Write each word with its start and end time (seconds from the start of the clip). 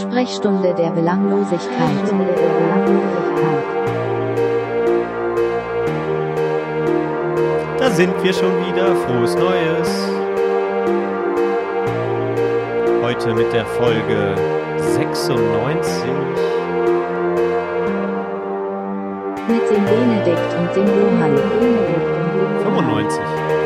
Sprechstunde 0.00 0.74
der 0.74 0.90
Belanglosigkeit. 0.90 2.14
Da 7.78 7.90
sind 7.90 8.14
wir 8.22 8.32
schon 8.32 8.52
wieder. 8.66 8.94
Frohes 8.96 9.34
Neues. 9.36 10.08
Heute 13.02 13.34
mit 13.34 13.52
der 13.52 13.66
Folge 13.66 14.34
96. 14.78 15.92
Mit 19.48 19.70
dem 19.70 19.84
Benedikt 19.84 20.54
und 20.58 20.76
dem 20.76 20.86
Johann. 20.86 21.34
Benedikt 21.34 22.06
und 22.06 22.26
dem 22.26 22.40
Johann. 22.40 22.86
95. 22.86 23.59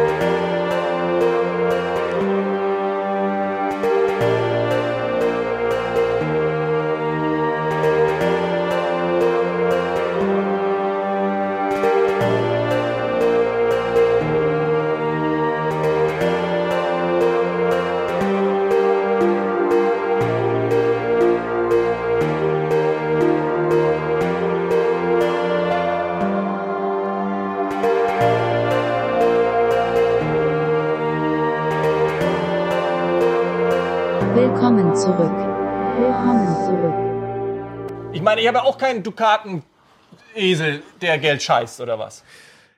auch 38.74 38.78
keinen 38.78 39.02
Dukaten-Esel, 39.02 40.82
der 41.00 41.18
Geld 41.18 41.42
scheißt, 41.42 41.80
oder 41.80 41.98
was? 41.98 42.24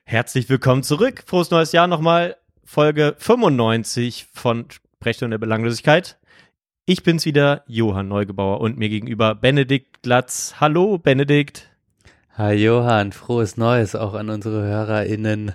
Herzlich 0.03 0.47
willkommen 0.47 0.83
zurück. 0.83 1.23
Frohes 1.25 1.49
neues 1.49 1.71
Jahr 1.71 1.87
nochmal. 1.87 2.37
Folge 2.63 3.15
95 3.17 4.27
von 4.31 4.67
Sprechstunde 4.69 5.35
der 5.35 5.39
Belanglosigkeit. 5.39 6.17
Ich 6.85 7.01
bin's 7.03 7.25
wieder, 7.25 7.63
Johann 7.67 8.07
Neugebauer 8.07 8.61
und 8.61 8.77
mir 8.77 8.89
gegenüber 8.89 9.33
Benedikt 9.33 10.03
Glatz. 10.03 10.55
Hallo, 10.59 10.99
Benedikt. 10.99 11.69
Hi 12.37 12.53
Johann, 12.53 13.11
frohes 13.11 13.57
Neues 13.57 13.95
auch 13.95 14.13
an 14.13 14.29
unsere 14.29 14.63
HörerInnen. 14.63 15.53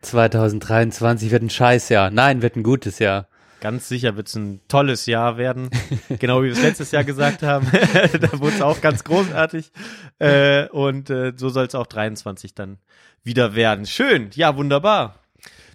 2023 0.00 1.30
wird 1.30 1.42
ein 1.42 1.50
Scheißjahr. 1.50 2.10
Nein, 2.10 2.40
wird 2.40 2.56
ein 2.56 2.62
gutes 2.62 2.98
Jahr. 2.98 3.28
Ganz 3.60 3.88
sicher 3.88 4.16
wird's 4.16 4.34
ein 4.34 4.60
tolles 4.68 5.06
Jahr 5.06 5.38
werden. 5.38 5.70
genau 6.18 6.42
wie 6.42 6.46
wir 6.46 6.52
es 6.52 6.62
letztes 6.62 6.90
Jahr 6.90 7.04
gesagt 7.04 7.42
haben. 7.42 7.66
da 8.20 8.38
wurde 8.38 8.56
es 8.56 8.62
auch 8.62 8.80
ganz 8.80 9.02
großartig. 9.04 9.72
Äh, 10.18 10.68
und 10.68 11.10
äh, 11.10 11.32
so 11.36 11.48
soll 11.48 11.66
es 11.66 11.74
auch 11.74 11.86
23 11.86 12.54
dann 12.54 12.78
wieder 13.24 13.54
werden. 13.54 13.86
Schön, 13.86 14.30
ja, 14.34 14.56
wunderbar. 14.56 15.20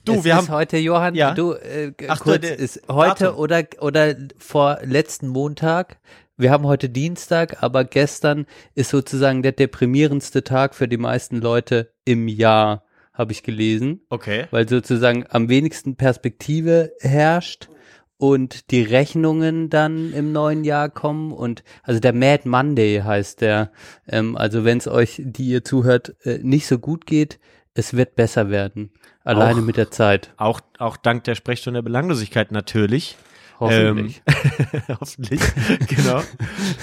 Du, 0.06 0.16
es 0.16 0.24
wir 0.24 0.34
ist 0.34 0.38
haben 0.38 0.50
heute, 0.50 0.78
Johann, 0.78 1.16
Ja. 1.16 1.34
du, 1.34 1.54
äh, 1.54 1.92
Ach, 2.08 2.20
kurz, 2.22 2.42
der- 2.42 2.58
ist 2.58 2.82
heute 2.88 3.26
Datum. 3.26 3.40
oder, 3.40 3.64
oder 3.80 4.16
vor 4.38 4.80
letzten 4.84 5.28
Montag. 5.28 5.98
Wir 6.38 6.50
haben 6.50 6.66
heute 6.66 6.90
Dienstag, 6.90 7.62
aber 7.62 7.84
gestern 7.84 8.48
ist 8.74 8.90
sozusagen 8.90 9.44
der 9.44 9.52
deprimierendste 9.52 10.44
Tag 10.44 10.74
für 10.74 10.88
die 10.88 10.98
meisten 10.98 11.40
Leute 11.40 11.92
im 12.04 12.28
Jahr, 12.28 12.84
habe 13.22 13.32
ich 13.32 13.44
gelesen. 13.44 14.02
Okay. 14.10 14.48
weil 14.52 14.68
sozusagen 14.68 15.26
am 15.30 15.48
wenigsten 15.48 15.96
Perspektive 15.96 16.92
herrscht 17.00 17.70
und 18.18 18.70
die 18.70 18.84
Rechnungen 18.84 19.70
dann 19.70 20.14
im 20.14 20.32
neuen 20.32 20.64
Jahr 20.64 20.90
kommen 20.90 21.32
und 21.32 21.64
also 21.82 22.00
der 22.00 22.14
Mad 22.14 22.48
Monday 22.48 23.02
heißt 23.04 23.42
der. 23.42 23.72
Ähm, 24.08 24.38
also 24.38 24.64
wenn 24.64 24.78
es 24.78 24.88
euch, 24.88 25.22
die 25.26 25.46
ihr 25.46 25.64
zuhört, 25.64 26.16
äh, 26.24 26.40
nicht 26.44 26.68
so 26.68 26.78
gut 26.78 27.06
geht, 27.08 27.40
es 27.74 27.96
wird 27.96 28.16
besser 28.16 28.50
werden. 28.50 28.92
Alleine 29.24 29.62
Auch- 29.62 29.66
mit 29.66 29.78
der 29.78 29.90
Zeit. 29.90 30.34
Auch, 30.38 30.62
auch 30.78 30.98
dank 30.98 31.24
der 31.24 31.36
Sprechstunde 31.36 31.80
der 31.80 31.84
Belanglosigkeit 31.84 32.52
natürlich. 32.52 33.18
Hoffentlich. 33.60 34.22
Ähm, 34.28 34.82
hoffentlich, 35.00 35.42
genau. 35.88 36.22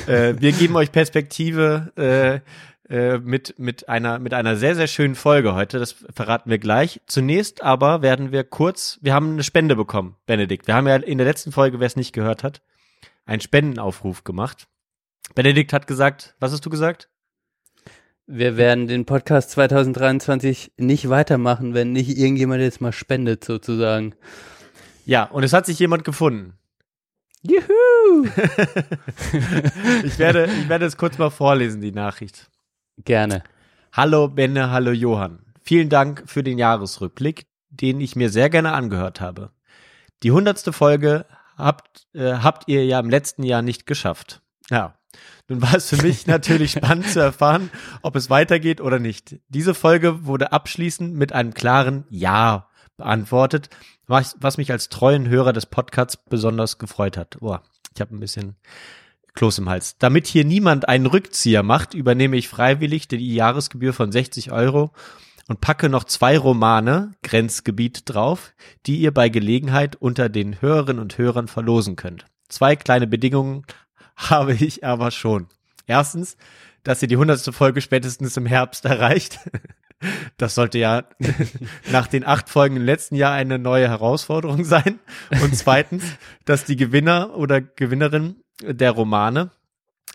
äh, 0.06 0.34
wir 0.40 0.52
geben 0.52 0.76
euch 0.76 0.92
Perspektive 0.92 1.92
äh, 1.96 2.40
äh, 2.88 3.18
mit, 3.18 3.58
mit, 3.58 3.88
einer, 3.88 4.18
mit 4.18 4.32
einer 4.32 4.56
sehr, 4.56 4.74
sehr 4.74 4.86
schönen 4.86 5.14
Folge 5.14 5.54
heute. 5.54 5.78
Das 5.78 5.92
verraten 5.92 6.48
wir 6.48 6.58
gleich. 6.58 7.00
Zunächst 7.06 7.62
aber 7.62 8.00
werden 8.00 8.32
wir 8.32 8.44
kurz, 8.44 8.98
wir 9.02 9.12
haben 9.12 9.32
eine 9.32 9.42
Spende 9.42 9.76
bekommen, 9.76 10.16
Benedikt. 10.26 10.66
Wir 10.66 10.74
haben 10.74 10.88
ja 10.88 10.96
in 10.96 11.18
der 11.18 11.26
letzten 11.26 11.52
Folge, 11.52 11.80
wer 11.80 11.86
es 11.86 11.96
nicht 11.96 12.14
gehört 12.14 12.42
hat, 12.42 12.62
einen 13.26 13.42
Spendenaufruf 13.42 14.24
gemacht. 14.24 14.68
Benedikt 15.34 15.72
hat 15.74 15.86
gesagt, 15.86 16.34
was 16.40 16.52
hast 16.52 16.64
du 16.64 16.70
gesagt? 16.70 17.10
Wir 18.26 18.56
werden 18.56 18.88
den 18.88 19.04
Podcast 19.04 19.50
2023 19.50 20.72
nicht 20.76 21.08
weitermachen, 21.08 21.74
wenn 21.74 21.92
nicht 21.92 22.16
irgendjemand 22.16 22.60
jetzt 22.60 22.80
mal 22.80 22.92
spendet 22.92 23.44
sozusagen. 23.44 24.14
Ja, 25.04 25.24
und 25.24 25.42
es 25.42 25.52
hat 25.52 25.66
sich 25.66 25.78
jemand 25.78 26.04
gefunden. 26.04 26.54
Juhu! 27.42 28.28
Ich 30.04 30.18
werde, 30.18 30.46
ich 30.46 30.68
werde 30.68 30.86
es 30.86 30.96
kurz 30.96 31.18
mal 31.18 31.30
vorlesen, 31.30 31.80
die 31.80 31.92
Nachricht. 31.92 32.50
Gerne. 33.04 33.42
Hallo 33.92 34.28
Benne, 34.28 34.70
hallo 34.70 34.90
Johann. 34.90 35.40
Vielen 35.62 35.88
Dank 35.88 36.24
für 36.26 36.42
den 36.42 36.58
Jahresrückblick, 36.58 37.46
den 37.70 38.00
ich 38.00 38.16
mir 38.16 38.30
sehr 38.30 38.50
gerne 38.50 38.72
angehört 38.72 39.20
habe. 39.20 39.50
Die 40.22 40.32
hundertste 40.32 40.72
Folge 40.72 41.26
habt, 41.56 42.06
äh, 42.14 42.34
habt 42.34 42.68
ihr 42.68 42.84
ja 42.84 42.98
im 42.98 43.10
letzten 43.10 43.42
Jahr 43.42 43.62
nicht 43.62 43.86
geschafft. 43.86 44.42
Ja. 44.70 44.94
Nun 45.48 45.62
war 45.62 45.74
es 45.74 45.88
für 45.88 46.02
mich 46.02 46.26
natürlich 46.26 46.72
spannend 46.72 47.08
zu 47.08 47.20
erfahren, 47.20 47.70
ob 48.02 48.16
es 48.16 48.30
weitergeht 48.30 48.80
oder 48.80 48.98
nicht. 48.98 49.36
Diese 49.48 49.74
Folge 49.74 50.26
wurde 50.26 50.52
abschließend 50.52 51.14
mit 51.14 51.32
einem 51.32 51.54
klaren 51.54 52.04
Ja 52.10 52.68
beantwortet, 52.96 53.70
was, 54.06 54.36
was 54.40 54.58
mich 54.58 54.72
als 54.72 54.88
treuen 54.88 55.28
Hörer 55.28 55.52
des 55.52 55.66
Podcasts 55.66 56.16
besonders 56.16 56.78
gefreut 56.78 57.16
hat. 57.16 57.38
Boah, 57.40 57.62
ich 57.94 58.00
habe 58.00 58.14
ein 58.14 58.20
bisschen 58.20 58.56
Kloß 59.38 59.58
im 59.58 59.68
Hals. 59.68 59.96
Damit 59.98 60.26
hier 60.26 60.44
niemand 60.44 60.88
einen 60.88 61.06
Rückzieher 61.06 61.62
macht, 61.62 61.94
übernehme 61.94 62.36
ich 62.36 62.48
freiwillig 62.48 63.06
die 63.06 63.34
Jahresgebühr 63.36 63.92
von 63.92 64.10
60 64.10 64.50
Euro 64.50 64.90
und 65.46 65.60
packe 65.60 65.88
noch 65.88 66.02
zwei 66.02 66.36
Romane, 66.36 67.12
Grenzgebiet, 67.22 68.02
drauf, 68.06 68.52
die 68.86 68.96
ihr 68.96 69.14
bei 69.14 69.28
Gelegenheit 69.28 69.94
unter 69.94 70.28
den 70.28 70.60
Hörerinnen 70.60 71.00
und 71.00 71.18
Hörern 71.18 71.46
verlosen 71.46 71.94
könnt. 71.94 72.26
Zwei 72.48 72.74
kleine 72.74 73.06
Bedingungen 73.06 73.62
habe 74.16 74.54
ich 74.54 74.84
aber 74.84 75.12
schon. 75.12 75.46
Erstens, 75.86 76.36
dass 76.82 77.00
ihr 77.00 77.08
die 77.08 77.16
hundertste 77.16 77.52
Folge 77.52 77.80
spätestens 77.80 78.36
im 78.36 78.46
Herbst 78.46 78.84
erreicht. 78.84 79.38
Das 80.36 80.54
sollte 80.54 80.78
ja 80.78 81.02
nach 81.90 82.06
den 82.06 82.24
acht 82.24 82.48
Folgen 82.48 82.76
im 82.76 82.84
letzten 82.84 83.16
Jahr 83.16 83.32
eine 83.32 83.58
neue 83.58 83.88
Herausforderung 83.88 84.62
sein. 84.62 85.00
Und 85.42 85.56
zweitens, 85.56 86.04
dass 86.44 86.64
die 86.64 86.76
Gewinner 86.76 87.36
oder 87.36 87.60
Gewinnerin 87.60 88.36
der 88.62 88.90
Romane 88.92 89.50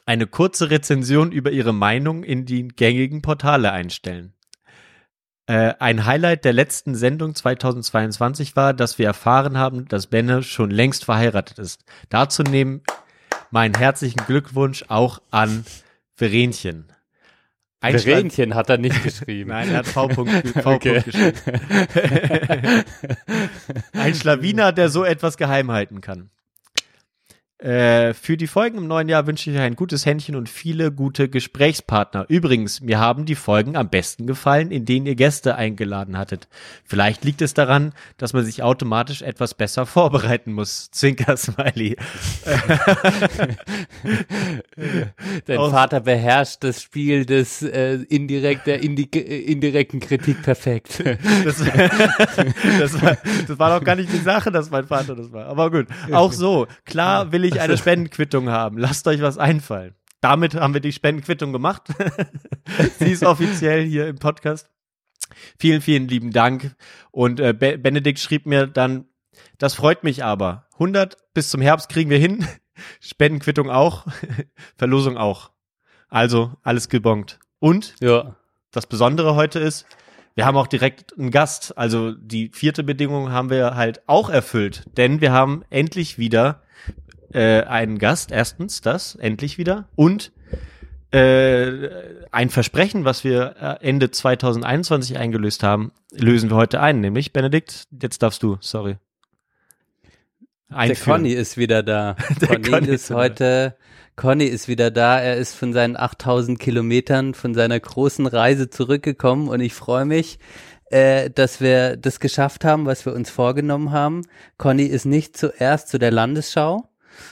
eine 0.05 0.27
kurze 0.27 0.69
Rezension 0.69 1.31
über 1.31 1.51
ihre 1.51 1.73
Meinung 1.73 2.23
in 2.23 2.45
die 2.45 2.67
gängigen 2.67 3.21
Portale 3.21 3.71
einstellen. 3.71 4.33
Äh, 5.45 5.73
ein 5.79 6.05
Highlight 6.05 6.45
der 6.45 6.53
letzten 6.53 6.95
Sendung 6.95 7.35
2022 7.35 8.55
war, 8.55 8.73
dass 8.73 8.97
wir 8.97 9.07
erfahren 9.07 9.57
haben, 9.57 9.87
dass 9.87 10.07
Benne 10.07 10.43
schon 10.43 10.71
längst 10.71 11.05
verheiratet 11.05 11.59
ist. 11.59 11.83
Dazu 12.09 12.43
nehmen 12.43 12.81
meinen 13.51 13.75
herzlichen 13.75 14.25
Glückwunsch 14.25 14.85
auch 14.87 15.21
an 15.31 15.65
Verenchen. 16.15 16.85
Verenchen 17.81 18.55
hat 18.55 18.69
er 18.69 18.77
nicht 18.77 19.03
geschrieben. 19.03 19.49
Nein, 19.51 19.69
er 19.69 19.79
hat 19.79 19.87
V. 19.87 20.07
v 20.09 20.25
Okay. 20.63 21.01
geschrieben. 21.01 21.33
Ein 23.93 24.15
Schlawiner, 24.15 24.71
der 24.71 24.87
so 24.89 25.03
etwas 25.03 25.35
geheim 25.35 25.71
halten 25.71 25.99
kann. 25.99 26.29
Äh, 27.63 28.13
für 28.13 28.35
die 28.35 28.47
Folgen 28.47 28.77
im 28.77 28.87
neuen 28.87 29.07
Jahr 29.07 29.25
wünsche 29.25 29.49
ich 29.49 29.55
euch 29.55 29.61
ein 29.63 29.77
gutes 29.77 30.05
Händchen 30.05 30.35
und 30.35 30.49
viele 30.49 30.91
gute 30.91 31.29
Gesprächspartner. 31.29 32.25
Übrigens, 32.27 32.81
mir 32.81 32.99
haben 32.99 33.23
die 33.25 33.35
Folgen 33.35 33.77
am 33.77 33.87
besten 33.87 34.27
gefallen, 34.27 34.69
in 34.69 34.83
denen 34.83 35.05
ihr 35.05 35.15
Gäste 35.15 35.55
eingeladen 35.55 36.17
hattet. 36.17 36.49
Vielleicht 36.83 37.23
liegt 37.23 37.41
es 37.41 37.53
daran, 37.53 37.93
dass 38.17 38.33
man 38.33 38.43
sich 38.43 38.63
automatisch 38.63 39.21
etwas 39.21 39.53
besser 39.53 39.85
vorbereiten 39.85 40.51
muss. 40.51 40.91
Zwinker 40.91 41.37
Smiley. 41.43 41.95
Dein 45.45 45.57
Aus- 45.57 45.71
Vater 45.71 46.01
beherrscht 46.01 46.65
das 46.65 46.81
Spiel 46.81 47.25
des 47.25 47.61
äh, 47.61 47.93
indirekt, 48.09 48.67
der 48.67 48.83
indi 48.83 49.07
äh, 49.15 49.39
indirekten 49.51 50.01
Kritik 50.01 50.43
perfekt. 50.43 51.01
Das, 51.43 51.57
das, 51.57 53.01
war, 53.01 53.17
das 53.47 53.59
war 53.59 53.79
doch 53.79 53.85
gar 53.85 53.95
nicht 53.95 54.11
die 54.11 54.17
Sache, 54.17 54.51
dass 54.51 54.69
mein 54.69 54.85
Vater 54.85 55.15
das 55.15 55.31
war. 55.31 55.45
Aber 55.47 55.71
gut, 55.71 55.87
auch 56.11 56.31
so. 56.31 56.67
Klar 56.85 57.31
will 57.31 57.45
ich 57.45 57.52
eine 57.59 57.77
Spendenquittung 57.77 58.49
haben. 58.49 58.77
Lasst 58.77 59.07
euch 59.07 59.21
was 59.21 59.37
einfallen. 59.37 59.95
Damit 60.21 60.55
haben 60.55 60.73
wir 60.73 60.81
die 60.81 60.93
Spendenquittung 60.93 61.51
gemacht. 61.51 61.83
Sie 62.99 63.11
ist 63.11 63.23
offiziell 63.25 63.83
hier 63.85 64.07
im 64.07 64.17
Podcast. 64.17 64.69
Vielen, 65.59 65.81
vielen 65.81 66.07
lieben 66.07 66.31
Dank. 66.31 66.75
Und 67.11 67.39
äh, 67.39 67.53
Be 67.53 67.77
Benedikt 67.77 68.19
schrieb 68.19 68.45
mir 68.45 68.67
dann, 68.67 69.05
das 69.57 69.73
freut 69.73 70.03
mich 70.03 70.23
aber. 70.23 70.67
100 70.73 71.17
bis 71.33 71.49
zum 71.49 71.61
Herbst 71.61 71.89
kriegen 71.89 72.09
wir 72.09 72.19
hin. 72.19 72.47
Spendenquittung 72.99 73.69
auch, 73.69 74.05
Verlosung 74.77 75.17
auch. 75.17 75.51
Also 76.09 76.53
alles 76.63 76.89
gebongt. 76.89 77.39
Und 77.59 77.95
Ja. 78.01 78.35
das 78.71 78.87
Besondere 78.87 79.35
heute 79.35 79.59
ist, 79.59 79.85
wir 80.35 80.45
haben 80.45 80.57
auch 80.57 80.67
direkt 80.67 81.17
einen 81.17 81.31
Gast. 81.31 81.77
Also 81.77 82.11
die 82.11 82.49
vierte 82.53 82.83
Bedingung 82.83 83.31
haben 83.31 83.49
wir 83.49 83.75
halt 83.75 84.01
auch 84.07 84.29
erfüllt, 84.29 84.83
denn 84.97 85.21
wir 85.21 85.31
haben 85.31 85.63
endlich 85.69 86.17
wieder 86.17 86.62
äh, 87.33 87.63
einen 87.63 87.99
Gast. 87.99 88.31
Erstens 88.31 88.81
das, 88.81 89.15
endlich 89.15 89.57
wieder. 89.57 89.87
Und 89.95 90.31
äh, 91.11 91.89
ein 92.31 92.49
Versprechen, 92.49 93.05
was 93.05 93.23
wir 93.23 93.55
äh, 93.61 93.87
Ende 93.87 94.09
2021 94.09 95.17
eingelöst 95.17 95.61
haben, 95.61 95.91
lösen 96.11 96.49
wir 96.49 96.57
heute 96.57 96.81
ein. 96.81 97.01
Nämlich, 97.01 97.33
Benedikt, 97.33 97.85
jetzt 98.01 98.23
darfst 98.23 98.41
du, 98.41 98.57
sorry. 98.61 98.97
Der 100.69 100.77
Einführen. 100.77 101.17
Conny 101.21 101.33
ist 101.33 101.57
wieder 101.57 101.83
da. 101.83 102.15
Conny, 102.39 102.61
Conny 102.63 102.87
ist 102.87 103.11
heute, 103.11 103.75
Conny 104.15 104.45
ist 104.45 104.67
wieder 104.67 104.89
da. 104.89 105.19
Er 105.19 105.37
ist 105.37 105.53
von 105.53 105.71
seinen 105.71 105.95
8000 105.95 106.57
Kilometern, 106.57 107.35
von 107.35 107.53
seiner 107.53 107.79
großen 107.79 108.25
Reise 108.25 108.71
zurückgekommen 108.71 109.49
und 109.49 109.59
ich 109.59 109.75
freue 109.75 110.05
mich, 110.05 110.39
äh, 110.89 111.29
dass 111.29 111.61
wir 111.61 111.95
das 111.95 112.19
geschafft 112.19 112.65
haben, 112.65 112.87
was 112.87 113.05
wir 113.05 113.13
uns 113.13 113.29
vorgenommen 113.29 113.91
haben. 113.91 114.23
Conny 114.57 114.85
ist 114.85 115.05
nicht 115.05 115.37
zuerst 115.37 115.89
zu 115.89 115.99
der 115.99 116.11
Landesschau, 116.11 116.89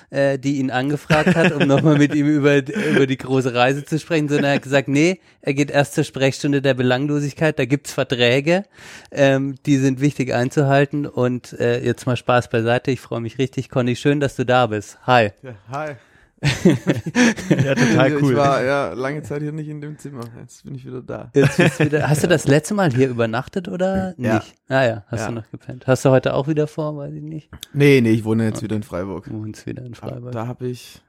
äh, 0.10 0.38
die 0.38 0.58
ihn 0.58 0.72
angefragt 0.72 1.36
hat, 1.36 1.52
um 1.52 1.68
nochmal 1.68 1.98
mit 1.98 2.14
ihm 2.16 2.28
über, 2.28 2.58
über 2.58 3.08
die 3.08 3.18
große 3.18 3.54
Reise 3.54 3.86
zu 3.86 4.00
sprechen, 4.00 4.28
sondern 4.28 4.46
er 4.46 4.56
hat 4.56 4.64
gesagt, 4.64 4.88
nee, 4.88 5.20
er 5.42 5.54
geht 5.54 5.72
erst 5.72 5.96
zur 5.96 6.04
Sprechstunde 6.04 6.62
der 6.62 6.74
Belanglosigkeit, 6.74 7.58
da 7.58 7.66
gibt's 7.66 7.94
Verträge, 7.94 8.66
ähm, 9.12 9.56
die 9.66 9.78
sind 9.78 10.02
wichtig 10.02 10.34
einzuhalten 10.34 11.06
und 11.06 11.54
äh, 11.54 11.84
jetzt 11.84 12.06
mal 12.06 12.18
Spaß 12.18 12.50
beiseite, 12.50 12.92
ich 12.92 13.00
freue 13.00 13.22
mich 13.22 13.38
richtig, 13.38 13.70
Conny, 13.70 13.96
schön, 13.96 14.20
dass 14.20 14.36
du 14.36 14.46
da 14.46 14.68
bist. 14.68 15.00
Hi. 15.06 15.32
Ja, 15.44 15.56
hi. 15.72 15.96
Ja, 17.64 17.76
total 17.76 18.14
Ich 18.14 18.22
cool. 18.24 18.36
war 18.36 18.64
ja 18.64 18.94
lange 18.94 19.22
Zeit 19.24 19.42
hier 19.42 19.52
nicht 19.52 19.68
in 19.70 19.82
dem 19.82 19.98
Zimmer. 19.98 20.24
Jetzt 20.40 20.64
bin 20.64 20.76
ich 20.76 20.86
wieder 20.86 21.02
da. 21.02 21.32
Jetzt 21.36 21.58
bist 21.58 21.80
du 21.80 21.86
wieder, 21.86 22.10
hast 22.10 22.24
du 22.24 22.28
das 22.28 22.48
letzte 22.48 22.74
Mal 22.74 22.92
hier 22.92 23.10
übernachtet 23.10 23.68
oder 23.68 24.14
Ja. 24.18 24.36
nicht? 24.36 24.56
Ah 24.68 24.84
ja, 24.84 25.04
hast 25.08 25.22
Ja. 25.22 25.28
du 25.28 25.34
noch 25.34 25.50
gepennt. 25.52 25.86
Hast 25.88 26.04
du 26.06 26.10
heute 26.10 26.34
auch 26.34 26.48
wieder 26.48 26.68
vor, 26.68 26.96
weiß 26.98 27.14
ich 27.14 27.22
nicht. 27.22 27.50
Nee, 27.74 28.02
nee, 28.02 28.12
ich 28.12 28.24
wohne 28.24 28.46
jetzt 28.46 28.62
wieder 28.64 28.76
in 28.76 28.84
Freiburg. 28.84 29.26
Du 29.26 29.34
wohnst 29.34 29.66
wieder 29.66 29.84
in 29.86 29.94
Freiburg. 29.96 30.32
Da 30.32 30.48
habe 30.48 30.68
ich, 30.68 31.02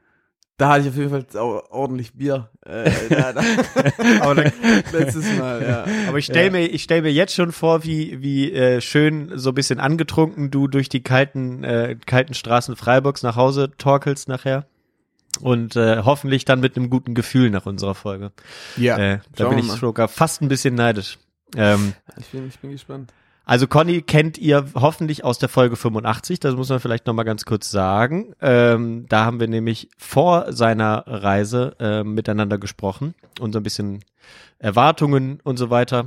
da 0.59 0.69
hatte 0.71 0.83
ich 0.83 0.89
auf 0.89 0.97
jeden 0.97 1.11
Fall 1.11 1.25
auch 1.41 1.71
ordentlich 1.71 2.13
Bier. 2.15 2.51
Äh, 2.67 2.91
da, 3.09 3.33
da, 3.33 3.41
Aber 4.21 4.35
dann, 4.35 4.53
letztes 4.93 5.25
Mal, 5.39 5.63
ja. 5.63 5.85
Aber 6.09 6.19
ich 6.19 6.27
stell 6.27 6.47
Ja. 6.47 6.51
mir, 6.53 6.67
ich 6.67 6.83
stell 6.83 7.03
mir 7.03 7.13
jetzt 7.13 7.35
schon 7.35 7.53
vor, 7.53 7.85
wie 7.85 8.21
wie 8.21 8.53
äh, 8.53 8.81
schön 8.81 9.33
so 9.35 9.51
ein 9.51 9.55
bisschen 9.55 9.81
angetrunken 9.81 10.51
du 10.51 10.69
durch 10.69 10.89
die 10.89 11.03
kalten 11.03 11.65
äh, 11.65 11.97
kalten 12.07 12.35
Straßen 12.35 12.77
Freiburgs 12.77 13.23
nach 13.23 13.37
Hause 13.37 13.71
torkelst 13.79 14.29
nachher 14.29 14.67
und 15.41 15.77
äh, 15.77 16.03
hoffentlich 16.05 16.45
dann 16.45 16.61
mit 16.61 16.77
einem 16.77 16.91
guten 16.91 17.15
Gefühl 17.15 17.51
nach 17.51 17.67
unserer 17.67 17.95
Folge. 17.95 18.33
Ja, 18.77 18.97
äh, 18.99 19.19
da 19.37 19.49
bin 19.49 19.59
ich 19.59 19.67
sogar 19.71 20.09
fast 20.09 20.43
ein 20.43 20.49
bisschen 20.49 20.75
neidisch. 20.75 21.19
Ähm, 21.57 21.95
Ich 22.19 22.29
bin, 22.29 22.49
ich 22.49 22.59
bin 22.59 22.71
gespannt. 22.71 23.13
also 23.45 23.67
Conny 23.67 24.03
kennt 24.03 24.39
ihr 24.39 24.67
hoffentlich 24.75 25.25
aus 25.25 25.39
der 25.39 25.49
Folge 25.49 25.77
85, 25.77 26.41
das 26.41 26.55
muss 26.55 26.69
man 26.69 26.81
vielleicht 26.81 27.07
noch 27.07 27.15
mal 27.15 27.25
ganz 27.25 27.45
kurz 27.45 27.71
sagen. 27.71 28.35
Ähm, 28.41 29.07
da 29.09 29.25
haben 29.25 29.41
wir 29.41 29.49
nämlich 29.49 29.89
vor 29.99 30.53
seiner 30.53 31.05
Reise 31.07 31.77
äh, 31.81 32.05
miteinander 32.05 32.59
gesprochen 32.59 33.15
und 33.41 33.53
so 33.53 33.59
ein 33.61 33.63
bisschen 33.63 34.05
Erwartungen 34.59 35.41
und 35.43 35.57
so 35.57 35.71
weiter 35.71 36.07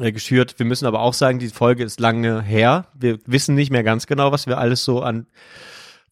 äh, 0.00 0.12
geschürt. 0.12 0.58
Wir 0.58 0.66
müssen 0.66 0.86
aber 0.86 1.00
auch 1.00 1.14
sagen, 1.14 1.38
die 1.38 1.48
Folge 1.48 1.82
ist 1.82 1.98
lange 1.98 2.42
her. 2.42 2.86
Wir 2.94 3.18
wissen 3.26 3.54
nicht 3.54 3.70
mehr 3.72 3.82
ganz 3.82 4.06
genau, 4.06 4.30
was 4.32 4.46
wir 4.46 4.58
alles 4.58 4.84
so 4.84 5.02
an 5.02 5.26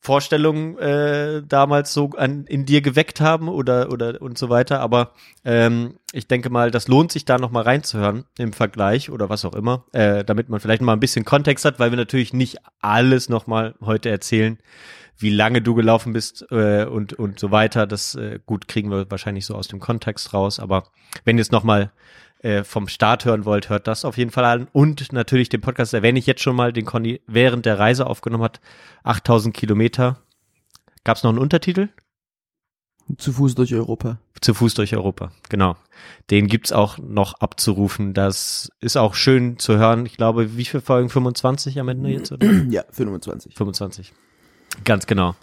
Vorstellungen 0.00 0.78
äh, 0.78 1.42
damals 1.46 1.92
so 1.92 2.10
an, 2.10 2.44
in 2.46 2.64
dir 2.64 2.80
geweckt 2.80 3.20
haben 3.20 3.48
oder 3.48 3.90
oder 3.92 4.22
und 4.22 4.38
so 4.38 4.48
weiter. 4.48 4.80
Aber 4.80 5.12
ähm, 5.44 5.94
ich 6.12 6.28
denke 6.28 6.50
mal, 6.50 6.70
das 6.70 6.88
lohnt 6.88 7.12
sich 7.12 7.24
da 7.24 7.38
noch 7.38 7.50
mal 7.50 7.62
reinzuhören 7.62 8.24
im 8.38 8.52
Vergleich 8.52 9.10
oder 9.10 9.28
was 9.28 9.44
auch 9.44 9.54
immer, 9.54 9.84
äh, 9.92 10.24
damit 10.24 10.48
man 10.48 10.60
vielleicht 10.60 10.82
mal 10.82 10.92
ein 10.92 11.00
bisschen 11.00 11.24
Kontext 11.24 11.64
hat, 11.64 11.80
weil 11.80 11.90
wir 11.90 11.96
natürlich 11.96 12.32
nicht 12.32 12.58
alles 12.80 13.28
noch 13.28 13.46
mal 13.46 13.74
heute 13.80 14.08
erzählen, 14.08 14.58
wie 15.18 15.30
lange 15.30 15.62
du 15.62 15.74
gelaufen 15.74 16.12
bist 16.12 16.46
äh, 16.50 16.84
und 16.84 17.14
und 17.14 17.40
so 17.40 17.50
weiter. 17.50 17.86
Das 17.86 18.14
äh, 18.14 18.38
gut 18.46 18.68
kriegen 18.68 18.90
wir 18.90 19.10
wahrscheinlich 19.10 19.46
so 19.46 19.56
aus 19.56 19.66
dem 19.66 19.80
Kontext 19.80 20.32
raus. 20.32 20.60
Aber 20.60 20.84
wenn 21.24 21.38
ihr 21.38 21.42
es 21.42 21.50
noch 21.50 21.64
mal 21.64 21.90
äh, 22.40 22.64
vom 22.64 22.88
Start 22.88 23.24
hören 23.24 23.44
wollt, 23.44 23.68
hört 23.68 23.86
das 23.86 24.04
auf 24.04 24.16
jeden 24.16 24.30
Fall 24.30 24.44
an. 24.44 24.68
Und 24.72 25.12
natürlich 25.12 25.48
den 25.48 25.60
Podcast 25.60 25.94
erwähne 25.94 26.18
ich 26.18 26.26
jetzt 26.26 26.42
schon 26.42 26.56
mal, 26.56 26.72
den 26.72 26.84
Conny 26.84 27.20
während 27.26 27.66
der 27.66 27.78
Reise 27.78 28.06
aufgenommen 28.06 28.44
hat. 28.44 28.60
8000 29.02 29.54
Kilometer. 29.54 30.18
Gab 31.04 31.16
es 31.16 31.22
noch 31.22 31.30
einen 31.30 31.38
Untertitel? 31.38 31.88
Zu 33.16 33.32
Fuß 33.32 33.54
durch 33.54 33.74
Europa. 33.74 34.18
Zu 34.40 34.52
Fuß 34.52 34.74
durch 34.74 34.94
Europa, 34.94 35.32
genau. 35.48 35.76
Den 36.30 36.46
gibt's 36.46 36.72
auch 36.72 36.98
noch 36.98 37.34
abzurufen. 37.40 38.12
Das 38.12 38.70
ist 38.80 38.96
auch 38.96 39.14
schön 39.14 39.58
zu 39.58 39.78
hören. 39.78 40.04
Ich 40.04 40.16
glaube, 40.16 40.56
wie 40.56 40.64
viele 40.66 40.82
Folgen? 40.82 41.08
25 41.08 41.80
am 41.80 41.88
Ende 41.88 42.10
jetzt, 42.10 42.32
oder? 42.32 42.46
Ja, 42.70 42.84
25. 42.90 43.54
25. 43.54 44.12
Ganz 44.84 45.06
genau. 45.06 45.34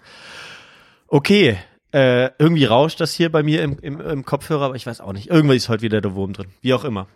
Okay, 1.08 1.58
äh, 1.96 2.32
irgendwie 2.40 2.66
rauscht 2.66 3.00
das 3.00 3.14
hier 3.14 3.32
bei 3.32 3.42
mir 3.42 3.64
im, 3.64 3.80
im, 3.80 4.02
im 4.02 4.26
Kopfhörer, 4.26 4.66
aber 4.66 4.76
ich 4.76 4.86
weiß 4.86 5.00
auch 5.00 5.14
nicht. 5.14 5.30
Irgendwie 5.30 5.56
ist 5.56 5.70
heute 5.70 5.82
wieder 5.82 6.02
der 6.02 6.14
Wurm 6.14 6.34
drin. 6.34 6.48
Wie 6.62 6.74
auch 6.74 6.84
immer. 6.84 7.08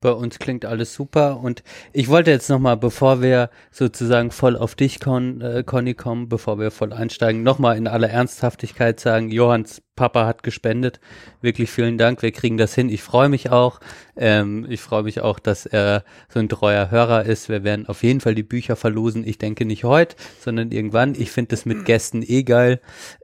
Bei 0.00 0.10
uns 0.10 0.38
klingt 0.38 0.66
alles 0.66 0.92
super 0.92 1.40
und 1.40 1.62
ich 1.92 2.08
wollte 2.08 2.30
jetzt 2.30 2.50
nochmal, 2.50 2.76
bevor 2.76 3.22
wir 3.22 3.48
sozusagen 3.70 4.30
voll 4.30 4.54
auf 4.54 4.74
dich, 4.74 5.00
Con, 5.00 5.40
äh, 5.40 5.62
Conny, 5.64 5.94
kommen, 5.94 6.28
bevor 6.28 6.58
wir 6.58 6.70
voll 6.70 6.92
einsteigen, 6.92 7.42
nochmal 7.42 7.78
in 7.78 7.88
aller 7.88 8.10
Ernsthaftigkeit 8.10 9.00
sagen, 9.00 9.30
Johanns 9.30 9.82
Papa 9.96 10.26
hat 10.26 10.42
gespendet. 10.42 11.00
Wirklich 11.40 11.70
vielen 11.70 11.96
Dank, 11.96 12.20
wir 12.20 12.30
kriegen 12.30 12.58
das 12.58 12.74
hin. 12.74 12.90
Ich 12.90 13.02
freue 13.02 13.30
mich 13.30 13.50
auch. 13.50 13.80
Ähm, 14.16 14.66
ich 14.68 14.82
freue 14.82 15.02
mich 15.02 15.22
auch, 15.22 15.38
dass 15.38 15.64
er 15.64 16.04
so 16.28 16.38
ein 16.38 16.50
treuer 16.50 16.90
Hörer 16.90 17.24
ist. 17.24 17.48
Wir 17.48 17.64
werden 17.64 17.86
auf 17.86 18.02
jeden 18.02 18.20
Fall 18.20 18.34
die 18.34 18.42
Bücher 18.42 18.76
verlosen. 18.76 19.26
Ich 19.26 19.38
denke 19.38 19.64
nicht 19.64 19.84
heute, 19.84 20.14
sondern 20.38 20.70
irgendwann. 20.70 21.14
Ich 21.14 21.30
finde 21.30 21.48
das 21.48 21.64
mit 21.64 21.86
Gästen 21.86 22.22
eh 22.22 22.42
geil. 22.42 22.80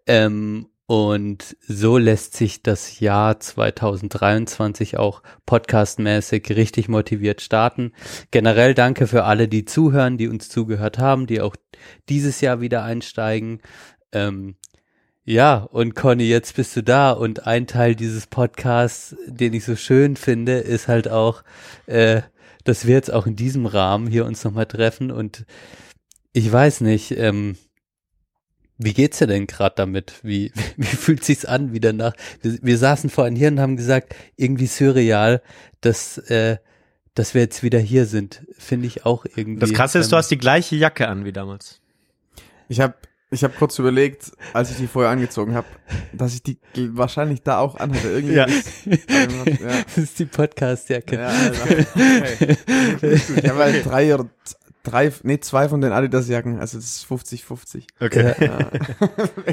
Ähm, 0.06 0.68
und 0.86 1.56
so 1.60 1.96
lässt 1.96 2.34
sich 2.36 2.62
das 2.62 3.00
Jahr 3.00 3.38
2023 3.38 4.98
auch 4.98 5.22
podcastmäßig 5.46 6.50
richtig 6.50 6.88
motiviert 6.88 7.40
starten. 7.40 7.92
Generell 8.30 8.74
danke 8.74 9.06
für 9.06 9.24
alle, 9.24 9.48
die 9.48 9.64
zuhören, 9.64 10.18
die 10.18 10.28
uns 10.28 10.48
zugehört 10.48 10.98
haben, 10.98 11.26
die 11.26 11.40
auch 11.40 11.56
dieses 12.08 12.40
Jahr 12.40 12.60
wieder 12.60 12.82
einsteigen. 12.82 13.60
Ähm, 14.12 14.56
ja, 15.24 15.58
und 15.58 15.94
Conny, 15.94 16.24
jetzt 16.24 16.56
bist 16.56 16.74
du 16.74 16.82
da 16.82 17.12
und 17.12 17.46
ein 17.46 17.68
Teil 17.68 17.94
dieses 17.94 18.26
Podcasts, 18.26 19.14
den 19.26 19.54
ich 19.54 19.64
so 19.64 19.76
schön 19.76 20.16
finde, 20.16 20.58
ist 20.58 20.88
halt 20.88 21.08
auch, 21.08 21.44
äh, 21.86 22.22
dass 22.64 22.86
wir 22.86 22.94
jetzt 22.94 23.12
auch 23.12 23.26
in 23.26 23.36
diesem 23.36 23.66
Rahmen 23.66 24.08
hier 24.08 24.26
uns 24.26 24.42
nochmal 24.42 24.66
treffen 24.66 25.12
und 25.12 25.46
ich 26.32 26.50
weiß 26.50 26.80
nicht, 26.80 27.12
ähm, 27.12 27.56
wie 28.78 28.92
geht's 28.94 29.18
dir 29.18 29.26
denn 29.26 29.46
gerade 29.46 29.74
damit? 29.76 30.14
Wie, 30.22 30.52
wie 30.76 30.86
fühlt 30.86 31.24
sich's 31.24 31.44
an 31.44 31.72
wieder 31.72 31.92
nach? 31.92 32.14
Wir, 32.40 32.58
wir 32.62 32.78
saßen 32.78 33.10
vorhin 33.10 33.36
hier 33.36 33.48
und 33.48 33.60
haben 33.60 33.76
gesagt, 33.76 34.14
irgendwie 34.36 34.66
surreal, 34.66 35.42
dass, 35.80 36.18
äh, 36.18 36.56
dass 37.14 37.34
wir 37.34 37.42
jetzt 37.42 37.62
wieder 37.62 37.78
hier 37.78 38.06
sind. 38.06 38.42
Finde 38.58 38.86
ich 38.86 39.04
auch 39.06 39.24
irgendwie. 39.36 39.60
Das 39.60 39.72
Krasse 39.72 39.98
ist, 39.98 40.10
du 40.12 40.16
hast 40.16 40.30
die 40.30 40.38
gleiche 40.38 40.76
Jacke 40.76 41.08
an 41.08 41.24
wie 41.24 41.32
damals. 41.32 41.80
Ich 42.68 42.80
habe 42.80 42.94
ich 43.30 43.44
hab 43.44 43.56
kurz 43.56 43.78
überlegt, 43.78 44.30
als 44.52 44.70
ich 44.70 44.76
die 44.76 44.86
vorher 44.86 45.10
angezogen 45.10 45.54
habe, 45.54 45.66
dass 46.12 46.34
ich 46.34 46.42
die 46.42 46.58
wahrscheinlich 46.76 47.42
da 47.42 47.58
auch 47.60 47.76
anhatte. 47.76 48.08
Irgendwie 48.08 48.34
Ja. 48.34 48.44
ist- 48.44 48.84
ja. 48.86 49.84
Das 49.86 49.96
ist 49.98 50.18
die 50.18 50.26
Podcast-Jacke. 50.26 51.16
Ja, 51.16 51.28
Alter. 51.28 51.62
Okay. 51.64 52.56
Ich 53.42 53.48
habe 53.48 53.58
halt 53.60 53.86
drei 53.86 54.14
oder 54.14 54.28
drei, 54.82 55.12
nee, 55.22 55.38
zwei 55.40 55.68
von 55.68 55.80
den 55.80 55.92
Adidas-Jacken, 55.92 56.58
also 56.58 56.78
das 56.78 56.84
ist 56.86 57.06
50-50. 57.06 57.84
Okay. 58.00 58.34
Ja. 58.40 58.70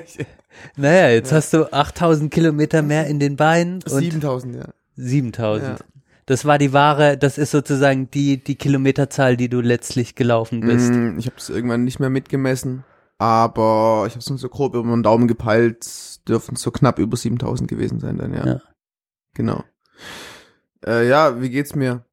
Naja, 0.75 1.09
jetzt 1.09 1.31
hast 1.31 1.53
du 1.53 1.71
8000 1.71 2.31
Kilometer 2.31 2.81
mehr 2.81 3.07
in 3.07 3.19
den 3.19 3.36
Beinen 3.36 3.75
und 3.75 3.89
7000, 3.89 4.55
ja. 4.55 4.65
7000. 4.95 5.79
Ja. 5.79 5.86
Das 6.25 6.45
war 6.45 6.57
die 6.57 6.74
wahre, 6.74 7.17
das 7.17 7.38
ist 7.38 7.51
sozusagen 7.51 8.12
die, 8.12 8.43
die 8.43 8.55
Kilometerzahl, 8.55 9.36
die 9.38 9.50
du 9.50 9.62
letztlich 9.62 10.15
gelaufen 10.15 10.62
bist. 10.62 10.91
Mm, 10.91 11.17
Ich 11.17 11.25
habe 11.25 11.38
es 11.38 11.50
irgendwann 11.50 11.83
nicht 11.86 12.00
mehr 12.00 12.09
mitgemessen, 12.09 12.83
aber 13.17 14.03
ich 14.07 14.13
habe 14.13 14.19
es 14.19 14.29
nur 14.29 14.38
so 14.38 14.50
grob 14.50 14.75
über 14.75 14.89
den 14.91 15.01
Daumen 15.03 15.27
gepeilt, 15.27 15.88
dürfen 16.27 16.55
so 16.55 16.69
knapp 16.71 17.00
über 17.00 17.17
7000 17.17 17.69
gewesen 17.69 18.00
sein 18.00 18.17
dann, 18.17 18.33
ja. 18.33 18.45
Ja. 18.45 18.62
Genau. 19.33 19.63
Äh, 20.86 21.07
ja, 21.07 21.41
wie 21.41 21.50
geht's 21.50 21.75
mir? 21.75 22.03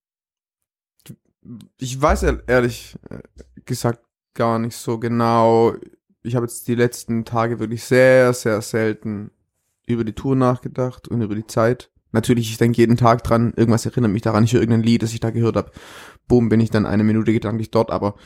Ich 1.79 2.00
weiß 2.00 2.25
ehr- 2.25 2.43
ehrlich 2.47 2.97
äh, 3.11 3.19
gesagt 3.65 4.00
gar 4.35 4.59
nicht 4.59 4.76
so 4.76 4.99
genau. 4.99 5.75
Ich 6.23 6.35
habe 6.35 6.47
jetzt 6.47 6.69
die 6.69 6.75
letzten 6.75 7.25
Tage 7.25 7.59
wirklich 7.59 7.85
sehr, 7.85 8.33
sehr 8.33 8.61
selten 8.62 9.31
über 9.87 10.05
die 10.05 10.12
Tour 10.15 10.37
nachgedacht 10.37 11.09
und 11.09 11.23
über 11.23 11.35
die 11.35 11.47
Zeit. 11.47 11.91
Natürlich, 12.12 12.50
ich 12.50 12.59
denke 12.59 12.79
jeden 12.79 12.97
Tag 12.97 13.23
dran, 13.25 13.53
irgendwas 13.57 13.87
erinnert 13.87 14.11
mich 14.11 14.23
daran, 14.23 14.45
ich 14.45 14.53
höre 14.53 14.61
irgendein 14.61 14.85
Lied, 14.85 15.03
das 15.03 15.12
ich 15.12 15.21
da 15.21 15.31
gehört 15.31 15.57
habe. 15.57 15.71
Boom, 16.29 16.49
bin 16.49 16.61
ich 16.61 16.71
dann 16.71 16.87
eine 16.87 17.05
Minute 17.05 17.33
gedanklich 17.33 17.71
dort, 17.71 17.91
aber 17.91 18.17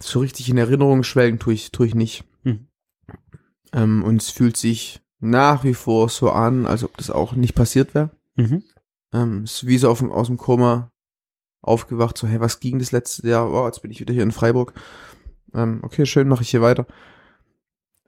so 0.00 0.20
richtig 0.20 0.48
in 0.48 0.58
Erinnerung 0.58 1.02
schwelgen 1.02 1.38
tue 1.38 1.54
ich, 1.54 1.72
tue 1.72 1.86
ich 1.86 1.94
nicht. 1.94 2.24
Hm. 2.44 2.66
Ähm, 3.72 4.02
und 4.04 4.20
es 4.20 4.30
fühlt 4.30 4.56
sich 4.56 5.00
nach 5.20 5.64
wie 5.64 5.74
vor 5.74 6.08
so 6.08 6.30
an, 6.30 6.66
als 6.66 6.84
ob 6.84 6.96
das 6.96 7.10
auch 7.10 7.32
nicht 7.34 7.54
passiert 7.54 7.94
wäre. 7.94 8.10
Mhm. 8.34 8.64
Ähm, 9.12 9.42
es 9.44 9.54
ist 9.54 9.66
wie 9.66 9.78
so 9.78 9.88
auf 9.88 10.00
dem, 10.00 10.10
aus 10.12 10.26
dem 10.26 10.36
Koma 10.36 10.91
aufgewacht, 11.62 12.18
so, 12.18 12.26
hey, 12.26 12.40
was 12.40 12.60
ging 12.60 12.78
das 12.78 12.92
letzte 12.92 13.28
Jahr? 13.28 13.50
Oh, 13.50 13.66
jetzt 13.66 13.82
bin 13.82 13.90
ich 13.90 14.00
wieder 14.00 14.12
hier 14.12 14.22
in 14.22 14.32
Freiburg. 14.32 14.74
Ähm, 15.54 15.80
okay, 15.82 16.06
schön, 16.06 16.28
mache 16.28 16.42
ich 16.42 16.50
hier 16.50 16.62
weiter. 16.62 16.86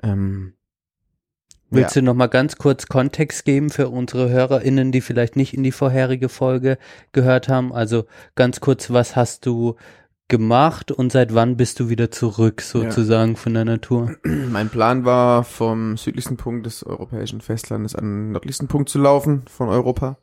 Ähm, 0.03 0.55
Willst 1.71 1.97
du 1.97 2.03
noch 2.03 2.15
mal 2.15 2.29
ganz 2.29 2.57
kurz 2.57 2.87
Kontext 2.87 3.45
geben 3.45 3.71
für 3.71 3.89
unsere 3.89 4.31
HörerInnen, 4.31 4.93
die 4.93 5.01
vielleicht 5.01 5.35
nicht 5.35 5.55
in 5.55 5.63
die 5.63 5.73
vorherige 5.73 6.29
Folge 6.29 6.79
gehört 7.13 7.49
haben? 7.49 7.73
Also 7.73 8.05
ganz 8.37 8.61
kurz, 8.61 8.91
was 8.91 9.17
hast 9.17 9.45
du 9.47 9.75
gemacht 10.29 10.91
und 10.91 11.13
seit 11.13 11.35
wann 11.35 11.57
bist 11.57 11.81
du 11.81 11.89
wieder 11.89 12.11
zurück 12.11 12.61
sozusagen 12.61 13.37
von 13.37 13.55
der 13.55 13.65
Natur? 13.65 14.17
Mein 14.25 14.69
Plan 14.69 15.05
war, 15.05 15.45
vom 15.45 15.97
südlichsten 15.97 16.37
Punkt 16.37 16.67
des 16.67 16.85
europäischen 16.85 17.41
Festlandes 17.41 17.95
an 17.95 18.05
den 18.05 18.33
nördlichsten 18.33 18.69
Punkt 18.69 18.89
zu 18.89 18.99
laufen 18.99 19.43
von 19.49 19.69
Europa. 19.69 20.19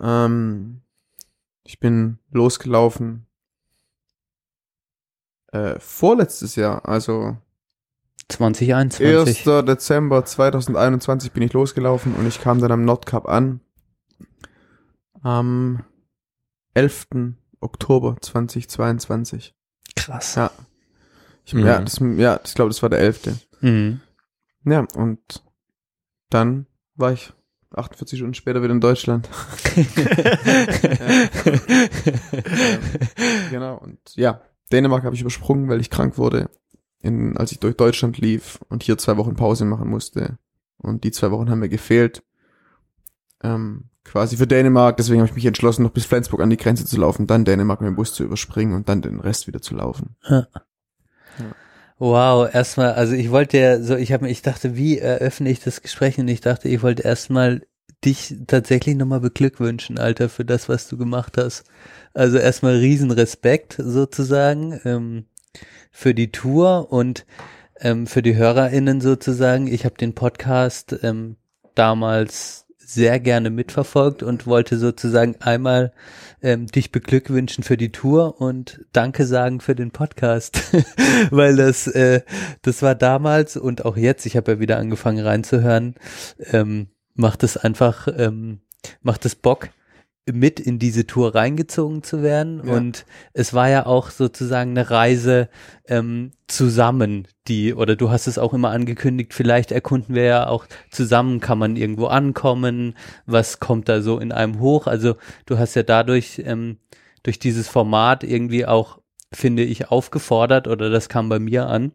Ähm, 0.00 0.80
ich 1.64 1.78
bin 1.80 2.18
losgelaufen 2.30 3.26
äh, 5.52 5.78
vorletztes 5.78 6.56
Jahr, 6.56 6.88
also 6.88 7.36
2021. 8.28 9.46
1. 9.46 9.66
Dezember 9.66 10.24
2021 10.24 11.32
bin 11.32 11.42
ich 11.42 11.52
losgelaufen 11.52 12.14
und 12.14 12.26
ich 12.26 12.40
kam 12.40 12.60
dann 12.60 12.72
am 12.72 12.84
Nordkap 12.84 13.28
an. 13.28 13.60
Am 15.22 15.84
11. 16.74 17.34
Oktober 17.60 18.16
2022. 18.20 19.54
Krass. 19.94 20.34
Ja. 20.34 20.50
Ich, 21.44 21.54
Mhm. 21.54 21.66
Ja, 21.66 21.80
das, 21.80 21.98
ja, 22.00 22.40
ich 22.44 22.54
glaube, 22.54 22.70
das 22.70 22.82
war 22.82 22.88
der 22.88 23.00
11. 23.00 23.38
Mhm. 23.60 24.00
Ja, 24.64 24.86
und 24.94 25.42
dann 26.30 26.66
war 26.94 27.12
ich 27.12 27.32
48 27.74 28.18
Stunden 28.18 28.34
später 28.34 28.62
wieder 28.62 28.72
in 28.72 28.80
Deutschland. 28.80 29.28
genau, 33.50 33.78
und 33.78 33.98
ja, 34.14 34.40
Dänemark 34.72 35.04
habe 35.04 35.14
ich 35.14 35.20
übersprungen, 35.20 35.68
weil 35.68 35.80
ich 35.80 35.90
krank 35.90 36.18
wurde, 36.18 36.50
in, 37.00 37.36
als 37.36 37.52
ich 37.52 37.60
durch 37.60 37.76
Deutschland 37.76 38.18
lief 38.18 38.58
und 38.68 38.82
hier 38.82 38.98
zwei 38.98 39.16
Wochen 39.16 39.36
Pause 39.36 39.64
machen 39.64 39.88
musste. 39.88 40.38
Und 40.78 41.04
die 41.04 41.12
zwei 41.12 41.30
Wochen 41.30 41.50
haben 41.50 41.60
mir 41.60 41.68
gefehlt. 41.68 42.22
Ähm, 43.42 43.84
quasi 44.04 44.36
für 44.36 44.46
Dänemark, 44.46 44.96
deswegen 44.96 45.20
habe 45.20 45.28
ich 45.28 45.34
mich 45.34 45.46
entschlossen, 45.46 45.82
noch 45.82 45.90
bis 45.90 46.06
Flensburg 46.06 46.40
an 46.40 46.50
die 46.50 46.56
Grenze 46.56 46.86
zu 46.86 46.98
laufen, 46.98 47.26
dann 47.26 47.44
Dänemark 47.44 47.80
mit 47.80 47.88
dem 47.88 47.96
Bus 47.96 48.14
zu 48.14 48.24
überspringen 48.24 48.74
und 48.74 48.88
dann 48.88 49.02
den 49.02 49.20
Rest 49.20 49.46
wieder 49.46 49.62
zu 49.62 49.74
laufen. 49.74 50.16
Wow, 52.04 52.52
erstmal, 52.52 52.94
also 52.94 53.14
ich 53.14 53.30
wollte 53.30 53.58
ja 53.58 53.80
so, 53.80 53.94
ich 53.94 54.12
habe 54.12 54.28
ich 54.28 54.42
dachte, 54.42 54.76
wie 54.76 54.98
eröffne 54.98 55.48
ich 55.48 55.60
das 55.60 55.82
Gespräch 55.82 56.18
und 56.18 56.26
ich 56.26 56.40
dachte, 56.40 56.68
ich 56.68 56.82
wollte 56.82 57.04
erstmal 57.04 57.62
dich 58.04 58.34
tatsächlich 58.48 58.96
nochmal 58.96 59.20
beglückwünschen, 59.20 60.00
Alter, 60.00 60.28
für 60.28 60.44
das, 60.44 60.68
was 60.68 60.88
du 60.88 60.98
gemacht 60.98 61.38
hast. 61.38 61.62
Also 62.12 62.38
erstmal 62.38 62.74
riesen 62.74 63.12
Respekt 63.12 63.76
sozusagen 63.78 64.80
ähm, 64.84 65.26
für 65.92 66.12
die 66.12 66.32
Tour 66.32 66.90
und 66.90 67.24
ähm, 67.78 68.08
für 68.08 68.20
die 68.22 68.34
HörerInnen 68.34 69.00
sozusagen. 69.00 69.68
Ich 69.68 69.84
habe 69.84 69.94
den 69.94 70.16
Podcast 70.16 70.98
ähm, 71.04 71.36
damals 71.76 72.66
sehr 72.92 73.20
gerne 73.20 73.50
mitverfolgt 73.50 74.22
und 74.22 74.46
wollte 74.46 74.78
sozusagen 74.78 75.36
einmal 75.40 75.92
ähm, 76.42 76.66
dich 76.66 76.92
beglückwünschen 76.92 77.64
für 77.64 77.76
die 77.76 77.92
Tour 77.92 78.40
und 78.40 78.84
Danke 78.92 79.26
sagen 79.26 79.60
für 79.60 79.74
den 79.74 79.90
Podcast, 79.90 80.62
weil 81.30 81.56
das 81.56 81.86
äh, 81.86 82.22
das 82.62 82.82
war 82.82 82.94
damals 82.94 83.56
und 83.56 83.84
auch 83.84 83.96
jetzt. 83.96 84.26
Ich 84.26 84.36
habe 84.36 84.52
ja 84.52 84.60
wieder 84.60 84.78
angefangen 84.78 85.24
reinzuhören. 85.24 85.94
Ähm, 86.52 86.88
macht 87.14 87.42
es 87.42 87.56
einfach 87.56 88.08
ähm, 88.16 88.60
macht 89.02 89.24
es 89.24 89.34
Bock 89.34 89.70
mit 90.30 90.60
in 90.60 90.78
diese 90.78 91.06
Tour 91.06 91.34
reingezogen 91.34 92.02
zu 92.02 92.22
werden. 92.22 92.62
Ja. 92.64 92.74
und 92.74 93.04
es 93.32 93.54
war 93.54 93.68
ja 93.68 93.86
auch 93.86 94.10
sozusagen 94.10 94.70
eine 94.70 94.88
Reise 94.90 95.48
ähm, 95.86 96.30
zusammen, 96.46 97.26
die 97.48 97.74
oder 97.74 97.96
du 97.96 98.10
hast 98.10 98.28
es 98.28 98.38
auch 98.38 98.54
immer 98.54 98.70
angekündigt, 98.70 99.34
vielleicht 99.34 99.72
erkunden 99.72 100.14
wir 100.14 100.24
ja 100.24 100.46
auch 100.46 100.66
zusammen, 100.90 101.40
kann 101.40 101.58
man 101.58 101.76
irgendwo 101.76 102.06
ankommen, 102.06 102.94
was 103.26 103.58
kommt 103.58 103.88
da 103.88 104.00
so 104.00 104.18
in 104.18 104.30
einem 104.30 104.60
hoch, 104.60 104.86
also 104.86 105.16
du 105.46 105.58
hast 105.58 105.74
ja 105.74 105.82
dadurch 105.82 106.40
ähm, 106.44 106.78
durch 107.22 107.38
dieses 107.38 107.68
Format 107.68 108.22
irgendwie 108.24 108.66
auch, 108.66 109.00
finde 109.32 109.64
ich, 109.64 109.90
aufgefordert 109.90 110.68
oder 110.68 110.90
das 110.90 111.08
kam 111.08 111.28
bei 111.28 111.38
mir 111.38 111.66
an, 111.66 111.92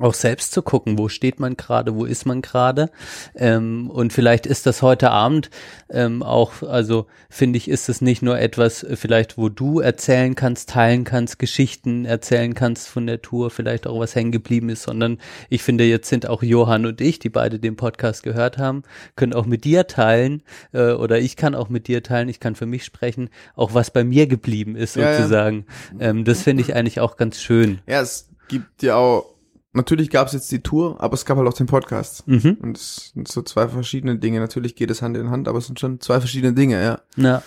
auch 0.00 0.14
selbst 0.14 0.52
zu 0.52 0.62
gucken, 0.62 0.98
wo 0.98 1.08
steht 1.08 1.40
man 1.40 1.56
gerade, 1.56 1.94
wo 1.94 2.04
ist 2.04 2.26
man 2.26 2.42
gerade. 2.42 2.90
Ähm, 3.34 3.90
und 3.90 4.12
vielleicht 4.12 4.46
ist 4.46 4.66
das 4.66 4.82
heute 4.82 5.10
Abend 5.10 5.50
ähm, 5.90 6.22
auch, 6.22 6.62
also 6.62 7.06
finde 7.28 7.56
ich, 7.58 7.68
ist 7.68 7.88
es 7.88 8.00
nicht 8.00 8.22
nur 8.22 8.38
etwas, 8.38 8.82
äh, 8.82 8.96
vielleicht, 8.96 9.38
wo 9.38 9.48
du 9.48 9.80
erzählen 9.80 10.34
kannst, 10.34 10.70
teilen 10.70 11.04
kannst, 11.04 11.38
Geschichten 11.38 12.04
erzählen 12.04 12.54
kannst 12.54 12.88
von 12.88 13.06
der 13.06 13.22
Tour, 13.22 13.50
vielleicht 13.50 13.86
auch 13.86 13.98
was 13.98 14.14
hängen 14.14 14.32
geblieben 14.32 14.68
ist, 14.68 14.82
sondern 14.82 15.18
ich 15.48 15.62
finde, 15.62 15.84
jetzt 15.84 16.08
sind 16.08 16.26
auch 16.26 16.42
Johann 16.42 16.86
und 16.86 17.00
ich, 17.00 17.18
die 17.18 17.28
beide 17.28 17.58
den 17.58 17.76
Podcast 17.76 18.22
gehört 18.22 18.58
haben, 18.58 18.82
können 19.16 19.34
auch 19.34 19.46
mit 19.46 19.64
dir 19.64 19.86
teilen, 19.86 20.42
äh, 20.72 20.92
oder 20.92 21.18
ich 21.18 21.36
kann 21.36 21.54
auch 21.54 21.68
mit 21.68 21.88
dir 21.88 22.02
teilen, 22.02 22.28
ich 22.28 22.40
kann 22.40 22.54
für 22.54 22.66
mich 22.66 22.84
sprechen, 22.84 23.30
auch 23.54 23.74
was 23.74 23.90
bei 23.90 24.04
mir 24.04 24.26
geblieben 24.26 24.76
ist, 24.76 24.96
Ja, 24.96 25.10
ja. 25.10 25.16
sozusagen. 25.16 25.66
Ähm, 25.98 26.24
das 26.24 26.42
finde 26.42 26.62
ich 26.62 26.74
eigentlich 26.74 27.00
auch 27.00 27.16
ganz 27.16 27.40
schön. 27.40 27.80
Ja, 27.86 28.00
es 28.00 28.28
gibt 28.48 28.82
ja 28.82 28.96
auch, 28.96 29.26
natürlich 29.72 30.10
gab 30.10 30.26
es 30.26 30.32
jetzt 30.32 30.50
die 30.52 30.62
Tour, 30.62 31.00
aber 31.00 31.14
es 31.14 31.24
gab 31.24 31.38
halt 31.38 31.48
auch 31.48 31.54
den 31.54 31.66
Podcast. 31.66 32.26
Mhm. 32.26 32.58
Und 32.60 32.76
es 32.76 33.12
sind 33.14 33.28
so 33.28 33.42
zwei 33.42 33.68
verschiedene 33.68 34.18
Dinge. 34.18 34.40
Natürlich 34.40 34.76
geht 34.76 34.90
es 34.90 35.02
Hand 35.02 35.16
in 35.16 35.30
Hand, 35.30 35.48
aber 35.48 35.58
es 35.58 35.66
sind 35.66 35.80
schon 35.80 36.00
zwei 36.00 36.20
verschiedene 36.20 36.52
Dinge, 36.52 36.82
ja. 36.82 37.00
Ja. 37.16 37.42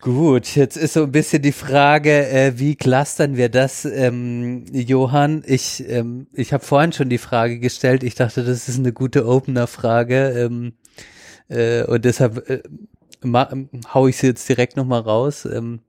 Gut, 0.00 0.56
jetzt 0.56 0.78
ist 0.78 0.94
so 0.94 1.02
ein 1.02 1.12
bisschen 1.12 1.42
die 1.42 1.52
Frage, 1.52 2.26
äh, 2.30 2.58
wie 2.58 2.74
clustern 2.74 3.36
wir 3.36 3.50
das, 3.50 3.84
ähm, 3.84 4.64
Johann? 4.72 5.42
Ich, 5.46 5.84
ähm, 5.86 6.26
ich 6.32 6.54
habe 6.54 6.64
vorhin 6.64 6.94
schon 6.94 7.10
die 7.10 7.18
Frage 7.18 7.58
gestellt. 7.58 8.02
Ich 8.02 8.14
dachte, 8.14 8.42
das 8.42 8.66
ist 8.66 8.78
eine 8.78 8.94
gute 8.94 9.26
Opener-Frage 9.26 10.30
ähm, 10.30 10.72
äh, 11.48 11.84
und 11.84 12.06
deshalb 12.06 12.48
äh, 12.48 12.62
ma, 13.22 13.52
hau 13.92 14.06
ich 14.06 14.16
sie 14.16 14.28
jetzt 14.28 14.48
direkt 14.48 14.78
noch 14.78 14.86
mal 14.86 15.00
raus. 15.00 15.44
Ähm, 15.44 15.80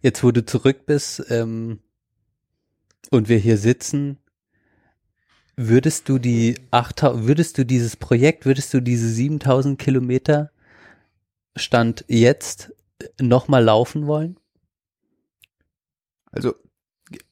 jetzt, 0.00 0.22
wo 0.22 0.30
du 0.30 0.44
zurück 0.44 0.86
bist 0.86 1.24
ähm, 1.30 1.80
und 3.10 3.28
wir 3.28 3.38
hier 3.38 3.56
sitzen, 3.56 4.18
würdest 5.56 6.08
du 6.08 6.18
die 6.18 6.56
8000, 6.70 7.26
würdest 7.26 7.58
du 7.58 7.64
dieses 7.64 7.96
Projekt, 7.96 8.46
würdest 8.46 8.72
du 8.74 8.80
diese 8.80 9.08
7000 9.08 9.78
Kilometer 9.78 10.50
Stand 11.56 12.04
jetzt 12.08 12.72
nochmal 13.20 13.64
laufen 13.64 14.06
wollen? 14.06 14.38
Also 16.30 16.54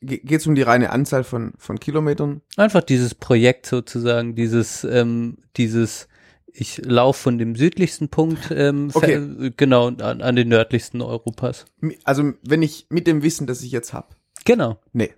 geht 0.03 0.31
es 0.41 0.47
um 0.47 0.55
die 0.55 0.63
reine 0.63 0.91
Anzahl 0.91 1.25
von, 1.25 1.55
von 1.57 1.81
Kilometern? 1.81 2.43
Einfach 2.57 2.83
dieses 2.83 3.15
Projekt 3.15 3.65
sozusagen, 3.65 4.35
dieses, 4.35 4.85
ähm, 4.85 5.39
dieses, 5.57 6.09
ich 6.53 6.85
laufe 6.85 7.23
von 7.23 7.39
dem 7.39 7.57
südlichsten 7.57 8.09
Punkt, 8.09 8.51
ähm, 8.51 8.91
Okay. 8.93 9.53
genau, 9.57 9.89
an, 9.89 10.21
an 10.21 10.37
den 10.37 10.49
nördlichsten 10.49 11.01
Europas. 11.01 11.65
Also 12.05 12.35
wenn 12.43 12.63
ich 12.63 12.87
mit 12.91 13.07
dem 13.07 13.23
Wissen, 13.23 13.47
das 13.47 13.63
ich 13.63 13.73
jetzt 13.73 13.95
hab. 13.95 14.17
Genau. 14.45 14.79
Nee. 14.93 15.15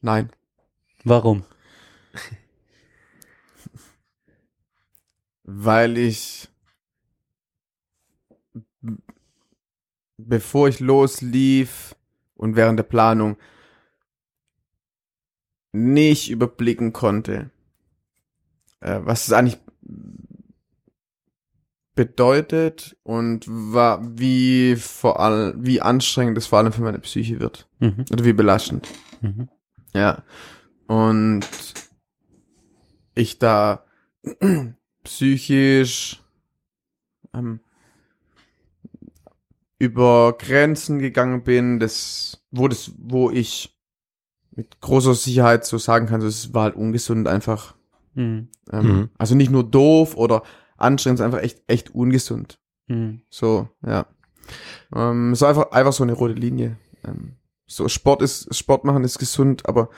Nein. 0.00 0.30
Warum? 1.04 1.44
Weil 5.44 5.96
ich 5.96 6.48
bevor 10.18 10.68
ich 10.68 10.80
loslief 10.80 11.94
und 12.34 12.56
während 12.56 12.78
der 12.78 12.84
Planung 12.84 13.36
nicht 15.72 16.30
überblicken 16.30 16.92
konnte, 16.92 17.50
äh, 18.80 19.00
was 19.02 19.26
es 19.26 19.32
eigentlich 19.32 19.58
bedeutet 21.94 22.96
und 23.02 23.44
wa 23.48 24.00
wie 24.02 24.76
vor 24.76 25.20
allem, 25.20 25.64
wie 25.64 25.80
anstrengend 25.80 26.38
es 26.38 26.46
vor 26.46 26.58
allem 26.58 26.72
für 26.72 26.82
meine 26.82 27.00
Psyche 27.00 27.40
wird. 27.40 27.68
Mhm. 27.80 28.04
Oder 28.12 28.24
wie 28.24 28.32
belastend. 28.32 28.88
Mhm. 29.20 29.48
Ja. 29.98 30.22
Und 30.86 31.46
ich 33.14 33.38
da 33.38 33.84
psychisch 35.04 36.22
ähm, 37.34 37.60
über 39.78 40.36
Grenzen 40.38 40.98
gegangen 40.98 41.42
bin, 41.42 41.78
das, 41.78 42.44
wo 42.50 42.68
das, 42.68 42.92
wo 42.96 43.30
ich 43.30 43.76
mit 44.52 44.80
großer 44.80 45.14
Sicherheit 45.14 45.64
so 45.64 45.78
sagen 45.78 46.06
kann, 46.06 46.20
so, 46.20 46.26
es 46.26 46.54
war 46.54 46.64
halt 46.64 46.76
ungesund 46.76 47.28
einfach. 47.28 47.74
Mhm. 48.14 48.48
Ähm, 48.72 48.86
Mhm. 48.86 49.10
Also 49.18 49.34
nicht 49.34 49.50
nur 49.50 49.64
doof 49.64 50.16
oder 50.16 50.42
anstrengend, 50.76 51.18
sondern 51.18 51.34
einfach 51.34 51.44
echt, 51.44 51.62
echt 51.66 51.94
ungesund. 51.94 52.58
Mhm. 52.86 53.22
So, 53.30 53.68
ja. 53.84 54.06
Ähm, 54.94 55.34
so 55.34 55.46
einfach, 55.46 55.70
einfach 55.72 55.92
so 55.92 56.02
eine 56.02 56.12
rote 56.14 56.34
Linie. 56.34 56.76
Ähm, 57.04 57.36
so 57.68 57.88
Sport 57.88 58.22
ist, 58.22 58.52
Sport 58.54 58.84
machen 58.84 59.04
ist 59.04 59.18
gesund, 59.18 59.68
aber 59.68 59.90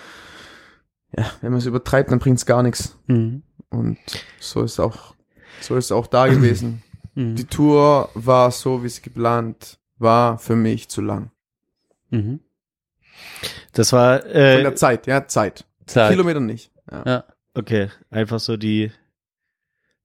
ja, 1.16 1.24
wenn 1.40 1.50
man 1.50 1.58
es 1.58 1.66
übertreibt, 1.66 2.10
dann 2.10 2.18
bringt's 2.18 2.44
gar 2.44 2.62
nichts. 2.62 2.98
Mhm. 3.06 3.42
Und 3.70 3.98
so 4.38 4.62
ist 4.62 4.78
auch, 4.78 5.14
so 5.60 5.76
ist 5.76 5.92
auch 5.92 6.06
da 6.06 6.26
gewesen. 6.26 6.82
Mhm. 7.16 7.34
Die 7.34 7.44
Tour 7.44 8.08
war 8.14 8.52
so, 8.52 8.84
wie 8.84 8.86
es 8.86 9.02
geplant 9.02 9.80
war, 9.98 10.38
für 10.38 10.54
mich 10.54 10.88
zu 10.88 11.00
lang. 11.00 11.32
Mhm. 12.10 12.38
Das 13.72 13.92
war, 13.92 14.20
Von 14.20 14.30
äh, 14.30 14.62
der 14.62 14.76
Zeit, 14.76 15.08
ja, 15.08 15.26
Zeit. 15.26 15.66
Zeit. 15.86 16.12
Kilometer 16.12 16.38
nicht. 16.38 16.70
Ja. 16.88 17.02
Ja. 17.04 17.24
okay, 17.54 17.88
einfach 18.10 18.38
so 18.38 18.56
die, 18.56 18.92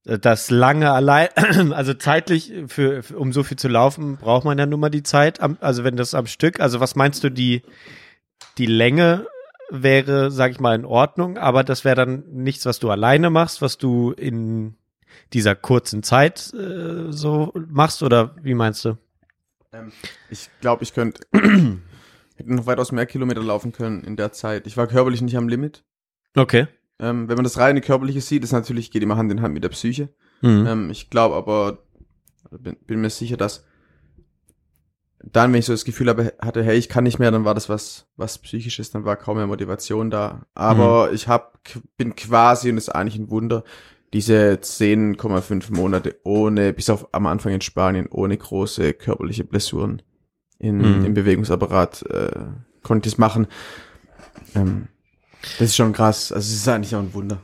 das 0.05 0.51
lange 0.51 0.91
allein, 0.91 1.29
also 1.73 1.93
zeitlich, 1.95 2.53
für, 2.67 3.01
für, 3.01 3.17
um 3.17 3.33
so 3.33 3.43
viel 3.43 3.57
zu 3.57 3.67
laufen, 3.67 4.17
braucht 4.17 4.45
man 4.45 4.57
ja 4.57 4.65
nun 4.65 4.79
mal 4.79 4.89
die 4.89 5.03
Zeit, 5.03 5.41
am, 5.41 5.57
also 5.61 5.83
wenn 5.83 5.97
das 5.97 6.13
am 6.13 6.27
Stück, 6.27 6.59
also 6.59 6.79
was 6.79 6.95
meinst 6.95 7.23
du, 7.23 7.29
die, 7.29 7.63
die 8.57 8.67
Länge 8.67 9.27
wäre, 9.69 10.29
sag 10.29 10.51
ich 10.51 10.59
mal, 10.59 10.75
in 10.75 10.85
Ordnung, 10.85 11.37
aber 11.39 11.63
das 11.63 11.83
wäre 11.85 11.95
dann 11.95 12.23
nichts, 12.31 12.67
was 12.67 12.77
du 12.79 12.91
alleine 12.91 13.31
machst, 13.31 13.63
was 13.63 13.79
du 13.79 14.11
in 14.11 14.75
dieser 15.33 15.55
kurzen 15.55 16.03
Zeit 16.03 16.53
äh, 16.53 17.11
so 17.11 17.51
machst, 17.67 18.03
oder 18.03 18.35
wie 18.43 18.53
meinst 18.53 18.85
du? 18.85 18.97
Ähm, 19.73 19.91
ich 20.29 20.49
glaube, 20.61 20.83
ich 20.83 20.93
könnte 20.93 21.21
hätte 21.31 21.79
noch 22.45 22.67
weitaus 22.67 22.91
mehr 22.91 23.07
Kilometer 23.07 23.41
laufen 23.41 23.71
können 23.71 24.03
in 24.03 24.15
der 24.17 24.31
Zeit. 24.31 24.67
Ich 24.67 24.77
war 24.77 24.85
körperlich 24.85 25.21
nicht 25.21 25.35
am 25.35 25.47
Limit. 25.47 25.83
Okay. 26.35 26.67
Ähm, 26.99 27.27
wenn 27.27 27.35
man 27.35 27.43
das 27.43 27.57
reine 27.57 27.81
körperliche 27.81 28.21
sieht, 28.21 28.43
ist 28.43 28.51
natürlich, 28.53 28.91
geht 28.91 29.03
immer 29.03 29.17
Hand 29.17 29.31
in 29.31 29.41
Hand 29.41 29.53
mit 29.53 29.63
der 29.63 29.69
Psyche. 29.69 30.09
Mhm. 30.41 30.65
Ähm, 30.67 30.89
ich 30.89 31.09
glaube 31.09 31.35
aber, 31.35 31.79
bin, 32.51 32.77
bin 32.85 33.01
mir 33.01 33.09
sicher, 33.09 33.37
dass 33.37 33.65
dann, 35.19 35.51
wenn 35.51 35.59
ich 35.59 35.65
so 35.65 35.73
das 35.73 35.85
Gefühl 35.85 36.07
habe, 36.09 36.33
hatte, 36.39 36.63
hey, 36.63 36.77
ich 36.77 36.87
kann 36.87 37.03
nicht 37.03 37.17
mehr, 37.19 37.31
dann 37.31 37.45
war 37.45 37.55
das 37.55 37.67
was, 37.67 38.07
was 38.15 38.37
psychisches, 38.37 38.91
dann 38.91 39.05
war 39.05 39.15
kaum 39.15 39.37
mehr 39.37 39.47
Motivation 39.47 40.11
da. 40.11 40.45
Aber 40.53 41.11
ich 41.13 41.27
hab, 41.27 41.59
bin 41.97 42.15
quasi, 42.15 42.69
und 42.69 42.75
das 42.75 42.89
ist 42.89 42.93
eigentlich 42.95 43.17
ein 43.17 43.31
Wunder, 43.31 43.63
diese 44.13 44.59
10,5 44.61 45.73
Monate 45.73 46.19
ohne, 46.23 46.73
bis 46.73 46.89
auf 46.91 47.13
am 47.13 47.25
Anfang 47.25 47.53
in 47.53 47.61
Spanien, 47.61 48.07
ohne 48.09 48.37
große 48.37 48.93
körperliche 48.93 49.43
Blessuren 49.43 50.01
in, 50.59 50.99
Mhm. 50.99 51.05
im 51.05 51.13
Bewegungsapparat, 51.15 52.03
äh, 52.03 52.45
konnte 52.83 53.07
ich 53.09 53.13
das 53.13 53.17
machen. 53.17 53.47
Ähm, 54.53 54.87
das 55.59 55.69
ist 55.69 55.75
schon 55.75 55.93
krass. 55.93 56.31
Also 56.31 56.47
es 56.51 56.55
ist 56.55 56.67
eigentlich 56.67 56.95
auch 56.95 56.99
ein 56.99 57.13
Wunder. 57.13 57.41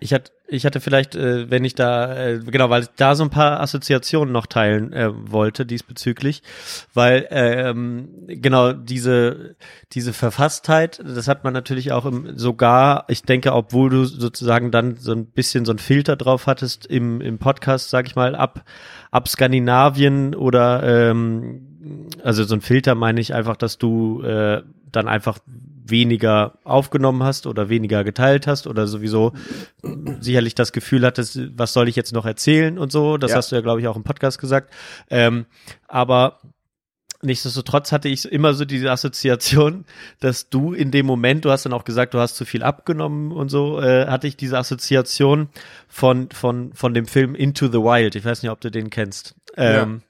Ich 0.00 0.12
hatte, 0.12 0.32
ich 0.48 0.66
hatte 0.66 0.80
vielleicht, 0.80 1.14
äh, 1.14 1.48
wenn 1.50 1.64
ich 1.64 1.74
da, 1.74 2.14
äh, 2.16 2.40
genau, 2.40 2.68
weil 2.70 2.82
ich 2.82 2.88
da 2.96 3.14
so 3.14 3.22
ein 3.22 3.30
paar 3.30 3.60
Assoziationen 3.60 4.32
noch 4.32 4.46
teilen 4.46 4.92
äh, 4.92 5.10
wollte 5.30 5.64
diesbezüglich, 5.64 6.42
weil 6.92 7.26
ähm, 7.30 8.08
genau 8.26 8.72
diese 8.72 9.54
diese 9.92 10.12
Verfasstheit, 10.12 11.00
das 11.04 11.28
hat 11.28 11.44
man 11.44 11.52
natürlich 11.54 11.92
auch 11.92 12.04
im, 12.04 12.36
sogar, 12.36 13.04
ich 13.08 13.22
denke, 13.22 13.52
obwohl 13.52 13.90
du 13.90 14.04
sozusagen 14.04 14.70
dann 14.70 14.96
so 14.96 15.12
ein 15.12 15.26
bisschen 15.26 15.64
so 15.64 15.72
ein 15.72 15.78
Filter 15.78 16.16
drauf 16.16 16.46
hattest 16.46 16.84
im 16.84 17.20
im 17.20 17.38
Podcast, 17.38 17.90
sag 17.90 18.06
ich 18.06 18.16
mal, 18.16 18.34
ab 18.34 18.64
ab 19.10 19.28
Skandinavien 19.28 20.34
oder 20.34 20.82
ähm, 20.82 22.08
also 22.22 22.44
so 22.44 22.54
ein 22.54 22.60
Filter 22.60 22.94
meine 22.94 23.20
ich 23.20 23.34
einfach, 23.34 23.56
dass 23.56 23.78
du 23.78 24.22
äh, 24.22 24.62
dann 24.90 25.08
einfach 25.08 25.38
weniger 25.84 26.58
aufgenommen 26.64 27.22
hast 27.22 27.46
oder 27.46 27.68
weniger 27.68 28.04
geteilt 28.04 28.46
hast 28.46 28.66
oder 28.66 28.86
sowieso 28.86 29.32
sicherlich 30.20 30.54
das 30.54 30.72
Gefühl 30.72 31.04
hattest, 31.04 31.40
was 31.56 31.72
soll 31.72 31.88
ich 31.88 31.96
jetzt 31.96 32.12
noch 32.12 32.26
erzählen 32.26 32.78
und 32.78 32.92
so. 32.92 33.16
Das 33.18 33.32
Ja. 33.32 33.36
hast 33.38 33.50
du 33.52 33.56
ja, 33.56 33.62
glaube 33.62 33.80
ich, 33.80 33.88
auch 33.88 33.96
im 33.96 34.04
Podcast 34.04 34.38
gesagt. 34.38 34.72
Ähm, 35.10 35.46
aber 35.88 36.40
nichtsdestotrotz 37.22 37.92
hatte 37.92 38.08
ich 38.08 38.24
immer 38.30 38.54
so 38.54 38.64
diese 38.64 38.90
Assoziation, 38.90 39.84
dass 40.20 40.48
du 40.50 40.72
in 40.72 40.90
dem 40.90 41.06
Moment, 41.06 41.44
du 41.44 41.50
hast 41.50 41.64
dann 41.64 41.72
auch 41.72 41.84
gesagt, 41.84 42.14
du 42.14 42.18
hast 42.18 42.34
zu 42.36 42.44
viel 42.44 42.62
abgenommen 42.62 43.32
und 43.32 43.48
so, 43.48 43.80
äh, 43.80 44.06
hatte 44.06 44.26
ich 44.26 44.36
diese 44.36 44.58
Assoziation 44.58 45.48
von, 45.88 46.28
von, 46.30 46.72
von 46.74 46.94
dem 46.94 47.06
Film 47.06 47.34
Into 47.34 47.66
the 47.68 47.78
Wild. 47.78 48.14
Ich 48.16 48.24
weiß 48.24 48.42
nicht, 48.42 48.50
ob 48.50 48.60
du 48.60 48.70
den 48.70 48.90
kennst. 48.90 49.36
Ähm, 49.56 50.02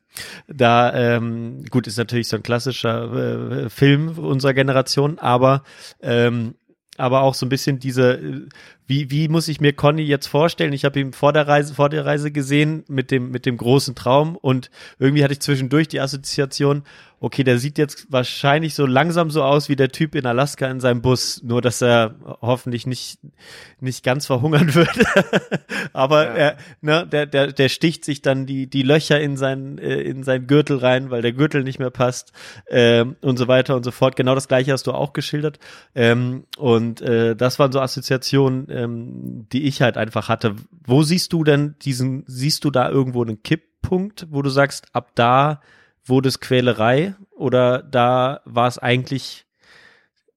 Da, 0.46 0.92
ähm, 0.94 1.64
gut, 1.70 1.86
ist 1.86 1.98
natürlich 1.98 2.28
so 2.28 2.36
ein 2.36 2.42
klassischer 2.42 3.64
äh, 3.64 3.70
Film 3.70 4.18
unserer 4.18 4.54
Generation, 4.54 5.18
aber 5.18 5.62
ähm, 6.00 6.54
aber 6.98 7.22
auch 7.22 7.34
so 7.34 7.46
ein 7.46 7.48
bisschen 7.48 7.78
diese, 7.78 8.14
äh, 8.14 8.48
wie, 8.86 9.10
wie 9.10 9.28
muss 9.28 9.48
ich 9.48 9.60
mir 9.60 9.72
Conny 9.72 10.02
jetzt 10.02 10.26
vorstellen? 10.26 10.72
Ich 10.72 10.84
habe 10.84 11.00
ihn 11.00 11.12
vor 11.12 11.32
der 11.32 11.48
Reise, 11.48 11.74
vor 11.74 11.88
der 11.88 12.04
Reise 12.04 12.30
gesehen 12.30 12.84
mit 12.88 13.10
dem, 13.10 13.30
mit 13.30 13.46
dem 13.46 13.56
großen 13.56 13.94
Traum 13.94 14.36
und 14.36 14.70
irgendwie 14.98 15.24
hatte 15.24 15.32
ich 15.32 15.40
zwischendurch 15.40 15.88
die 15.88 16.00
Assoziation, 16.00 16.82
okay, 17.22 17.44
der 17.44 17.58
sieht 17.58 17.78
jetzt 17.78 18.08
wahrscheinlich 18.10 18.74
so 18.74 18.84
langsam 18.84 19.30
so 19.30 19.44
aus 19.44 19.68
wie 19.68 19.76
der 19.76 19.90
Typ 19.90 20.16
in 20.16 20.26
Alaska 20.26 20.68
in 20.68 20.80
seinem 20.80 21.02
Bus, 21.02 21.40
nur 21.44 21.62
dass 21.62 21.80
er 21.80 22.16
hoffentlich 22.42 22.84
nicht, 22.84 23.20
nicht 23.80 24.02
ganz 24.02 24.26
verhungern 24.26 24.74
wird. 24.74 24.90
Aber 25.92 26.24
Ja. 26.24 26.34
er, 26.34 26.56
ne, 26.80 27.06
der, 27.06 27.26
der, 27.26 27.52
der 27.52 27.68
sticht 27.68 28.04
sich 28.04 28.22
dann 28.22 28.44
die, 28.44 28.66
die 28.68 28.82
Löcher 28.82 29.20
in 29.20 29.36
seinen, 29.36 29.78
äh, 29.78 30.00
in 30.00 30.24
seinen 30.24 30.48
Gürtel 30.48 30.78
rein, 30.78 31.10
weil 31.10 31.22
der 31.22 31.32
Gürtel 31.32 31.62
nicht 31.62 31.78
mehr 31.78 31.90
passt, 31.90 32.32
ähm, 32.68 33.14
und 33.20 33.36
so 33.36 33.46
weiter 33.46 33.76
und 33.76 33.84
so 33.84 33.92
fort. 33.92 34.16
Genau 34.16 34.34
das 34.34 34.48
gleiche 34.48 34.72
hast 34.72 34.88
du 34.88 34.92
auch 34.92 35.12
geschildert. 35.12 35.60
Ähm, 35.94 36.42
und 36.58 37.02
äh, 37.02 37.36
das 37.36 37.60
waren 37.60 37.70
so 37.70 37.78
Assoziationen, 37.80 38.66
ähm, 38.68 39.46
die 39.52 39.62
ich 39.68 39.80
halt 39.80 39.96
einfach 39.96 40.28
hatte. 40.28 40.56
Wo 40.84 41.04
siehst 41.04 41.32
du 41.32 41.44
denn 41.44 41.76
diesen, 41.82 42.24
siehst 42.26 42.64
du 42.64 42.72
da 42.72 42.90
irgendwo 42.90 43.22
einen 43.22 43.44
Kipppunkt, 43.44 44.26
wo 44.30 44.42
du 44.42 44.50
sagst, 44.50 44.86
ab 44.92 45.12
da 45.14 45.60
wurde 46.04 46.28
es 46.28 46.40
Quälerei 46.40 47.14
oder 47.30 47.82
da 47.82 48.40
war 48.44 48.68
es 48.68 48.78
eigentlich 48.78 49.46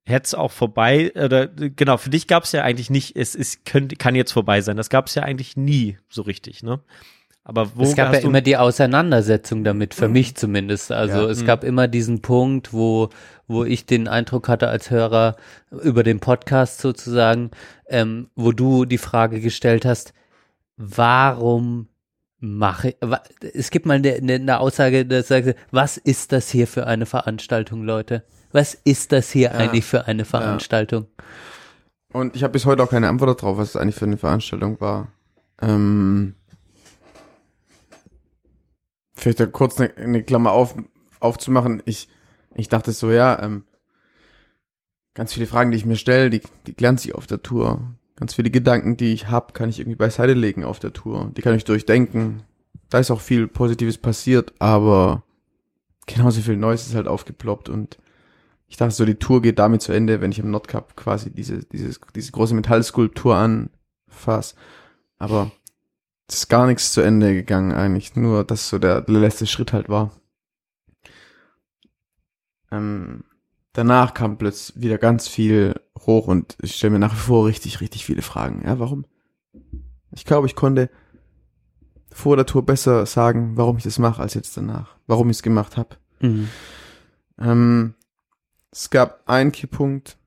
hätte 0.06 0.26
es 0.26 0.34
auch 0.36 0.52
vorbei 0.52 1.12
oder 1.16 1.48
genau 1.48 1.98
für 1.98 2.12
dich 2.12 2.28
gab 2.28 2.44
es 2.44 2.52
ja 2.52 2.64
eigentlich 2.64 2.90
nicht 2.92 3.16
es 3.16 3.34
ist 3.34 3.66
könnte 3.66 3.96
kann 3.96 4.14
jetzt 4.14 4.32
vorbei 4.34 4.62
sein 4.62 4.78
das 4.78 4.90
gab 4.90 5.08
es 5.08 5.16
ja 5.16 5.24
eigentlich 5.24 5.58
nie 5.58 5.98
so 6.10 6.22
richtig 6.22 6.62
ne 6.62 6.80
aber 7.48 7.76
wo 7.76 7.84
es 7.84 7.96
gab 7.96 8.12
ja 8.12 8.20
immer 8.20 8.42
die 8.42 8.58
Auseinandersetzung 8.58 9.64
damit, 9.64 9.94
für 9.94 10.08
mich 10.08 10.34
zumindest. 10.36 10.92
Also 10.92 11.26
Ja. 11.26 11.30
es 11.30 11.44
Mhm. 11.44 11.46
gab 11.46 11.64
immer 11.64 11.88
diesen 11.88 12.24
Punkt, 12.24 12.74
wo, 12.74 13.10
wo 13.48 13.64
ich 13.64 13.86
den 13.86 14.08
Eindruck 14.08 14.50
hatte 14.50 14.68
als 14.68 14.90
Hörer 14.90 15.36
über 15.84 16.02
den 16.02 16.20
Podcast 16.20 16.80
sozusagen, 16.82 17.52
ähm, 17.88 18.32
wo 18.36 18.52
du 18.52 18.86
die 18.86 18.98
Frage 18.98 19.42
gestellt 19.42 19.86
hast, 19.86 20.16
warum 20.76 21.88
mache 22.40 22.96
es 23.54 23.72
gibt 23.72 23.86
mal 23.86 23.96
eine, 23.96 24.14
eine, 24.14 24.34
eine 24.36 24.60
Aussage, 24.60 25.06
da 25.06 25.24
sagte, 25.24 25.56
was 25.72 25.98
ist 25.98 26.32
das 26.32 26.50
hier 26.50 26.68
für 26.68 26.88
eine 26.88 27.06
Veranstaltung, 27.06 27.84
Leute? 27.84 28.24
Was 28.52 28.74
ist 28.74 29.12
das 29.12 29.32
hier 29.32 29.52
Ja. 29.52 29.58
eigentlich 29.58 29.86
für 29.86 30.06
eine 30.06 30.26
Veranstaltung? 30.26 31.08
Und 32.12 32.36
ich 32.36 32.44
habe 32.44 32.54
bis 32.54 32.66
heute 32.66 32.84
auch 32.84 32.90
keine 32.90 33.10
Antwort 33.10 33.42
darauf, 33.42 33.58
was 33.58 33.70
es 33.70 33.76
eigentlich 33.76 33.96
für 33.96 34.06
eine 34.06 34.18
Veranstaltung 34.18 34.80
war. 34.80 35.10
Ähm, 35.62 36.36
vielleicht 39.16 39.52
kurz 39.52 39.80
eine, 39.80 39.96
eine 39.98 40.24
Klammer 40.24 40.52
auf, 40.52 40.76
aufzumachen. 41.20 41.82
Ich, 41.86 42.08
ich 42.56 42.70
dachte 42.70 42.92
so, 42.94 43.12
ja, 43.12 43.42
ähm, 43.42 43.66
ganz 45.14 45.34
viele 45.34 45.48
Fragen, 45.48 45.72
die 45.72 45.78
ich 45.78 45.86
mir 45.86 45.98
stelle, 45.98 46.30
die, 46.30 46.42
die 46.68 46.74
klären 46.74 46.98
sich 46.98 47.16
auf 47.16 47.28
der 47.28 47.42
Tour. 47.42 47.82
Ganz 48.16 48.34
viele 48.34 48.50
Gedanken, 48.50 48.96
die 48.98 49.14
ich 49.14 49.28
habe, 49.28 49.54
kann 49.54 49.70
ich 49.70 49.80
irgendwie 49.80 49.98
beiseite 49.98 50.34
legen 50.34 50.64
auf 50.64 50.80
der 50.80 50.94
Tour. 50.94 51.32
Die 51.36 51.42
kann 51.42 51.56
ich 51.56 51.66
durchdenken. 51.66 52.44
Da 52.90 53.00
ist 53.00 53.12
auch 53.12 53.20
viel 53.20 53.48
Positives 53.48 53.98
passiert, 53.98 54.54
aber 54.60 55.24
genauso 56.06 56.42
viel 56.42 56.56
Neues 56.56 56.88
ist 56.88 56.96
halt 56.96 57.08
aufgeploppt 57.08 57.68
und 57.68 57.98
ich 58.68 58.78
dachte 58.78 58.96
so, 58.96 59.06
die 59.06 59.16
Tour 59.16 59.42
geht 59.42 59.60
damit 59.60 59.82
zu 59.82 59.92
Ende, 59.92 60.22
wenn 60.22 60.32
ich 60.32 60.40
im 60.40 60.50
Nordcup 60.50 60.96
quasi 60.96 61.32
diese, 61.32 61.64
diese, 61.66 62.00
diese 62.16 62.32
große 62.32 62.56
Metallskulptur 62.56 63.36
anfasse. 63.36 64.56
Aber 65.18 65.52
es 66.28 66.38
ist 66.38 66.50
gar 66.50 66.66
nichts 66.66 66.92
zu 66.92 67.02
Ende 67.02 67.34
gegangen 67.34 67.74
eigentlich, 67.74 68.16
nur 68.16 68.44
dass 68.44 68.70
so 68.70 68.80
der, 68.80 69.02
der 69.02 69.20
letzte 69.20 69.46
Schritt 69.46 69.74
halt 69.74 69.90
war. 69.90 70.12
Ähm, 72.72 73.24
danach 73.76 74.14
kam 74.14 74.38
plötzlich 74.38 74.82
wieder 74.82 74.98
ganz 74.98 75.28
viel 75.28 75.80
hoch 76.00 76.28
und 76.28 76.58
ich 76.62 76.76
stelle 76.76 76.92
mir 76.92 77.00
nach 77.00 77.14
wie 77.14 77.20
vor 77.20 77.46
richtig, 77.46 77.82
richtig 77.82 78.06
viele 78.06 78.22
Fragen. 78.22 78.64
Ja, 78.66 78.80
warum? 78.80 79.06
Ich 80.12 80.26
glaube, 80.26 80.48
ich 80.48 80.56
konnte 80.56 80.90
vor 82.10 82.38
der 82.38 82.46
Tour 82.46 82.66
besser 82.66 83.06
sagen, 83.06 83.58
warum 83.58 83.78
ich 83.78 83.84
das 83.84 84.00
mache, 84.00 84.22
als 84.22 84.34
jetzt 84.34 84.56
danach. 84.56 84.96
Warum 85.06 85.30
ich 85.30 85.38
es 85.38 85.44
gemacht 85.44 85.78
habe. 85.78 85.98
Mhm. 86.22 86.48
Ähm, 87.38 87.94
es 88.72 88.90
gab 88.90 89.30
einen 89.30 89.52
Kipppunkt, 89.52 90.18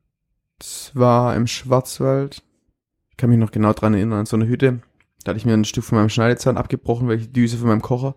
das 0.59 0.93
war 0.95 1.35
im 1.35 1.47
Schwarzwald. 1.47 2.43
Ich 3.11 3.17
kann 3.17 3.31
mich 3.31 3.39
noch 3.39 3.51
genau 3.51 3.73
dran 3.73 3.95
erinnern, 3.95 4.21
an 4.21 4.27
so 4.27 4.37
eine 4.37 4.47
Hütte. 4.47 4.81
Da 5.25 5.31
hatte 5.31 5.39
ich 5.39 5.47
mir 5.47 5.55
ein 5.55 5.65
Stück 5.65 5.85
von 5.85 5.97
meinem 5.99 6.11
Schneidezahn 6.11 6.59
abgebrochen, 6.59 7.09
weil 7.09 7.17
ich 7.17 7.27
die 7.27 7.33
Düse 7.33 7.57
von 7.57 7.69
meinem 7.69 7.83
Kocher 7.83 8.15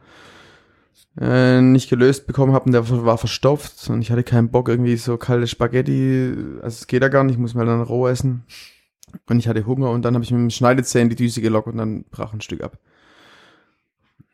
äh, 1.20 1.62
nicht 1.62 1.90
gelöst 1.90 2.28
bekommen 2.28 2.54
habe 2.54 2.66
und 2.66 2.72
der 2.72 2.88
war 3.06 3.18
verstopft 3.18 3.90
und 3.90 4.02
ich 4.02 4.12
hatte 4.12 4.24
keinen 4.24 4.50
Bock 4.50 4.70
irgendwie 4.70 4.96
so 4.96 5.18
kalte 5.18 5.48
Spaghetti, 5.48 6.34
also 6.62 6.76
es 6.80 6.88
geht 6.88 7.02
ja 7.02 7.10
gar 7.10 7.24
nicht, 7.24 7.34
ich 7.34 7.40
muss 7.40 7.54
mal 7.54 7.66
dann 7.66 7.82
roh 7.82 8.08
essen. 8.08 8.44
Und 9.28 9.40
ich 9.40 9.48
hatte 9.50 9.66
Hunger 9.66 9.90
und 9.90 10.04
dann 10.04 10.14
habe 10.14 10.24
ich 10.24 10.32
mit 10.32 10.40
dem 10.40 10.50
Schneidezähnen 10.50 11.10
die 11.10 11.18
Düse 11.18 11.42
gelockt 11.42 11.68
und 11.68 11.78
dann 11.78 12.06
brach 12.12 12.34
ein 12.34 12.40
Stück 12.40 12.62
ab. 12.62 12.78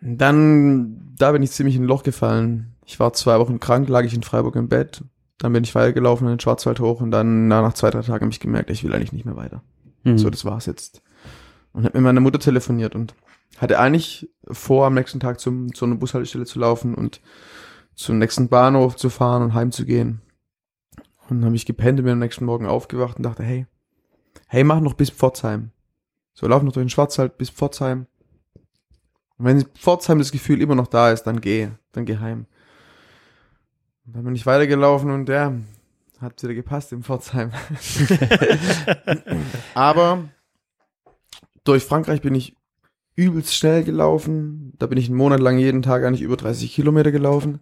Dann, 0.01 1.15
da 1.17 1.31
bin 1.31 1.41
ich 1.41 1.51
ziemlich 1.51 1.75
in 1.75 1.83
ein 1.83 1.87
Loch 1.87 2.03
gefallen. 2.03 2.75
Ich 2.85 2.99
war 2.99 3.13
zwei 3.13 3.39
Wochen 3.39 3.59
krank, 3.59 3.89
lag 3.89 4.03
ich 4.03 4.13
in 4.13 4.21
Freiburg 4.21 4.55
im 4.55 4.69
Bett 4.69 5.03
Dann 5.39 5.53
bin 5.53 5.63
ich 5.63 5.73
weitergelaufen 5.73 6.27
in 6.27 6.33
den 6.33 6.39
Schwarzwald 6.39 6.79
hoch 6.79 7.01
und 7.01 7.09
dann 7.09 7.47
na, 7.47 7.63
nach 7.63 7.73
zwei, 7.73 7.89
drei 7.89 8.01
Tagen 8.01 8.25
habe 8.25 8.31
ich 8.31 8.39
gemerkt, 8.39 8.69
ich 8.69 8.83
will 8.83 8.93
eigentlich 8.93 9.13
nicht 9.13 9.25
mehr 9.25 9.35
weiter. 9.35 9.63
Mhm. 10.03 10.19
So, 10.19 10.29
das 10.29 10.45
war's 10.45 10.67
jetzt. 10.67 11.01
Und 11.73 11.85
habe 11.85 11.97
mit 11.97 12.03
meiner 12.03 12.21
Mutter 12.21 12.39
telefoniert 12.39 12.93
und 12.93 13.15
hatte 13.57 13.79
eigentlich 13.79 14.29
vor, 14.51 14.85
am 14.85 14.93
nächsten 14.93 15.19
Tag 15.19 15.39
zum, 15.39 15.73
zu 15.73 15.85
einer 15.85 15.95
Bushaltestelle 15.95 16.45
zu 16.45 16.59
laufen 16.59 16.93
und 16.93 17.21
zum 17.95 18.19
nächsten 18.19 18.49
Bahnhof 18.49 18.95
zu 18.95 19.09
fahren 19.09 19.41
und 19.41 19.53
heimzugehen. 19.53 20.21
Und 21.29 21.37
dann 21.37 21.45
habe 21.45 21.55
ich 21.55 21.65
gepennt 21.65 21.99
und 21.99 22.05
bin 22.05 22.13
am 22.13 22.19
nächsten 22.19 22.45
Morgen 22.45 22.65
aufgewacht 22.65 23.17
und 23.17 23.23
dachte, 23.23 23.43
hey, 23.43 23.65
hey, 24.47 24.63
mach 24.63 24.79
noch 24.79 24.93
bis 24.93 25.09
Pforzheim. 25.09 25.71
So, 26.33 26.47
lauf 26.47 26.61
noch 26.61 26.71
durch 26.71 26.85
den 26.85 26.89
Schwarzwald 26.89 27.37
bis 27.37 27.49
Pforzheim. 27.49 28.05
Und 29.37 29.45
wenn 29.45 29.65
Pforzheim 29.75 30.19
das 30.19 30.31
Gefühl 30.31 30.61
immer 30.61 30.75
noch 30.75 30.87
da 30.87 31.11
ist, 31.11 31.23
dann 31.23 31.41
geh, 31.41 31.69
dann 31.91 32.05
geh 32.05 32.17
heim. 32.17 32.45
Und 34.05 34.15
dann 34.15 34.23
bin 34.23 34.35
ich 34.35 34.45
weitergelaufen 34.45 35.11
und 35.11 35.27
ja, 35.27 35.53
hat 36.21 36.41
wieder 36.41 36.53
gepasst 36.53 36.93
in 36.93 37.03
Pforzheim. 37.03 37.51
Aber 39.73 40.29
durch 41.63 41.83
Frankreich 41.83 42.21
bin 42.21 42.35
ich 42.35 42.56
übelst 43.17 43.53
schnell 43.55 43.83
gelaufen. 43.83 44.73
Da 44.79 44.85
bin 44.87 44.97
ich 44.97 45.07
einen 45.09 45.17
Monat 45.17 45.41
lang 45.41 45.57
jeden 45.57 45.81
Tag 45.81 46.03
eigentlich 46.05 46.21
über 46.21 46.37
30 46.37 46.73
Kilometer 46.73 47.11
gelaufen. 47.11 47.59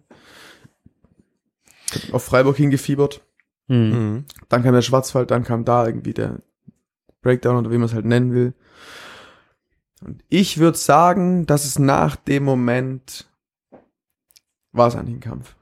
Hab 1.90 2.14
Auf 2.14 2.24
Freiburg 2.24 2.56
hingefiebert. 2.56 3.22
Mhm. 3.66 3.76
Mhm. 3.76 4.24
Dann 4.48 4.62
kam 4.62 4.74
der 4.74 4.82
Schwarzwald, 4.82 5.30
dann 5.32 5.42
kam 5.42 5.64
da 5.64 5.86
irgendwie 5.86 6.14
der 6.14 6.40
Breakdown 7.22 7.56
oder 7.56 7.70
wie 7.72 7.78
man 7.78 7.86
es 7.86 7.94
halt 7.94 8.04
nennen 8.04 8.32
will. 8.32 8.54
Und 10.04 10.22
ich 10.28 10.58
würde 10.58 10.78
sagen, 10.78 11.46
dass 11.46 11.64
es 11.64 11.78
nach 11.78 12.14
dem 12.16 12.44
Moment 12.44 13.26
war 14.72 14.88
es 14.88 14.94
eigentlich 14.94 15.16
ein 15.16 15.20
Kampf. 15.20 15.56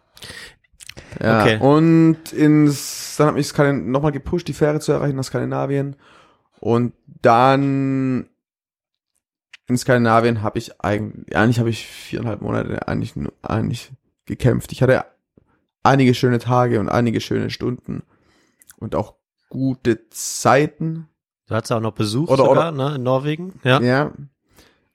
Ja, 1.23 1.43
Okay. 1.43 1.59
und 1.61 2.33
ins, 2.33 3.15
dann 3.17 3.29
hat 3.29 3.35
mich 3.37 3.57
nochmal 3.57 4.11
gepusht, 4.13 4.49
die 4.49 4.53
Fähre 4.53 4.81
zu 4.81 4.91
erreichen 4.91 5.17
nach 5.17 5.25
Skandinavien. 5.25 5.95
Und 6.59 6.95
dann 7.23 8.27
in 9.67 9.79
Skandinavien 9.79 10.43
habe 10.43 10.59
ich 10.59 10.81
eigentlich, 10.83 11.37
eigentlich 11.37 11.59
habe 11.59 11.71
ich 11.71 11.87
viereinhalb 11.87 12.41
Monate 12.43 12.87
eigentlich, 12.87 13.15
eigentlich 13.43 13.93
gekämpft. 14.27 14.73
Ich 14.73 14.83
hatte 14.83 15.05
einige 15.83 16.15
schöne 16.15 16.39
Tage 16.39 16.81
und 16.81 16.89
einige 16.89 17.21
schöne 17.21 17.51
Stunden 17.51 18.03
und 18.79 18.95
auch 18.95 19.15
gute 19.49 20.09
Zeiten. 20.11 21.09
Du 21.47 21.55
hattest 21.55 21.73
auch 21.73 21.81
noch 21.81 21.93
Besuch 21.93 22.29
Oder- 22.31 22.45
sogar, 22.45 22.73
ne, 22.73 22.97
in 22.97 23.03
Norwegen. 23.03 23.61
Ja. 23.65 23.81
Ja. 23.81 24.13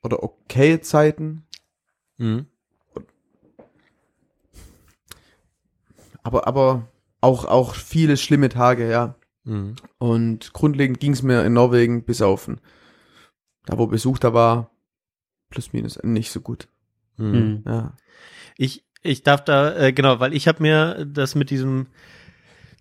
Oder 0.04 0.24
okay 0.24 0.80
Zeiten. 0.82 1.44
Mhm. 2.18 2.46
Aber, 6.24 6.48
aber 6.48 6.88
auch, 7.22 7.46
auch 7.46 7.76
viele 7.76 8.18
schlimme 8.18 8.50
Tage, 8.50 8.90
ja. 8.90 9.16
Mhm. 9.46 9.76
Und 9.98 10.54
grundlegend 10.54 11.00
ging 11.00 11.14
es 11.14 11.22
mir 11.24 11.44
in 11.46 11.54
Norwegen 11.54 12.04
bis 12.04 12.22
auf 12.22 12.48
ein- 12.48 12.60
da, 13.70 13.78
wo 13.78 13.88
Besuch 13.88 14.18
da 14.20 14.34
war, 14.34 14.72
plus 15.50 15.74
minus 15.74 16.02
nicht 16.04 16.32
so 16.32 16.42
gut. 16.42 16.68
Mhm. 17.18 17.64
Ja. 17.66 17.94
Ich, 18.58 18.84
ich 19.02 19.24
darf 19.24 19.44
da, 19.44 19.76
äh, 19.76 19.94
genau, 19.94 20.20
weil 20.20 20.34
ich 20.34 20.48
habe 20.48 20.62
mir 20.62 21.06
das 21.06 21.36
mit 21.36 21.50
diesem, 21.50 21.88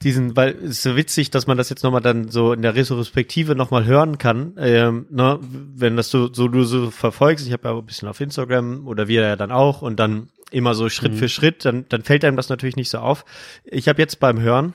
diesen, 0.02 0.36
weil 0.36 0.50
es 0.56 0.70
ist 0.70 0.82
so 0.82 0.96
witzig, 0.96 1.30
dass 1.30 1.46
man 1.46 1.56
das 1.56 1.70
jetzt 1.70 1.82
nochmal 1.82 2.00
dann 2.00 2.28
so 2.28 2.52
in 2.52 2.62
der 2.62 2.74
Retrospektive 2.74 3.54
nochmal 3.54 3.84
hören 3.84 4.18
kann, 4.18 4.54
ähm, 4.58 5.06
ne, 5.10 5.38
wenn 5.40 5.96
das 5.96 6.10
so, 6.10 6.32
so 6.32 6.48
du 6.48 6.62
so 6.64 6.90
verfolgst, 6.90 7.46
ich 7.46 7.52
habe 7.52 7.68
ja 7.68 7.76
ein 7.76 7.86
bisschen 7.86 8.08
auf 8.08 8.20
Instagram 8.20 8.86
oder 8.86 9.08
wir 9.08 9.22
ja 9.22 9.36
dann 9.36 9.50
auch 9.50 9.82
und 9.82 9.98
dann 9.98 10.28
immer 10.50 10.74
so 10.74 10.88
Schritt 10.88 11.12
Mhm. 11.12 11.16
für 11.16 11.28
Schritt, 11.28 11.64
dann, 11.64 11.86
dann 11.88 12.02
fällt 12.02 12.24
einem 12.24 12.36
das 12.36 12.48
natürlich 12.48 12.76
nicht 12.76 12.90
so 12.90 12.98
auf. 12.98 13.24
Ich 13.64 13.88
habe 13.88 14.00
jetzt 14.00 14.20
beim 14.20 14.40
Hören, 14.40 14.74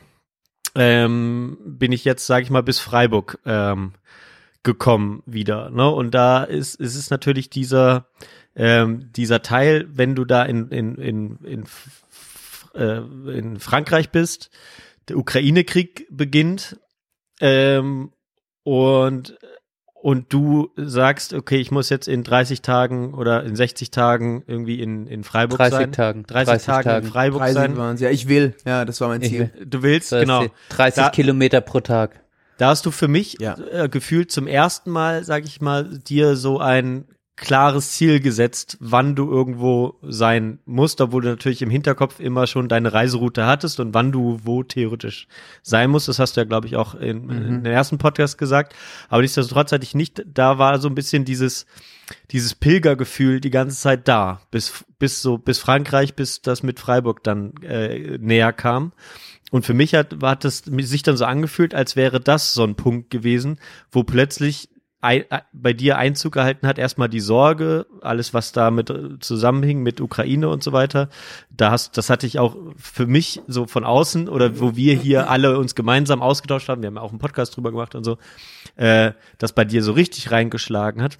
ähm, 0.76 1.58
bin 1.66 1.92
ich 1.92 2.04
jetzt, 2.06 2.26
sage 2.26 2.44
ich 2.44 2.50
mal, 2.50 2.64
bis 2.64 2.80
Freiburg 2.80 3.40
ähm, 3.46 3.94
gekommen 4.64 5.22
wieder, 5.26 5.70
ne? 5.70 5.90
Und 5.90 6.12
da 6.12 6.44
ist, 6.44 6.76
ist 6.76 6.96
es 6.96 7.10
natürlich 7.10 7.50
dieser, 7.50 8.08
ähm, 8.56 9.12
dieser 9.14 9.42
Teil, 9.42 9.88
wenn 9.92 10.16
du 10.16 10.26
da 10.26 10.44
in, 10.44 10.70
in, 10.70 10.96
in, 10.96 11.38
in, 11.44 11.64
äh, 12.76 12.98
in 13.38 13.60
Frankreich 13.60 14.10
bist, 14.12 14.50
der 15.10 15.18
Ukraine-Krieg 15.18 16.08
beginnt 16.10 16.80
ähm, 17.42 18.12
und 18.64 19.38
und 19.96 20.34
du 20.34 20.70
sagst, 20.76 21.34
okay, 21.34 21.56
ich 21.56 21.72
muss 21.72 21.90
jetzt 21.90 22.10
in 22.10 22.26
30 22.26 22.62
Tagen 22.62 23.14
oder 23.14 23.44
in 23.46 23.56
60 23.56 23.90
Tagen 23.90 24.44
irgendwie 24.48 24.82
in, 24.82 25.08
in 25.08 25.24
Freiburg 25.24 25.60
30 25.60 25.78
sein. 25.78 25.92
Tagen. 25.94 26.24
30, 26.28 26.62
Tage 26.62 26.98
in 26.98 27.04
Freiburg 27.06 27.40
30 27.40 27.54
sein. 27.56 27.78
waren's. 27.78 28.02
Ja, 28.02 28.10
ich 28.10 28.28
will. 28.28 28.54
Ja, 28.66 28.84
das 28.84 29.00
war 29.00 29.08
mein 29.08 29.22
Ziel. 29.22 29.50
will. 29.56 29.66
Du 29.66 29.82
willst, 29.82 30.10
genau. 30.10 30.48
30 30.70 31.04
Da- 31.06 31.10
Kilometer 31.10 31.62
pro 31.62 31.80
Tag. 31.80 32.22
Da 32.64 32.70
hast 32.70 32.86
du 32.86 32.92
für 32.92 33.10
mich 33.10 33.36
Ja. 33.42 33.58
äh, 33.74 33.90
gefühlt 33.90 34.32
zum 34.32 34.48
ersten 34.48 34.90
Mal, 34.90 35.26
sag 35.26 35.44
ich 35.44 35.60
mal, 35.60 35.84
dir 36.00 36.38
so 36.38 36.60
ein 36.62 37.04
klares 37.36 37.92
Ziel 37.92 38.22
gesetzt, 38.22 38.78
wann 38.80 39.16
du 39.16 39.30
irgendwo 39.30 39.96
sein 40.02 40.60
musst, 40.66 41.02
obwohl 41.02 41.24
du 41.24 41.28
natürlich 41.28 41.62
im 41.62 41.70
Hinterkopf 41.70 42.22
immer 42.22 42.48
schon 42.48 42.70
deine 42.70 42.94
Reiseroute 42.94 43.46
hattest 43.46 43.82
und 43.82 43.94
wann 43.94 44.14
du 44.14 44.40
wo 44.44 44.64
theoretisch 44.64 45.28
sein 45.62 45.90
musst. 45.90 46.08
Das 46.08 46.20
hast 46.20 46.38
du 46.38 46.42
ja, 46.42 46.46
glaube 46.46 46.68
ich, 46.68 46.78
auch 46.78 46.96
in, 46.96 47.30
in 47.30 47.64
der 47.66 47.74
ersten 47.74 47.98
Podcast 47.98 48.38
gesagt. 48.38 48.74
Aber 49.10 49.22
nichtsdestotrotz 49.22 49.74
hatte 49.74 49.84
ich 49.84 49.94
nicht, 49.94 50.24
da 50.26 50.58
war 50.58 50.80
so 50.80 50.88
ein 50.88 50.96
bisschen 50.96 51.26
dieses, 51.26 51.66
dieses 52.32 52.56
Pilgergefühl 52.56 53.42
die 53.42 53.50
ganze 53.50 53.76
Zeit 53.76 54.08
da, 54.08 54.40
bis, 54.52 54.86
bis 55.00 55.22
so, 55.22 55.38
bis 55.38 55.60
Frankreich, 55.60 56.14
bis 56.16 56.42
das 56.42 56.64
mit 56.64 56.80
Freiburg 56.80 57.26
dann 57.26 57.56
äh, 57.62 58.18
näher 58.20 58.54
kam. 58.54 58.94
Und 59.54 59.68
für 59.68 59.76
mich 59.76 59.94
hat, 59.94 60.16
hat 60.24 60.46
es 60.46 60.64
sich 60.66 61.04
dann 61.04 61.16
so 61.16 61.26
angefühlt, 61.26 61.76
als 61.76 61.96
wäre 61.96 62.20
das 62.20 62.56
so 62.56 62.64
ein 62.64 62.74
Punkt 62.74 63.12
gewesen, 63.12 63.60
wo 63.92 64.02
plötzlich 64.04 64.68
äh, 65.04 65.26
bei 65.54 65.74
dir 65.74 66.00
Einzug 66.00 66.34
gehalten 66.34 66.66
hat, 66.66 66.80
erstmal 66.80 67.08
die 67.08 67.20
Sorge, 67.20 67.86
alles 68.02 68.34
was 68.34 68.52
damit 68.52 68.90
äh, 68.90 69.20
zusammenhing 69.20 69.84
mit 69.84 70.02
Ukraine 70.02 70.50
und 70.50 70.64
so 70.64 70.72
weiter. 70.72 71.08
Da 71.52 71.70
hast, 71.70 72.00
das 72.00 72.10
hatte 72.10 72.26
ich 72.26 72.40
auch 72.40 72.58
für 72.78 73.06
mich 73.06 73.44
so 73.46 73.68
von 73.68 73.84
außen 73.84 74.28
oder 74.28 74.60
wo 74.60 74.76
wir 74.76 74.96
hier 74.96 75.30
alle 75.30 75.60
uns 75.60 75.76
gemeinsam 75.76 76.24
ausgetauscht 76.24 76.68
haben, 76.68 76.82
wir 76.82 76.88
haben 76.88 76.98
auch 76.98 77.12
einen 77.12 77.20
Podcast 77.20 77.56
drüber 77.56 77.70
gemacht 77.70 77.94
und 77.94 78.04
so, 78.04 78.18
äh, 78.76 79.12
das 79.38 79.54
bei 79.54 79.66
dir 79.66 79.84
so 79.84 79.92
richtig 79.92 80.32
reingeschlagen 80.32 81.04
hat. 81.04 81.20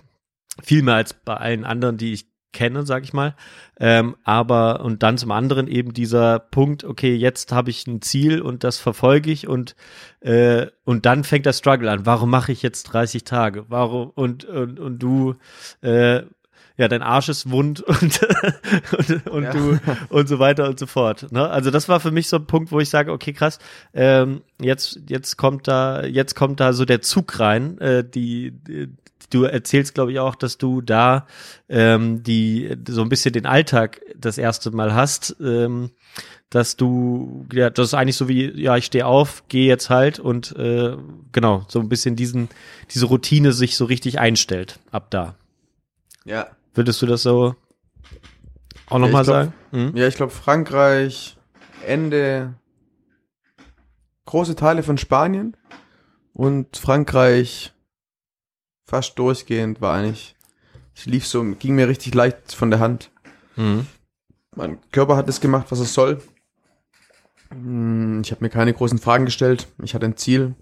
Viel 0.60 0.82
mehr 0.82 0.96
als 0.96 1.14
bei 1.14 1.38
allen 1.38 1.66
anderen, 1.66 1.98
die 1.98 2.14
ich 2.14 2.33
kenne, 2.54 2.86
sag 2.86 3.04
ich 3.04 3.12
mal. 3.14 3.36
Ähm, 3.80 4.16
aber 4.24 4.82
und 4.82 5.04
dann 5.04 5.18
zum 5.18 5.32
anderen 5.32 5.68
eben 5.68 5.94
dieser 5.94 6.40
Punkt, 6.40 6.84
okay, 6.84 7.14
jetzt 7.16 7.52
habe 7.52 7.70
ich 7.72 7.86
ein 7.88 8.02
Ziel 8.02 8.42
und 8.42 8.64
das 8.64 8.78
verfolge 8.80 9.32
ich 9.32 9.48
und 9.48 9.76
äh, 10.22 10.68
und 10.86 11.06
dann 11.06 11.24
fängt 11.24 11.46
der 11.46 11.54
Struggle 11.54 11.92
an. 11.92 12.06
Warum 12.06 12.30
mache 12.30 12.52
ich 12.52 12.62
jetzt 12.62 12.84
30 12.84 13.24
Tage? 13.26 13.66
Warum 13.68 14.12
und 14.16 14.46
und, 14.46 14.80
und 14.80 15.00
du 15.00 15.36
äh, 15.82 16.22
ja, 16.76 16.88
dein 16.88 17.04
Arsch 17.04 17.30
ist 17.30 17.52
wund 17.52 17.82
und 17.82 18.20
und, 18.98 19.28
und 19.28 19.44
Ja. 19.44 19.52
du 19.52 19.80
und 20.10 20.28
so 20.28 20.40
weiter 20.40 20.68
und 20.70 20.80
so 20.80 20.88
fort. 20.88 21.32
Ne? 21.32 21.48
Also 21.48 21.70
das 21.70 21.88
war 21.88 22.00
für 22.00 22.10
mich 22.12 22.28
so 22.28 22.38
ein 22.38 22.48
Punkt, 22.48 22.72
wo 22.72 22.80
ich 22.80 22.90
sage, 22.90 23.12
okay, 23.12 23.34
krass, 23.34 23.60
ähm, 23.94 24.42
jetzt 24.60 25.00
jetzt 25.08 25.38
kommt 25.38 25.68
da 25.68 26.04
jetzt 26.04 26.36
kommt 26.36 26.60
da 26.60 26.74
so 26.74 26.86
der 26.86 27.02
Zug 27.02 27.40
rein, 27.40 27.78
äh, 27.80 28.04
die, 28.04 28.52
die 28.52 28.90
du 29.34 29.44
erzählst, 29.44 29.94
glaube 29.94 30.12
ich, 30.12 30.20
auch, 30.20 30.36
dass 30.36 30.58
du 30.58 30.82
da 30.82 31.28
ähm, 31.70 32.24
die 32.24 32.76
so 32.88 33.02
ein 33.02 33.10
bisschen 33.10 33.34
den 33.34 33.46
Alltag 33.46 34.02
das 34.16 34.38
erste 34.38 34.72
Mal 34.72 34.94
hast, 34.94 35.36
ähm, 35.42 35.92
dass 36.50 36.76
du 36.78 37.46
ja 37.52 37.70
das 37.72 37.88
ist 37.90 37.94
eigentlich 37.96 38.16
so 38.18 38.28
wie 38.28 38.52
ja 38.62 38.78
ich 38.78 38.86
stehe 38.86 39.06
auf, 39.08 39.44
gehe 39.48 39.68
jetzt 39.68 39.90
halt 39.90 40.20
und 40.20 40.56
äh, 40.56 40.96
genau 41.32 41.66
so 41.68 41.80
ein 41.80 41.90
bisschen 41.90 42.16
diesen 42.16 42.50
diese 42.92 43.08
Routine 43.08 43.52
sich 43.54 43.76
so 43.76 43.86
richtig 43.86 44.20
einstellt 44.20 44.80
ab 44.92 45.08
da. 45.10 45.36
Ja. 46.26 46.48
Würdest 46.76 47.02
du 47.02 47.06
das 47.08 47.24
so 47.24 47.56
auch 48.88 48.92
Ja, 48.94 49.00
nochmal 49.00 49.24
glaub- 49.24 49.36
sagen? 49.36 49.54
Mhm. 49.72 49.92
Ja, 49.98 50.08
ich 50.08 50.16
glaube 50.16 50.32
Frankreich, 50.32 51.38
Ende, 51.86 52.54
große 54.26 54.56
Teile 54.56 54.84
von 54.84 54.98
Spanien 54.98 55.58
und 56.34 56.78
Frankreich 56.78 57.73
fast 58.86 59.18
durchgehend 59.18 59.82
war 59.82 59.96
eigentlich, 59.96 60.36
es 60.96 61.06
lief 61.06 61.26
so, 61.26 61.44
ging 61.44 61.76
mir 61.76 61.88
richtig 61.88 62.14
leicht 62.14 62.54
von 62.54 62.70
der 62.70 62.80
Hand. 62.80 63.12
Mhm. 63.56 63.88
Mein 64.56 64.80
Körper 64.92 65.16
hat 65.16 65.28
das 65.28 65.42
gemacht, 65.42 65.68
was 65.70 65.80
es 65.80 65.94
soll. 65.94 66.22
Hm, 67.50 68.22
Ich 68.24 68.32
habe 68.32 68.44
mir 68.44 68.50
keine 68.50 68.74
großen 68.74 69.00
Fragen 69.00 69.26
gestellt. 69.26 69.68
Ich 69.84 69.96
hatte 69.96 70.06
ein 70.06 70.18
Ziel. 70.18 70.56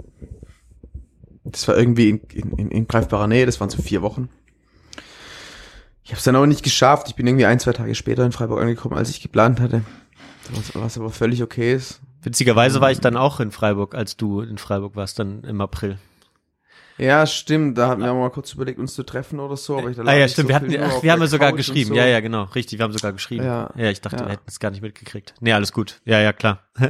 Das 1.44 1.68
war 1.68 1.78
irgendwie 1.78 2.10
in, 2.10 2.52
in, 2.58 2.72
in, 2.72 2.88
greifbarer 2.88 3.28
Nähe. 3.28 3.46
Das 3.46 3.60
waren 3.60 3.70
so 3.70 3.82
vier 3.82 4.02
Wochen. 4.02 4.30
Ich 6.04 6.12
habe 6.12 6.20
es 6.20 6.24
dann 6.24 6.36
aber 6.36 6.48
nicht 6.48 6.64
geschafft. 6.64 7.08
Ich 7.10 7.16
bin 7.16 7.28
irgendwie 7.28 7.46
ein, 7.46 7.60
zwei 7.60 7.74
Tage 7.74 7.96
später 7.96 8.26
in 8.26 8.32
Freiburg 8.32 8.62
angekommen, 8.62 8.96
als 8.96 9.10
ich 9.10 9.22
geplant 9.22 9.60
hatte. 9.60 9.84
Was, 10.52 10.76
was 10.76 10.98
aber 10.98 11.10
völlig 11.10 11.44
okay 11.44 11.74
ist. 11.74 12.02
Witzigerweise 12.22 12.82
war 12.82 12.92
ich 12.92 13.00
dann 13.00 13.18
auch 13.18 13.40
in 13.40 13.52
Freiburg, 13.52 13.96
als 13.96 14.16
du 14.18 14.42
in 14.42 14.58
Freiburg 14.58 14.96
warst, 14.96 15.20
dann 15.20 15.44
im 15.44 15.60
April. 15.62 15.98
Ja, 16.98 17.26
stimmt. 17.26 17.78
Da 17.78 17.88
hatten 17.90 18.02
wir 18.02 18.14
mal 18.14 18.30
kurz 18.30 18.54
überlegt, 18.54 18.78
uns 18.80 18.94
zu 18.94 19.04
treffen 19.04 19.40
oder 19.40 19.58
so. 19.58 19.78
Aber 19.78 19.90
ich, 19.90 19.98
da 19.98 20.04
Ah 20.04 20.14
ja, 20.16 20.28
stimmt. 20.28 20.46
so 20.46 20.50
wir 20.50 20.56
hatten, 20.56 20.76
ach, 20.84 21.02
wir 21.04 21.12
haben 21.12 21.22
ja 21.22 21.28
sogar 21.28 21.50
Couch 21.50 21.58
geschrieben. 21.58 21.90
So. 21.90 21.96
Ja, 21.96 22.06
ja, 22.06 22.20
genau. 22.20 22.44
Richtig, 22.56 22.78
wir 22.80 22.84
haben 22.84 22.94
sogar 22.94 23.14
geschrieben. 23.14 23.44
Ja, 23.46 23.70
Ja. 23.76 23.90
ich 23.90 24.02
dachte, 24.02 24.18
Ja. 24.18 24.26
wir 24.26 24.32
hätten 24.34 24.44
es 24.48 24.60
gar 24.60 24.72
nicht 24.72 24.82
mitgekriegt. 24.82 25.34
Nee, 25.40 25.54
alles 25.54 25.72
gut. 25.74 26.02
Ja, 26.06 26.20
ja, 26.20 26.34
klar. 26.34 26.60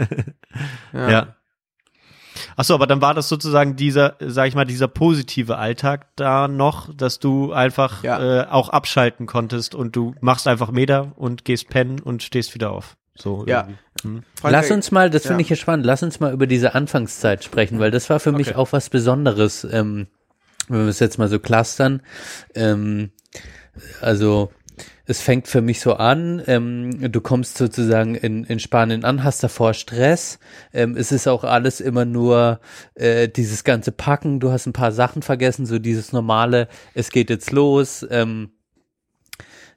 Ja. 0.93 1.09
ja. 1.09 1.35
Ach 2.55 2.63
so, 2.63 2.73
aber 2.73 2.87
dann 2.87 3.01
war 3.01 3.13
das 3.13 3.29
sozusagen 3.29 3.75
dieser, 3.75 4.15
sag 4.19 4.47
ich 4.47 4.55
mal, 4.55 4.65
dieser 4.65 4.87
positive 4.87 5.57
Alltag 5.57 6.07
da 6.15 6.47
noch, 6.47 6.93
dass 6.93 7.19
du 7.19 7.53
einfach 7.53 8.03
Ja. 8.03 8.41
äh, 8.43 8.47
auch 8.47 8.69
abschalten 8.69 9.25
konntest 9.27 9.75
und 9.75 9.95
du 9.95 10.15
machst 10.21 10.47
einfach 10.47 10.71
Meter 10.71 11.11
und 11.17 11.45
gehst 11.45 11.69
pennen 11.69 11.99
und 11.99 12.23
stehst 12.23 12.53
wieder 12.55 12.71
auf. 12.71 12.97
So 13.15 13.45
Ja. 13.47 13.61
irgendwie. 13.61 13.77
Hm. 14.03 14.23
Frankreich- 14.35 14.51
Lass 14.51 14.71
uns 14.71 14.91
mal, 14.91 15.09
das 15.09 15.23
finde 15.27 15.41
ich 15.41 15.49
ja 15.49 15.55
spannend, 15.55 15.85
lass 15.85 16.03
uns 16.03 16.19
mal 16.19 16.33
über 16.33 16.47
diese 16.47 16.73
Anfangszeit 16.75 17.43
sprechen, 17.43 17.79
weil 17.79 17.91
das 17.91 18.09
war 18.09 18.19
für 18.19 18.31
mich 18.31 18.49
Okay. 18.49 18.57
auch 18.57 18.71
was 18.71 18.89
Besonderes, 18.89 19.65
ähm, 19.71 20.07
wenn 20.67 20.81
wir 20.81 20.87
es 20.87 20.99
jetzt 20.99 21.17
mal 21.17 21.27
so 21.27 21.39
clustern. 21.39 22.01
Ähm, 22.55 23.11
also 24.01 24.51
es 25.05 25.21
fängt 25.21 25.47
für 25.47 25.61
mich 25.61 25.81
so 25.81 25.95
an, 25.95 26.41
ähm, 26.47 27.11
du 27.11 27.21
kommst 27.21 27.57
sozusagen 27.57 28.15
in, 28.15 28.43
in 28.45 28.59
Spanien 28.59 29.03
an, 29.03 29.23
hast 29.23 29.43
davor 29.43 29.73
Stress, 29.73 30.39
ähm, 30.73 30.95
es 30.95 31.11
ist 31.11 31.27
auch 31.27 31.43
alles 31.43 31.81
immer 31.81 32.05
nur 32.05 32.59
äh, 32.95 33.27
dieses 33.27 33.63
ganze 33.63 33.91
Packen, 33.91 34.39
du 34.39 34.51
hast 34.51 34.67
ein 34.67 34.73
paar 34.73 34.91
Sachen 34.91 35.21
vergessen, 35.21 35.65
so 35.65 35.79
dieses 35.79 36.13
normale, 36.13 36.67
es 36.93 37.09
geht 37.09 37.29
jetzt 37.29 37.51
los, 37.51 38.05
ähm, 38.09 38.51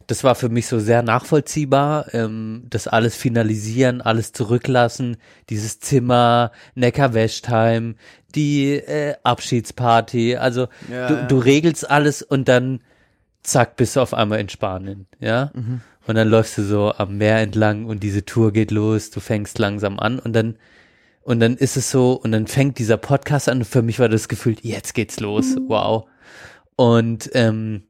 das 0.07 0.25
war 0.25 0.35
für 0.35 0.49
mich 0.49 0.67
so 0.67 0.79
sehr 0.79 1.03
nachvollziehbar, 1.03 2.13
ähm, 2.15 2.65
das 2.71 2.89
alles 2.89 3.17
finalisieren, 3.17 4.01
alles 4.01 4.33
zurücklassen, 4.33 5.17
dieses 5.51 5.81
Zimmer, 5.81 6.53
Neckar-Wäschtime, 6.75 7.95
die 8.35 8.73
äh, 8.75 9.15
Abschiedsparty, 9.23 10.37
also 10.37 10.69
Ja, 10.91 11.09
du, 11.09 11.15
ja. 11.15 11.27
du 11.27 11.39
regelst 11.39 11.89
alles 11.89 12.23
und 12.23 12.49
dann 12.49 12.81
zack, 13.43 13.77
bist 13.77 13.97
du 13.97 14.01
auf 14.01 14.15
einmal 14.15 14.41
in 14.41 14.49
Spanien, 14.49 15.07
ja? 15.21 15.51
Mhm. 15.55 15.81
Und 16.07 16.17
dann 16.17 16.29
läufst 16.29 16.59
du 16.59 16.63
so 16.63 16.93
am 16.93 17.17
Meer 17.17 17.39
entlang 17.39 17.87
und 17.87 18.03
diese 18.03 18.25
Tour 18.25 18.53
geht 18.53 18.71
los, 18.71 19.11
du 19.11 19.21
fängst 19.21 19.59
langsam 19.59 19.99
an 19.99 20.19
und 20.19 20.35
dann 20.35 20.57
und 21.23 21.41
dann 21.41 21.57
ist 21.57 21.79
es 21.79 21.91
so 21.91 22.13
und 22.13 22.33
dann 22.33 22.47
fängt 22.47 22.79
dieser 22.79 22.99
Podcast 22.99 23.49
an 23.49 23.59
und 23.59 23.65
für 23.65 23.81
mich 23.81 23.99
war 23.99 24.11
das 24.11 24.29
Gefühl, 24.29 24.57
jetzt 24.61 24.93
geht's 24.93 25.21
los, 25.21 25.57
wow. 25.69 26.07
Und 26.77 27.31
ähm, 27.33 27.85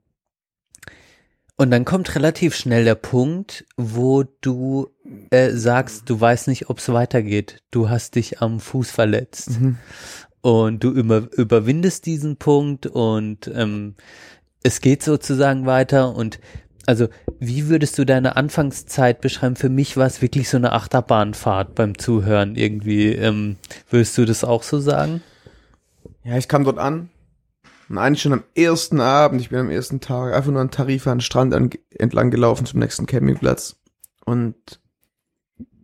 und 1.56 1.70
dann 1.70 1.84
kommt 1.84 2.14
relativ 2.16 2.56
schnell 2.56 2.84
der 2.84 2.96
Punkt, 2.96 3.64
wo 3.76 4.24
du 4.40 4.88
äh, 5.30 5.50
sagst, 5.50 6.10
du 6.10 6.20
weißt 6.20 6.48
nicht, 6.48 6.68
ob 6.68 6.78
es 6.78 6.88
weitergeht. 6.88 7.62
Du 7.70 7.88
hast 7.88 8.16
dich 8.16 8.42
am 8.42 8.58
Fuß 8.58 8.90
verletzt. 8.90 9.60
Mhm. 9.60 9.78
Und 10.40 10.82
du 10.82 10.90
über, 10.90 11.28
überwindest 11.32 12.06
diesen 12.06 12.36
Punkt 12.36 12.86
und 12.86 13.50
ähm, 13.54 13.94
es 14.62 14.80
geht 14.80 15.02
sozusagen 15.02 15.64
weiter. 15.64 16.14
Und 16.14 16.40
also, 16.86 17.08
wie 17.38 17.68
würdest 17.68 17.96
du 17.98 18.04
deine 18.04 18.36
Anfangszeit 18.36 19.20
beschreiben? 19.20 19.56
Für 19.56 19.68
mich 19.68 19.96
war 19.96 20.06
es 20.06 20.20
wirklich 20.20 20.48
so 20.48 20.56
eine 20.56 20.72
Achterbahnfahrt 20.72 21.74
beim 21.76 21.96
Zuhören 21.96 22.56
irgendwie. 22.56 23.12
Ähm, 23.12 23.56
würdest 23.90 24.18
du 24.18 24.24
das 24.24 24.42
auch 24.42 24.64
so 24.64 24.80
sagen? 24.80 25.22
Ja, 26.24 26.36
ich 26.36 26.48
kam 26.48 26.64
dort 26.64 26.78
an. 26.78 27.10
Und 27.88 27.98
eigentlich 27.98 28.22
schon 28.22 28.32
am 28.32 28.44
ersten 28.54 29.00
Abend, 29.00 29.40
ich 29.40 29.50
bin 29.50 29.58
am 29.58 29.70
ersten 29.70 30.00
Tag 30.00 30.34
einfach 30.34 30.50
nur 30.50 30.60
an 30.60 30.70
Tarifa 30.70 31.12
an 31.12 31.18
den 31.18 31.22
Strand 31.22 31.54
an, 31.54 31.70
entlang 31.90 32.30
gelaufen 32.30 32.66
zum 32.66 32.80
nächsten 32.80 33.06
Campingplatz. 33.06 33.76
Und 34.24 34.54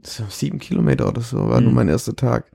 so 0.03 0.25
sieben 0.31 0.59
Kilometer 0.59 1.09
oder 1.09 1.21
so 1.21 1.49
war 1.49 1.61
nur 1.61 1.71
Mhm. 1.71 1.77
mein 1.77 1.89
erster 1.89 2.17
Tag. 2.17 2.51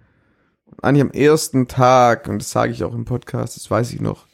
Und 0.65 0.83
eigentlich 0.83 1.03
am 1.03 1.11
ersten 1.11 1.67
Tag, 1.67 2.27
und 2.27 2.39
das 2.39 2.49
sage 2.49 2.71
ich 2.71 2.83
auch 2.83 2.95
im 2.95 3.05
Podcast, 3.05 3.55
das 3.55 3.69
weiß 3.69 3.93
ich 3.93 4.01
noch, 4.01 4.25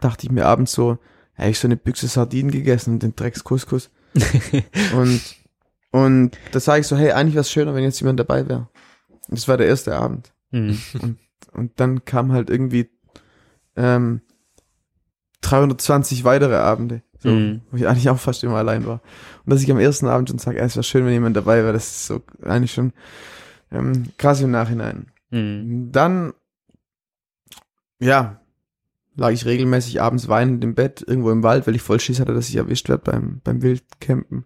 dachte 0.00 0.26
ich 0.26 0.32
mir 0.32 0.46
abends 0.46 0.72
so, 0.72 0.98
ja, 1.38 1.46
ich 1.46 1.58
so 1.58 1.66
eine 1.66 1.76
Büchse 1.76 2.06
Sardinen 2.08 2.50
gegessen 2.50 2.94
und 2.94 3.02
den 3.02 3.16
Dreckskuskus. 3.16 3.90
und, 4.94 5.20
und 5.92 6.38
da 6.52 6.60
sage 6.60 6.80
ich 6.82 6.86
so, 6.86 6.96
hey, 6.96 7.12
eigentlich 7.12 7.34
wäre 7.34 7.42
es 7.42 7.50
schöner, 7.50 7.74
wenn 7.74 7.84
jetzt 7.84 8.00
jemand 8.00 8.20
dabei 8.20 8.46
wäre. 8.48 8.68
Und 9.28 9.38
das 9.38 9.48
war 9.48 9.56
der 9.56 9.66
erste 9.66 9.96
Abend. 9.96 10.32
Hm. 10.50 10.78
Und 11.52 11.80
dann 11.80 12.04
kam 12.04 12.32
halt 12.32 12.50
irgendwie 12.50 12.90
ähm, 13.80 14.20
320 15.40 16.24
weitere 16.24 16.56
Abende, 16.56 17.02
so, 17.18 17.30
Mhm. 17.30 17.62
wo 17.70 17.76
ich 17.78 17.88
eigentlich 17.88 18.10
auch 18.10 18.18
fast 18.18 18.44
immer 18.44 18.56
allein 18.56 18.86
war. 18.86 19.00
Und 19.44 19.52
dass 19.52 19.62
ich 19.62 19.70
am 19.70 19.78
ersten 19.78 20.06
Abend 20.06 20.28
schon 20.28 20.38
sage, 20.38 20.58
es 20.58 20.76
wäre 20.76 20.84
schön, 20.84 21.06
wenn 21.06 21.12
jemand 21.12 21.36
dabei 21.36 21.62
wäre, 21.62 21.72
das 21.72 21.86
ist 21.86 22.06
so 22.06 22.22
eigentlich 22.42 22.72
schon 22.72 22.92
ähm, 23.72 24.08
krass 24.18 24.42
im 24.42 24.50
Nachhinein. 24.50 25.06
Hm. 25.30 25.90
Dann, 25.92 26.34
ja, 28.00 28.40
lag 29.16 29.30
ich 29.30 29.46
regelmäßig 29.46 30.02
abends 30.02 30.28
weinend 30.28 30.62
im 30.62 30.74
Bett, 30.74 31.02
irgendwo 31.06 31.30
im 31.30 31.42
Wald, 31.42 31.66
weil 31.66 31.74
ich 31.74 31.82
voll 31.82 32.00
Schiss 32.00 32.20
hatte, 32.20 32.34
dass 32.34 32.48
ich 32.48 32.56
erwischt 32.56 32.88
werde 32.88 33.10
beim, 33.10 33.40
beim 33.44 33.62
Wildcampen. 33.62 34.44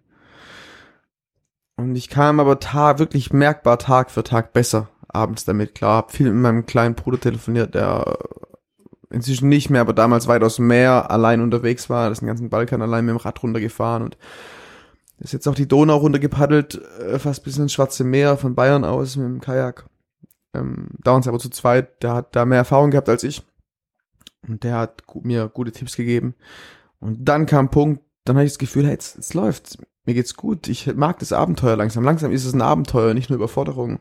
Und 1.77 1.95
ich 1.95 2.07
kam 2.07 2.39
aber 2.39 2.59
Tag, 2.59 2.99
wirklich 2.99 3.33
merkbar 3.33 3.77
Tag 3.79 4.11
für 4.11 4.23
Tag 4.23 4.53
besser 4.53 4.89
abends 5.09 5.45
damit 5.45 5.75
klar. 5.75 5.97
Hab 5.97 6.11
viel 6.11 6.27
mit 6.31 6.41
meinem 6.41 6.65
kleinen 6.65 6.95
Bruder 6.95 7.19
telefoniert, 7.19 7.75
der 7.75 8.17
inzwischen 9.09 9.49
nicht 9.49 9.69
mehr, 9.69 9.81
aber 9.81 9.93
damals 9.93 10.27
weit 10.27 10.43
aus 10.43 10.57
dem 10.57 10.67
Meer 10.67 11.11
allein 11.11 11.41
unterwegs 11.41 11.89
war, 11.89 12.09
das 12.09 12.19
den 12.19 12.27
ganzen 12.27 12.49
Balkan 12.49 12.81
allein 12.81 13.05
mit 13.05 13.13
dem 13.13 13.17
Rad 13.17 13.41
runtergefahren 13.41 14.03
und 14.03 14.17
ist 15.17 15.33
jetzt 15.33 15.47
auch 15.47 15.55
die 15.55 15.67
Donau 15.67 15.97
runtergepaddelt, 15.97 16.81
äh, 16.99 17.19
fast 17.19 17.43
bis 17.43 17.57
ins 17.57 17.73
Schwarze 17.73 18.03
Meer 18.03 18.37
von 18.37 18.55
Bayern 18.55 18.83
aus 18.83 19.15
mit 19.15 19.25
dem 19.25 19.41
Kajak. 19.41 19.85
Ähm, 20.53 20.89
uns 21.05 21.27
aber 21.27 21.39
zu 21.39 21.49
zweit, 21.49 22.03
der 22.03 22.13
hat 22.13 22.35
da 22.35 22.45
mehr 22.45 22.59
Erfahrung 22.59 22.91
gehabt 22.91 23.09
als 23.09 23.23
ich. 23.23 23.41
Und 24.47 24.63
der 24.63 24.77
hat 24.77 25.03
mir 25.23 25.47
gute 25.47 25.71
Tipps 25.71 25.95
gegeben. 25.95 26.35
Und 26.99 27.25
dann 27.25 27.45
kam 27.45 27.69
Punkt, 27.69 28.03
dann 28.25 28.35
hatte 28.35 28.45
ich 28.45 28.53
das 28.53 28.59
Gefühl, 28.59 28.85
hey, 28.85 28.91
jetzt, 28.91 29.15
jetzt 29.15 29.33
läuft's. 29.33 29.77
Mir 30.05 30.13
geht's 30.13 30.35
gut. 30.35 30.67
Ich 30.67 30.93
mag 30.95 31.19
das 31.19 31.33
Abenteuer 31.33 31.75
langsam. 31.75 32.03
Langsam 32.03 32.31
ist 32.31 32.45
es 32.45 32.53
ein 32.53 32.61
Abenteuer, 32.61 33.13
nicht 33.13 33.29
nur 33.29 33.37
Überforderung. 33.37 33.99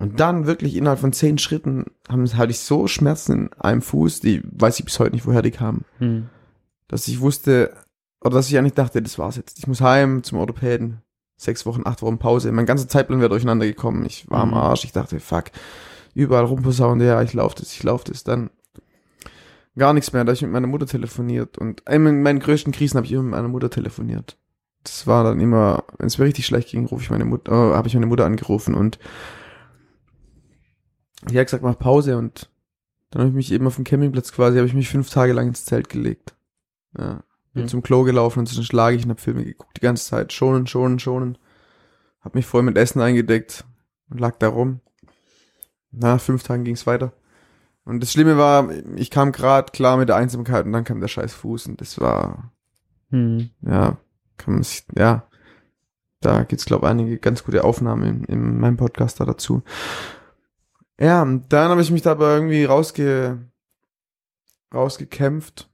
Und 0.00 0.18
dann 0.18 0.46
wirklich 0.46 0.76
innerhalb 0.76 0.98
von 0.98 1.12
zehn 1.12 1.38
Schritten 1.38 1.84
haben, 2.08 2.26
hatte 2.36 2.50
ich 2.50 2.60
so 2.60 2.86
Schmerzen 2.88 3.32
in 3.32 3.52
einem 3.54 3.82
Fuß, 3.82 4.20
die 4.20 4.42
weiß 4.44 4.78
ich 4.78 4.84
bis 4.86 4.98
heute 4.98 5.12
nicht, 5.14 5.26
woher 5.26 5.42
die 5.42 5.50
kamen. 5.50 5.84
Hm. 5.98 6.28
Dass 6.88 7.06
ich 7.06 7.20
wusste, 7.20 7.74
oder 8.22 8.34
dass 8.34 8.48
ich 8.48 8.58
eigentlich 8.58 8.74
dachte, 8.74 9.02
das 9.02 9.18
war's 9.18 9.36
jetzt. 9.36 9.58
Ich 9.58 9.66
muss 9.66 9.80
heim 9.82 10.22
zum 10.22 10.38
Orthopäden. 10.38 11.02
Sechs 11.36 11.64
Wochen, 11.66 11.82
acht 11.84 12.02
Wochen 12.02 12.18
Pause. 12.18 12.50
Mein 12.52 12.66
ganzer 12.66 12.88
Zeitplan 12.88 13.20
wäre 13.20 13.30
durcheinander 13.30 13.66
gekommen. 13.66 14.04
Ich 14.04 14.28
war 14.30 14.44
Mhm. 14.44 14.54
am 14.54 14.58
Arsch. 14.60 14.84
Ich 14.84 14.92
dachte, 14.92 15.20
fuck, 15.20 15.44
überall 16.14 16.44
rumposaunen, 16.44 17.06
ja, 17.06 17.22
ich 17.22 17.32
lauf 17.34 17.54
das, 17.54 17.72
ich 17.72 17.82
lauf 17.82 18.02
das. 18.04 18.24
Dann 18.24 18.50
gar 19.76 19.92
nichts 19.92 20.12
mehr. 20.12 20.24
Da 20.24 20.30
hab 20.30 20.34
ich 20.34 20.42
mit 20.42 20.50
meiner 20.50 20.66
Mutter 20.66 20.86
telefoniert. 20.86 21.56
Und 21.58 21.82
in 21.88 22.22
meinen 22.22 22.40
größten 22.40 22.72
Krisen 22.72 22.96
habe 22.96 23.06
ich 23.06 23.12
immer 23.12 23.22
mit 23.22 23.32
meiner 23.32 23.48
Mutter 23.48 23.70
telefoniert. 23.70 24.36
Das 24.82 25.06
war 25.06 25.24
dann 25.24 25.40
immer, 25.40 25.84
wenn 25.98 26.06
es 26.06 26.16
mir 26.18 26.24
richtig 26.24 26.46
schlecht 26.46 26.70
ging, 26.70 26.86
rufe 26.86 27.02
ich 27.02 27.10
meine 27.10 27.26
Mutter, 27.26 27.52
äh, 27.52 27.74
habe 27.74 27.86
ich 27.88 27.94
meine 27.94 28.06
Mutter 28.06 28.24
angerufen 28.24 28.74
und 28.74 28.98
hat 31.26 31.46
gesagt, 31.46 31.62
mach 31.62 31.78
Pause 31.78 32.16
und 32.18 32.50
dann 33.10 33.20
habe 33.22 33.30
ich 33.30 33.34
mich 33.36 33.52
eben 33.52 33.66
auf 33.66 33.76
dem 33.76 33.84
Campingplatz 33.84 34.32
quasi, 34.32 34.58
habe 34.58 34.68
ich 34.68 34.74
mich 34.74 34.88
fünf 34.88 35.10
Tage 35.10 35.32
lang 35.32 35.48
ins 35.48 35.64
Zelt 35.64 35.88
gelegt. 35.88 36.34
Ja. 36.96 37.22
Bin 37.52 37.64
Mhm. 37.64 37.68
zum 37.68 37.82
Klo 37.82 38.04
gelaufen 38.04 38.38
und 38.40 38.56
dann 38.56 38.62
schlage 38.64 38.96
ich 38.96 39.04
und 39.04 39.10
hab 39.10 39.18
Filme 39.20 39.44
geguckt, 39.44 39.76
die 39.76 39.80
ganze 39.80 40.04
Zeit. 40.04 40.32
Schonen, 40.32 40.68
schonen, 40.68 41.00
schonen. 41.00 41.36
Hab 42.20 42.34
mich 42.36 42.46
voll 42.46 42.62
mit 42.62 42.78
Essen 42.78 43.00
eingedeckt 43.00 43.64
und 44.08 44.20
lag 44.20 44.36
da 44.38 44.48
rum. 44.48 44.80
Nach 45.90 46.20
fünf 46.20 46.44
Tagen 46.44 46.62
ging's 46.62 46.86
weiter. 46.86 47.12
Und 47.84 48.00
das 48.00 48.12
Schlimme 48.12 48.36
war, 48.38 48.70
ich 48.94 49.10
kam 49.10 49.32
grad 49.32 49.72
klar 49.72 49.96
mit 49.96 50.08
der 50.08 50.16
Einsamkeit 50.16 50.64
und 50.64 50.72
dann 50.72 50.84
kam 50.84 51.00
der 51.00 51.08
scheiß 51.08 51.32
Fuß 51.34 51.66
und 51.66 51.80
das 51.80 52.00
war, 52.00 52.52
Hm. 53.10 53.50
ja, 53.62 53.96
kann 54.36 54.54
man 54.54 54.62
sich, 54.62 54.84
ja, 54.96 55.26
da 56.20 56.44
gibt's 56.44 56.66
glaube 56.66 56.86
einige 56.86 57.18
ganz 57.18 57.42
gute 57.42 57.64
Aufnahmen 57.64 58.04
in, 58.04 58.24
in 58.24 58.60
meinem 58.60 58.76
Podcast 58.76 59.18
da 59.18 59.24
dazu. 59.24 59.62
Ja, 61.00 61.22
und 61.22 61.52
dann 61.52 61.70
habe 61.70 61.80
ich 61.80 61.90
mich 61.90 62.02
dabei 62.02 62.34
irgendwie 62.34 62.64
rausge, 62.64 63.38
rausgekämpft. 64.72 65.68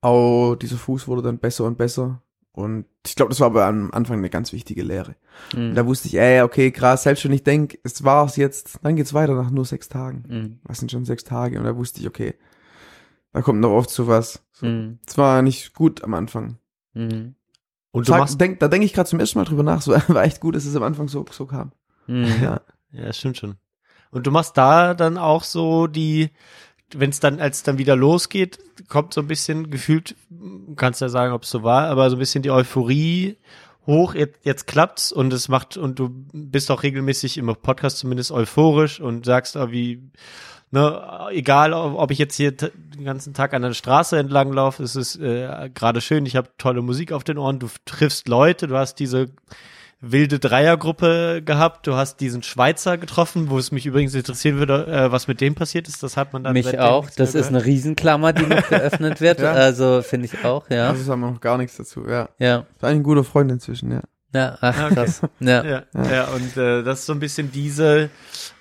Auch 0.00 0.54
dieser 0.54 0.76
Fuß 0.76 1.08
wurde 1.08 1.22
dann 1.22 1.38
besser 1.38 1.64
und 1.64 1.76
besser. 1.76 2.22
Und 2.52 2.84
ich 3.04 3.16
glaube, 3.16 3.30
das 3.30 3.40
war 3.40 3.46
aber 3.46 3.64
am 3.64 3.90
Anfang 3.92 4.18
eine 4.18 4.30
ganz 4.30 4.52
wichtige 4.52 4.82
Lehre. 4.82 5.16
Hm. 5.54 5.74
Da 5.74 5.86
wusste 5.86 6.08
ich, 6.08 6.14
ey, 6.18 6.42
okay, 6.42 6.70
krass, 6.70 7.02
selbst 7.02 7.24
wenn 7.24 7.32
ich 7.32 7.42
denk, 7.42 7.78
es 7.82 8.04
war's 8.04 8.36
jetzt, 8.36 8.78
dann 8.82 8.94
geht's 8.94 9.14
weiter 9.14 9.34
nach 9.34 9.50
nur 9.50 9.64
sechs 9.64 9.88
Tagen. 9.88 10.24
Hm. 10.28 10.58
Was 10.62 10.78
sind 10.78 10.92
schon 10.92 11.04
sechs 11.04 11.24
Tage? 11.24 11.58
Und 11.58 11.64
da 11.64 11.76
wusste 11.76 12.00
ich, 12.00 12.06
okay, 12.06 12.34
da 13.32 13.40
kommt 13.40 13.60
noch 13.60 13.70
oft 13.70 13.90
so 13.90 14.06
was. 14.06 14.44
So, 14.52 14.66
Hm. 14.66 14.98
Es 15.06 15.18
war 15.18 15.42
nicht 15.42 15.74
gut 15.74 16.04
am 16.04 16.14
Anfang. 16.14 16.58
Hm. 16.94 17.34
Und 17.90 18.08
du 18.08 18.12
Sag, 18.12 18.20
machst, 18.20 18.40
denk, 18.40 18.60
da 18.60 18.68
denke 18.68 18.84
ich 18.84 18.92
gerade 18.92 19.08
zum 19.08 19.18
ersten 19.18 19.38
Mal 19.38 19.44
drüber 19.44 19.62
nach. 19.62 19.82
So 19.82 19.92
war 20.08 20.24
echt 20.24 20.40
gut, 20.40 20.54
dass 20.54 20.64
es 20.64 20.76
am 20.76 20.82
Anfang 20.82 21.08
so, 21.08 21.24
so 21.30 21.46
kam. 21.46 21.72
Hm. 22.06 22.24
Ja. 22.42 22.60
ja, 22.92 23.04
das 23.06 23.18
stimmt 23.18 23.38
schon. 23.38 23.56
Und 24.12 24.26
du 24.26 24.30
machst 24.30 24.56
da 24.56 24.94
dann 24.94 25.18
auch 25.18 25.42
so 25.42 25.88
die, 25.88 26.30
wenn 26.94 27.10
es 27.10 27.18
dann, 27.18 27.40
als 27.40 27.58
es 27.58 27.62
dann 27.64 27.78
wieder 27.78 27.96
losgeht, 27.96 28.58
kommt 28.88 29.14
so 29.14 29.20
ein 29.20 29.26
bisschen 29.26 29.70
gefühlt, 29.70 30.14
kannst 30.76 31.00
ja 31.00 31.08
sagen, 31.08 31.32
ob 31.32 31.42
es 31.42 31.50
so 31.50 31.64
war, 31.64 31.88
aber 31.88 32.08
so 32.10 32.16
ein 32.16 32.20
bisschen 32.20 32.42
die 32.42 32.50
Euphorie 32.50 33.36
hoch, 33.86 34.14
jetzt, 34.14 34.44
jetzt 34.44 34.66
klappt's 34.68 35.10
und 35.10 35.32
es 35.32 35.48
macht, 35.48 35.76
und 35.76 35.98
du 35.98 36.10
bist 36.32 36.70
auch 36.70 36.84
regelmäßig 36.84 37.38
im 37.38 37.46
Podcast 37.46 37.98
zumindest 37.98 38.30
euphorisch 38.30 39.00
und 39.00 39.24
sagst, 39.24 39.56
ah, 39.56 39.72
wie, 39.72 40.00
Ne, 40.74 41.28
egal, 41.32 41.74
ob 41.74 42.10
ich 42.12 42.18
jetzt 42.18 42.34
hier 42.34 42.50
den 42.50 43.04
ganzen 43.04 43.34
Tag 43.34 43.52
an 43.52 43.60
der 43.60 43.74
Straße 43.74 44.18
entlang 44.18 44.54
laufe, 44.54 44.82
es 44.82 44.96
ist 44.96 45.16
äh, 45.16 45.68
gerade 45.74 46.00
schön, 46.00 46.24
ich 46.24 46.34
habe 46.34 46.48
tolle 46.56 46.80
Musik 46.80 47.12
auf 47.12 47.24
den 47.24 47.36
Ohren, 47.36 47.58
du 47.58 47.68
triffst 47.84 48.26
Leute, 48.26 48.68
du 48.68 48.78
hast 48.78 48.94
diese 48.94 49.28
wilde 50.04 50.40
Dreiergruppe 50.40 51.42
gehabt, 51.44 51.86
du 51.86 51.94
hast 51.94 52.20
diesen 52.20 52.42
Schweizer 52.42 52.98
getroffen, 52.98 53.48
wo 53.50 53.58
es 53.58 53.70
mich 53.70 53.86
übrigens 53.86 54.14
interessieren 54.14 54.58
würde, 54.58 54.86
äh, 54.88 55.12
was 55.12 55.28
mit 55.28 55.40
dem 55.40 55.54
passiert 55.54 55.86
ist, 55.88 56.02
das 56.02 56.16
hat 56.16 56.32
man 56.32 56.42
dann 56.42 56.54
Mich 56.54 56.76
auch. 56.80 57.08
Das 57.16 57.34
ist 57.36 57.48
eine 57.48 57.64
Riesenklammer, 57.64 58.32
die 58.32 58.44
noch 58.46 58.68
geöffnet 58.68 59.20
wird. 59.20 59.40
Ja. 59.42 59.52
Also 59.52 60.02
finde 60.02 60.26
ich 60.26 60.44
auch, 60.44 60.68
ja. 60.70 60.88
Also 60.90 61.04
sagen 61.04 61.20
wir 61.20 61.30
noch 61.30 61.40
gar 61.40 61.56
nichts 61.56 61.76
dazu, 61.76 62.04
ja. 62.08 62.28
Ja. 62.38 62.58
Ist 62.76 62.84
eigentlich 62.84 62.96
ein 63.00 63.02
guter 63.04 63.24
Freund 63.24 63.50
inzwischen, 63.52 63.92
ja. 63.92 64.00
Ja, 64.34 64.58
ach, 64.60 64.84
Okay. 64.86 64.94
krass. 64.94 65.20
Ja. 65.40 65.64
Ja, 65.64 65.82
ja, 66.10 66.24
und 66.34 66.56
äh, 66.56 66.82
das 66.82 67.00
ist 67.00 67.06
so 67.06 67.12
ein 67.12 67.20
bisschen 67.20 67.52
diese, 67.52 68.10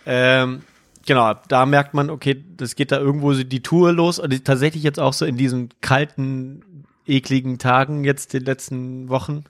ähm, 0.06 0.62
genau, 1.06 1.34
da 1.48 1.66
merkt 1.66 1.94
man, 1.94 2.10
okay, 2.10 2.44
das 2.58 2.76
geht 2.76 2.92
da 2.92 3.00
irgendwo 3.00 3.34
so 3.34 3.44
die 3.44 3.64
Tour 3.64 3.94
los 3.94 4.20
und 4.20 4.32
die- 4.34 4.42
tatsächlich 4.44 4.84
jetzt 4.84 5.00
auch 5.00 5.14
so 5.14 5.26
in 5.26 5.38
diesen 5.38 5.70
kalten, 5.82 6.62
ekligen 7.06 7.58
Tagen 7.58 8.04
jetzt 8.04 8.34
den 8.34 8.46
letzten 8.46 9.10
Wochen, 9.10 9.44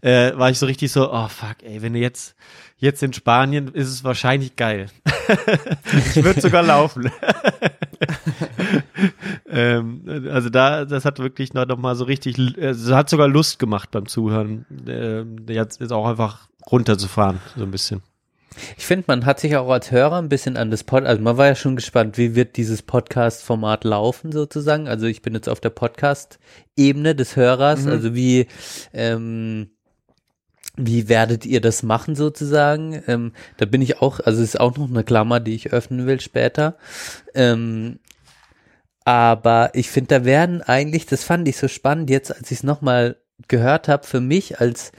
äh, 0.00 0.36
war 0.36 0.50
ich 0.50 0.58
so 0.58 0.66
richtig 0.66 0.92
so, 0.92 1.12
oh 1.12 1.28
fuck, 1.28 1.56
ey, 1.62 1.82
wenn 1.82 1.94
du 1.94 1.98
jetzt, 1.98 2.34
jetzt 2.76 3.02
in 3.02 3.12
Spanien, 3.12 3.68
ist 3.68 3.88
es 3.88 4.04
wahrscheinlich 4.04 4.56
geil. 4.56 4.86
ich 6.14 6.22
würde 6.22 6.40
sogar 6.40 6.62
laufen. 6.62 7.10
ähm, 9.48 10.02
also 10.30 10.48
da, 10.50 10.84
das 10.84 11.04
hat 11.04 11.18
wirklich 11.18 11.54
noch, 11.54 11.66
noch 11.66 11.78
mal 11.78 11.96
so 11.96 12.04
richtig, 12.04 12.38
es 12.56 12.90
hat 12.90 13.10
sogar 13.10 13.28
Lust 13.28 13.58
gemacht 13.58 13.90
beim 13.90 14.06
Zuhören, 14.06 14.66
ähm, 14.86 15.36
jetzt 15.48 15.80
ist 15.80 15.92
auch 15.92 16.06
einfach 16.06 16.48
runterzufahren, 16.70 17.40
so 17.56 17.64
ein 17.64 17.70
bisschen. 17.70 18.02
Ich 18.76 18.86
finde, 18.86 19.04
man 19.08 19.26
hat 19.26 19.40
sich 19.40 19.56
auch 19.56 19.68
als 19.68 19.90
Hörer 19.90 20.18
ein 20.18 20.28
bisschen 20.28 20.56
an 20.56 20.70
das 20.70 20.84
Pod, 20.84 21.04
also 21.04 21.22
man 21.22 21.36
war 21.36 21.46
ja 21.46 21.54
schon 21.54 21.76
gespannt, 21.76 22.18
wie 22.18 22.34
wird 22.34 22.56
dieses 22.56 22.82
Podcast-Format 22.82 23.84
laufen 23.84 24.32
sozusagen. 24.32 24.88
Also 24.88 25.06
ich 25.06 25.22
bin 25.22 25.34
jetzt 25.34 25.48
auf 25.48 25.60
der 25.60 25.70
Podcast-Ebene 25.70 27.14
des 27.14 27.36
Hörers, 27.36 27.86
also 27.86 28.14
wie, 28.14 28.46
ähm, 28.92 29.70
wie 30.76 31.08
werdet 31.08 31.44
ihr 31.44 31.60
das 31.60 31.82
machen 31.82 32.14
sozusagen? 32.14 33.02
Ähm, 33.06 33.32
da 33.56 33.66
bin 33.66 33.82
ich 33.82 34.00
auch, 34.00 34.20
also 34.20 34.42
es 34.42 34.50
ist 34.50 34.60
auch 34.60 34.76
noch 34.76 34.88
eine 34.88 35.04
Klammer, 35.04 35.40
die 35.40 35.54
ich 35.54 35.72
öffnen 35.72 36.06
will 36.06 36.20
später. 36.20 36.76
Ähm, 37.34 37.98
aber 39.04 39.70
ich 39.72 39.90
finde, 39.90 40.18
da 40.18 40.24
werden 40.24 40.62
eigentlich, 40.62 41.06
das 41.06 41.24
fand 41.24 41.48
ich 41.48 41.56
so 41.56 41.66
spannend 41.66 42.10
jetzt, 42.10 42.30
als 42.30 42.50
ich 42.50 42.58
es 42.58 42.62
nochmal 42.62 43.16
gehört 43.48 43.88
habe, 43.88 44.06
für 44.06 44.20
mich 44.20 44.60
als, 44.60 44.92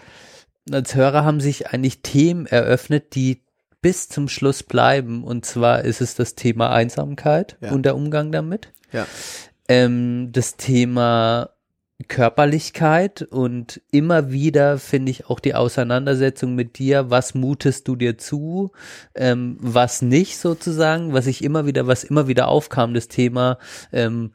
als 0.72 0.96
Hörer 0.96 1.24
haben 1.24 1.40
sich 1.40 1.68
eigentlich 1.68 2.02
Themen 2.02 2.46
eröffnet, 2.46 3.16
die 3.16 3.44
bis 3.82 4.10
zum 4.10 4.28
Schluss 4.28 4.64
bleiben. 4.64 5.24
Und 5.24 5.46
zwar 5.46 5.84
ist 5.84 6.02
es 6.02 6.16
das 6.16 6.36
Thema 6.36 6.72
Einsamkeit 6.72 7.58
Ja. 7.62 7.72
und 7.72 7.84
der 7.84 7.96
Umgang 7.96 8.32
damit. 8.32 8.72
Ja. 8.92 9.06
Ähm, 9.68 10.30
das 10.32 10.58
Thema 10.58 11.50
Körperlichkeit 12.08 13.24
und 13.24 13.82
immer 13.92 14.32
wieder 14.32 14.78
finde 14.80 15.12
ich 15.12 15.28
auch 15.30 15.40
die 15.42 15.54
Auseinandersetzung 15.54 16.56
mit 16.56 16.80
dir, 16.80 17.10
was 17.10 17.34
mutest 17.36 17.88
du 17.88 17.96
dir 17.98 18.18
zu, 18.18 18.72
ähm, 19.16 19.58
was 19.60 20.02
nicht 20.02 20.38
sozusagen, 20.38 21.12
was 21.14 21.28
ich 21.28 21.44
immer 21.44 21.66
wieder, 21.66 21.88
was 21.88 22.06
immer 22.06 22.28
wieder 22.28 22.48
aufkam, 22.48 22.94
das 22.94 23.10
Thema, 23.10 23.58
ähm, 23.92 24.32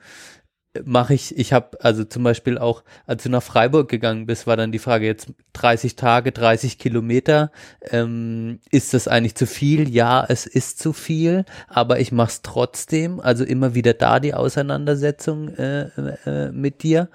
mache 0.84 1.14
ich, 1.14 1.38
ich 1.38 1.52
habe 1.52 1.78
also 1.80 2.04
zum 2.04 2.24
Beispiel 2.24 2.58
auch, 2.58 2.82
als 3.06 3.22
du 3.22 3.28
nach 3.28 3.42
Freiburg 3.42 3.88
gegangen 3.88 4.26
bist, 4.26 4.46
war 4.46 4.56
dann 4.56 4.72
die 4.72 4.78
Frage 4.78 5.06
jetzt 5.06 5.28
30 5.52 5.96
Tage, 5.96 6.32
30 6.32 6.78
Kilometer, 6.78 7.52
ähm, 7.90 8.60
ist 8.70 8.94
das 8.94 9.06
eigentlich 9.06 9.34
zu 9.36 9.46
viel? 9.46 9.88
Ja, 9.88 10.24
es 10.28 10.46
ist 10.46 10.78
zu 10.78 10.92
viel, 10.92 11.44
aber 11.68 12.00
ich 12.00 12.12
mach's 12.12 12.42
trotzdem, 12.42 13.20
also 13.20 13.44
immer 13.44 13.74
wieder 13.74 13.94
da 13.94 14.20
die 14.20 14.34
Auseinandersetzung 14.34 15.48
äh, 15.50 15.82
äh, 16.26 16.52
mit 16.52 16.82
dir. 16.82 17.08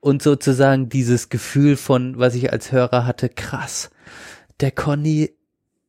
Und 0.00 0.22
sozusagen 0.22 0.88
dieses 0.88 1.28
Gefühl 1.28 1.76
von, 1.76 2.18
was 2.18 2.34
ich 2.34 2.52
als 2.52 2.72
Hörer 2.72 3.06
hatte, 3.06 3.28
krass, 3.28 3.90
der 4.60 4.70
Conny 4.70 5.30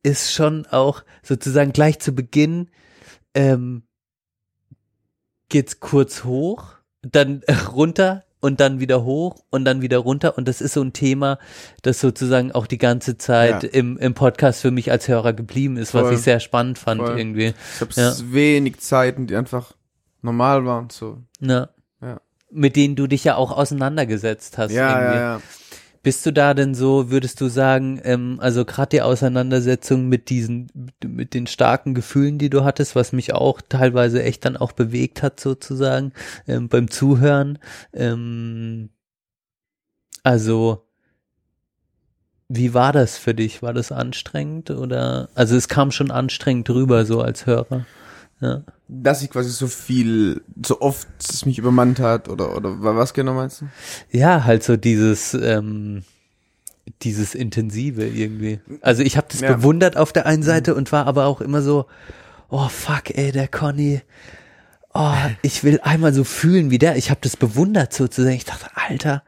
ist 0.02 0.32
schon 0.32 0.66
auch 0.66 1.02
sozusagen 1.22 1.72
gleich 1.72 1.98
zu 1.98 2.14
Beginn 2.14 2.68
ähm, 3.34 3.82
geht's 5.48 5.80
kurz 5.80 6.24
hoch, 6.24 6.76
dann 7.10 7.42
runter 7.72 8.24
und 8.40 8.60
dann 8.60 8.78
wieder 8.78 9.04
hoch 9.04 9.36
und 9.50 9.64
dann 9.64 9.80
wieder 9.80 9.98
runter. 9.98 10.36
Und 10.36 10.46
das 10.48 10.60
ist 10.60 10.74
so 10.74 10.82
ein 10.82 10.92
Thema, 10.92 11.38
das 11.82 12.00
sozusagen 12.00 12.52
auch 12.52 12.66
die 12.66 12.76
ganze 12.78 13.16
Zeit 13.16 13.62
Ja. 13.62 13.68
im, 13.70 13.96
im 13.96 14.12
Podcast 14.14 14.60
für 14.60 14.70
mich 14.70 14.90
als 14.90 15.08
Hörer 15.08 15.32
geblieben 15.32 15.76
ist, 15.78 15.94
was 15.94 16.02
Voll. 16.02 16.14
ich 16.14 16.20
sehr 16.20 16.40
spannend 16.40 16.78
fand 16.78 17.00
Voll. 17.00 17.18
irgendwie. 17.18 17.54
Ich 17.74 17.80
habe 17.80 17.90
Ja. 17.96 18.12
wenig 18.32 18.80
Zeiten, 18.80 19.26
die 19.26 19.36
einfach 19.36 19.72
normal 20.20 20.64
waren, 20.66 20.90
so. 20.90 21.18
Ja. 21.40 21.70
Ja. 22.02 22.20
Mit 22.50 22.76
denen 22.76 22.96
du 22.96 23.06
dich 23.06 23.24
ja 23.24 23.36
auch 23.36 23.50
auseinandergesetzt 23.50 24.58
hast. 24.58 24.72
Ja, 24.72 24.90
irgendwie. 25.00 25.16
ja, 25.18 25.22
ja. 25.36 25.40
Bist 26.04 26.26
du 26.26 26.34
da 26.34 26.52
denn 26.52 26.74
so, 26.74 27.10
würdest 27.10 27.40
du 27.40 27.48
sagen, 27.48 27.98
ähm, 28.04 28.38
also 28.38 28.66
gerade 28.66 28.90
die 28.90 29.00
Auseinandersetzung 29.00 30.06
mit 30.06 30.28
diesen, 30.28 30.92
mit 31.02 31.32
den 31.32 31.46
starken 31.46 31.94
Gefühlen, 31.94 32.36
die 32.38 32.50
du 32.50 32.62
hattest, 32.62 32.94
was 32.94 33.12
mich 33.12 33.32
auch 33.32 33.62
teilweise 33.66 34.22
echt 34.22 34.44
dann 34.44 34.58
auch 34.58 34.72
bewegt 34.72 35.22
hat 35.22 35.40
sozusagen 35.40 36.12
ähm, 36.46 36.68
beim 36.68 36.90
Zuhören. 36.90 37.58
Ähm, 37.94 38.90
also 40.22 40.86
wie 42.48 42.74
war 42.74 42.92
das 42.92 43.16
für 43.16 43.34
dich? 43.34 43.62
War 43.62 43.72
das 43.72 43.90
anstrengend 43.90 44.70
oder? 44.70 45.30
Also 45.34 45.56
es 45.56 45.68
kam 45.68 45.90
schon 45.90 46.10
anstrengend 46.10 46.68
rüber 46.68 47.06
so 47.06 47.22
als 47.22 47.46
Hörer. 47.46 47.86
Ja. 48.44 48.62
Dass 48.88 49.22
ich 49.22 49.30
quasi 49.30 49.48
so 49.50 49.66
viel, 49.66 50.42
so 50.64 50.80
oft 50.82 51.08
es 51.18 51.46
mich 51.46 51.58
übermannt 51.58 51.98
hat 52.00 52.28
oder, 52.28 52.54
oder 52.56 52.82
wa- 52.82 52.94
was 52.96 53.14
genau 53.14 53.32
meinst 53.34 53.62
du? 53.62 53.66
Ja, 54.10 54.44
halt 54.44 54.62
so 54.62 54.76
dieses, 54.76 55.32
ähm, 55.34 56.02
dieses 57.02 57.34
Intensive 57.34 58.04
irgendwie. 58.06 58.60
Also 58.82 59.02
ich 59.02 59.16
habe 59.16 59.26
das 59.30 59.40
Ja. 59.40 59.54
bewundert 59.54 59.96
auf 59.96 60.12
der 60.12 60.26
einen 60.26 60.42
Seite 60.42 60.74
und 60.74 60.92
war 60.92 61.06
aber 61.06 61.24
auch 61.26 61.40
immer 61.40 61.62
so, 61.62 61.86
oh 62.50 62.68
fuck, 62.68 63.10
ey, 63.16 63.32
der 63.32 63.48
Conny, 63.48 64.02
oh, 64.92 65.14
ich 65.40 65.64
will 65.64 65.80
einmal 65.82 66.12
so 66.12 66.22
fühlen 66.24 66.70
wie 66.70 66.78
der. 66.78 66.96
Ich 66.96 67.08
habe 67.10 67.20
das 67.22 67.36
bewundert 67.38 67.94
sozusagen. 67.94 68.36
Ich 68.36 68.44
dachte, 68.44 68.66
Alter, 68.74 69.22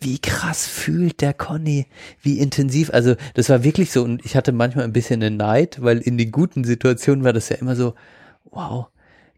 wie 0.00 0.18
krass 0.18 0.66
fühlt 0.66 1.20
der 1.20 1.32
Conny, 1.32 1.86
wie 2.22 2.40
intensiv. 2.40 2.90
Also 2.92 3.14
das 3.34 3.48
war 3.48 3.62
wirklich 3.62 3.92
so 3.92 4.02
und 4.02 4.24
ich 4.26 4.34
hatte 4.36 4.50
manchmal 4.50 4.84
ein 4.84 4.92
bisschen 4.92 5.22
einen 5.22 5.36
Neid, 5.36 5.78
weil 5.80 5.98
in 5.98 6.18
den 6.18 6.32
guten 6.32 6.64
Situationen 6.64 7.22
war 7.24 7.32
das 7.32 7.48
ja 7.50 7.56
immer 7.56 7.76
so, 7.76 7.94
wow, 8.56 8.88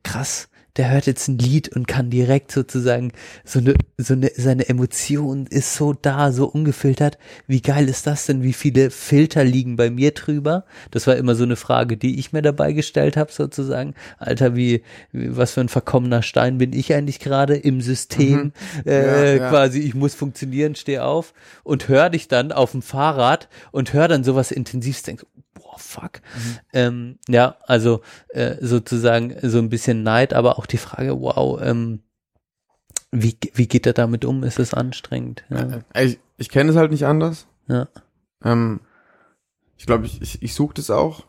krass, 0.04 0.48
der 0.76 0.92
hört 0.92 1.06
jetzt 1.06 1.26
ein 1.26 1.38
Lied 1.38 1.68
und 1.74 1.88
kann 1.88 2.08
direkt 2.08 2.52
sozusagen 2.52 3.10
so 3.44 3.58
eine, 3.58 3.74
so 3.96 4.14
eine, 4.14 4.30
seine 4.36 4.68
Emotion 4.68 5.46
ist 5.46 5.74
so 5.74 5.92
da, 5.92 6.30
so 6.30 6.46
ungefiltert. 6.46 7.18
Wie 7.48 7.60
geil 7.60 7.88
ist 7.88 8.06
das 8.06 8.26
denn? 8.26 8.44
Wie 8.44 8.52
viele 8.52 8.90
Filter 8.90 9.42
liegen 9.42 9.74
bei 9.74 9.90
mir 9.90 10.12
drüber? 10.12 10.64
Das 10.92 11.08
war 11.08 11.16
immer 11.16 11.34
so 11.34 11.42
eine 11.42 11.56
Frage, 11.56 11.96
die 11.96 12.20
ich 12.20 12.32
mir 12.32 12.42
dabei 12.42 12.72
gestellt 12.72 13.16
habe, 13.16 13.32
sozusagen. 13.32 13.94
Alter, 14.18 14.54
wie, 14.54 14.82
wie 15.10 15.36
was 15.36 15.50
für 15.52 15.62
ein 15.62 15.68
verkommener 15.68 16.22
Stein 16.22 16.58
bin 16.58 16.72
ich 16.72 16.94
eigentlich 16.94 17.18
gerade 17.18 17.56
im 17.56 17.80
System? 17.80 18.52
Äh, 18.86 19.04
Ja, 19.04 19.34
ja. 19.34 19.48
Quasi, 19.50 19.80
ich 19.80 19.96
muss 19.96 20.14
funktionieren, 20.14 20.76
steh 20.76 21.00
auf 21.00 21.34
und 21.64 21.88
hör 21.88 22.08
dich 22.08 22.28
dann 22.28 22.52
auf 22.52 22.70
dem 22.70 22.82
Fahrrad 22.82 23.48
und 23.72 23.92
hör 23.94 24.06
dann 24.06 24.22
sowas 24.22 24.52
intensivs, 24.52 25.02
denkst, 25.02 25.24
boah, 25.78 26.02
fuck. 26.02 26.20
Ähm, 26.72 27.18
ja, 27.28 27.56
also 27.66 28.02
äh, 28.28 28.56
sozusagen 28.60 29.34
so 29.42 29.58
ein 29.58 29.68
bisschen 29.68 30.02
Neid, 30.02 30.34
aber 30.34 30.58
auch 30.58 30.66
die 30.66 30.78
Frage, 30.78 31.20
wow, 31.20 31.60
ähm, 31.62 32.00
wie, 33.10 33.36
wie 33.54 33.66
geht 33.68 33.86
er 33.86 33.92
damit 33.94 34.24
um? 34.24 34.42
Ist 34.44 34.58
es 34.58 34.74
anstrengend? 34.74 35.44
Ja, 35.48 35.80
Ich, 36.02 36.18
ich 36.36 36.48
kenne 36.50 36.70
es 36.70 36.76
halt 36.76 36.90
nicht 36.90 37.06
anders. 37.06 37.46
ja. 37.68 37.88
Ähm, 38.44 38.80
ich 39.76 39.86
glaube, 39.86 40.06
ich, 40.06 40.20
ich, 40.20 40.42
ich 40.42 40.54
suche 40.54 40.74
das 40.74 40.90
auch. 40.90 41.24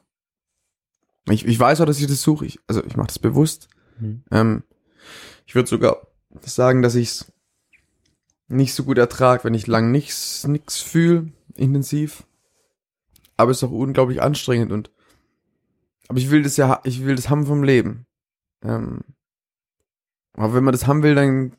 Ich, 1.29 1.45
ich 1.45 1.59
weiß 1.59 1.81
auch, 1.81 1.85
dass 1.85 1.99
ich 1.99 2.07
das 2.07 2.21
suche. 2.21 2.45
Ich, 2.45 2.59
also 2.67 2.83
ich 2.83 2.97
mache 2.97 3.07
das 3.07 3.19
bewusst. 3.19 3.67
Mhm. 3.99 4.23
Ähm, 4.31 4.63
ich 5.45 5.53
würde 5.55 5.69
sogar 5.69 6.07
sagen, 6.41 6.81
dass 6.81 6.95
ich 6.95 7.09
es 7.09 7.31
nicht 8.47 8.73
so 8.73 8.83
gut 8.83 8.97
ertrag, 8.97 9.43
wenn 9.43 9.53
ich 9.53 9.67
lang 9.67 9.91
nichts 9.91 10.47
nix 10.47 10.81
fühle, 10.81 11.31
intensiv. 11.55 12.23
Aber 13.39 13.51
es 13.51 13.57
ist 13.57 13.63
auch 13.63 13.71
unglaublich 13.71 14.21
anstrengend 14.21 14.73
und 14.73 14.91
aber 16.09 16.17
ich 16.19 16.29
will 16.29 16.43
das 16.43 16.57
ja, 16.57 16.81
ich 16.83 17.05
will 17.05 17.15
das 17.15 17.29
haben 17.29 17.45
vom 17.45 17.63
Leben. 17.63 18.05
Ähm, 18.63 18.99
aber 20.33 20.53
wenn 20.55 20.63
man 20.65 20.73
das 20.73 20.87
haben 20.87 21.03
will, 21.03 21.15
dann 21.15 21.53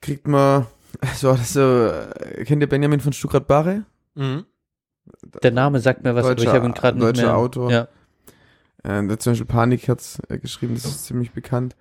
kriegt 0.00 0.26
man 0.26 0.66
so, 1.16 1.32
das 1.34 1.54
äh, 1.56 2.44
kennt 2.46 2.62
ihr 2.62 2.68
Benjamin 2.68 3.00
von 3.00 3.12
Stuttgart-Barre? 3.12 3.84
Mhm. 4.14 4.46
Der 5.42 5.50
Name 5.50 5.80
sagt 5.80 6.02
mir 6.02 6.14
was, 6.14 6.24
aber 6.24 6.32
ich 6.38 6.44
Deutscher- 6.44 6.52
habe 6.54 6.66
ihn 6.66 6.72
gerade 6.74 6.96
nicht 6.98 7.06
deutscher 7.08 7.22
mehr. 7.26 7.36
Autor. 7.36 7.70
Ja. 7.70 7.88
Äh, 8.84 9.06
der 9.06 9.18
zum 9.18 9.32
Beispiel 9.32 9.46
Panik 9.46 9.88
hat's 9.88 10.18
äh, 10.28 10.38
geschrieben, 10.38 10.74
das 10.74 10.86
ist 10.86 11.04
ziemlich 11.04 11.32
bekannt. 11.32 11.76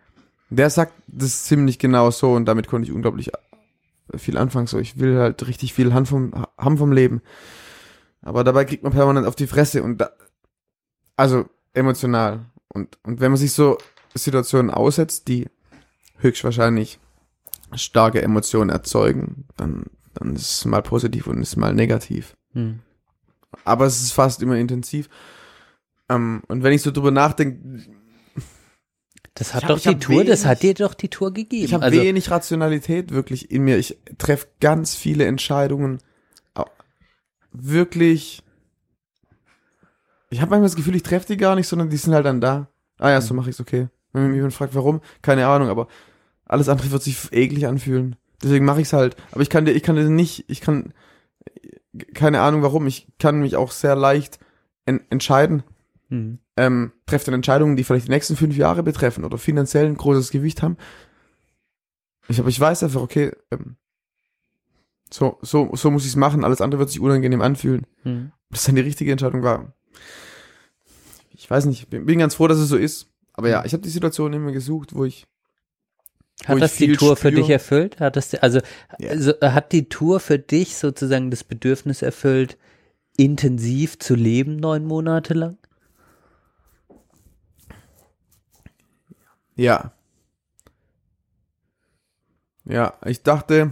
Der 0.50 0.70
sagt 0.70 0.92
das 1.08 1.46
ziemlich 1.46 1.80
genau 1.80 2.12
so 2.12 2.34
und 2.34 2.46
damit 2.46 2.68
konnte 2.68 2.90
ich 2.90 2.94
unglaublich 2.94 3.32
äh, 3.34 4.18
viel 4.18 4.38
anfangen. 4.38 4.68
So, 4.68 4.78
ich 4.80 5.00
will 5.00 5.18
halt 5.18 5.48
richtig 5.48 5.74
viel 5.74 5.94
haben 5.94 6.06
vom, 6.06 6.34
haben 6.58 6.78
vom 6.78 6.92
Leben. 6.92 7.22
Aber 8.22 8.44
dabei 8.44 8.66
kriegt 8.66 8.84
man 8.84 8.92
permanent 8.92 9.26
auf 9.28 9.36
die 9.36 9.48
Fresse 9.48 9.82
und 9.84 9.98
da, 10.00 10.12
also 11.16 11.46
emotional. 11.74 12.46
Und, 12.68 12.98
und 13.04 13.20
wenn 13.20 13.32
man 13.32 13.38
sich 13.38 13.54
so 13.54 13.78
Situationen 14.14 14.70
aussetzt, 14.72 15.28
die 15.28 15.48
höchstwahrscheinlich 16.18 17.00
starke 17.74 18.22
Emotionen 18.22 18.70
erzeugen, 18.70 19.46
dann, 19.58 19.86
dann 20.14 20.36
ist 20.36 20.52
es 20.52 20.66
mal 20.66 20.82
positiv 20.84 21.28
und 21.28 21.42
ist 21.42 21.56
mal 21.56 21.74
negativ. 21.74 22.36
Hm. 22.54 22.80
Aber 23.64 23.86
es 23.86 24.02
ist 24.02 24.12
fast 24.12 24.42
immer 24.42 24.56
intensiv. 24.58 25.10
Ähm, 26.10 26.44
und 26.48 26.64
wenn 26.64 26.74
ich 26.74 26.82
so 26.82 26.92
drüber 26.92 27.12
nachdenke, 27.12 27.82
Das 29.34 29.54
hat 29.54 29.64
hab- 29.64 29.70
doch 29.70 29.80
die 29.80 29.98
Tour, 29.98 30.24
das 30.24 30.42
wenig- 30.42 30.46
hat 30.50 30.62
dir 30.64 30.74
doch 30.74 30.94
die 30.94 31.10
Tour 31.10 31.34
gegeben. 31.34 31.66
ich 31.66 31.74
habe 31.74 31.84
also, 31.86 32.02
wenig 32.02 32.30
Rationalität 32.30 33.12
wirklich 33.12 33.50
in 33.52 33.64
mir. 33.64 33.78
Ich 33.78 33.98
treffe 34.18 34.48
ganz 34.60 34.96
viele 34.96 35.26
Entscheidungen 35.26 36.00
wirklich. 37.52 38.44
Ich 40.30 40.40
habe 40.40 40.50
manchmal 40.50 40.68
das 40.68 40.76
Gefühl, 40.76 40.96
ich 40.96 41.04
treffe 41.04 41.28
die 41.28 41.38
gar 41.38 41.56
nicht, 41.56 41.68
sondern 41.68 41.90
die 41.90 41.98
sind 41.98 42.14
halt 42.14 42.26
dann 42.26 42.42
da. 42.42 42.68
Ah 42.98 43.10
ja, 43.10 43.22
so 43.22 43.34
mache 43.34 43.50
ich's 43.50 43.60
okay. 43.60 43.90
Wenn 44.14 44.28
mich 44.28 44.36
jemand 44.36 44.54
fragt, 44.54 44.76
warum, 44.76 45.02
keine 45.22 45.48
Ahnung, 45.48 45.70
aber 45.70 45.88
alles 46.46 46.70
andere 46.70 46.92
wird 46.92 47.04
sich 47.04 47.32
eklig 47.32 47.68
anfühlen. 47.68 48.16
Deswegen 48.44 48.66
mache 48.66 48.82
ich's 48.82 48.94
halt. 48.94 49.16
Aber 49.32 49.42
ich 49.42 49.50
kann 49.50 49.66
dir, 49.66 49.72
ich 49.72 49.84
kann 49.84 49.96
dir 49.96 50.10
nicht, 50.10 50.46
ich 50.48 50.62
kann 50.62 50.94
keine 52.14 52.42
Ahnung 52.42 52.62
warum. 52.62 52.88
Ich 52.88 53.08
kann 53.20 53.40
mich 53.40 53.56
auch 53.56 53.72
sehr 53.72 53.96
leicht 53.96 54.40
en 54.86 55.02
entscheiden. 55.10 55.64
Hm. 56.10 56.40
Ähm, 56.58 56.92
treffe 57.06 57.26
dann 57.26 57.36
Entscheidungen, 57.36 57.76
die 57.76 57.84
vielleicht 57.84 58.08
die 58.08 58.12
nächsten 58.12 58.36
fünf 58.36 58.58
Jahre 58.58 58.84
betreffen 58.84 59.24
oder 59.24 59.38
finanziell 59.38 59.86
ein 59.86 59.98
großes 59.98 60.32
Gewicht 60.32 60.62
haben. 60.62 60.78
Ich, 62.28 62.40
aber 62.40 62.50
ich 62.50 62.60
weiß 62.60 62.84
einfach, 62.84 63.02
okay, 63.02 63.32
ähm, 63.52 63.78
so, 65.14 65.38
so, 65.42 65.70
so 65.76 65.92
muss 65.92 66.06
ich's 66.06 66.16
machen. 66.16 66.44
Alles 66.44 66.62
andere 66.62 66.80
wird 66.80 66.90
sich 66.90 67.00
unangenehm 67.02 67.42
anfühlen. 67.42 67.86
Hm. 68.04 68.32
Ob 68.50 68.56
das 68.56 68.64
dann 68.66 68.76
die 68.76 68.82
richtige 68.82 69.12
Entscheidung 69.12 69.44
war. 69.44 69.74
Ich 71.32 71.50
weiß 71.50 71.66
nicht. 71.66 71.90
Bin, 71.90 72.06
bin 72.06 72.20
ganz 72.20 72.36
froh, 72.36 72.48
dass 72.48 72.58
es 72.60 72.70
so 72.70 72.78
ist. 72.78 73.08
Aber 73.34 73.50
ja, 73.50 73.66
ich 73.66 73.74
habe 73.74 73.84
die 73.84 73.90
Situation 73.90 74.34
immer 74.34 74.52
gesucht, 74.52 74.94
wo 74.96 75.06
ich 75.06 75.26
Hat 76.46 76.56
ich 76.58 76.62
das 76.62 76.76
die 76.76 76.94
Tour 76.94 77.16
für 77.16 77.30
spür. 77.30 77.42
dich 77.42 77.50
erfüllt? 77.50 78.00
Hat 78.00 78.16
das, 78.16 78.34
also, 78.36 78.60
Ja. 79.00 79.10
also 79.10 79.34
hat 79.42 79.72
die 79.72 79.90
Tour 79.90 80.20
für 80.20 80.38
dich 80.40 80.76
sozusagen 80.78 81.32
das 81.32 81.44
Bedürfnis 81.44 82.02
erfüllt, 82.02 82.58
intensiv 83.18 84.00
zu 84.00 84.16
leben, 84.16 84.56
neun 84.58 84.86
Monate 84.86 85.34
lang? 85.34 85.58
Ja. 89.56 89.94
Ja, 92.66 92.94
ich 93.06 93.24
dachte, 93.24 93.72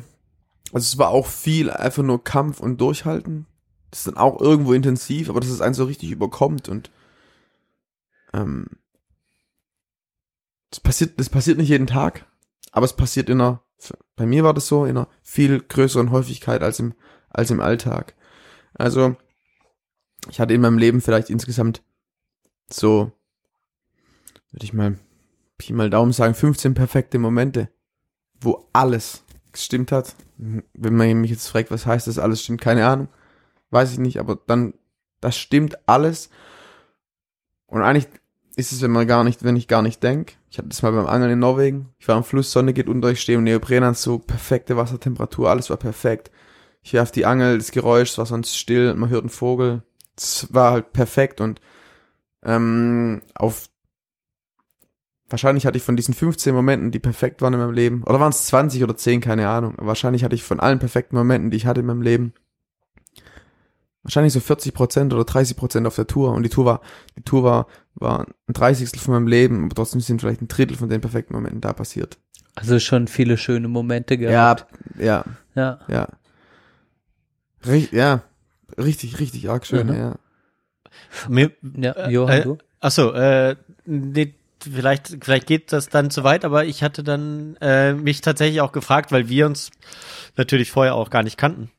also 0.74 0.86
es 0.86 0.98
war 0.98 1.10
auch 1.10 1.28
viel 1.28 1.70
einfach 1.70 2.04
nur 2.04 2.24
Kampf 2.24 2.60
und 2.60 2.80
Durchhalten. 2.80 3.46
Das 3.92 4.02
ist 4.02 4.08
dann 4.08 4.18
auch 4.18 4.40
irgendwo 4.40 4.74
intensiv, 4.74 5.30
aber 5.30 5.40
dass 5.40 5.50
es 5.50 5.62
einen 5.62 5.74
so 5.74 5.86
richtig 5.86 6.12
überkommt 6.12 6.70
und 6.70 6.92
ähm, 8.34 8.68
das 10.70 10.80
passiert, 10.80 11.20
das 11.20 11.30
passiert 11.30 11.58
nicht 11.58 11.70
jeden 11.70 11.88
Tag, 11.88 12.28
aber 12.72 12.86
es 12.86 12.96
passiert 12.96 13.30
in 13.30 13.42
einer, 13.42 13.64
bei 14.16 14.28
mir 14.28 14.44
war 14.44 14.54
das 14.54 14.68
so, 14.68 14.86
in 14.86 14.98
einer 14.98 15.08
viel 15.24 15.60
größeren 15.60 16.12
Häufigkeit 16.12 16.62
als 16.62 16.80
im, 16.80 16.94
als 17.30 17.50
im 17.50 17.60
Alltag. 17.60 18.16
Also, 18.76 19.16
ich 20.30 20.40
hatte 20.40 20.54
in 20.54 20.62
meinem 20.62 20.78
Leben 20.78 21.02
vielleicht 21.02 21.32
insgesamt 21.32 21.82
so, 22.70 23.12
würde 24.52 24.66
ich 24.66 24.74
mal 24.74 25.00
Pi 25.58 25.74
mal 25.74 25.90
Daumen 25.90 26.14
sagen, 26.14 26.36
15 26.36 26.74
perfekte 26.76 27.18
Momente, 27.18 27.70
wo 28.40 28.70
alles 28.72 29.24
gestimmt 29.52 29.92
hat. 29.92 30.16
Wenn 30.38 30.96
man 30.96 31.22
mich 31.22 31.32
jetzt 31.32 31.48
fragt, 31.48 31.72
was 31.72 31.86
heißt 31.86 32.08
das 32.08 32.20
alles 32.20 32.44
stimmt, 32.44 32.62
keine 32.62 32.86
Ahnung. 32.86 33.10
Weiß 33.72 33.92
ich 33.92 34.00
nicht, 34.00 34.20
aber 34.20 34.38
dann, 34.48 34.74
das 35.22 35.38
stimmt 35.38 35.78
alles. 35.88 36.30
Und 37.68 37.82
eigentlich 37.82 38.08
ist 38.56 38.72
es, 38.72 38.82
wenn 38.82 38.92
man 38.92 39.08
gar 39.08 39.24
nicht, 39.24 39.44
wenn 39.44 39.56
ich 39.56 39.68
gar 39.68 39.82
nicht 39.82 40.02
denk. 40.04 40.38
Ich 40.50 40.58
hatte 40.58 40.68
das 40.68 40.82
mal 40.82 40.92
beim 40.92 41.08
Angeln 41.08 41.32
in 41.32 41.40
Norwegen. 41.40 41.94
Ich 42.00 42.08
war 42.08 42.16
am 42.16 42.24
Fluss, 42.24 42.52
Sonne 42.52 42.74
geht 42.74 42.90
unter, 42.90 43.10
ich 43.10 43.22
stehe 43.22 43.38
im 43.38 43.44
Neoprenanzug, 43.44 44.28
perfekte 44.28 44.76
Wassertemperatur, 44.76 45.50
alles 45.50 45.70
war 45.70 45.78
perfekt. 45.78 46.32
Ich 46.82 46.94
werf 46.94 47.12
die 47.12 47.26
Angel, 47.26 47.58
das 47.58 47.72
Geräusch, 47.72 48.12
es 48.12 48.18
war 48.18 48.26
sonst 48.26 48.58
still, 48.58 48.94
man 48.96 49.10
hört 49.10 49.22
einen 49.22 49.30
Vogel. 49.30 49.84
Es 50.18 50.48
war 50.54 50.72
halt 50.72 50.92
perfekt 50.92 51.40
und 51.40 51.62
ähm, 52.44 53.22
auf 53.36 53.70
Wahrscheinlich 55.30 55.66
hatte 55.66 55.78
ich 55.78 55.84
von 55.84 55.96
diesen 55.96 56.14
15 56.14 56.54
Momenten, 56.56 56.92
die 56.92 57.00
perfekt 57.00 57.42
waren 57.42 57.54
in 57.54 57.60
meinem 57.60 57.74
Leben, 57.74 58.04
oder 58.04 58.20
waren 58.20 58.32
es 58.32 58.46
20 58.48 58.84
oder 58.84 58.96
10, 58.98 59.22
keine 59.22 59.48
Ahnung. 59.48 59.76
Wahrscheinlich 59.78 60.24
hatte 60.24 60.36
ich 60.36 60.44
von 60.44 60.60
allen 60.60 60.80
perfekten 60.80 61.16
Momenten, 61.16 61.52
die 61.52 61.58
ich 61.58 61.66
hatte 61.68 61.82
in 61.82 61.86
meinem 61.86 62.02
Leben, 62.02 62.34
wahrscheinlich 64.04 64.34
so 64.34 64.40
40 64.40 64.74
Prozent 64.74 65.14
oder 65.14 65.26
30 65.26 65.56
Prozent 65.56 65.86
auf 65.88 65.96
der 65.96 66.08
Tour. 66.08 66.32
Und 66.34 66.44
die 66.44 66.50
Tour 66.50 66.66
war, 66.66 66.82
die 67.18 67.22
Tour 67.24 67.44
war, 67.44 67.68
war 67.96 68.22
ein 68.48 68.54
Dreißigstel 68.54 69.00
von 69.02 69.14
meinem 69.14 69.28
Leben, 69.28 69.66
aber 69.66 69.76
trotzdem 69.76 70.02
sind 70.02 70.22
vielleicht 70.22 70.42
ein 70.42 70.48
Drittel 70.48 70.78
von 70.78 70.90
den 70.90 71.02
perfekten 71.02 71.34
Momenten 71.34 71.62
da 71.62 71.74
passiert. 71.74 72.18
Also 72.56 72.80
schon 72.80 73.08
viele 73.08 73.38
schöne 73.38 73.68
Momente 73.68 74.16
Ja, 74.16 74.54
gehabt. 74.56 74.66
ja, 74.98 75.24
Ja. 75.56 75.80
ja. 75.88 76.08
Richt, 77.66 77.92
ja, 77.94 78.24
richtig, 78.78 79.20
richtig 79.20 79.50
arg 79.50 79.66
schön, 79.66 79.88
Mhm. 79.88 79.94
ja. 79.96 80.16
Mir, 81.28 81.52
Ja, 81.62 82.10
Johann, 82.10 82.36
äh, 82.40 82.44
du? 82.44 82.58
Achso, 82.80 83.12
äh, 83.12 83.56
nee, 83.86 84.34
vielleicht, 84.64 85.18
vielleicht 85.22 85.48
geht 85.48 85.72
das 85.72 85.90
dann 85.90 86.12
zu 86.12 86.24
weit, 86.24 86.46
aber 86.46 86.66
ich 86.66 86.84
hatte 86.84 87.04
dann 87.04 87.56
äh, 87.62 87.94
mich 87.94 88.22
tatsächlich 88.22 88.62
auch 88.62 88.72
gefragt, 88.72 89.12
weil 89.12 89.30
wir 89.30 89.46
uns 89.46 89.72
natürlich 90.38 90.72
vorher 90.72 90.96
auch 90.96 91.10
gar 91.10 91.24
nicht 91.24 91.38
kannten. 91.38 91.72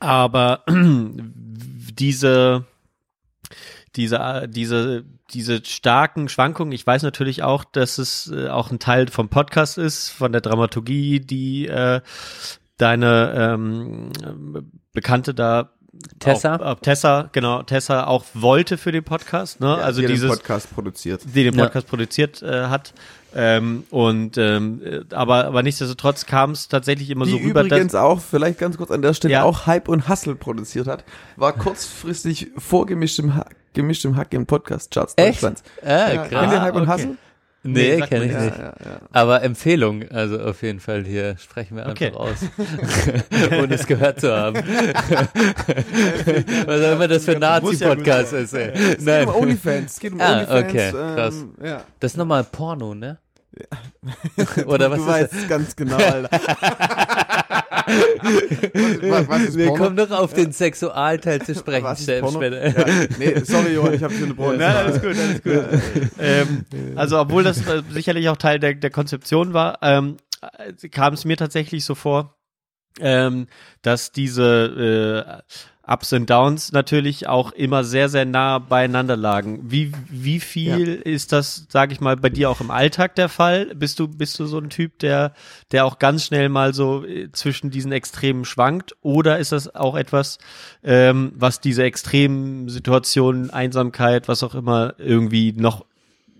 Aber 0.00 0.64
diese, 0.68 2.64
diese, 3.96 4.48
diese, 4.48 5.04
diese 5.30 5.64
starken 5.64 6.28
Schwankungen, 6.28 6.72
ich 6.72 6.86
weiß 6.86 7.02
natürlich 7.02 7.42
auch, 7.42 7.64
dass 7.64 7.98
es 7.98 8.30
äh, 8.32 8.48
auch 8.48 8.70
ein 8.70 8.78
Teil 8.78 9.08
vom 9.08 9.28
Podcast 9.28 9.78
ist, 9.78 10.08
von 10.08 10.32
der 10.32 10.40
Dramaturgie, 10.40 11.20
die 11.20 11.68
äh, 11.68 12.00
deine 12.76 13.32
ähm, 13.54 14.10
Bekannte 14.92 15.34
da 15.34 15.70
Tessa? 16.18 16.56
Auch, 16.56 16.76
äh, 16.78 16.80
Tessa, 16.80 17.28
genau, 17.32 17.62
Tessa 17.62 18.06
auch 18.06 18.24
wollte 18.34 18.78
für 18.78 18.92
den 18.92 19.04
Podcast, 19.04 19.60
ne? 19.60 19.66
Ja, 19.66 19.74
also 19.76 20.00
die 20.00 20.06
hat 20.06 20.10
den 20.10 20.14
dieses, 20.14 20.30
Podcast 20.30 20.74
produziert. 20.74 21.20
die 21.24 21.44
den 21.44 21.54
Ja. 21.54 21.64
Podcast 21.64 21.86
produziert 21.88 22.42
äh, 22.42 22.66
hat. 22.66 22.94
Ähm, 23.34 23.84
und 23.90 24.36
ähm, 24.36 24.82
äh, 24.84 25.14
aber 25.14 25.46
aber 25.46 25.62
nichtsdestotrotz 25.62 26.26
kam 26.26 26.50
es 26.50 26.68
tatsächlich 26.68 27.08
immer 27.08 27.24
Die 27.24 27.30
so 27.32 27.36
rüber, 27.38 27.64
übrigens 27.64 27.94
auch, 27.94 28.20
vielleicht 28.20 28.58
ganz 28.58 28.76
kurz 28.76 28.90
an 28.90 29.00
der 29.00 29.14
Stelle, 29.14 29.32
Ja. 29.32 29.44
auch 29.44 29.66
Hype 29.66 29.88
und 29.88 30.08
Hustle 30.08 30.34
produziert 30.34 30.86
hat, 30.86 31.04
war 31.36 31.52
kurzfristig 31.54 32.50
vorgemischtem 32.58 33.34
Hack, 33.34 33.56
gemischtem 33.72 34.16
Hack 34.16 34.34
im 34.34 34.44
Podcast 34.46 34.90
Charts 34.92 35.14
Echt? 35.16 35.36
Deutschlands. 35.42 35.62
Ah, 35.82 35.88
Ja, 35.88 36.16
krass. 36.26 36.28
kennt 36.40 36.52
ihr 36.52 36.60
Hype 36.62 36.74
und 36.74 36.82
okay. 36.82 36.92
Hustle? 36.92 37.16
Nee, 37.64 37.98
sagt 37.98 38.10
kenne 38.10 38.24
ich 38.26 38.32
Ja, 38.32 38.40
nicht. 38.44 38.58
ja, 38.58 38.64
ja. 38.64 38.98
Aber 39.12 39.42
Empfehlung, 39.42 40.04
also 40.10 40.40
auf 40.40 40.62
jeden 40.62 40.80
Fall 40.80 41.04
hier 41.04 41.36
sprechen 41.38 41.76
wir 41.76 41.86
einfach 41.86 41.92
Okay. 41.92 42.12
aus, 42.12 42.38
ohne 43.62 43.74
es 43.74 43.86
gehört 43.86 44.20
zu 44.20 44.32
haben. 44.36 44.56
Was 46.66 46.82
auch 46.82 46.92
immer 46.92 47.08
das 47.08 47.24
für 47.24 47.32
ein 47.32 47.38
Nazi-Podcast 47.40 48.32
ist. 48.32 48.52
Ey. 48.54 48.70
Es 48.72 48.88
geht 48.98 49.02
Nein, 49.06 49.28
um 49.28 49.34
OnlyFans. 49.42 49.92
Es 49.92 50.00
geht 50.00 50.12
um 50.12 50.20
Ah, 50.20 50.32
OnlyFans. 50.40 50.64
okay, 50.64 50.90
krass. 50.90 51.34
Ähm, 51.36 51.54
ja. 51.64 51.84
das 52.00 52.12
ist 52.12 52.16
nochmal 52.16 52.44
Porno, 52.44 52.94
ne? 52.94 53.18
Oder 54.66 54.90
was 54.90 54.98
du 54.98 55.04
ist 55.04 55.08
weißt 55.10 55.32
das? 55.34 55.48
ganz 55.48 55.76
genau, 55.76 55.96
Alter. 55.96 56.28
was, 59.10 59.28
was 59.28 59.42
ist 59.42 59.56
Wir 59.56 59.66
Porno? 59.68 59.84
kommen 59.84 59.96
doch 59.96 60.10
auf 60.10 60.32
den 60.34 60.52
Sexualteil 60.52 61.42
zu 61.42 61.54
sprechen. 61.54 61.84
Was 61.84 61.98
ist 62.00 62.04
Stell- 62.04 62.20
Porno? 62.20 62.38
später. 62.38 62.66
Ja, 62.66 63.06
nee, 63.18 63.40
sorry, 63.44 63.74
Johann, 63.74 63.94
ich 63.94 64.02
habe 64.02 64.14
dich 64.14 64.22
unterbrochen. 64.22 64.58
Nein, 64.58 64.76
alles 64.76 65.00
gut, 65.02 65.16
alles 65.18 65.42
gut. 65.42 66.10
ähm, 66.18 66.64
also 66.96 67.18
obwohl 67.20 67.42
das 67.44 67.66
äh, 67.66 67.82
sicherlich 67.90 68.28
auch 68.28 68.36
Teil 68.36 68.58
der, 68.58 68.74
der 68.74 68.90
Konzeption 68.90 69.52
war, 69.52 69.78
ähm, 69.82 70.16
äh, 70.58 70.88
kam 70.88 71.14
es 71.14 71.24
mir 71.24 71.36
tatsächlich 71.36 71.84
so 71.84 71.94
vor, 71.94 72.36
ähm, 73.00 73.46
dass 73.82 74.12
diese 74.12 75.42
äh, 75.42 75.54
Ups 75.92 76.12
und 76.12 76.30
Downs 76.30 76.72
natürlich 76.72 77.28
auch 77.28 77.52
immer 77.52 77.84
sehr, 77.84 78.08
sehr 78.08 78.24
nah 78.24 78.58
beieinander 78.58 79.16
lagen. 79.16 79.60
Wie, 79.70 79.92
wie 80.08 80.40
viel 80.40 80.94
ist 80.94 81.32
das, 81.32 81.66
sage 81.68 81.92
ich 81.92 82.00
mal, 82.00 82.16
bei 82.16 82.30
dir 82.30 82.48
auch 82.48 82.60
im 82.60 82.70
Alltag 82.70 83.14
der 83.16 83.28
Fall? 83.28 83.74
Bist 83.74 83.98
du, 83.98 84.08
bist 84.08 84.38
du 84.38 84.46
so 84.46 84.58
ein 84.58 84.70
Typ, 84.70 84.98
der, 85.00 85.34
der 85.70 85.84
auch 85.84 85.98
ganz 85.98 86.24
schnell 86.24 86.48
mal 86.48 86.72
so 86.72 87.04
äh, 87.04 87.30
zwischen 87.32 87.70
diesen 87.70 87.92
Extremen 87.92 88.44
schwankt? 88.44 88.96
Oder 89.02 89.38
ist 89.38 89.52
das 89.52 89.74
auch 89.74 89.94
etwas, 89.94 90.38
ähm, 90.82 91.32
was 91.34 91.60
diese 91.60 91.82
extremen 91.82 92.68
Situationen, 92.68 93.50
Einsamkeit, 93.50 94.28
was 94.28 94.42
auch 94.42 94.54
immer, 94.54 94.94
irgendwie 94.98 95.52
noch, 95.52 95.84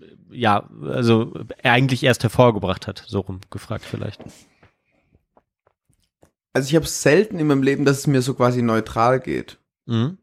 äh, 0.01 0.37
ja, 0.37 0.67
also 0.87 1.33
eigentlich 1.61 2.03
erst 2.03 2.23
hervorgebracht 2.23 2.87
hat? 2.87 3.03
So 3.05 3.19
rum 3.19 3.39
gefragt 3.51 3.85
vielleicht. 3.85 4.19
Also 6.53 6.69
ich 6.69 6.75
habe 6.75 6.85
selten 6.85 7.39
in 7.39 7.47
meinem 7.47 7.63
Leben, 7.63 7.83
dass 7.85 7.99
es 7.99 8.07
mir 8.07 8.21
so 8.21 8.33
quasi 8.35 8.61
neutral 8.61 9.19
geht. 9.19 9.59
Mhm. 9.85 10.17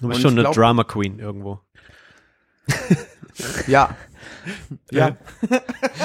Du 0.00 0.08
bist 0.08 0.18
Und 0.18 0.22
schon 0.22 0.32
eine 0.32 0.42
glaub- 0.42 0.54
Drama 0.54 0.84
Queen 0.84 1.18
irgendwo. 1.18 1.60
Ja. 3.66 3.96
Ja. 4.90 5.16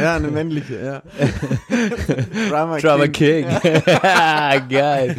ja, 0.00 0.16
eine 0.16 0.28
männliche, 0.28 0.84
ja. 0.84 1.02
Drama, 2.50 2.78
Drama 2.78 3.08
King. 3.08 3.44
Geil. 4.68 5.16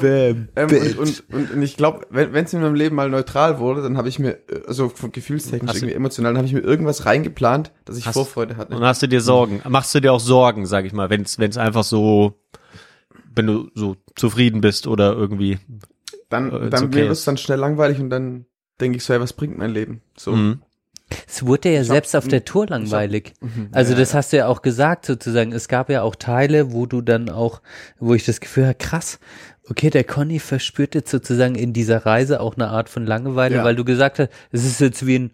Bam. 0.00 0.48
Ähm, 0.56 0.68
Bitch. 0.68 0.96
und, 0.96 1.24
und, 1.32 1.50
und 1.52 1.62
ich 1.62 1.76
glaube, 1.76 2.06
wenn 2.10 2.44
es 2.44 2.52
in 2.52 2.60
meinem 2.60 2.74
Leben 2.74 2.96
mal 2.96 3.08
neutral 3.10 3.58
wurde, 3.58 3.82
dann 3.82 3.96
habe 3.96 4.08
ich 4.08 4.18
mir, 4.18 4.32
äh, 4.48 4.62
also 4.66 4.88
von 4.88 5.12
gefühlstechnisch, 5.12 5.68
Hast 5.68 5.80
du- 5.80 5.86
irgendwie 5.86 5.96
emotional, 5.96 6.32
dann 6.32 6.38
habe 6.38 6.46
ich 6.46 6.52
mir 6.54 6.60
irgendwas 6.60 7.06
reingeplant, 7.06 7.72
dass 7.84 7.96
ich 7.96 8.06
Hast- 8.06 8.14
Vorfreude 8.14 8.56
hatte. 8.56 8.74
Und 8.74 8.84
hast 8.84 9.02
du 9.02 9.06
dir 9.06 9.20
Sorgen? 9.20 9.62
Machst 9.68 9.94
du 9.94 10.00
dir 10.00 10.12
auch 10.12 10.20
Sorgen, 10.20 10.66
sag 10.66 10.84
ich 10.84 10.92
mal, 10.92 11.10
wenn 11.10 11.22
es 11.22 11.38
einfach 11.56 11.84
so, 11.84 12.40
wenn 13.34 13.46
du 13.46 13.70
so 13.74 13.96
zufrieden 14.16 14.60
bist 14.60 14.86
oder 14.86 15.12
irgendwie. 15.12 15.58
dann 16.28 16.52
äh, 16.52 16.70
dann 16.70 16.84
okay. 16.84 17.02
wird 17.02 17.12
es 17.12 17.24
dann 17.24 17.36
schnell 17.36 17.58
langweilig 17.58 18.00
und 18.00 18.10
dann 18.10 18.46
denke 18.80 18.96
ich 18.96 19.04
so, 19.04 19.12
ja, 19.12 19.20
was 19.20 19.32
bringt 19.32 19.58
mein 19.58 19.72
Leben? 19.72 20.00
So. 20.16 20.32
Mhm. 20.32 20.62
Es 21.26 21.44
wurde 21.46 21.68
ja 21.70 21.82
Ich 21.82 21.88
hab- 21.88 21.94
selbst 21.94 22.16
auf 22.16 22.28
der 22.28 22.44
Tour 22.44 22.66
langweilig. 22.68 23.32
Mhm. 23.40 23.68
Also 23.72 23.92
Ja, 23.92 23.98
das 23.98 24.12
ja. 24.12 24.18
hast 24.18 24.32
du 24.32 24.36
ja 24.38 24.46
auch 24.46 24.62
gesagt 24.62 25.06
sozusagen. 25.06 25.52
Es 25.52 25.68
gab 25.68 25.90
ja 25.90 26.02
auch 26.02 26.14
Teile, 26.14 26.72
wo 26.72 26.86
du 26.86 27.00
dann 27.00 27.28
auch, 27.28 27.60
wo 27.98 28.14
ich 28.14 28.24
das 28.24 28.40
Gefühl 28.40 28.64
habe, 28.66 28.74
krass, 28.76 29.18
okay, 29.68 29.90
der 29.90 30.04
Conny 30.04 30.38
verspürt 30.38 30.94
jetzt 30.94 31.10
sozusagen 31.10 31.54
in 31.54 31.72
dieser 31.72 32.04
Reise 32.06 32.40
auch 32.40 32.54
eine 32.56 32.68
Art 32.68 32.88
von 32.88 33.06
Langeweile, 33.06 33.56
Ja. 33.56 33.64
weil 33.64 33.76
du 33.76 33.84
gesagt 33.84 34.18
hast, 34.18 34.30
es 34.52 34.64
ist 34.64 34.80
jetzt 34.80 35.06
wie 35.06 35.18
ein, 35.18 35.30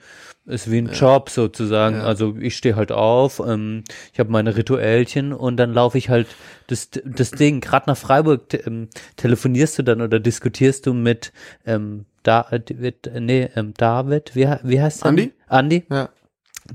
es 0.49 0.67
ist 0.67 0.71
wie 0.73 0.79
ein 0.79 0.91
Job 0.93 1.31
sozusagen. 1.31 1.97
Also 2.01 2.37
ich 2.39 2.57
stehe 2.57 2.77
halt 2.77 2.93
auf, 2.93 3.41
ähm, 3.45 3.83
ich 4.13 4.21
habe 4.21 4.31
meine 4.31 4.57
Rituellchen 4.57 5.33
und 5.33 5.57
dann 5.57 5.73
laufe 5.73 5.99
ich 5.99 6.09
halt 6.11 6.27
das, 6.69 6.91
das 7.05 7.31
Ding. 7.33 7.61
Gerade 7.61 7.89
nach 7.89 7.97
Freiburg 7.97 8.49
te 8.51 8.59
ähm, 8.59 8.89
telefonierst 9.17 9.79
du 9.79 9.83
dann 9.83 10.01
oder 10.03 10.21
diskutierst 10.21 10.87
du 10.87 10.95
mit 10.95 11.33
ähm, 11.67 12.05
David, 12.23 12.75
nee, 13.19 13.49
ähm, 13.57 13.73
David, 13.77 14.35
wie, 14.35 14.49
wie 14.65 14.81
heißt 14.81 15.03
der? 15.05 15.09
Andi? 15.11 15.33
Andi? 15.47 15.85
Ja. 15.91 16.09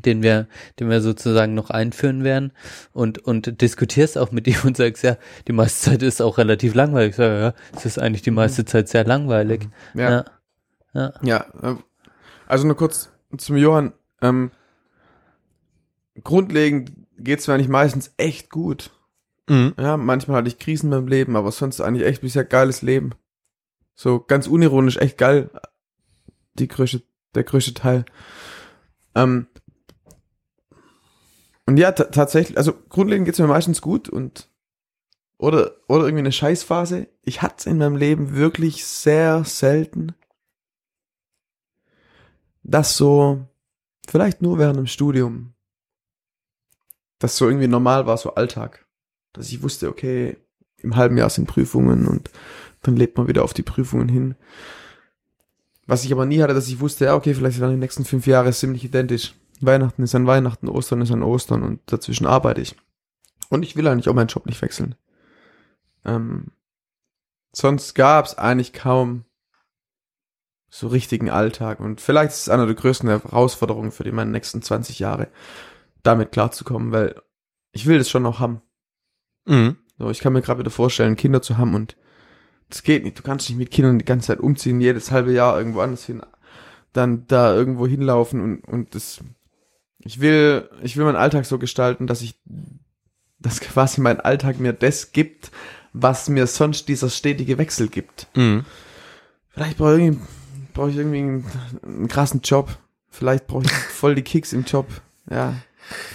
den 0.06 0.24
wir, 0.24 0.48
den 0.80 0.90
wir 0.90 1.02
sozusagen 1.02 1.54
noch 1.54 1.70
einführen 1.70 2.24
werden 2.24 2.54
und, 2.94 3.20
und 3.20 3.62
diskutierst 3.62 4.18
auch 4.18 4.32
mit 4.32 4.48
ihm 4.50 4.60
und 4.64 4.78
sagst, 4.78 5.04
ja, 5.04 5.18
die 5.48 5.54
meiste 5.54 5.92
Zeit 5.92 6.02
ist 6.04 6.22
auch 6.22 6.38
relativ 6.38 6.76
langweilig. 6.76 7.12
Ich 7.12 7.16
sage, 7.18 7.40
ja, 7.40 7.54
es 7.76 7.86
ist 7.86 8.00
eigentlich 8.00 8.22
die 8.22 8.32
meiste 8.32 8.66
Zeit 8.66 8.88
sehr 8.88 9.04
langweilig. 9.04 9.68
Ja. 9.94 10.26
Ja. 10.94 11.14
Ja, 11.22 11.46
äh, 11.62 11.76
also 12.48 12.68
nur 12.68 12.76
kurz 12.76 13.10
zum 13.38 13.58
Johann. 13.58 13.94
Ähm, 14.22 14.52
grundlegend 16.24 16.92
geht's 17.18 17.48
mir 17.48 17.54
eigentlich 17.54 17.70
meistens 17.70 18.14
echt 18.18 18.50
gut. 18.50 18.92
Mhm. 19.48 19.74
Ja, 19.78 19.98
manchmal 19.98 20.38
hatte 20.38 20.48
ich 20.48 20.60
Krisen 20.60 20.90
meinem 20.90 21.08
Leben, 21.08 21.36
aber 21.36 21.52
sonst 21.52 21.82
eigentlich 21.82 22.08
echt 22.08 22.22
bisher 22.22 22.44
geiles 22.44 22.82
Leben. 22.82 23.12
So 23.96 24.20
ganz 24.20 24.48
unironisch, 24.48 24.98
echt 24.98 25.18
geil. 25.18 25.50
Die 26.56 26.68
größte, 26.68 27.04
der 27.36 27.44
größte 27.44 27.74
Teil. 27.74 28.06
Ähm, 29.16 29.48
und 31.66 31.78
ja, 31.78 31.92
ta- 31.92 32.06
tatsächlich, 32.06 32.58
also 32.58 32.74
grundlegend 32.90 33.26
geht's 33.26 33.40
mir 33.40 33.48
meistens 33.48 33.82
gut 33.82 34.10
und 34.10 34.50
oder 35.38 35.76
oder 35.88 36.04
irgendwie 36.04 36.20
eine 36.20 36.32
Scheißphase. 36.32 37.08
Ich 37.24 37.42
hatte 37.42 37.70
in 37.70 37.78
meinem 37.78 37.96
Leben 37.96 38.36
wirklich 38.36 38.86
sehr 38.86 39.44
selten, 39.44 40.14
dass 42.64 42.98
so 42.98 43.48
vielleicht 44.08 44.42
nur 44.42 44.60
während 44.60 44.78
dem 44.78 44.88
Studium, 44.88 45.54
das 47.20 47.38
so 47.38 47.48
irgendwie 47.48 47.68
normal 47.68 48.06
war, 48.06 48.18
so 48.18 48.36
Alltag 48.36 48.86
dass 49.34 49.50
ich 49.50 49.64
wusste, 49.64 49.90
okay, 49.90 50.38
im 50.78 50.96
halben 50.96 51.18
Jahr 51.18 51.30
sind 51.30 51.48
Prüfungen 51.48 52.08
und 52.08 52.30
dann 52.82 52.96
lebt 52.96 53.18
man 53.18 53.28
wieder 53.28 53.44
auf 53.44 53.54
die 53.54 53.64
Prüfungen 53.64 54.10
hin. 54.10 54.36
Was 55.92 56.06
ich 56.06 56.14
aber 56.14 56.26
nie 56.26 56.42
hatte, 56.42 56.54
dass 56.54 56.70
ich 56.70 56.80
wusste, 56.80 57.04
ja, 57.04 57.16
okay, 57.16 57.34
vielleicht 57.34 57.60
werden 57.60 57.74
die 57.74 57.80
nächsten 57.82 58.06
fünf 58.06 58.26
Jahre 58.26 58.54
ziemlich 58.54 58.86
identisch. 58.86 59.36
Weihnachten 59.60 60.04
ist 60.04 60.16
an 60.16 60.26
Weihnachten, 60.26 60.70
Ostern 60.70 61.02
ist 61.02 61.12
an 61.12 61.22
Ostern 61.22 61.64
und 61.64 61.82
dazwischen 61.86 62.26
arbeite 62.26 62.62
ich. 62.62 62.78
Und 63.50 63.64
ich 63.64 63.76
will 63.76 63.86
eigentlich 63.90 64.08
auch 64.08 64.14
meinen 64.14 64.28
Job 64.28 64.46
nicht 64.46 64.62
wechseln. 64.62 64.96
Ähm, 66.06 66.54
sonst 67.52 67.94
gab 67.94 68.24
es 68.24 68.38
eigentlich 68.38 68.72
kaum 68.72 69.26
so 70.70 70.88
richtigen 70.88 71.30
Alltag. 71.30 71.82
Und 71.82 72.00
vielleicht 72.00 72.32
ist 72.32 72.44
es 72.44 72.50
eine 72.50 72.68
der 72.68 72.76
größten 72.76 73.10
Herausforderungen 73.10 73.92
für 73.92 74.06
die 74.06 74.14
meine 74.14 74.32
nächsten 74.32 74.62
20 74.62 74.98
Jahre, 75.00 75.28
damit 76.04 76.32
klarzukommen, 76.32 76.94
weil 76.94 77.22
ich 77.74 77.86
will 77.86 77.98
das 77.98 78.10
schon 78.10 78.24
noch 78.24 78.40
haben. 78.40 78.62
Mhm. 79.44 79.76
So, 79.98 80.10
ich 80.10 80.22
kann 80.22 80.32
mir 80.32 80.42
gerade 80.42 80.62
wieder 80.62 80.72
vorstellen, 80.72 81.18
Kinder 81.18 81.42
zu 81.42 81.58
haben 81.58 81.76
und 81.76 81.98
das 82.72 82.84
geht 82.84 83.04
nicht. 83.04 83.18
Du 83.20 83.24
kannst 83.24 83.48
nicht 83.50 83.58
mit 83.58 83.72
Kindern 83.72 84.00
die 84.00 84.06
ganze 84.06 84.28
Zeit 84.28 84.40
umziehen, 84.40 84.82
jedes 84.82 85.12
halbe 85.12 85.32
Jahr 85.32 85.58
irgendwo 85.58 85.82
anders 85.82 86.06
hin, 86.06 86.22
dann 86.94 87.26
da 87.28 87.54
irgendwo 87.54 87.86
hinlaufen 87.88 88.42
und, 88.42 88.60
und 88.66 88.96
das, 88.96 89.20
ich 90.00 90.20
will, 90.20 90.70
ich 90.82 90.98
will 90.98 91.06
meinen 91.06 91.16
Alltag 91.16 91.46
so 91.46 91.58
gestalten, 91.60 92.08
dass 92.08 92.22
ich, 92.22 92.36
dass 93.40 93.60
quasi 93.62 94.02
mein 94.02 94.20
Alltag 94.20 94.60
mir 94.60 94.74
das 94.74 95.12
gibt, 95.12 95.52
was 95.94 96.30
mir 96.30 96.48
sonst 96.48 96.88
dieser 96.88 97.10
stetige 97.10 97.58
Wechsel 97.58 97.88
gibt. 97.90 98.28
Mhm. 98.36 98.66
Vielleicht 99.50 99.78
brauche 99.78 99.98
ich, 99.98 100.06
irgendwie- 100.06 100.26
brauche 100.74 100.90
ich 100.90 100.96
irgendwie 100.98 101.18
einen, 101.20 101.46
einen 101.84 102.08
krassen 102.08 102.42
Job. 102.42 102.78
Vielleicht 103.10 103.48
brauche 103.48 103.64
ich 103.66 103.72
voll 103.72 104.16
die 104.16 104.22
Kicks 104.22 104.54
im 104.54 104.64
Job. 104.64 104.88
Ja. 105.30 105.56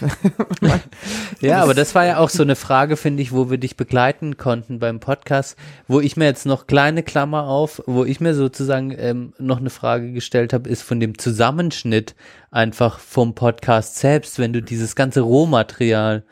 Ja, 1.40 1.62
aber 1.62 1.74
das 1.74 1.94
war 1.94 2.06
ja 2.06 2.18
auch 2.18 2.30
so 2.30 2.42
eine 2.42 2.56
Frage, 2.56 2.96
finde 2.96 3.22
ich, 3.22 3.32
wo 3.32 3.50
wir 3.50 3.58
dich 3.58 3.76
begleiten 3.76 4.36
konnten 4.36 4.78
beim 4.78 5.00
Podcast, 5.00 5.56
wo 5.86 6.00
ich 6.00 6.16
mir 6.16 6.24
jetzt 6.24 6.46
noch 6.46 6.66
kleine 6.66 7.02
Klammer 7.02 7.44
auf, 7.44 7.82
wo 7.86 8.04
ich 8.04 8.20
mir 8.20 8.34
sozusagen 8.34 8.94
ähm, 8.96 9.34
noch 9.38 9.58
eine 9.58 9.70
Frage 9.70 10.12
gestellt 10.12 10.52
habe, 10.52 10.68
ist 10.68 10.82
von 10.82 10.98
dem 10.98 11.18
Zusammenschnitt 11.18 12.14
einfach 12.50 12.98
vom 12.98 13.34
Podcast 13.34 13.96
selbst, 13.96 14.38
wenn 14.38 14.52
du 14.52 14.62
dieses 14.62 14.96
ganze 14.96 15.20
Rohmaterial 15.20 16.24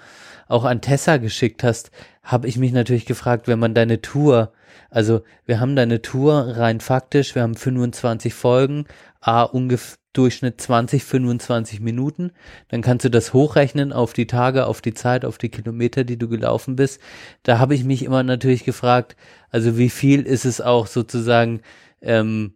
auch 0.49 0.65
an 0.65 0.81
Tessa 0.81 1.19
geschickt 1.19 1.63
hast, 1.63 1.91
habe 2.23 2.49
ich 2.49 2.57
mich 2.57 2.73
natürlich 2.73 3.07
gefragt, 3.07 3.49
wenn 3.49 3.59
man 3.59 3.75
deine 3.75 4.01
Tour, 4.01 4.53
also 4.91 5.23
wir 5.45 5.61
haben 5.61 5.77
deine 5.77 6.01
Tour 6.01 6.55
rein 6.57 6.81
faktisch, 6.81 7.35
wir 7.35 7.43
haben 7.43 7.57
25 7.57 8.33
Folgen, 8.33 8.87
a 9.21 9.43
ungefähr 9.43 9.97
Durchschnitt 10.15 10.61
20, 10.61 11.05
25 11.05 11.81
Minuten, 11.81 12.33
dann 12.69 12.81
kannst 12.81 13.05
du 13.05 13.11
das 13.11 13.35
hochrechnen 13.35 13.93
auf 13.93 14.15
die 14.15 14.27
Tage, 14.27 14.67
auf 14.67 14.81
die 14.81 14.95
Zeit, 14.95 15.27
auf 15.27 15.37
die 15.37 15.51
Kilometer, 15.51 16.05
die 16.05 16.17
du 16.17 16.29
gelaufen 16.29 16.77
bist. 16.77 17.01
Da 17.43 17.59
habe 17.59 17.75
ich 17.75 17.85
mich 17.85 18.03
immer 18.03 18.23
natürlich 18.23 18.65
gefragt, 18.65 19.17
also 19.51 19.77
wie 19.77 19.91
viel 19.91 20.23
ist 20.23 20.47
es 20.47 20.61
auch 20.63 20.87
sozusagen 20.87 21.61
ähm, 22.01 22.55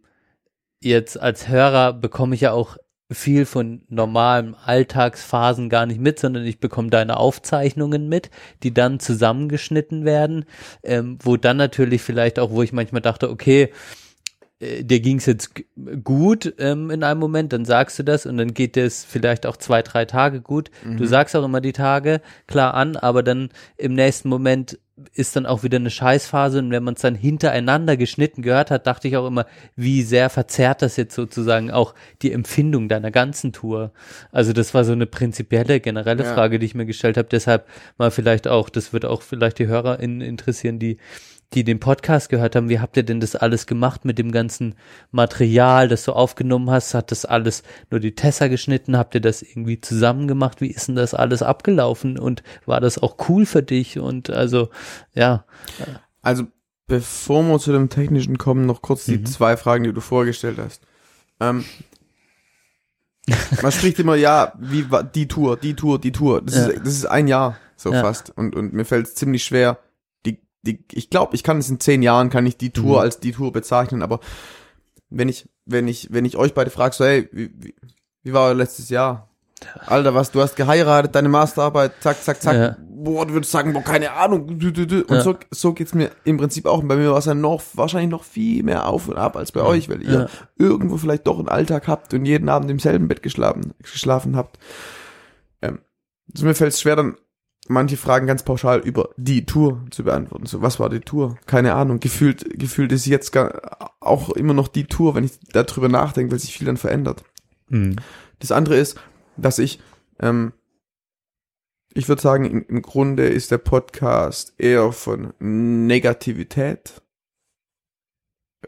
jetzt 0.81 1.19
als 1.19 1.47
Hörer 1.47 1.93
bekomme 1.93 2.35
ich 2.35 2.41
ja 2.41 2.51
auch 2.51 2.77
viel 3.11 3.45
von 3.45 3.81
normalen 3.89 4.55
Alltagsphasen 4.55 5.69
gar 5.69 5.85
nicht 5.85 5.99
mit, 5.99 6.19
sondern 6.19 6.45
ich 6.45 6.59
bekomme 6.59 6.89
deine 6.89 7.17
Aufzeichnungen 7.17 8.07
mit, 8.07 8.29
die 8.61 8.73
dann 8.73 8.99
zusammengeschnitten 8.99 10.05
werden, 10.05 10.45
ähm, 10.83 11.17
wo 11.21 11.35
dann 11.35 11.57
natürlich 11.57 12.03
vielleicht 12.03 12.37
auch, 12.37 12.51
wo 12.51 12.61
ich 12.61 12.71
manchmal 12.71 13.01
dachte, 13.01 13.29
okay, 13.29 13.71
äh, 14.59 14.83
dir 14.83 14.99
ging's 14.99 15.25
jetzt 15.25 15.55
g- 15.55 15.65
gut 16.03 16.53
ähm, 16.59 16.89
in 16.91 17.03
einem 17.03 17.19
Moment, 17.19 17.53
dann 17.53 17.65
sagst 17.65 17.97
du 17.99 18.03
das 18.03 18.25
und 18.25 18.37
dann 18.37 18.53
geht 18.53 18.77
es 18.77 19.03
vielleicht 19.03 19.45
auch 19.45 19.57
zwei, 19.57 19.81
drei 19.81 20.05
Tage 20.05 20.41
gut. 20.41 20.69
Du 20.97 21.05
sagst 21.05 21.35
auch 21.35 21.43
immer 21.45 21.61
die 21.61 21.73
Tage 21.73 22.21
klar 22.47 22.73
an, 22.73 22.95
aber 22.95 23.23
dann 23.23 23.49
im 23.77 23.93
nächsten 23.93 24.29
Moment 24.29 24.79
ist 25.13 25.37
dann 25.37 25.45
auch 25.45 25.63
wieder 25.63 25.77
eine 25.77 25.89
Scheißphase 25.91 26.59
und 26.59 26.71
wenn 26.71 26.83
man 26.83 26.95
es 26.95 27.01
dann 27.01 27.15
hintereinander 27.15 27.95
geschnitten 27.95 28.41
gehört 28.41 28.69
hat, 28.69 28.85
dachte 28.85 29.07
ich 29.07 29.15
auch 29.15 29.25
immer, 29.25 29.45
wie 29.77 30.03
sehr 30.03 30.29
verzerrt 30.29 30.81
das 30.81 30.97
jetzt 30.97 31.15
sozusagen 31.15 31.71
auch 31.71 31.95
die 32.21 32.33
Empfindung 32.33 32.89
deiner 32.89 33.09
ganzen 33.09 33.53
Tour. 33.53 33.93
Also 34.33 34.51
das 34.51 34.73
war 34.73 34.83
so 34.83 34.91
eine 34.91 35.05
prinzipielle, 35.05 35.79
generelle 35.79 36.25
Ja. 36.25 36.33
Frage, 36.33 36.59
die 36.59 36.65
ich 36.65 36.75
mir 36.75 36.85
gestellt 36.85 37.15
habe. 37.15 37.29
Deshalb 37.31 37.65
mal 37.97 38.11
vielleicht 38.11 38.49
auch, 38.49 38.67
das 38.69 38.91
wird 38.91 39.05
auch 39.05 39.21
vielleicht 39.21 39.59
die 39.59 39.67
HörerInnen 39.67 40.19
interessieren, 40.19 40.79
die 40.79 40.97
die 41.53 41.63
den 41.63 41.79
Podcast 41.79 42.29
gehört 42.29 42.55
haben, 42.55 42.69
wie 42.69 42.79
habt 42.79 42.95
ihr 42.95 43.03
denn 43.03 43.19
das 43.19 43.35
alles 43.35 43.65
gemacht 43.65 44.05
mit 44.05 44.19
dem 44.19 44.31
ganzen 44.31 44.75
Material, 45.11 45.87
das 45.87 46.03
du 46.03 46.11
aufgenommen 46.13 46.69
hast? 46.69 46.93
Hat 46.93 47.11
das 47.11 47.25
alles 47.25 47.63
nur 47.89 47.99
die 47.99 48.13
Tessa 48.13 48.47
geschnitten? 48.47 48.95
Habt 48.97 49.15
ihr 49.15 49.21
das 49.21 49.41
irgendwie 49.41 49.81
zusammen 49.81 50.27
gemacht? 50.27 50.61
Wie 50.61 50.67
ist 50.67 50.87
denn 50.87 50.95
das 50.95 51.15
alles 51.15 51.41
abgelaufen? 51.41 52.19
Und 52.19 52.43
war 52.67 52.79
das 52.81 52.99
auch 53.01 53.15
cool 53.29 53.47
für 53.47 53.63
dich? 53.63 53.97
Und 53.97 54.29
also, 54.29 54.69
ja. 55.15 55.43
Also, 56.21 56.43
bevor 56.85 57.41
wir 57.43 57.57
zu 57.59 57.71
dem 57.71 57.89
Technischen 57.89 58.37
kommen, 58.37 58.67
noch 58.67 58.83
kurz 58.83 59.05
die 59.05 59.17
Mhm. 59.17 59.25
zwei 59.25 59.57
Fragen, 59.57 59.85
die 59.85 59.93
du 59.93 60.01
vorgestellt 60.01 60.59
hast. 60.59 60.83
Ähm, 61.39 61.65
man 63.61 63.71
spricht 63.71 63.97
immer, 63.99 64.15
ja, 64.15 64.53
wie 64.59 64.89
war 64.91 65.03
die 65.03 65.27
Tour, 65.27 65.57
die 65.57 65.75
Tour, 65.75 65.99
die 65.99 66.11
Tour. 66.11 66.41
Das, 66.43 66.55
Ja. 66.55 66.67
ist, 66.67 66.79
das 66.81 66.93
ist 66.93 67.05
ein 67.05 67.27
Jahr, 67.27 67.57
so 67.75 67.91
Ja. 67.91 68.01
fast. 68.01 68.35
Und, 68.37 68.55
und 68.55 68.73
mir 68.73 68.85
fällt 68.85 69.07
es 69.07 69.15
ziemlich 69.15 69.43
schwer. 69.43 69.79
Die, 70.63 70.83
ich 70.91 71.09
glaube, 71.09 71.35
ich 71.35 71.43
kann 71.43 71.57
es 71.59 71.69
in 71.69 71.79
zehn 71.79 72.01
Jahren, 72.01 72.29
kann 72.29 72.45
ich 72.45 72.57
die 72.57 72.71
Tour 72.71 72.97
Mhm. 72.97 73.01
als 73.03 73.19
die 73.19 73.31
Tour 73.31 73.51
bezeichnen, 73.53 74.01
aber 74.01 74.19
wenn 75.09 75.29
ich, 75.29 75.49
wenn 75.65 75.87
ich, 75.87 76.11
wenn 76.11 76.25
ich 76.25 76.35
euch 76.37 76.53
beide 76.53 76.69
frage, 76.69 76.93
so, 76.95 77.05
hey, 77.05 77.29
wie, 77.31 77.49
wie, 77.57 77.75
wie 78.23 78.33
war 78.33 78.47
euer 78.47 78.53
letztes 78.55 78.89
Jahr? 78.89 79.29
Alter, 79.87 80.13
was, 80.15 80.31
du 80.31 80.41
hast 80.41 80.55
geheiratet, 80.55 81.15
deine 81.15 81.27
Masterarbeit, 81.29 81.91
zack, 82.01 82.23
zack, 82.23 82.41
zack. 82.41 82.55
Ja. 82.55 82.77
boah, 83.01 83.25
du 83.25 83.33
würdest 83.33 83.51
sagen, 83.51 83.73
boah, 83.73 83.81
keine 83.83 84.11
Ahnung. 84.13 84.47
Und 84.47 85.09
Ja. 85.09 85.21
so, 85.21 85.35
so 85.51 85.73
geht's 85.73 85.93
mir 85.93 86.11
im 86.25 86.37
Prinzip 86.37 86.65
auch. 86.65 86.79
Und 86.79 86.87
bei 86.89 86.95
mir 86.97 87.11
war 87.11 87.17
es 87.17 87.25
ja 87.25 87.33
noch, 87.33 87.61
wahrscheinlich 87.73 88.09
noch 88.09 88.23
viel 88.23 88.63
mehr 88.63 88.87
auf 88.87 89.07
und 89.09 89.17
ab 89.17 89.35
als 89.37 89.51
bei 89.53 89.61
euch, 89.61 89.89
weil 89.89 90.01
ihr 90.01 90.11
Ja. 90.21 90.27
irgendwo 90.57 90.95
vielleicht 90.97 91.27
doch 91.27 91.39
einen 91.39 91.47
Alltag 91.49 91.87
habt 91.89 92.13
und 92.13 92.25
jeden 92.25 92.47
Abend 92.49 92.69
im 92.71 92.79
selben 92.79 93.07
Bett 93.09 93.21
geschlafen, 93.23 93.73
geschlafen 93.81 94.35
habt. 94.37 94.59
Ähm, 95.61 95.79
also 96.33 96.45
mir 96.45 96.55
fällt 96.55 96.73
es 96.73 96.79
schwer, 96.81 96.95
dann 96.97 97.15
manche 97.69 97.97
Fragen 97.97 98.27
ganz 98.27 98.43
pauschal 98.43 98.79
über 98.79 99.09
die 99.15 99.45
Tour 99.45 99.85
zu 99.91 100.03
beantworten. 100.03 100.45
So, 100.45 100.61
was 100.61 100.79
war 100.79 100.89
die 100.89 100.99
Tour? 100.99 101.37
Keine 101.45 101.73
Ahnung. 101.75 101.99
Gefühlt, 101.99 102.59
gefühlt 102.59 102.91
ist 102.91 103.05
jetzt 103.05 103.31
gar, 103.31 103.91
auch 104.01 104.29
immer 104.31 104.53
noch 104.53 104.67
die 104.67 104.85
Tour, 104.85 105.15
wenn 105.15 105.23
ich 105.23 105.39
darüber 105.53 105.87
nachdenke, 105.87 106.31
weil 106.31 106.39
sich 106.39 106.57
viel 106.57 106.67
dann 106.67 106.77
verändert. 106.77 107.23
Mhm. 107.69 107.95
Das 108.39 108.51
andere 108.51 108.77
ist, 108.77 108.99
dass 109.37 109.59
ich, 109.59 109.79
ähm, 110.19 110.51
ich 111.93 112.07
würde 112.07 112.21
sagen, 112.21 112.45
im, 112.45 112.65
im 112.67 112.81
Grunde 112.81 113.27
ist 113.27 113.51
der 113.51 113.57
Podcast 113.57 114.53
eher 114.57 114.91
von 114.91 115.33
Negativität 115.39 117.01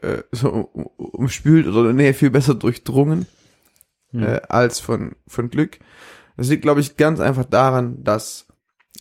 äh, 0.01 0.23
so 0.31 0.49
um- 0.73 0.85
umspült 0.97 1.67
oder 1.67 1.91
nee, 1.93 2.13
viel 2.13 2.29
besser 2.29 2.55
durchdrungen 2.55 3.27
Hm. 4.11 4.23
äh, 4.23 4.41
als 4.49 4.79
von, 4.79 5.15
von 5.27 5.49
Glück. 5.49 5.79
Das 6.37 6.49
liegt, 6.49 6.63
glaube 6.63 6.81
ich, 6.81 6.97
ganz 6.97 7.19
einfach 7.19 7.45
daran, 7.45 8.03
dass 8.03 8.47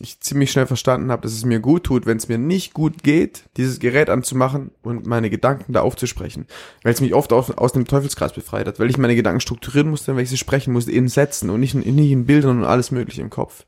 ich 0.01 0.19
ziemlich 0.19 0.51
schnell 0.51 0.67
verstanden 0.67 1.11
habe, 1.11 1.21
dass 1.21 1.33
es 1.33 1.45
mir 1.45 1.59
gut 1.59 1.83
tut, 1.83 2.05
wenn 2.05 2.17
es 2.17 2.27
mir 2.27 2.37
nicht 2.37 2.73
gut 2.73 3.03
geht, 3.03 3.45
dieses 3.57 3.79
Gerät 3.79 4.09
anzumachen 4.09 4.71
und 4.81 5.05
meine 5.05 5.29
Gedanken 5.29 5.73
da 5.73 5.81
aufzusprechen. 5.81 6.47
Weil 6.83 6.93
es 6.93 7.01
mich 7.01 7.13
oft 7.13 7.31
aus, 7.33 7.51
aus 7.51 7.73
dem 7.73 7.85
Teufelskreis 7.85 8.33
befreit 8.33 8.67
hat, 8.67 8.79
weil 8.79 8.89
ich 8.89 8.97
meine 8.97 9.15
Gedanken 9.15 9.41
strukturieren 9.41 9.89
musste, 9.89 10.15
weil 10.15 10.23
ich 10.23 10.29
sie 10.29 10.37
sprechen 10.37 10.73
musste, 10.73 10.91
in 10.91 11.07
Sätzen 11.07 11.49
und 11.49 11.59
nicht, 11.59 11.75
in- 11.75 11.95
nicht 11.95 12.11
in 12.11 12.25
Bildern 12.25 12.59
und 12.59 12.65
alles 12.65 12.91
mögliche 12.91 13.21
im 13.21 13.29
Kopf. 13.29 13.65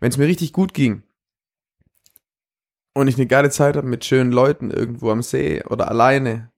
Wenn 0.00 0.10
es 0.10 0.18
mir 0.18 0.26
richtig 0.26 0.52
gut 0.52 0.74
ging 0.74 1.02
und 2.94 3.08
ich 3.08 3.16
eine 3.16 3.26
geile 3.26 3.50
Zeit 3.50 3.76
habe 3.76 3.86
mit 3.86 4.04
schönen 4.04 4.32
Leuten 4.32 4.70
irgendwo 4.70 5.10
am 5.10 5.22
See 5.22 5.62
oder 5.64 5.88
alleine, 5.88 6.50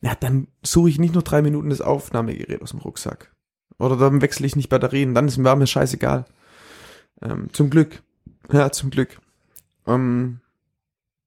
ja, 0.00 0.14
dann 0.14 0.48
suche 0.62 0.90
ich 0.90 0.98
nicht 0.98 1.14
nur 1.14 1.22
drei 1.22 1.42
Minuten 1.42 1.70
das 1.70 1.80
Aufnahmegerät 1.80 2.62
aus 2.62 2.70
dem 2.70 2.80
Rucksack. 2.80 3.34
Oder 3.78 3.96
dann 3.96 4.22
wechsle 4.22 4.46
ich 4.46 4.56
nicht 4.56 4.68
Batterien, 4.68 5.14
dann 5.14 5.28
ist 5.28 5.38
mir 5.38 5.54
mir 5.56 5.66
scheißegal. 5.66 6.24
Ähm, 7.22 7.48
zum 7.52 7.70
Glück. 7.70 8.02
Ja, 8.52 8.70
zum 8.72 8.90
Glück. 8.90 9.20
Ähm, 9.86 10.40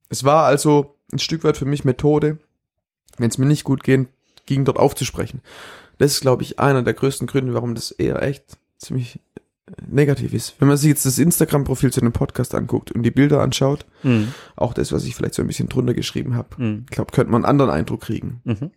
es 0.10 0.24
war 0.24 0.46
also 0.46 0.96
ein 1.12 1.20
Stück 1.20 1.44
weit 1.44 1.58
für 1.58 1.66
mich 1.66 1.86
Methode, 1.86 2.38
wenn 3.18 3.30
es 3.30 3.38
mir 3.38 3.46
nicht 3.46 3.64
gut 3.64 3.84
ging, 3.84 4.08
ging 4.46 4.66
dort 4.66 4.78
aufzusprechen. 4.80 5.42
Das 5.98 6.12
ist, 6.14 6.22
glaube 6.22 6.44
ich, 6.44 6.60
einer 6.60 6.82
der 6.84 6.94
größten 6.94 7.28
Gründe, 7.28 7.54
warum 7.54 7.76
das 7.76 7.92
eher 7.92 8.22
echt 8.24 8.58
ziemlich 8.80 9.20
äh, 9.36 9.72
negativ 9.88 10.34
ist. 10.34 10.56
Wenn 10.60 10.68
man 10.68 10.78
sich 10.78 10.90
jetzt 10.90 11.06
das 11.06 11.20
Instagram-Profil 11.20 11.92
zu 11.94 12.00
dem 12.02 12.12
Podcast 12.12 12.56
anguckt 12.56 12.92
und 12.92 13.04
die 13.04 13.12
Bilder 13.12 13.42
anschaut, 13.42 13.86
Mhm. 14.04 14.34
auch 14.56 14.74
das, 14.74 14.92
was 14.92 15.04
ich 15.06 15.16
vielleicht 15.16 15.36
so 15.36 15.42
ein 15.44 15.48
bisschen 15.48 15.70
drunter 15.70 15.94
geschrieben 15.94 16.34
habe, 16.36 16.50
Mhm. 16.58 16.86
ich 16.90 16.96
glaube, 16.96 17.12
könnte 17.12 17.32
man 17.32 17.44
einen 17.46 17.50
anderen 17.52 17.72
Eindruck 17.72 18.02
kriegen. 18.02 18.42
Mhm. 18.46 18.72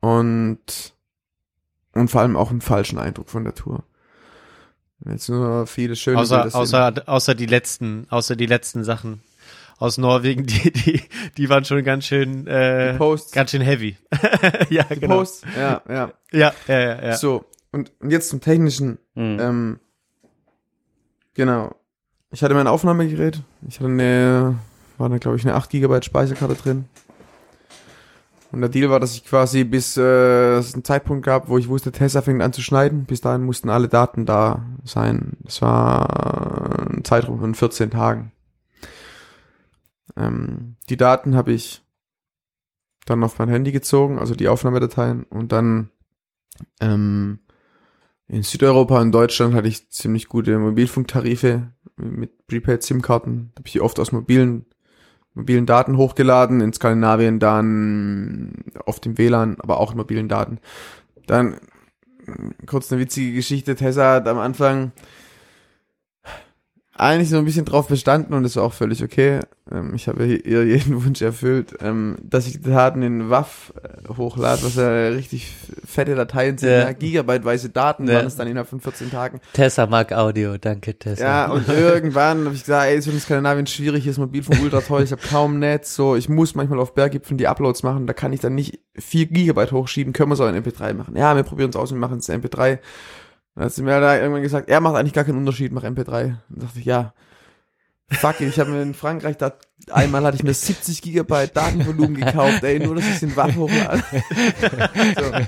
Und, 0.00 0.94
und 1.92 2.10
vor 2.10 2.20
allem 2.22 2.36
auch 2.36 2.50
einen 2.50 2.60
falschen 2.60 2.98
Eindruck 2.98 3.28
von 3.28 3.44
der 3.44 3.54
Tour. 3.54 3.84
Jetzt 5.06 5.28
nur 5.28 5.66
viele 5.66 5.96
schöne 5.96 6.18
Außer, 6.18 6.36
Bilder 6.44 6.50
sehen. 6.50 6.60
außer, 6.60 7.02
außer 7.06 7.34
die 7.34 7.46
letzten, 7.46 8.06
außer 8.10 8.36
die 8.36 8.46
letzten 8.46 8.84
Sachen 8.84 9.22
aus 9.78 9.98
Norwegen, 9.98 10.46
die, 10.46 10.72
die, 10.72 11.02
die 11.36 11.48
waren 11.48 11.64
schon 11.64 11.82
ganz 11.84 12.06
schön, 12.06 12.46
äh, 12.46 12.96
ganz 13.32 13.50
schön 13.50 13.60
heavy. 13.62 13.96
ja, 14.70 14.84
Die 14.84 15.00
genau. 15.00 15.16
Posts. 15.18 15.42
Ja, 15.58 15.82
ja. 15.88 16.12
Ja, 16.32 16.54
ja, 16.68 16.78
ja, 16.80 17.02
ja. 17.06 17.16
So, 17.16 17.44
und, 17.72 17.92
und 18.00 18.10
jetzt 18.10 18.28
zum 18.30 18.40
Technischen. 18.40 18.98
Mhm. 19.14 19.38
Ähm, 19.40 19.80
genau. 21.34 21.74
Ich 22.30 22.42
hatte 22.42 22.54
mein 22.54 22.66
Aufnahmegerät. 22.66 23.40
Ich 23.68 23.78
hatte 23.80 23.88
eine, 23.88 24.58
war 24.98 25.08
da 25.08 25.18
glaube 25.18 25.36
ich 25.36 25.44
eine 25.44 25.54
8 25.54 25.70
GB 25.70 26.02
Speicherkarte 26.02 26.54
drin. 26.54 26.88
Und 28.54 28.60
der 28.60 28.70
Deal 28.70 28.88
war, 28.88 29.00
dass 29.00 29.16
ich 29.16 29.24
quasi 29.24 29.64
bis 29.64 29.96
äh, 29.96 30.58
es 30.58 30.74
einen 30.74 30.84
Zeitpunkt 30.84 31.26
gab, 31.26 31.48
wo 31.48 31.58
ich 31.58 31.68
wusste, 31.68 31.90
Tessa 31.90 32.22
fängt 32.22 32.40
an 32.40 32.52
zu 32.52 32.62
schneiden. 32.62 33.04
Bis 33.04 33.20
dahin 33.20 33.42
mussten 33.42 33.68
alle 33.68 33.88
Daten 33.88 34.26
da 34.26 34.64
sein. 34.84 35.32
Das 35.40 35.60
war 35.60 36.88
ein 36.88 37.02
Zeitraum 37.02 37.40
von 37.40 37.56
14 37.56 37.90
Tagen. 37.90 38.30
Ähm, 40.16 40.76
die 40.88 40.96
Daten 40.96 41.34
habe 41.34 41.50
ich 41.50 41.82
dann 43.06 43.24
auf 43.24 43.40
mein 43.40 43.48
Handy 43.48 43.72
gezogen, 43.72 44.20
also 44.20 44.36
die 44.36 44.46
Aufnahmedateien. 44.46 45.24
Und 45.24 45.50
dann 45.50 45.90
ähm, 46.80 47.40
in 48.28 48.44
Südeuropa 48.44 49.00
und 49.00 49.10
Deutschland 49.10 49.52
hatte 49.54 49.66
ich 49.66 49.90
ziemlich 49.90 50.28
gute 50.28 50.56
Mobilfunktarife 50.60 51.72
mit 51.96 52.46
Prepaid-SIM-Karten. 52.46 53.52
Habe 53.56 53.66
ich 53.66 53.72
die 53.72 53.80
oft 53.80 53.98
aus 53.98 54.12
mobilen, 54.12 54.66
mobilen 55.34 55.66
Daten 55.66 55.96
hochgeladen. 55.96 56.60
In 56.60 56.72
Skandinavien 56.72 57.38
dann 57.38 58.64
auf 58.84 59.00
dem 59.00 59.18
WLAN, 59.18 59.56
aber 59.60 59.78
auch 59.80 59.92
in 59.92 59.98
mobilen 59.98 60.28
Daten. 60.28 60.58
Dann 61.26 61.54
äh, 62.26 62.66
kurz 62.66 62.90
eine 62.90 63.00
witzige 63.00 63.32
Geschichte. 63.32 63.74
Tessa 63.74 64.14
hat 64.14 64.28
am 64.28 64.38
Anfang 64.38 64.92
eigentlich 66.96 67.28
so 67.30 67.38
ein 67.38 67.44
bisschen 67.44 67.64
drauf 67.64 67.88
bestanden 67.88 68.34
und 68.34 68.44
das 68.44 68.54
war 68.56 68.62
auch 68.62 68.72
völlig 68.72 69.02
okay. 69.02 69.40
Ähm, 69.72 69.94
ich 69.94 70.06
habe 70.06 70.26
ihr 70.26 70.64
jeden 70.64 71.02
Wunsch 71.04 71.22
erfüllt, 71.22 71.74
ähm, 71.80 72.16
dass 72.22 72.46
ich 72.46 72.60
die 72.60 72.70
Daten 72.70 73.02
in 73.02 73.30
WAF 73.30 73.72
äh, 73.82 74.14
hochlade, 74.16 74.62
was 74.62 74.76
ja 74.76 75.08
richtig 75.08 75.52
fette 75.84 76.14
Dateien 76.14 76.56
sind, 76.56 76.68
Ja. 76.70 76.78
ja. 76.80 76.92
gigabyteweise 76.92 77.70
Daten 77.70 78.06
Ja. 78.06 78.14
waren 78.16 78.26
es 78.26 78.36
dann 78.36 78.46
innerhalb 78.46 78.68
von 78.68 78.78
14 78.80 79.10
Tagen. 79.10 79.40
Tessa 79.54 79.86
mag 79.86 80.12
Audio, 80.12 80.56
danke 80.56 80.96
Tessa. 80.96 81.24
Ja, 81.24 81.50
und 81.50 81.66
irgendwann 81.68 82.44
habe 82.44 82.54
ich 82.54 82.60
gesagt, 82.62 82.86
ey, 82.86 82.96
ist 82.96 83.08
in 83.08 83.18
Skandinavien 83.18 83.66
schwierig, 83.66 84.02
hier 84.04 84.12
ist 84.12 84.18
Mobilfunk 84.18 84.60
ultra 84.62 84.80
teuer, 84.80 85.02
ich 85.02 85.10
habe 85.12 85.22
kaum 85.28 85.58
Netz, 85.58 85.96
so, 85.96 86.14
ich 86.14 86.28
muss 86.28 86.54
manchmal 86.54 86.78
auf 86.78 86.94
Berggipfeln 86.94 87.38
die 87.38 87.48
Uploads 87.48 87.82
machen, 87.82 88.06
da 88.06 88.12
kann 88.12 88.32
ich 88.32 88.40
dann 88.40 88.54
nicht 88.54 88.78
4 88.96 89.26
Gigabyte 89.26 89.72
hochschieben, 89.72 90.12
können 90.12 90.30
wir 90.30 90.34
es 90.34 90.40
auch 90.40 90.48
in 90.48 90.54
MP3 90.62 90.94
machen. 90.94 91.16
Ja, 91.16 91.34
wir 91.34 91.42
probieren 91.42 91.70
es 91.70 91.76
aus 91.76 91.90
und 91.90 91.98
machen 91.98 92.18
es 92.18 92.28
in 92.28 92.40
MP3. 92.40 92.78
Dann 93.54 93.64
hat 93.64 93.72
sie 93.72 93.82
mir 93.82 94.00
da 94.00 94.16
irgendwann 94.18 94.42
gesagt, 94.42 94.68
er 94.68 94.80
macht 94.80 94.96
eigentlich 94.96 95.12
gar 95.12 95.24
keinen 95.24 95.38
Unterschied, 95.38 95.72
mach 95.72 95.84
MP3. 95.84 96.10
Dann 96.10 96.38
dachte 96.48 96.78
ich, 96.78 96.84
ja, 96.84 97.12
fuck, 98.10 98.40
it, 98.40 98.48
ich 98.48 98.58
habe 98.58 98.70
mir 98.70 98.82
in 98.82 98.94
Frankreich 98.94 99.36
da, 99.36 99.52
einmal 99.90 100.24
hatte 100.24 100.36
ich 100.36 100.42
mir 100.42 100.54
70 100.54 101.02
Gigabyte 101.02 101.56
Datenvolumen 101.56 102.16
gekauft, 102.16 102.62
ey, 102.64 102.80
nur 102.80 102.96
dass 102.96 103.06
ich 103.08 103.20
den 103.20 103.36
WAF 103.36 103.54
hochlade. 103.56 104.02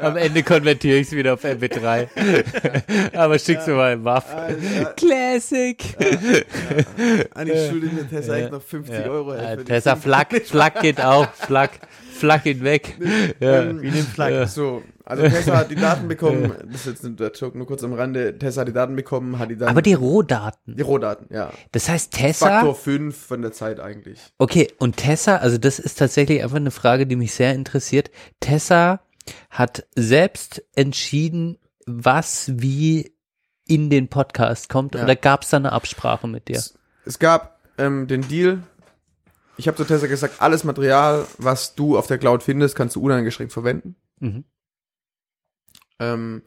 Am 0.00 0.16
Ende 0.16 0.42
konvertiere 0.42 0.98
ich 0.98 1.08
es 1.08 1.12
wieder 1.12 1.34
auf 1.34 1.44
MP3. 1.44 3.14
Aber 3.16 3.38
schickst 3.38 3.68
du 3.68 3.72
mal 3.72 3.92
im 3.94 4.04
Waff. 4.04 4.24
Classic. 4.96 5.82
Eigentlich 7.34 7.68
schulde 7.70 7.86
ich 7.86 7.92
mir 7.92 8.08
Tessa 8.08 8.36
echt 8.36 8.52
noch 8.52 8.62
50 8.62 8.94
Ja. 8.94 9.02
Euro. 9.10 9.32
ey, 9.34 9.42
Ja, 9.42 9.56
die 9.56 9.64
Tessa, 9.64 9.96
Flak, 9.96 10.28
Flak 10.46 10.80
geht 10.80 11.00
auch. 11.00 11.30
Flak, 11.34 11.70
Flak 12.12 12.46
ihn 12.46 12.62
weg. 12.64 12.96
Ja. 13.40 13.62
Ähm, 13.62 13.82
Wie 13.82 13.90
den. 13.90 14.06
Ja. 14.16 14.46
So, 14.46 14.82
also 15.04 15.22
Tessa 15.28 15.56
hat 15.58 15.70
die 15.70 15.74
Daten 15.76 16.08
bekommen, 16.08 16.52
das 16.66 16.86
ist 16.86 17.02
jetzt 17.02 17.20
der 17.20 17.32
Joke, 17.32 17.56
nur 17.58 17.66
kurz 17.66 17.84
am 17.84 17.92
Rande, 17.92 18.38
Tessa 18.38 18.62
hat 18.62 18.68
die 18.68 18.72
Daten 18.72 18.96
bekommen, 18.96 19.38
hat 19.38 19.50
die 19.50 19.56
dann... 19.56 19.68
Aber 19.68 19.82
die 19.82 19.94
Rohdaten. 19.94 20.76
die 20.76 20.82
Rohdaten, 20.82 21.26
ja. 21.30 21.50
Das 21.72 21.88
heißt, 21.88 22.12
Tessa. 22.12 22.48
Faktor 22.48 22.74
5 22.74 23.16
von 23.16 23.42
der 23.42 23.52
Zeit 23.52 23.80
eigentlich. 23.80 24.20
Okay, 24.38 24.72
und 24.78 24.96
Tessa, 24.96 25.36
also 25.36 25.58
das 25.58 25.78
ist 25.78 25.98
tatsächlich 25.98 26.42
einfach 26.42 26.56
eine 26.56 26.70
Frage, 26.70 27.06
die 27.06 27.16
mich 27.16 27.34
sehr 27.34 27.54
interessiert. 27.54 28.10
Tessa 28.40 29.00
hat 29.50 29.86
selbst 29.94 30.62
entschieden, 30.74 31.58
was 31.86 32.50
wie 32.54 33.14
in 33.66 33.90
den 33.90 34.08
Podcast 34.08 34.68
kommt, 34.68 34.94
Ja. 34.94 35.04
oder 35.04 35.16
gab 35.16 35.42
es 35.42 35.50
da 35.50 35.56
eine 35.58 35.72
Absprache 35.72 36.26
mit 36.28 36.48
dir? 36.48 36.62
Es 37.06 37.18
gab 37.18 37.58
ähm, 37.78 38.06
den 38.06 38.26
Deal, 38.28 38.62
ich 39.56 39.68
habe 39.68 39.76
zu 39.76 39.84
Tessa 39.84 40.06
gesagt, 40.06 40.40
alles 40.40 40.64
Material, 40.64 41.26
was 41.38 41.74
du 41.74 41.96
auf 41.96 42.06
der 42.06 42.18
Cloud 42.18 42.42
findest, 42.42 42.74
kannst 42.76 42.96
du 42.96 43.02
uneingeschränkt 43.02 43.52
verwenden. 43.52 43.96
Mhm. 44.20 44.44
Ähm, 46.00 46.42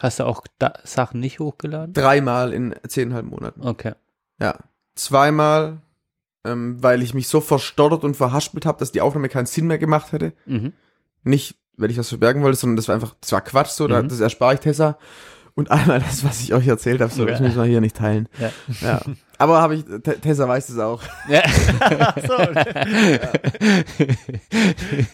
Hast 0.00 0.18
du 0.20 0.24
auch 0.24 0.44
da 0.58 0.74
Sachen 0.84 1.20
nicht 1.20 1.40
hochgeladen? 1.40 1.92
dreimal 1.92 2.52
in 2.54 2.74
zehneinhalb 2.88 3.26
Monaten. 3.26 3.66
Okay. 3.66 3.92
Ja. 4.40 4.56
Zweimal, 4.94 5.82
ähm, 6.46 6.82
weil 6.82 7.02
ich 7.02 7.12
mich 7.12 7.28
so 7.28 7.40
verstottert 7.40 8.04
und 8.04 8.16
verhaspelt 8.16 8.64
habe, 8.66 8.78
dass 8.78 8.92
die 8.92 9.00
Aufnahme 9.02 9.28
keinen 9.28 9.46
Sinn 9.46 9.66
mehr 9.66 9.78
gemacht 9.78 10.12
hätte. 10.12 10.32
Mhm. 10.46 10.72
nicht, 11.22 11.56
weil 11.76 11.90
ich 11.90 11.98
was 11.98 12.08
verbergen 12.08 12.42
wollte, 12.42 12.56
sondern 12.58 12.76
das 12.76 12.88
war 12.88 12.94
einfach, 12.94 13.14
das 13.20 13.32
war 13.32 13.42
Quatsch 13.42 13.70
so, 13.70 13.86
da, 13.88 14.00
Mhm. 14.02 14.08
das 14.08 14.20
erspare 14.20 14.54
ich 14.54 14.60
Tessa. 14.60 14.96
Und 15.54 15.70
einmal 15.70 15.98
das, 16.00 16.24
was 16.24 16.40
ich 16.40 16.54
euch 16.54 16.66
erzählt 16.68 17.00
habe, 17.02 17.12
so, 17.12 17.26
das 17.26 17.40
Ja. 17.40 17.46
müssen 17.46 17.58
wir 17.58 17.64
hier 17.68 17.80
nicht 17.82 17.96
teilen. 17.96 18.26
Ja. 18.38 18.50
Ja. 18.80 19.02
Aber 19.36 19.60
habe 19.60 19.74
ich, 19.74 19.84
Te- 19.84 20.18
Tessa 20.20 20.48
weiß 20.48 20.68
es 20.70 20.78
auch. 20.78 21.02
Ja. 21.28 21.42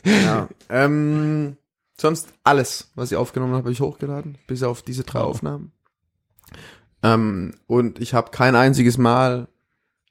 Ja. 0.05 0.49
ähm, 0.68 1.57
sonst 2.01 2.28
alles, 2.44 2.90
was 2.94 3.11
ich 3.11 3.16
aufgenommen 3.16 3.53
habe, 3.53 3.64
habe 3.64 3.72
ich 3.72 3.80
hochgeladen, 3.80 4.38
bis 4.47 4.62
auf 4.62 4.82
diese 4.82 5.05
drei 5.05 5.20
Oh. 5.20 5.24
Aufnahmen. 5.24 5.72
Ähm, 7.03 7.55
und 7.66 8.01
ich 8.01 8.14
habe 8.14 8.30
kein 8.30 8.55
einziges 8.57 8.99
Mal 8.99 9.49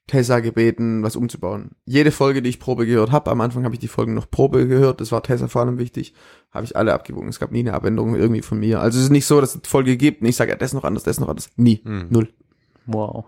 Tessa 0.08 0.40
gebeten, 0.40 1.02
was 1.02 1.16
umzubauen. 1.16 1.72
Jede 1.86 2.12
Folge, 2.12 2.44
die 2.44 2.50
ich 2.50 2.60
Probe 2.60 2.86
gehört 2.86 3.12
habe, 3.12 3.32
am 3.32 3.42
Anfang 3.42 3.64
habe 3.64 3.74
ich 3.74 3.80
die 3.80 3.88
Folgen 3.88 4.14
noch 4.14 4.30
Probe 4.30 4.68
gehört, 4.68 5.02
das 5.02 5.12
war 5.12 5.24
Tessa 5.24 5.48
vor 5.48 5.64
allem 5.64 5.80
wichtig, 5.80 6.14
habe 6.52 6.64
ich 6.64 6.76
alle 6.78 6.94
abgewogen. 6.94 7.28
Es 7.30 7.40
gab 7.40 7.52
nie 7.52 7.62
eine 7.62 7.74
Abänderung 7.74 8.16
irgendwie 8.16 8.44
von 8.44 8.60
mir. 8.60 8.82
Also 8.82 9.00
es 9.00 9.06
ist 9.06 9.10
nicht 9.12 9.26
so, 9.26 9.42
dass 9.42 9.50
es 9.50 9.56
eine 9.56 9.68
Folge 9.70 9.98
gibt 9.98 10.22
und 10.22 10.28
ich 10.28 10.36
sage, 10.36 10.52
ja, 10.52 10.58
das 10.58 10.74
noch 10.74 10.84
anders, 10.84 11.04
das 11.04 11.20
noch 11.20 11.28
anders. 11.30 11.50
Nie. 11.56 11.82
Hm. 11.84 12.06
Null. 12.10 12.30
Wow. 12.86 13.26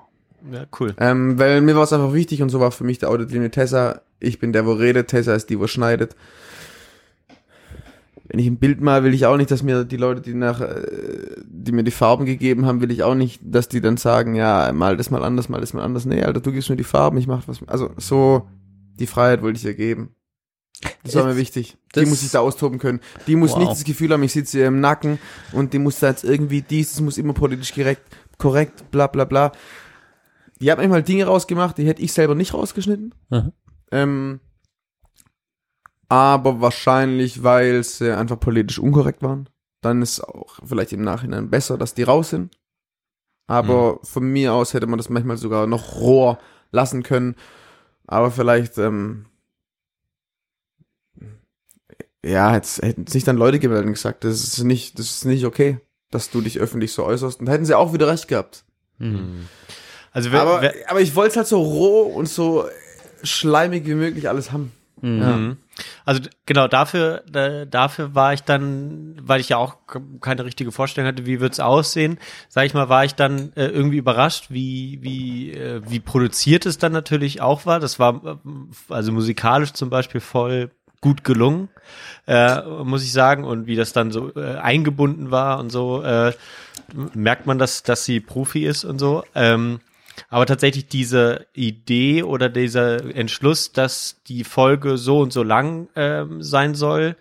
Ja, 0.52 0.66
cool. 0.80 0.94
Ähm, 1.00 1.40
weil 1.40 1.62
mir 1.62 1.76
war 1.76 1.84
es 1.84 1.94
einfach 1.94 2.14
wichtig 2.14 2.44
und 2.44 2.50
so 2.50 2.60
war 2.60 2.72
für 2.72 2.84
mich 2.84 3.00
der 3.00 3.10
Auditlinie 3.10 3.50
Tessa. 3.50 4.02
Ich 4.20 4.38
bin 4.40 4.54
der, 4.54 4.68
wo 4.68 4.74
redet, 4.74 5.08
Tessa 5.08 5.34
ist 5.34 5.50
die, 5.50 5.60
wo 5.60 5.66
schneidet. 5.66 6.16
Wenn 8.30 8.40
ich 8.40 8.48
ein 8.48 8.58
Bild 8.58 8.82
mal, 8.82 9.04
will 9.04 9.14
ich 9.14 9.26
auch 9.26 9.38
nicht, 9.38 9.52
dass 9.52 9.64
mir 9.64 9.86
die 9.86 9.96
Leute, 9.98 10.22
die 10.22 10.34
nach, 10.34 10.60
äh, 10.60 10.84
die 11.46 11.72
mir 11.72 11.84
die 11.84 11.92
Farben 11.92 12.26
gegeben 12.26 12.66
haben, 12.66 12.82
will 12.82 12.92
ich 12.92 13.04
auch 13.04 13.16
nicht, 13.16 13.42
dass 13.44 13.70
die 13.70 13.80
dann 13.80 13.98
sagen, 13.98 14.36
ja, 14.36 14.72
mal 14.74 14.98
das 14.98 15.10
mal 15.12 15.24
anders, 15.24 15.48
mal 15.50 15.62
das 15.62 15.74
mal 15.74 15.84
anders. 15.84 16.06
Nee, 16.06 16.24
Alter, 16.24 16.42
du 16.42 16.52
gibst 16.52 16.70
mir 16.70 16.76
die 16.76 16.84
Farben, 16.84 17.18
ich 17.18 17.28
mach 17.28 17.48
was. 17.48 17.60
Also 17.68 17.92
so, 17.98 18.48
die 19.00 19.08
Freiheit 19.08 19.42
wollte 19.42 19.58
ich 19.60 19.66
ihr 19.66 19.76
geben. 19.76 20.10
Das 21.04 21.16
war 21.16 21.26
mir 21.26 21.38
wichtig. 21.38 21.78
die 21.96 22.06
muss 22.06 22.22
sich 22.22 22.32
da 22.32 22.40
austoben 22.40 22.78
können. 22.80 23.00
Die 23.26 23.36
muss 23.36 23.52
Wow. 23.54 23.60
nicht 23.60 23.72
das 23.72 23.84
Gefühl 23.84 24.12
haben, 24.12 24.22
ich 24.24 24.34
sitze 24.34 24.60
ihr 24.60 24.68
im 24.68 24.80
Nacken 24.80 25.18
und 25.54 25.74
die 25.74 25.80
muss 25.80 26.00
da 26.00 26.10
jetzt 26.10 26.24
irgendwie 26.24 26.62
dies, 26.62 26.92
das 26.92 27.02
muss 27.02 27.18
immer 27.18 27.34
politisch 27.34 27.74
korrekt, 27.74 28.04
korrekt, 28.38 28.92
bla 28.92 29.08
bla 29.08 29.26
bla. 29.26 29.52
Die 30.60 30.72
hat 30.72 30.78
manchmal 30.78 31.02
Dinge 31.04 31.26
rausgemacht, 31.26 31.78
die 31.78 31.88
hätte 31.88 32.02
ich 32.02 32.14
selber 32.14 32.36
nicht 32.36 32.54
rausgeschnitten. 32.54 33.16
Mhm. 33.30 33.52
Ähm, 33.92 34.40
aber 36.10 36.62
wahrscheinlich, 36.62 37.44
weil 37.44 37.84
sie 37.84 38.16
einfach 38.16 38.40
politisch 38.40 38.80
unkorrekt 38.80 39.22
waren. 39.22 39.50
Dann 39.82 40.02
ist 40.02 40.22
auch 40.22 40.60
vielleicht 40.66 40.94
im 40.94 41.02
Nachhinein 41.02 41.50
besser, 41.50 41.78
dass 41.78 41.94
die 41.94 42.04
raus 42.04 42.30
sind. 42.30 42.58
Aber 43.48 44.00
von 44.04 44.24
mir 44.24 44.54
aus 44.54 44.74
hätte 44.74 44.88
man 44.88 44.98
das 44.98 45.10
manchmal 45.10 45.38
sogar 45.38 45.68
noch 45.68 45.96
roher 45.96 46.38
lassen 46.72 47.04
können. 47.04 47.36
Aber 48.06 48.32
vielleicht, 48.32 48.78
ähm, 48.78 49.26
ja, 52.26 52.54
jetzt 52.56 52.82
hätten 52.82 53.08
sich 53.08 53.24
dann 53.24 53.38
Leute 53.38 53.60
gemeldet 53.60 53.88
und 53.88 53.94
gesagt, 53.94 54.24
das 54.24 54.44
ist 54.44 54.64
nicht, 54.64 55.00
das 55.00 55.12
ist 55.12 55.26
nicht 55.26 55.46
okay, 55.46 55.80
dass 56.12 56.30
du 56.30 56.42
dich 56.42 56.60
öffentlich 56.60 56.92
so 56.92 57.06
äußerst. 57.06 57.40
Und 57.40 57.46
da 57.46 57.54
hätten 57.54 57.66
sie 57.66 57.78
auch 57.78 57.94
wieder 57.94 58.08
recht 58.08 58.28
gehabt. 58.28 58.66
Mhm. 58.98 59.48
Also 60.12 60.32
wer, 60.32 60.42
Aber, 60.42 60.62
wer, 60.62 60.74
aber 60.90 61.02
ich 61.02 61.16
wollte 61.16 61.32
es 61.32 61.38
halt 61.38 61.48
so 61.48 61.62
roh 61.62 62.02
und 62.02 62.28
so 62.28 62.66
schleimig 63.24 63.86
wie 63.86 63.96
möglich 63.96 64.28
alles 64.28 64.52
haben. 64.52 64.72
Mhm. 65.02 65.58
Ja. 65.78 65.84
Also 66.06 66.22
genau 66.46 66.68
dafür, 66.68 67.24
da, 67.30 67.66
dafür 67.66 68.16
war 68.16 68.34
ich 68.34 68.42
dann, 68.42 69.16
weil 69.22 69.40
ich 69.40 69.50
ja 69.50 69.58
auch 69.58 69.78
keine 70.22 70.44
richtige 70.44 70.72
Vorstellung 70.72 71.08
hatte, 71.08 71.26
wie 71.26 71.40
wird's 71.40 71.60
aussehen, 71.60 72.18
sag 72.50 72.66
ich 72.66 72.74
mal, 72.74 72.90
war 72.90 73.06
ich 73.06 73.14
dann 73.14 73.52
äh, 73.56 73.68
irgendwie 73.68 73.98
überrascht, 73.98 74.48
wie 74.50 75.00
wie 75.02 75.52
äh, 75.52 75.82
wie 75.88 76.00
produziert 76.00 76.66
es 76.66 76.80
dann 76.80 76.94
natürlich 76.94 77.42
auch 77.42 77.66
war. 77.66 77.80
Das 77.80 78.00
war 78.00 78.22
äh, 78.26 78.36
also 78.90 79.12
musikalisch 79.12 79.74
zum 79.74 79.90
Beispiel 79.90 80.22
voll 80.22 80.72
gut 81.00 81.24
gelungen, 81.24 81.70
äh, 82.26 82.62
muss 82.84 83.04
ich 83.04 83.12
sagen, 83.12 83.44
und 83.44 83.68
wie 83.68 83.76
das 83.76 83.94
dann 83.94 84.12
so 84.12 84.34
äh, 84.36 84.56
eingebunden 84.56 85.30
war 85.30 85.60
und 85.60 85.72
so 85.72 86.02
äh, 86.02 86.34
merkt 87.14 87.46
man, 87.46 87.60
dass 87.60 87.84
dass 87.84 88.04
sie 88.04 88.20
Profi 88.20 88.66
ist 88.66 88.84
und 88.84 88.98
so. 88.98 89.24
Ähm, 89.36 89.80
aber 90.30 90.46
tatsächlich 90.46 90.88
diese 90.88 91.48
Idee 91.54 92.24
oder 92.24 92.50
dieser 92.50 93.16
Entschluss, 93.16 93.72
dass 93.72 94.22
die 94.28 94.44
Folge 94.44 94.98
so 94.98 95.20
und 95.20 95.32
so 95.32 95.44
lang 95.44 95.90
ähm, 95.96 96.42
sein 96.42 96.76
soll, 96.76 97.16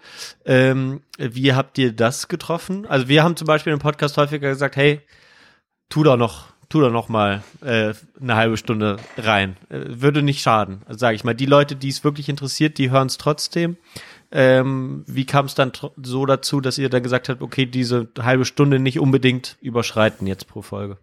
ähm, 0.45 1.03
wie 1.19 1.55
habt 1.55 1.79
ihr 1.79 1.93
das 1.93 2.29
getroffen? 2.29 2.87
Also 2.87 3.09
wir 3.09 3.23
haben 3.23 3.37
zum 3.37 3.47
Beispiel 3.47 3.73
im 3.73 3.79
Podcast 3.79 4.17
häufiger 4.17 4.49
gesagt, 4.49 4.77
hey, 4.77 5.01
tu 5.89 6.03
doch 6.03 6.17
noch, 6.17 6.47
tu 6.69 6.81
doch 6.81 6.91
noch 6.91 7.09
mal 7.09 7.43
äh, 7.63 7.95
eine 8.21 8.37
halbe 8.37 8.57
Stunde 8.57 8.97
rein. 9.17 9.57
Äh, 9.69 9.81
würde 9.87 10.23
nicht 10.23 10.41
schaden, 10.41 10.83
sage 10.89 11.17
ich 11.17 11.25
mal. 11.25 11.35
Die 11.35 11.47
Leute, 11.47 11.77
die 11.77 11.89
es 11.89 12.05
wirklich 12.05 12.29
interessiert, 12.29 12.79
die 12.79 12.91
hören 12.91 13.07
es 13.07 13.19
trotzdem. 13.19 13.77
Ähm, 14.33 15.05
wie 15.07 15.25
kam 15.25 15.47
es 15.47 15.55
dann 15.55 15.73
so 16.03 16.27
dazu, 16.27 16.61
dass 16.61 16.79
ihr 16.79 16.89
dann 16.89 17.03
gesagt 17.03 17.29
habt, 17.29 17.43
okay, 17.43 17.65
diese 17.67 18.09
halbe 18.19 18.45
Stunde 18.45 18.81
nicht 18.81 18.99
unbedingt 18.99 19.57
überschreiten 19.61 20.27
jetzt 20.27 20.49
pro 20.49 20.63
Folge? 20.63 20.99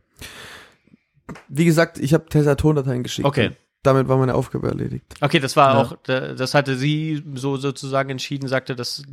Wie 1.48 1.66
gesagt, 1.66 2.00
ich 2.00 2.14
habe 2.14 2.26
Tessa 2.26 2.56
Tondateien 2.56 3.04
geschickt. 3.04 3.28
Okay. 3.28 3.52
Damit 3.82 4.08
war 4.08 4.18
meine 4.18 4.34
Aufgabe 4.36 4.68
erledigt. 4.70 5.06
Okay, 5.20 5.40
das 5.40 5.56
war 5.58 5.74
Ja. 5.74 5.82
auch, 5.82 5.98
da- 6.04 6.34
das 6.34 6.54
hatte 6.54 6.76
sie 6.78 7.22
so 7.36 7.58
sozusagen 7.58 8.10
entschieden, 8.12 8.48
sagte, 8.48 8.76
das 8.76 9.04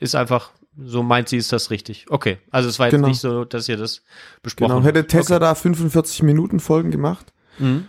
ist 0.00 0.14
einfach, 0.14 0.52
so 0.82 1.02
meint 1.02 1.28
sie, 1.28 1.36
ist 1.36 1.52
das 1.52 1.70
richtig. 1.70 2.06
Okay, 2.08 2.38
also 2.50 2.68
es 2.70 2.78
war 2.78 2.86
jetzt 2.86 2.94
Genau. 2.94 3.08
nicht 3.08 3.20
so, 3.20 3.44
dass 3.44 3.68
ihr 3.68 3.76
das 3.76 4.02
besprochen 4.42 4.76
Genau. 4.76 4.84
Hätte 4.86 5.00
habt. 5.00 5.10
Tessa 5.10 5.38
da 5.38 5.54
45 5.54 6.22
Minuten 6.22 6.58
Folgen 6.60 6.90
gemacht, 6.90 7.32
Okay. 7.56 7.64
Mhm. 7.64 7.88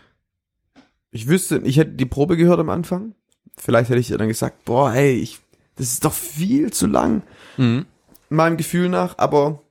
ich 1.12 1.28
wüsste, 1.28 1.60
ich 1.64 1.78
hätte 1.78 1.92
die 1.92 2.06
Probe 2.06 2.36
gehört 2.38 2.60
am 2.60 2.70
Anfang. 2.70 3.16
Vielleicht 3.58 3.90
hätte 3.90 4.00
ich 4.02 4.12
ihr 4.12 4.18
dann 4.18 4.28
gesagt, 4.28 4.66
boah, 4.66 4.92
hey, 4.92 5.14
ich, 5.16 5.40
das 5.78 5.88
ist 5.94 6.04
doch 6.06 6.14
viel 6.14 6.72
zu 6.74 6.88
lang, 6.88 7.24
Mhm. 7.58 7.86
meinem 8.30 8.58
Gefühl 8.58 8.90
nach, 8.90 9.18
aber 9.18 9.62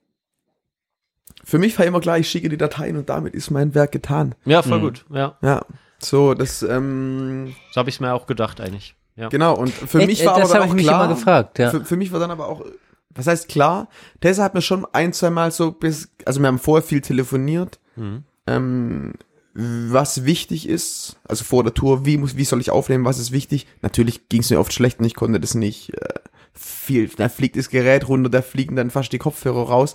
für 1.45 1.59
mich 1.59 1.79
war 1.79 1.87
immer 1.87 2.01
klar, 2.01 2.19
ich 2.19 2.29
schicke 2.29 2.49
die 2.49 2.57
Dateien 2.57 2.97
und 2.97 3.09
damit 3.09 3.35
ist 3.35 3.51
mein 3.51 3.75
Werk 3.75 3.93
getan. 3.93 4.35
Ja, 4.45 4.63
voll 4.63 4.79
Mhm. 4.79 4.83
gut. 4.83 5.05
Ja, 5.11 5.37
Ja. 5.43 5.63
So, 6.01 6.35
das, 6.35 6.63
ähm, 6.63 7.55
so 7.73 7.79
habe 7.79 7.89
ich 7.89 7.97
es 7.97 8.01
mir 8.01 8.13
auch 8.13 8.27
gedacht 8.27 8.61
eigentlich. 8.61 8.95
Ja. 9.17 9.29
genau, 9.29 9.55
und 9.57 9.71
für 9.73 9.99
Echt? 10.01 10.07
mich 10.09 10.27
war 10.27 10.39
das 10.41 10.51
aber 10.51 10.61
dann 10.61 10.69
auch 10.71 10.75
mich 10.75 10.87
klar, 10.87 11.05
immer 11.05 11.15
gefragt, 11.15 11.59
ja. 11.61 11.71
Für, 11.71 11.85
für 11.85 11.97
mich 11.97 12.11
war 12.13 12.19
dann 12.21 12.33
aber 12.33 12.49
auch, 12.49 12.65
was 13.11 13.27
heißt 13.29 13.49
klar, 13.49 13.89
Tessa 14.21 14.43
hat 14.43 14.55
mir 14.55 14.61
schon 14.61 14.85
ein, 14.93 15.13
zwei 15.13 15.31
Mal 15.31 15.53
so 15.53 15.71
bis, 15.71 16.09
also 16.27 16.41
wir 16.41 16.49
haben 16.49 16.59
vorher 16.59 16.83
viel 16.87 17.01
telefoniert, 17.01 17.79
Mhm. 17.97 18.25
ähm, 18.49 19.13
was 19.55 20.25
wichtig 20.25 20.69
ist, 20.69 21.17
also 21.29 21.45
vor 21.45 21.63
der 21.63 21.73
Tour, 21.75 22.05
wie 22.05 22.17
muss, 22.17 22.37
wie 22.37 22.45
soll 22.45 22.61
ich 22.61 22.71
aufnehmen, 22.71 23.05
was 23.05 23.21
ist 23.21 23.31
wichtig. 23.31 23.69
Natürlich 23.83 24.29
ging 24.29 24.41
es 24.41 24.51
mir 24.51 24.59
oft 24.59 24.73
schlecht 24.73 24.99
und 24.99 25.05
ich 25.05 25.15
konnte 25.15 25.39
das 25.39 25.55
nicht 25.55 25.95
äh, 25.95 26.09
viel. 26.53 27.09
Da 27.17 27.29
fliegt 27.29 27.57
das 27.57 27.69
Gerät 27.71 28.09
runter, 28.09 28.29
da 28.31 28.43
fliegen 28.43 28.75
dann 28.75 28.91
fast 28.91 29.13
die 29.13 29.19
Kopfhörer 29.19 29.69
raus. 29.69 29.95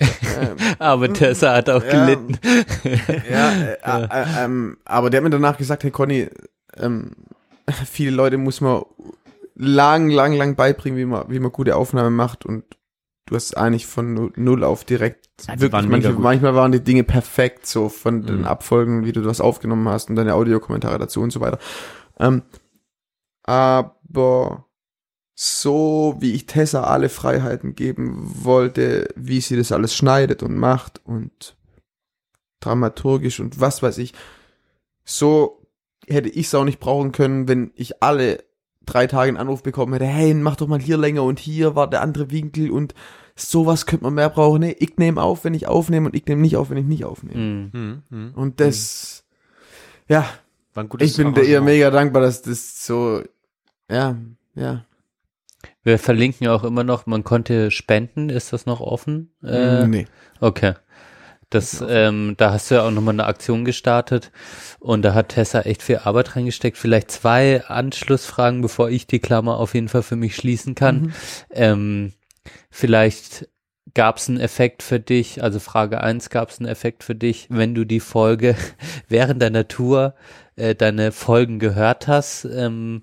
Ähm, 0.00 0.56
Aber 0.78 1.12
Tessa 1.12 1.54
hat 1.56 1.68
auch 1.70 1.82
Ja. 1.84 1.90
gelitten. 1.90 2.38
ja, 3.30 3.50
äh, 3.52 3.76
äh, 3.82 4.04
äh, 4.10 4.44
ähm, 4.44 4.78
aber 4.84 5.10
der 5.10 5.18
hat 5.18 5.24
mir 5.24 5.30
danach 5.30 5.58
gesagt, 5.58 5.84
hey 5.84 5.90
Conny, 5.90 6.28
ähm, 6.76 7.12
viele 7.90 8.10
Leute 8.16 8.38
muss 8.38 8.60
man 8.60 8.82
lang, 9.54 10.08
lang, 10.10 10.32
lang 10.34 10.56
beibringen, 10.56 10.98
wie 10.98 11.04
man, 11.04 11.30
wie 11.30 11.38
man 11.40 11.52
gute 11.52 11.76
Aufnahmen 11.76 12.16
macht 12.16 12.46
und 12.46 12.64
du 13.26 13.36
hast 13.36 13.56
eigentlich 13.56 13.86
von 13.86 14.14
nu- 14.14 14.30
null 14.36 14.64
auf 14.64 14.84
direkt 14.84 15.28
Ja, 15.46 15.60
wirklich 15.60 15.86
mega 15.86 16.10
manchmal, 16.12 16.54
waren 16.54 16.72
die 16.72 16.82
Dinge 16.82 17.04
perfekt 17.04 17.66
so 17.66 17.88
von 17.88 18.24
den 18.26 18.38
Mhm. 18.40 18.44
Abfolgen, 18.46 19.04
wie 19.04 19.12
du 19.12 19.20
das 19.22 19.40
aufgenommen 19.40 19.88
hast 19.88 20.08
und 20.10 20.16
deine 20.16 20.34
Audiokommentare 20.34 20.98
dazu 20.98 21.20
und 21.20 21.30
so 21.30 21.40
weiter. 21.40 21.58
Ähm, 22.18 22.42
aber 23.42 24.66
so 25.42 26.16
wie 26.18 26.34
ich 26.34 26.44
Tessa 26.44 26.82
alle 26.82 27.08
Freiheiten 27.08 27.74
geben 27.74 28.30
wollte, 28.44 29.08
wie 29.16 29.40
sie 29.40 29.56
das 29.56 29.72
alles 29.72 29.94
schneidet 29.94 30.42
und 30.42 30.54
macht 30.54 31.00
und 31.02 31.56
dramaturgisch 32.60 33.40
und 33.40 33.58
was 33.58 33.82
weiß 33.82 33.96
ich, 33.96 34.12
so 35.02 35.62
hätte 36.06 36.28
ich 36.28 36.44
es 36.44 36.54
auch 36.54 36.66
nicht 36.66 36.78
brauchen 36.78 37.12
können, 37.12 37.48
wenn 37.48 37.70
ich 37.74 38.02
alle 38.02 38.44
drei 38.84 39.06
Tage 39.06 39.28
einen 39.28 39.38
Anruf 39.38 39.62
bekommen 39.62 39.94
hätte, 39.94 40.04
hey, 40.04 40.34
mach 40.34 40.56
doch 40.56 40.66
mal 40.66 40.78
hier 40.78 40.98
länger 40.98 41.22
und 41.22 41.38
hier 41.38 41.74
war 41.74 41.88
der 41.88 42.02
andere 42.02 42.30
Winkel 42.30 42.70
und 42.70 42.92
sowas 43.34 43.86
könnte 43.86 44.04
man 44.04 44.12
mehr 44.12 44.28
brauchen. 44.28 44.60
Nee, 44.60 44.76
ich 44.78 44.98
nehme 44.98 45.22
auf, 45.22 45.44
wenn 45.44 45.54
ich 45.54 45.66
aufnehme 45.66 46.08
und 46.08 46.14
ich 46.14 46.26
nehme 46.26 46.42
nicht 46.42 46.58
auf, 46.58 46.68
wenn 46.68 46.76
ich 46.76 46.84
nicht 46.84 47.06
aufnehme. 47.06 47.40
Mhm. 47.40 47.70
Mhm. 47.72 48.02
Mhm. 48.10 48.34
Und 48.34 48.60
das, 48.60 49.24
ja, 50.06 50.28
War 50.74 50.84
ein 50.84 50.90
gutes 50.90 51.12
ich 51.12 51.16
bin 51.16 51.32
dir 51.32 51.62
mega 51.62 51.90
dankbar, 51.90 52.20
dass 52.20 52.42
das 52.42 52.84
so, 52.84 53.22
ja, 53.90 54.18
ja. 54.54 54.84
Wir 55.82 55.98
verlinken 55.98 56.44
ja 56.44 56.54
auch 56.54 56.64
immer 56.64 56.84
noch, 56.84 57.06
man 57.06 57.24
konnte 57.24 57.70
spenden, 57.70 58.28
ist 58.28 58.52
das 58.52 58.66
noch 58.66 58.80
offen? 58.80 59.32
Äh, 59.42 59.86
nee. 59.86 60.06
Okay. 60.40 60.74
Das, 61.48 61.84
ähm, 61.86 62.34
da 62.36 62.52
hast 62.52 62.70
du 62.70 62.76
ja 62.76 62.86
auch 62.86 62.92
nochmal 62.92 63.14
eine 63.14 63.26
Aktion 63.26 63.64
gestartet 63.64 64.30
und 64.78 65.02
da 65.02 65.14
hat 65.14 65.30
Tessa 65.30 65.62
echt 65.62 65.82
viel 65.82 65.98
Arbeit 65.98 66.36
reingesteckt. 66.36 66.78
Vielleicht 66.78 67.10
zwei 67.10 67.64
Anschlussfragen, 67.64 68.62
bevor 68.62 68.88
ich 68.88 69.08
die 69.08 69.18
Klammer 69.18 69.58
auf 69.58 69.74
jeden 69.74 69.88
Fall 69.88 70.04
für 70.04 70.14
mich 70.14 70.36
schließen 70.36 70.76
kann. 70.76 71.00
Mhm. 71.00 71.12
Ähm, 71.50 72.12
vielleicht 72.70 73.48
gab 73.94 74.18
es 74.18 74.28
einen 74.28 74.38
Effekt 74.38 74.84
für 74.84 75.00
dich, 75.00 75.42
also 75.42 75.58
Frage 75.58 76.00
eins 76.00 76.30
gab 76.30 76.50
es 76.50 76.60
einen 76.60 76.68
Effekt 76.68 77.02
für 77.02 77.16
dich, 77.16 77.48
wenn 77.50 77.74
du 77.74 77.84
die 77.84 77.98
Folge 77.98 78.54
während 79.08 79.42
deiner 79.42 79.66
Tour 79.66 80.14
äh, 80.54 80.76
deine 80.76 81.10
Folgen 81.10 81.58
gehört 81.58 82.06
hast, 82.06 82.44
ähm, 82.44 83.02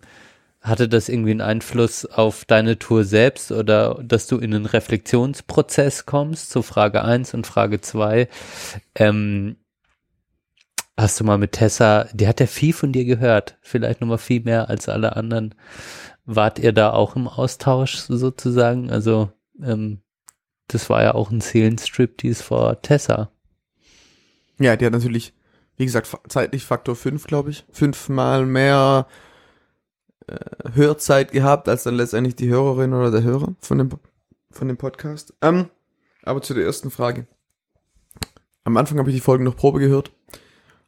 hatte 0.67 0.89
das 0.89 1.09
irgendwie 1.09 1.31
einen 1.31 1.41
Einfluss 1.41 2.05
auf 2.05 2.45
deine 2.45 2.79
Tour 2.79 3.03
selbst 3.03 3.51
oder 3.51 4.01
dass 4.03 4.27
du 4.27 4.37
in 4.37 4.53
einen 4.53 4.65
Reflexionsprozess 4.65 6.05
kommst? 6.05 6.49
So 6.49 6.61
Frage 6.61 7.03
eins 7.03 7.33
und 7.33 7.47
Frage 7.47 7.81
zwei. 7.81 8.27
Ähm, 8.95 9.57
hast 10.95 11.19
du 11.19 11.23
mal 11.23 11.37
mit 11.37 11.53
Tessa, 11.53 12.07
die 12.13 12.27
hat 12.27 12.39
ja 12.39 12.47
viel 12.47 12.73
von 12.73 12.91
dir 12.91 13.05
gehört, 13.05 13.57
vielleicht 13.61 14.01
nochmal 14.01 14.17
viel 14.17 14.41
mehr 14.41 14.69
als 14.69 14.89
alle 14.89 15.15
anderen. 15.15 15.55
Wart 16.25 16.59
ihr 16.59 16.73
da 16.73 16.91
auch 16.91 17.15
im 17.15 17.27
Austausch 17.27 17.95
sozusagen? 17.95 18.91
Also, 18.91 19.31
ähm, 19.63 20.01
das 20.67 20.89
war 20.89 21.01
ja 21.01 21.15
auch 21.15 21.31
ein 21.31 21.39
Seelenstrip, 21.39 22.17
die 22.17 22.27
ist 22.27 22.41
vor 22.41 22.81
Tessa. 22.81 23.31
Ja, 24.59 24.75
die 24.75 24.85
hat 24.85 24.93
natürlich 24.93 25.33
wie 25.77 25.85
gesagt, 25.85 26.09
zeitlich 26.27 26.65
Faktor 26.65 26.95
5, 26.95 27.27
glaube 27.27 27.51
ich. 27.51 27.63
Fünfmal 27.71 28.45
mehr 28.45 29.07
äh, 30.27 30.71
Hörzeit 30.73 31.31
gehabt, 31.31 31.67
als 31.69 31.83
dann 31.83 31.95
letztendlich 31.95 32.35
die 32.35 32.49
Hörerin 32.49 32.93
oder 32.93 33.11
der 33.11 33.23
Hörer 33.23 33.55
von 33.59 33.77
dem, 33.77 33.89
von 34.51 34.67
dem 34.67 34.77
Podcast. 34.77 35.33
Ähm, 35.41 35.69
aber 36.23 36.41
zu 36.41 36.53
der 36.53 36.65
ersten 36.65 36.91
Frage. 36.91 37.27
Am 38.63 38.75
Anfang 38.77 38.99
habe 38.99 39.09
ich 39.09 39.15
die 39.15 39.21
Folgen 39.21 39.45
noch 39.45 39.55
Probe 39.55 39.79
gehört. 39.79 40.11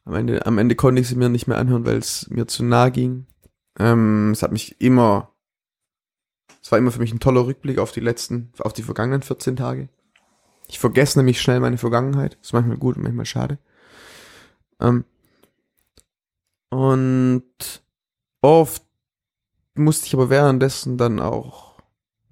Am 0.03 0.13
Ende, 0.13 0.45
am 0.45 0.57
Ende 0.57 0.75
konnte 0.75 1.01
ich 1.01 1.07
sie 1.07 1.15
mir 1.15 1.29
nicht 1.29 1.47
mehr 1.47 1.57
anhören, 1.57 1.85
weil 1.85 1.97
es 1.97 2.29
mir 2.29 2.47
zu 2.47 2.63
nah 2.63 2.89
ging. 2.89 3.25
Ähm, 3.77 4.31
es 4.31 4.43
hat 4.43 4.51
mich 4.51 4.81
immer, 4.81 5.31
es 6.61 6.71
war 6.71 6.77
immer 6.77 6.91
für 6.91 6.99
mich 6.99 7.13
ein 7.13 7.21
toller 7.21 7.45
Rückblick 7.45 7.79
auf 7.79 7.91
die 7.91 8.01
letzten, 8.01 8.51
auf 8.59 8.73
die 8.73 8.83
vergangenen 8.83 9.21
14 9.21 9.55
Tage. 9.55 9.87
Ich 10.67 10.79
vergesse 10.79 11.19
nämlich 11.19 11.41
schnell 11.41 11.59
meine 11.59 11.77
Vergangenheit. 11.77 12.37
Ist 12.41 12.53
manchmal 12.53 12.77
gut 12.77 12.97
und 12.97 13.03
manchmal 13.03 13.25
schade. 13.25 13.57
Ähm, 14.79 15.05
und 16.69 17.81
oft 18.41 18.83
musste 19.79 20.07
ich 20.07 20.13
aber 20.13 20.29
währenddessen 20.29 20.97
dann 20.97 21.19
auch 21.19 21.77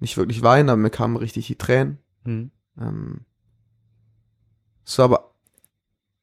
nicht 0.00 0.16
wirklich 0.16 0.42
weinen, 0.42 0.68
aber 0.68 0.76
mir 0.76 0.90
kamen 0.90 1.16
richtig 1.16 1.46
die 1.46 1.56
Tränen. 1.56 1.98
Hm. 2.24 2.50
Ähm, 2.78 3.24
es 4.84 4.98
war 4.98 5.06
aber 5.06 5.34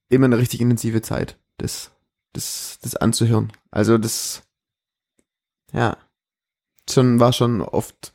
immer 0.10 0.26
eine 0.26 0.38
richtig 0.38 0.62
intensive 0.62 1.02
Zeit, 1.02 1.38
das, 1.58 1.92
das, 2.34 2.80
das 2.82 2.96
anzuhören. 2.96 3.52
Also 3.72 3.98
das, 3.98 4.44
ja, 5.72 5.98
schon, 6.90 7.20
war 7.20 7.34
schon 7.34 7.62
oft, 7.62 8.14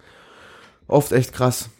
oft 0.86 1.12
echt 1.12 1.32
krass. 1.32 1.70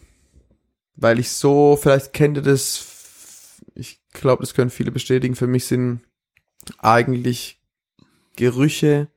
Weil 0.94 1.18
ich 1.18 1.32
so, 1.32 1.78
vielleicht 1.80 2.12
kennt 2.12 2.36
ihr 2.36 2.42
das, 2.42 3.62
ich 3.74 4.00
glaube, 4.12 4.42
das 4.42 4.54
können 4.54 4.70
viele 4.70 4.92
bestätigen, 4.92 5.34
für 5.34 5.46
mich 5.46 5.66
sind 5.66 6.02
eigentlich 6.78 7.60
Gerüche 8.36 9.08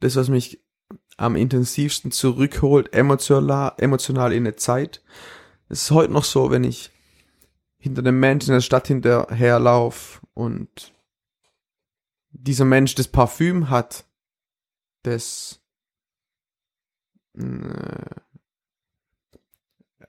das, 0.00 0.16
was 0.16 0.28
mich 0.28 0.60
am 1.16 1.36
intensivsten 1.36 2.10
zurückholt, 2.10 2.92
emotional, 2.92 3.74
emotional 3.78 4.32
in 4.32 4.44
eine 4.44 4.56
Zeit. 4.56 5.02
Es 5.68 5.84
ist 5.84 5.90
heute 5.90 6.12
noch 6.12 6.24
so, 6.24 6.50
wenn 6.50 6.64
ich 6.64 6.90
hinter 7.78 8.00
einem 8.00 8.20
Menschen 8.20 8.50
in 8.50 8.54
der 8.56 8.60
Stadt 8.60 8.86
hinterherlauf 8.86 10.22
und 10.34 10.92
dieser 12.30 12.64
Mensch 12.64 12.94
das 12.94 13.08
Parfüm 13.08 13.70
hat, 13.70 14.04
das 15.02 15.60
äh, 17.36 17.42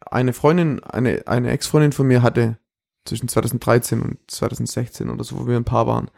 eine 0.06 0.34
Freundin, 0.34 0.84
eine, 0.84 1.24
eine 1.28 1.52
Ex-Freundin 1.52 1.92
von 1.92 2.08
mir 2.08 2.22
hatte 2.22 2.58
zwischen 3.06 3.28
2013 3.28 4.02
und 4.02 4.20
2016 4.32 5.10
oder 5.10 5.24
so, 5.24 5.40
wo 5.40 5.48
wir 5.48 5.58
ein 5.58 5.66
Paar 5.66 5.88
waren. 5.88 6.10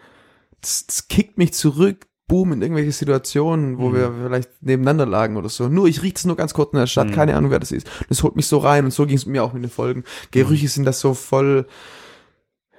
Das, 0.61 0.86
das 0.86 1.07
kickt 1.07 1.38
mich 1.38 1.53
zurück, 1.53 2.07
boom, 2.28 2.53
in 2.53 2.61
irgendwelche 2.61 2.91
Situationen, 2.91 3.78
wo 3.78 3.89
Mhm. 3.89 3.93
wir 3.95 4.13
vielleicht 4.23 4.63
nebeneinander 4.63 5.05
lagen 5.05 5.38
oder 5.38 5.49
so. 5.49 5.67
Nur, 5.69 5.88
ich 5.88 6.01
riech 6.01 6.15
es 6.15 6.26
nur 6.26 6.36
ganz 6.36 6.53
kurz 6.53 6.73
in 6.73 6.80
der 6.80 6.88
Stadt, 6.88 7.07
Mhm. 7.09 7.13
keine 7.13 7.36
Ahnung, 7.36 7.51
wer 7.51 7.59
das 7.59 7.71
ist. 7.71 7.88
Das 8.09 8.23
holt 8.23 8.36
mich 8.36 8.47
so 8.47 8.57
rein 8.57 8.86
und 8.86 8.91
so 8.91 9.05
ging 9.05 9.17
es 9.17 9.26
mir 9.26 9.43
auch 9.43 9.53
mit 9.53 9.63
den 9.63 9.69
Folgen. 9.69 10.03
Gerüche 10.32 10.67
sind 10.67 10.86
das 10.86 10.99
so 10.99 11.13
voll, 11.13 11.67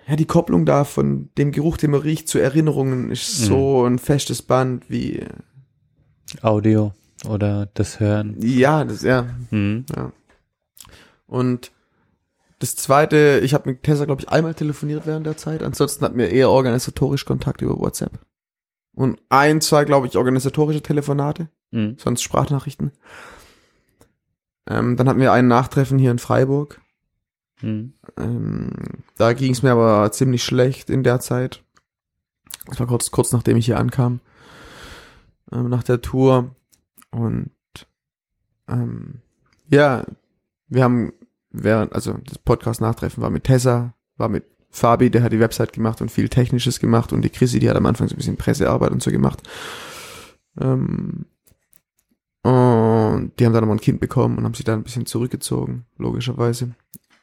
ja, 0.08 0.16
die 0.16 0.24
Kopplung 0.24 0.66
da 0.66 0.84
von 0.84 1.30
dem 1.38 1.52
Geruch, 1.52 1.76
den 1.76 1.90
man 1.92 2.00
riecht, 2.00 2.28
zu 2.28 2.38
Erinnerungen 2.38 3.10
ist 3.10 3.38
so 3.44 3.84
ein 3.84 3.98
festes 3.98 4.42
Band 4.42 4.84
wie, 4.90 5.24
Audio 6.42 6.92
oder 7.28 7.68
das 7.74 8.00
Hören. 8.00 8.36
ja, 8.40 8.84
das, 8.84 9.02
ja, 9.02 9.26
Hm. 9.50 9.84
ja. 9.96 10.12
Und 11.28 11.70
das 12.58 12.74
zweite, 12.76 13.40
ich 13.44 13.52
habe 13.54 13.70
mit 13.70 13.82
Tessa, 13.82 14.04
glaube 14.06 14.22
ich, 14.22 14.28
einmal 14.28 14.54
telefoniert 14.54 15.06
während 15.06 15.26
der 15.26 15.36
Zeit. 15.36 15.62
Ansonsten 15.62 16.04
hatten 16.04 16.18
wir 16.18 16.30
eher 16.30 16.50
organisatorisch 16.50 17.24
Kontakt 17.24 17.60
über 17.62 17.78
WhatsApp. 17.78 18.12
Und 18.96 19.20
ein, 19.28 19.60
zwei, 19.60 19.84
glaube 19.84 20.06
ich, 20.06 20.16
organisatorische 20.16 20.82
Telefonate, 20.82 21.48
Hm. 21.70 21.96
sonst 21.98 22.22
Sprachnachrichten. 22.22 22.92
Ähm, 24.66 24.96
dann 24.96 25.08
hatten 25.08 25.20
wir 25.20 25.32
ein 25.32 25.48
Nachtreffen 25.48 25.98
hier 25.98 26.10
in 26.10 26.18
Freiburg. 26.18 26.80
Hm. 27.60 27.92
Ähm, 28.16 28.70
da 29.16 29.34
ging 29.34 29.52
es 29.52 29.62
mir 29.62 29.72
aber 29.72 30.10
ziemlich 30.12 30.42
schlecht 30.42 30.88
in 30.88 31.02
der 31.02 31.20
Zeit. 31.20 31.62
Das 32.64 32.80
war 32.80 32.86
kurz, 32.86 33.10
kurz 33.10 33.32
nachdem 33.32 33.58
ich 33.58 33.66
hier 33.66 33.78
ankam. 33.78 34.20
Ähm, 35.52 35.68
nach 35.68 35.82
der 35.82 36.00
Tour. 36.00 36.56
Und 37.10 37.50
ähm, 38.68 39.20
ja, 39.68 40.04
wir 40.68 40.82
haben 40.82 41.12
während, 41.50 41.92
also 41.92 42.14
das 42.24 42.38
Podcast-Nachtreffen 42.38 43.22
war 43.22 43.30
mit 43.30 43.44
Tessa, 43.44 43.94
war 44.16 44.30
mit 44.30 44.44
Fabi, 44.76 45.10
der 45.10 45.22
hat 45.22 45.32
die 45.32 45.40
Website 45.40 45.72
gemacht 45.72 46.02
und 46.02 46.10
viel 46.10 46.28
Technisches 46.28 46.80
gemacht 46.80 47.12
und 47.12 47.22
die 47.22 47.30
Chrissy, 47.30 47.58
die 47.58 47.70
hat 47.70 47.76
am 47.76 47.86
Anfang 47.86 48.08
so 48.08 48.14
ein 48.14 48.18
bisschen 48.18 48.36
Pressearbeit 48.36 48.92
und 48.92 49.02
so 49.02 49.10
gemacht. 49.10 49.42
Ähm, 50.60 51.24
und 52.42 53.32
die 53.38 53.46
haben 53.46 53.54
dann 53.54 53.64
aber 53.64 53.72
ein 53.72 53.80
Kind 53.80 54.00
bekommen 54.00 54.36
und 54.36 54.44
haben 54.44 54.54
sich 54.54 54.64
dann 54.64 54.80
ein 54.80 54.84
bisschen 54.84 55.06
zurückgezogen, 55.06 55.86
logischerweise. 55.96 56.74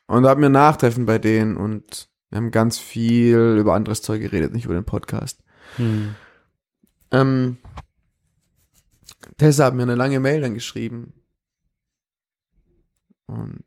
Und 0.08 0.24
da 0.24 0.30
hatten 0.30 0.42
wir 0.42 0.50
ein 0.50 0.54
Nachtreffen 0.54 1.06
bei 1.06 1.20
denen 1.20 1.56
und 1.56 2.10
wir 2.30 2.38
haben 2.38 2.52
ganz 2.52 2.80
viel 2.80 3.58
über 3.60 3.76
anderes 3.76 4.02
Zeug 4.02 4.22
geredet, 4.22 4.52
nicht 4.52 4.66
über 4.66 4.74
den 4.74 4.86
Podcast. 4.86 5.44
Hm. 5.78 6.16
Ähm, 7.12 7.58
Tessa 9.38 9.66
hat 9.66 9.76
mir 9.76 9.84
eine 9.84 9.96
lange 9.96 10.20
Mail 10.20 10.42
dann 10.42 10.56
geschrieben. 10.56 11.14
Und 13.28 13.64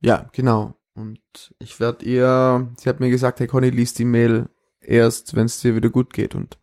ja, 0.00 0.28
genau. 0.32 0.76
Und 0.94 1.54
ich 1.58 1.80
werde 1.80 2.04
ihr, 2.04 2.72
sie 2.78 2.88
hat 2.88 3.00
mir 3.00 3.10
gesagt, 3.10 3.40
hey 3.40 3.46
Conny, 3.46 3.70
liest 3.70 3.98
die 3.98 4.04
Mail 4.04 4.48
erst, 4.80 5.34
wenn 5.34 5.46
es 5.46 5.60
dir 5.60 5.74
wieder 5.74 5.90
gut 5.90 6.12
geht. 6.12 6.34
Und 6.34 6.58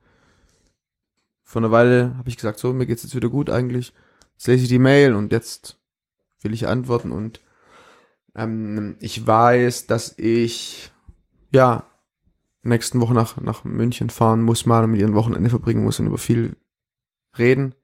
vor 1.43 1.61
einer 1.61 1.71
Weile 1.71 2.15
habe 2.17 2.29
ich 2.29 2.37
gesagt, 2.37 2.59
so, 2.59 2.71
mir 2.71 2.85
geht's 2.85 3.03
jetzt 3.03 3.15
wieder 3.15 3.29
gut 3.29 3.49
eigentlich. 3.49 3.93
Jetzt 4.33 4.47
lese 4.47 4.63
ich 4.63 4.69
die 4.69 4.79
Mail 4.79 5.13
und 5.13 5.31
jetzt 5.31 5.77
will 6.41 6.53
ich 6.53 6.67
antworten. 6.67 7.11
Und 7.11 7.41
ähm, 8.35 8.95
ich 8.99 9.27
weiß, 9.27 9.87
dass 9.87 10.17
ich 10.17 10.91
ja 11.51 11.85
nächsten 12.63 13.01
Woche 13.01 13.13
nach, 13.13 13.37
nach 13.37 13.63
München 13.63 14.09
fahren 14.09 14.41
muss, 14.41 14.65
mal 14.65 14.87
mit 14.87 15.01
ihrem 15.01 15.13
Wochenende 15.13 15.49
verbringen 15.49 15.83
muss 15.83 15.99
und 15.99 16.07
über 16.07 16.17
viel 16.17 16.55
reden. 17.37 17.75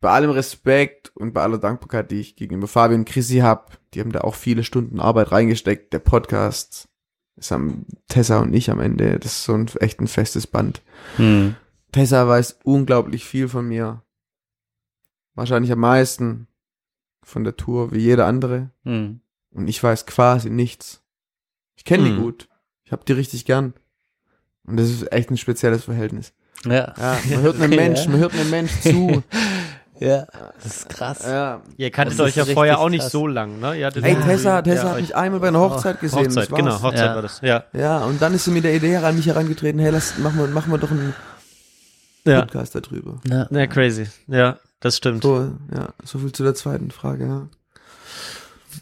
Bei 0.00 0.10
allem 0.10 0.30
Respekt 0.30 1.10
und 1.16 1.32
bei 1.32 1.42
aller 1.42 1.58
Dankbarkeit, 1.58 2.10
die 2.10 2.20
ich 2.20 2.36
gegenüber 2.36 2.68
Fabian 2.68 3.00
und 3.00 3.08
Chrissy 3.08 3.38
hab, 3.38 3.78
die 3.92 4.00
haben 4.00 4.12
da 4.12 4.20
auch 4.20 4.36
viele 4.36 4.62
Stunden 4.62 5.00
Arbeit 5.00 5.32
reingesteckt. 5.32 5.92
Der 5.92 5.98
Podcast 5.98 6.88
ist 7.36 7.50
am 7.50 7.84
Tessa 8.08 8.38
und 8.38 8.54
ich 8.54 8.70
am 8.70 8.78
Ende. 8.80 9.18
Das 9.18 9.32
ist 9.32 9.44
so 9.44 9.54
ein 9.54 9.68
echt 9.80 10.00
ein 10.00 10.06
festes 10.06 10.46
Band. 10.46 10.82
Hm. 11.16 11.56
Tessa 11.90 12.28
weiß 12.28 12.60
unglaublich 12.62 13.24
viel 13.24 13.48
von 13.48 13.66
mir. 13.66 14.02
Wahrscheinlich 15.34 15.72
am 15.72 15.80
meisten 15.80 16.46
von 17.24 17.42
der 17.44 17.56
Tour 17.56 17.92
wie 17.92 17.98
jeder 17.98 18.26
andere. 18.26 18.70
Hm. 18.84 19.20
Und 19.50 19.68
ich 19.68 19.82
weiß 19.82 20.06
quasi 20.06 20.50
nichts. 20.50 21.02
Ich 21.76 21.84
kenne 21.84 22.04
die 22.04 22.10
Hm. 22.10 22.22
gut. 22.22 22.48
Ich 22.84 22.92
hab 22.92 23.04
die 23.04 23.12
richtig 23.14 23.44
gern. 23.44 23.74
Und 24.64 24.76
das 24.76 24.90
ist 24.90 25.10
echt 25.12 25.30
ein 25.30 25.36
spezielles 25.36 25.84
Verhältnis. 25.84 26.34
Ja. 26.64 26.94
Ja, 26.98 27.18
man 27.30 27.40
hört 27.40 27.60
einem 27.60 27.70
Menschen, 27.76 28.12
man 28.12 28.20
hört 28.20 28.34
einem 28.34 28.50
Mensch 28.50 28.80
zu. 28.80 29.22
Ja. 30.00 30.26
Das 30.62 30.76
ist 30.76 30.88
krass. 30.88 31.24
Ja. 31.26 31.60
Ihr 31.76 31.90
kanntet 31.90 32.20
euch 32.20 32.36
ja 32.36 32.44
vorher 32.44 32.78
auch 32.80 32.88
nicht 32.88 33.00
krass. 33.02 33.12
so 33.12 33.26
lang, 33.26 33.58
ne? 33.60 33.76
Irgendwie- 33.78 34.00
Tessa, 34.14 34.62
Tessa 34.62 34.82
ja, 34.82 34.88
hat 34.90 34.94
euch- 34.96 35.00
mich 35.02 35.16
einmal 35.16 35.40
bei 35.40 35.48
einer 35.48 35.60
Hochzeit 35.60 36.00
gesehen. 36.00 36.26
Hochzeit, 36.26 36.48
genau, 36.50 36.82
Hochzeit 36.82 37.06
Ja. 37.06 37.14
war 37.14 37.22
das. 37.22 37.40
Ja. 37.42 37.64
Ja, 37.72 37.98
und 38.04 38.20
dann 38.22 38.34
ist 38.34 38.44
sie 38.44 38.50
mit 38.50 38.64
der 38.64 38.74
Idee 38.74 38.92
heran, 38.92 39.16
mich 39.16 39.26
herangetreten, 39.26 39.80
hey, 39.80 39.90
lass, 39.90 40.18
machen 40.18 40.38
wir, 40.38 40.46
machen 40.48 40.70
wir 40.70 40.78
doch 40.78 40.90
einen 40.90 41.14
Ja. 42.24 42.40
Podcast 42.42 42.74
darüber. 42.74 43.20
Ja. 43.28 43.46
ja, 43.50 43.66
crazy. 43.66 44.06
Ja, 44.26 44.58
das 44.80 44.96
stimmt. 44.96 45.22
So, 45.22 45.52
ja, 45.74 45.88
so 46.04 46.18
viel 46.18 46.32
zu 46.32 46.42
der 46.44 46.54
zweiten 46.54 46.90
Frage, 46.90 47.26
ja. 47.26 47.48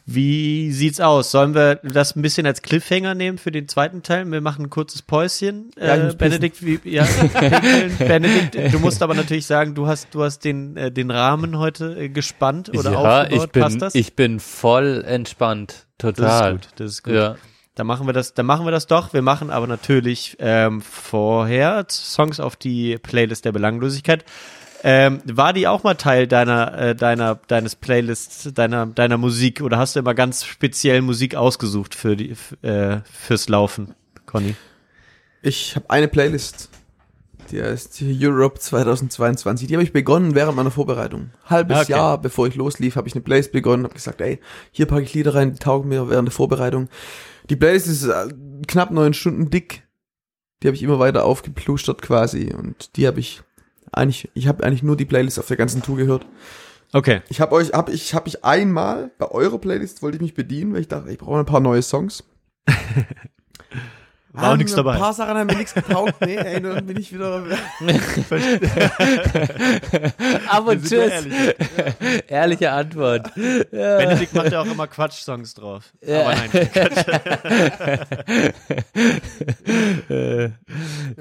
Wie 0.05 0.73
sieht's 0.73 1.01
aus? 1.01 1.31
Sollen 1.31 1.55
wir 1.55 1.77
das 1.77 2.17
ein 2.17 2.23
bisschen 2.23 2.47
als 2.47 2.63
Cliffhanger 2.63 3.15
nehmen 3.15 3.39
für 3.39 3.51
den 3.51 3.69
zweiten 3.69 4.03
Teil? 4.03 4.31
Wir 4.31 4.41
machen 4.41 4.67
ein 4.67 4.71
kurzes 4.71 5.03
Päuschen. 5.03 5.71
Ja, 5.79 5.97
äh, 5.97 6.15
Benedikt, 6.15 6.65
wie, 6.65 6.81
ja. 6.85 7.07
Benedikt, 7.99 8.73
du 8.73 8.79
musst 8.79 9.03
aber 9.03 9.15
natürlich 9.15 9.47
sagen, 9.47 9.75
du 9.75 9.87
hast, 9.87 10.15
du 10.15 10.23
hast 10.23 10.45
den, 10.45 10.77
äh, 10.77 10.93
den 10.93 11.11
Rahmen 11.11 11.59
heute 11.59 11.97
äh, 11.99 12.09
gespannt 12.09 12.71
oder 12.71 12.93
ja, 12.93 12.99
aufgebaut. 12.99 13.45
ich 13.45 13.53
bin, 13.53 13.63
Passt 13.63 13.83
das? 13.83 13.95
ich 13.95 14.15
bin 14.15 14.41
voll 14.41 15.05
entspannt. 15.07 15.87
das 15.99 16.15
Total. 16.15 16.55
ist 16.55 16.61
gut. 16.61 16.71
Das 16.77 16.91
ist 16.91 17.03
gut. 17.03 17.15
Ja. 17.15 17.37
Dann 17.77 17.87
machen 17.87 18.07
wir 18.07 18.15
das, 18.15 18.33
dann 18.33 18.47
machen 18.47 18.65
wir 18.67 18.71
das 18.71 18.87
doch. 18.87 19.13
Wir 19.13 19.23
machen 19.23 19.51
aber 19.51 19.67
natürlich 19.67 20.37
ähm, 20.41 20.81
vorher 20.81 21.87
Songs 21.91 22.41
auf 22.41 22.57
die 22.57 22.97
Playlist 22.97 23.45
der 23.45 23.53
Belanglosigkeit. 23.53 24.25
Ähm, 24.89 25.21
war 25.25 25.53
die 25.53 25.67
auch 25.67 25.83
mal 25.83 25.95
Teil 25.95 26.29
deiner, 26.29 26.79
äh, 26.79 26.95
deiner, 26.95 27.41
deines 27.49 27.75
Playlists, 27.75 28.53
deiner, 28.55 28.87
deiner 28.87 29.19
Musik 29.19 29.61
oder 29.61 29.79
hast 29.79 29.97
du 29.97 29.99
immer 29.99 30.15
ganz 30.15 30.45
speziell 30.45 31.03
Musik 31.03 31.35
ausgesucht 31.35 31.97
für 31.97 32.15
die, 32.15 32.37
äh, 32.63 33.01
fürs 33.05 33.49
Laufen, 33.49 33.97
Conny? 34.27 34.55
Ich 35.43 35.75
habe 35.75 35.91
eine 35.91 36.07
Playlist 36.07 36.71
Die 37.51 37.61
heißt 37.61 38.01
Europe 38.01 38.61
2022. 38.61 39.67
Die 39.67 39.75
habe 39.75 39.83
ich 39.83 39.93
begonnen 39.93 40.37
während 40.37 40.55
meiner 40.55 40.71
Vorbereitung. 40.71 41.31
Halbes 41.47 41.81
Okay. 41.81 41.91
Jahr 41.91 42.21
bevor 42.21 42.47
ich 42.47 42.55
loslief, 42.55 42.95
habe 42.95 43.09
ich 43.09 43.15
eine 43.15 43.23
Playlist 43.23 43.51
begonnen, 43.51 43.83
habe 43.83 43.95
gesagt, 43.95 44.21
ey, 44.21 44.39
hier 44.71 44.87
packe 44.87 45.03
ich 45.03 45.15
Lieder 45.15 45.35
rein, 45.35 45.53
die 45.53 45.59
taugen 45.59 45.89
mir 45.89 46.09
während 46.09 46.29
der 46.29 46.33
Vorbereitung. 46.33 46.89
Die 47.51 47.57
Playlist 47.57 47.89
ist 47.89 48.05
äh, 48.05 48.29
knapp 48.69 48.93
neun 48.93 49.15
Stunden 49.15 49.51
dick. 49.51 49.83
Die 50.63 50.69
habe 50.69 50.77
ich 50.77 50.85
immer 50.85 51.01
weiter 51.01 51.25
aufgeplustert 51.25 52.03
quasi 52.03 52.55
und 52.57 52.97
die 52.97 53.09
habe 53.09 53.19
ich 53.19 53.43
eigentlich, 53.93 54.31
ich 54.35 54.49
habe 54.49 54.65
eigentlich 54.65 54.83
nur 54.83 54.97
die 54.97 55.05
Playlist 55.05 55.39
auf 55.39 55.47
der 55.47 55.57
ganzen 55.57 55.83
Tour 55.83 55.97
gehört. 55.97 56.27
Okay. 56.93 57.23
Ich 57.29 57.41
habe 57.41 57.55
euch, 57.55 57.73
habe 57.73 57.93
ich, 57.93 58.15
habe 58.15 58.29
ich 58.29 58.45
einmal 58.45 59.11
bei 59.19 59.31
eurer 59.31 59.59
Playlist 59.59 60.03
wollte 60.03 60.17
ich 60.17 60.23
mich 60.23 60.35
bedienen, 60.35 60.73
weil 60.73 60.81
ich 60.81 60.89
dachte, 60.89 61.11
ich 61.11 61.19
brauche 61.19 61.39
ein 61.39 61.47
paar 61.47 61.61
neue 61.61 61.83
Songs. 61.83 62.25
War 64.37 64.53
auch 64.53 64.57
nichts 64.57 64.73
Ein 64.75 64.85
dabei. 64.85 64.99
paar 64.99 65.15
Sachen 65.15 65.35
haben 65.39 65.47
mir 65.47 65.57
nichts 65.57 65.73
getaugt. 65.73 66.15
Nee, 66.21 66.37
ey, 66.37 66.61
dann 66.61 66.85
bin 66.87 66.99
ich 66.99 67.11
wieder. 67.11 67.43
Aber 70.49 70.77
tschüss. 70.77 70.93
ehrlich. 70.93 71.55
Ehrliche 72.29 72.71
Antwort. 72.71 73.31
Ja. 73.73 73.97
Benedikt 73.97 74.35
macht 74.35 74.53
ja 74.53 74.61
auch 74.61 74.67
immer 74.67 74.87
Quatsch-Songs 74.89 75.55
drauf. 75.55 75.85
Ja. 76.07 76.21
Aber 76.21 76.35
nein. 76.35 76.51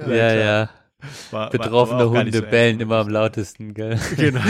ja, 0.07 0.33
ja. 0.33 0.69
War, 1.31 1.49
Betroffene 1.49 2.11
war 2.11 2.23
Hunde 2.23 2.37
so 2.37 2.43
bellen 2.43 2.79
immer 2.79 2.97
am 2.97 3.09
lautesten, 3.09 3.73
gell? 3.73 3.99
Genau. 4.17 4.41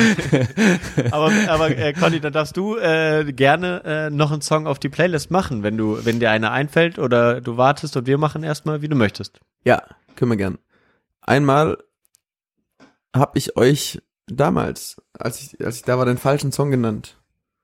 aber 1.11 1.31
aber 1.47 1.69
äh, 1.77 1.93
Conny, 1.93 2.19
dann 2.19 2.33
darfst 2.33 2.55
du 2.57 2.77
äh, 2.77 3.31
gerne 3.33 3.81
äh, 3.85 4.09
noch 4.09 4.31
einen 4.31 4.41
Song 4.41 4.67
auf 4.67 4.79
die 4.79 4.89
Playlist 4.89 5.31
machen, 5.31 5.63
wenn 5.63 5.77
du, 5.77 6.03
wenn 6.05 6.19
dir 6.19 6.31
einer 6.31 6.51
einfällt 6.51 6.99
oder 6.99 7.41
du 7.41 7.57
wartest 7.57 7.95
und 7.97 8.07
wir 8.07 8.17
machen 8.17 8.43
erstmal, 8.43 8.81
wie 8.81 8.87
du 8.87 8.95
möchtest. 8.95 9.39
Ja, 9.63 9.81
können 10.15 10.31
wir 10.31 10.37
gern. 10.37 10.57
Einmal 11.21 11.77
habe 13.15 13.37
ich 13.37 13.57
euch 13.57 14.01
damals, 14.27 15.01
als 15.13 15.41
ich, 15.41 15.65
als 15.65 15.77
ich 15.77 15.83
da 15.83 15.97
war, 15.97 16.05
den 16.05 16.17
falschen 16.17 16.51
Song 16.51 16.71
genannt. 16.71 17.17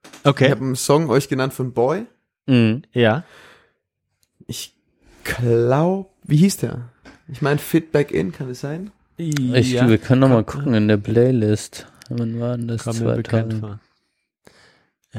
Ich 0.03 0.25
Okay. 0.25 0.49
habe 0.51 0.61
einen 0.61 0.75
Song 0.75 1.09
euch 1.09 1.29
genannt 1.29 1.53
von 1.53 1.73
Boy. 1.73 2.05
Mhm. 2.47 2.83
Ja. 2.93 3.23
Ich 4.47 4.75
glaube, 5.23 6.09
wie 6.23 6.37
hieß 6.37 6.57
der? 6.57 6.89
Ich 7.31 7.41
meine 7.41 7.59
Fit 7.59 7.91
Back 7.91 8.11
In, 8.11 8.31
kann 8.31 8.49
es 8.49 8.61
sein? 8.61 8.91
Ich, 9.17 9.71
ja. 9.71 9.87
wir 9.87 9.97
können 9.97 10.21
noch 10.21 10.29
mal 10.29 10.43
gucken 10.43 10.73
in 10.73 10.87
der 10.87 10.97
Playlist. 10.97 11.87
Wann 12.09 12.39
war 12.39 12.57
denn 12.57 12.67
das? 12.67 12.83
Kam 12.83 12.97
mir 12.99 13.15
bekannt 13.15 13.53
2000? 13.53 13.59
vor. 13.61 13.79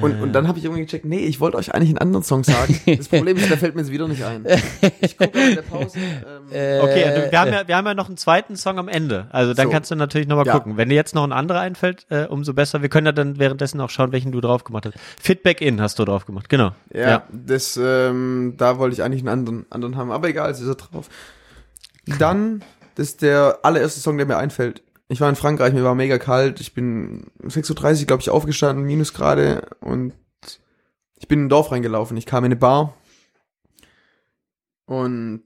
Und, 0.00 0.18
Äh, 0.18 0.22
und 0.22 0.32
dann 0.32 0.48
habe 0.48 0.58
ich 0.58 0.64
irgendwie 0.64 0.82
gecheckt, 0.84 1.04
nee, 1.04 1.18
ich 1.18 1.38
wollte 1.38 1.58
euch 1.58 1.74
eigentlich 1.74 1.90
einen 1.90 1.98
anderen 1.98 2.22
Song 2.22 2.44
sagen. 2.44 2.80
Das 2.96 3.08
Problem 3.08 3.36
ist, 3.36 3.50
der 3.50 3.58
fällt 3.58 3.74
mir 3.74 3.82
jetzt 3.82 3.90
wieder 3.90 4.08
nicht 4.08 4.24
ein. 4.24 4.46
Ich 5.02 5.18
gucke 5.18 5.38
in 5.38 5.54
der 5.54 5.62
Pause. 5.62 5.98
Ähm, 5.98 6.50
Äh, 6.50 6.80
Okay, 6.80 7.04
also 7.04 7.30
wir 7.30 7.38
haben 7.40 7.52
ja, 7.52 7.68
wir 7.68 7.76
haben 7.76 7.86
ja 7.86 7.92
noch 7.94 8.08
einen 8.08 8.16
zweiten 8.16 8.56
Song 8.56 8.78
am 8.78 8.88
Ende. 8.88 9.26
Also 9.32 9.52
dann 9.52 9.66
So. 9.66 9.72
kannst 9.72 9.90
du 9.90 9.94
natürlich 9.94 10.26
nochmal 10.28 10.46
Ja. 10.46 10.54
gucken. 10.54 10.78
Wenn 10.78 10.88
dir 10.88 10.94
jetzt 10.94 11.14
noch 11.14 11.24
ein 11.24 11.32
anderer 11.32 11.60
einfällt, 11.60 12.06
äh, 12.08 12.24
umso 12.24 12.54
besser. 12.54 12.80
Wir 12.80 12.88
können 12.88 13.04
ja 13.06 13.12
dann 13.12 13.38
währenddessen 13.38 13.80
auch 13.82 13.90
schauen, 13.90 14.12
welchen 14.12 14.32
du 14.32 14.40
drauf 14.40 14.64
gemacht 14.64 14.86
hast. 14.86 14.94
Fitback 15.20 15.60
In 15.60 15.80
hast 15.82 15.98
du 15.98 16.06
drauf 16.06 16.24
gemacht, 16.24 16.48
genau. 16.48 16.72
Ja, 16.94 17.24
das, 17.30 17.78
ähm, 17.82 18.54
da 18.56 18.78
wollte 18.78 18.94
ich 18.94 19.02
eigentlich 19.02 19.20
einen 19.20 19.28
anderen, 19.28 19.66
anderen 19.68 19.96
haben, 19.96 20.10
aber 20.10 20.28
egal, 20.28 20.50
es 20.50 20.60
ist 20.60 20.68
er 20.68 20.74
drauf. 20.76 21.10
Dann, 22.06 22.62
das 22.94 23.08
ist 23.08 23.22
der 23.22 23.60
allererste 23.62 24.00
Song, 24.00 24.16
der 24.16 24.26
mir 24.26 24.36
einfällt. 24.36 24.82
Ich 25.08 25.20
war 25.20 25.28
in 25.28 25.36
Frankreich, 25.36 25.74
mir 25.74 25.84
war 25.84 25.94
mega 25.94 26.18
kalt, 26.18 26.60
ich 26.60 26.74
bin 26.74 27.26
6.30 27.42 28.00
Uhr, 28.00 28.06
glaube 28.06 28.22
ich, 28.22 28.30
aufgestanden, 28.30 28.84
Minusgrade. 28.84 29.68
Und 29.80 30.14
ich 31.16 31.28
bin 31.28 31.40
in 31.40 31.46
ein 31.46 31.48
Dorf 31.48 31.70
reingelaufen. 31.70 32.16
Ich 32.16 32.26
kam 32.26 32.44
in 32.44 32.46
eine 32.46 32.56
Bar. 32.56 32.94
Und 34.86 35.44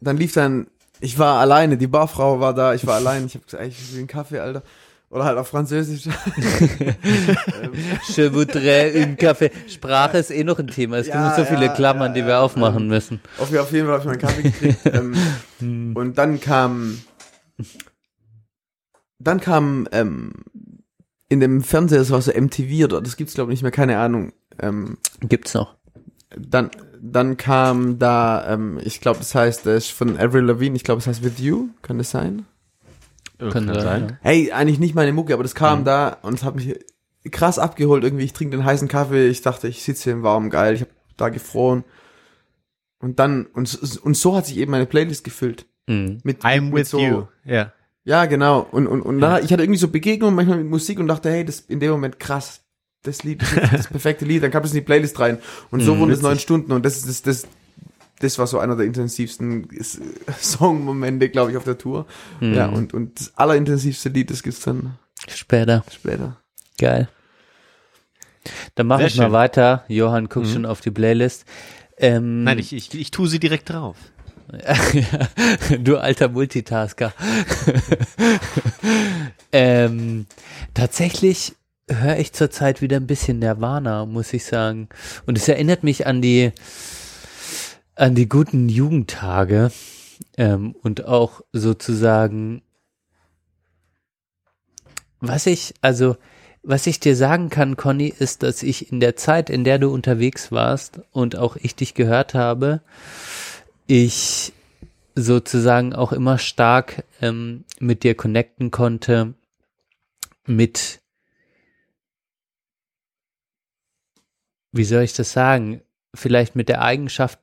dann 0.00 0.16
lief 0.16 0.32
dann, 0.32 0.68
ich 1.00 1.18
war 1.18 1.38
alleine, 1.38 1.76
die 1.76 1.86
Barfrau 1.86 2.40
war 2.40 2.54
da, 2.54 2.74
ich 2.74 2.86
war 2.86 2.94
allein, 2.96 3.26
ich 3.26 3.34
habe 3.34 3.44
gesagt, 3.44 3.64
ich 3.66 3.92
will 3.92 3.98
einen 3.98 4.08
Kaffee, 4.08 4.38
Alter. 4.38 4.62
Oder 5.10 5.24
halt 5.24 5.38
auf 5.38 5.48
Französisch. 5.48 6.04
Je 8.16 8.28
voudrais 8.32 8.94
une 8.94 9.16
Kaffee. 9.16 9.50
Sprache 9.68 10.18
ist 10.18 10.30
eh 10.30 10.44
noch 10.44 10.58
ein 10.58 10.68
Thema. 10.68 10.98
Es 10.98 11.06
Ja, 11.06 11.34
gibt 11.34 11.36
so 11.36 11.44
viele 11.54 11.66
ja, 11.66 11.72
Klammern, 11.74 12.12
ja, 12.14 12.14
die 12.14 12.20
ja, 12.20 12.26
wir 12.26 12.40
aufmachen 12.40 12.82
ähm, 12.82 12.88
müssen. 12.88 13.20
Auf, 13.38 13.54
auf 13.56 13.72
jeden 13.72 13.86
Fall 13.86 14.00
habe 14.00 14.02
ich 14.02 14.06
meinen 14.06 14.18
Kaffee 14.18 14.42
gekriegt. 14.42 14.80
ähm, 15.60 15.96
und 15.96 16.18
dann 16.18 16.40
kam, 16.40 16.98
dann 19.18 19.40
kam 19.40 19.88
ähm, 19.92 20.32
in 21.28 21.40
dem 21.40 21.62
Fernseher, 21.62 21.98
das 21.98 22.10
war 22.10 22.20
so 22.22 22.32
MTV 22.32 22.84
oder 22.84 23.00
das 23.00 23.16
gibt's 23.16 23.34
glaube 23.34 23.52
ich 23.52 23.56
nicht 23.56 23.62
mehr, 23.62 23.72
keine 23.72 23.98
Ahnung. 23.98 24.32
Ähm, 24.60 24.98
Gibt's 25.20 25.54
noch. 25.54 25.76
dann, 26.36 26.70
dann 27.00 27.36
kam 27.36 27.98
da, 27.98 28.52
ähm, 28.52 28.78
ich 28.82 29.00
glaube, 29.00 29.18
das 29.20 29.34
heißt, 29.34 29.66
das 29.66 29.84
ist 29.84 29.90
von 29.92 30.18
Avril 30.18 30.44
Lavigne, 30.44 30.76
ich 30.76 30.84
glaube, 30.84 31.00
es 31.00 31.06
heißt 31.06 31.22
With 31.22 31.38
You, 31.38 31.68
kann 31.82 31.98
das 31.98 32.10
sein? 32.10 32.44
Kann 33.38 33.72
sein. 33.72 34.18
Hey, 34.20 34.52
eigentlich 34.52 34.78
nicht 34.78 34.94
meine 34.94 35.12
Mucke, 35.12 35.32
aber 35.34 35.42
das 35.42 35.54
kam 35.54 35.84
da 35.84 36.16
und 36.22 36.34
es 36.34 36.44
hat 36.44 36.56
mich 36.56 36.76
krass 37.30 37.58
abgeholt 37.58 38.04
irgendwie. 38.04 38.24
Ich 38.24 38.32
trinke 38.32 38.56
den 38.56 38.64
heißen 38.64 38.88
Kaffee, 38.88 39.28
ich 39.28 39.42
dachte, 39.42 39.68
ich 39.68 39.82
sitze 39.82 40.04
hier 40.04 40.12
im 40.14 40.22
Warmen, 40.22 40.50
geil, 40.50 40.74
ich 40.74 40.80
habe 40.80 40.90
da 41.16 41.28
gefroren. 41.28 41.84
Und 43.00 43.18
dann, 43.20 43.46
und, 43.46 43.98
und 44.02 44.16
so 44.16 44.36
hat 44.36 44.46
sich 44.46 44.58
eben 44.58 44.72
meine 44.72 44.86
Playlist 44.86 45.22
gefüllt. 45.22 45.66
Mhm. 45.86 46.18
Mit, 46.24 46.42
I'm 46.44 46.62
mit 46.62 46.74
with 46.74 46.90
so, 46.90 46.98
you. 46.98 47.22
Ja. 47.44 47.72
Ja, 48.04 48.24
genau. 48.24 48.66
Und, 48.70 48.86
und, 48.86 49.02
und 49.02 49.20
dann, 49.20 49.44
ich 49.44 49.52
hatte 49.52 49.62
irgendwie 49.62 49.78
so 49.78 49.88
Begegnungen 49.88 50.34
manchmal 50.34 50.58
mit 50.58 50.66
Musik 50.66 50.98
und 50.98 51.08
dachte, 51.08 51.30
hey, 51.30 51.44
das 51.44 51.60
in 51.60 51.78
dem 51.78 51.90
Moment 51.90 52.18
krass. 52.18 52.62
Das 53.02 53.22
Lied 53.22 53.42
ist 53.42 53.54
jetzt 53.54 53.72
das 53.72 53.86
perfekte 53.86 54.24
Lied, 54.24 54.42
dann 54.42 54.50
kam 54.50 54.62
das 54.62 54.72
in 54.72 54.78
die 54.78 54.84
Playlist 54.84 55.20
rein. 55.20 55.38
Und 55.70 55.80
so 55.80 55.94
Mhm, 55.94 56.00
wurden 56.00 56.10
es 56.10 56.22
neun 56.22 56.38
Stunden 56.38 56.72
und 56.72 56.84
das 56.84 56.96
ist 56.96 57.08
das, 57.08 57.22
das, 57.22 57.48
das 58.20 58.38
war 58.38 58.46
so 58.46 58.58
einer 58.58 58.76
der 58.76 58.86
intensivsten 58.86 59.68
Songmomente, 60.40 61.28
glaube 61.28 61.50
ich, 61.52 61.56
auf 61.56 61.64
der 61.64 61.78
Tour. 61.78 62.06
Mhm. 62.40 62.54
Ja, 62.54 62.66
und, 62.66 62.94
und 62.94 63.20
das 63.20 63.32
allerintensivste 63.36 64.08
Lied, 64.08 64.30
das 64.30 64.42
gibt's 64.42 64.60
dann 64.60 64.96
Später. 65.28 65.84
später. 65.92 66.36
Geil. 66.78 67.08
Dann 68.76 68.86
mache 68.86 69.06
ich 69.06 69.16
mal 69.16 69.24
schön. 69.24 69.32
weiter. 69.32 69.84
Johann 69.88 70.28
guckt 70.28 70.46
Mhm. 70.46 70.52
schon 70.52 70.66
auf 70.66 70.80
die 70.80 70.90
Playlist. 70.90 71.44
Ähm, 71.96 72.44
Nein, 72.44 72.58
ich, 72.58 72.72
ich, 72.72 72.94
ich 72.94 73.10
tue 73.10 73.28
sie 73.28 73.40
direkt 73.40 73.70
drauf. 73.70 73.96
du 75.80 75.98
alter 75.98 76.28
Multitasker. 76.28 77.12
ähm, 79.52 80.26
tatsächlich 80.74 81.54
höre 81.90 82.18
ich 82.18 82.32
zurzeit 82.32 82.82
wieder 82.82 82.96
ein 82.96 83.06
bisschen 83.06 83.38
Nirvana, 83.38 84.06
muss 84.06 84.32
ich 84.32 84.44
sagen. 84.44 84.88
Und 85.26 85.38
es 85.38 85.48
erinnert 85.48 85.84
mich 85.84 86.06
an 86.06 86.22
die 86.22 86.52
an 87.98 88.14
die 88.14 88.28
guten 88.28 88.68
Jugendtage 88.68 89.72
ähm, 90.36 90.74
und 90.82 91.04
auch 91.04 91.40
sozusagen, 91.52 92.62
was 95.20 95.46
ich, 95.46 95.74
also 95.80 96.16
was 96.62 96.86
ich 96.86 97.00
dir 97.00 97.16
sagen 97.16 97.50
kann, 97.50 97.76
Conny, 97.76 98.08
ist, 98.08 98.44
dass 98.44 98.62
ich 98.62 98.92
in 98.92 99.00
der 99.00 99.16
Zeit, 99.16 99.50
in 99.50 99.64
der 99.64 99.80
du 99.80 99.92
unterwegs 99.92 100.52
warst 100.52 101.00
und 101.10 101.36
auch 101.36 101.56
ich 101.56 101.74
dich 101.74 101.94
gehört 101.94 102.34
habe, 102.34 102.82
ich 103.88 104.52
sozusagen 105.16 105.92
auch 105.92 106.12
immer 106.12 106.38
stark 106.38 107.04
ähm, 107.20 107.64
mit 107.80 108.04
dir 108.04 108.14
connecten 108.14 108.70
konnte, 108.70 109.34
mit, 110.46 111.00
wie 114.70 114.84
soll 114.84 115.02
ich 115.02 115.14
das 115.14 115.32
sagen, 115.32 115.80
vielleicht 116.14 116.54
mit 116.54 116.68
der 116.68 116.82
Eigenschaft, 116.82 117.40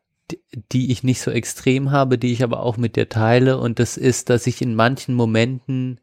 die- 0.71 0.91
ich 0.91 1.03
nicht 1.03 1.21
so 1.21 1.31
extrem 1.31 1.91
habe, 1.91 2.17
die 2.17 2.31
ich 2.31 2.43
aber 2.43 2.61
auch 2.61 2.77
mit 2.77 2.95
dir 2.95 3.09
teile, 3.09 3.57
und 3.59 3.79
das 3.79 3.97
ist, 3.97 4.29
dass 4.29 4.47
ich 4.47 4.61
in 4.61 4.75
manchen 4.75 5.15
Momenten 5.15 5.99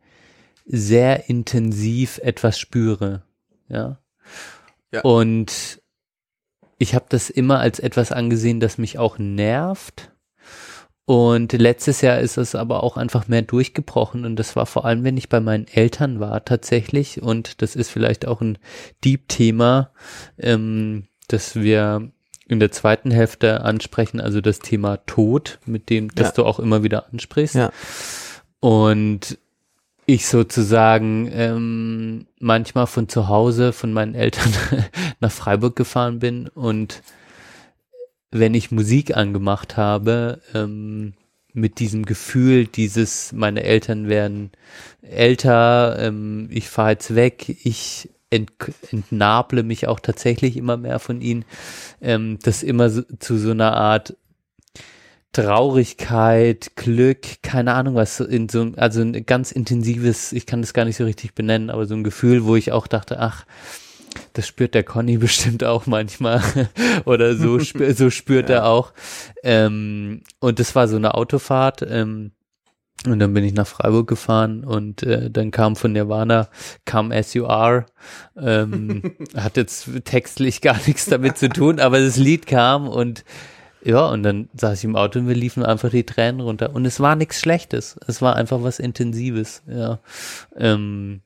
sehr 0.64 1.29
intensiv 1.29 2.18
etwas 2.18 2.59
spüre, 2.59 3.23
ja. 3.68 3.99
Ja. 4.93 5.01
Und 5.03 5.81
ich 6.79 6.95
habe 6.95 7.07
das 7.09 7.31
immer 7.31 7.61
als 7.61 7.79
etwas 7.79 8.12
angesehen, 8.12 8.61
das 8.61 8.77
mich 8.79 8.99
auch 8.99 9.18
nervt. 9.18 10.11
Und 11.05 11.53
letztes 11.53 12.01
Jahr 12.01 12.20
ist 12.20 12.37
es 12.37 12.55
aber 12.55 12.83
auch 12.85 12.97
einfach 12.97 13.27
mehr 13.27 13.43
durchgebrochen 13.43 14.25
und 14.25 14.37
das 14.37 14.55
war 14.55 14.66
vor 14.66 14.85
allem, 14.85 15.03
wenn 15.03 15.16
ich 15.16 15.29
bei 15.29 15.41
meinen 15.41 15.66
Eltern 15.66 16.20
war 16.20 16.45
tatsächlich 16.45 17.20
und 17.20 17.61
das 17.61 17.75
ist 17.75 17.91
vielleicht 17.91 18.27
auch 18.27 18.41
ein 18.41 18.59
Deep-Thema, 19.05 19.91
ähm, 20.39 21.09
das 21.27 21.57
wir 21.57 22.12
in 22.49 22.61
der 22.61 22.70
zweiten 22.72 23.11
Hälfte 23.11 23.62
ansprechen, 23.62 24.20
also 24.20 24.40
das 24.40 24.59
Thema 24.59 24.99
Tod, 25.07 25.59
mit 25.66 25.90
dem, 25.90 26.14
das 26.14 26.28
Ja. 26.28 26.34
du 26.34 26.45
auch 26.45 26.59
immer 26.59 26.82
wieder 26.82 27.07
ansprichst. 27.12 27.55
Ja. 27.55 27.70
Und 28.61 29.38
ich 30.07 30.26
sozusagen 30.26 31.30
ähm, 31.32 32.26
manchmal 32.40 32.86
von 32.86 33.09
zu 33.09 33.28
Hause, 33.28 33.72
von 33.72 33.93
meinen 33.93 34.14
Eltern 34.14 34.53
nach 35.20 35.30
Freiburg 35.32 35.76
gefahren 35.76 36.18
bin 36.18 36.49
und 36.49 37.03
wenn 38.32 38.55
ich 38.55 38.70
Musik 38.70 39.16
angemacht 39.16 39.76
habe, 39.76 40.40
ähm, 40.55 41.12
mit 41.53 41.78
diesem 41.80 42.07
Gefühl, 42.07 42.66
dieses, 42.66 43.32
meine 43.32 43.62
Eltern 43.62 44.09
werden 44.09 44.51
älter, 45.03 45.99
ähm, 45.99 46.49
ich 46.51 46.68
fahre 46.68 46.93
jetzt 46.93 47.14
weg, 47.14 47.49
ich 47.62 48.09
ent 48.33 48.51
entnable 48.91 49.62
mich 49.62 49.87
auch 49.87 50.01
tatsächlich 50.01 50.57
immer 50.57 50.76
mehr 50.76 50.99
von 50.99 51.20
ihnen, 51.20 51.45
ähm, 52.01 52.39
das 52.43 52.62
immer 52.62 52.91
so, 52.91 53.03
zu 53.18 53.39
so 53.39 53.51
einer 53.51 53.76
Art 53.76 54.16
Traurigkeit, 55.33 56.72
Glück, 56.76 57.43
keine 57.43 57.72
Ahnung 57.72 57.95
was, 57.95 58.20
in 58.20 58.51
so 58.51 58.72
also 58.76 59.01
ein 59.01 59.24
ganz 59.24 59.51
intensives, 59.51 60.33
ich 60.33 60.45
kann 60.45 60.61
das 60.61 60.74
gar 60.74 60.85
nicht 60.85 60.97
so 60.97 61.05
richtig 61.05 61.35
benennen, 61.35 61.70
aber 61.70 61.87
so 61.87 61.95
ein 61.95 62.05
Gefühl, 62.05 62.45
wo 62.45 62.55
ich 62.55 62.70
auch 62.72 62.87
dachte, 62.87 63.18
ach, 63.18 63.47
das 64.35 64.47
spürt 64.47 64.74
der 64.74 64.85
Conny 64.85 65.16
bestimmt 65.18 65.64
auch 65.64 65.87
manchmal 65.87 66.43
oder 67.05 67.35
so, 67.35 67.59
spür, 67.61 67.95
so 67.95 68.11
spürt 68.11 68.51
er 68.51 68.66
auch. 68.66 68.93
Ähm, 69.43 70.22
und 70.39 70.59
das 70.59 70.74
war 70.74 70.89
so 70.89 70.97
eine 70.97 71.14
Autofahrt. 71.14 71.83
Ähm, 71.89 72.33
und 73.07 73.19
dann 73.19 73.35
bin 73.35 73.45
ich 73.45 73.53
nach 73.53 73.67
Freiburg 73.67 74.09
gefahren 74.09 74.65
und 74.65 75.03
äh, 75.03 75.31
dann 75.31 75.51
kam 75.51 75.75
von 75.77 75.93
Nirvana, 75.93 76.49
kam 76.85 77.11
As 77.11 77.35
You 77.35 77.47
Are. 77.47 77.87
Ähm, 78.37 79.03
hat 79.37 79.57
jetzt 79.57 79.89
textlich 80.05 80.61
gar 80.61 80.79
nichts 80.87 81.07
damit 81.07 81.39
zu 81.39 81.49
tun, 81.49 81.81
aber 81.81 82.01
das 82.01 82.17
Lied 82.17 82.47
kam 82.47 82.89
und 82.89 83.25
ja, 83.85 84.07
und 84.07 84.23
dann 84.23 84.49
saß 84.55 84.79
ich 84.79 84.85
im 84.85 84.95
Auto 84.95 85.19
und 85.19 85.27
wir 85.27 85.35
liefen 85.35 85.65
einfach 85.65 85.91
die 85.91 86.07
Tränen 86.07 86.41
runter. 86.41 86.73
Und 86.73 86.85
es 86.85 87.01
war 87.01 87.17
nichts 87.17 87.41
Schlechtes. 87.41 87.97
Es 88.07 88.23
war 88.23 88.37
einfach 88.37 88.63
was 88.63 88.79
Intensives, 88.79 89.63
ja. 89.67 89.99
Ähm, 90.57 91.23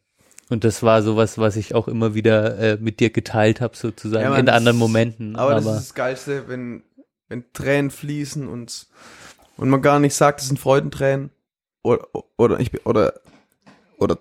und 0.48 0.64
das 0.64 0.82
war 0.82 1.02
sowas, 1.02 1.38
was 1.38 1.56
ich 1.56 1.74
auch 1.74 1.88
immer 1.88 2.14
wieder 2.14 2.58
äh, 2.58 2.78
mit 2.80 3.00
dir 3.00 3.10
geteilt 3.10 3.60
habe, 3.60 3.76
sozusagen, 3.76 4.24
Ja, 4.24 4.36
in 4.36 4.48
anderen 4.48 4.78
Momenten. 4.78 5.36
Aber, 5.36 5.54
das 5.54 5.66
ist 5.66 5.74
das 5.74 5.94
Geilste, 5.94 6.48
wenn, 6.48 6.82
wenn 7.28 7.44
Tränen 7.52 7.90
fließen 7.90 8.48
und, 8.48 8.86
und 9.56 9.68
man 9.68 9.82
gar 9.82 9.98
nicht 9.98 10.14
sagt, 10.14 10.40
das 10.40 10.48
sind 10.48 10.58
Freudentränen. 10.58 11.30
Oder, 11.86 12.06
oder, 12.36 12.60
ich, 12.60 12.70
bin- 12.72 12.80
oder, 12.84 13.14
oder 13.98 14.18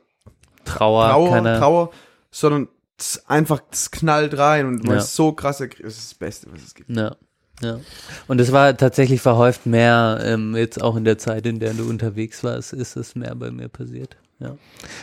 Trauer, 0.66 1.10
Trauer, 1.10 1.30
keine, 1.30 1.58
Trauer, 1.58 1.92
sondern 2.32 2.68
es 2.98 3.24
einfach, 3.28 3.62
es 3.72 3.90
knallt 3.92 4.38
rein 4.38 4.66
und 4.68 4.84
man 4.84 4.98
Ja. 4.98 5.02
ist 5.02 5.16
so 5.16 5.32
krass, 5.32 5.58
das 5.58 5.70
ist 5.80 6.12
das 6.12 6.14
Beste, 6.14 6.48
was 6.52 6.62
es 6.64 6.76
gibt. 6.76 6.90
Ja, 6.90 7.16
ja. 7.62 7.80
Und 8.28 8.40
es 8.40 8.52
war 8.52 8.76
tatsächlich 8.78 9.22
verhäuft 9.22 9.66
mehr, 9.66 10.20
ähm, 10.24 10.56
jetzt 10.56 10.82
auch 10.82 10.96
in 10.96 11.06
der 11.06 11.18
Zeit, 11.18 11.46
in 11.46 11.60
der 11.60 11.74
du 11.74 11.90
unterwegs 11.90 12.44
warst, 12.44 12.74
ist 12.74 12.96
es 12.98 13.16
mehr 13.16 13.34
bei 13.36 13.50
mir 13.52 13.68
passiert. 13.68 14.16
Ja. 14.40 14.58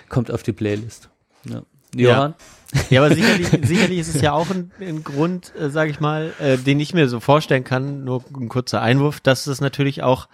Kommt 0.09 0.31
auf 0.31 0.43
die 0.43 0.53
Playlist. 0.53 1.09
Ja. 1.45 1.63
Johann? 1.95 2.35
Ja, 2.91 3.05
aber 3.05 3.15
sicherlich, 3.15 3.49
sicherlich 3.65 3.99
ist 3.99 4.15
es 4.15 4.23
ja 4.23 4.33
auch 4.33 4.49
ein, 4.51 4.71
ein 4.81 5.03
Grund, 5.05 5.53
äh, 5.59 5.69
sage 5.69 5.91
ich 5.91 6.01
mal, 6.01 6.33
äh, 6.39 6.57
den 6.57 6.81
ich 6.81 6.95
mir 6.95 7.09
so 7.09 7.21
vorstellen 7.21 7.65
kann, 7.65 8.05
nur 8.05 8.25
ein 8.35 8.49
kurzer 8.49 8.81
Einwurf, 8.81 9.21
dass 9.21 9.47
es 9.47 9.61
natürlich 9.61 10.03
auch 10.03 10.29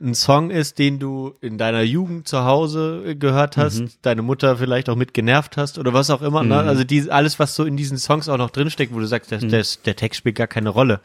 ein 0.00 0.14
Song 0.14 0.50
ist, 0.50 0.78
den 0.78 0.98
du 0.98 1.34
in 1.40 1.58
deiner 1.58 1.82
Jugend 1.82 2.28
zu 2.28 2.44
Hause 2.44 3.16
gehört 3.16 3.56
hast, 3.56 3.82
deine 4.02 4.22
Mutter 4.22 4.56
vielleicht 4.56 4.88
auch 4.88 4.96
mit 4.96 5.14
genervt 5.14 5.56
hast 5.56 5.78
oder 5.78 5.92
was 5.92 6.10
auch 6.10 6.22
immer. 6.22 6.42
Ne? 6.42 6.56
Also 6.56 6.84
die, 6.84 7.10
alles, 7.10 7.38
was 7.38 7.54
so 7.54 7.64
in 7.64 7.76
diesen 7.76 7.98
Songs 7.98 8.28
auch 8.28 8.36
noch 8.38 8.50
drinsteckt, 8.50 8.94
wo 8.94 8.98
du 9.00 9.06
sagst, 9.06 9.30
der, 9.30 9.38
der, 9.38 9.64
der 9.84 9.96
Text 9.96 10.18
spielt 10.18 10.36
gar 10.36 10.46
keine 10.46 10.70
Rolle. 10.70 11.00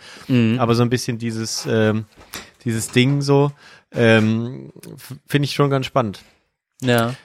Aber 0.59 0.75
so 0.75 0.83
ein 0.83 0.89
bisschen 0.89 1.17
dieses, 1.17 1.67
ähm, 1.69 2.05
dieses 2.65 2.89
Ding 2.89 3.21
so, 3.21 3.51
ähm, 3.91 4.71
finde 5.25 5.45
ich 5.45 5.53
schon 5.53 5.69
ganz 5.69 5.85
spannend. 5.85 6.21
Ja. 6.81 7.15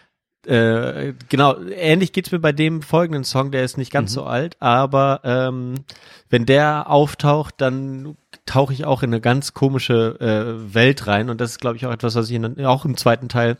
Äh, 0.47 1.15
genau, 1.31 1.59
ähnlich 1.59 2.13
geht's 2.13 2.31
mir 2.31 2.39
bei 2.39 2.53
dem 2.53 2.83
folgenden 2.83 3.25
Song, 3.25 3.51
der 3.51 3.65
ist 3.65 3.79
nicht 3.79 3.91
ganz 3.91 4.13
so 4.13 4.25
alt, 4.25 4.57
aber 4.61 5.21
ähm, 5.25 5.85
wenn 6.29 6.45
der 6.45 6.91
auftaucht, 6.91 7.55
dann 7.59 8.17
tauche 8.47 8.73
ich 8.73 8.85
auch 8.85 9.03
in 9.03 9.11
eine 9.11 9.21
ganz 9.21 9.55
komische 9.55 10.19
äh, 10.21 10.75
Welt 10.75 11.07
rein 11.07 11.31
und 11.31 11.41
das 11.41 11.53
ist, 11.53 11.61
glaube 11.61 11.77
ich, 11.77 11.87
auch 11.87 11.93
etwas, 11.93 12.15
was 12.15 12.29
ich 12.31 12.37
in, 12.37 12.65
auch 12.65 12.85
im 12.85 12.97
zweiten 12.97 13.29
Teil 13.29 13.57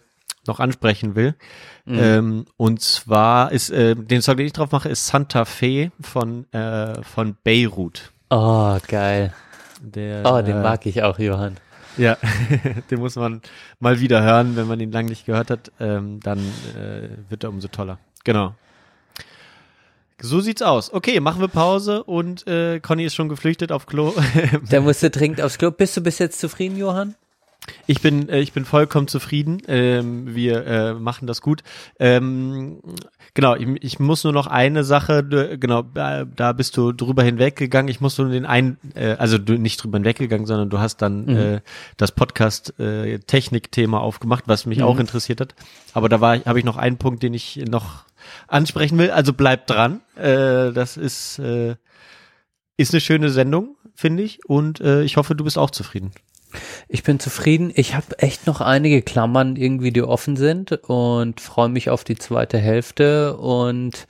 noch 0.47 0.61
ansprechen 0.61 1.15
will. 1.15 1.35
Ähm, 1.87 2.45
und 2.57 2.81
zwar 2.83 3.53
ist 3.53 3.71
äh, 3.71 3.95
den 3.95 4.21
Song, 4.23 4.37
den 4.37 4.47
ich 4.47 4.53
drauf 4.53 4.73
mache, 4.73 4.89
ist 4.89 5.07
Santa 5.07 5.45
Fe 5.45 5.91
von 6.01 6.51
äh, 6.53 7.03
von 7.03 7.37
Beirut. 7.45 8.13
Oh, 8.31 8.79
geil. 8.89 9.33
Der, 9.81 10.23
Oh, 10.25 10.41
den 10.43 10.57
äh, 10.57 10.63
mag 10.63 10.87
ich 10.87 11.03
auch, 11.03 11.19
Johann. 11.19 11.57
ja, 11.99 12.17
den 12.91 12.99
muss 13.01 13.17
man 13.17 13.43
mal 13.81 14.01
wieder 14.01 14.23
hören, 14.23 14.57
wenn 14.57 14.67
man 14.67 14.81
ihn 14.81 14.93
lange 14.93 15.11
nicht 15.11 15.27
gehört 15.27 15.51
hat, 15.51 15.73
ähm, 15.79 16.21
dann 16.21 16.39
äh, 16.39 17.09
wird 17.29 17.45
er 17.45 17.51
umso 17.51 17.69
toller. 17.69 17.99
Genau. 18.25 18.55
So 20.25 20.41
sieht's 20.41 20.63
aus. 20.63 20.91
Okay, 20.93 21.21
machen 21.21 21.43
wir 21.43 21.49
Pause 21.49 22.03
und 22.03 22.47
äh, 22.47 22.81
Conny 22.81 23.05
ist 23.05 23.15
schon 23.15 23.29
geflüchtet 23.29 23.71
auf 23.73 23.85
Klo. 23.87 24.15
Der 24.71 24.81
musste 24.81 25.11
dringend 25.11 25.43
aufs 25.43 25.59
Klo. 25.59 25.71
Bist 25.71 25.97
du 25.99 26.01
bis 26.01 26.19
jetzt 26.19 26.41
zufrieden, 26.41 26.79
Johann? 26.79 27.15
Ich 27.87 28.01
bin, 28.01 28.29
äh, 28.31 28.41
ich 28.41 28.53
bin 28.55 28.65
vollkommen 28.65 29.07
zufrieden. 29.07 29.59
Ähm, 29.69 30.35
wir 30.35 30.67
äh, 30.67 30.95
machen 30.95 31.27
das 31.27 31.43
gut. 31.43 31.63
Ähm, 31.99 32.79
genau, 33.35 33.55
ich, 33.55 33.67
ich 33.83 33.99
muss 33.99 34.25
nur 34.25 34.33
noch 34.33 34.47
eine 34.47 34.83
Sache, 34.83 35.23
du- 35.23 35.59
genau, 35.59 35.83
da, 35.83 36.25
da 36.25 36.53
bist 36.53 36.77
du 36.79 36.93
drüber 36.93 37.23
hinweggegangen. 37.23 37.91
Ich 37.91 38.01
muss 38.01 38.17
nur 38.17 38.29
den 38.31 38.47
einen, 38.47 38.79
äh, 38.95 39.17
also 39.19 39.37
du 39.39 39.59
nicht 39.59 39.83
drüber 39.83 39.99
hinweggegangen, 39.99 40.47
sondern 40.47 40.71
du 40.71 40.79
hast 40.79 41.03
dann 41.03 41.29
äh, 41.29 41.61
das 41.99 42.13
Podcast 42.13 42.79
äh, 42.81 43.19
aufgemacht, 43.93 44.45
was 44.47 44.65
mich 44.67 44.83
auch 44.83 44.99
interessiert 44.99 45.41
hat. 45.43 45.55
Aber 45.93 46.09
da 46.09 46.21
war, 46.23 46.39
habe 46.45 46.59
ich 46.59 46.65
noch 46.65 46.77
einen 46.79 46.97
Punkt, 46.97 47.23
den 47.23 47.35
ich 47.35 47.57
noch 47.69 48.05
ansprechen 48.49 48.99
will. 48.99 49.11
Also 49.11 49.33
bleib 49.33 49.67
dran. 49.67 50.01
Äh, 50.17 50.73
das 50.73 50.97
ist 50.97 51.39
äh, 51.39 51.77
ist 52.77 52.93
eine 52.93 53.01
schöne 53.01 53.31
Sendung, 53.31 53.77
finde 53.95 54.23
ich. 54.23 54.45
Und 54.47 54.81
äh, 54.81 55.03
ich 55.03 55.17
hoffe, 55.17 55.35
du 55.35 55.45
bist 55.45 55.59
auch 55.59 55.71
zufrieden. 55.71 56.13
Ich 56.89 57.03
bin 57.03 57.19
zufrieden. 57.19 57.73
Ich 57.75 57.95
habe 57.95 58.19
echt 58.19 58.47
noch 58.47 58.61
einige 58.61 59.03
Klammern 59.03 59.57
irgendwie, 59.57 59.91
die 59.91 60.03
offen 60.03 60.37
sind 60.37 60.73
und 60.73 61.41
freue 61.41 61.69
mich 61.69 61.91
auf 61.91 62.05
die 62.05 62.17
zweite 62.17 62.59
Hälfte 62.59 63.37
und 63.37 64.07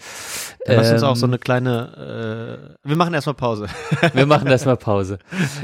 Dann 0.67 0.77
lass 0.77 0.93
uns 0.93 1.03
auch 1.03 1.17
so 1.17 1.27
ähm, 1.27 1.33
eine 1.33 1.39
kleine. 1.39 2.77
Äh, 2.85 2.89
wir 2.89 2.97
machen 2.97 3.15
erstmal 3.15 3.35
Pause. 3.35 3.67
wir 4.13 4.27
machen 4.27 4.49
erstmal 4.49 4.77
Pause. 4.77 5.19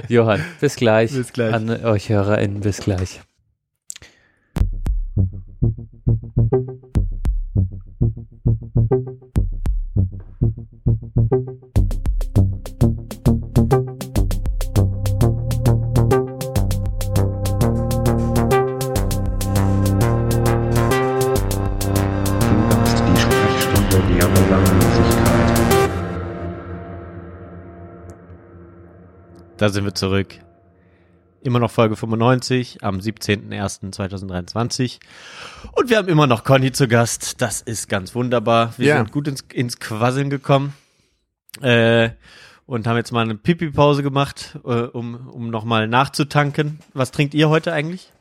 Johann, 0.08 0.42
bis 0.60 0.76
gleich. 0.76 1.12
Bis 1.12 1.32
gleich. 1.32 1.52
An 1.52 1.68
euch 1.84 2.08
HörerInnen, 2.08 2.60
bis 2.60 2.78
gleich. 2.78 3.20
Da 29.60 29.68
sind 29.68 29.84
wir 29.84 29.94
zurück. 29.94 30.38
Immer 31.42 31.58
noch 31.58 31.70
Folge 31.70 31.96
95 31.96 32.84
am 32.84 32.98
17.01.2023. 32.98 34.98
Und 35.72 35.88
wir 35.88 35.96
haben 35.96 36.08
immer 36.08 36.26
noch 36.26 36.44
Conny 36.44 36.70
zu 36.72 36.86
Gast. 36.86 37.40
Das 37.40 37.62
ist 37.62 37.88
ganz 37.88 38.14
wunderbar. 38.14 38.74
Wir 38.76 38.88
Ja. 38.88 38.96
sind 38.98 39.10
gut 39.10 39.26
ins, 39.26 39.40
ins 39.52 39.80
Quasseln 39.80 40.28
gekommen. 40.28 40.74
Äh, 41.62 42.10
und 42.66 42.86
haben 42.86 42.96
jetzt 42.98 43.10
mal 43.10 43.22
eine 43.22 43.34
Pipi-Pause 43.36 44.02
gemacht, 44.02 44.58
äh, 44.64 44.68
um, 44.68 45.28
um 45.28 45.48
nochmal 45.50 45.88
nachzutanken. 45.88 46.80
Was 46.92 47.10
trinkt 47.10 47.32
ihr 47.34 47.48
heute 47.48 47.72
eigentlich? 47.72 48.12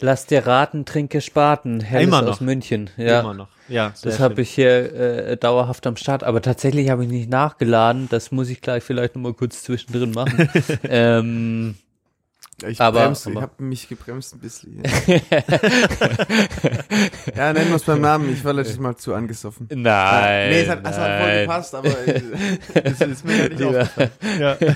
Lass 0.00 0.26
dir 0.26 0.44
raten, 0.46 0.84
trinke 0.84 1.20
Spaten. 1.20 1.78
Helles 1.80 2.08
Immer 2.08 2.22
noch. 2.22 2.32
aus 2.32 2.40
München. 2.40 2.90
Ja. 2.96 3.20
Immer 3.20 3.34
noch. 3.34 3.48
Ja, 3.68 3.94
Das 4.02 4.18
habe 4.18 4.42
ich 4.42 4.50
hier 4.50 4.92
äh, 4.94 5.36
dauerhaft 5.36 5.86
am 5.86 5.96
Start, 5.96 6.24
aber 6.24 6.42
tatsächlich 6.42 6.90
habe 6.90 7.04
ich 7.04 7.10
nicht 7.10 7.30
nachgeladen. 7.30 8.08
Das 8.10 8.32
muss 8.32 8.48
ich 8.50 8.60
gleich 8.60 8.82
vielleicht 8.82 9.14
nochmal 9.14 9.34
kurz 9.34 9.62
zwischendrin 9.62 10.10
machen. 10.10 10.48
ähm, 10.88 11.76
Ich, 12.68 12.80
Aber- 12.80 13.04
bremse, 13.04 13.30
ich 13.32 13.40
habe 13.40 13.62
mich 13.62 13.88
gebremst 13.88 14.34
ein 14.34 14.38
bisschen. 14.40 14.82
ja, 17.36 17.52
nennen 17.52 17.68
wir 17.68 17.76
es 17.76 17.82
beim 17.84 18.00
Namen. 18.00 18.32
Ich 18.32 18.44
war 18.44 18.52
letztes 18.52 18.78
Mal 18.78 18.96
zu 18.96 19.14
angesoffen. 19.14 19.68
nein. 19.74 20.50
nee, 20.50 20.62
es 20.62 20.68
hat, 20.68 20.80
es 20.86 20.96
hat 20.98 21.20
voll 21.20 21.28
nein. 21.28 21.40
gepasst, 21.42 21.74
aber 21.74 21.88
es 22.84 23.00
ist 23.00 23.24
mir 23.24 23.48
nicht 23.48 23.58
Lieber. 23.58 23.82
aufgefallen. 23.82 24.10
Ja. 24.40 24.56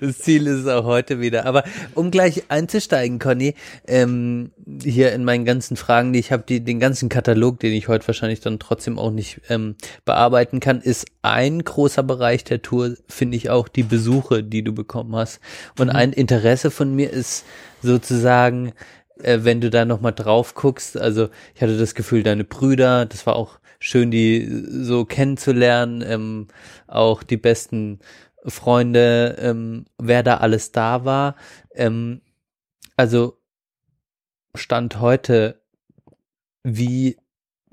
Das 0.00 0.18
Ziel 0.18 0.46
ist 0.46 0.60
es 0.60 0.66
auch 0.66 0.84
heute 0.84 1.20
wieder. 1.20 1.46
Aber 1.46 1.64
um 1.94 2.10
gleich 2.10 2.44
einzusteigen, 2.48 3.18
Conny, 3.18 3.54
ähm, 3.86 4.50
hier 4.82 5.12
in 5.12 5.24
meinen 5.24 5.44
ganzen 5.44 5.76
Fragen, 5.76 6.12
die 6.12 6.18
ich 6.18 6.32
habe, 6.32 6.44
die, 6.48 6.62
den 6.62 6.80
ganzen 6.80 7.08
Katalog, 7.08 7.60
den 7.60 7.72
ich 7.72 7.88
heute 7.88 8.06
wahrscheinlich 8.06 8.40
dann 8.40 8.58
trotzdem 8.58 8.98
auch 8.98 9.10
nicht 9.10 9.40
ähm, 9.48 9.76
bearbeiten 10.04 10.60
kann, 10.60 10.80
ist 10.80 11.06
ein 11.22 11.62
großer 11.64 12.02
Bereich 12.02 12.44
der 12.44 12.62
Tour, 12.62 12.94
finde 13.08 13.36
ich 13.36 13.50
auch, 13.50 13.68
die 13.68 13.82
Besuche, 13.82 14.42
die 14.42 14.62
du 14.62 14.72
bekommen 14.72 15.14
hast. 15.16 15.40
Und 15.78 15.90
ein 15.90 16.12
Interesse 16.12 16.70
von 16.70 16.81
mir 16.90 17.10
ist 17.10 17.44
sozusagen, 17.82 18.72
äh, 19.22 19.40
wenn 19.42 19.60
du 19.60 19.70
da 19.70 19.84
nochmal 19.84 20.12
drauf 20.12 20.54
guckst, 20.54 20.96
also 20.96 21.28
ich 21.54 21.62
hatte 21.62 21.78
das 21.78 21.94
Gefühl, 21.94 22.22
deine 22.22 22.44
Brüder, 22.44 23.06
das 23.06 23.26
war 23.26 23.36
auch 23.36 23.58
schön, 23.78 24.10
die 24.10 24.48
so 24.50 25.04
kennenzulernen, 25.04 26.02
ähm, 26.06 26.48
auch 26.86 27.22
die 27.22 27.36
besten 27.36 28.00
Freunde, 28.44 29.36
ähm, 29.38 29.86
wer 29.98 30.22
da 30.22 30.38
alles 30.38 30.72
da 30.72 31.04
war. 31.04 31.36
Ähm, 31.74 32.20
also 32.96 33.38
Stand 34.54 35.00
heute, 35.00 35.62
wie 36.62 37.16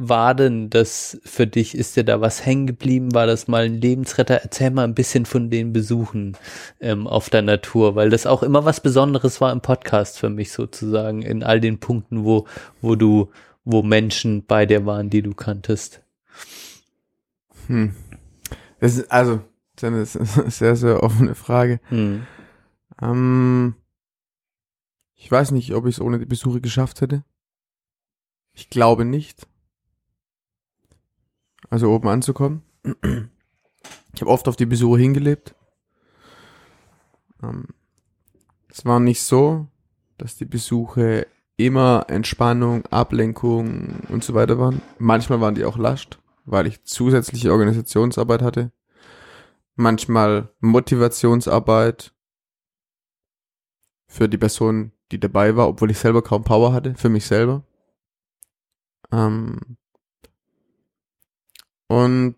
war 0.01 0.33
denn 0.33 0.69
das 0.69 1.19
für 1.25 1.45
dich? 1.45 1.75
Ist 1.75 1.97
dir 1.97 2.05
da 2.05 2.21
was 2.21 2.45
hängen 2.45 2.67
geblieben? 2.67 3.13
War 3.13 3.27
das 3.27 3.49
mal 3.49 3.65
ein 3.65 3.81
Lebensretter? 3.81 4.35
Erzähl 4.35 4.71
mal 4.71 4.85
ein 4.85 4.95
bisschen 4.95 5.25
von 5.25 5.49
den 5.49 5.73
Besuchen 5.73 6.37
ähm, 6.79 7.05
auf 7.05 7.29
der 7.29 7.41
Natur, 7.41 7.95
weil 7.95 8.09
das 8.09 8.25
auch 8.25 8.41
immer 8.41 8.63
was 8.63 8.79
Besonderes 8.79 9.41
war 9.41 9.51
im 9.51 9.59
Podcast 9.59 10.17
für 10.17 10.29
mich 10.29 10.53
sozusagen, 10.53 11.21
in 11.21 11.43
all 11.43 11.59
den 11.59 11.81
Punkten, 11.81 12.23
wo, 12.23 12.47
wo 12.81 12.95
du, 12.95 13.29
wo 13.65 13.83
Menschen 13.83 14.45
bei 14.45 14.65
dir 14.65 14.85
waren, 14.85 15.09
die 15.09 15.21
du 15.21 15.33
kanntest. 15.33 16.01
Hm. 17.67 17.93
Das 18.79 18.95
ist, 18.95 19.11
also, 19.11 19.41
das 19.75 20.15
ist 20.15 20.39
eine 20.39 20.49
sehr, 20.49 20.75
sehr 20.77 21.03
offene 21.03 21.35
Frage. 21.35 21.81
Hm. 21.89 22.25
Ähm, 23.01 23.75
ich 25.15 25.29
weiß 25.29 25.51
nicht, 25.51 25.73
ob 25.73 25.87
ich 25.87 25.95
es 25.95 26.01
ohne 26.01 26.19
die 26.19 26.25
Besuche 26.25 26.61
geschafft 26.61 27.01
hätte. 27.01 27.25
Ich 28.53 28.69
glaube 28.69 29.03
nicht. 29.03 29.48
Also 31.69 31.91
oben 31.91 32.07
anzukommen. 32.07 32.63
Ich 34.13 34.21
habe 34.21 34.31
oft 34.31 34.47
auf 34.47 34.55
die 34.55 34.65
Besuche 34.65 34.99
hingelebt. 34.99 35.55
Ähm, 37.41 37.67
es 38.67 38.85
war 38.85 38.99
nicht 38.99 39.21
so, 39.21 39.67
dass 40.17 40.35
die 40.35 40.45
Besuche 40.45 41.27
immer 41.57 42.05
Entspannung, 42.07 42.85
Ablenkung 42.87 44.01
und 44.09 44.23
so 44.23 44.33
weiter 44.33 44.57
waren. 44.59 44.81
Manchmal 44.97 45.41
waren 45.41 45.55
die 45.55 45.65
auch 45.65 45.77
lascht, 45.77 46.19
weil 46.45 46.67
ich 46.67 46.83
zusätzliche 46.83 47.51
Organisationsarbeit 47.51 48.41
hatte. 48.41 48.71
Manchmal 49.75 50.53
Motivationsarbeit 50.59 52.13
für 54.07 54.27
die 54.27 54.37
Person, 54.37 54.91
die 55.11 55.19
dabei 55.19 55.55
war, 55.55 55.67
obwohl 55.67 55.91
ich 55.91 55.99
selber 55.99 56.21
kaum 56.21 56.43
Power 56.43 56.73
hatte, 56.73 56.95
für 56.95 57.09
mich 57.09 57.25
selber. 57.25 57.63
Ähm 59.11 59.78
und 61.89 62.35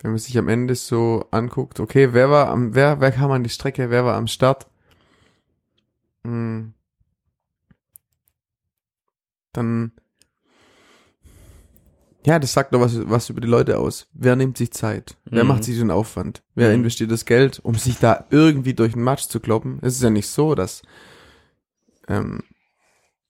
wenn 0.00 0.12
man 0.12 0.18
sich 0.18 0.38
am 0.38 0.48
Ende 0.48 0.74
so 0.76 1.26
anguckt, 1.32 1.80
okay, 1.80 2.12
wer 2.12 2.30
war 2.30 2.48
am, 2.48 2.74
wer, 2.74 3.00
wer 3.00 3.10
kam 3.12 3.30
an 3.32 3.42
die 3.42 3.50
Strecke, 3.50 3.90
wer 3.90 4.04
war 4.04 4.16
am 4.16 4.26
Start, 4.28 4.66
Hm. 6.24 6.72
dann, 9.52 9.92
ja, 12.24 12.38
das 12.38 12.52
sagt 12.52 12.72
doch 12.74 12.80
was, 12.80 13.08
was 13.08 13.30
über 13.30 13.40
die 13.40 13.48
Leute 13.48 13.78
aus. 13.78 14.06
Wer 14.12 14.36
nimmt 14.36 14.58
sich 14.58 14.72
Zeit? 14.72 15.16
Wer 15.24 15.44
Mhm. 15.44 15.48
macht 15.48 15.64
sich 15.64 15.78
den 15.78 15.90
Aufwand? 15.90 16.42
Wer 16.54 16.68
Mhm. 16.68 16.74
investiert 16.76 17.10
das 17.10 17.24
Geld, 17.24 17.58
um 17.60 17.74
sich 17.74 17.98
da 17.98 18.26
irgendwie 18.30 18.74
durch 18.74 18.92
den 18.92 19.02
Matsch 19.02 19.26
zu 19.28 19.40
kloppen? 19.40 19.78
Es 19.82 19.94
ist 19.96 20.02
ja 20.02 20.10
nicht 20.10 20.28
so, 20.28 20.54
dass 20.54 20.82
ähm, 22.06 22.42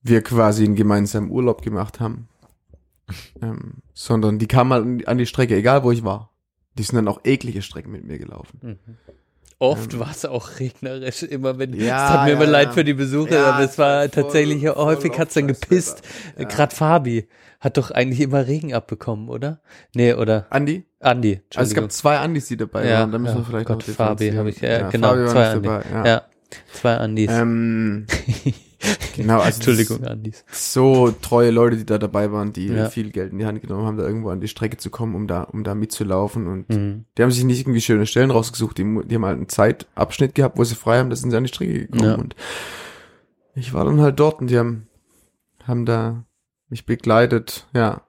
wir 0.02 0.22
quasi 0.22 0.64
einen 0.64 0.76
gemeinsamen 0.76 1.30
Urlaub 1.30 1.62
gemacht 1.62 2.00
haben. 2.00 2.28
Ähm, 3.42 3.74
sondern 3.94 4.38
die 4.38 4.46
kamen 4.48 4.72
an, 4.72 5.02
an 5.06 5.18
die 5.18 5.26
Strecke, 5.26 5.56
egal 5.56 5.82
wo 5.84 5.90
ich 5.92 6.04
war. 6.04 6.30
Die 6.76 6.82
sind 6.82 6.96
dann 6.96 7.08
auch 7.08 7.20
eklige 7.24 7.62
Strecken 7.62 7.90
mit 7.90 8.04
mir 8.04 8.18
gelaufen. 8.18 8.58
Mhm. 8.62 8.78
Oft 9.60 9.94
Ähm. 9.94 10.00
war 10.00 10.10
es 10.12 10.24
auch 10.24 10.60
regnerisch, 10.60 11.24
immer 11.24 11.58
wenn, 11.58 11.72
Ja, 11.74 12.06
es 12.06 12.12
hat 12.12 12.24
mir 12.24 12.30
ja, 12.30 12.36
immer 12.36 12.46
leid 12.46 12.68
ja. 12.68 12.72
für 12.74 12.84
die 12.84 12.94
Besucher, 12.94 13.34
Ja, 13.34 13.50
aber 13.52 13.64
es 13.64 13.72
es 13.72 13.78
war 13.78 14.00
voll- 14.02 14.08
tatsächlich, 14.10 14.62
voll 14.64 14.76
häufig 14.76 15.18
hat's 15.18 15.34
dann 15.34 15.50
auf 15.50 15.58
gepisst. 15.60 16.02
Ja. 16.38 16.44
Gerade 16.44 16.74
Fabi 16.74 17.28
hat 17.58 17.76
doch 17.76 17.90
eigentlich 17.90 18.20
immer 18.20 18.46
Regen 18.46 18.72
abbekommen, 18.72 19.28
oder? 19.28 19.60
Nee, 19.96 20.12
oder 20.14 20.46
Andi? 20.50 20.84
Andi, 21.00 21.40
Also 21.56 21.70
es 21.70 21.74
gab 21.74 21.90
zwei 21.90 22.18
Andis, 22.18 22.46
die 22.46 22.56
dabei 22.56 22.86
Ja, 22.88 23.00
waren. 23.00 23.10
Da 23.10 23.18
müssen 23.18 23.38
wir 23.38 23.44
vielleicht 23.44 23.66
Gott, 23.66 23.86
noch 23.88 23.94
Fabi 23.94 24.30
habe 24.30 24.50
ich, 24.50 24.60
ja, 24.60 24.88
genau, 24.90 25.14
zwei 25.26 25.54
nicht 25.54 25.56
Andi. 25.56 25.68
dabei, 25.68 25.84
ja. 25.92 26.06
ja. 26.06 26.22
zwei 26.72 26.96
Andis. 26.96 27.30
Ähm, 27.32 28.06
genau, 29.16 29.40
also 29.40 29.56
Entschuldigung, 29.56 30.04
Andis. 30.04 30.44
so 30.50 31.10
treue 31.10 31.50
Leute, 31.50 31.76
die 31.76 31.84
da 31.86 31.98
dabei 31.98 32.30
waren, 32.32 32.52
die 32.52 32.66
Ja. 32.68 32.88
viel 32.90 33.10
Geld 33.10 33.32
in 33.32 33.38
die 33.38 33.46
Hand 33.46 33.60
genommen 33.60 33.86
haben, 33.86 33.96
da 33.96 34.04
irgendwo 34.06 34.30
an 34.30 34.40
die 34.40 34.48
Strecke 34.48 34.76
zu 34.76 34.90
kommen, 34.90 35.14
um 35.14 35.26
da, 35.26 35.42
um 35.42 35.64
da 35.64 35.74
mitzulaufen 35.74 36.46
und 36.46 36.68
Mhm. 36.68 37.04
Die 37.16 37.22
haben 37.22 37.30
sich 37.32 37.44
nicht 37.44 37.60
irgendwie 37.60 37.80
schöne 37.80 38.06
Stellen 38.06 38.30
rausgesucht, 38.30 38.78
die, 38.78 38.84
die 39.06 39.14
haben 39.16 39.24
halt 39.24 39.36
einen 39.36 39.48
Zeitabschnitt 39.48 40.34
gehabt, 40.34 40.58
wo 40.58 40.64
sie 40.64 40.74
frei 40.76 40.98
haben, 40.98 41.10
da 41.10 41.16
sind 41.16 41.30
sie 41.30 41.36
an 41.36 41.44
die 41.44 41.48
Strecke 41.48 41.86
gekommen. 41.86 42.04
Ja. 42.04 42.14
Und 42.14 42.36
ich 43.54 43.72
war 43.74 43.84
dann 43.84 44.00
halt 44.00 44.18
dort 44.20 44.40
und 44.40 44.46
die 44.48 44.58
haben, 44.58 44.86
haben 45.64 45.84
da 45.84 46.24
mich 46.68 46.86
begleitet, 46.86 47.66
ja. 47.74 48.02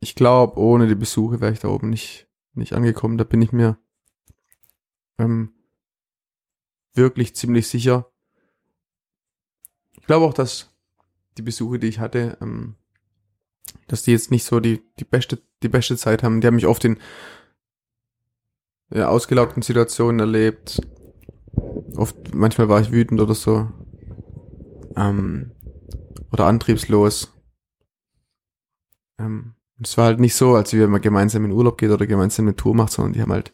Ich 0.00 0.14
glaube, 0.14 0.58
ohne 0.58 0.88
die 0.88 0.94
Besuche 0.96 1.40
wäre 1.40 1.52
ich 1.52 1.60
da 1.60 1.68
oben 1.68 1.90
nicht, 1.90 2.26
nicht 2.54 2.72
angekommen. 2.72 3.18
Da 3.18 3.24
bin 3.24 3.40
ich 3.42 3.52
mir 3.52 3.76
ähm, 5.18 5.52
wirklich 6.94 7.36
ziemlich 7.36 7.68
sicher. 7.68 8.10
Ich 10.02 10.06
glaube 10.08 10.26
auch, 10.26 10.34
dass 10.34 10.68
die 11.38 11.42
Besuche, 11.42 11.78
die 11.78 11.86
ich 11.86 12.00
hatte, 12.00 12.36
ähm, 12.40 12.74
dass 13.86 14.02
die 14.02 14.10
jetzt 14.10 14.32
nicht 14.32 14.42
so 14.44 14.58
die, 14.58 14.82
die 14.98 15.04
beste, 15.04 15.40
die 15.62 15.68
beste 15.68 15.96
Zeit 15.96 16.24
haben. 16.24 16.40
Die 16.40 16.46
haben 16.48 16.56
mich 16.56 16.66
oft 16.66 16.84
in 16.84 16.98
ja, 18.90 19.08
ausgelaugten 19.08 19.62
Situationen 19.62 20.18
erlebt. 20.18 20.80
Oft, 21.96 22.34
manchmal 22.34 22.68
war 22.68 22.80
ich 22.80 22.90
wütend 22.90 23.20
oder 23.20 23.36
so. 23.36 23.70
Ähm, 24.96 25.52
oder 26.32 26.46
antriebslos. 26.46 27.32
Ähm, 29.18 29.54
es 29.80 29.96
war 29.96 30.06
halt 30.06 30.18
nicht 30.18 30.34
so, 30.34 30.56
als 30.56 30.72
wenn 30.72 30.90
man 30.90 31.00
gemeinsam 31.00 31.44
in 31.44 31.52
Urlaub 31.52 31.78
geht 31.78 31.90
oder 31.90 32.08
gemeinsam 32.08 32.46
eine 32.46 32.56
Tour 32.56 32.74
macht, 32.74 32.92
sondern 32.92 33.12
die 33.12 33.22
haben 33.22 33.32
halt, 33.32 33.52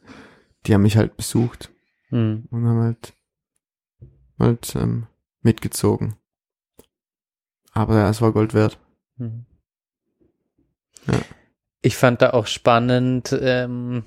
die 0.67 0.73
haben 0.73 0.83
mich 0.83 0.97
halt 0.97 1.19
besucht 1.19 1.71
Mhm. 2.11 2.49
und 2.51 2.67
haben 2.67 2.81
halt, 2.81 3.13
halt 4.39 4.75
ähm, 4.77 5.09
mitgezogen. 5.43 6.17
Aber 7.79 7.97
ja, 7.97 8.11
es 8.11 8.21
war 8.21 8.33
Gold 8.33 8.55
wert. 8.55 8.77
Mhm. 9.19 9.47
Ja. 11.07 11.21
Ich 11.81 11.97
fand 11.97 12.21
da 12.21 12.31
auch 12.31 12.49
spannend, 12.49 13.37
ähm, 13.41 14.03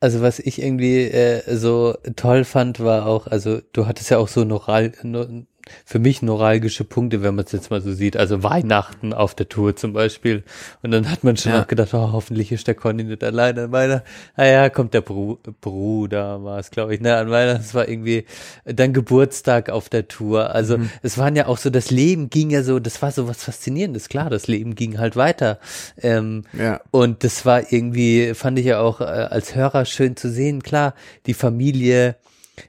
also 0.00 0.20
was 0.22 0.40
ich 0.40 0.60
irgendwie 0.60 1.04
äh, 1.04 1.56
so 1.56 1.96
toll 2.16 2.44
fand, 2.44 2.80
war 2.80 3.06
auch, 3.06 3.28
also 3.28 3.60
du 3.72 3.86
hattest 3.86 4.10
ja 4.10 4.18
auch 4.18 4.26
so 4.26 4.44
Noral, 4.44 4.92
no, 5.04 5.46
für 5.84 5.98
mich 5.98 6.22
neuralgische 6.22 6.84
Punkte, 6.84 7.22
wenn 7.22 7.34
man 7.34 7.44
es 7.44 7.52
jetzt 7.52 7.70
mal 7.70 7.80
so 7.80 7.92
sieht, 7.92 8.16
also 8.16 8.42
Weihnachten 8.42 9.12
auf 9.12 9.34
der 9.34 9.48
Tour 9.48 9.74
zum 9.76 9.92
Beispiel. 9.92 10.44
Und 10.82 10.92
dann 10.92 11.10
hat 11.10 11.24
man 11.24 11.36
schon 11.36 11.52
Ja. 11.52 11.62
auch 11.62 11.66
gedacht, 11.66 11.92
oh, 11.92 12.12
hoffentlich 12.12 12.52
ist 12.52 12.66
der 12.68 12.74
Conny 12.74 13.02
nicht 13.04 13.24
alleine 13.24 13.64
an 13.64 13.72
Weihnachten. 13.72 14.06
Ah 14.36 14.44
ja, 14.46 14.68
kommt 14.70 14.94
der 14.94 15.00
Bru 15.00 15.38
Bruder, 15.60 16.44
war 16.44 16.58
es, 16.58 16.70
glaube 16.70 16.94
ich, 16.94 17.00
ne, 17.00 17.16
an 17.16 17.30
Weihnachten. 17.30 17.60
Es 17.62 17.74
war 17.74 17.88
irgendwie 17.88 18.24
dann 18.64 18.92
Geburtstag 18.92 19.70
auf 19.70 19.88
der 19.88 20.06
Tour. 20.08 20.50
Also 20.50 20.78
Mhm. 20.78 20.90
es 21.02 21.18
waren 21.18 21.34
ja 21.36 21.46
auch 21.46 21.58
so, 21.58 21.70
das 21.70 21.90
Leben 21.90 22.30
ging 22.30 22.50
ja 22.50 22.62
so, 22.62 22.78
das 22.78 23.02
war 23.02 23.10
so 23.10 23.26
was 23.28 23.42
Faszinierendes. 23.42 24.08
Klar, 24.08 24.30
das 24.30 24.46
Leben 24.46 24.74
ging 24.76 24.98
halt 24.98 25.16
weiter. 25.16 25.58
Ähm, 26.00 26.44
Ja. 26.52 26.80
und 26.92 27.24
das 27.24 27.44
war 27.44 27.72
irgendwie, 27.72 28.34
fand 28.34 28.58
ich 28.58 28.66
ja 28.66 28.80
auch 28.80 29.00
äh, 29.00 29.04
als 29.04 29.54
Hörer 29.54 29.84
schön 29.84 30.16
zu 30.16 30.30
sehen. 30.30 30.62
Klar, 30.62 30.94
die 31.26 31.34
Familie 31.34 32.16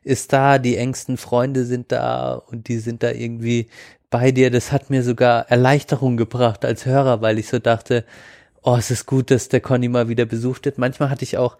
ist 0.04 0.34
da, 0.34 0.58
die 0.60 0.78
engsten 0.78 1.18
Freunde 1.18 1.66
sind 1.66 1.92
da 1.92 2.34
und 2.34 2.68
die 2.68 2.80
sind 2.80 3.04
da 3.04 3.12
irgendwie 3.12 3.68
bei 4.10 4.32
dir. 4.32 4.52
Das 4.52 4.72
hat 4.72 4.90
mir 4.90 5.04
sogar 5.04 5.50
Erleichterung 5.50 6.18
gebracht 6.18 6.66
als 6.66 6.86
Hörer, 6.86 7.22
weil 7.22 7.40
ich 7.40 7.50
so 7.50 7.60
dachte, 7.60 8.06
oh, 8.64 8.76
es 8.78 8.92
ist 8.92 9.06
gut, 9.06 9.32
dass 9.32 9.50
der 9.50 9.62
Conny 9.62 9.88
mal 9.88 10.10
wieder 10.10 10.26
besucht 10.26 10.66
wird. 10.66 10.78
Manchmal 10.78 11.10
hatte 11.10 11.24
ich 11.24 11.38
auch 11.38 11.58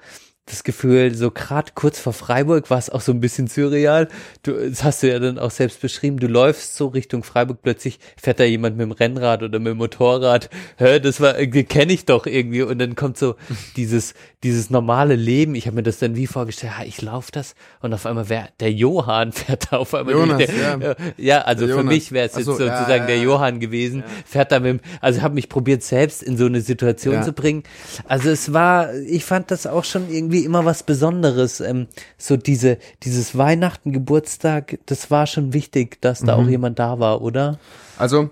das 0.48 0.64
Gefühl, 0.64 1.14
so 1.14 1.30
gerade 1.30 1.74
kurz 1.76 2.00
vor 2.00 2.14
Freiburg 2.14 2.70
war 2.70 2.78
es 2.78 2.90
auch 2.90 3.02
so 3.02 3.12
ein 3.12 3.20
bisschen 3.20 3.48
surreal. 3.48 4.08
Du, 4.44 4.54
das 4.54 4.84
hast 4.84 5.04
du 5.04 5.10
ja 5.10 5.20
dann 5.20 5.38
auch 5.38 5.52
selbst 5.52 5.82
beschrieben. 5.82 6.20
Du 6.20 6.28
läufst 6.28 6.76
so 6.76 6.88
Richtung 6.88 7.24
Freiburg, 7.24 7.62
plötzlich 7.62 8.00
fährt 8.16 8.40
da 8.40 8.46
jemand 8.46 8.78
mit 8.78 8.86
dem 8.86 8.94
Rennrad 8.94 9.44
oder 9.44 9.60
mit 9.60 9.74
dem 9.74 9.78
Motorrad. 9.78 10.50
Hä, 10.78 11.00
das 11.00 11.20
war 11.20 11.34
kenne 11.34 11.92
ich 11.92 12.06
doch 12.06 12.26
irgendwie. 12.26 12.62
Und 12.62 12.80
dann 12.80 12.96
kommt 12.96 13.18
so 13.18 13.36
dieses 13.76 14.14
dieses 14.44 14.70
normale 14.70 15.16
Leben. 15.16 15.56
Ich 15.56 15.66
habe 15.66 15.76
mir 15.76 15.84
das 15.84 15.98
dann 15.98 16.16
wie 16.16 16.28
vorgestellt. 16.28 16.74
Ja, 16.78 16.86
ich 16.86 17.02
laufe 17.02 17.32
das 17.32 17.56
und 17.82 17.94
auf 17.94 18.06
einmal 18.06 18.30
wäre 18.30 18.50
der 18.60 18.72
Johann 18.72 19.32
fährt 19.34 19.72
da 19.72 19.78
auf 19.78 19.94
einmal. 19.94 20.14
Jonas, 20.14 20.38
der, 20.38 20.80
ja. 20.80 20.96
ja, 21.18 21.42
also 21.42 21.66
Der 21.66 21.76
für 21.76 21.84
mich 21.84 22.12
wäre 22.12 22.28
es 22.28 22.36
jetzt 22.36 22.46
so, 22.46 22.54
sozusagen 22.54 22.90
ja, 22.90 23.06
der 23.06 23.18
ja. 23.18 23.24
Johann 23.24 23.60
gewesen. 23.60 24.04
Fährt 24.26 24.52
da 24.52 24.60
mit 24.60 24.70
dem, 24.70 24.80
also 25.02 25.22
habe 25.22 25.34
mich 25.34 25.50
probiert 25.50 25.84
selbst 25.84 26.22
in 26.22 26.38
so 26.38 26.46
eine 26.46 26.62
Situation 26.62 27.24
zu 27.24 27.34
bringen. 27.34 27.64
Also 28.08 28.30
es 28.30 28.54
war, 28.54 28.94
ich 28.94 29.26
fand 29.26 29.50
das 29.50 29.66
auch 29.66 29.84
schon 29.84 30.10
irgendwie 30.10 30.37
immer 30.44 30.66
was 30.66 30.84
Besonderes. 30.84 31.60
Ähm, 31.60 31.88
so 32.18 32.38
diese, 32.38 32.78
dieses 33.04 33.38
Weihnachten, 33.38 33.92
Geburtstag, 33.94 34.80
das 34.86 35.10
war 35.12 35.28
schon 35.28 35.54
wichtig, 35.54 36.02
dass 36.02 36.20
da 36.22 36.36
auch 36.36 36.44
Mhm. 36.44 36.50
jemand 36.50 36.80
da 36.80 37.00
war, 37.00 37.22
oder? 37.22 37.60
Also, 37.98 38.30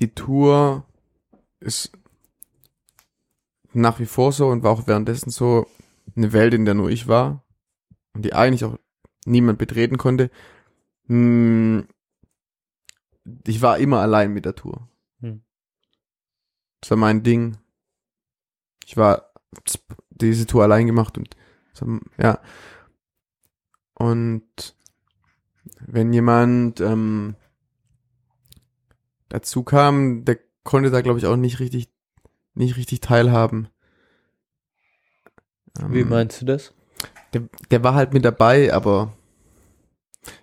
die 0.00 0.14
Tour 0.14 0.84
ist 1.60 1.90
nach 3.72 3.98
wie 4.00 4.06
vor 4.06 4.32
so 4.32 4.48
und 4.48 4.62
war 4.62 4.72
auch 4.72 4.86
währenddessen 4.86 5.30
so 5.30 5.66
eine 6.16 6.32
Welt, 6.32 6.54
in 6.54 6.64
der 6.64 6.74
nur 6.74 6.90
ich 6.90 7.06
war 7.08 7.44
und 8.14 8.24
die 8.24 8.32
eigentlich 8.32 8.64
auch 8.64 8.76
niemand 9.24 9.58
betreten 9.58 9.98
konnte. 9.98 10.30
Hm, 11.06 11.86
Ich 13.46 13.60
war 13.60 13.78
immer 13.78 14.00
allein 14.00 14.32
mit 14.32 14.44
der 14.46 14.54
Tour. 14.54 14.88
Hm. 15.20 15.42
Das 16.80 16.90
war 16.90 16.96
mein 16.98 17.22
Ding. 17.22 17.58
Ich 18.86 18.96
war 18.96 19.32
diese 20.20 20.46
Tour 20.46 20.62
allein 20.64 20.86
gemacht 20.86 21.16
und 21.18 21.36
ja. 22.18 22.40
Und 23.94 24.76
wenn 25.80 26.12
jemand 26.12 26.80
ähm, 26.80 27.36
dazu 29.28 29.62
kam, 29.62 30.24
der 30.24 30.38
konnte 30.64 30.90
da 30.90 31.00
glaube 31.00 31.18
ich 31.18 31.26
auch 31.26 31.36
nicht 31.36 31.60
richtig, 31.60 31.92
nicht 32.54 32.76
richtig 32.76 33.00
teilhaben. 33.00 33.68
Wie 35.88 36.00
Ähm, 36.00 36.08
meinst 36.08 36.40
du 36.42 36.46
das? 36.46 36.74
der, 37.32 37.48
der 37.70 37.84
war 37.84 37.94
halt 37.94 38.12
mit 38.12 38.24
dabei, 38.24 38.72
aber 38.72 39.16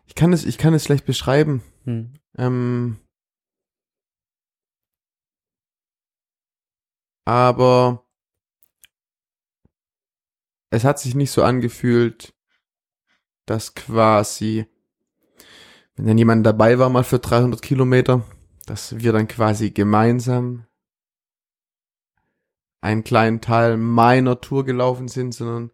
ich 0.06 0.16
kann 0.16 0.32
es, 0.34 0.46
ich 0.46 0.58
kann 0.58 0.74
es 0.74 0.84
schlecht 0.86 1.06
beschreiben. 1.06 1.62
Hm. 1.84 2.14
Ähm, 2.38 2.98
aber 7.26 8.05
es 10.76 10.84
hat 10.84 11.00
sich 11.00 11.16
nicht 11.16 11.32
so 11.32 11.44
angefühlt, 11.44 12.34
dass 13.46 13.76
quasi, 13.76 14.66
wenn 15.96 16.08
dann 16.08 16.18
jemand 16.18 16.46
dabei 16.46 16.80
war 16.80 16.90
mal 16.90 17.04
für 17.04 17.20
300 17.20 17.62
Kilometer, 17.62 18.24
dass 18.66 18.98
wir 19.00 19.12
dann 19.14 19.28
quasi 19.28 19.72
gemeinsam 19.72 20.66
einen 22.82 23.04
kleinen 23.04 23.42
Teil 23.42 23.78
meiner 23.78 24.42
Tour 24.42 24.64
gelaufen 24.66 25.08
sind, 25.08 25.34
sondern 25.34 25.72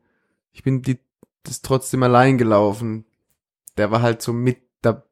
ich 0.52 0.64
bin 0.64 0.82
die, 0.82 1.00
das 1.44 1.62
trotzdem 1.62 2.04
allein 2.04 2.38
gelaufen. 2.38 3.06
Der 3.78 3.92
war 3.92 4.02
halt 4.02 4.22
so 4.22 4.34
mit 4.34 4.60
da. 4.82 5.04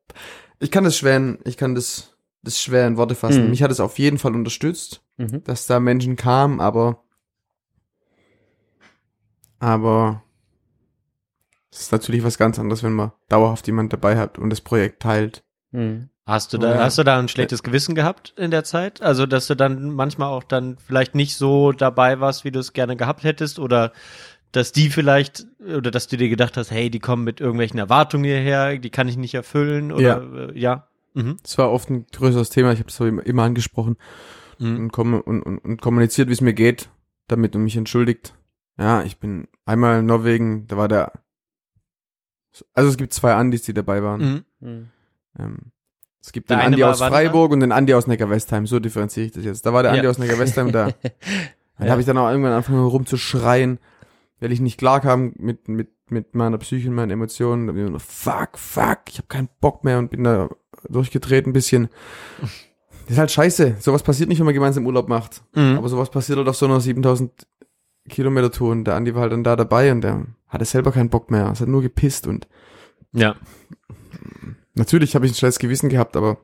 Ich 0.60 0.72
kann 0.72 0.84
das 0.84 0.98
schwer, 0.98 1.18
in- 1.18 1.40
ich 1.45 1.57
kann 1.57 1.76
das, 1.76 2.16
das 2.41 2.61
schwer 2.61 2.88
in 2.88 2.98
Worte 2.98 3.16
fassen. 3.16 3.45
Mhm. 3.45 3.49
Mich 3.49 3.64
hat 3.64 3.72
es 3.72 3.80
auf 3.80 3.99
jeden 3.99 4.18
Fall 4.18 4.36
unterstützt, 4.36 5.02
Mhm. 5.18 5.44
dass 5.44 5.68
da 5.68 5.80
Menschen 5.80 6.16
kamen, 6.16 6.61
aber, 6.61 7.03
aber 9.60 10.23
es 11.72 11.81
ist 11.81 11.91
natürlich 11.91 12.23
was 12.23 12.38
ganz 12.38 12.57
anderes, 12.60 12.84
wenn 12.84 12.94
man 12.94 13.11
dauerhaft 13.27 13.68
jemand 13.68 13.94
dabei 13.94 14.18
hat 14.18 14.40
und 14.40 14.49
das 14.49 14.61
Projekt 14.61 15.02
teilt. 15.02 15.44
Hm. 15.72 16.10
Hast 16.26 16.53
du 16.53 16.57
da, 16.60 16.76
Ja. 16.76 16.84
hast 16.84 16.98
du 16.98 17.03
da 17.03 17.18
ein 17.18 17.27
schlechtes 17.27 17.64
Gewissen 17.64 17.95
gehabt 17.95 18.34
in 18.38 18.52
der 18.52 18.64
Zeit? 18.64 19.02
Also, 19.02 19.26
dass 19.26 19.48
du 19.48 19.56
dann 19.56 19.90
manchmal 19.91 20.30
auch 20.30 20.44
dann 20.44 20.77
vielleicht 20.77 21.15
nicht 21.15 21.36
so 21.36 21.72
dabei 21.72 22.19
warst, 22.19 22.44
wie 22.45 22.52
du 22.52 22.60
es 22.60 22.73
gerne 22.73 22.95
gehabt 22.95 23.23
hättest 23.23 23.57
oder 23.60 23.91
dass 24.52 24.72
die 24.72 24.90
vielleicht 24.90 25.45
oder 25.60 25.91
dass 25.91 26.07
du 26.07 26.18
dir 26.18 26.30
gedacht 26.30 26.57
hast, 26.57 26.72
hey, 26.72 26.90
die 26.90 26.99
kommen 26.99 27.23
mit 27.23 27.40
irgendwelchen 27.40 27.80
Erwartungen 27.80 28.26
hierher, 28.26 28.77
die 28.77 28.90
kann 28.90 29.07
ich 29.07 29.18
nicht 29.18 29.34
erfüllen 29.34 29.91
oder 29.91 30.02
ja. 30.23 30.45
Äh, 30.49 30.60
ja. 30.60 30.88
Mhm. 31.15 31.38
Es 31.44 31.57
war 31.57 31.72
oft 31.72 31.90
ein 31.90 32.06
größeres 32.11 32.49
Thema, 32.49 32.72
ich 32.73 32.80
habe 32.80 32.90
es 32.90 32.99
immer, 32.99 33.26
immer 33.26 33.44
angesprochen 33.44 33.98
Mhm. 34.60 34.77
und, 34.77 34.91
kom 34.91 35.14
und, 35.22 35.41
und, 35.44 35.57
und 35.60 35.81
kommuniziert, 35.81 36.27
wie 36.30 36.34
es 36.34 36.41
mir 36.41 36.53
geht, 36.53 36.90
damit 37.27 37.56
und 37.56 37.64
mich 37.64 37.77
entschuldigt. 37.77 38.34
Ja, 38.80 39.03
ich 39.03 39.19
bin 39.19 39.47
einmal 39.65 39.99
in 39.99 40.06
Norwegen, 40.06 40.65
da 40.68 40.77
war 40.77 40.88
der, 40.88 41.11
also 42.73 42.89
es 42.89 42.97
gibt 42.97 43.14
zwei 43.14 43.34
Andis, 43.34 43.64
die 43.64 43.73
dabei 43.73 44.01
waren. 44.03 44.22
Mhm. 44.22 44.68
Hm. 44.68 44.88
Ähm, 45.38 45.57
es 46.22 46.31
gibt 46.31 46.49
Der 46.49 46.57
den 46.57 46.65
Andi 46.68 46.81
war 46.81 46.91
aus? 46.91 46.99
Freiburg 46.99 47.51
und 47.51 47.60
den 47.61 47.72
Andi 47.72 47.93
aus 47.93 48.07
Neckar-Westheim, 48.07 48.68
so 48.68 48.80
differenziere 48.80 49.26
ich 49.27 49.31
das 49.31 49.43
jetzt. 49.43 49.65
Da 49.65 49.73
war 49.73 49.84
der 49.84 49.91
Andi 49.91 50.03
Ja. 50.06 50.10
aus 50.10 50.18
Neckar-Westheim 50.18 50.72
da. 50.72 50.89
Da 51.77 51.85
Ja. 51.85 51.91
habe 51.91 52.01
ich 52.01 52.07
dann 52.07 52.18
auch 52.18 52.30
irgendwann 52.30 52.51
angefangen 52.51 52.85
rumzuschreien, 52.85 53.80
weil 54.41 54.51
ich 54.51 54.60
nicht 54.60 54.77
klar 54.77 54.99
kam 54.99 55.31
mit, 55.38 55.69
mit, 55.69 55.88
mit 56.10 56.35
meiner 56.35 56.57
Psyche 56.57 56.89
und 56.89 56.95
meinen 56.95 57.11
Emotionen. 57.11 57.68
Da 57.68 57.72
bin 57.73 57.85
ich 57.85 57.89
nur, 57.89 58.01
fuck, 58.01 58.57
fuck, 58.57 58.99
ich 59.07 59.18
habe 59.18 59.27
keinen 59.30 59.47
Bock 59.61 59.85
mehr 59.85 59.97
und 59.97 60.11
bin 60.11 60.26
da 60.26 60.49
durchgedreht 60.89 61.47
ein 61.47 61.53
bisschen. 61.53 61.88
Das 62.41 62.49
ist 63.11 63.18
halt 63.18 63.31
scheiße. 63.31 63.77
Sowas 63.80 64.03
passiert 64.03 64.27
nicht, 64.27 64.39
wenn 64.39 64.45
man 64.45 64.53
gemeinsam 64.53 64.85
Urlaub 64.85 65.07
macht. 65.07 65.41
Mhm. 65.56 65.77
Aber 65.77 65.88
sowas 65.88 66.10
passiert 66.10 66.38
halt 66.38 66.49
auf 66.49 66.57
so 66.57 66.65
einer 66.65 66.81
7000 66.81 67.47
Kilometer 68.10 68.52
Tour 68.52 68.72
und 68.72 68.84
der 68.86 68.95
Andi 68.95 69.14
war 69.15 69.22
halt 69.23 69.31
dann 69.31 69.44
da 69.44 69.56
dabei 69.56 69.91
und 69.91 70.02
der 70.02 70.26
hatte 70.48 70.65
selber 70.65 70.91
keinen 70.91 71.10
Bock 71.10 71.31
mehr. 71.31 71.49
Es 71.52 71.61
hat 71.61 71.68
nur 71.69 71.81
gepisst 71.81 72.27
und 72.27 72.48
ja. 73.14 73.36
Natürlich 74.76 75.15
habe 75.15 75.26
ich 75.26 75.31
ein 75.31 75.36
schlechtes 75.36 75.60
Gewissen 75.60 75.90
gehabt, 75.90 76.15
aber 76.15 76.38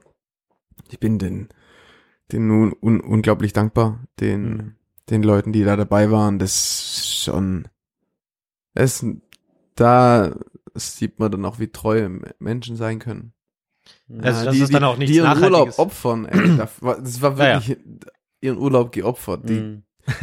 ich 0.90 1.00
bin 1.00 1.20
den, 1.20 1.50
den 2.32 2.50
un, 2.50 2.74
un, 2.82 3.00
unglaublich 3.02 3.54
dankbar, 3.54 4.00
den, 4.20 4.42
Mhm. 4.44 4.76
den 5.10 5.24
Leuten, 5.24 5.54
die 5.54 5.64
da 5.64 5.76
dabei 5.76 6.12
waren. 6.12 6.40
Das 6.40 6.52
ist 6.52 7.24
schon, 7.24 7.68
das, 8.74 9.06
da 9.76 10.36
sieht 10.74 11.20
man 11.20 11.32
dann 11.32 11.46
auch, 11.46 11.60
wie 11.60 11.68
treu 11.68 12.10
Menschen 12.40 12.76
sein 12.76 13.00
können. 13.00 13.34
Also, 14.22 14.46
das 14.46 14.56
die, 14.56 14.62
ist 14.62 14.74
dann 14.74 14.84
auch 14.84 14.98
nichts 14.98 15.12
die 15.12 15.18
ihren 15.20 15.42
Urlaub 15.42 15.78
opfern. 15.80 16.26
Ey, 16.26 16.58
das 16.58 16.82
war, 16.82 17.00
das 17.00 17.22
war 17.22 17.38
Ja, 17.38 17.46
ja. 17.60 17.66
wirklich 17.68 17.78
ihren 18.42 18.58
Urlaub 18.58 18.92
geopfert. 18.92 19.48
Die, 19.48 19.58
Hm. 19.60 19.84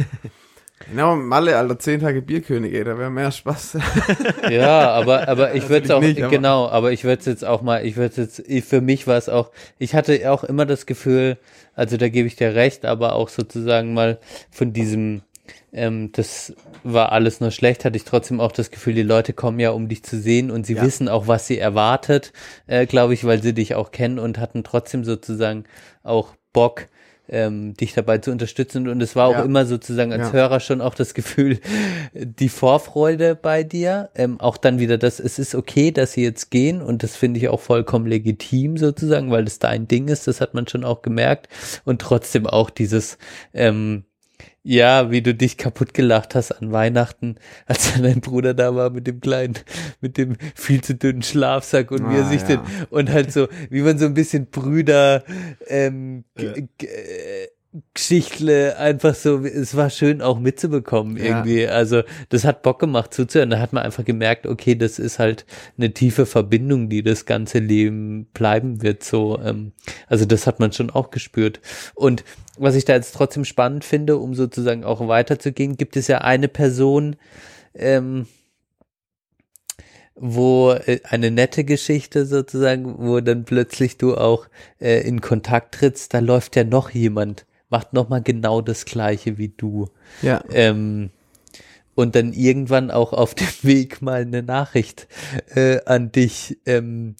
Genau, 0.89 1.15
Malle, 1.15 1.57
Alter, 1.57 1.79
zehn 1.79 1.99
Tage 2.01 2.21
Bierkönig, 2.21 2.73
ey, 2.73 2.83
da 2.83 2.97
wäre 2.97 3.09
mehr 3.09 3.31
Spaß. 3.31 3.77
Ja, 4.49 4.91
aber, 4.91 5.27
aber 5.27 5.55
ich 5.55 5.69
würde 5.69 5.85
es 5.85 5.91
auch, 5.91 6.01
nicht, 6.01 6.21
aber- 6.21 6.29
genau, 6.31 6.67
aber 6.67 6.91
ich 6.91 7.03
würde 7.03 7.19
es 7.19 7.25
jetzt 7.25 7.45
auch 7.45 7.61
mal, 7.61 7.85
ich 7.85 7.95
würde 7.95 8.21
jetzt, 8.21 8.43
für 8.67 8.81
mich 8.81 9.07
war 9.07 9.17
es 9.17 9.29
auch, 9.29 9.51
ich 9.79 9.95
hatte 9.95 10.29
auch 10.31 10.43
immer 10.43 10.65
das 10.65 10.85
Gefühl, 10.85 11.37
also 11.75 11.97
da 11.97 12.09
gebe 12.09 12.27
ich 12.27 12.35
dir 12.35 12.53
recht, 12.53 12.85
aber 12.85 13.15
auch 13.15 13.29
sozusagen 13.29 13.93
mal 13.93 14.19
von 14.51 14.73
diesem, 14.73 15.21
ähm, 15.71 16.11
das 16.11 16.53
war 16.83 17.11
alles 17.13 17.39
nur 17.39 17.51
schlecht, 17.51 17.85
hatte 17.85 17.95
ich 17.97 18.03
trotzdem 18.03 18.41
auch 18.41 18.51
das 18.51 18.69
Gefühl, 18.69 18.93
die 18.93 19.03
Leute 19.03 19.31
kommen 19.33 19.59
ja, 19.59 19.71
um 19.71 19.87
dich 19.87 20.03
zu 20.03 20.19
sehen 20.19 20.51
und 20.51 20.65
sie 20.65 20.75
Ja. 20.75 20.83
wissen 20.83 21.07
auch, 21.07 21.27
was 21.27 21.47
sie 21.47 21.57
erwartet, 21.57 22.33
äh, 22.67 22.85
glaube 22.85 23.13
ich, 23.13 23.23
weil 23.23 23.41
sie 23.41 23.53
dich 23.53 23.73
auch 23.75 23.91
kennen 23.91 24.19
und 24.19 24.37
hatten 24.37 24.63
trotzdem 24.63 25.03
sozusagen 25.05 25.63
auch 26.03 26.33
Bock, 26.51 26.87
ähm, 27.29 27.73
dich 27.75 27.93
dabei 27.93 28.17
zu 28.17 28.31
unterstützen. 28.31 28.87
Und 28.87 29.01
es 29.01 29.15
war 29.15 29.27
auch 29.27 29.33
Ja. 29.33 29.43
immer 29.43 29.65
sozusagen 29.65 30.11
als 30.11 30.27
Ja. 30.27 30.33
Hörer 30.33 30.59
schon 30.59 30.81
auch 30.81 30.95
das 30.95 31.13
Gefühl, 31.13 31.59
die 32.13 32.49
Vorfreude 32.49 33.35
bei 33.35 33.63
dir, 33.63 34.09
ähm, 34.15 34.39
auch 34.39 34.57
dann 34.57 34.79
wieder 34.79 34.97
das, 34.97 35.19
es 35.19 35.39
ist 35.39 35.55
okay, 35.55 35.91
dass 35.91 36.13
sie 36.13 36.23
jetzt 36.23 36.51
gehen. 36.51 36.81
Und 36.81 37.03
das 37.03 37.15
finde 37.15 37.39
ich 37.39 37.47
auch 37.49 37.59
vollkommen 37.61 38.05
legitim 38.07 38.77
sozusagen, 38.77 39.31
weil 39.31 39.45
das 39.45 39.59
dein 39.59 39.87
Ding 39.87 40.07
ist, 40.09 40.27
das 40.27 40.41
hat 40.41 40.53
man 40.53 40.67
schon 40.67 40.83
auch 40.83 41.01
gemerkt. 41.01 41.47
Und 41.85 42.01
trotzdem 42.01 42.45
auch 42.47 42.69
dieses, 42.69 43.17
ähm, 43.53 44.03
ja, 44.63 45.11
wie 45.11 45.21
du 45.21 45.33
dich 45.35 45.57
kaputt 45.57 45.93
gelacht 45.93 46.35
hast 46.35 46.51
an 46.53 46.71
Weihnachten, 46.71 47.35
als 47.65 47.91
dann 47.93 48.03
dein 48.03 48.21
Bruder 48.21 48.53
da 48.53 48.75
war 48.75 48.89
mit 48.91 49.07
dem 49.07 49.19
kleinen, 49.19 49.55
mit 50.01 50.17
dem 50.17 50.37
viel 50.55 50.81
zu 50.81 50.95
dünnen 50.95 51.21
Schlafsack 51.21 51.91
und 51.91 52.07
wie 52.09 52.17
er 52.17 52.23
Ah, 52.23 52.23
sich 52.25 52.41
ja. 52.41 52.47
den, 52.47 52.61
und 52.89 53.09
halt 53.11 53.31
so, 53.33 53.47
wie 53.69 53.81
man 53.81 53.97
so 53.97 54.05
ein 54.05 54.13
bisschen 54.13 54.47
Brüder, 54.49 55.23
ähm, 55.67 56.23
g- 56.77 56.85
äh, 56.85 57.47
Geschichtle 57.95 58.77
einfach 58.77 59.15
so, 59.15 59.43
es 59.43 59.75
war 59.75 59.89
schön 59.89 60.21
auch 60.21 60.39
mitzubekommen 60.39 61.17
Ja. 61.17 61.23
irgendwie. 61.23 61.67
Also 61.67 62.03
das 62.29 62.45
hat 62.45 62.61
Bock 62.61 62.79
gemacht 62.79 63.13
zuzuhören. 63.13 63.49
Da 63.49 63.59
hat 63.59 63.73
man 63.73 63.83
einfach 63.83 64.05
gemerkt, 64.05 64.45
okay, 64.45 64.75
das 64.75 64.99
ist 64.99 65.17
halt 65.17 65.45
eine 65.77 65.91
tiefe 65.91 66.27
Verbindung, 66.27 66.89
die 66.89 67.01
das 67.01 67.25
ganze 67.25 67.57
Leben 67.59 68.25
bleiben 68.33 68.83
wird. 68.83 69.03
So, 69.03 69.39
ähm, 69.43 69.71
also 70.07 70.25
das 70.25 70.45
hat 70.45 70.59
man 70.59 70.71
schon 70.71 70.91
auch 70.91 71.09
gespürt. 71.09 71.61
Und 71.95 72.23
was 72.57 72.75
ich 72.75 72.85
da 72.85 72.93
jetzt 72.93 73.15
trotzdem 73.15 73.43
spannend 73.43 73.83
finde, 73.85 74.17
um 74.17 74.35
sozusagen 74.35 74.83
auch 74.83 75.07
weiterzugehen, 75.07 75.75
gibt 75.75 75.95
es 75.97 76.07
ja 76.07 76.19
eine 76.19 76.47
Person, 76.47 77.15
ähm, 77.73 78.27
wo 80.15 80.73
äh, 80.73 80.99
eine 81.09 81.31
nette 81.31 81.63
Geschichte 81.63 82.27
sozusagen, 82.27 82.99
wo 82.99 83.19
dann 83.19 83.45
plötzlich 83.45 83.97
du 83.97 84.15
auch 84.15 84.47
äh, 84.79 85.01
in 85.07 85.21
Kontakt 85.21 85.73
trittst, 85.73 86.13
da 86.13 86.19
läuft 86.19 86.55
ja 86.55 86.63
noch 86.63 86.91
jemand, 86.91 87.47
macht 87.73 87.91
noch 87.91 88.07
mal 88.07 88.21
genau 88.21 88.61
das 88.61 88.85
gleiche 88.85 89.39
wie 89.39 89.49
du. 89.49 89.89
ja. 90.21 90.43
Ähm, 90.53 91.09
und 91.95 92.15
dann 92.15 92.33
irgendwann 92.33 92.89
auch 92.91 93.13
auf 93.13 93.33
dem 93.35 93.47
Weg 93.63 94.01
mal 94.01 94.21
eine 94.21 94.43
Nachricht 94.43 95.07
äh, 95.55 95.79
an 95.85 96.11
dich 96.11 96.57
ähm, 96.67 97.15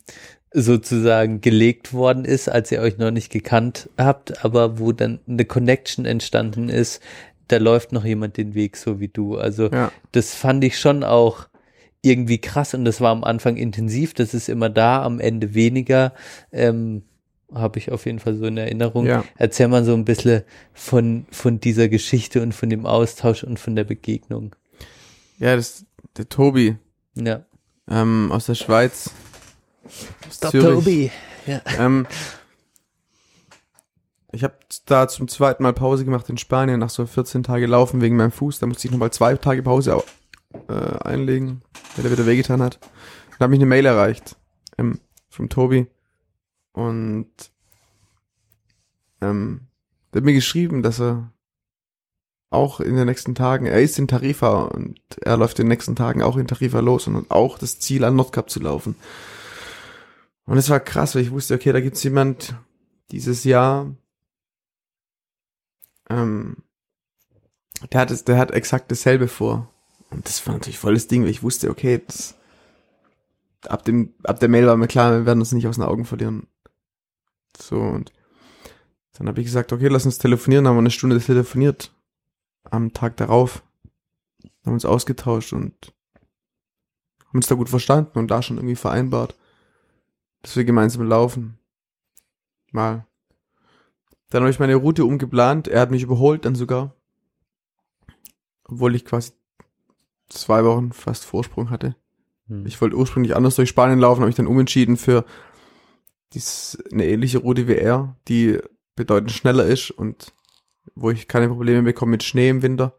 sozusagen 0.51 1.41
gelegt 1.41 1.91
worden 1.93 2.23
ist, 2.25 2.49
als 2.49 2.71
ihr 2.71 2.81
euch 2.81 2.99
noch 2.99 3.09
nicht 3.11 3.31
gekannt 3.31 3.89
habt, 3.97 4.45
aber 4.45 4.77
wo 4.79 4.91
dann 4.91 5.19
eine 5.27 5.45
Connection 5.45 6.05
entstanden 6.05 6.69
ist, 6.69 7.01
da 7.47 7.57
läuft 7.57 7.91
noch 7.91 8.05
jemand 8.05 8.37
den 8.37 8.53
Weg 8.53 8.77
so 8.77 8.99
wie 8.99 9.07
du. 9.09 9.37
Also 9.37 9.69
Ja. 9.71 9.91
das 10.11 10.35
fand 10.35 10.63
ich 10.63 10.79
schon 10.79 11.03
auch 11.03 11.47
irgendwie 12.03 12.37
krass 12.39 12.73
und 12.75 12.85
das 12.85 13.01
war 13.01 13.11
am 13.11 13.23
Anfang 13.23 13.57
intensiv, 13.57 14.13
das 14.13 14.33
ist 14.35 14.49
immer 14.49 14.69
da, 14.69 15.03
am 15.03 15.19
Ende 15.19 15.53
weniger. 15.55 16.13
Ähm, 16.51 17.03
habe 17.53 17.79
ich 17.79 17.91
auf 17.91 18.05
jeden 18.05 18.19
Fall 18.19 18.35
so 18.35 18.45
in 18.45 18.57
Erinnerung. 18.57 19.05
Ja. 19.05 19.23
Erzähl 19.37 19.67
mal 19.67 19.83
so 19.85 19.93
ein 19.93 20.05
bisschen 20.05 20.43
von, 20.73 21.25
von 21.31 21.59
dieser 21.59 21.89
Geschichte 21.89 22.41
und 22.41 22.53
von 22.53 22.69
dem 22.69 22.85
Austausch 22.85 23.43
und 23.43 23.59
von 23.59 23.75
der 23.75 23.83
Begegnung. 23.83 24.55
Ja, 25.39 25.55
das 25.55 25.85
der 26.17 26.29
Tobi 26.29 26.77
Ja. 27.15 27.43
ähm, 27.89 28.31
aus 28.31 28.45
der 28.45 28.55
Schweiz. 28.55 29.09
Aus 30.29 30.39
Zürich. 30.51 31.11
Ja. 31.45 31.61
Ähm, 31.79 32.05
ich 34.31 34.43
habe 34.43 34.55
da 34.85 35.07
zum 35.07 35.27
zweiten 35.27 35.61
Mal 35.63 35.73
Pause 35.73 36.05
gemacht 36.05 36.29
in 36.29 36.37
Spanien 36.37 36.79
nach 36.79 36.89
so 36.89 37.05
14 37.05 37.43
Tage 37.43 37.67
Laufen 37.67 38.01
wegen 38.01 38.15
meinem 38.15 38.31
Fuß. 38.31 38.59
Da 38.59 38.65
musste 38.65 38.87
ich 38.87 38.91
nochmal 38.91 39.11
zwei 39.11 39.35
Tage 39.35 39.61
Pause 39.61 39.95
au- 39.97 40.03
äh, 40.69 40.97
einlegen, 41.03 41.61
weil 41.95 42.03
der 42.03 42.11
wieder 42.11 42.25
wehgetan 42.25 42.61
hat. 42.61 42.79
Dann 43.31 43.39
habe 43.41 43.51
mich 43.51 43.59
eine 43.59 43.65
Mail 43.67 43.85
erreicht 43.85 44.35
ähm, 44.77 44.99
vom 45.29 45.49
Tobi 45.49 45.87
und 46.73 47.31
ähm, 49.21 49.61
der 50.11 50.19
hat 50.19 50.25
mir 50.25 50.33
geschrieben, 50.33 50.83
dass 50.83 50.99
er 50.99 51.31
auch 52.49 52.79
in 52.79 52.95
den 52.95 53.07
nächsten 53.07 53.33
Tagen, 53.33 53.65
er 53.65 53.81
ist 53.81 53.97
in 53.97 54.07
Tarifa 54.07 54.63
und 54.63 54.99
er 55.21 55.37
läuft 55.37 55.57
in 55.59 55.65
den 55.65 55.69
nächsten 55.69 55.95
Tagen 55.95 56.21
auch 56.21 56.37
in 56.37 56.47
Tarifa 56.47 56.79
los 56.81 57.07
und 57.07 57.15
hat 57.15 57.31
auch 57.31 57.57
das 57.57 57.79
Ziel 57.79 58.03
an 58.03 58.15
Nordkap 58.15 58.49
zu 58.49 58.59
laufen. 58.59 58.95
Und 60.45 60.57
es 60.57 60.69
war 60.69 60.79
krass, 60.79 61.15
weil 61.15 61.23
ich 61.23 61.31
wusste, 61.31 61.55
okay, 61.55 61.71
da 61.71 61.79
gibt's 61.79 62.03
jemand 62.03 62.55
dieses 63.11 63.43
Jahr, 63.43 63.95
ähm, 66.09 66.57
der 67.91 68.01
hat 68.01 68.11
es, 68.11 68.23
der 68.23 68.37
hat 68.37 68.51
exakt 68.51 68.91
dasselbe 68.91 69.27
vor. 69.27 69.69
Und 70.11 70.27
das 70.27 70.45
war 70.45 70.53
natürlich 70.53 70.77
voll 70.77 70.93
das 70.93 71.07
Ding, 71.07 71.23
weil 71.23 71.29
ich 71.29 71.43
wusste, 71.43 71.69
okay, 71.69 72.01
das, 72.05 72.35
ab 73.67 73.83
dem, 73.83 74.13
ab 74.23 74.39
der 74.39 74.49
Mail 74.49 74.67
war 74.67 74.77
mir 74.77 74.87
klar, 74.87 75.11
wir 75.11 75.25
werden 75.25 75.39
uns 75.39 75.53
nicht 75.53 75.67
aus 75.67 75.75
den 75.75 75.85
Augen 75.85 76.05
verlieren. 76.05 76.47
So, 77.67 77.79
und 77.79 78.11
dann 79.13 79.27
habe 79.27 79.39
ich 79.39 79.45
gesagt, 79.47 79.71
okay, 79.71 79.87
lass 79.87 80.05
uns 80.05 80.17
telefonieren, 80.17 80.67
haben 80.67 80.75
wir 80.75 80.79
eine 80.79 80.91
Stunde 80.91 81.19
telefoniert. 81.19 81.91
Am 82.63 82.93
Tag 82.93 83.17
darauf. 83.17 83.63
Haben 84.65 84.73
uns 84.73 84.85
ausgetauscht 84.85 85.53
und 85.53 85.93
haben 87.19 87.39
uns 87.39 87.47
da 87.47 87.55
gut 87.55 87.69
verstanden 87.69 88.17
und 88.17 88.29
da 88.29 88.41
schon 88.41 88.57
irgendwie 88.57 88.75
vereinbart, 88.75 89.35
dass 90.41 90.55
wir 90.55 90.63
gemeinsam 90.63 91.07
laufen. 91.07 91.57
Mal. 92.71 93.05
Dann 94.29 94.41
habe 94.41 94.49
ich 94.49 94.59
meine 94.59 94.75
Route 94.75 95.05
umgeplant. 95.05 95.67
Er 95.67 95.81
hat 95.81 95.91
mich 95.91 96.03
überholt 96.03 96.45
dann 96.45 96.55
sogar. 96.55 96.95
Obwohl 98.63 98.95
ich 98.95 99.05
quasi 99.05 99.33
zwei 100.29 100.63
Wochen 100.63 100.91
fast 100.91 101.25
Vorsprung 101.25 101.69
hatte. 101.69 101.95
Hm. 102.47 102.65
Ich 102.65 102.79
wollte 102.81 102.95
ursprünglich 102.95 103.35
anders 103.35 103.55
durch 103.55 103.69
Spanien 103.69 103.99
laufen, 103.99 104.21
habe 104.21 104.29
ich 104.29 104.35
dann 104.35 104.47
umentschieden 104.47 104.97
für 104.97 105.25
dies, 106.33 106.77
eine 106.91 107.05
ähnliche 107.05 107.39
Route 107.39 107.67
wie 107.67 107.75
er, 107.75 108.15
die 108.27 108.59
bedeutend 108.95 109.31
schneller 109.31 109.65
ist 109.65 109.91
und 109.91 110.33
wo 110.95 111.09
ich 111.09 111.27
keine 111.27 111.47
Probleme 111.47 111.83
bekomme 111.83 112.11
mit 112.11 112.23
Schnee 112.23 112.49
im 112.49 112.61
Winter. 112.61 112.97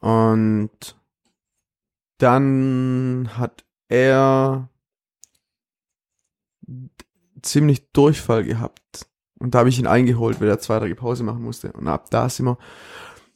Und 0.00 0.70
dann 2.18 3.30
hat 3.36 3.64
er 3.88 4.68
ziemlich 7.42 7.90
Durchfall 7.92 8.44
gehabt. 8.44 9.06
Und 9.38 9.54
da 9.54 9.60
habe 9.60 9.68
ich 9.68 9.78
ihn 9.78 9.86
eingeholt, 9.86 10.40
weil 10.40 10.48
er 10.48 10.60
zwei 10.60 10.78
Tage 10.78 10.94
Pause 10.94 11.24
machen 11.24 11.42
musste. 11.42 11.72
Und 11.72 11.88
ab 11.88 12.10
da 12.10 12.28
sind 12.28 12.46
wir, 12.46 12.58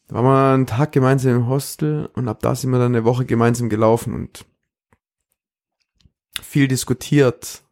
da 0.08 0.14
waren 0.16 0.24
wir 0.24 0.54
einen 0.54 0.66
Tag 0.66 0.92
gemeinsam 0.92 1.34
im 1.34 1.48
Hostel 1.48 2.08
und 2.14 2.28
ab 2.28 2.40
da 2.40 2.54
sind 2.54 2.70
wir 2.70 2.78
dann 2.78 2.94
eine 2.94 3.04
Woche 3.04 3.24
gemeinsam 3.24 3.68
gelaufen 3.68 4.14
und 4.14 4.44
viel 6.40 6.68
diskutiert. 6.68 7.64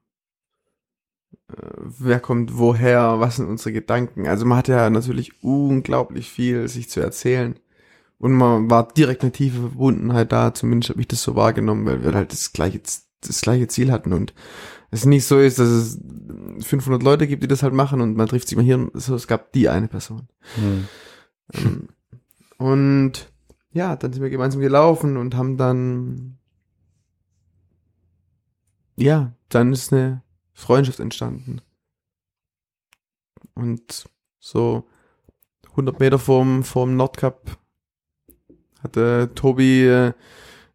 Äh, 1.48 1.56
Wer 1.76 2.20
kommt 2.20 2.58
woher? 2.58 3.20
Was 3.20 3.36
sind 3.36 3.48
unsere 3.48 3.72
Gedanken? 3.72 4.26
Also 4.26 4.46
man 4.46 4.58
hatte 4.58 4.72
ja 4.72 4.90
natürlich 4.90 5.42
unglaublich 5.42 6.30
viel 6.30 6.68
sich 6.68 6.90
zu 6.90 7.00
erzählen. 7.00 7.58
Und 8.18 8.32
man 8.32 8.70
war 8.70 8.88
direkt 8.88 9.22
eine 9.22 9.32
tiefe 9.32 9.60
Verbundenheit 9.60 10.32
da, 10.32 10.54
zumindest 10.54 10.90
habe 10.90 11.00
ich 11.00 11.08
das 11.08 11.22
so 11.22 11.34
wahrgenommen, 11.36 11.84
weil 11.84 12.02
wir 12.02 12.14
halt 12.14 12.32
das 12.32 12.52
gleiche, 12.52 12.80
das 13.20 13.40
gleiche 13.42 13.68
Ziel 13.68 13.90
hatten 13.90 14.12
und 14.12 14.32
es 14.90 15.04
nicht 15.04 15.26
so 15.26 15.38
ist, 15.38 15.58
dass 15.58 15.68
es 15.68 15.98
500 16.60 17.02
Leute 17.02 17.26
gibt, 17.26 17.42
die 17.42 17.48
das 17.48 17.62
halt 17.62 17.74
machen 17.74 18.00
und 18.00 18.16
man 18.16 18.28
trifft 18.28 18.48
sich 18.48 18.56
mal 18.56 18.64
hier 18.64 18.76
und 18.78 18.90
so, 18.94 19.14
es 19.14 19.26
gab 19.26 19.52
die 19.52 19.68
eine 19.68 19.88
Person. 19.88 20.28
Hm. 20.54 20.88
Ähm, 21.52 21.88
und 22.58 23.32
ja, 23.72 23.96
dann 23.96 24.12
sind 24.12 24.22
wir 24.22 24.30
gemeinsam 24.30 24.60
gelaufen 24.60 25.16
und 25.16 25.34
haben 25.34 25.56
dann, 25.56 26.38
ja, 28.96 29.32
dann 29.48 29.72
ist 29.72 29.92
eine 29.92 30.22
Freundschaft 30.54 31.00
entstanden. 31.00 31.60
Und 33.54 34.08
so 34.38 34.88
100 35.70 36.00
Meter 36.00 36.18
vorm, 36.18 36.64
vorm 36.64 36.96
Nordkap 36.96 37.58
hatte 38.82 39.30
Tobi 39.34 39.84
äh, 39.86 40.12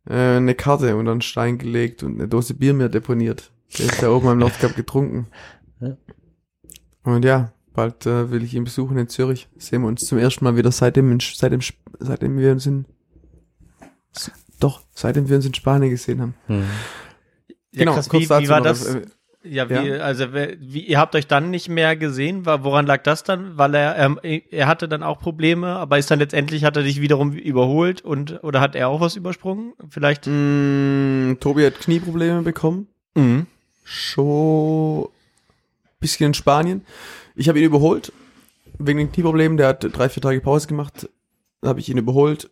äh, 0.08 0.38
eine 0.38 0.56
Karte 0.56 0.96
unter 0.96 1.12
einen 1.12 1.22
Stein 1.22 1.58
gelegt 1.58 2.04
und 2.04 2.16
eine 2.16 2.28
Dose 2.28 2.54
Bier 2.54 2.74
mir 2.74 2.90
deponiert. 2.90 3.52
Der 3.78 3.86
ist 3.86 4.02
da 4.02 4.12
oben 4.12 4.28
am 4.28 4.38
Nordkap 4.40 4.76
getrunken. 4.76 5.28
Ja. 5.82 5.96
Und 7.04 7.24
ja, 7.24 7.54
bald 7.72 8.06
äh, 8.06 8.32
will 8.32 8.44
ich 8.44 8.54
ihn 8.54 8.66
besuchen 8.66 8.98
in 8.98 9.08
Zürich. 9.08 9.48
Sehen 9.58 9.84
wir 9.84 9.88
uns 9.88 10.06
zum 10.06 10.18
ersten 10.18 10.44
Mal 10.44 10.58
wieder 10.58 10.74
seitdem, 10.74 11.10
in, 11.10 11.20
seitdem, 11.22 11.62
seitdem 12.00 12.38
wir 12.38 12.52
uns 12.52 12.66
in, 12.66 12.84
doch, 14.60 14.82
seitdem 14.94 15.30
wir 15.30 15.38
uns 15.38 15.46
in 15.46 15.54
Spanien 15.54 15.90
gesehen 15.90 16.20
haben. 16.20 16.34
Hm. 16.48 16.66
Ja, 17.72 17.86
krass, 17.86 18.12
wie, 18.12 18.20
wie 18.20 18.28
dazu 18.28 18.50
war 18.50 18.58
noch, 18.58 18.66
das? 18.66 18.94
äh, 18.94 19.06
Ja, 19.42 19.70
wie, 19.70 19.74
Ja. 19.88 19.98
also 20.04 20.34
wie, 20.34 20.82
ihr 20.86 21.00
habt 21.00 21.16
euch 21.16 21.26
dann 21.28 21.50
nicht 21.50 21.70
mehr 21.70 21.96
gesehen? 21.96 22.46
War, 22.46 22.64
woran 22.66 22.86
lag 22.86 23.04
das 23.04 23.24
dann? 23.24 23.58
Weil 23.58 23.74
er, 23.76 23.98
ähm, 23.98 24.20
er 24.22 24.68
hatte 24.68 24.90
dann 24.90 25.02
auch 25.02 25.20
Probleme, 25.20 25.68
aber 25.78 25.98
ist 25.98 26.12
dann 26.12 26.20
letztendlich 26.20 26.66
hat 26.66 26.76
er 26.76 26.84
dich 26.84 27.00
wiederum 27.00 27.32
überholt 27.32 28.02
und 28.02 28.44
oder 28.44 28.60
hat 28.60 28.76
er 28.76 28.90
auch 28.90 29.00
was 29.00 29.16
übersprungen? 29.16 29.74
Vielleicht. 29.90 30.28
mh, 30.28 31.36
Tobi 31.40 31.66
hat 31.66 31.80
Knieprobleme 31.80 32.42
bekommen. 32.42 32.88
Mhm. 33.16 33.46
Schon 33.86 35.08
bisschen 36.02 36.28
in 36.28 36.34
Spanien. 36.34 36.86
Ich 37.36 37.48
habe 37.50 37.60
ihn 37.60 37.66
überholt. 37.66 38.12
Wegen 38.78 39.00
den 39.00 39.12
Knieproblemen. 39.12 39.58
Der 39.58 39.68
hat 39.70 39.86
drei, 39.98 40.10
vier 40.10 40.22
Tage 40.22 40.40
Pause 40.42 40.68
gemacht. 40.68 41.10
Dann 41.62 41.70
habe 41.70 41.80
ich 41.80 41.90
ihn 41.90 41.98
überholt. 41.98 42.50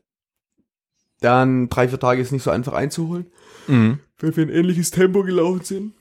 Dann 1.21 1.69
drei, 1.69 1.87
vier 1.87 1.99
Tage 1.99 2.21
ist 2.21 2.31
nicht 2.31 2.43
so 2.43 2.51
einfach 2.51 2.73
einzuholen. 2.73 3.25
Mhm. 3.67 3.99
weil 4.19 4.35
wir 4.37 4.43
ein 4.45 4.49
ähnliches 4.49 4.91
Tempo 4.91 5.23
gelaufen 5.23 5.61
sind. 5.63 5.93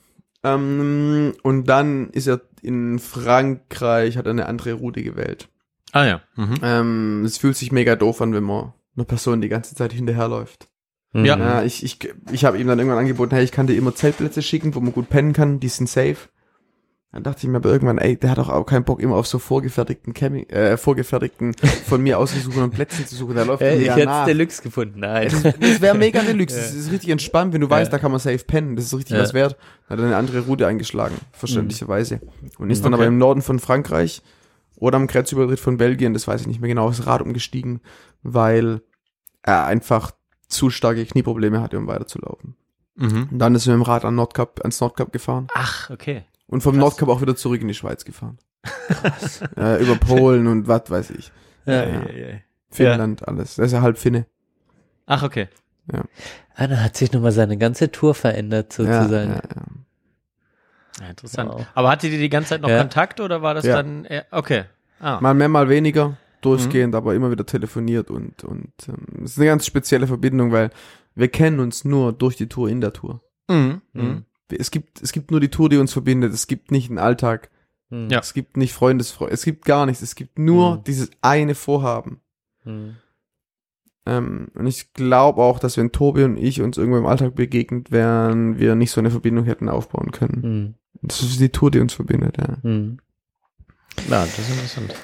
Ähm, 0.46 1.34
und 1.42 1.68
dann 1.68 2.10
ist 2.10 2.28
er 2.28 2.40
in 2.62 2.98
Frankreich, 2.98 4.16
hat 4.16 4.26
er 4.26 4.30
eine 4.30 4.46
andere 4.46 4.74
Route 4.74 5.02
gewählt. 5.02 5.48
Ah 5.92 6.04
ja. 6.04 6.20
Mhm. 6.36 6.54
Ähm, 6.62 7.24
es 7.24 7.38
fühlt 7.38 7.56
sich 7.56 7.72
mega 7.72 7.96
doof 7.96 8.20
an, 8.20 8.32
wenn 8.32 8.44
man 8.44 8.72
einer 8.96 9.04
Person 9.04 9.40
die 9.40 9.48
ganze 9.48 9.74
Zeit 9.74 9.92
hinterherläuft. 9.92 10.68
Hm. 11.12 11.24
Ja. 11.24 11.38
Ja, 11.38 11.62
ich, 11.62 11.82
ich, 11.82 11.98
ich 12.30 12.44
habe 12.44 12.58
ihm 12.58 12.66
dann 12.66 12.78
irgendwann 12.78 12.98
angeboten, 12.98 13.34
hey, 13.34 13.44
ich 13.44 13.52
kann 13.52 13.66
dir 13.66 13.76
immer 13.76 13.94
Zeltplätze 13.94 14.42
schicken, 14.42 14.74
wo 14.74 14.80
man 14.80 14.92
gut 14.92 15.08
pennen 15.08 15.32
kann, 15.32 15.60
die 15.60 15.68
sind 15.68 15.88
safe. 15.88 16.28
Dann 17.12 17.22
dachte 17.22 17.38
ich 17.46 17.48
mir 17.48 17.56
aber 17.58 17.70
irgendwann, 17.70 17.96
ey, 17.98 18.16
der 18.18 18.30
hat 18.30 18.38
doch 18.38 18.50
auch 18.50 18.64
keinen 18.66 18.84
Bock, 18.84 19.00
immer 19.00 19.16
auf 19.16 19.26
so 19.26 19.38
vorgefertigten 19.38 20.12
Camping, 20.12 20.46
äh, 20.50 20.76
vorgefertigten 20.76 21.54
von 21.86 22.02
mir 22.02 22.18
ausgesuchten 22.18 22.70
Plätzen 22.70 23.06
zu 23.06 23.14
suchen. 23.14 23.36
Der 23.36 23.46
läuft 23.46 23.62
Äh, 23.62 23.78
ich 23.78 23.86
ja 23.86 23.94
hätte 23.94 24.06
nach. 24.06 24.26
Deluxe 24.26 24.60
gefunden. 24.62 25.00
Nein. 25.00 25.28
Das, 25.30 25.42
das 25.58 25.80
wäre 25.80 25.96
mega 25.96 26.20
Deluxe. 26.20 26.56
Das 26.60 26.74
ist 26.74 26.90
richtig 26.90 27.08
entspannt, 27.10 27.54
wenn 27.54 27.62
du 27.62 27.70
weißt, 27.70 27.90
Ja. 27.90 27.96
da 27.96 27.98
kann 28.02 28.10
man 28.10 28.20
safe 28.20 28.44
pennen. 28.44 28.76
Das 28.76 28.86
ist 28.86 28.94
richtig 28.94 29.16
Ja. 29.16 29.22
was 29.22 29.32
wert. 29.32 29.56
Hat 29.88 29.98
er 29.98 30.04
eine 30.04 30.16
andere 30.16 30.40
Route 30.40 30.66
eingeschlagen, 30.66 31.14
verständlicherweise. 31.32 32.20
Und 32.58 32.68
ist 32.70 32.84
dann 32.84 32.92
Okay. 32.92 33.02
aber 33.04 33.08
im 33.08 33.18
Norden 33.18 33.40
von 33.40 33.60
Frankreich 33.60 34.20
oder 34.74 34.96
am 34.96 35.06
Grenzübertritt 35.06 35.60
von 35.60 35.78
Belgien, 35.78 36.12
das 36.12 36.28
weiß 36.28 36.42
ich 36.42 36.46
nicht 36.48 36.60
mehr 36.60 36.68
genau, 36.68 36.88
aufs 36.88 37.06
Rad 37.06 37.22
umgestiegen, 37.22 37.80
weil 38.22 38.82
er 39.42 39.64
einfach 39.64 40.10
zu 40.48 40.68
starke 40.70 41.06
Knieprobleme 41.06 41.62
hatte, 41.62 41.78
um 41.78 41.86
weiterzulaufen. 41.86 42.56
Mhm. 42.96 43.28
Und 43.30 43.38
dann 43.38 43.54
ist 43.54 43.66
er 43.66 43.74
mit 43.76 43.86
dem 43.86 43.88
Rad 43.90 44.04
an 44.04 44.16
Nordkap, 44.16 44.60
ans 44.60 44.80
Nordkap 44.80 45.12
gefahren 45.12 45.46
Ach, 45.54 45.88
okay. 45.90 46.24
Und 46.48 46.62
vom 46.62 46.72
Krass. 46.74 46.80
Nordkap 46.80 47.08
auch 47.08 47.20
wieder 47.20 47.36
zurück 47.36 47.60
in 47.60 47.68
die 47.68 47.74
Schweiz 47.74 48.04
gefahren. 48.04 48.38
äh, 49.56 49.82
über 49.82 49.96
Polen 49.96 50.46
und 50.46 50.68
was 50.68 50.90
weiß 50.90 51.10
ich. 51.10 51.32
Ja. 51.66 51.84
Ja. 51.84 52.00
Ei, 52.02 52.24
ei. 52.32 52.44
Finnland, 52.70 53.26
alles. 53.26 53.56
Das 53.56 53.66
ist 53.66 53.72
ja 53.72 53.80
halb 53.82 53.98
Finne. 53.98 54.26
Ach, 55.06 55.22
okay. 55.22 55.48
Ah, 56.56 56.66
da 56.66 56.76
hat 56.78 56.96
sich 56.96 57.12
nochmal 57.12 57.32
seine 57.32 57.56
ganze 57.58 57.92
Tour 57.92 58.14
verändert, 58.14 58.76
Ja, 58.78 58.84
sozusagen. 59.02 59.30
ja, 59.30 59.36
ja. 59.36 59.62
Ja, 61.00 61.10
interessant. 61.10 61.50
Wow. 61.52 61.66
Aber 61.74 61.90
hattet 61.90 62.10
ihr 62.12 62.18
die 62.18 62.28
ganze 62.28 62.50
Zeit 62.50 62.62
noch 62.62 62.68
Ja. 62.70 62.78
Kontakt 62.78 63.20
oder 63.20 63.42
war 63.42 63.54
das 63.54 63.64
Ja. 63.66 63.76
dann 63.76 64.04
eher, 64.04 64.26
okay. 64.30 64.64
Ah. 64.98 65.20
Mal 65.20 65.34
mehr, 65.34 65.48
mal 65.48 65.68
weniger, 65.68 66.16
durchgehend, 66.40 66.94
aber 66.94 67.14
immer 67.14 67.30
wieder 67.30 67.44
telefoniert 67.46 68.10
und, 68.10 68.42
und 68.44 68.72
ähm, 68.88 69.24
es 69.24 69.32
ist 69.32 69.38
eine 69.38 69.46
ganz 69.46 69.66
spezielle 69.66 70.06
Verbindung, 70.06 70.52
weil 70.52 70.70
wir 71.14 71.28
kennen 71.28 71.60
uns 71.60 71.84
nur 71.84 72.12
durch 72.12 72.36
die 72.36 72.48
Tour 72.48 72.68
in 72.68 72.80
der 72.80 72.92
Tour. 72.92 73.20
Mhm. 73.48 73.82
Mhm. 73.92 74.24
Mhm. 74.50 74.56
Es 74.60 74.70
gibt, 74.70 75.02
es 75.02 75.12
gibt 75.12 75.30
nur 75.30 75.40
die 75.40 75.48
Tour, 75.50 75.68
die 75.68 75.78
uns 75.78 75.92
verbindet. 75.92 76.32
Es 76.32 76.46
gibt 76.46 76.70
nicht 76.70 76.88
einen 76.90 76.98
Alltag. 76.98 77.50
Hm. 77.90 78.08
Ja. 78.10 78.18
Es 78.20 78.34
gibt 78.34 78.56
nicht 78.56 78.72
Freundesfreunde. 78.72 79.32
Es 79.34 79.44
gibt 79.44 79.64
gar 79.64 79.86
nichts. 79.86 80.02
Es 80.02 80.14
gibt 80.14 80.38
nur 80.38 80.76
Mhm. 80.78 80.84
dieses 80.84 81.10
eine 81.22 81.54
Vorhaben. 81.54 82.20
Hm. 82.64 82.96
Ähm, 84.06 84.48
und 84.54 84.66
ich 84.66 84.92
glaube 84.92 85.42
auch, 85.42 85.58
dass 85.58 85.76
wenn 85.76 85.90
Tobi 85.92 86.24
und 86.24 86.36
ich 86.36 86.62
uns 86.62 86.78
irgendwo 86.78 86.98
im 86.98 87.06
Alltag 87.06 87.34
begegnet 87.34 87.90
wären, 87.90 88.58
wir 88.58 88.74
nicht 88.76 88.92
so 88.92 89.00
eine 89.00 89.10
Verbindung 89.10 89.44
hätten 89.44 89.68
aufbauen 89.68 90.10
können. 90.12 90.42
Hm. 90.42 90.74
Das 91.02 91.22
ist 91.22 91.40
die 91.40 91.48
Tour, 91.50 91.70
die 91.70 91.80
uns 91.80 91.92
verbindet, 91.92 92.36
ja. 92.38 92.56
Hm. 92.62 92.98
Ja, 94.08 94.22
das 94.24 94.38
ist 94.38 94.50
interessant. 94.50 94.94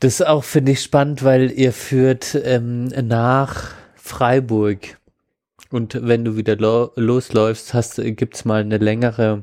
Das 0.00 0.14
ist 0.14 0.26
auch, 0.26 0.44
finde 0.44 0.72
ich, 0.72 0.82
spannend, 0.82 1.22
weil 1.22 1.50
ihr 1.52 1.72
führt 1.72 2.34
ähm, 2.44 2.86
nach 2.86 3.70
Freiburg. 3.94 4.98
Und 5.72 5.98
wenn 6.02 6.24
du 6.24 6.36
wieder 6.36 6.56
lo 6.56 6.92
losläufst, 6.96 7.72
hast, 7.72 8.00
gibt's 8.02 8.44
mal 8.44 8.60
eine 8.60 8.76
längere 8.76 9.42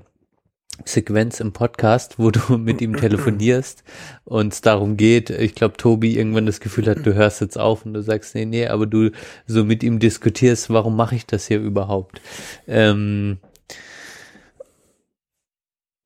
Sequenz 0.85 1.39
im 1.39 1.53
Podcast, 1.53 2.19
wo 2.19 2.31
du 2.31 2.57
mit 2.57 2.81
ihm 2.81 2.95
telefonierst 2.95 3.83
und 4.25 4.53
es 4.53 4.61
darum 4.61 4.95
geht, 4.95 5.29
ich 5.29 5.55
glaube, 5.55 5.75
Tobi 5.77 6.17
irgendwann 6.17 6.45
das 6.45 6.59
Gefühl 6.59 6.87
hat, 6.87 7.05
du 7.05 7.15
hörst 7.15 7.41
jetzt 7.41 7.57
auf 7.57 7.85
und 7.85 7.93
du 7.95 8.01
sagst, 8.01 8.35
nee, 8.35 8.45
nee, 8.45 8.67
aber 8.67 8.85
du 8.85 9.09
so 9.45 9.65
mit 9.65 9.83
ihm 9.83 9.99
diskutierst, 9.99 10.69
warum 10.69 10.95
mache 10.95 11.15
ich 11.15 11.25
das 11.25 11.47
hier 11.47 11.59
überhaupt? 11.59 12.21
Ähm, 12.67 13.39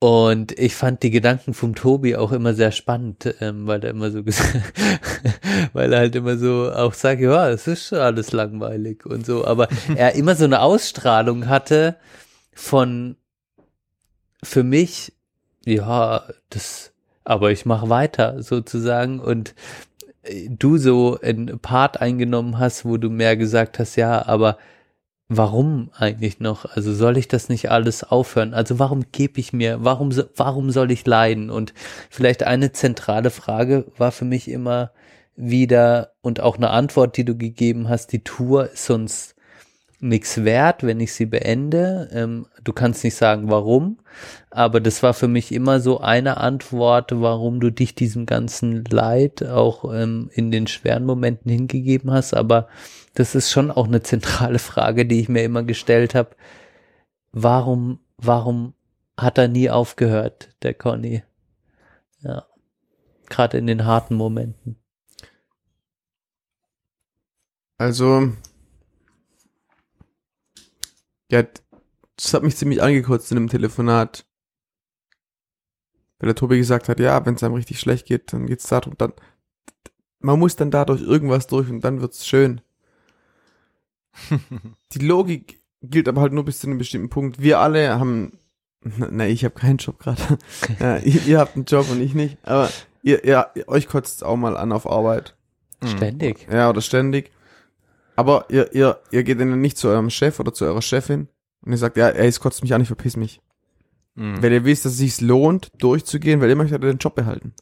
und 0.04 0.52
ich 0.58 0.74
fand 0.74 1.02
die 1.02 1.10
Gedanken 1.10 1.54
vom 1.54 1.74
Tobi 1.74 2.14
auch 2.14 2.30
immer 2.30 2.52
sehr 2.52 2.72
spannend, 2.72 3.36
ähm, 3.40 3.66
weil 3.66 3.82
er 3.82 3.88
immer 3.88 4.10
so 4.10 4.22
weil 5.72 5.94
er 5.94 6.00
halt 6.00 6.14
immer 6.14 6.36
so 6.36 6.70
auch 6.70 6.92
sagt, 6.92 7.22
ja, 7.22 7.48
es 7.48 7.66
ist 7.66 7.86
schon 7.86 8.00
alles 8.00 8.30
langweilig 8.32 9.06
und 9.06 9.24
so, 9.24 9.46
aber 9.46 9.66
er 9.96 10.14
immer 10.14 10.34
so 10.36 10.44
eine 10.44 10.60
Ausstrahlung 10.60 11.48
hatte 11.48 11.96
von 12.52 13.16
für 14.42 14.62
mich, 14.62 15.14
ja, 15.64 16.24
das, 16.50 16.92
aber 17.24 17.50
ich 17.50 17.64
mache 17.64 17.88
weiter 17.88 18.42
sozusagen. 18.42 19.20
Und 19.20 19.54
äh, 20.22 20.50
du 20.50 20.76
so 20.76 21.18
einen 21.22 21.60
Part 21.60 22.02
eingenommen 22.02 22.58
hast, 22.58 22.84
wo 22.84 22.98
du 22.98 23.08
mehr 23.08 23.38
gesagt 23.38 23.78
hast, 23.78 23.96
ja, 23.96 24.26
aber 24.26 24.58
warum 25.28 25.90
eigentlich 25.96 26.40
noch? 26.40 26.64
Also 26.64 26.94
soll 26.94 27.16
ich 27.16 27.28
das 27.28 27.48
nicht 27.48 27.70
alles 27.70 28.04
aufhören? 28.04 28.54
Also 28.54 28.78
warum 28.78 29.04
gebe 29.12 29.40
ich 29.40 29.52
mir, 29.52 29.78
warum, 29.82 30.12
warum 30.36 30.70
soll 30.70 30.90
ich 30.90 31.06
leiden? 31.06 31.50
Und 31.50 31.72
vielleicht 32.10 32.42
eine 32.42 32.72
zentrale 32.72 33.30
Frage 33.30 33.86
war 33.96 34.12
für 34.12 34.24
mich 34.24 34.48
immer 34.48 34.90
wieder 35.36 36.12
und 36.20 36.40
auch 36.40 36.56
eine 36.56 36.70
Antwort, 36.70 37.16
die 37.16 37.24
du 37.24 37.36
gegeben 37.36 37.88
hast, 37.88 38.12
die 38.12 38.22
Tour 38.22 38.70
ist 38.70 38.84
sonst 38.84 39.34
nichts 40.00 40.44
wert, 40.44 40.82
wenn 40.82 41.00
ich 41.00 41.14
sie 41.14 41.26
beende. 41.26 42.08
Ähm, 42.12 42.46
du 42.62 42.72
kannst 42.72 43.02
nicht 43.02 43.16
sagen, 43.16 43.50
warum, 43.50 43.98
aber 44.50 44.80
das 44.80 45.02
war 45.02 45.14
für 45.14 45.28
mich 45.28 45.50
immer 45.50 45.80
so 45.80 46.00
eine 46.00 46.36
Antwort, 46.36 47.10
warum 47.14 47.58
du 47.58 47.70
dich 47.70 47.94
diesem 47.94 48.26
ganzen 48.26 48.84
Leid 48.84 49.42
auch 49.44 49.92
ähm, 49.92 50.30
in 50.34 50.50
den 50.50 50.66
schweren 50.66 51.06
Momenten 51.06 51.50
hingegeben 51.50 52.12
hast. 52.12 52.34
Aber 52.34 52.68
das 53.14 53.34
ist 53.34 53.50
schon 53.50 53.70
auch 53.70 53.86
eine 53.86 54.02
zentrale 54.02 54.58
Frage, 54.58 55.06
die 55.06 55.20
ich 55.20 55.28
mir 55.28 55.44
immer 55.44 55.62
gestellt 55.62 56.14
habe. 56.14 56.36
Warum, 57.32 58.00
warum 58.16 58.74
hat 59.16 59.38
er 59.38 59.48
nie 59.48 59.70
aufgehört, 59.70 60.54
der 60.62 60.74
Conny? 60.74 61.22
Ja. 62.20 62.46
Gerade 63.28 63.58
in 63.58 63.66
den 63.66 63.84
harten 63.84 64.16
Momenten. 64.16 64.76
Also, 67.78 68.32
ja, 71.30 71.44
das 72.16 72.34
hat 72.34 72.42
mich 72.42 72.56
ziemlich 72.56 72.82
angekotzt 72.82 73.30
in 73.32 73.36
dem 73.36 73.48
Telefonat. 73.48 74.26
Weil 76.18 76.28
der 76.28 76.36
Tobi 76.36 76.58
gesagt 76.58 76.88
hat, 76.88 77.00
ja, 77.00 77.24
wenn 77.26 77.34
es 77.34 77.42
einem 77.42 77.54
richtig 77.54 77.80
schlecht 77.80 78.06
geht, 78.06 78.32
dann 78.32 78.46
geht's 78.46 78.68
darum, 78.68 78.94
dann, 78.98 79.12
man 80.20 80.38
muss 80.38 80.56
dann 80.56 80.70
dadurch 80.70 81.02
irgendwas 81.02 81.46
durch 81.46 81.68
und 81.68 81.80
dann 81.80 82.00
wird's 82.00 82.26
schön. 82.26 82.60
Die 84.92 84.98
Logik 84.98 85.60
gilt 85.82 86.08
aber 86.08 86.20
halt 86.20 86.32
nur 86.32 86.44
bis 86.44 86.60
zu 86.60 86.66
einem 86.66 86.78
bestimmten 86.78 87.10
Punkt. 87.10 87.40
Wir 87.40 87.60
alle 87.60 87.98
haben, 87.98 88.38
na, 88.82 89.26
ich 89.26 89.44
habe 89.44 89.54
keinen 89.54 89.78
Job 89.78 89.98
gerade. 89.98 90.38
ja, 90.80 90.98
ihr, 90.98 91.26
ihr 91.26 91.38
habt 91.38 91.56
einen 91.56 91.64
Job 91.64 91.90
und 91.90 92.00
ich 92.00 92.14
nicht. 92.14 92.38
Aber 92.42 92.70
ihr, 93.02 93.24
ihr, 93.24 93.50
euch 93.66 93.88
kotzt 93.88 94.24
auch 94.24 94.36
mal 94.36 94.56
an 94.56 94.72
auf 94.72 94.88
Arbeit. 94.88 95.36
Ständig. 95.84 96.46
Ja, 96.50 96.70
oder 96.70 96.80
ständig. 96.80 97.30
Aber 98.16 98.46
ihr, 98.48 98.72
ihr, 98.74 99.00
ihr 99.10 99.24
geht 99.24 99.40
dann 99.40 99.60
nicht 99.60 99.76
zu 99.76 99.88
eurem 99.88 100.10
Chef 100.10 100.40
oder 100.40 100.52
zu 100.52 100.64
eurer 100.64 100.82
Chefin 100.82 101.28
und 101.62 101.72
ihr 101.72 101.78
sagt, 101.78 101.96
ja, 101.96 102.08
ey, 102.08 102.28
es 102.28 102.40
kotzt 102.40 102.62
mich 102.62 102.72
an, 102.72 102.80
ich 102.80 102.86
verpiss 102.86 103.16
mich. 103.16 103.40
Mhm. 104.14 104.42
Weil 104.42 104.52
ihr 104.52 104.64
wisst, 104.64 104.84
dass 104.84 104.92
es 104.92 104.98
sich 104.98 105.20
lohnt, 105.20 105.70
durchzugehen, 105.78 106.40
weil 106.40 106.48
ihr 106.48 106.56
möchtet 106.56 106.82
den 106.82 106.98
Job 106.98 107.14
behalten. 107.14 107.52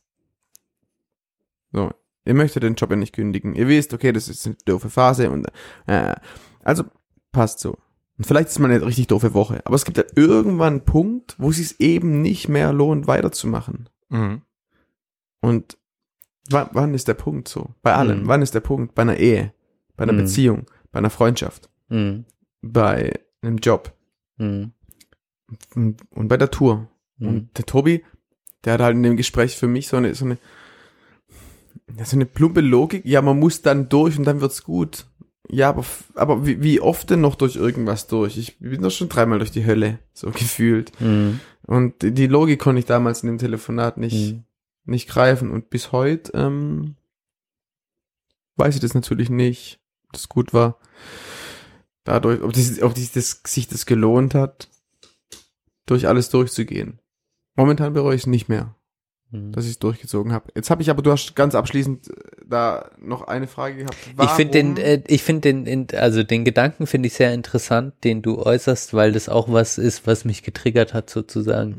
So. 1.72 1.90
Ihr 2.24 2.34
möchtet 2.34 2.62
den 2.62 2.74
Job 2.74 2.90
ja 2.90 2.96
nicht 2.96 3.14
kündigen. 3.14 3.54
Ihr 3.54 3.68
wisst, 3.68 3.92
okay, 3.94 4.12
das 4.12 4.28
ist 4.28 4.46
eine 4.46 4.56
doofe 4.64 4.90
Phase 4.90 5.30
und, 5.30 5.46
äh, 5.86 6.14
also, 6.62 6.84
passt 7.32 7.58
so. 7.60 7.78
Und 8.18 8.26
vielleicht 8.26 8.48
ist 8.48 8.58
mal 8.60 8.70
eine 8.70 8.84
richtig 8.84 9.08
doofe 9.08 9.34
Woche. 9.34 9.60
Aber 9.64 9.74
es 9.74 9.84
gibt 9.84 9.98
halt 9.98 10.12
irgendwann 10.16 10.74
einen 10.74 10.84
Punkt, 10.84 11.34
wo 11.38 11.50
es 11.50 11.56
sich 11.56 11.80
eben 11.80 12.22
nicht 12.22 12.48
mehr 12.48 12.72
lohnt, 12.72 13.06
weiterzumachen. 13.08 13.88
Mhm. 14.10 14.42
Und 15.40 15.76
wann, 16.50 16.68
wann 16.72 16.94
ist 16.94 17.08
der 17.08 17.14
Punkt 17.14 17.48
so? 17.48 17.74
Bei 17.82 17.94
allem. 17.94 18.22
Mhm. 18.22 18.28
Wann 18.28 18.42
ist 18.42 18.54
der 18.54 18.60
Punkt? 18.60 18.94
Bei 18.94 19.02
einer 19.02 19.16
Ehe, 19.16 19.52
bei 19.96 20.04
einer 20.04 20.12
Mhm. 20.12 20.18
Beziehung, 20.18 20.66
bei 20.92 20.98
einer 20.98 21.10
Freundschaft, 21.10 21.70
Mhm. 21.88 22.24
bei 22.60 23.12
einem 23.40 23.56
Job 23.58 23.92
Mhm. 24.36 24.72
und, 25.74 26.00
und 26.10 26.28
bei 26.28 26.36
der 26.36 26.50
Tour. 26.50 26.88
Mhm. 27.16 27.28
Und 27.28 27.58
der 27.58 27.66
Tobi, 27.66 28.04
der 28.64 28.74
hat 28.74 28.80
halt 28.82 28.94
in 28.96 29.02
dem 29.02 29.16
Gespräch 29.16 29.56
für 29.56 29.66
mich 29.66 29.88
so 29.88 29.96
eine, 29.96 30.14
so 30.14 30.24
eine, 30.26 30.38
ja, 31.98 32.04
so 32.04 32.16
eine 32.16 32.26
plumpe 32.26 32.60
Logik. 32.60 33.04
Ja, 33.04 33.22
man 33.22 33.38
muss 33.38 33.62
dann 33.62 33.88
durch 33.88 34.18
und 34.18 34.24
dann 34.24 34.40
wird's 34.40 34.62
gut. 34.64 35.06
Ja, 35.48 35.68
aber, 35.68 35.84
aber 36.14 36.46
wie, 36.46 36.62
wie 36.62 36.80
oft 36.80 37.10
denn 37.10 37.20
noch 37.20 37.34
durch 37.34 37.56
irgendwas 37.56 38.06
durch? 38.06 38.38
Ich 38.38 38.58
bin 38.58 38.80
doch 38.82 38.90
schon 38.90 39.08
dreimal 39.08 39.38
durch 39.38 39.50
die 39.50 39.66
Hölle, 39.66 39.98
so 40.12 40.30
gefühlt. 40.32 40.98
Mhm. 41.00 41.40
Und 41.66 42.02
die 42.02 42.12
die 42.12 42.26
Logik 42.26 42.60
konnte 42.60 42.78
ich 42.80 42.86
damals 42.86 43.22
in 43.22 43.28
dem 43.28 43.38
Telefonat 43.38 43.98
nicht, 43.98 44.34
Mhm. 44.34 44.44
nicht 44.84 45.08
greifen. 45.08 45.50
Und 45.50 45.68
bis 45.70 45.92
heute 45.92 46.32
ähm, 46.34 46.96
weiß 48.56 48.74
ich 48.74 48.80
das 48.80 48.94
natürlich 48.94 49.30
nicht, 49.30 49.80
ob 50.06 50.12
das 50.12 50.28
gut 50.28 50.52
war. 50.54 50.78
Dadurch, 52.04 52.42
ob, 52.42 52.52
das, 52.52 52.82
ob 52.82 52.94
das, 52.94 53.12
das, 53.12 53.42
sich 53.46 53.68
das 53.68 53.86
gelohnt 53.86 54.34
hat, 54.34 54.68
durch 55.86 56.08
alles 56.08 56.30
durchzugehen. 56.30 56.98
Momentan 57.54 57.92
bereue 57.92 58.14
ich 58.14 58.22
es 58.22 58.26
nicht 58.26 58.48
mehr, 58.48 58.74
Mhm. 59.32 59.52
dass 59.52 59.64
ich 59.64 59.72
es 59.72 59.78
durchgezogen 59.78 60.30
habe. 60.32 60.52
Jetzt 60.54 60.68
habe 60.70 60.82
ich 60.82 60.90
aber, 60.90 61.00
du 61.02 61.10
hast 61.10 61.34
ganz 61.34 61.54
abschließend 61.54 62.10
äh, 62.10 62.12
da 62.46 62.90
noch 63.00 63.22
eine 63.22 63.46
Frage 63.46 63.76
gehabt. 63.78 63.96
Ich 64.22 64.30
finde 64.30 64.52
den, 64.52 64.76
Warum- 64.76 64.84
äh, 64.90 65.02
ich 65.06 65.22
finde 65.22 65.54
den, 65.54 65.86
also 65.96 66.22
den 66.22 66.44
Gedanken 66.44 66.86
finde 66.86 67.06
ich 67.06 67.14
sehr 67.14 67.32
interessant, 67.32 67.94
den 68.04 68.20
du 68.20 68.38
äußerst, 68.38 68.92
weil 68.92 69.12
das 69.12 69.30
auch 69.30 69.50
was 69.50 69.78
ist, 69.78 70.06
was 70.06 70.26
mich 70.26 70.42
getriggert 70.42 70.92
hat 70.92 71.08
sozusagen. 71.08 71.78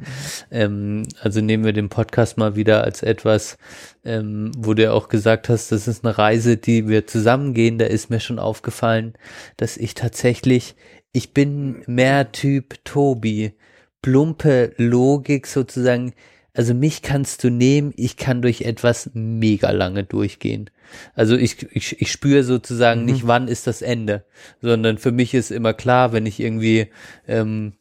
Ähm, 0.49 1.03
also 1.21 1.41
nehmen 1.41 1.63
wir 1.63 1.73
den 1.73 1.89
Podcast 1.89 2.37
mal 2.37 2.55
wieder 2.55 2.83
als 2.83 3.03
etwas, 3.03 3.57
ähm, 4.03 4.51
wo 4.57 4.73
du 4.73 4.81
ja 4.83 4.91
auch 4.91 5.07
gesagt 5.07 5.47
hast, 5.47 5.71
das 5.71 5.87
ist 5.87 6.03
eine 6.03 6.17
Reise, 6.17 6.57
die 6.57 6.87
wir 6.87 7.05
zusammen 7.05 7.53
gehen. 7.53 7.77
Da 7.77 7.85
ist 7.85 8.09
mir 8.09 8.19
schon 8.19 8.39
aufgefallen, 8.39 9.13
dass 9.57 9.77
ich 9.77 9.93
tatsächlich, 9.93 10.75
ich 11.11 11.33
bin 11.35 11.83
mehr 11.85 12.31
Typ 12.31 12.83
Tobi, 12.83 13.53
plumpe 14.01 14.73
Logik 14.77 15.45
sozusagen. 15.47 16.13
Also 16.53 16.75
mich 16.75 17.01
kannst 17.01 17.43
du 17.43 17.49
nehmen, 17.49 17.93
ich 17.97 18.15
kann 18.15 18.43
durch 18.43 18.61
etwas 18.61 19.09
mega 19.13 19.71
lange 19.71 20.03
durchgehen. 20.03 20.69
Also 21.15 21.35
ich, 21.35 21.63
ich, 21.71 21.99
ich 21.99 22.11
spüre 22.11 22.43
sozusagen 22.43 23.05
nicht, 23.05 23.25
wann 23.25 23.47
ist 23.47 23.65
das 23.65 23.81
Ende, 23.81 24.25
sondern 24.61 24.99
für 24.99 25.11
mich 25.11 25.33
ist 25.33 25.49
immer 25.49 25.73
klar, 25.73 26.13
wenn 26.13 26.27
ich 26.27 26.39
irgendwie, 26.39 26.91
ähm, 27.27 27.73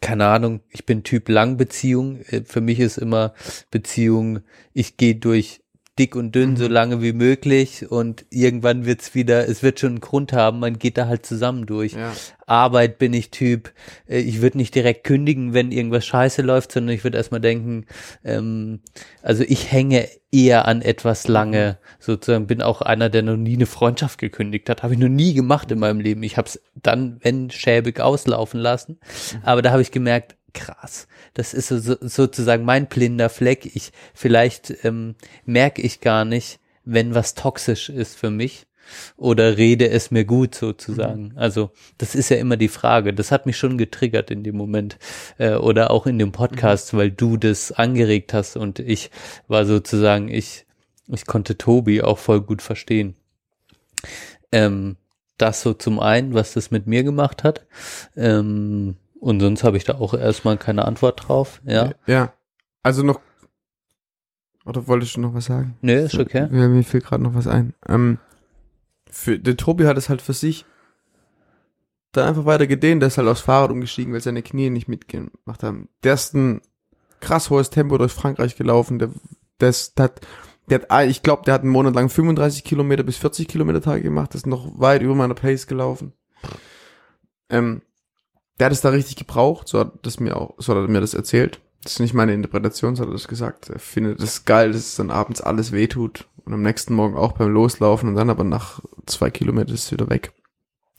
keine 0.00 0.26
Ahnung, 0.26 0.60
ich 0.68 0.86
bin 0.86 1.02
Typ 1.02 1.28
Langbeziehung, 1.28 2.20
äh, 2.28 2.42
für 2.44 2.60
mich 2.60 2.78
ist 2.78 2.96
immer 2.96 3.34
Beziehung, 3.72 4.40
ich 4.72 4.96
gehe 4.96 5.16
durch 5.16 5.59
dick 6.00 6.16
und 6.16 6.34
dünn 6.34 6.56
so 6.56 6.66
lange 6.66 7.02
wie 7.02 7.12
möglich 7.12 7.90
und 7.90 8.24
irgendwann 8.30 8.86
wird's 8.86 9.14
wieder, 9.14 9.46
es 9.46 9.62
wird 9.62 9.80
schon 9.80 9.90
einen 9.90 10.00
Grund 10.00 10.32
haben, 10.32 10.58
man 10.58 10.78
geht 10.78 10.96
da 10.96 11.08
halt 11.08 11.26
zusammen 11.26 11.66
durch. 11.66 11.92
Ja. 11.92 12.14
Arbeit 12.46 12.96
bin 12.96 13.12
ich 13.12 13.30
Typ, 13.30 13.74
äh, 14.08 14.18
ich 14.18 14.40
würde 14.40 14.56
nicht 14.56 14.74
direkt 14.74 15.04
kündigen, 15.04 15.52
wenn 15.52 15.72
irgendwas 15.72 16.06
scheiße 16.06 16.40
läuft, 16.40 16.72
sondern 16.72 16.94
ich 16.94 17.04
würde 17.04 17.18
erstmal 17.18 17.42
denken, 17.42 17.84
ähm, 18.24 18.80
also 19.22 19.44
ich 19.46 19.70
hänge 19.70 20.08
eher 20.32 20.66
an 20.66 20.80
etwas 20.80 21.28
lange, 21.28 21.76
sozusagen 21.98 22.46
bin 22.46 22.62
auch 22.62 22.80
einer, 22.80 23.10
der 23.10 23.22
noch 23.22 23.36
nie 23.36 23.56
eine 23.56 23.66
Freundschaft 23.66 24.18
gekündigt 24.18 24.70
hat, 24.70 24.82
habe 24.82 24.94
ich 24.94 24.98
noch 24.98 25.08
nie 25.08 25.34
gemacht 25.34 25.70
in 25.70 25.80
meinem 25.80 26.00
Leben. 26.00 26.22
Ich 26.22 26.38
habe 26.38 26.48
es 26.48 26.62
dann, 26.74 27.18
wenn 27.22 27.50
schäbig 27.50 28.00
auslaufen 28.00 28.58
lassen, 28.58 28.98
aber 29.42 29.60
da 29.60 29.70
habe 29.70 29.82
ich 29.82 29.90
gemerkt, 29.90 30.36
krass, 30.52 31.08
das 31.34 31.54
ist 31.54 31.68
so, 31.68 31.78
so, 31.78 31.96
sozusagen 32.00 32.64
mein 32.64 32.86
blinder 32.86 33.28
Fleck. 33.28 33.74
Ich 33.74 33.92
vielleicht 34.14 34.84
ähm, 34.84 35.14
merke 35.44 35.82
ich 35.82 36.00
gar 36.00 36.24
nicht, 36.24 36.60
wenn 36.84 37.14
was 37.14 37.34
toxisch 37.34 37.88
ist 37.88 38.16
für 38.16 38.30
mich 38.30 38.66
oder 39.16 39.56
rede 39.56 39.88
es 39.88 40.10
mir 40.10 40.24
gut 40.24 40.54
sozusagen. 40.54 41.32
Also 41.36 41.70
das 41.98 42.14
ist 42.14 42.28
ja 42.28 42.36
immer 42.36 42.56
die 42.56 42.68
Frage. 42.68 43.14
Das 43.14 43.30
hat 43.30 43.46
mich 43.46 43.56
schon 43.56 43.78
getriggert 43.78 44.30
in 44.30 44.42
dem 44.42 44.56
Moment 44.56 44.98
äh, 45.38 45.54
oder 45.54 45.90
auch 45.90 46.06
in 46.06 46.18
dem 46.18 46.32
Podcast, 46.32 46.94
weil 46.94 47.10
du 47.10 47.36
das 47.36 47.72
angeregt 47.72 48.34
hast 48.34 48.56
und 48.56 48.78
ich 48.78 49.10
war 49.48 49.64
sozusagen 49.64 50.28
ich 50.28 50.66
ich 51.08 51.26
konnte 51.26 51.58
Tobi 51.58 52.02
auch 52.02 52.18
voll 52.18 52.40
gut 52.40 52.62
verstehen. 52.62 53.14
Ähm, 54.52 54.96
das 55.38 55.62
so 55.62 55.72
zum 55.72 56.00
einen, 56.00 56.34
was 56.34 56.52
das 56.52 56.70
mit 56.70 56.86
mir 56.86 57.02
gemacht 57.02 57.44
hat. 57.44 57.66
Ähm, 58.16 58.96
und 59.20 59.40
sonst 59.40 59.62
habe 59.64 59.76
ich 59.76 59.84
da 59.84 59.94
auch 59.94 60.14
erstmal 60.14 60.56
keine 60.56 60.84
Antwort 60.84 61.28
drauf. 61.28 61.60
Ja, 61.64 61.92
Ja. 62.06 62.32
Also 62.82 63.02
noch, 63.02 63.20
oder 64.64 64.86
wolltest 64.86 65.16
du 65.16 65.20
noch 65.20 65.34
was 65.34 65.44
sagen? 65.44 65.76
nö, 65.82 65.92
ist 65.92 66.18
okay. 66.18 66.48
Ja, 66.50 66.68
mir 66.68 66.82
fällt 66.82 67.04
gerade 67.04 67.22
noch 67.22 67.34
was 67.34 67.46
ein. 67.46 67.74
Ähm, 67.86 68.18
für, 69.10 69.38
der 69.38 69.56
Tobi 69.56 69.86
hat 69.86 69.98
es 69.98 70.08
halt 70.08 70.22
für 70.22 70.32
sich 70.32 70.64
dann 72.12 72.28
einfach 72.28 72.46
weiter 72.46 72.66
gedehnt. 72.66 73.02
Der 73.02 73.08
ist 73.08 73.18
halt 73.18 73.28
aufs 73.28 73.42
Fahrrad 73.42 73.70
umgestiegen, 73.70 74.12
weil 74.12 74.20
seine 74.20 74.42
Knie 74.42 74.70
nicht 74.70 74.88
mitgemacht 74.88 75.62
haben. 75.62 75.88
Der 76.02 76.14
ist 76.14 76.34
ein 76.34 76.62
krass 77.20 77.50
hohes 77.50 77.70
Tempo 77.70 77.98
durch 77.98 78.12
Frankreich 78.12 78.56
gelaufen. 78.56 78.98
Der, 78.98 79.10
das 79.58 79.92
hat, 79.98 80.20
der 80.68 80.80
hat, 80.80 80.90
ah, 80.90 81.04
ich 81.04 81.22
glaube, 81.22 81.42
der 81.44 81.54
hat 81.54 81.62
einen 81.62 81.70
Monat 81.70 81.94
lang 81.94 82.08
35 82.08 82.64
Kilometer 82.64 83.02
bis 83.02 83.18
40 83.18 83.46
Kilometer 83.46 83.82
Tage 83.82 84.02
gemacht. 84.02 84.34
Das 84.34 84.40
ist 84.40 84.46
noch 84.46 84.80
weit 84.80 85.02
über 85.02 85.14
meiner 85.14 85.34
Pace 85.34 85.66
gelaufen. 85.66 86.12
Ähm, 87.48 87.82
der 88.60 88.66
hat 88.66 88.72
es 88.72 88.80
da 88.82 88.90
richtig 88.90 89.16
gebraucht. 89.16 89.66
So 89.68 89.80
hat 89.80 89.92
das 90.02 90.20
mir 90.20 90.36
auch, 90.36 90.54
so 90.58 90.74
hat 90.74 90.82
er 90.82 90.88
mir 90.88 91.00
das 91.00 91.14
erzählt. 91.14 91.60
Das 91.82 91.92
ist 91.94 92.00
nicht 92.00 92.12
meine 92.14 92.34
Interpretation, 92.34 92.94
so 92.94 93.02
hat 93.02 93.08
er 93.08 93.14
das 93.14 93.26
gesagt. 93.26 93.70
Er 93.70 93.78
findet 93.78 94.20
es 94.20 94.44
geil, 94.44 94.72
dass 94.72 94.82
es 94.82 94.96
dann 94.96 95.10
abends 95.10 95.40
alles 95.40 95.72
wehtut 95.72 96.28
und 96.44 96.52
am 96.52 96.62
nächsten 96.62 96.94
Morgen 96.94 97.16
auch 97.16 97.32
beim 97.32 97.48
Loslaufen 97.50 98.08
und 98.10 98.14
dann 98.16 98.28
aber 98.30 98.44
nach 98.44 98.80
zwei 99.06 99.30
Kilometern 99.30 99.74
ist 99.74 99.84
es 99.86 99.92
wieder 99.92 100.10
weg. 100.10 100.32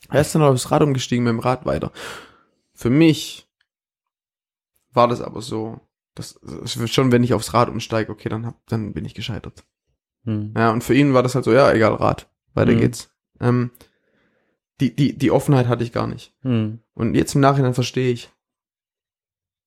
Er 0.09 0.21
ist 0.21 0.33
dann 0.33 0.41
aufs 0.41 0.71
Rad 0.71 0.81
umgestiegen 0.81 1.23
mit 1.23 1.31
dem 1.31 1.39
Rad 1.39 1.65
weiter. 1.65 1.91
Für 2.73 2.89
mich 2.89 3.47
war 4.91 5.07
das 5.07 5.21
aber 5.21 5.41
so, 5.41 5.79
dass 6.15 6.39
schon 6.65 7.11
wenn 7.11 7.23
ich 7.23 7.33
aufs 7.35 7.53
Rad 7.53 7.69
umsteige, 7.69 8.11
okay, 8.11 8.27
dann 8.27 8.45
hab, 8.47 8.55
dann 8.67 8.93
bin 8.93 9.05
ich 9.05 9.13
gescheitert. 9.13 9.63
Hm. 10.25 10.53
Ja, 10.57 10.71
und 10.71 10.83
für 10.83 10.95
ihn 10.95 11.13
war 11.13 11.23
das 11.23 11.35
halt 11.35 11.45
so, 11.45 11.53
ja, 11.53 11.71
egal, 11.71 11.93
Rad, 11.93 12.27
weiter 12.55 12.73
Mhm. 12.73 12.79
geht's. 12.79 13.09
Ähm, 13.39 13.69
die, 14.81 14.95
die, 14.95 15.17
die 15.17 15.31
Offenheit 15.31 15.67
hatte 15.67 15.83
ich 15.83 15.93
gar 15.93 16.07
nicht. 16.07 16.33
Hm. 16.41 16.79
Und 16.95 17.13
jetzt 17.15 17.35
im 17.35 17.41
Nachhinein 17.41 17.75
verstehe 17.75 18.11
ich. 18.11 18.29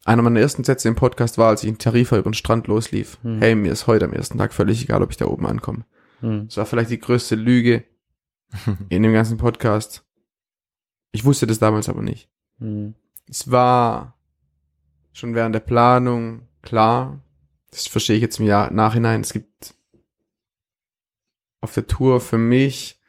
Einer 0.04 0.22
meiner 0.22 0.40
ersten 0.40 0.64
Sätze 0.64 0.88
im 0.88 0.96
Podcast 0.96 1.38
war, 1.38 1.48
als 1.48 1.62
ich 1.62 1.68
in 1.68 1.78
Tarifa 1.78 2.18
über 2.18 2.30
den 2.30 2.34
Strand 2.34 2.66
loslief. 2.66 3.18
Mhm. 3.22 3.38
Hey, 3.38 3.54
mir 3.54 3.72
ist 3.72 3.86
heute 3.86 4.04
am 4.04 4.12
ersten 4.12 4.36
Tag 4.36 4.52
völlig 4.52 4.82
egal, 4.82 5.02
ob 5.02 5.10
ich 5.10 5.16
da 5.16 5.26
oben 5.26 5.46
ankomme. 5.46 5.86
Hm. 6.20 6.48
Das 6.48 6.56
war 6.58 6.66
vielleicht 6.66 6.90
die 6.90 6.98
größte 6.98 7.36
Lüge 7.36 7.84
in 8.90 9.02
dem 9.02 9.12
ganzen 9.12 9.38
Podcast. 9.38 10.04
Ich 11.12 11.24
wusste 11.24 11.46
das 11.46 11.60
damals 11.60 11.88
aber 11.88 12.02
nicht. 12.02 12.28
Hm. 12.58 12.94
Es 13.30 13.50
war 13.50 14.18
schon 15.12 15.34
während 15.34 15.54
der 15.54 15.60
Planung 15.60 16.48
klar. 16.60 17.22
Das 17.70 17.86
verstehe 17.86 18.16
ich 18.16 18.22
jetzt 18.22 18.40
im 18.40 18.46
Jahr 18.46 18.70
Nachhinein. 18.72 19.20
Es 19.20 19.32
gibt 19.32 19.74
auf 21.60 21.72
der 21.72 21.86
Tour 21.86 22.20
für 22.20 22.36
mich 22.36 23.00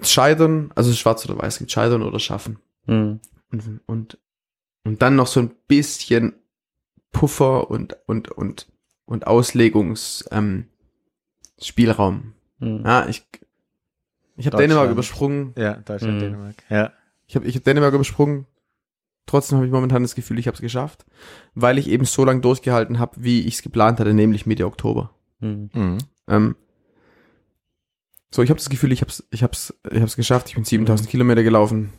Scheitern, 0.00 0.72
also 0.74 0.92
schwarz 0.92 1.24
oder 1.24 1.38
weiß, 1.38 1.54
es 1.54 1.58
gibt 1.58 1.70
Scheitern 1.70 2.02
oder 2.02 2.18
Schaffen. 2.18 2.58
Hm. 2.86 3.20
Und, 3.50 3.80
und, 3.86 4.18
und 4.84 5.02
dann 5.02 5.16
noch 5.16 5.26
so 5.26 5.40
ein 5.40 5.50
bisschen 5.68 6.34
Puffer 7.12 7.70
und, 7.70 7.96
und, 8.06 8.30
und, 8.30 8.68
und 9.04 9.26
Auslegungs, 9.26 10.24
ähm, 10.30 10.66
Spielraum. 11.60 12.32
Hm. 12.58 12.82
Ja, 12.84 13.06
ich, 13.06 13.26
ich 14.36 14.46
habe. 14.46 14.56
Dänemark 14.56 14.90
übersprungen. 14.90 15.52
Ja, 15.56 15.74
Deutschland, 15.74 16.16
Mhm. 16.16 16.20
Dänemark. 16.20 16.54
Ja. 16.70 16.92
Ich 17.26 17.36
habe 17.36 17.46
ich 17.46 17.56
hab 17.56 17.64
Dänemark 17.64 17.94
übersprungen. 17.94 18.46
Trotzdem 19.26 19.56
habe 19.56 19.66
ich 19.66 19.72
momentan 19.72 20.02
das 20.02 20.14
Gefühl, 20.14 20.38
ich 20.38 20.46
habe 20.48 20.56
es 20.56 20.60
geschafft, 20.60 21.06
weil 21.54 21.78
ich 21.78 21.88
eben 21.88 22.04
so 22.04 22.24
lange 22.24 22.40
durchgehalten 22.40 22.98
habe, 22.98 23.22
wie 23.22 23.46
ich 23.46 23.54
es 23.54 23.62
geplant 23.62 24.00
hatte, 24.00 24.14
nämlich 24.14 24.46
Mitte 24.46 24.66
Oktober. 24.66 25.14
Hm. 25.40 25.70
Mhm. 25.72 25.98
Ähm, 26.28 26.56
so, 28.34 28.42
ich 28.42 28.50
habe 28.50 28.58
das 28.58 28.70
Gefühl, 28.70 28.92
ich 28.92 29.02
habe 29.02 29.10
es 29.10 29.26
ich 29.30 29.42
hab's, 29.42 29.74
ich 29.90 30.00
hab's 30.00 30.16
geschafft. 30.16 30.48
Ich 30.48 30.54
bin 30.54 30.64
7000 30.64 31.08
Kilometer 31.08 31.42
gelaufen. 31.42 31.92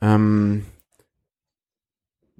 Ähm, 0.00 0.64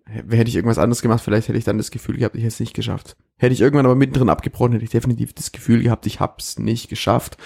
hätte 0.06 0.48
ich 0.48 0.54
irgendwas 0.54 0.78
anderes 0.78 1.02
gemacht, 1.02 1.22
vielleicht 1.24 1.48
hätte 1.48 1.58
ich 1.58 1.64
dann 1.64 1.78
das 1.78 1.90
Gefühl 1.90 2.16
gehabt, 2.16 2.36
ich 2.36 2.42
hätte 2.42 2.54
es 2.54 2.60
nicht 2.60 2.74
geschafft. 2.74 3.16
Hätte 3.36 3.54
ich 3.54 3.60
irgendwann 3.60 3.86
aber 3.86 3.94
mittendrin 3.94 4.28
abgebrochen, 4.28 4.72
hätte 4.72 4.84
ich 4.84 4.90
definitiv 4.90 5.32
das 5.32 5.50
Gefühl 5.50 5.82
gehabt, 5.82 6.06
ich 6.06 6.20
hab's 6.20 6.58
nicht 6.58 6.88
geschafft. 6.88 7.36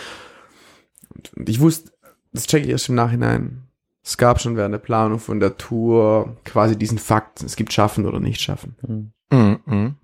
Und, 1.15 1.33
und 1.35 1.49
ich 1.49 1.61
wusste, 1.61 1.93
das 2.33 2.47
checke 2.47 2.67
ich 2.67 2.71
erst 2.71 2.89
im 2.89 2.95
Nachhinein. 2.95 3.69
Es 4.03 4.19
gab 4.19 4.41
schon 4.41 4.57
während 4.57 4.73
der 4.73 4.79
Planung 4.79 5.19
von 5.19 5.41
der 5.41 5.57
Tour 5.57 6.37
quasi 6.45 6.77
diesen 6.77 6.99
Fakt, 6.99 7.43
es 7.43 7.57
gibt 7.57 7.73
schaffen 7.73 8.07
oder 8.07 8.21
nicht 8.21 8.41
schaffen. 8.41 8.77
Hm. 8.87 9.13
Mhm. 9.31 9.61
Mhm. 9.67 9.97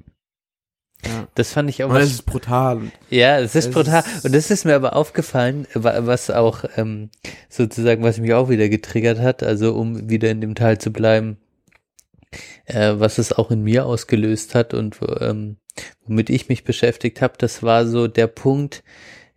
Ja. 1.07 1.29
Das 1.35 1.53
fand 1.53 1.69
ich 1.71 1.83
auch 1.85 1.91
was 1.91 2.05
es 2.05 2.11
ist 2.13 2.27
brutal. 2.27 2.81
Ja, 3.11 3.39
es 3.39 3.55
ist 3.55 3.67
Es 3.67 3.71
brutal. 3.75 4.03
ist- 4.17 4.25
Und 4.25 4.35
das 4.35 4.51
ist 4.51 4.65
mir 4.65 4.75
aber 4.75 4.97
aufgefallen, 4.97 5.67
wa- 5.75 6.07
was 6.07 6.31
auch 6.31 6.65
ähm, 6.77 7.11
sozusagen, 7.49 8.03
was 8.03 8.19
mich 8.19 8.33
auch 8.35 8.49
wieder 8.49 8.69
getriggert 8.69 9.19
hat, 9.19 9.43
also 9.43 9.75
um 9.75 10.09
wieder 10.09 10.31
in 10.31 10.41
dem 10.41 10.55
Teil 10.55 10.79
zu 10.79 10.93
bleiben, 10.93 11.37
äh, 12.67 12.95
was 12.97 13.19
es 13.19 13.33
auch 13.33 13.51
in 13.51 13.63
mir 13.63 13.87
ausgelöst 13.87 14.55
hat 14.55 14.75
und 14.75 14.99
ähm, 15.21 15.57
womit 16.07 16.31
ich 16.31 16.49
mich 16.49 16.65
beschäftigt 16.65 17.21
habe, 17.21 17.35
das 17.39 17.63
war 17.63 17.87
so 17.87 18.07
der 18.09 18.27
Punkt, 18.29 18.83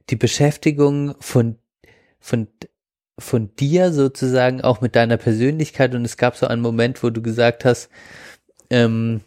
die 0.09 0.15
Beschäftigung 0.15 1.15
von, 1.19 1.57
von, 2.19 2.47
von 3.19 3.53
dir 3.55 3.91
sozusagen 3.91 4.61
auch 4.61 4.79
mit 4.81 4.95
deiner 4.95 5.17
Persönlichkeit 5.17 5.95
und 5.95 6.05
es 6.05 6.17
gab 6.17 6.37
so 6.37 6.47
einen 6.47 6.61
Moment, 6.61 7.03
wo 7.03 7.09
du 7.09 7.21
gesagt 7.21 7.65
hast, 7.65 7.89
ähm, 8.69 9.21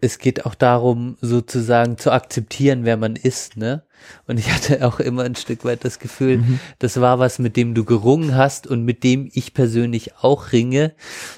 es 0.00 0.18
geht 0.18 0.46
auch 0.46 0.54
darum, 0.54 1.16
sozusagen 1.20 1.98
zu 1.98 2.10
akzeptieren, 2.10 2.84
wer 2.84 2.96
man 2.96 3.16
ist, 3.16 3.56
ne? 3.56 3.82
Und 4.26 4.38
ich 4.38 4.50
hatte 4.50 4.86
auch 4.86 5.00
immer 5.00 5.24
ein 5.24 5.36
Stück 5.36 5.64
weit 5.64 5.84
das 5.84 5.98
Gefühl, 5.98 6.42
das 6.78 7.00
war 7.00 7.18
was, 7.18 7.38
mit 7.38 7.56
dem 7.56 7.74
du 7.74 7.84
gerungen 7.84 8.36
hast 8.36 8.66
und 8.66 8.84
mit 8.84 9.04
dem 9.04 9.30
ich 9.32 9.54
persönlich 9.54 10.16
auch 10.18 10.52
ringe, 10.52 10.94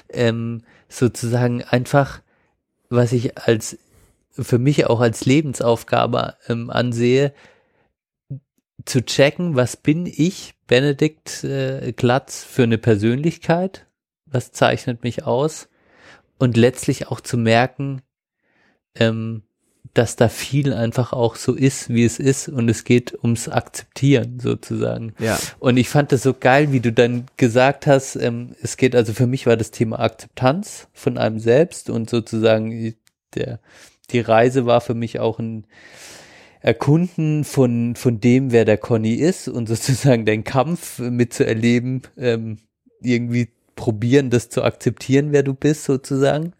ähm, 0.09 0.63
sozusagen 0.87 1.63
einfach, 1.63 2.21
was 2.89 3.11
ich 3.11 3.37
als 3.37 3.77
für 4.31 4.59
mich 4.59 4.85
auch 4.87 4.99
als 4.99 5.25
Lebensaufgabe 5.25 6.35
ähm, 6.47 6.69
ansehe, 6.69 7.33
zu 8.85 9.03
checken, 9.03 9.55
was 9.55 9.75
bin 9.75 10.05
ich, 10.05 10.53
Benedikt 10.67 11.43
äh, 11.43 11.91
Glatz, 11.93 12.43
für 12.43 12.63
eine 12.63 12.77
Persönlichkeit, 12.77 13.87
was 14.25 14.51
zeichnet 14.51 15.03
mich 15.03 15.23
aus? 15.25 15.69
Und 16.37 16.55
letztlich 16.55 17.07
auch 17.07 17.19
zu 17.19 17.37
merken, 17.37 18.01
ähm, 18.99 19.43
dass 19.93 20.15
da 20.15 20.29
viel 20.29 20.73
einfach 20.73 21.13
auch 21.13 21.35
so 21.35 21.55
ist, 21.55 21.89
wie 21.89 22.05
es 22.05 22.19
ist 22.19 22.47
und 22.47 22.69
es 22.69 22.83
geht 22.83 23.17
ums 23.23 23.49
Akzeptieren 23.49 24.39
sozusagen. 24.39 25.13
ja. 25.19 25.39
Und 25.59 25.77
ich 25.77 25.89
fand 25.89 26.11
das 26.11 26.23
so 26.23 26.33
geil, 26.33 26.71
wie 26.71 26.79
du 26.79 26.93
dann 26.93 27.25
gesagt 27.37 27.87
hast, 27.87 28.15
ähm, 28.15 28.55
es 28.61 28.77
geht 28.77 28.95
also 28.95 29.13
für 29.13 29.27
mich 29.27 29.45
war 29.45 29.57
das 29.57 29.71
Thema 29.71 29.99
Akzeptanz 29.99 30.87
von 30.93 31.17
einem 31.17 31.39
selbst 31.39 31.89
und 31.89 32.09
sozusagen 32.09 32.93
der, 33.35 33.59
die 34.11 34.19
Reise 34.19 34.65
war 34.65 34.81
für 34.81 34.93
mich 34.93 35.19
auch 35.19 35.39
ein 35.39 35.65
Erkunden 36.61 37.45
von, 37.45 37.95
von 37.95 38.19
dem, 38.19 38.51
wer 38.51 38.65
der 38.65 38.77
Conny 38.77 39.15
ist 39.15 39.47
und 39.47 39.67
sozusagen 39.69 40.25
den 40.25 40.43
Kampf 40.43 40.99
mitzuerleben, 40.99 42.03
ähm, 42.17 42.57
irgendwie 43.01 43.49
probieren, 43.75 44.29
das 44.29 44.49
zu 44.49 44.63
akzeptieren, 44.63 45.31
wer 45.31 45.41
du 45.41 45.53
bist 45.53 45.85
sozusagen. 45.85 46.53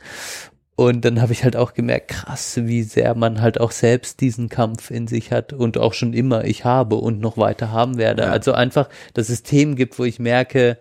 Und 0.80 1.04
dann 1.04 1.22
habe 1.22 1.34
ich 1.34 1.44
halt 1.44 1.58
auch 1.58 1.74
gemerkt, 1.74 2.08
krass, 2.08 2.58
wie 2.64 2.84
sehr 2.84 3.14
man 3.14 3.42
halt 3.42 3.60
auch 3.60 3.72
selbst 3.72 4.22
diesen 4.22 4.48
Kampf 4.48 4.92
in 4.92 5.08
sich 5.08 5.34
hat 5.34 5.52
und 5.52 5.78
auch 5.78 5.94
schon 5.94 6.14
immer 6.14 6.46
ich 6.46 6.64
habe 6.64 6.96
und 6.96 7.20
noch 7.20 7.36
weiter 7.36 7.74
haben 7.74 7.98
werde. 7.98 8.22
Ja. 8.22 8.32
Also 8.32 8.54
einfach, 8.54 8.88
dass 9.14 9.28
es 9.28 9.44
Themen 9.44 9.76
gibt, 9.76 10.00
wo 10.00 10.06
ich 10.06 10.20
merke, 10.20 10.78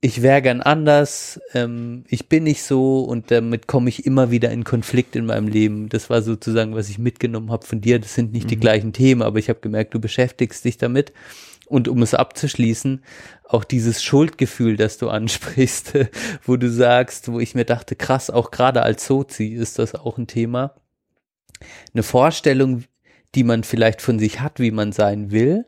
ich 0.00 0.22
wäre 0.22 0.40
gern 0.40 0.60
anders, 0.60 1.40
ähm, 1.52 2.04
ich 2.06 2.28
bin 2.28 2.44
nicht 2.44 2.62
so 2.62 3.00
und 3.00 3.32
damit 3.32 3.66
komme 3.66 3.88
ich 3.88 4.06
immer 4.06 4.30
wieder 4.30 4.52
in 4.52 4.62
Konflikt 4.62 5.16
in 5.16 5.26
meinem 5.26 5.48
Leben. 5.48 5.88
Das 5.88 6.08
war 6.08 6.22
sozusagen, 6.22 6.76
was 6.76 6.88
ich 6.88 7.00
mitgenommen 7.00 7.50
habe 7.50 7.66
von 7.66 7.80
dir. 7.80 7.98
Das 7.98 8.14
sind 8.14 8.32
nicht 8.32 8.52
die 8.52 8.56
gleichen 8.56 8.92
Themen, 8.92 9.22
aber 9.22 9.40
ich 9.40 9.48
habe 9.48 9.58
gemerkt, 9.58 9.94
du 9.94 9.98
beschäftigst 9.98 10.64
dich 10.64 10.78
damit. 10.78 11.12
Und 11.72 11.88
um 11.88 12.02
es 12.02 12.12
abzuschließen, 12.12 13.02
auch 13.48 13.64
dieses 13.64 14.02
Schuldgefühl, 14.02 14.76
das 14.76 14.98
du 14.98 15.08
ansprichst, 15.08 15.94
wo 16.44 16.58
du 16.58 16.70
sagst, 16.70 17.32
wo 17.32 17.40
ich 17.40 17.54
mir 17.54 17.64
dachte, 17.64 17.96
krass, 17.96 18.28
auch 18.28 18.50
gerade 18.50 18.82
als 18.82 19.06
Sozi 19.06 19.46
ist 19.46 19.78
das 19.78 19.94
auch 19.94 20.18
ein 20.18 20.26
Thema. 20.26 20.74
Eine 21.94 22.02
Vorstellung, 22.02 22.84
die 23.34 23.42
man 23.42 23.64
vielleicht 23.64 24.02
von 24.02 24.18
sich 24.18 24.40
hat, 24.40 24.60
wie 24.60 24.70
man 24.70 24.92
sein 24.92 25.30
will, 25.30 25.64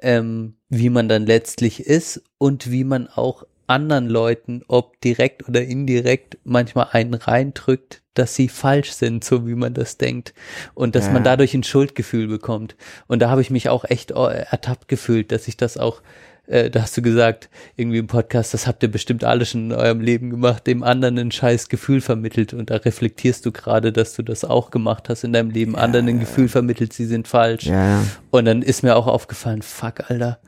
ähm, 0.00 0.54
wie 0.68 0.88
man 0.88 1.08
dann 1.08 1.26
letztlich 1.26 1.84
ist 1.84 2.22
und 2.38 2.70
wie 2.70 2.84
man 2.84 3.08
auch 3.08 3.42
anderen 3.66 4.08
Leuten, 4.08 4.62
ob 4.68 5.00
direkt 5.00 5.48
oder 5.48 5.62
indirekt, 5.62 6.38
manchmal 6.44 6.88
einen 6.92 7.14
reindrückt, 7.14 8.02
dass 8.14 8.34
sie 8.36 8.48
falsch 8.48 8.92
sind, 8.92 9.24
so 9.24 9.46
wie 9.46 9.54
man 9.54 9.74
das 9.74 9.96
denkt. 9.96 10.34
Und 10.74 10.94
dass 10.94 11.06
Ja. 11.06 11.12
man 11.12 11.24
dadurch 11.24 11.54
ein 11.54 11.64
Schuldgefühl 11.64 12.28
bekommt. 12.28 12.76
Und 13.08 13.20
da 13.20 13.30
habe 13.30 13.40
ich 13.40 13.50
mich 13.50 13.68
auch 13.68 13.84
echt 13.84 14.12
äh, 14.12 14.44
ertappt 14.50 14.88
gefühlt, 14.88 15.32
dass 15.32 15.48
ich 15.48 15.56
das 15.56 15.76
auch, 15.78 16.00
äh, 16.46 16.70
da 16.70 16.82
hast 16.82 16.96
du 16.96 17.02
gesagt, 17.02 17.48
irgendwie 17.74 17.98
im 17.98 18.06
Podcast, 18.06 18.54
das 18.54 18.66
habt 18.68 18.82
ihr 18.84 18.90
bestimmt 18.90 19.24
alle 19.24 19.44
schon 19.46 19.70
in 19.70 19.72
eurem 19.72 20.00
Leben 20.00 20.30
gemacht, 20.30 20.66
dem 20.68 20.84
anderen 20.84 21.18
ein 21.18 21.32
scheiß 21.32 21.68
Gefühl 21.68 22.00
vermittelt. 22.00 22.54
Und 22.54 22.70
da 22.70 22.76
reflektierst 22.76 23.44
du 23.46 23.50
gerade, 23.50 23.92
dass 23.92 24.14
du 24.14 24.22
das 24.22 24.44
auch 24.44 24.70
gemacht 24.70 25.08
hast 25.08 25.24
in 25.24 25.32
deinem 25.32 25.50
Leben, 25.50 25.74
anderen 25.74 26.06
ein 26.08 26.20
Gefühl 26.20 26.48
vermittelt, 26.48 26.92
sie 26.92 27.06
sind 27.06 27.26
falsch. 27.26 27.64
Ja, 27.64 27.84
ja. 27.98 28.04
Und 28.30 28.44
dann 28.44 28.62
ist 28.62 28.82
mir 28.84 28.94
auch 28.94 29.08
aufgefallen, 29.08 29.62
fuck, 29.62 30.08
Alter, 30.08 30.38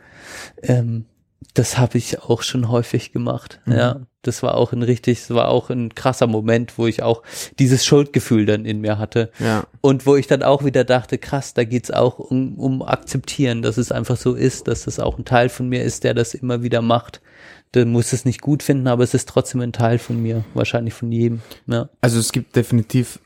ähm, 0.63 1.07
das 1.55 1.79
habe 1.79 1.99
ich 1.99 2.23
auch 2.23 2.43
schon 2.43 2.69
häufig 2.69 3.13
gemacht. 3.13 3.61
Ja, 3.67 4.01
das 4.23 4.43
war 4.43 4.57
auch 4.57 4.73
ein 4.73 4.83
richtig, 4.83 5.21
das 5.21 5.31
war 5.31 5.49
auch 5.49 5.71
ein 5.71 5.95
krasser 5.95 6.27
Moment, 6.27 6.79
wo 6.79 6.87
ich 6.87 7.03
auch 7.03 7.23
dieses 7.59 7.85
Schuldgefühl 7.85 8.47
dann 8.47 8.65
in 8.65 8.81
mir 8.81 8.99
hatte. 8.99 9.31
Ja. 9.39 9.65
Und 9.81 10.07
wo 10.07 10.17
ich 10.17 10.27
dann 10.27 10.43
auch 10.43 10.65
wieder 10.65 10.85
dachte, 10.85 11.19
krass, 11.19 11.55
da 11.55 11.65
geht's 11.65 11.91
auch 11.91 12.19
um, 12.19 12.59
um 12.59 12.83
akzeptieren, 12.83 13.63
dass 13.63 13.79
es 13.79 13.93
einfach 13.93 14.17
so 14.17 14.35
ist, 14.35 14.69
dass 14.69 14.85
das 14.85 15.01
auch 15.01 15.19
ein 15.19 15.25
Teil 15.25 15.49
von 15.49 15.69
mir 15.69 15.83
ist, 15.83 16.05
der 16.05 16.15
das 16.15 16.35
immer 16.35 16.63
wieder 16.63 16.83
macht. 16.83 17.21
Der 17.75 17.87
muss 17.87 18.13
es 18.13 18.25
nicht 18.25 18.41
gut 18.41 18.63
finden, 18.63 18.87
aber 18.87 19.05
es 19.05 19.15
ist 19.15 19.29
trotzdem 19.29 19.61
ein 19.61 19.73
Teil 19.73 19.99
von 19.99 20.21
mir, 20.21 20.45
wahrscheinlich 20.55 20.95
von 20.95 21.13
jedem. 21.13 21.41
Ja. 21.67 21.89
Also 22.01 22.19
es 22.19 22.33
gibt 22.33 22.57
definitiv, 22.57 23.21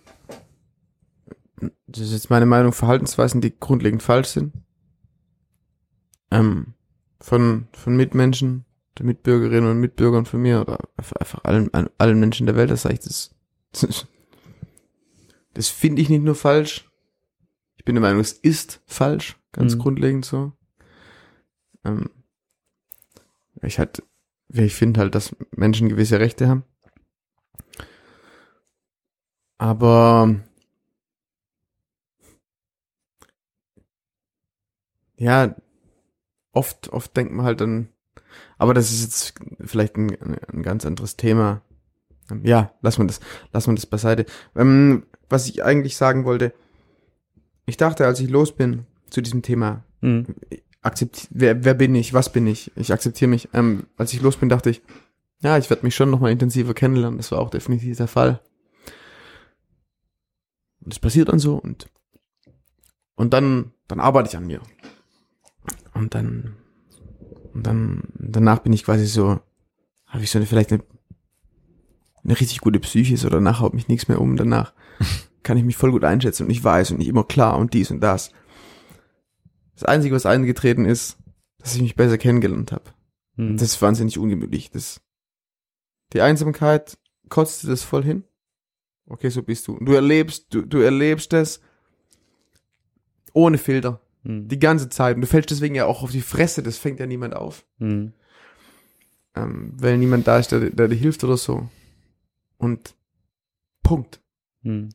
das 1.87 2.05
ist 2.05 2.12
jetzt 2.12 2.31
meine 2.31 2.47
Meinung, 2.47 2.73
Verhaltensweisen, 2.73 3.41
die 3.41 3.59
grundlegend 3.59 4.03
falsch 4.03 4.28
sind. 4.28 4.53
Ähm, 6.31 6.74
von, 7.21 7.69
von 7.73 7.97
Mitmenschen, 7.97 8.65
der 8.99 9.07
Mitbürgerinnen 9.07 9.71
und 9.71 9.81
Mitbürgern 9.81 10.27
von 10.27 10.41
mir 10.41 10.61
oder 10.61 10.79
einfach 10.97 11.45
allen, 11.45 11.71
allen 11.99 12.21
Menschen 12.21 12.47
der 12.47 12.57
Welt, 12.57 12.71
das 12.71 12.83
sage 12.83 12.95
ich, 12.95 13.01
das, 13.01 13.35
das, 13.73 14.07
das 15.55 15.69
finde 15.69 16.03
ich 16.03 16.09
nicht 16.09 16.23
nur 16.23 16.35
falsch. 16.35 16.91
Ich 17.77 17.85
bin 17.85 17.95
der 17.95 18.03
Meinung, 18.03 18.21
es 18.21 18.33
ist 18.33 18.83
falsch, 18.87 19.39
ganz 19.53 19.75
mhm. 19.75 19.79
grundlegend 19.79 20.25
so. 20.25 20.53
Ähm, 21.85 22.11
ich 23.63 23.79
halt, 23.79 24.03
ich 24.49 24.75
finde 24.75 25.01
halt, 25.01 25.15
dass 25.15 25.35
Menschen 25.53 25.89
gewisse 25.89 26.21
Rechte 26.21 26.49
haben. 26.49 26.65
Aber 29.59 30.41
ja, 35.17 35.55
oft, 36.53 36.89
oft 36.91 37.17
denkt 37.17 37.33
man 37.33 37.45
halt 37.47 37.61
dann, 37.61 37.89
aber 38.59 38.75
das 38.75 38.91
ist 38.93 39.03
jetzt 39.03 39.35
vielleicht 39.65 39.97
ein, 39.97 40.11
ein 40.53 40.63
ganz 40.63 40.85
anderes 40.87 41.17
Thema. 41.17 41.63
Ähm, 42.31 42.45
Ja, 42.45 42.73
lass 42.83 42.99
man 42.99 43.07
das, 43.09 43.21
lass 43.53 43.67
man 43.67 43.77
das 43.77 43.87
beiseite. 43.87 44.27
Ähm, 44.55 45.07
was 45.29 45.49
ich 45.49 45.65
eigentlich 45.65 45.97
sagen 45.97 46.25
wollte, 46.25 46.53
ich 47.67 47.77
dachte, 47.77 48.07
als 48.07 48.21
ich 48.21 48.29
los 48.31 48.55
bin 48.55 48.87
zu 49.11 49.21
diesem 49.21 49.43
Thema, 49.43 49.85
Mhm. 50.03 50.27
akzept, 50.83 51.29
wer, 51.31 51.63
wer 51.65 51.75
bin 51.75 51.95
ich, 51.95 52.15
was 52.15 52.33
bin 52.33 52.47
ich, 52.47 52.73
ich 52.77 52.93
akzeptiere 52.93 53.29
mich. 53.29 53.49
Ähm, 53.53 53.87
als 53.97 54.13
ich 54.15 54.23
los 54.23 54.37
bin, 54.39 54.49
dachte 54.49 54.71
ich, 54.71 54.81
ja, 55.43 55.59
ich 55.59 55.69
werde 55.71 55.85
mich 55.85 55.95
schon 55.95 56.11
nochmal 56.11 56.33
intensiver 56.33 56.73
kennenlernen. 56.75 57.19
Das 57.19 57.31
war 57.33 57.39
auch 57.39 57.51
definitiv 57.51 57.97
der 57.99 58.09
Fall. 58.09 58.41
Und 60.81 60.93
das 60.95 60.99
passiert 60.99 61.29
dann 61.29 61.39
so 61.39 61.57
und, 61.57 61.89
und 63.15 63.33
dann, 63.35 63.73
dann 63.89 64.01
arbeite 64.01 64.29
ich 64.31 64.37
an 64.37 64.47
mir. 64.47 64.61
Und 66.01 66.15
dann, 66.15 66.57
und 67.53 67.67
dann, 67.67 68.05
danach 68.15 68.61
bin 68.61 68.73
ich 68.73 68.85
quasi 68.85 69.05
so, 69.05 69.39
habe 70.07 70.25
ich 70.25 70.31
so 70.31 70.39
eine, 70.39 70.47
vielleicht 70.47 70.73
eine, 70.73 70.83
eine 72.25 72.41
richtig 72.41 72.61
gute 72.61 72.81
Psyche, 72.81 73.19
so 73.19 73.29
danach 73.29 73.61
haut 73.61 73.75
mich 73.75 73.87
nichts 73.87 74.09
mehr 74.09 74.19
um, 74.19 74.37
danach 74.37 74.73
kann 75.43 75.59
ich 75.59 75.65
mich 75.65 75.77
voll 75.77 75.93
gut 75.93 76.05
einschätzen 76.05 76.45
und 76.45 76.51
ich 76.51 76.65
weiß 76.65 76.91
und 76.91 76.99
nicht 76.99 77.09
immer 77.09 77.25
klar 77.25 77.59
und 77.59 77.75
dies 77.75 77.91
und 77.91 78.01
das. 78.01 78.33
Das 79.75 79.85
Einzige, 79.85 80.15
was 80.15 80.25
eingetreten 80.25 80.87
ist, 80.87 81.19
dass 81.59 81.75
ich 81.75 81.83
mich 81.83 81.97
besser 81.97 82.17
kennengelernt 82.17 82.73
habe. 82.73 82.85
Mhm. 83.37 83.59
Das 83.59 83.69
ist 83.69 83.83
wahnsinnig 83.83 84.19
ungemütlich. 84.19 84.71
Das, 84.71 85.03
die 86.15 86.23
Einsamkeit 86.23 86.97
kotzt 87.29 87.63
dir 87.63 87.69
das 87.69 87.83
voll 87.83 88.05
hin. 88.05 88.25
Okay, 89.07 89.29
so 89.29 89.43
bist 89.43 89.69
du. 89.69 89.75
Und 89.75 89.85
du 89.85 89.93
erlebst, 89.93 90.47
du, 90.55 90.63
du 90.63 90.79
erlebst 90.79 91.35
das 91.35 91.61
ohne 93.35 93.59
Filter. 93.59 94.01
Mhm. 94.23 94.49
Die 94.49 94.59
ganze 94.59 94.89
Zeit. 94.89 95.17
Und 95.17 95.23
du 95.23 95.27
fällst 95.27 95.51
deswegen 95.51 95.75
ja 95.75 95.87
auch 95.87 96.03
auf 96.03 96.11
die 96.11 96.21
Fresse. 96.21 96.63
Das 96.63 96.79
fängt 96.79 97.01
ja 97.01 97.07
niemand 97.07 97.35
auf. 97.35 97.65
Mhm. 97.79 98.13
Ähm, 99.35 99.73
weil 99.77 99.99
niemand 99.99 100.27
da 100.27 100.39
ist, 100.39 100.53
der, 100.53 100.71
der 100.71 100.89
dir 100.89 100.97
hilft 100.97 101.25
oder 101.25 101.37
so. 101.37 101.69
Und 102.59 102.95
Punkt. 103.83 104.21
Mhm. 104.63 104.91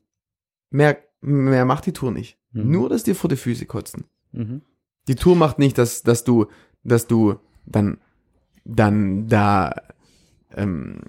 Mehr, 0.69 0.97
mehr 1.21 1.65
macht 1.65 1.85
die 1.85 1.93
Tour 1.93 2.11
nicht. 2.11 2.37
Mhm. 2.51 2.71
Nur, 2.71 2.89
dass 2.89 3.03
dir 3.03 3.15
vor 3.15 3.29
die 3.29 3.37
Füße 3.37 3.65
kotzen. 3.65 4.05
Mhm. 4.31 4.61
Die 5.07 5.15
Tour 5.15 5.35
macht 5.35 5.59
nicht, 5.59 5.77
dass, 5.77 6.03
dass 6.03 6.23
du, 6.23 6.47
dass 6.83 7.07
du 7.07 7.35
dann, 7.65 7.99
dann 8.63 9.27
da, 9.27 9.73
ähm, 10.55 11.01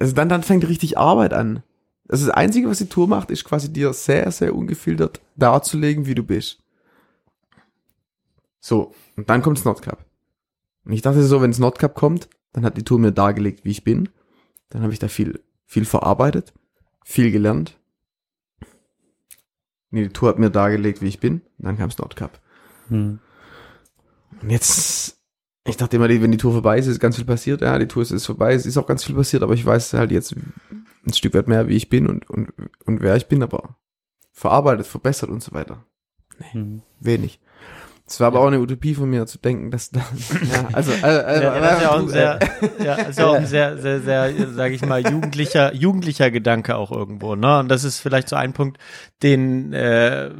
also 0.00 0.14
dann, 0.14 0.28
dann 0.28 0.42
fängt 0.42 0.66
richtig 0.68 0.98
Arbeit 0.98 1.32
an. 1.32 1.62
Also 2.08 2.26
das 2.26 2.34
Einzige, 2.34 2.68
was 2.68 2.78
die 2.78 2.88
Tour 2.88 3.08
macht, 3.08 3.30
ist 3.30 3.44
quasi 3.44 3.72
dir 3.72 3.92
sehr, 3.92 4.30
sehr 4.32 4.54
ungefiltert 4.54 5.20
darzulegen, 5.36 6.06
wie 6.06 6.14
du 6.14 6.22
bist. 6.22 6.58
So, 8.60 8.94
und 9.16 9.28
dann 9.28 9.42
kommt's 9.42 9.64
Nordcup. 9.64 10.04
Und 10.84 10.92
ich 10.92 11.02
dachte 11.02 11.22
so, 11.22 11.40
wenn 11.42 11.50
es 11.50 11.58
Nordcup 11.58 11.94
kommt, 11.94 12.28
dann 12.52 12.64
hat 12.64 12.76
die 12.76 12.84
Tour 12.84 12.98
mir 12.98 13.12
dargelegt, 13.12 13.64
wie 13.64 13.70
ich 13.70 13.84
bin. 13.84 14.08
Dann 14.68 14.82
habe 14.82 14.92
ich 14.92 14.98
da 14.98 15.08
viel, 15.08 15.40
viel 15.66 15.84
verarbeitet, 15.84 16.52
viel 17.04 17.30
gelernt. 17.30 17.78
Nee, 19.90 20.04
die 20.04 20.12
Tour 20.12 20.30
hat 20.30 20.38
mir 20.38 20.50
dargelegt, 20.50 21.02
wie 21.02 21.08
ich 21.08 21.20
bin. 21.20 21.42
Und 21.58 21.66
dann 21.66 21.78
kam's 21.78 21.98
Nordcup. 21.98 22.40
Mhm. 22.88 23.20
Und 24.40 24.50
jetzt, 24.50 25.21
ich 25.64 25.76
dachte 25.76 25.96
immer, 25.96 26.08
wenn 26.08 26.32
die 26.32 26.38
Tour 26.38 26.52
vorbei 26.52 26.78
ist, 26.78 26.86
ist 26.86 26.98
ganz 26.98 27.16
viel 27.16 27.24
passiert. 27.24 27.60
Ja, 27.60 27.78
die 27.78 27.86
Tour 27.86 28.02
ist, 28.02 28.10
ist 28.10 28.26
vorbei, 28.26 28.54
es 28.54 28.66
ist 28.66 28.76
auch 28.76 28.86
ganz 28.86 29.04
viel 29.04 29.14
passiert, 29.14 29.42
aber 29.42 29.54
ich 29.54 29.64
weiß 29.64 29.92
halt 29.94 30.10
jetzt 30.10 30.34
ein 31.06 31.12
Stück 31.12 31.34
weit 31.34 31.48
mehr, 31.48 31.68
wie 31.68 31.76
ich 31.76 31.88
bin 31.88 32.08
und, 32.08 32.28
und, 32.28 32.52
und 32.84 33.00
wer 33.00 33.16
ich 33.16 33.28
bin, 33.28 33.42
aber 33.42 33.76
verarbeitet, 34.32 34.86
verbessert 34.86 35.30
und 35.30 35.42
so 35.42 35.52
weiter. 35.52 35.84
Mhm. 36.52 36.82
Wenig. 37.00 37.40
Es 38.04 38.20
war 38.20 38.26
aber 38.26 38.40
auch 38.40 38.48
eine 38.48 38.60
Utopie 38.60 38.94
von 38.94 39.08
mir 39.08 39.26
zu 39.26 39.38
denken, 39.38 39.70
dass 39.70 39.90
da, 39.90 40.00
ja, 40.52 40.68
also, 40.72 40.92
also, 41.00 41.20
also 41.24 41.42
Ja, 41.42 41.60
das 41.60 41.78
ist 41.78 41.82
ja 41.82 41.90
auch 41.90 41.98
ein 41.98 42.08
sehr, 42.08 42.38
äh, 42.40 42.84
ja, 42.84 42.94
ist 42.94 43.18
ja 43.18 43.26
auch 43.26 43.34
ein 43.34 43.46
sehr, 43.46 43.78
sehr, 43.78 44.00
sehr, 44.00 44.52
sage 44.52 44.74
ich 44.74 44.84
mal, 44.84 45.00
jugendlicher, 45.00 45.74
jugendlicher 45.74 46.30
Gedanke 46.30 46.76
auch 46.76 46.90
irgendwo. 46.90 47.36
Ne? 47.36 47.60
Und 47.60 47.68
das 47.68 47.84
ist 47.84 48.00
vielleicht 48.00 48.28
so 48.28 48.36
ein 48.36 48.52
Punkt, 48.52 48.78
den, 49.22 49.72
äh, 49.72 50.30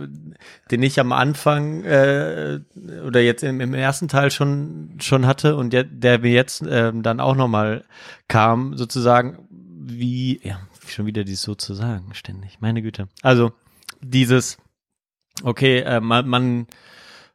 den 0.70 0.82
ich 0.82 0.98
am 0.98 1.12
Anfang 1.12 1.84
äh, 1.84 2.60
oder 3.06 3.20
jetzt 3.20 3.44
im, 3.44 3.60
im 3.60 3.74
ersten 3.74 4.08
Teil 4.08 4.30
schon 4.30 4.98
schon 5.00 5.26
hatte 5.26 5.56
und 5.56 5.72
der, 5.72 5.84
der 5.84 6.18
mir 6.18 6.32
jetzt 6.32 6.64
ähm, 6.68 7.02
dann 7.02 7.20
auch 7.20 7.36
nochmal 7.36 7.84
kam, 8.28 8.76
sozusagen, 8.76 9.46
wie, 9.50 10.40
ja, 10.42 10.60
schon 10.86 11.06
wieder 11.06 11.24
dieses 11.24 11.42
sozusagen 11.42 12.12
ständig, 12.14 12.60
meine 12.60 12.82
Güte. 12.82 13.08
Also 13.22 13.52
dieses, 14.00 14.58
okay, 15.42 15.80
äh, 15.80 16.00
man, 16.00 16.28
man 16.28 16.66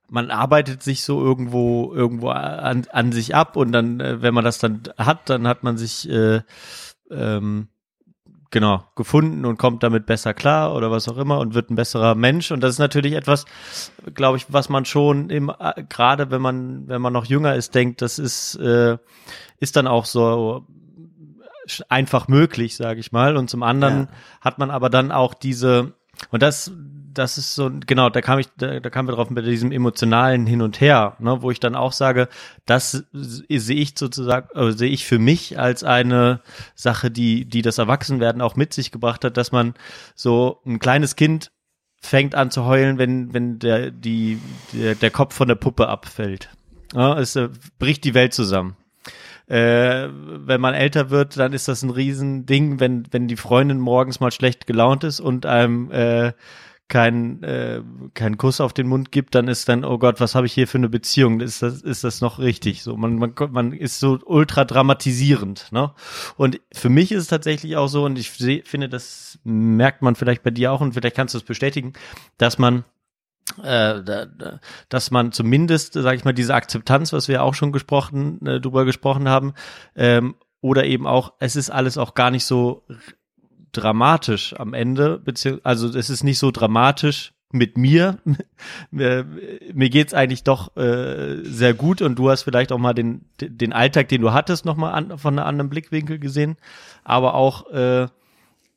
man 0.09 0.31
arbeitet 0.31 0.83
sich 0.83 1.03
so 1.03 1.21
irgendwo 1.21 1.93
irgendwo 1.93 2.29
an, 2.29 2.85
an 2.91 3.11
sich 3.11 3.35
ab 3.35 3.55
und 3.55 3.71
dann, 3.71 3.99
äh, 3.99 4.21
wenn 4.21 4.33
man 4.33 4.45
das 4.45 4.57
dann 4.59 4.83
hat, 4.97 5.29
dann 5.29 5.47
hat 5.47 5.63
man 5.63 5.77
sich 5.77 6.09
äh, 6.09 6.41
ähm, 7.11 7.67
genau 8.49 8.85
gefunden 8.95 9.43
und 9.43 9.57
kommt 9.57 9.83
damit 9.83 10.05
besser 10.05 10.33
klar 10.33 10.73
oder 10.73 10.89
was 10.89 11.09
auch 11.09 11.17
immer 11.17 11.39
und 11.39 11.53
wird 11.53 11.69
ein 11.69 11.75
besserer 11.75 12.15
Mensch 12.15 12.51
und 12.51 12.61
das 12.61 12.71
ist 12.71 12.79
natürlich 12.79 13.13
etwas, 13.13 13.43
glaube 14.13 14.37
ich, 14.37 14.45
was 14.47 14.69
man 14.69 14.85
schon 14.85 15.29
im 15.29 15.51
äh, 15.59 15.83
gerade 15.89 16.31
wenn 16.31 16.41
man 16.41 16.87
wenn 16.87 17.01
man 17.01 17.11
noch 17.11 17.25
jünger 17.25 17.55
ist 17.55 17.75
denkt, 17.75 18.01
das 18.01 18.19
ist 18.19 18.55
äh, 18.55 18.97
ist 19.59 19.75
dann 19.75 19.87
auch 19.87 20.05
so 20.05 20.65
einfach 21.89 22.29
möglich, 22.29 22.77
sage 22.77 23.01
ich 23.01 23.11
mal 23.11 23.35
und 23.35 23.49
zum 23.49 23.63
anderen 23.63 24.03
Ja. 24.03 24.07
hat 24.39 24.57
man 24.59 24.71
aber 24.71 24.89
dann 24.89 25.11
auch 25.11 25.33
diese 25.33 25.93
und 26.31 26.41
das, 26.41 26.71
das 27.17 27.37
ist 27.37 27.55
so, 27.55 27.71
genau, 27.85 28.09
da 28.09 28.21
kam 28.21 28.39
ich, 28.39 28.47
da, 28.57 28.79
da 28.79 28.89
kamen 28.89 29.07
wir 29.07 29.15
drauf 29.15 29.29
mit 29.29 29.45
diesem 29.45 29.71
emotionalen 29.71 30.45
Hin 30.45 30.61
und 30.61 30.79
Her, 30.79 31.15
ne, 31.19 31.41
wo 31.41 31.51
ich 31.51 31.59
dann 31.59 31.75
auch 31.75 31.91
sage, 31.91 32.27
das 32.65 33.05
sehe 33.13 33.75
ich 33.75 33.97
sozusagen, 33.97 34.47
äh, 34.57 34.71
sehe 34.71 34.89
ich 34.89 35.05
für 35.05 35.19
mich 35.19 35.59
als 35.59 35.83
eine 35.83 36.41
Sache, 36.75 37.11
die, 37.11 37.45
die 37.45 37.61
das 37.61 37.77
Erwachsenwerden 37.77 38.41
auch 38.41 38.55
mit 38.55 38.73
sich 38.73 38.91
gebracht 38.91 39.23
hat, 39.23 39.37
dass 39.37 39.51
man 39.51 39.73
so 40.15 40.61
ein 40.65 40.79
kleines 40.79 41.15
Kind 41.15 41.51
fängt 41.99 42.35
an 42.35 42.51
zu 42.51 42.65
heulen, 42.65 42.97
wenn, 42.97 43.33
wenn 43.33 43.59
der, 43.59 43.91
die, 43.91 44.39
der, 44.73 44.95
der 44.95 45.11
Kopf 45.11 45.33
von 45.33 45.47
der 45.47 45.55
Puppe 45.55 45.87
abfällt. 45.87 46.49
Ja, 46.93 47.17
es 47.19 47.35
äh, 47.35 47.49
bricht 47.79 48.03
die 48.03 48.13
Welt 48.13 48.33
zusammen 48.33 48.77
äh, 49.47 50.09
wenn 50.11 50.59
man 50.59 50.73
älter 50.73 51.09
wird, 51.09 51.37
dann 51.37 51.53
ist 51.53 51.67
das 51.67 51.81
ein 51.81 51.89
Riesending, 51.89 52.79
wenn, 52.79 53.05
wenn 53.11 53.27
die 53.27 53.37
Freundin 53.37 53.79
morgens 53.79 54.19
mal 54.19 54.31
schlecht 54.31 54.67
gelaunt 54.67 55.03
ist 55.05 55.19
und 55.19 55.45
einem 55.45 55.89
äh, 55.91 56.33
kein, 56.89 57.43
äh, 57.43 57.81
keinen 58.13 58.37
Kuss 58.37 58.61
auf 58.61 58.73
den 58.73 58.87
Mund 58.87 59.11
gibt, 59.11 59.35
dann 59.35 59.47
ist 59.47 59.67
dann, 59.67 59.83
oh 59.83 59.97
Gott, 59.97 60.21
was 60.21 60.35
habe 60.35 60.45
ich 60.45 60.53
hier 60.53 60.67
für 60.67 60.77
eine 60.77 60.89
Beziehung? 60.89 61.41
Ist 61.41 61.61
das, 61.61 61.81
ist 61.81 62.03
das 62.03 62.21
noch 62.21 62.39
richtig? 62.39 62.83
So, 62.83 62.95
man, 62.95 63.15
man, 63.15 63.33
man 63.49 63.73
ist 63.73 63.99
so 63.99 64.19
ultra 64.25 64.63
dramatisierend, 64.63 65.71
ne? 65.71 65.93
Und 66.37 66.61
für 66.71 66.89
mich 66.89 67.11
ist 67.11 67.23
es 67.23 67.27
tatsächlich 67.27 67.75
auch 67.75 67.87
so, 67.87 68.05
und 68.05 68.17
ich 68.17 68.31
seh, 68.31 68.61
finde, 68.63 68.87
das 68.87 69.39
merkt 69.43 70.01
man 70.01 70.15
vielleicht 70.15 70.43
bei 70.43 70.51
dir 70.51 70.71
auch, 70.71 70.79
und 70.81 70.93
vielleicht 70.93 71.15
kannst 71.15 71.33
du 71.33 71.39
es 71.39 71.43
bestätigen, 71.43 71.93
dass 72.37 72.57
man 72.57 72.85
äh, 73.63 74.03
da, 74.03 74.25
da, 74.25 74.59
dass 74.89 75.11
man 75.11 75.31
zumindest, 75.31 75.93
sage 75.93 76.15
ich 76.15 76.25
mal, 76.25 76.33
diese 76.33 76.55
Akzeptanz, 76.55 77.11
was 77.11 77.27
wir 77.27 77.43
auch 77.43 77.53
schon 77.53 77.71
gesprochen, 77.71 78.45
äh, 78.45 78.61
drüber 78.61 78.85
gesprochen 78.85 79.27
haben, 79.27 79.53
ähm, 79.95 80.35
oder 80.61 80.85
eben 80.85 81.05
auch, 81.05 81.33
es 81.39 81.55
ist 81.55 81.69
alles 81.69 81.97
auch 81.97 82.13
gar 82.13 82.31
nicht 82.31 82.45
so 82.45 82.83
dramatisch 83.77 84.53
am 84.57 84.73
Ende, 84.73 85.21
also 85.63 85.87
es 85.87 86.09
ist 86.09 86.23
nicht 86.23 86.39
so 86.39 86.51
dramatisch 86.51 87.33
mit 87.51 87.77
mir. 87.77 88.17
mir 88.91 89.25
mir 89.73 89.89
geht's 89.89 90.13
eigentlich 90.13 90.43
doch 90.43 90.75
äh, 90.75 91.43
sehr 91.43 91.73
gut 91.73 92.01
und 92.01 92.17
du 92.17 92.29
hast 92.29 92.43
vielleicht 92.43 92.71
auch 92.71 92.77
mal 92.77 92.93
den, 92.93 93.25
den 93.39 93.73
Alltag, 93.73 94.09
den 94.09 94.21
du 94.21 94.33
hattest, 94.33 94.65
nochmal 94.65 94.93
an, 94.93 95.17
von 95.17 95.37
einem 95.37 95.47
anderen 95.47 95.69
Blickwinkel 95.69 96.19
gesehen, 96.19 96.57
aber 97.03 97.35
auch, 97.35 97.69
äh, 97.71 98.07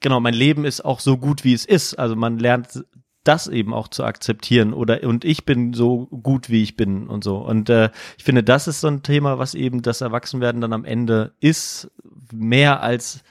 genau, 0.01 0.21
mein 0.21 0.35
Leben 0.35 0.65
ist 0.65 0.85
auch 0.85 1.01
so 1.01 1.17
gut, 1.17 1.45
wie 1.45 1.55
es 1.55 1.65
ist. 1.65 1.95
Also 1.95 2.17
man 2.17 2.39
lernt 2.39 2.85
das 3.25 3.49
eben 3.49 3.75
auch 3.75 3.89
zu 3.89 4.05
akzeptieren 4.05 4.73
oder 4.73 5.03
und 5.05 5.25
ich 5.25 5.45
bin 5.45 5.75
so 5.75 6.07
gut 6.07 6.49
wie 6.49 6.63
ich 6.63 6.77
bin 6.77 7.07
und 7.07 7.23
so 7.23 7.37
und 7.37 7.69
äh, 7.69 7.91
ich 8.17 8.25
finde 8.25 8.43
das 8.43 8.67
ist 8.67 8.81
so 8.81 8.89
ein 8.89 9.03
Thema 9.03 9.39
was 9.39 9.55
eben 9.55 9.83
das 9.83 10.01
Erwachsenwerden 10.01 10.63
dann 10.63 10.73
am 10.73 10.87
Ende 10.87 11.35
ist 11.39 11.91
mehr 12.33 12.83
als 12.83 13.23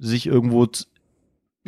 sich 0.00 0.26
irgendwo 0.26 0.66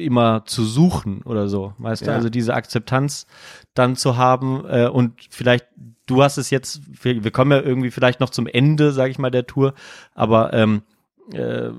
immer 0.00 0.44
zu 0.46 0.64
suchen 0.64 1.22
oder 1.22 1.48
so 1.48 1.74
weißt 1.78 2.02
du 2.02 2.06
Ja. 2.06 2.14
also 2.14 2.28
diese 2.30 2.54
Akzeptanz 2.54 3.26
dann 3.74 3.96
zu 3.96 4.16
haben 4.16 4.64
äh, 4.68 4.88
und 4.88 5.14
vielleicht 5.30 5.66
du 6.06 6.22
hast 6.22 6.38
es 6.38 6.50
jetzt 6.50 6.80
wir, 7.04 7.30
kommen 7.30 7.52
ja 7.52 7.60
irgendwie 7.60 7.90
vielleicht 7.90 8.20
noch 8.20 8.30
zum 8.30 8.46
Ende 8.46 8.92
sage 8.92 9.10
ich 9.10 9.18
mal 9.18 9.30
der 9.30 9.46
Tour 9.46 9.74
aber 10.14 10.52
ähm, 10.52 10.82
äh, 11.32 11.70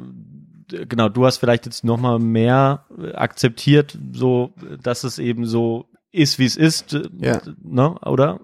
genau, 0.88 1.10
du 1.10 1.26
hast 1.26 1.38
vielleicht 1.38 1.66
jetzt 1.66 1.84
noch 1.84 1.98
mal 1.98 2.18
mehr 2.18 2.86
akzeptiert, 3.14 3.98
so, 4.14 4.54
dass 4.82 5.04
es 5.04 5.20
eben 5.20 5.46
so 5.46 5.90
ist, 6.14 6.40
wie 6.40 6.46
es 6.46 6.56
ist, 6.56 6.94
äh, 6.94 7.10
Ja. 7.20 7.42
ne, 7.62 7.96
oder? 8.06 8.40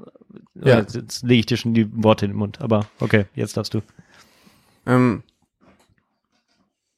Ja. 0.55 0.79
Jetzt, 0.79 0.95
jetzt 0.95 1.23
lege 1.23 1.39
ich 1.39 1.45
dir 1.45 1.55
schon 1.55 1.73
die 1.73 1.87
Worte 2.03 2.25
in 2.25 2.31
den 2.31 2.37
Mund, 2.37 2.59
aber 2.59 2.85
okay, 2.99 3.27
jetzt 3.33 3.55
darfst 3.55 3.73
du. 3.73 3.81
Ähm, 4.85 5.23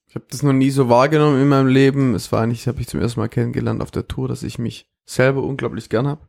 ich 0.10 0.16
habe 0.16 0.26
das 0.28 0.42
noch 0.42 0.54
nie 0.54 0.72
so 0.72 0.90
wahrgenommen 0.90 1.40
in 1.40 1.48
meinem 1.48 1.68
Leben. 1.68 2.16
Es 2.16 2.32
war 2.32 2.42
eigentlich, 2.42 2.68
habe 2.68 2.82
ich 2.82 2.88
zum 2.88 3.00
ersten 3.00 3.20
Mal 3.20 3.30
kennengelernt 3.30 3.84
auf 3.84 3.92
der 3.92 4.08
Tour, 4.08 4.28
dass 4.28 4.42
ich 4.42 4.58
mich 4.58 4.90
selber 5.06 5.44
unglaublich 5.44 5.88
gern 5.88 6.08
hab. 6.08 6.28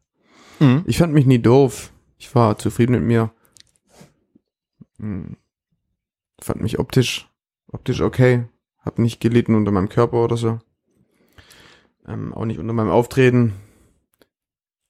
Mhm. 0.59 0.85
Ich 0.87 0.99
fand 0.99 1.15
mich 1.15 1.25
nie 1.25 1.39
doof. 1.39 1.91
Ich 2.19 2.35
war 2.35 2.59
zufrieden 2.59 2.93
mit 2.93 3.03
mir. 3.03 3.33
Hm. 4.99 5.39
Fand 6.43 6.61
mich 6.61 6.79
optisch, 6.79 7.31
optisch 7.69 8.03
okay. 8.03 8.45
Hab 8.81 8.99
nicht 8.99 9.19
gelitten 9.19 9.55
unter 9.55 9.73
meinem 9.73 9.89
Körper 9.89 10.23
oder 10.23 10.37
so. 10.37 10.59
Ähm, 12.07 12.35
auch 12.35 12.45
nicht 12.45 12.59
unter 12.59 12.75
meinem 12.75 12.91
Auftreten. 12.91 13.55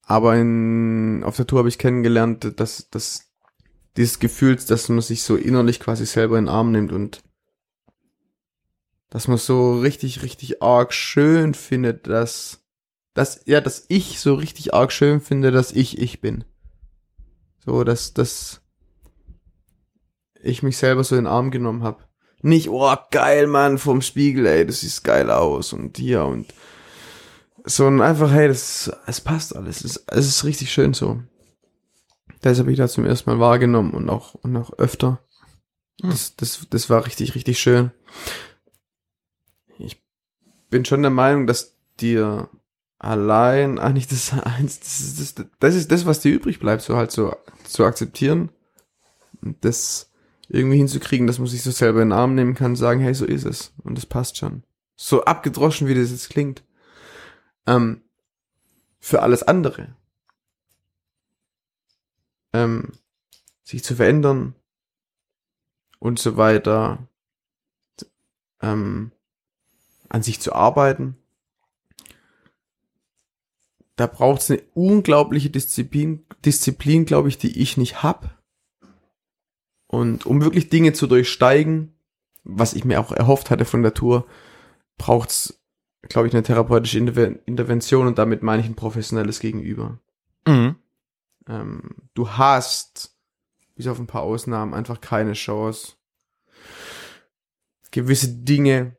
Aber 0.02 0.34
in, 0.36 1.22
auf 1.22 1.36
der 1.36 1.46
Tour 1.46 1.60
habe 1.60 1.68
ich 1.68 1.78
kennengelernt, 1.78 2.58
dass, 2.58 2.90
dass 2.90 3.30
dieses 3.96 4.18
Gefühl, 4.18 4.56
dass 4.56 4.88
man 4.88 5.00
sich 5.00 5.22
so 5.22 5.36
innerlich 5.36 5.78
quasi 5.78 6.06
selber 6.06 6.38
in 6.38 6.46
den 6.46 6.52
Arm 6.52 6.72
nimmt 6.72 6.90
und 6.90 7.22
dass 9.10 9.28
man 9.28 9.38
so 9.38 9.78
richtig, 9.78 10.22
richtig 10.22 10.62
arg 10.62 10.92
schön 10.92 11.54
findet, 11.54 12.06
dass, 12.06 12.64
dass, 13.14 13.42
ja, 13.44 13.60
dass 13.60 13.84
ich 13.88 14.20
so 14.20 14.34
richtig 14.34 14.72
arg 14.72 14.92
schön 14.92 15.20
finde, 15.20 15.50
dass 15.50 15.72
ich 15.72 15.98
ich 15.98 16.20
bin. 16.20 16.44
So, 17.64 17.84
dass, 17.84 18.14
dass 18.14 18.62
ich 20.42 20.62
mich 20.62 20.78
selber 20.78 21.04
so 21.04 21.16
in 21.16 21.24
den 21.24 21.32
Arm 21.32 21.50
genommen 21.50 21.82
habe. 21.82 22.04
Nicht, 22.42 22.70
oh, 22.70 22.94
geil, 23.10 23.46
Mann, 23.46 23.76
vom 23.76 24.00
Spiegel, 24.00 24.46
ey, 24.46 24.64
das 24.64 24.80
sieht 24.80 25.04
geil 25.04 25.30
aus 25.30 25.74
und 25.74 25.98
hier 25.98 26.24
und 26.24 26.46
sondern 27.64 28.08
einfach, 28.08 28.30
hey, 28.32 28.48
das, 28.48 28.90
es 29.06 29.20
passt 29.20 29.54
alles. 29.54 29.84
Es, 29.84 30.02
es 30.06 30.26
ist 30.26 30.44
richtig 30.44 30.72
schön 30.72 30.94
so. 30.94 31.22
Das 32.40 32.58
habe 32.58 32.70
ich 32.72 32.78
da 32.78 32.88
zum 32.88 33.04
ersten 33.04 33.28
Mal 33.28 33.38
wahrgenommen 33.38 33.92
und 33.92 34.08
auch, 34.08 34.34
und 34.34 34.56
auch 34.56 34.72
öfter. 34.78 35.20
Das, 35.98 36.36
das, 36.36 36.66
das 36.70 36.88
war 36.88 37.04
richtig, 37.04 37.34
richtig 37.34 37.58
schön. 37.58 37.90
Bin 40.70 40.84
schon 40.84 41.02
der 41.02 41.10
Meinung, 41.10 41.46
dass 41.46 41.76
dir 42.00 42.48
allein 42.98 43.78
eigentlich 43.80 44.08
das 44.08 44.32
eins, 44.32 44.80
das 44.80 45.00
ist 45.00 45.38
das, 45.38 45.46
das 45.58 45.74
ist 45.74 45.90
das, 45.92 46.06
was 46.06 46.20
dir 46.20 46.32
übrig 46.32 46.58
bleibt, 46.58 46.82
so 46.82 46.96
halt 46.96 47.10
so 47.10 47.34
zu 47.64 47.84
akzeptieren 47.84 48.50
das 49.42 50.10
irgendwie 50.48 50.78
hinzukriegen, 50.78 51.26
dass 51.26 51.38
man 51.38 51.48
sich 51.48 51.62
so 51.62 51.70
selber 51.70 52.02
in 52.02 52.08
den 52.08 52.18
Arm 52.18 52.34
nehmen 52.34 52.54
kann, 52.54 52.76
sagen, 52.76 53.00
hey, 53.00 53.14
so 53.14 53.24
ist 53.24 53.44
es 53.44 53.72
und 53.84 53.96
das 53.96 54.06
passt 54.06 54.36
schon. 54.36 54.64
So 54.96 55.24
abgedroschen, 55.24 55.86
wie 55.86 55.94
das 55.94 56.10
jetzt 56.10 56.30
klingt. 56.30 56.62
Ähm, 57.66 58.02
für 58.98 59.22
alles 59.22 59.42
andere. 59.42 59.94
Ähm, 62.52 62.92
sich 63.62 63.84
zu 63.84 63.94
verändern 63.94 64.54
und 65.98 66.18
so 66.18 66.36
weiter. 66.36 67.06
Ähm, 68.60 69.12
an 70.10 70.22
sich 70.22 70.40
zu 70.40 70.52
arbeiten. 70.52 71.16
Da 73.96 74.06
braucht 74.06 74.42
es 74.42 74.50
eine 74.50 74.62
unglaubliche 74.74 75.50
Disziplin, 75.50 76.26
Disziplin, 76.44 77.06
glaube 77.06 77.28
ich, 77.28 77.38
die 77.38 77.60
ich 77.60 77.76
nicht 77.76 78.02
hab. 78.02 78.38
Und 79.86 80.26
um 80.26 80.42
wirklich 80.42 80.68
Dinge 80.68 80.92
zu 80.92 81.06
durchsteigen, 81.06 81.94
was 82.44 82.74
ich 82.74 82.84
mir 82.84 83.00
auch 83.00 83.12
erhofft 83.12 83.50
hatte 83.50 83.64
von 83.64 83.82
der 83.82 83.94
Tour, 83.94 84.26
braucht's, 84.96 85.60
glaube 86.02 86.28
ich, 86.28 86.34
eine 86.34 86.42
therapeutische 86.42 86.98
Interve- 86.98 87.40
Intervention 87.44 88.06
und 88.06 88.18
damit 88.18 88.42
meine 88.42 88.62
ich 88.62 88.68
ein 88.68 88.76
professionelles 88.76 89.40
Gegenüber. 89.40 89.98
Mhm. 90.46 90.76
Ähm, 91.46 91.96
du 92.14 92.30
hast, 92.30 93.16
bis 93.74 93.86
auf 93.86 93.98
ein 93.98 94.06
paar 94.06 94.22
Ausnahmen, 94.22 94.74
einfach 94.74 95.00
keine 95.00 95.34
Chance, 95.34 95.94
gewisse 97.90 98.28
Dinge 98.28 98.96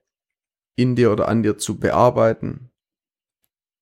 in 0.76 0.96
dir 0.96 1.12
oder 1.12 1.28
an 1.28 1.44
dir 1.44 1.58
zu 1.58 1.78
bearbeiten, 1.80 2.70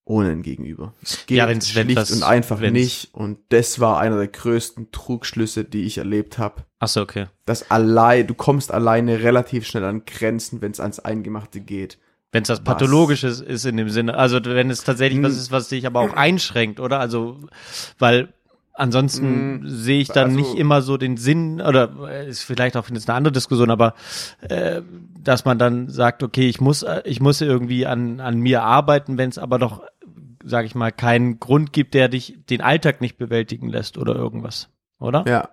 ohne 0.05 0.31
ein 0.31 0.41
Gegenüber. 0.41 0.93
Es 1.03 1.25
geht 1.27 1.37
Ja, 1.37 1.47
wenn's- 1.47 1.75
wenn 1.75 1.83
schlicht 1.85 1.97
das- 1.99 2.11
und 2.11 2.23
einfach 2.23 2.61
wenn's- 2.61 2.73
nicht. 2.73 3.13
Und 3.13 3.39
das 3.49 3.79
war 3.79 3.99
einer 3.99 4.17
der 4.17 4.27
größten 4.27 4.91
Trugschlüsse, 4.91 5.65
die 5.65 5.83
ich 5.83 5.99
erlebt 5.99 6.37
habe. 6.39 6.63
Ach 6.79 6.87
so, 6.87 7.01
okay. 7.01 7.27
Dass 7.45 7.69
allein, 7.69 8.25
du 8.25 8.33
kommst 8.33 8.71
alleine 8.71 9.21
relativ 9.21 9.67
schnell 9.67 9.83
an 9.83 10.03
Grenzen, 10.05 10.61
wenn 10.61 10.71
es 10.71 10.79
ans 10.79 10.99
Eingemachte 10.99 11.59
geht. 11.61 11.99
Wenn 12.31 12.43
es 12.43 12.47
das 12.47 12.59
Was? 12.59 12.65
Pathologisches 12.65 13.41
ist 13.41 13.65
in 13.65 13.77
dem 13.77 13.89
Sinne, 13.89 14.15
also 14.15 14.39
wenn 14.43 14.69
es 14.69 14.83
tatsächlich 14.83 15.21
was 15.23 15.33
Hm. 15.33 15.39
ist, 15.39 15.51
was 15.51 15.69
dich 15.69 15.85
aber 15.87 15.99
auch 16.01 16.13
einschränkt, 16.13 16.79
oder? 16.79 16.99
Also, 16.99 17.39
weil 17.97 18.33
ansonsten 18.79 19.61
Hm, 19.61 19.69
sehe 19.69 19.99
ich 20.01 20.07
dann 20.09 20.27
also- 20.27 20.37
nicht 20.37 20.55
immer 20.55 20.81
so 20.81 20.97
den 20.97 21.17
Sinn, 21.17 21.61
oder 21.61 21.91
äh, 22.09 22.27
ist 22.29 22.43
vielleicht 22.43 22.75
auch 22.77 22.89
jetzt 22.89 23.09
eine 23.09 23.17
andere 23.17 23.31
Diskussion, 23.31 23.69
aber 23.69 23.93
äh, 24.41 24.81
dass 25.23 25.45
man 25.45 25.59
dann 25.59 25.89
sagt, 25.89 26.23
okay, 26.23 26.47
ich 26.49 26.61
muss, 26.61 26.83
äh, 26.83 27.01
ich 27.05 27.19
muss 27.19 27.41
irgendwie 27.41 27.85
an, 27.85 28.19
an 28.19 28.39
mir 28.39 28.63
arbeiten, 28.63 29.17
wenn 29.17 29.29
es 29.29 29.37
aber 29.37 29.59
doch, 29.59 29.83
sage 30.43 30.65
ich 30.67 30.75
mal, 30.75 30.91
keinen 30.91 31.39
Grund 31.39 31.73
gibt, 31.73 31.93
der 31.93 32.07
dich 32.09 32.37
den 32.49 32.61
Alltag 32.61 33.01
nicht 33.01 33.17
bewältigen 33.17 33.69
lässt 33.69 33.97
oder 33.97 34.15
irgendwas, 34.15 34.69
oder? 34.99 35.25
Ja. 35.27 35.49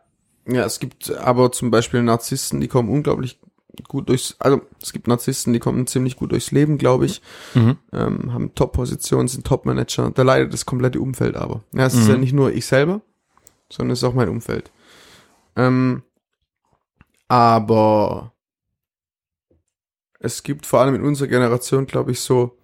Ja, 0.48 0.64
es 0.64 0.78
gibt 0.78 1.10
aber 1.10 1.50
zum 1.50 1.72
Beispiel 1.72 2.02
Narzissten, 2.04 2.60
die 2.60 2.68
kommen 2.68 2.88
unglaublich 2.88 3.40
gut 3.88 4.08
durchs, 4.08 4.36
also 4.38 4.62
es 4.80 4.92
gibt 4.92 5.08
Narzissten, 5.08 5.52
die 5.52 5.58
kommen 5.58 5.88
ziemlich 5.88 6.14
gut 6.16 6.30
durchs 6.30 6.52
Leben, 6.52 6.78
glaube 6.78 7.04
ich, 7.06 7.20
Mhm. 7.54 7.76
ähm, 7.92 8.32
haben 8.32 8.54
Top-Positionen, 8.54 9.26
sind 9.26 9.44
Top-Manager, 9.44 10.12
da 10.14 10.22
leidet 10.22 10.52
das 10.52 10.64
komplette 10.64 11.00
Umfeld 11.00 11.34
aber. 11.36 11.64
Ja, 11.74 11.86
es 11.86 11.94
ist 11.94 12.04
Mhm. 12.04 12.10
ja 12.10 12.16
nicht 12.18 12.32
nur 12.32 12.52
ich 12.52 12.64
selber, 12.64 13.00
sondern 13.70 13.92
es 13.92 14.00
ist 14.00 14.04
auch 14.04 14.14
mein 14.14 14.28
Umfeld. 14.28 14.70
Ähm, 15.56 16.02
aber 17.28 18.32
es 20.20 20.42
gibt 20.42 20.66
vor 20.66 20.80
allem 20.80 20.94
in 20.94 21.02
unserer 21.02 21.28
Generation, 21.28 21.86
glaube 21.86 22.12
ich, 22.12 22.20
so 22.20 22.56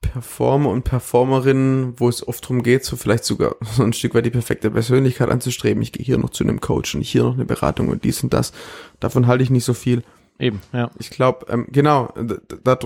Performer 0.00 0.70
und 0.70 0.82
Performerinnen, 0.82 1.98
wo 1.98 2.08
es 2.08 2.26
oft 2.26 2.42
darum 2.44 2.62
geht, 2.62 2.84
so 2.84 2.96
vielleicht 2.96 3.24
sogar 3.24 3.56
so 3.60 3.82
ein 3.82 3.92
Stück 3.92 4.14
weit 4.14 4.26
die 4.26 4.30
perfekte 4.30 4.70
Persönlichkeit 4.70 5.30
anzustreben. 5.30 5.82
Ich 5.82 5.92
gehe 5.92 6.04
hier 6.04 6.18
noch 6.18 6.30
zu 6.30 6.44
einem 6.44 6.60
Coach 6.60 6.94
und 6.94 7.02
hier 7.02 7.22
noch 7.22 7.34
eine 7.34 7.44
Beratung 7.44 7.88
und 7.88 8.04
dies 8.04 8.22
und 8.22 8.32
das. 8.32 8.52
Davon 8.98 9.26
halte 9.26 9.44
ich 9.44 9.50
nicht 9.50 9.64
so 9.64 9.74
viel. 9.74 10.02
Eben, 10.38 10.60
ja. 10.72 10.90
Ich 10.98 11.10
glaube, 11.10 11.46
ähm, 11.50 11.66
genau, 11.70 12.12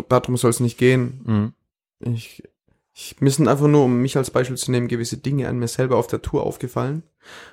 darum 0.09 0.37
soll 0.37 0.51
es 0.51 0.61
nicht 0.61 0.77
gehen. 0.77 1.21
Mhm. 1.25 1.53
Ich 2.15 2.43
mir 3.21 3.31
sind 3.31 3.49
einfach 3.49 3.67
nur, 3.67 3.85
um 3.85 4.01
mich 4.03 4.17
als 4.17 4.31
Beispiel 4.31 4.57
zu 4.57 4.71
nehmen, 4.71 4.89
gewisse 4.89 5.17
Dinge 5.17 5.49
an 5.49 5.59
mir 5.59 5.69
selber 5.69 5.97
auf 5.97 6.07
der 6.07 6.23
Tour 6.23 6.45
aufgefallen, 6.45 7.03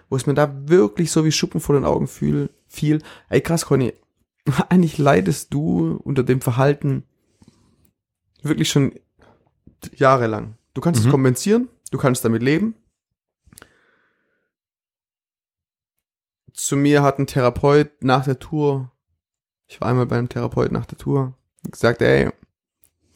wo 0.10 0.16
es 0.16 0.28
mir 0.28 0.34
da 0.36 0.68
wirklich 0.70 1.12
so 1.12 1.26
wie 1.26 1.32
Schuppen 1.32 1.60
vor 1.62 1.76
den 1.76 1.86
Augen 1.86 2.08
fühl, 2.08 2.52
fiel. 2.68 3.02
Ey, 3.30 3.42
krass, 3.42 3.66
Conny, 3.66 3.94
eigentlich 4.70 4.98
leidest 4.98 5.54
du 5.54 6.00
unter 6.04 6.24
dem 6.24 6.42
Verhalten 6.42 7.04
wirklich 8.44 8.70
schon 8.70 8.94
jahrelang. 9.96 10.58
Du 10.74 10.82
kannst 10.82 11.02
Mhm. 11.02 11.08
es 11.08 11.12
kompensieren, 11.12 11.70
du 11.92 11.98
kannst 11.98 12.24
damit 12.24 12.44
leben. 12.44 12.76
Zu 16.54 16.76
mir 16.76 17.02
hat 17.02 17.18
ein 17.18 17.28
Therapeut 17.28 18.04
nach 18.04 18.26
der 18.26 18.38
Tour, 18.40 18.92
ich 19.68 19.80
war 19.82 19.88
einmal 19.88 20.06
beim 20.06 20.30
Therapeut 20.30 20.72
nach 20.72 20.86
der 20.86 20.98
Tour, 20.98 21.34
gesagt, 21.64 22.02
ey, 22.02 22.30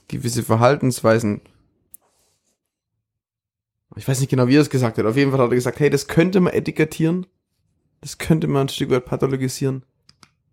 gewisse 0.07 0.43
Verhaltensweisen. 0.43 1.41
Ich 3.95 4.07
weiß 4.07 4.19
nicht 4.19 4.29
genau, 4.29 4.47
wie 4.47 4.55
er 4.57 4.61
es 4.61 4.69
gesagt 4.69 4.97
hat. 4.97 5.05
Auf 5.05 5.15
jeden 5.17 5.31
Fall 5.31 5.39
hat 5.39 5.51
er 5.51 5.55
gesagt, 5.55 5.79
hey, 5.79 5.89
das 5.89 6.07
könnte 6.07 6.39
man 6.41 6.53
etikettieren. 6.53 7.25
Das 8.01 8.17
könnte 8.17 8.47
man 8.47 8.63
ein 8.65 8.69
Stück 8.69 8.89
weit 8.89 9.05
pathologisieren. 9.05 9.83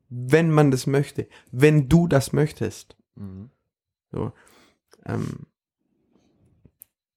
Wenn 0.09 0.51
man 0.51 0.70
das 0.70 0.86
möchte. 0.86 1.27
Wenn 1.51 1.89
du 1.89 2.06
das 2.06 2.32
möchtest. 2.32 2.97
Mhm. 3.16 3.51
So. 4.12 4.32
Ähm, 5.06 5.47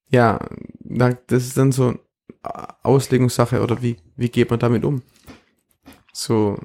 ja, 0.10 0.40
da- 0.80 1.14
das 1.28 1.44
ist 1.46 1.58
dann 1.58 1.72
so 1.72 1.96
Auslegungssache 2.84 3.62
oder 3.62 3.82
wie, 3.82 3.98
wie 4.16 4.30
geht 4.30 4.50
man 4.50 4.60
damit 4.60 4.86
um? 4.86 5.02
So. 6.14 6.58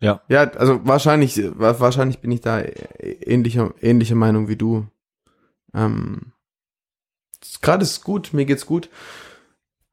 Ja. 0.00 0.22
Ja, 0.28 0.42
also 0.50 0.84
wahrscheinlich, 0.86 1.38
wa- 1.58 1.78
wahrscheinlich 1.78 2.18
bin 2.20 2.32
ich 2.32 2.40
da 2.40 2.62
ähnlicher, 2.98 3.72
ähnlicher 3.80 4.16
Meinung 4.16 4.48
wie 4.48 4.56
du. 4.56 4.86
Ähm, 5.74 6.31
Gerade 7.60 7.82
ist 7.82 8.04
gut, 8.04 8.32
mir 8.32 8.44
geht's 8.44 8.66
gut. 8.66 8.88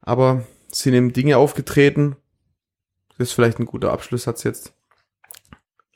Aber 0.00 0.46
es 0.70 0.80
sind 0.80 0.94
eben 0.94 1.12
Dinge 1.12 1.36
aufgetreten. 1.36 2.16
Das 3.18 3.28
ist 3.28 3.34
vielleicht 3.34 3.58
ein 3.58 3.66
guter 3.66 3.92
Abschlusssatz 3.92 4.44
jetzt. 4.44 4.72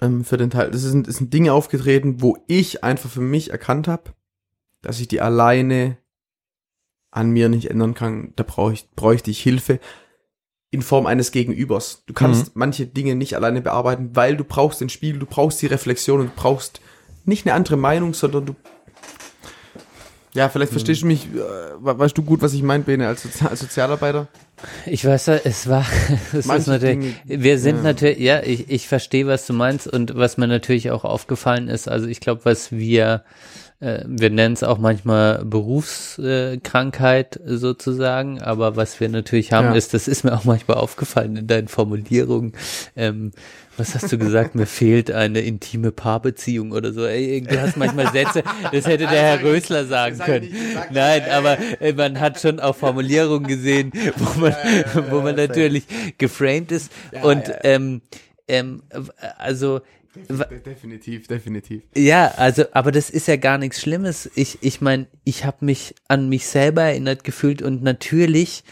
Ähm, 0.00 0.24
für 0.24 0.36
den 0.36 0.50
Teil. 0.50 0.70
Das 0.70 0.82
sind, 0.82 1.08
das 1.08 1.16
sind 1.16 1.32
Dinge 1.32 1.52
aufgetreten, 1.52 2.20
wo 2.20 2.36
ich 2.46 2.84
einfach 2.84 3.10
für 3.10 3.20
mich 3.20 3.50
erkannt 3.50 3.88
habe, 3.88 4.12
dass 4.82 5.00
ich 5.00 5.08
die 5.08 5.20
alleine 5.20 5.96
an 7.10 7.30
mir 7.30 7.48
nicht 7.48 7.70
ändern 7.70 7.94
kann. 7.94 8.32
Da 8.36 8.42
brauche 8.42 8.72
ich, 8.72 8.90
bräuchte 8.90 9.30
ich 9.30 9.40
Hilfe 9.40 9.78
in 10.70 10.82
Form 10.82 11.06
eines 11.06 11.30
Gegenübers. 11.30 12.02
Du 12.06 12.12
kannst 12.12 12.56
manche 12.56 12.86
Dinge 12.86 13.14
nicht 13.14 13.36
alleine 13.36 13.62
bearbeiten, 13.62 14.10
weil 14.14 14.36
du 14.36 14.42
brauchst 14.42 14.80
den 14.80 14.88
Spiegel, 14.88 15.20
du 15.20 15.26
brauchst 15.26 15.62
die 15.62 15.66
Reflexion 15.66 16.20
und 16.20 16.26
du 16.26 16.32
brauchst 16.34 16.80
nicht 17.24 17.46
eine 17.46 17.54
andere 17.54 17.76
Meinung, 17.76 18.12
sondern 18.12 18.46
du 18.46 18.56
ja, 20.34 20.48
vielleicht 20.48 20.72
verstehst 20.72 21.02
du 21.02 21.06
mich, 21.06 21.26
äh, 21.26 21.38
we- 21.80 21.98
weißt 21.98 22.16
du 22.18 22.22
gut, 22.22 22.42
was 22.42 22.52
ich 22.54 22.62
meine, 22.62 22.84
Bene, 22.84 23.06
als, 23.08 23.22
Sozi 23.22 23.44
als 23.44 23.60
Sozialarbeiter? 23.60 24.28
Ich 24.86 25.04
weiß, 25.04 25.26
ja, 25.26 25.34
es 25.44 25.68
war, 25.68 25.84
es 26.32 26.34
ist 26.40 26.46
Manche 26.46 26.70
natürlich, 26.70 27.14
Dinge, 27.26 27.42
wir 27.42 27.58
sind 27.58 27.76
ja. 27.76 27.82
natürlich, 27.82 28.18
ja, 28.18 28.42
ich, 28.42 28.70
ich 28.70 28.88
verstehe, 28.88 29.26
was 29.26 29.46
du 29.46 29.52
meinst 29.52 29.86
und 29.86 30.16
was 30.16 30.36
mir 30.36 30.46
natürlich 30.46 30.90
auch 30.90 31.04
aufgefallen 31.04 31.68
ist, 31.68 31.88
also 31.88 32.06
ich 32.06 32.20
glaube, 32.20 32.44
was 32.44 32.72
wir 32.72 33.24
äh, 33.80 34.04
wir 34.06 34.30
nennen 34.30 34.54
es 34.54 34.62
auch 34.62 34.78
manchmal 34.78 35.44
Berufskrankheit 35.44 37.36
äh, 37.44 37.56
sozusagen, 37.56 38.40
aber 38.40 38.76
was 38.76 39.00
wir 39.00 39.08
natürlich 39.08 39.52
haben, 39.52 39.68
Ja. 39.68 39.74
ist, 39.74 39.94
das 39.94 40.08
ist 40.08 40.24
mir 40.24 40.32
auch 40.32 40.44
manchmal 40.44 40.76
aufgefallen 40.78 41.36
in 41.36 41.46
deinen 41.46 41.68
Formulierungen, 41.68 42.52
ähm, 42.96 43.32
was 43.76 43.94
hast 43.94 44.12
du 44.12 44.18
gesagt? 44.18 44.54
Mir 44.54 44.66
fehlt 44.66 45.10
eine 45.10 45.40
intime 45.40 45.92
Paarbeziehung 45.92 46.72
oder 46.72 46.92
so. 46.92 47.04
Ey, 47.04 47.40
du 47.40 47.60
hast 47.60 47.76
manchmal 47.76 48.12
Sätze, 48.12 48.42
das 48.72 48.86
hätte 48.86 49.06
der 49.06 49.10
Herr 49.22 49.42
Rösler 49.42 49.86
sagen 49.86 50.18
können. 50.18 50.54
Nein, 50.92 51.22
aber, 51.30 51.58
äh, 51.80 51.92
man 51.92 52.20
hat 52.20 52.40
schon 52.40 52.60
auch 52.60 52.76
Formulierungen 52.76 53.46
gesehen, 53.46 53.92
wo 54.16 54.40
man, 54.40 54.54
wo 55.10 55.20
man 55.20 55.36
natürlich 55.36 55.84
geframed 56.18 56.72
ist. 56.72 56.92
Und 57.22 57.50
ähm, 57.62 58.02
ähm, 58.48 58.82
also 59.38 59.80
De 60.14 60.60
definitiv, 60.60 61.26
definitiv. 61.26 61.82
ja, 61.96 62.32
also, 62.36 62.64
aber 62.70 62.92
das 62.92 63.10
ist 63.10 63.26
ja 63.26 63.34
gar 63.34 63.58
nichts 63.58 63.80
Schlimmes. 63.80 64.30
Ich, 64.36 64.58
ich 64.60 64.80
meine, 64.80 65.08
ich 65.24 65.44
habe 65.44 65.64
mich 65.64 65.96
an 66.06 66.28
mich 66.28 66.46
selber 66.46 66.82
erinnert 66.82 67.24
gefühlt 67.24 67.62
und 67.62 67.82
natürlich 67.82 68.62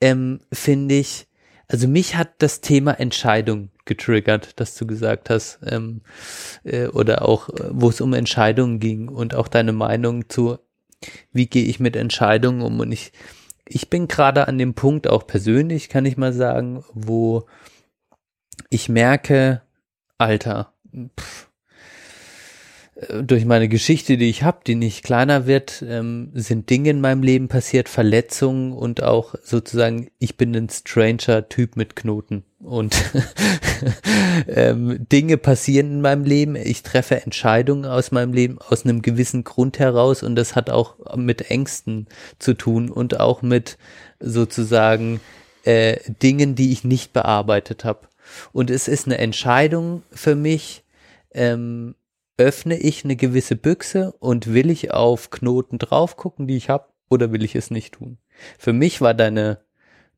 ähm, 0.00 0.40
finde 0.52 0.96
ich, 0.96 1.26
also 1.70 1.86
mich 1.86 2.16
hat 2.16 2.30
das 2.38 2.60
Thema 2.60 2.98
Entscheidung 2.98 3.70
getriggert, 3.84 4.58
dass 4.58 4.74
du 4.74 4.86
gesagt 4.86 5.30
hast, 5.30 5.60
ähm, 5.64 6.02
äh, 6.64 6.88
oder 6.88 7.22
auch, 7.28 7.48
äh, 7.48 7.68
wo 7.70 7.88
es 7.88 8.00
um 8.00 8.12
Entscheidungen 8.12 8.80
ging 8.80 9.08
und 9.08 9.36
auch 9.36 9.46
deine 9.46 9.72
Meinung 9.72 10.28
zu, 10.28 10.58
wie 11.32 11.46
gehe 11.46 11.64
ich 11.64 11.78
mit 11.78 11.94
Entscheidungen 11.94 12.62
um? 12.62 12.80
Und 12.80 12.90
ich, 12.90 13.12
ich 13.66 13.88
bin 13.88 14.08
gerade 14.08 14.48
an 14.48 14.58
dem 14.58 14.74
Punkt, 14.74 15.08
auch 15.08 15.28
persönlich 15.28 15.88
kann 15.88 16.06
ich 16.06 16.16
mal 16.16 16.32
sagen, 16.32 16.84
wo 16.92 17.46
ich 18.68 18.88
merke, 18.88 19.62
Alter, 20.18 20.72
pff, 21.18 21.49
durch 23.08 23.46
meine 23.46 23.68
Geschichte, 23.68 24.18
die 24.18 24.28
ich 24.28 24.42
habe, 24.42 24.60
die 24.66 24.74
nicht 24.74 25.02
kleiner 25.04 25.46
wird, 25.46 25.82
ähm, 25.86 26.30
sind 26.34 26.68
Dinge 26.68 26.90
in 26.90 27.00
meinem 27.00 27.22
Leben 27.22 27.48
passiert, 27.48 27.88
Verletzungen 27.88 28.72
und 28.72 29.02
auch 29.02 29.34
sozusagen, 29.42 30.10
ich 30.18 30.36
bin 30.36 30.54
ein 30.54 30.68
Stranger-Typ 30.68 31.76
mit 31.76 31.96
Knoten. 31.96 32.44
Und 32.58 32.94
ähm, 34.48 35.06
Dinge 35.10 35.38
passieren 35.38 35.92
in 35.92 36.00
meinem 36.02 36.24
Leben, 36.24 36.56
ich 36.56 36.82
treffe 36.82 37.22
Entscheidungen 37.22 37.86
aus 37.86 38.10
meinem 38.10 38.34
Leben 38.34 38.58
aus 38.58 38.84
einem 38.84 39.00
gewissen 39.00 39.44
Grund 39.44 39.78
heraus 39.78 40.22
und 40.22 40.36
das 40.36 40.54
hat 40.54 40.68
auch 40.68 41.16
mit 41.16 41.50
Ängsten 41.50 42.06
zu 42.38 42.52
tun 42.52 42.90
und 42.90 43.18
auch 43.18 43.40
mit 43.40 43.78
sozusagen 44.18 45.20
äh, 45.64 45.96
Dingen, 46.22 46.54
die 46.54 46.72
ich 46.72 46.84
nicht 46.84 47.14
bearbeitet 47.14 47.86
habe. 47.86 48.08
Und 48.52 48.68
es 48.68 48.88
ist 48.88 49.06
eine 49.06 49.16
Entscheidung 49.16 50.02
für 50.12 50.34
mich, 50.34 50.84
ähm, 51.32 51.94
öffne 52.40 52.78
ich 52.78 53.04
eine 53.04 53.16
gewisse 53.16 53.54
Büchse 53.54 54.12
und 54.18 54.52
will 54.54 54.70
ich 54.70 54.92
auf 54.92 55.28
Knoten 55.30 55.78
drauf 55.78 56.16
gucken, 56.16 56.46
die 56.46 56.56
ich 56.56 56.70
habe, 56.70 56.86
oder 57.10 57.32
will 57.32 57.44
ich 57.44 57.54
es 57.54 57.70
nicht 57.70 57.94
tun? 57.94 58.16
Für 58.58 58.72
mich 58.72 59.00
war 59.02 59.12
deine 59.12 59.58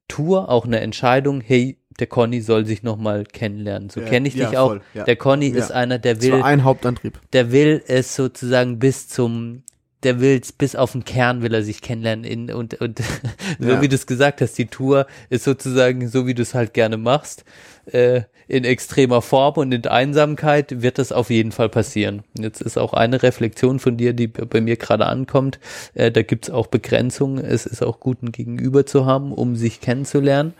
Tour 0.06 0.48
auch 0.48 0.64
eine 0.64 0.80
Entscheidung, 0.80 1.40
hey, 1.40 1.78
der 1.98 2.06
Conny 2.06 2.40
soll 2.40 2.64
sich 2.64 2.82
nochmal 2.84 3.24
kennenlernen. 3.24 3.90
So 3.90 4.00
Ja, 4.00 4.06
kenne 4.06 4.28
ich 4.28 4.34
ja, 4.34 4.48
dich 4.48 4.56
auch. 4.58 4.68
voll, 4.68 4.82
ja. 4.94 5.04
Der 5.04 5.16
Conny 5.16 5.48
ist 5.48 5.72
einer, 5.72 5.98
der 5.98 6.22
will, 6.22 6.42
ein 6.42 6.62
Hauptantrieb. 6.64 7.20
der 7.32 7.50
will 7.50 7.82
es 7.86 8.14
sozusagen 8.14 8.78
bis 8.78 9.08
zum, 9.08 9.64
der 10.02 10.20
will 10.20 10.38
es 10.42 10.52
bis 10.52 10.74
auf 10.76 10.92
den 10.92 11.04
Kern 11.04 11.42
will 11.42 11.54
er 11.54 11.62
sich 11.62 11.80
kennenlernen 11.80 12.24
in, 12.24 12.52
und, 12.52 12.74
und 12.80 12.98
so 13.58 13.68
Ja. 13.68 13.80
wie 13.82 13.88
du 13.88 13.94
es 13.94 14.06
gesagt 14.06 14.40
hast, 14.40 14.58
die 14.58 14.66
Tour 14.66 15.06
ist 15.30 15.44
sozusagen 15.44 16.08
so, 16.08 16.26
wie 16.26 16.34
du 16.34 16.42
es 16.42 16.54
halt 16.54 16.74
gerne 16.74 16.96
machst, 16.96 17.44
äh, 17.86 18.22
in 18.48 18.64
extremer 18.64 19.22
Form 19.22 19.54
und 19.54 19.72
in 19.72 19.86
Einsamkeit 19.86 20.82
wird 20.82 20.98
das 20.98 21.12
auf 21.12 21.30
jeden 21.30 21.52
Fall 21.52 21.68
passieren. 21.68 22.22
Jetzt 22.38 22.60
ist 22.60 22.76
auch 22.76 22.92
eine 22.92 23.22
Reflexion 23.22 23.78
von 23.78 23.96
dir, 23.96 24.12
die 24.12 24.26
bei 24.26 24.60
mir 24.60 24.76
gerade 24.76 25.06
ankommt, 25.06 25.58
äh, 25.94 26.10
da 26.10 26.22
gibt's 26.22 26.50
auch 26.50 26.66
Begrenzungen, 26.66 27.42
es 27.42 27.66
ist 27.66 27.82
auch 27.82 28.00
gut, 28.00 28.22
ein 28.22 28.32
Gegenüber 28.32 28.84
zu 28.84 29.06
haben, 29.06 29.32
um 29.32 29.56
sich 29.56 29.80
kennenzulernen. 29.80 30.54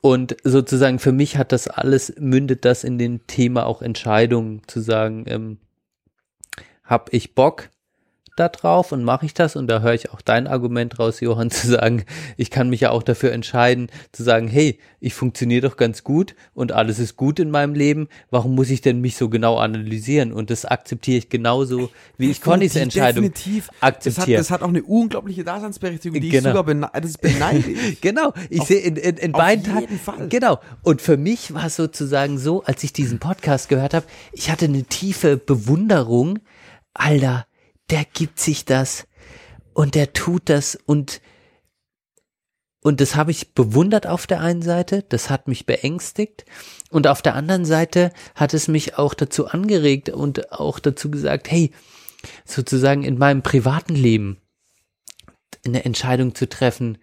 Und 0.00 0.36
sozusagen 0.44 0.98
für 0.98 1.12
mich 1.12 1.36
hat 1.36 1.52
das 1.52 1.68
alles, 1.68 2.14
mündet 2.18 2.64
das 2.64 2.84
in 2.84 2.98
den 2.98 3.26
Thema 3.26 3.66
auch 3.66 3.82
Entscheidungen 3.82 4.62
zu 4.66 4.80
sagen, 4.80 5.24
ähm, 5.26 5.58
hab 6.84 7.12
ich 7.12 7.34
Bock 7.34 7.68
da 8.36 8.48
drauf 8.48 8.92
und 8.92 9.02
mache 9.02 9.26
ich 9.26 9.34
das 9.34 9.56
und 9.56 9.66
da 9.66 9.80
höre 9.80 9.94
ich 9.94 10.10
auch 10.12 10.20
dein 10.20 10.46
Argument 10.46 10.98
raus, 10.98 11.20
Johann, 11.20 11.50
zu 11.50 11.66
sagen, 11.66 12.04
ich 12.36 12.50
kann 12.50 12.68
mich 12.68 12.80
ja 12.80 12.90
auch 12.90 13.02
dafür 13.02 13.32
entscheiden, 13.32 13.88
zu 14.12 14.22
sagen, 14.22 14.46
hey, 14.48 14.78
ich 15.00 15.14
funktioniere 15.14 15.68
doch 15.68 15.76
ganz 15.76 16.04
gut 16.04 16.34
und 16.54 16.72
alles 16.72 16.98
ist 16.98 17.16
gut 17.16 17.38
in 17.38 17.50
meinem 17.50 17.74
Leben, 17.74 18.08
warum 18.30 18.54
muss 18.54 18.70
ich 18.70 18.80
denn 18.80 19.00
mich 19.00 19.16
so 19.16 19.28
genau 19.28 19.56
analysieren? 19.56 20.32
Und 20.32 20.50
das 20.50 20.64
akzeptiere 20.64 21.18
ich 21.18 21.28
genauso, 21.28 21.90
wie 22.18 22.30
ich 22.30 22.40
Connys 22.40 22.76
Entscheidung 22.76 23.24
Definitiv. 23.24 23.68
Das 23.68 23.76
hat, 23.76 23.94
akzeptiere. 23.94 24.38
das 24.38 24.50
hat 24.50 24.62
auch 24.62 24.68
eine 24.68 24.82
unglaubliche 24.82 25.44
Daseinsberechtigung, 25.44 26.20
die 26.20 26.28
Genau. 26.36 26.48
ich 26.48 26.52
sogar 26.52 26.64
bene 26.64 26.90
das 26.92 27.18
beneide. 27.18 27.74
Genau, 28.00 28.32
ich 28.50 28.62
sehe 28.64 28.80
in, 28.80 28.96
in, 28.96 29.16
in 29.16 29.32
beiden 29.32 29.64
Tagen. 29.64 30.28
Genau. 30.28 30.60
Und 30.82 31.00
für 31.00 31.16
mich 31.16 31.54
war 31.54 31.66
es 31.66 31.76
sozusagen 31.76 32.38
so, 32.38 32.62
als 32.64 32.84
ich 32.84 32.92
diesen 32.92 33.18
Podcast 33.18 33.68
gehört 33.68 33.94
habe, 33.94 34.06
ich 34.32 34.50
hatte 34.50 34.66
eine 34.66 34.84
tiefe 34.84 35.36
Bewunderung. 35.36 36.40
Alter, 36.94 37.45
der 37.90 38.04
gibt 38.04 38.40
sich 38.40 38.64
das 38.64 39.06
und 39.72 39.94
der 39.94 40.12
tut 40.12 40.48
das 40.48 40.76
und 40.76 41.20
und 42.82 43.00
das 43.00 43.16
habe 43.16 43.32
ich 43.32 43.52
bewundert 43.52 44.06
auf 44.06 44.28
der 44.28 44.40
einen 44.40 44.62
Seite, 44.62 45.02
das 45.08 45.28
hat 45.28 45.48
mich 45.48 45.66
beängstigt 45.66 46.44
und 46.88 47.08
auf 47.08 47.20
der 47.20 47.34
anderen 47.34 47.64
Seite 47.64 48.12
hat 48.36 48.54
es 48.54 48.68
mich 48.68 48.96
auch 48.96 49.12
dazu 49.12 49.48
angeregt 49.48 50.08
und 50.08 50.52
auch 50.52 50.78
dazu 50.78 51.10
gesagt, 51.10 51.50
hey, 51.50 51.72
sozusagen 52.44 53.02
in 53.02 53.18
meinem 53.18 53.42
privaten 53.42 53.96
Leben 53.96 54.40
eine 55.64 55.84
Entscheidung 55.84 56.36
zu 56.36 56.48
treffen, 56.48 56.98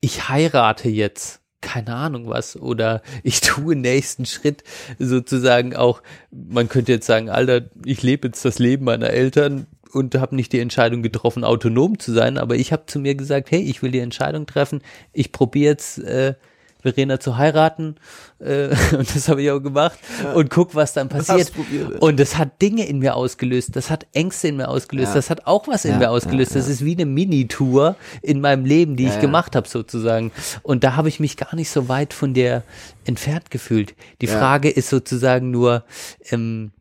ich 0.00 0.28
heirate 0.28 0.88
jetzt, 0.88 1.40
keine 1.60 1.94
Ahnung 1.94 2.28
was, 2.28 2.56
oder 2.56 3.00
ich 3.22 3.40
tue 3.42 3.76
nächsten 3.76 4.26
Schritt 4.26 4.64
sozusagen 4.98 5.76
auch, 5.76 6.02
man 6.32 6.68
könnte 6.68 6.90
jetzt 6.90 7.06
sagen, 7.06 7.30
Alter, 7.30 7.70
ich 7.84 8.02
lebe 8.02 8.26
jetzt 8.26 8.44
das 8.44 8.58
Leben 8.58 8.84
meiner 8.84 9.10
Eltern 9.10 9.68
und 9.92 10.14
habe 10.14 10.36
nicht 10.36 10.52
die 10.52 10.60
Entscheidung 10.60 11.02
getroffen, 11.02 11.44
autonom 11.44 11.98
zu 11.98 12.12
sein, 12.12 12.38
aber 12.38 12.56
ich 12.56 12.72
habe 12.72 12.86
zu 12.86 12.98
mir 12.98 13.14
gesagt, 13.14 13.50
hey, 13.50 13.60
ich 13.62 13.82
will 13.82 13.90
die 13.90 14.00
Entscheidung 14.00 14.46
treffen, 14.46 14.80
ich 15.12 15.32
probiere 15.32 15.72
jetzt 15.72 15.98
äh, 15.98 16.34
Verena 16.80 17.20
zu 17.20 17.36
heiraten 17.38 17.94
äh, 18.40 18.68
und 18.96 19.14
das 19.14 19.28
habe 19.28 19.40
ich 19.40 19.50
auch 19.52 19.60
gemacht 19.60 19.98
und 20.34 20.50
guck, 20.50 20.74
was 20.74 20.92
dann 20.92 21.08
passiert. 21.08 21.52
ja. 21.70 21.96
Und 22.00 22.18
das 22.18 22.36
hat 22.38 22.60
Dinge 22.60 22.84
in 22.86 22.98
mir 22.98 23.14
ausgelöst, 23.14 23.76
das 23.76 23.88
hat 23.88 24.06
Ängste 24.14 24.48
in 24.48 24.56
mir 24.56 24.66
ausgelöst, 24.68 25.10
Ja. 25.10 25.14
das 25.14 25.30
hat 25.30 25.46
auch 25.46 25.68
was 25.68 25.84
in 25.84 25.92
Ja, 25.92 25.98
mir 25.98 26.10
ausgelöst. 26.10 26.52
ja, 26.52 26.58
Das 26.60 26.68
ist 26.68 26.84
wie 26.84 26.94
eine 26.94 27.06
Mini-Tour 27.06 27.94
in 28.20 28.40
meinem 28.40 28.64
Leben, 28.64 28.96
die 28.96 29.04
Ja, 29.04 29.10
ich 29.10 29.14
ja. 29.14 29.20
gemacht 29.20 29.54
habe 29.54 29.68
sozusagen. 29.68 30.32
Und 30.64 30.82
da 30.82 30.96
habe 30.96 31.08
ich 31.08 31.20
mich 31.20 31.36
gar 31.36 31.54
nicht 31.54 31.70
so 31.70 31.88
weit 31.88 32.12
von 32.14 32.34
der 32.34 32.64
entfernt 33.04 33.52
gefühlt. 33.52 33.94
Die 34.20 34.26
Ja. 34.26 34.36
Frage 34.38 34.68
ist 34.68 34.88
sozusagen 34.88 35.52
nur, 35.52 35.84
ähm, 36.32 36.72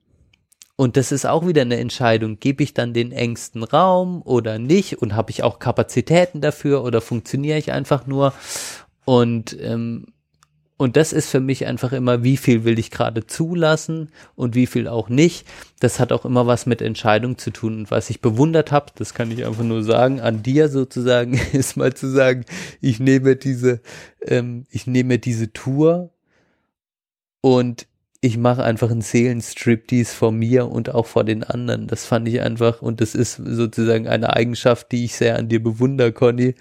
und 0.81 0.97
das 0.97 1.11
ist 1.11 1.27
auch 1.27 1.45
wieder 1.45 1.61
eine 1.61 1.77
Entscheidung, 1.77 2.39
gebe 2.39 2.63
ich 2.63 2.73
dann 2.73 2.91
den 2.91 3.11
engsten 3.11 3.63
Raum 3.63 4.23
oder 4.23 4.57
nicht 4.57 4.99
und 4.99 5.15
habe 5.15 5.29
ich 5.29 5.43
auch 5.43 5.59
Kapazitäten 5.59 6.41
dafür 6.41 6.83
oder 6.83 7.01
funktioniere 7.01 7.59
ich 7.59 7.71
einfach 7.71 8.07
nur 8.07 8.33
und 9.05 9.55
ähm, 9.61 10.07
und 10.77 10.97
das 10.97 11.13
ist 11.13 11.29
für 11.29 11.39
mich 11.39 11.67
einfach 11.67 11.91
immer, 11.91 12.23
wie 12.23 12.35
viel 12.35 12.63
will 12.63 12.79
ich 12.79 12.89
gerade 12.89 13.27
zulassen 13.27 14.09
und 14.33 14.55
wie 14.55 14.65
viel 14.65 14.87
auch 14.87 15.07
nicht. 15.07 15.45
Das 15.79 15.99
hat 15.99 16.11
auch 16.11 16.25
immer 16.25 16.47
was 16.47 16.65
mit 16.65 16.81
Entscheidung 16.81 17.37
zu 17.37 17.51
tun. 17.51 17.81
Und 17.81 17.91
was 17.91 18.09
ich 18.09 18.19
bewundert 18.19 18.71
habe, 18.71 18.87
das 18.95 19.13
kann 19.13 19.29
ich 19.29 19.45
einfach 19.45 19.63
nur 19.63 19.83
sagen, 19.83 20.19
an 20.19 20.41
dir 20.41 20.67
sozusagen, 20.69 21.39
ist 21.53 21.77
mal 21.77 21.93
zu 21.93 22.07
sagen, 22.07 22.45
ich 22.81 22.99
nehme 22.99 23.35
diese, 23.35 23.81
ähm, 24.25 24.65
ich 24.71 24.87
nehme 24.87 25.19
diese 25.19 25.53
Tour 25.53 26.09
und 27.41 27.85
ich 28.21 28.37
mache 28.37 28.63
einfach 28.63 28.91
einen 28.91 29.01
Seelenstriptease 29.01 30.15
vor 30.15 30.31
mir 30.31 30.67
und 30.67 30.93
auch 30.93 31.07
vor 31.07 31.23
den 31.23 31.43
anderen. 31.43 31.87
Das 31.87 32.05
fand 32.05 32.27
ich 32.27 32.39
einfach, 32.41 32.81
und 32.81 33.01
das 33.01 33.15
ist 33.15 33.41
sozusagen 33.43 34.07
eine 34.07 34.33
Eigenschaft, 34.35 34.91
die 34.91 35.05
ich 35.05 35.15
sehr 35.15 35.37
an 35.39 35.49
dir 35.49 35.61
bewundere, 35.61 36.11
Conny, 36.11 36.53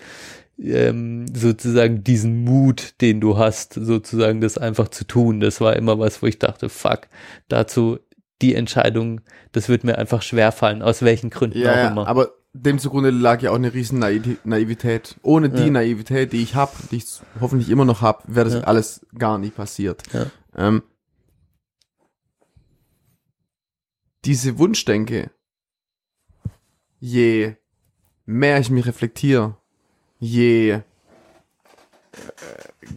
ähm, 0.59 1.27
sozusagen 1.35 2.03
diesen 2.03 2.45
Mut, 2.45 2.95
den 3.03 3.21
du 3.21 3.37
hast, 3.39 3.75
sozusagen 3.75 4.41
das 4.41 4.57
einfach 4.59 4.89
zu 4.89 5.05
tun. 5.07 5.41
Das 5.41 5.61
war 5.61 5.77
immer 5.77 5.99
was, 5.99 6.23
wo 6.23 6.27
ich 6.27 6.39
dachte, 6.39 6.71
fuck, 6.71 7.03
dazu 7.49 7.99
die 8.43 8.55
Entscheidung, 8.55 9.21
das 9.53 9.69
wird 9.69 9.85
mir 9.85 9.99
einfach 9.99 10.23
schwerfallen, 10.23 10.81
aus 10.81 11.03
welchen 11.03 11.29
Gründen 11.29 11.59
Ja, 11.59 11.87
auch 11.89 11.91
immer. 11.91 12.07
aber 12.09 12.31
dem 12.55 12.79
zugrunde 12.79 13.11
lag 13.11 13.43
ja 13.43 13.51
auch 13.51 13.57
eine 13.57 13.73
riesen 13.75 14.03
Naivi- 14.03 14.39
Naivität. 14.45 15.17
Ohne 15.23 15.51
die 15.51 15.65
Ja. 15.65 15.71
Naivität, 15.71 16.33
die 16.33 16.43
ich 16.43 16.55
habe, 16.55 16.73
die 16.91 16.97
ich 16.97 17.05
hoffentlich 17.39 17.69
immer 17.71 17.85
noch 17.85 18.01
habe, 18.01 18.23
wäre 18.29 18.47
das 18.47 18.55
Ja. 18.55 18.61
alles 18.63 19.07
gar 19.17 19.39
nicht 19.39 19.55
passiert. 19.57 20.03
Ähm, 20.57 20.83
diese 24.25 24.59
Wunschdenke, 24.59 25.31
je 26.99 27.55
mehr 28.27 28.61
ich 28.61 28.71
mich 28.71 28.87
reflektiere, 28.87 29.57
je 30.19 30.71
äh, 30.71 30.83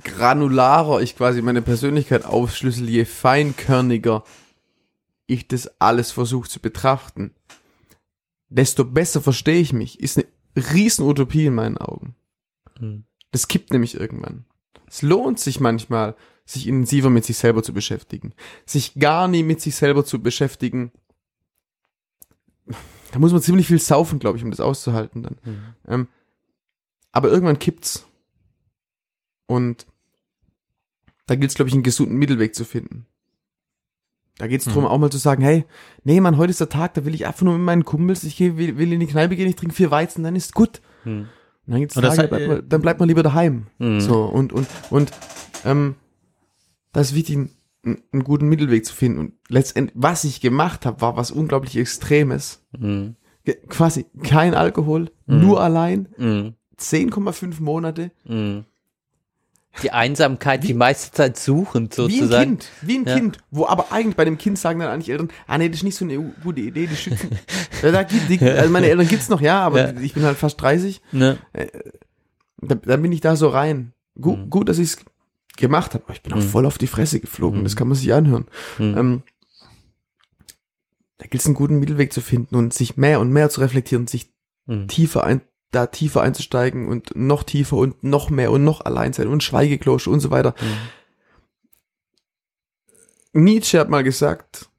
granularer 0.03 1.01
ich 1.01 1.15
quasi 1.15 1.41
meine 1.41 1.61
Persönlichkeit 1.61 2.25
aufschlüssel, 2.25 2.89
je 2.89 3.05
feinkörniger 3.05 4.23
ich 5.25 5.47
das 5.47 5.79
alles 5.79 6.11
versuche 6.11 6.49
zu 6.49 6.59
betrachten, 6.59 7.33
desto 8.49 8.85
besser 8.85 9.21
verstehe 9.21 9.59
ich 9.59 9.73
mich, 9.73 9.99
ist 9.99 10.17
eine 10.17 10.27
Riesenutopie 10.55 11.47
in 11.47 11.55
meinen 11.55 11.77
Augen. 11.77 12.15
Hm. 12.77 13.05
Das 13.31 13.47
kippt 13.47 13.71
nämlich 13.71 13.95
irgendwann. 13.95 14.45
Es 14.87 15.01
lohnt 15.01 15.39
sich 15.39 15.59
manchmal, 15.59 16.15
sich 16.45 16.67
intensiver 16.67 17.09
mit 17.09 17.25
sich 17.25 17.37
selber 17.37 17.63
zu 17.63 17.73
beschäftigen. 17.73 18.33
Sich 18.65 18.93
gar 18.95 19.27
nie 19.27 19.43
mit 19.43 19.61
sich 19.61 19.75
selber 19.75 20.05
zu 20.05 20.21
beschäftigen. 20.21 20.91
Da 23.13 23.19
muss 23.19 23.31
man 23.31 23.43
ziemlich 23.43 23.67
viel 23.67 23.77
saufen, 23.77 24.17
glaube 24.17 24.39
ich, 24.39 24.43
um 24.43 24.49
das 24.49 24.59
auszuhalten 24.59 25.21
dann. 25.21 25.35
Hm. 25.43 25.57
Ähm, 25.87 26.07
aber 27.11 27.29
irgendwann 27.29 27.59
kippt's. 27.59 28.07
Und 29.45 29.85
da 31.27 31.35
gilt 31.35 31.51
es, 31.51 31.55
glaube 31.55 31.69
ich, 31.69 31.75
einen 31.75 31.83
gesunden 31.83 32.17
Mittelweg 32.17 32.55
zu 32.55 32.65
finden. 32.65 33.05
Da 34.39 34.47
geht's 34.47 34.65
drum, 34.65 34.83
Mhm. 34.85 34.89
auch 34.89 34.97
mal 34.97 35.11
zu 35.11 35.19
sagen, 35.19 35.43
hey, 35.43 35.63
nee, 36.03 36.19
Mann, 36.21 36.37
heute 36.37 36.49
ist 36.49 36.59
der 36.59 36.69
Tag, 36.69 36.95
da 36.95 37.05
will 37.05 37.13
ich 37.13 37.27
einfach 37.27 37.43
nur 37.43 37.53
mit 37.53 37.63
meinen 37.63 37.85
Kumpels, 37.85 38.23
ich 38.23 38.35
geh, 38.35 38.57
will, 38.57 38.79
will 38.79 38.91
in 38.91 38.99
die 38.99 39.05
Kneipe 39.05 39.35
gehen, 39.35 39.47
ich 39.47 39.57
trinke 39.57 39.75
vier 39.75 39.91
Weizen, 39.91 40.23
dann 40.23 40.35
ist 40.35 40.55
gut. 40.55 40.81
Hm. 41.03 41.27
Und 41.67 41.71
dann 41.71 41.81
gibt's 41.81 41.93
das 41.93 42.15
Tage, 42.15 42.29
bleibt 42.29 42.47
man, 42.47 42.67
dann 42.67 42.81
bleibt 42.81 42.99
man 42.99 43.09
lieber 43.09 43.21
daheim. 43.21 43.67
Mhm. 43.77 44.01
So, 44.01 44.23
und, 44.25 44.51
und, 44.53 44.67
und, 44.89 45.11
ähm, 45.65 45.97
das 46.93 47.09
ist 47.11 47.15
wichtig, 47.15 47.47
einen, 47.85 48.23
guten 48.23 48.47
Mittelweg 48.47 48.85
zu 48.85 48.93
finden. 48.93 49.19
Und 49.19 49.33
letztendlich, 49.49 49.95
was 49.99 50.23
ich 50.23 50.41
gemacht 50.41 50.85
habe, 50.85 51.01
war 51.01 51.17
was 51.17 51.31
unglaublich 51.31 51.75
Extremes. 51.77 52.61
Hm. 52.77 53.15
Ge- 53.43 53.57
Quasi 53.67 54.05
kein 54.23 54.53
Alkohol, 54.53 55.11
Mhm. 55.25 55.41
nur 55.41 55.61
allein, 55.61 56.07
Hm. 56.17 56.53
10,5 56.77 57.59
Monate, 57.61 58.11
Hm. 58.25 58.65
Die 59.81 59.89
Einsamkeit 59.89 60.63
die 60.63 60.75
meiste 60.75 61.11
Zeit 61.11 61.35
suchend 61.35 61.97
wie 61.97 62.01
ein 62.03 62.09
sozusagen. 62.11 62.43
Kind, 62.51 62.69
wie 62.83 62.97
ein 62.99 63.05
Ja. 63.05 63.15
Kind. 63.15 63.39
Wo 63.49 63.65
aber 63.65 63.91
eigentlich 63.91 64.15
bei 64.15 64.23
dem 64.23 64.37
Kind 64.37 64.59
sagen 64.59 64.79
dann 64.79 64.89
eigentlich 64.89 65.09
Eltern, 65.09 65.29
ah 65.47 65.57
nee, 65.57 65.67
das 65.67 65.77
ist 65.77 65.83
nicht 65.83 65.95
so 65.95 66.05
eine 66.05 66.19
gute 66.43 66.61
Idee, 66.61 66.85
die 66.85 66.95
schützen. 66.95 67.29
Da 67.81 68.03
gibt, 68.03 68.29
die, 68.29 68.39
also 68.39 68.69
meine 68.69 68.87
Eltern 68.87 69.07
gibt's 69.07 69.29
noch, 69.29 69.41
ja, 69.41 69.61
aber 69.61 69.93
Ja. 69.93 69.99
ich 69.99 70.13
bin 70.13 70.23
halt 70.23 70.37
fast 70.37 70.61
30. 70.61 71.01
Ne? 71.11 71.39
Da, 72.61 72.75
dann 72.75 73.01
bin 73.01 73.11
ich 73.11 73.21
da 73.21 73.35
so 73.35 73.47
rein. 73.49 73.93
Gu 74.21 74.35
Mhm. 74.37 74.49
Gut, 74.51 74.69
dass 74.69 74.77
ich's 74.77 74.97
gemacht 75.57 75.93
habe, 75.93 76.03
aber 76.05 76.13
ich 76.13 76.23
bin 76.23 76.33
auch 76.33 76.37
Mhm. 76.37 76.41
voll 76.41 76.65
auf 76.65 76.77
die 76.77 76.87
Fresse 76.87 77.19
geflogen. 77.19 77.59
Mhm. 77.59 77.63
Das 77.63 77.75
kann 77.75 77.87
man 77.87 77.97
sich 77.97 78.13
anhören. 78.13 78.47
Hm. 78.77 78.97
Ähm, 78.97 79.23
da 81.17 81.27
gilt 81.27 81.41
es 81.41 81.45
einen 81.45 81.55
guten 81.55 81.79
Mittelweg 81.79 82.11
zu 82.11 82.21
finden 82.21 82.55
und 82.55 82.73
sich 82.73 82.97
mehr 82.97 83.19
und 83.19 83.31
mehr 83.31 83.49
zu 83.49 83.61
reflektieren, 83.61 84.07
sich 84.07 84.31
Hm. 84.67 84.87
tiefer 84.87 85.23
ein, 85.23 85.41
da 85.71 85.87
tiefer 85.87 86.21
einzusteigen 86.21 86.87
und 86.87 87.15
noch 87.15 87.43
tiefer 87.43 87.77
und 87.77 88.03
noch 88.03 88.29
mehr 88.29 88.51
und 88.51 88.63
noch 88.63 88.81
allein 88.81 89.13
sein 89.13 89.27
und 89.27 89.43
Schweigeklosch 89.43 90.07
und 90.07 90.19
so 90.19 90.31
weiter. 90.31 90.55
Hm. 90.57 90.77
Nietzsche 93.43 93.79
hat 93.79 93.89
mal 93.89 94.03
gesagt, 94.03 94.69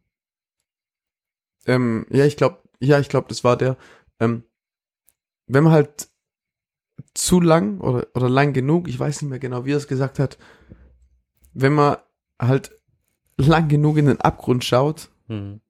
ähm, 1.67 2.07
ja, 2.11 2.25
ich 2.25 2.37
glaube, 2.37 2.59
ja, 2.81 2.99
ich 3.01 3.09
glaube, 3.09 3.29
das 3.29 3.43
war 3.45 3.57
der, 3.57 3.77
ähm, 4.21 4.45
wenn 5.47 5.65
man 5.65 5.73
halt 5.73 6.09
zu 7.15 7.41
lang 7.41 7.81
oder, 7.81 8.07
oder 8.15 8.29
lang 8.29 8.53
genug, 8.53 8.89
ich 8.89 8.99
weiß 8.99 9.23
nicht 9.23 9.31
mehr 9.31 9.39
genau, 9.39 9.65
wie 9.65 9.73
er 9.73 9.79
es 9.79 9.89
gesagt 9.89 10.19
hat, 10.19 10.39
wenn 11.55 11.73
man 11.73 11.97
halt 12.41 12.73
lang 13.37 13.69
genug 13.69 13.97
in 13.97 14.07
den 14.07 14.21
Abgrund 14.21 14.65
schaut, 14.65 15.11
Hm. 15.29 15.61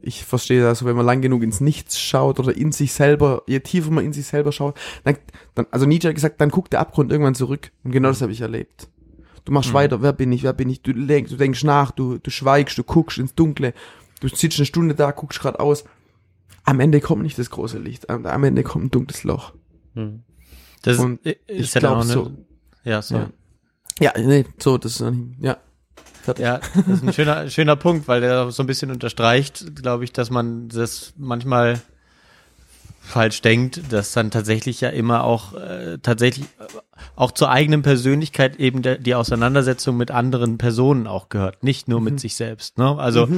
ich 0.00 0.24
verstehe 0.24 0.62
das, 0.62 0.84
wenn 0.84 0.96
man 0.96 1.04
lang 1.06 1.20
genug 1.22 1.42
ins 1.42 1.60
Nichts 1.60 1.98
schaut 2.00 2.38
oder 2.38 2.56
in 2.56 2.72
sich 2.72 2.92
selber, 2.92 3.42
je 3.46 3.60
tiefer 3.60 3.90
man 3.90 4.04
in 4.04 4.12
sich 4.12 4.26
selber 4.26 4.52
schaut, 4.52 4.78
dann, 5.04 5.16
dann 5.54 5.66
also 5.70 5.86
Nietzsche 5.86 6.08
hat 6.08 6.14
gesagt, 6.14 6.40
dann 6.40 6.50
guckt 6.50 6.72
der 6.72 6.80
Abgrund 6.80 7.10
irgendwann 7.12 7.34
zurück. 7.34 7.70
Und 7.84 7.92
genau 7.92 8.08
das 8.08 8.22
habe 8.22 8.32
ich 8.32 8.40
erlebt. 8.40 8.88
Du 9.44 9.52
machst 9.52 9.70
Mhm. 9.70 9.74
weiter, 9.74 10.02
wer 10.02 10.12
bin 10.12 10.32
ich, 10.32 10.42
wer 10.42 10.52
bin 10.52 10.68
ich, 10.68 10.82
du 10.82 10.92
denkst, 10.92 11.30
du 11.30 11.36
denkst 11.36 11.64
nach, 11.64 11.90
du, 11.90 12.18
du 12.18 12.30
schweigst, 12.30 12.76
du 12.78 12.84
guckst 12.84 13.18
ins 13.18 13.34
Dunkle, 13.34 13.72
du 14.20 14.28
sitzt 14.28 14.58
eine 14.58 14.66
Stunde 14.66 14.94
da, 14.94 15.10
guckst 15.10 15.40
geradeaus. 15.40 15.84
Am 16.64 16.80
Ende 16.80 17.00
kommt 17.00 17.22
nicht 17.22 17.38
das 17.38 17.48
große 17.50 17.78
Licht, 17.78 18.10
am, 18.10 18.26
am 18.26 18.44
Ende 18.44 18.62
kommt 18.62 18.84
ein 18.86 18.90
dunkles 18.90 19.24
Loch. 19.24 19.54
Hm. 19.94 20.22
Das 20.82 20.98
Und 20.98 21.24
ist 21.24 21.38
ich 21.48 21.74
ja 21.74 21.80
dann 21.80 21.90
glaub 21.92 21.96
auch 21.98 22.02
eine, 22.02 22.12
so. 22.12 22.30
Ja, 22.84 23.00
sorry. 23.02 23.22
Ja. 23.22 23.30
Ja, 24.00 24.12
nee, 24.16 24.44
so, 24.58 24.78
das 24.78 25.00
ist, 25.00 25.12
ja. 25.40 25.56
Fertig. 26.22 26.44
Ja, 26.44 26.60
das 26.74 26.86
ist 26.86 27.02
ein 27.02 27.12
schöner, 27.12 27.48
schöner 27.50 27.76
Punkt, 27.76 28.06
weil 28.06 28.20
der 28.20 28.50
so 28.50 28.62
ein 28.62 28.66
bisschen 28.66 28.90
unterstreicht, 28.90 29.76
glaube 29.76 30.04
ich, 30.04 30.12
dass 30.12 30.30
man 30.30 30.68
das 30.68 31.14
manchmal 31.16 31.80
falsch 33.00 33.40
denkt, 33.40 33.80
dass 33.90 34.12
dann 34.12 34.30
tatsächlich 34.30 34.82
ja 34.82 34.90
immer 34.90 35.24
auch 35.24 35.54
äh, 35.54 35.98
tatsächlich 36.02 36.46
äh, 36.58 36.64
auch 37.16 37.32
zur 37.32 37.50
eigenen 37.50 37.80
Persönlichkeit 37.82 38.56
eben 38.56 38.82
der, 38.82 38.98
die 38.98 39.14
Auseinandersetzung 39.14 39.96
mit 39.96 40.10
anderen 40.10 40.58
Personen 40.58 41.06
auch 41.06 41.30
gehört, 41.30 41.64
nicht 41.64 41.88
nur 41.88 42.02
mit 42.02 42.20
sich 42.20 42.36
selbst. 42.36 42.76
Ne? 42.76 42.98
Also 42.98 43.28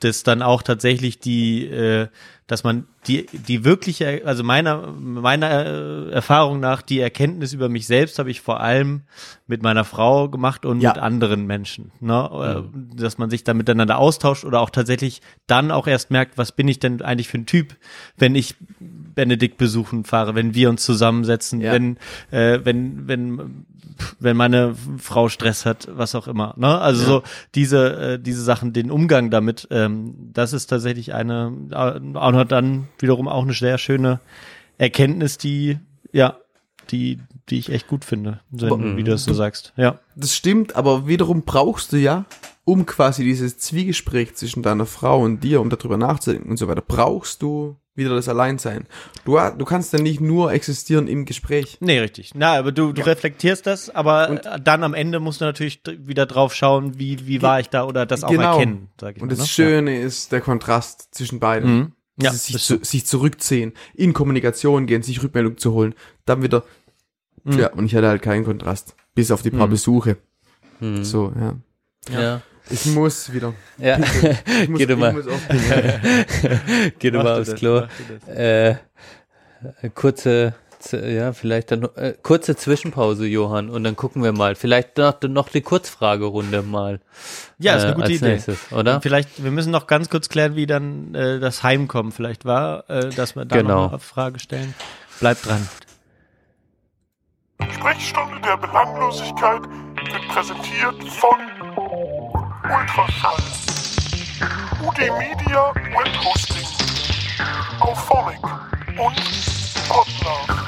dass 0.00 0.22
dann 0.22 0.42
auch 0.42 0.62
tatsächlich 0.62 1.18
die, 1.18 1.66
äh, 1.66 2.08
dass 2.46 2.62
man 2.62 2.86
die 3.06 3.26
die 3.32 3.64
wirkliche, 3.64 4.22
also 4.26 4.44
meiner 4.44 4.92
meiner 4.98 5.64
äh, 5.66 6.10
Erfahrung 6.10 6.60
nach 6.60 6.82
die 6.82 7.00
Erkenntnis 7.00 7.52
über 7.54 7.68
mich 7.70 7.86
selbst 7.86 8.18
habe 8.18 8.30
ich 8.30 8.40
vor 8.42 8.60
allem 8.60 9.02
mit 9.46 9.62
meiner 9.62 9.84
Frau 9.84 10.28
gemacht 10.28 10.66
und 10.66 10.80
Ja. 10.80 10.90
mit 10.92 11.02
anderen 11.02 11.46
Menschen, 11.46 11.90
ne? 12.00 12.64
Äh, 12.66 12.96
dass 13.00 13.16
man 13.18 13.30
sich 13.30 13.44
da 13.44 13.54
miteinander 13.54 13.98
austauscht 13.98 14.44
oder 14.44 14.60
auch 14.60 14.70
tatsächlich 14.70 15.22
dann 15.46 15.70
auch 15.70 15.86
erst 15.86 16.10
merkt, 16.10 16.36
was 16.36 16.52
bin 16.52 16.68
ich 16.68 16.78
denn 16.78 17.00
eigentlich 17.02 17.28
für 17.28 17.38
ein 17.38 17.46
Typ, 17.46 17.76
wenn 18.18 18.34
ich 18.34 18.54
Benedikt 18.80 19.56
besuchen 19.58 20.04
fahre, 20.04 20.34
wenn 20.34 20.54
wir 20.54 20.68
uns 20.70 20.84
zusammensetzen, 20.84 21.60
Ja. 21.60 21.72
wenn 21.72 21.96
äh, 22.30 22.60
wenn 22.64 23.06
wenn 23.08 23.64
wenn 24.18 24.36
meine 24.36 24.74
Frau 24.98 25.28
Stress 25.28 25.64
hat, 25.64 25.86
was 25.92 26.16
auch 26.16 26.26
immer. 26.26 26.52
Ne? 26.56 26.80
Also 26.80 27.02
Ja. 27.02 27.08
so 27.08 27.22
diese 27.54 27.96
äh, 28.14 28.18
diese 28.18 28.42
Sachen, 28.42 28.72
den 28.72 28.90
Umgang 28.90 29.30
damit, 29.30 29.68
ähm, 29.70 30.30
das 30.32 30.52
ist 30.52 30.66
tatsächlich 30.66 31.14
eine 31.14 31.52
äh, 31.70 32.00
auch 32.34 32.40
noch 32.40 32.48
dann 32.48 32.88
wiederum 32.98 33.28
auch 33.28 33.42
eine 33.42 33.52
sehr 33.54 33.78
schöne 33.78 34.20
Erkenntnis, 34.78 35.38
die 35.38 35.78
ja 36.12 36.36
die 36.90 37.18
die 37.50 37.58
ich 37.58 37.70
echt 37.70 37.88
gut 37.88 38.04
finde, 38.06 38.40
wenn, 38.50 38.96
wie 38.96 39.02
du 39.04 39.10
das 39.10 39.24
so 39.24 39.34
sagst. 39.34 39.74
Ja. 39.76 39.98
Das 40.16 40.34
stimmt, 40.34 40.76
aber 40.76 41.06
wiederum 41.06 41.42
brauchst 41.42 41.92
du 41.92 41.98
ja, 41.98 42.24
um 42.64 42.86
quasi 42.86 43.22
dieses 43.22 43.58
Zwiegespräch 43.58 44.34
zwischen 44.34 44.62
deiner 44.62 44.86
Frau 44.86 45.20
und 45.20 45.44
dir, 45.44 45.60
um 45.60 45.68
darüber 45.68 45.98
nachzudenken 45.98 46.48
und 46.50 46.56
so 46.56 46.68
weiter, 46.68 46.82
brauchst 46.86 47.42
du 47.42 47.76
wieder 47.94 48.14
das 48.14 48.28
Alleinsein. 48.30 48.86
Du, 49.26 49.38
du 49.58 49.64
kannst 49.66 49.92
ja 49.92 50.00
nicht 50.00 50.22
nur 50.22 50.52
existieren 50.52 51.06
im 51.06 51.26
Gespräch. 51.26 51.76
Nee, 51.80 51.98
richtig. 52.00 52.32
Na, 52.34 52.54
aber 52.54 52.72
du, 52.72 52.92
du 52.94 53.02
reflektierst 53.04 53.66
das, 53.66 53.90
aber 53.90 54.30
Und- 54.30 54.40
dann 54.66 54.82
am 54.82 54.94
Ende 54.94 55.20
musst 55.20 55.42
du 55.42 55.44
natürlich 55.44 55.82
wieder 55.98 56.24
drauf 56.24 56.54
schauen, 56.54 56.98
wie, 56.98 57.26
wie 57.26 57.42
war 57.42 57.60
ich 57.60 57.68
da 57.68 57.84
oder 57.84 58.06
das 58.06 58.24
auch 58.24 58.30
Genau. 58.30 58.54
erkennen, 58.54 58.88
sag 58.98 59.16
ich 59.16 59.22
Und 59.22 59.28
mal. 59.28 59.34
das 59.36 59.40
ne? 59.40 59.46
Schöne 59.46 60.00
ist 60.00 60.32
der 60.32 60.40
Kontrast 60.40 61.14
zwischen 61.14 61.40
beiden. 61.40 61.68
Ja. 61.68 61.74
Mhm. 61.76 61.92
Ja, 62.20 62.32
sich, 62.32 62.62
zu, 62.62 62.78
sich 62.84 63.06
zurückziehen, 63.06 63.72
in 63.94 64.12
Kommunikation 64.12 64.86
gehen, 64.86 65.02
sich 65.02 65.22
Rückmeldung 65.22 65.58
zu 65.58 65.72
holen, 65.72 65.94
dann 66.26 66.42
wieder, 66.42 66.64
Mhm. 67.42 67.58
ja, 67.58 67.72
und 67.72 67.86
ich 67.86 67.94
hatte 67.96 68.08
halt 68.08 68.22
keinen 68.22 68.44
Kontrast. 68.44 68.94
Bis 69.14 69.30
auf 69.30 69.42
die 69.42 69.50
paar 69.50 69.66
Mhm. 69.66 69.70
Besuche. 69.72 70.16
Hm. 70.78 71.04
So, 71.04 71.32
ja. 71.38 71.56
Ja. 72.10 72.42
Ich 72.70 72.86
muss 72.86 73.32
wieder. 73.32 73.52
Ja. 73.78 73.98
Ich 73.98 74.68
muss, 74.68 74.78
Geh 74.78 74.86
du 74.86 74.94
ich 74.94 74.98
mal. 74.98 75.12
muss. 75.12 75.26
Geh 76.98 77.10
du 77.10 77.18
mal 77.18 77.40
aufs 77.40 77.50
das, 77.50 77.58
Klo. 77.58 77.82
Äh, 78.26 78.76
kurze, 79.94 80.54
ja, 80.92 81.32
vielleicht 81.32 81.70
dann 81.70 81.88
äh, 81.96 82.14
kurze 82.22 82.56
Zwischenpause, 82.56 83.26
Johann, 83.26 83.70
und 83.70 83.84
dann 83.84 83.96
gucken 83.96 84.22
wir 84.22 84.32
mal. 84.32 84.54
Vielleicht 84.54 84.98
noch, 84.98 85.20
noch 85.22 85.48
die 85.48 85.60
Kurzfragerunde 85.62 86.62
mal. 86.62 87.00
Ja, 87.58 87.76
ist 87.76 87.82
eine 87.84 87.92
äh, 87.92 87.94
gute 87.94 88.06
als 88.06 88.14
Idee. 88.16 88.28
Nächstes, 88.28 88.72
oder? 88.72 89.00
Vielleicht, 89.00 89.42
wir 89.42 89.50
müssen 89.50 89.70
noch 89.70 89.86
ganz 89.86 90.10
kurz 90.10 90.28
klären, 90.28 90.56
wie 90.56 90.66
dann 90.66 91.14
äh, 91.14 91.38
das 91.40 91.62
Heimkommen 91.62 92.12
vielleicht 92.12 92.44
war, 92.44 92.88
äh, 92.90 93.10
dass 93.10 93.36
wir 93.36 93.44
da 93.44 93.56
Genau. 93.56 93.84
noch 93.84 93.90
eine 93.92 93.98
Frage 94.00 94.38
stellen. 94.38 94.74
Bleibt 95.20 95.46
dran. 95.46 95.66
Sprechstunde 97.70 98.40
der 98.44 98.56
Belanglosigkeit 98.56 99.62
wird 99.62 100.28
präsentiert 100.28 101.02
von 101.08 101.38
Ultraschall, 102.64 103.36
UD 104.86 104.98
Media 104.98 105.72
Web 105.74 106.24
Hosting, 106.24 106.66
Auphonic 107.80 108.42
und 108.98 109.16
Podlove. 109.88 110.63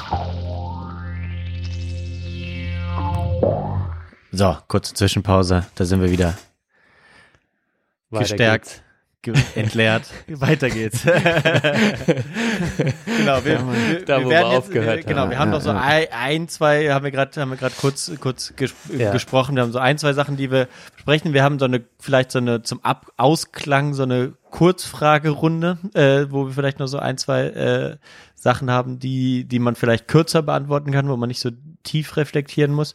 So, 4.37 4.55
kurze 4.69 4.93
Zwischenpause, 4.93 5.65
da 5.77 5.85
sind 5.87 6.03
wir 6.03 6.11
wieder 6.11 6.37
Weiter 8.11 8.25
gestärkt, 8.29 8.83
ge 9.23 9.33
entleert. 9.55 10.11
Weiter 10.29 10.69
geht's. 10.69 11.05
genau, 11.05 11.17
wir, 13.47 13.61
wir, 13.67 14.05
Da, 14.05 14.19
wo 14.19 14.25
wir 14.25 14.29
werden 14.29 14.53
aufgehört 14.59 14.99
äh, 14.99 15.03
Genau, 15.05 15.23
haben. 15.23 15.31
wir 15.31 15.39
haben 15.39 15.49
Ja, 15.49 15.55
noch 15.55 15.63
so 15.63 15.71
ja. 15.71 15.81
ein, 15.81 16.07
ein, 16.13 16.49
zwei, 16.49 16.93
haben 16.93 17.05
wir 17.05 17.13
gerade, 17.13 17.41
haben 17.41 17.49
wir 17.49 17.57
gerade 17.57 17.75
kurz, 17.81 18.13
kurz 18.21 18.53
ges 18.57 18.75
Ja. 18.95 19.11
gesprochen. 19.11 19.57
Wir 19.57 19.63
haben 19.63 19.73
so 19.73 19.79
ein, 19.79 19.97
zwei 19.97 20.13
Sachen, 20.13 20.37
die 20.37 20.51
wir 20.51 20.69
besprechen. 20.95 21.33
Wir 21.33 21.43
haben 21.43 21.59
so 21.59 21.65
eine, 21.65 21.83
vielleicht 21.99 22.31
so 22.31 22.37
eine 22.39 22.61
zum 22.63 22.85
Ab 22.85 23.11
Ausklang 23.17 23.95
so 23.95 24.03
eine 24.03 24.35
Kurzfragerunde, 24.51 25.79
äh, 25.95 26.27
wo 26.31 26.45
wir 26.49 26.53
vielleicht 26.53 26.79
noch 26.79 26.89
so 26.89 26.99
ein, 26.99 27.17
zwei 27.17 27.45
äh, 27.47 27.97
Sachen 28.35 28.71
haben, 28.71 28.99
die, 28.99 29.45
die 29.45 29.61
man 29.61 29.77
vielleicht 29.77 30.09
kürzer 30.09 30.43
beantworten 30.43 30.93
kann, 30.93 31.09
wo 31.09 31.17
man 31.17 31.29
nicht 31.29 31.41
so 31.41 31.53
tief 31.85 32.19
reflektieren 32.19 32.75
muss. 32.75 32.93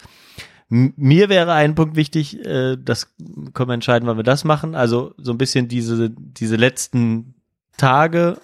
Mir 0.73 1.27
wäre 1.27 1.51
ein 1.51 1.75
Punkt 1.75 1.97
wichtig, 1.97 2.45
äh, 2.45 2.77
das 2.77 3.13
können 3.53 3.69
wir 3.69 3.73
entscheiden, 3.73 4.07
wann 4.07 4.15
wir 4.15 4.23
das 4.23 4.45
machen. 4.45 4.73
Also 4.73 5.13
so 5.17 5.33
ein 5.33 5.37
bisschen 5.37 5.67
diese, 5.67 6.11
diese 6.11 6.55
letzten 6.55 7.33
Tage 7.75 8.37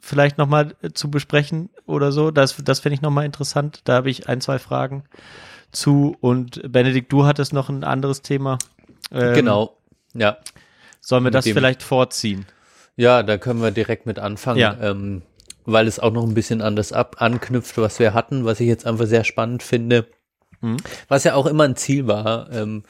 vielleicht 0.00 0.36
nochmal 0.36 0.74
zu 0.94 1.12
besprechen 1.12 1.70
oder 1.86 2.10
so. 2.10 2.32
Das, 2.32 2.56
das 2.64 2.80
finde 2.80 2.94
ich 2.94 3.02
nochmal 3.02 3.24
interessant. 3.24 3.82
Da 3.84 3.94
habe 3.94 4.10
ich 4.10 4.28
ein, 4.28 4.40
zwei 4.40 4.58
Fragen 4.58 5.04
zu. 5.70 6.16
Und 6.20 6.60
Benedikt, 6.72 7.12
du 7.12 7.24
hattest 7.24 7.52
noch 7.52 7.68
ein 7.68 7.84
anderes 7.84 8.22
Thema. 8.22 8.58
Ähm, 9.12 9.34
genau. 9.34 9.76
Ja. 10.12 10.38
Sollen 11.00 11.22
wir 11.22 11.30
das 11.30 11.44
vielleicht 11.44 11.84
vorziehen? 11.84 12.46
Ja, 12.96 13.22
da 13.22 13.38
können 13.38 13.62
wir 13.62 13.70
direkt 13.70 14.06
mit 14.06 14.18
anfangen, 14.18 14.58
Ja. 14.58 14.76
ähm, 14.80 15.22
weil 15.66 15.86
es 15.86 16.00
auch 16.00 16.12
noch 16.12 16.24
ein 16.24 16.34
bisschen 16.34 16.62
an 16.62 16.74
das 16.74 16.92
ab 16.92 17.16
anknüpft, 17.20 17.78
was 17.78 18.00
wir 18.00 18.12
hatten, 18.12 18.44
was 18.44 18.58
ich 18.58 18.66
jetzt 18.66 18.86
einfach 18.86 19.06
sehr 19.06 19.22
spannend 19.22 19.62
finde. 19.62 20.06
Mhm. 20.60 20.78
Was 21.08 21.24
ja 21.24 21.34
auch 21.34 21.46
immer 21.46 21.64
ein 21.64 21.76
Ziel 21.76 22.06
war, 22.06 22.50
ähm, 22.52 22.84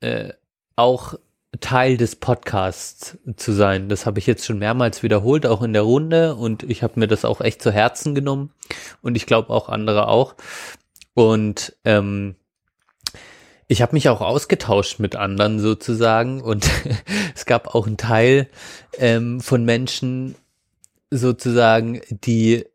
äh, 0.00 0.32
auch 0.76 1.14
Teil 1.60 1.96
des 1.96 2.16
Podcasts 2.16 3.18
zu 3.36 3.52
sein. 3.52 3.88
Das 3.88 4.06
habe 4.06 4.18
ich 4.18 4.26
jetzt 4.26 4.44
schon 4.44 4.58
mehrmals 4.58 5.02
wiederholt, 5.02 5.46
auch 5.46 5.62
in 5.62 5.72
der 5.72 5.82
Runde 5.82 6.34
und 6.34 6.62
ich 6.64 6.82
habe 6.82 6.98
mir 6.98 7.06
das 7.06 7.24
auch 7.24 7.40
echt 7.40 7.62
zu 7.62 7.70
Herzen 7.70 8.14
genommen 8.14 8.50
und 9.02 9.16
ich 9.16 9.26
glaube 9.26 9.50
auch 9.50 9.68
andere 9.68 10.08
auch. 10.08 10.34
Und 11.14 11.76
ähm, 11.84 12.34
ich 13.68 13.82
habe 13.82 13.94
mich 13.94 14.08
auch 14.08 14.20
ausgetauscht 14.20 14.98
mit 14.98 15.16
anderen 15.16 15.60
sozusagen 15.60 16.42
und 16.42 16.68
es 17.34 17.46
gab 17.46 17.74
auch 17.74 17.86
einen 17.86 17.96
Teil 17.96 18.48
ähm, 18.98 19.40
von 19.40 19.64
Menschen 19.64 20.34
sozusagen, 21.10 22.00
die 22.10 22.66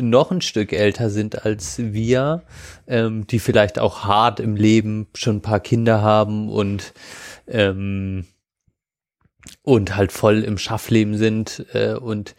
noch 0.00 0.30
ein 0.30 0.40
Stück 0.40 0.72
älter 0.72 1.10
sind 1.10 1.44
als 1.44 1.78
wir, 1.78 2.42
ähm, 2.86 3.26
die 3.26 3.38
vielleicht 3.38 3.78
auch 3.78 4.04
hart 4.04 4.40
im 4.40 4.56
Leben 4.56 5.08
schon 5.14 5.36
ein 5.36 5.42
paar 5.42 5.60
Kinder 5.60 6.02
haben 6.02 6.48
und 6.48 6.92
ähm, 7.46 8.26
und 9.62 9.96
halt 9.96 10.12
voll 10.12 10.44
im 10.44 10.58
Schaffleben 10.58 11.16
sind 11.16 11.66
äh, 11.72 11.94
und 11.94 12.34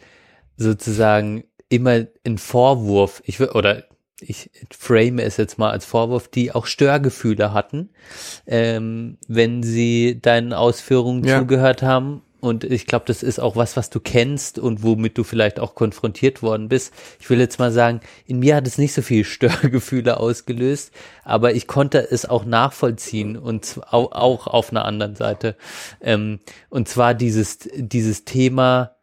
sozusagen 0.56 1.44
immer 1.68 2.06
ein 2.24 2.38
Vorwurf, 2.38 3.22
ich 3.24 3.38
wür- 3.38 3.54
oder 3.54 3.84
ich 4.20 4.50
frame 4.70 5.18
es 5.18 5.36
jetzt 5.36 5.58
mal 5.58 5.70
als 5.70 5.84
Vorwurf, 5.84 6.28
die 6.28 6.52
auch 6.52 6.66
Störgefühle 6.66 7.52
hatten, 7.52 7.90
ähm, 8.46 9.18
wenn 9.26 9.62
sie 9.64 10.20
deinen 10.20 10.52
Ausführungen 10.52 11.24
Ja. 11.24 11.40
zugehört 11.40 11.82
haben. 11.82 12.22
Und 12.42 12.64
ich 12.64 12.86
glaube, 12.86 13.04
das 13.06 13.22
ist 13.22 13.38
auch 13.38 13.54
was, 13.54 13.76
was 13.76 13.88
du 13.88 14.00
kennst 14.00 14.58
und 14.58 14.82
womit 14.82 15.16
du 15.16 15.22
vielleicht 15.22 15.60
auch 15.60 15.76
konfrontiert 15.76 16.42
worden 16.42 16.68
bist. 16.68 16.92
Ich 17.20 17.30
will 17.30 17.38
jetzt 17.38 17.60
mal 17.60 17.70
sagen, 17.70 18.00
in 18.26 18.40
mir 18.40 18.56
hat 18.56 18.66
es 18.66 18.78
nicht 18.78 18.94
so 18.94 19.00
viel 19.00 19.24
Störgefühle 19.24 20.18
ausgelöst, 20.18 20.90
aber 21.22 21.54
ich 21.54 21.68
konnte 21.68 22.10
es 22.10 22.28
auch 22.28 22.44
nachvollziehen 22.44 23.36
und 23.36 23.80
auch 23.88 24.48
auf 24.48 24.70
einer 24.70 24.84
anderen 24.84 25.14
Seite. 25.14 25.54
Ähm, 26.00 26.40
und 26.68 26.88
zwar 26.88 27.14
dieses, 27.14 27.60
dieses 27.76 28.24
Thema, 28.24 28.96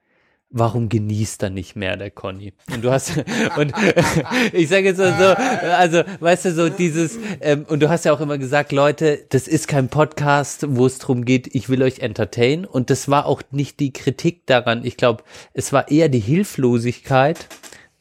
warum 0.51 0.89
genießt 0.89 1.43
er 1.43 1.49
nicht 1.49 1.76
mehr, 1.76 1.95
der 1.97 2.11
Conny? 2.11 2.53
Und 2.73 2.84
du 2.84 2.91
hast, 2.91 3.17
und 3.57 3.73
ich 4.53 4.69
sage 4.69 4.85
jetzt 4.85 4.97
mal 4.97 5.15
so, 5.17 5.69
also, 5.71 6.03
weißt 6.19 6.45
du, 6.45 6.53
so 6.53 6.69
dieses, 6.69 7.17
ähm, 7.41 7.65
und 7.67 7.81
du 7.81 7.89
hast 7.89 8.05
ja 8.05 8.13
auch 8.13 8.21
immer 8.21 8.38
gesagt, 8.38 8.71
Leute, 8.71 9.26
das 9.30 9.47
ist 9.47 9.67
kein 9.67 9.89
Podcast, 9.89 10.65
wo 10.69 10.85
es 10.85 10.97
darum 10.97 11.26
geht, 11.26 11.53
ich 11.53 11.69
will 11.69 11.84
euch 11.84 11.99
entertain. 11.99 12.65
Und 12.65 12.89
das 12.89 13.09
war 13.09 13.26
auch 13.26 13.41
nicht 13.51 13.80
die 13.80 13.93
Kritik 13.93 14.45
daran. 14.47 14.84
Ich 14.84 14.97
glaube, 14.97 15.23
es 15.53 15.71
war 15.71 15.89
eher 15.89 16.09
die 16.09 16.19
Hilflosigkeit, 16.19 17.47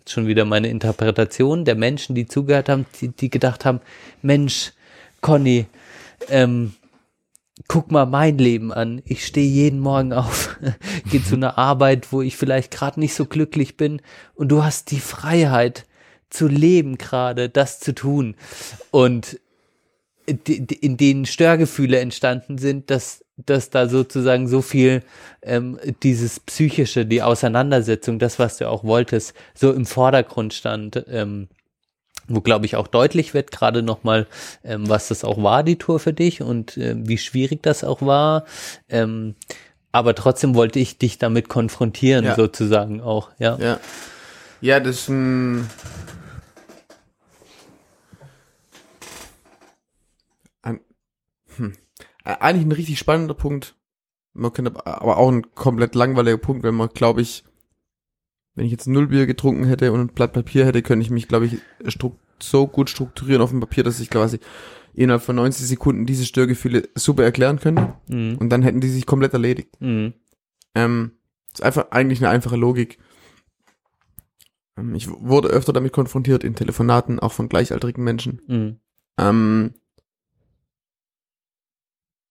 schon 0.06 0.26
wieder 0.26 0.44
meine 0.44 0.68
Interpretation 0.68 1.64
der 1.64 1.74
Menschen, 1.74 2.14
die 2.14 2.26
zugehört 2.26 2.68
haben, 2.70 2.86
die, 3.00 3.08
die 3.08 3.28
gedacht 3.28 3.64
haben, 3.64 3.80
Mensch, 4.22 4.72
Conny, 5.20 5.66
ähm, 6.30 6.74
guck 7.68 7.92
mal 7.92 8.06
mein 8.06 8.38
Leben 8.38 8.72
an. 8.72 9.02
Ich 9.04 9.26
stehe 9.26 9.48
jeden 9.48 9.78
Morgen 9.78 10.12
auf, 10.12 10.58
gehe 11.10 11.22
zu 11.22 11.34
einer 11.36 11.58
Arbeit, 11.58 12.12
wo 12.12 12.22
ich 12.22 12.36
vielleicht 12.36 12.72
gerade 12.72 12.98
nicht 12.98 13.14
so 13.14 13.26
glücklich 13.26 13.76
bin 13.76 14.00
und 14.34 14.48
du 14.48 14.64
hast 14.64 14.90
die 14.90 15.00
Freiheit 15.00 15.84
zu 16.30 16.48
leben 16.48 16.98
gerade, 16.98 17.48
das 17.48 17.80
zu 17.80 17.94
tun. 17.94 18.34
Und 18.90 19.38
in 20.26 20.98
denen 20.98 21.24
Störgefühle 21.24 22.00
entstanden 22.00 22.58
sind, 22.58 22.90
dass, 22.90 23.24
dass 23.38 23.70
da 23.70 23.88
sozusagen 23.88 24.46
so 24.46 24.60
viel 24.60 25.02
ähm, 25.40 25.78
dieses 26.02 26.40
psychische, 26.40 27.06
die 27.06 27.22
Auseinandersetzung, 27.22 28.18
das, 28.18 28.38
was 28.38 28.58
du 28.58 28.68
auch 28.68 28.84
wolltest, 28.84 29.32
so 29.54 29.72
im 29.72 29.86
Vordergrund 29.86 30.52
stand. 30.52 31.02
Ähm, 31.08 31.48
wo 32.28 32.40
glaube 32.40 32.66
ich 32.66 32.76
auch 32.76 32.86
deutlich 32.86 33.34
wird, 33.34 33.50
gerade 33.50 33.82
nochmal, 33.82 34.26
ähm, 34.64 34.88
was 34.88 35.08
das 35.08 35.24
auch 35.24 35.42
war, 35.42 35.62
die 35.62 35.76
Tour 35.76 35.98
für 35.98 36.12
dich 36.12 36.42
und 36.42 36.76
ähm, 36.76 37.08
wie 37.08 37.18
schwierig 37.18 37.62
das 37.62 37.84
auch 37.84 38.02
war. 38.02 38.44
Ähm, 38.88 39.34
aber 39.92 40.14
trotzdem 40.14 40.54
wollte 40.54 40.78
ich 40.78 40.98
dich 40.98 41.18
damit 41.18 41.48
konfrontieren, 41.48 42.24
Ja. 42.24 42.34
sozusagen 42.34 43.00
auch, 43.00 43.30
ja. 43.38 43.56
Ja. 43.58 43.80
Ja, 44.60 44.80
das 44.80 44.96
ist 44.96 45.08
ein. 45.08 45.68
ein 50.62 50.80
hm, 51.56 51.72
eigentlich 52.24 52.66
ein 52.66 52.72
richtig 52.72 52.98
spannender 52.98 53.34
Punkt. 53.34 53.76
Man 54.34 54.52
könnte 54.52 54.72
aber 54.86 55.16
auch 55.16 55.30
ein 55.30 55.54
komplett 55.54 55.94
langweiliger 55.94 56.38
Punkt, 56.38 56.62
wenn 56.62 56.74
man, 56.74 56.88
glaube 56.90 57.22
ich, 57.22 57.44
wenn 58.58 58.66
ich 58.66 58.72
jetzt 58.72 58.88
null 58.88 59.06
Bier 59.06 59.26
getrunken 59.26 59.64
hätte 59.64 59.92
und 59.92 60.00
ein 60.00 60.08
Blatt 60.08 60.32
Papier 60.32 60.66
hätte, 60.66 60.82
könnte 60.82 61.04
ich 61.04 61.10
mich, 61.10 61.28
glaube 61.28 61.46
ich, 61.46 61.58
so 62.42 62.66
gut 62.66 62.90
strukturieren 62.90 63.40
auf 63.40 63.50
dem 63.50 63.60
Papier, 63.60 63.84
dass 63.84 64.00
ich 64.00 64.10
quasi 64.10 64.40
innerhalb 64.94 65.22
von 65.22 65.36
90 65.36 65.64
Sekunden 65.64 66.06
diese 66.06 66.26
Störgefühle 66.26 66.88
super 66.96 67.22
erklären 67.22 67.60
könnte. 67.60 67.94
Mhm. 68.08 68.36
Und 68.36 68.50
dann 68.50 68.62
hätten 68.62 68.80
die 68.80 68.88
sich 68.88 69.06
komplett 69.06 69.32
erledigt. 69.32 69.80
Mhm. 69.80 70.14
Ähm, 70.74 71.12
ist 71.52 71.62
einfach 71.62 71.92
eigentlich 71.92 72.18
eine 72.18 72.30
einfache 72.30 72.56
Logik. 72.56 72.98
Ähm, 74.76 74.96
ich 74.96 75.08
wurde 75.08 75.48
öfter 75.48 75.72
damit 75.72 75.92
konfrontiert 75.92 76.42
in 76.42 76.56
Telefonaten, 76.56 77.20
auch 77.20 77.32
von 77.32 77.48
gleichaltrigen 77.48 78.02
Menschen. 78.02 78.42
Mhm. 78.48 78.80
Ähm, 79.18 79.74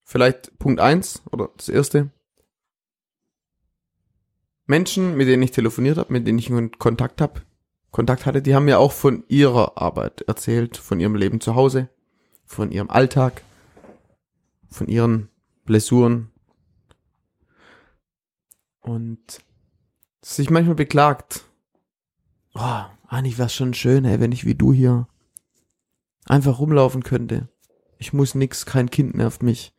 vielleicht 0.03 0.59
Punkt 0.59 0.81
eins 0.81 1.23
oder 1.31 1.51
das 1.55 1.69
erste. 1.69 2.11
Menschen, 4.67 5.15
mit 5.15 5.27
denen 5.27 5.43
ich 5.43 5.51
telefoniert 5.51 5.97
habe, 5.97 6.13
mit 6.13 6.27
denen 6.27 6.39
ich 6.39 6.51
Kontakt 6.77 7.21
hab, 7.21 7.41
Kontakt 7.91 8.25
hatte, 8.25 8.41
die 8.41 8.53
haben 8.53 8.65
mir 8.65 8.79
auch 8.79 8.91
von 8.91 9.23
ihrer 9.27 9.81
Arbeit 9.81 10.21
erzählt, 10.21 10.77
von 10.77 10.99
ihrem 10.99 11.15
Leben 11.15 11.41
zu 11.41 11.55
Hause, 11.55 11.89
von 12.45 12.71
ihrem 12.71 12.89
Alltag, 12.89 13.41
von 14.69 14.87
ihren 14.87 15.29
Blessuren. 15.65 16.29
Und 18.81 19.39
sich 20.21 20.49
manchmal 20.49 20.75
beklagt. 20.75 21.45
Oh, 22.53 22.83
eigentlich 23.07 23.37
wär's 23.37 23.53
schon 23.53 23.73
schön, 23.73 24.05
ey, 24.05 24.19
wenn 24.19 24.31
ich 24.31 24.45
wie 24.45 24.55
du 24.55 24.73
hier 24.73 25.07
einfach 26.25 26.59
rumlaufen 26.59 27.03
könnte. 27.03 27.49
Ich 27.97 28.13
muss 28.13 28.35
nix, 28.35 28.65
kein 28.65 28.91
Kind 28.91 29.15
nervt 29.15 29.43
mich. 29.43 29.73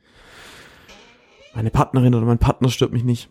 Meine 1.54 1.70
Partnerin 1.70 2.14
oder 2.14 2.26
mein 2.26 2.38
Partner 2.38 2.68
stört 2.70 2.92
mich 2.92 3.04
nicht. 3.04 3.28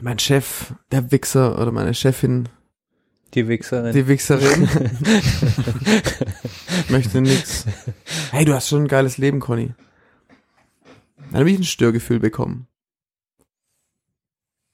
Mein 0.00 0.18
Chef, 0.18 0.72
der 0.92 1.10
Wichser 1.12 1.60
oder 1.60 1.72
meine 1.72 1.94
Chefin, 1.94 2.48
Die 3.34 3.46
Wichserin. 3.48 3.92
die 3.92 4.08
Wichserin, 4.08 4.62
möchte 6.88 7.20
nix. 7.20 7.66
Hey, 8.30 8.44
du 8.44 8.54
hast 8.54 8.68
schon 8.68 8.82
ein 8.84 8.88
geiles 8.88 9.18
Leben, 9.18 9.40
Conny. 9.40 9.74
Dann 11.30 11.40
habe 11.40 11.50
ich 11.50 11.58
ein 11.58 11.64
Störgefühl 11.64 12.18
bekommen. 12.18 12.66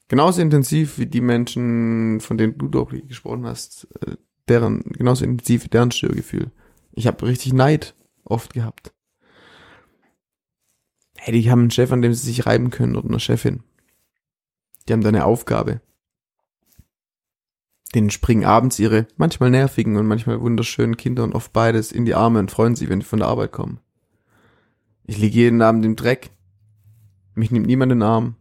Genauso 0.09 0.40
intensiv 0.40 0.98
wie 0.98 1.07
die 1.07 1.20
Menschen, 1.20 2.20
von 2.20 2.39
denen 2.39 2.57
du 2.57 2.69
doch 2.69 2.90
gesprochen 2.90 3.44
hast, 3.47 3.89
äh, 4.07 4.16
deren, 4.48 4.82
genauso 4.93 5.24
intensiv 5.24 5.65
wie 5.65 5.69
deren 5.69 5.90
Störgefühl. 5.90 6.53
Ich 6.93 7.09
habe 7.09 7.27
richtig 7.27 7.53
Neid 7.53 7.97
oft 8.24 8.55
gehabt. 8.55 8.93
Hey, 11.19 11.32
die 11.40 11.51
haben 11.51 11.62
einen 11.62 11.70
Chef, 11.73 11.90
an 11.90 12.03
dem 12.03 12.15
sie 12.15 12.24
sich 12.27 12.47
reiben 12.47 12.70
können 12.70 12.94
oder 12.94 13.09
eine 13.09 13.19
Chefin. 13.20 13.65
Die 14.88 14.92
haben 14.92 15.02
da 15.02 15.08
eine 15.08 15.24
Aufgabe. 15.24 15.80
Denen 17.94 18.10
springen 18.10 18.44
abends 18.44 18.78
ihre 18.78 19.06
manchmal 19.16 19.50
nervigen 19.50 19.96
und 19.96 20.06
manchmal 20.06 20.40
wunderschönen 20.40 20.96
Kinder 20.96 21.24
und 21.24 21.34
oft 21.34 21.52
beides 21.52 21.92
in 21.92 22.04
die 22.04 22.14
Arme 22.14 22.38
und 22.38 22.50
freuen 22.50 22.76
sich, 22.76 22.88
wenn 22.88 23.00
die 23.00 23.06
von 23.06 23.20
der 23.20 23.28
Arbeit 23.28 23.52
kommen. 23.52 23.80
Ich 25.04 25.18
liege 25.18 25.36
jeden 25.36 25.62
Abend 25.62 25.84
im 25.84 25.96
Dreck. 25.96 26.30
Mich 27.34 27.50
nimmt 27.50 27.66
niemand 27.66 27.92
in 27.92 28.00
den 28.00 28.08
Arm. 28.08 28.36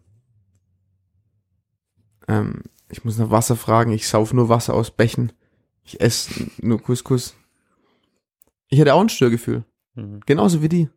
Ähm, 2.27 2.63
ich 2.89 3.03
muss 3.03 3.17
nach 3.17 3.29
Wasser 3.29 3.55
fragen. 3.55 3.91
Ich 3.91 4.07
sauf 4.07 4.33
nur 4.33 4.49
Wasser 4.49 4.73
aus 4.73 4.91
Bächen. 4.91 5.31
Ich 5.83 6.01
esse 6.01 6.49
nur 6.57 6.81
Couscous. 6.81 7.35
Ich 8.67 8.81
hatte 8.81 8.93
auch 8.93 9.01
ein 9.01 9.09
Störgefühl. 9.09 9.63
Mhm. 9.93 10.21
Genauso 10.25 10.61
wie 10.61 10.69
die. 10.69 10.89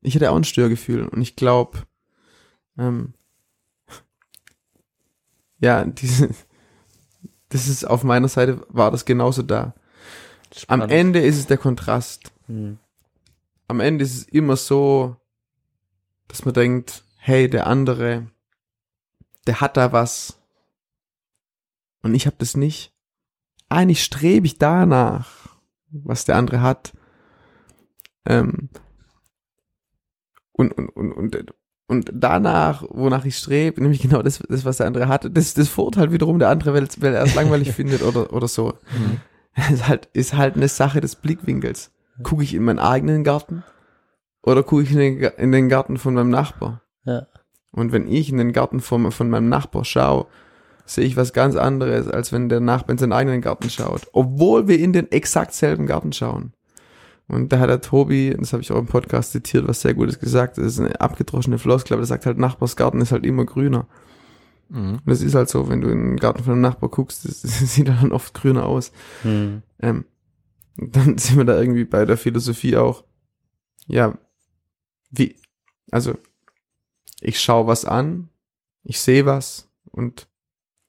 Ich 0.00 0.14
hatte 0.14 0.30
auch 0.30 0.36
ein 0.36 0.44
Störgefühl. 0.44 1.06
Und 1.06 1.22
ich 1.22 1.36
glaube, 1.36 1.78
ähm, 2.76 3.14
ja, 5.58 5.84
diese, 5.84 6.30
das 7.48 7.68
ist 7.68 7.84
auf 7.84 8.04
meiner 8.04 8.28
Seite 8.28 8.64
war 8.68 8.90
das 8.90 9.04
genauso 9.04 9.42
da. 9.42 9.62
Am 9.64 9.74
Spannend. 10.56 10.92
Ende 10.92 11.20
ist 11.20 11.38
es 11.38 11.46
der 11.46 11.58
Kontrast. 11.58 12.32
Mhm. 12.46 12.78
Am 13.68 13.80
Ende 13.80 14.04
ist 14.04 14.16
es 14.16 14.22
immer 14.28 14.56
so, 14.56 15.16
dass 16.28 16.44
man 16.44 16.54
denkt, 16.54 17.04
hey, 17.16 17.50
der 17.50 17.66
andere, 17.66 18.30
der 19.46 19.60
hat 19.60 19.76
da 19.76 19.92
was. 19.92 20.40
und 22.02 22.14
ich 22.14 22.26
habe 22.26 22.36
das 22.38 22.56
nicht. 22.56 22.92
Eigentlich 23.68 24.04
strebe 24.04 24.46
ich 24.46 24.58
danach, 24.58 25.58
was 25.90 26.24
der 26.24 26.36
andere 26.36 26.60
hat. 26.60 26.92
Ähm, 28.24 28.68
und, 30.52 30.72
und, 30.72 30.88
und, 30.90 31.12
und, 31.12 31.54
und 31.88 32.10
danach, 32.12 32.84
wonach 32.90 33.24
ich 33.24 33.38
strebe, 33.38 33.80
nämlich 33.80 34.02
genau 34.02 34.22
das, 34.22 34.40
das, 34.48 34.64
was 34.64 34.78
der 34.78 34.86
andere 34.86 35.08
hatte, 35.08 35.30
das, 35.30 35.54
das 35.54 35.68
verurteilt 35.68 36.12
wiederum 36.12 36.38
der 36.38 36.48
andere, 36.48 36.74
weil, 36.74 36.88
weil 36.98 37.14
er 37.14 37.24
es 37.24 37.34
langweilig 37.34 37.72
findet 37.74 38.02
oder, 38.02 38.32
oder 38.32 38.48
so. 38.48 38.74
Ist 39.70 39.88
halt, 39.88 40.10
ist 40.12 40.34
halt 40.34 40.56
eine 40.56 40.68
Sache 40.68 41.00
des 41.00 41.16
Blickwinkels. 41.16 41.90
Gucke 42.22 42.42
ich 42.42 42.52
in 42.52 42.62
meinen 42.62 42.78
eigenen 42.78 43.24
Garten 43.24 43.64
oder 44.42 44.62
gucke 44.62 44.82
ich 44.82 44.92
in 44.92 44.98
den, 44.98 45.18
in 45.38 45.50
den 45.50 45.70
Garten 45.70 45.96
von 45.96 46.12
meinem 46.12 46.28
Nachbar? 46.28 46.82
Ja. 47.04 47.26
Und 47.72 47.90
wenn 47.90 48.06
ich 48.06 48.28
in 48.28 48.36
den 48.36 48.52
Garten 48.52 48.80
von, 48.80 49.10
von 49.12 49.30
meinem 49.30 49.48
Nachbar 49.48 49.86
schaue, 49.86 50.26
sehe 50.84 51.04
ich 51.04 51.16
was 51.16 51.32
ganz 51.32 51.56
anderes, 51.56 52.06
als 52.06 52.32
wenn 52.32 52.50
der 52.50 52.60
Nachbar 52.60 52.92
in 52.92 52.98
seinen 52.98 53.12
eigenen 53.12 53.40
Garten 53.40 53.70
schaut. 53.70 54.08
Obwohl 54.12 54.68
wir 54.68 54.78
in 54.78 54.92
den 54.92 55.10
exakt 55.10 55.54
selben 55.54 55.86
Garten 55.86 56.12
schauen. 56.12 56.52
Und 57.28 57.52
da 57.52 57.58
hat 57.58 57.68
der 57.68 57.80
Tobi, 57.80 58.34
das 58.38 58.52
habe 58.52 58.62
ich 58.62 58.70
auch 58.70 58.78
im 58.78 58.86
Podcast 58.86 59.32
zitiert, 59.32 59.66
was 59.66 59.80
sehr 59.80 59.94
Gutes 59.94 60.20
gesagt, 60.20 60.58
das 60.58 60.66
ist 60.66 60.80
eine 60.80 61.00
abgedroschene 61.00 61.58
Floskel, 61.58 61.94
aber 61.94 62.02
der 62.02 62.06
sagt 62.06 62.26
halt, 62.26 62.38
Nachbarsgarten 62.38 63.00
ist 63.00 63.10
halt 63.10 63.26
immer 63.26 63.44
grüner. 63.44 63.88
Mhm. 64.68 64.94
Und 64.94 65.06
das 65.06 65.22
ist 65.22 65.34
halt 65.34 65.48
so, 65.48 65.68
wenn 65.68 65.80
du 65.80 65.88
in 65.88 66.10
den 66.10 66.16
Garten 66.16 66.44
von 66.44 66.52
einem 66.52 66.62
Nachbar 66.62 66.90
guckst, 66.90 67.24
das, 67.24 67.42
das 67.42 67.58
sieht 67.74 67.88
dann 67.88 68.12
oft 68.12 68.34
grüner 68.34 68.66
aus. 68.66 68.92
Hm. 69.22 69.62
Ähm, 69.80 70.04
und 70.78 70.94
dann 70.94 71.18
sind 71.18 71.36
wir 71.36 71.44
da 71.44 71.58
irgendwie 71.58 71.84
bei 71.84 72.04
der 72.04 72.16
Philosophie 72.16 72.76
auch. 72.76 73.04
Ja, 73.88 74.18
wie, 75.10 75.36
also 75.90 76.16
ich 77.20 77.40
schaue 77.40 77.66
was 77.66 77.84
an, 77.84 78.28
ich 78.82 79.00
sehe 79.00 79.26
was 79.26 79.68
und 79.90 80.28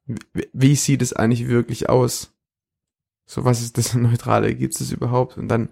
wie, 0.05 0.49
wie 0.53 0.75
sieht 0.75 1.01
es 1.01 1.13
eigentlich 1.13 1.47
wirklich 1.47 1.89
aus? 1.89 2.33
So, 3.25 3.43
was 3.43 3.61
ist 3.61 3.77
das 3.77 3.93
Neutrale? 3.93 4.55
Gibt 4.55 4.79
es 4.79 4.91
überhaupt? 4.91 5.37
Und 5.37 5.47
dann 5.47 5.69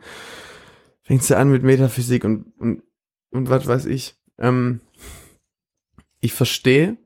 fängst 1.06 1.30
du 1.30 1.38
an 1.38 1.49
mit 1.49 1.64
Metaphysik 1.64 2.26
und, 2.26 2.52
und, 2.57 2.84
und 3.30 3.49
was 3.49 3.65
weiß 3.68 3.86
ich. 3.86 4.18
Ähm, 4.38 4.82
ich 6.19 6.34
verstehe, 6.34 6.98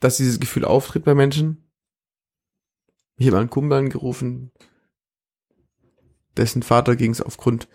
dass 0.00 0.16
dieses 0.16 0.40
Gefühl 0.40 0.64
auftritt 0.64 1.04
bei 1.04 1.14
Menschen. 1.14 1.70
Ich 3.16 3.26
habe 3.28 3.38
einen 3.38 3.50
Kumpel 3.50 3.78
angerufen, 3.78 4.50
dessen 6.36 6.62
Vater 6.62 6.96
ging 6.96 7.12
es 7.12 7.20
aufgrund 7.20 7.68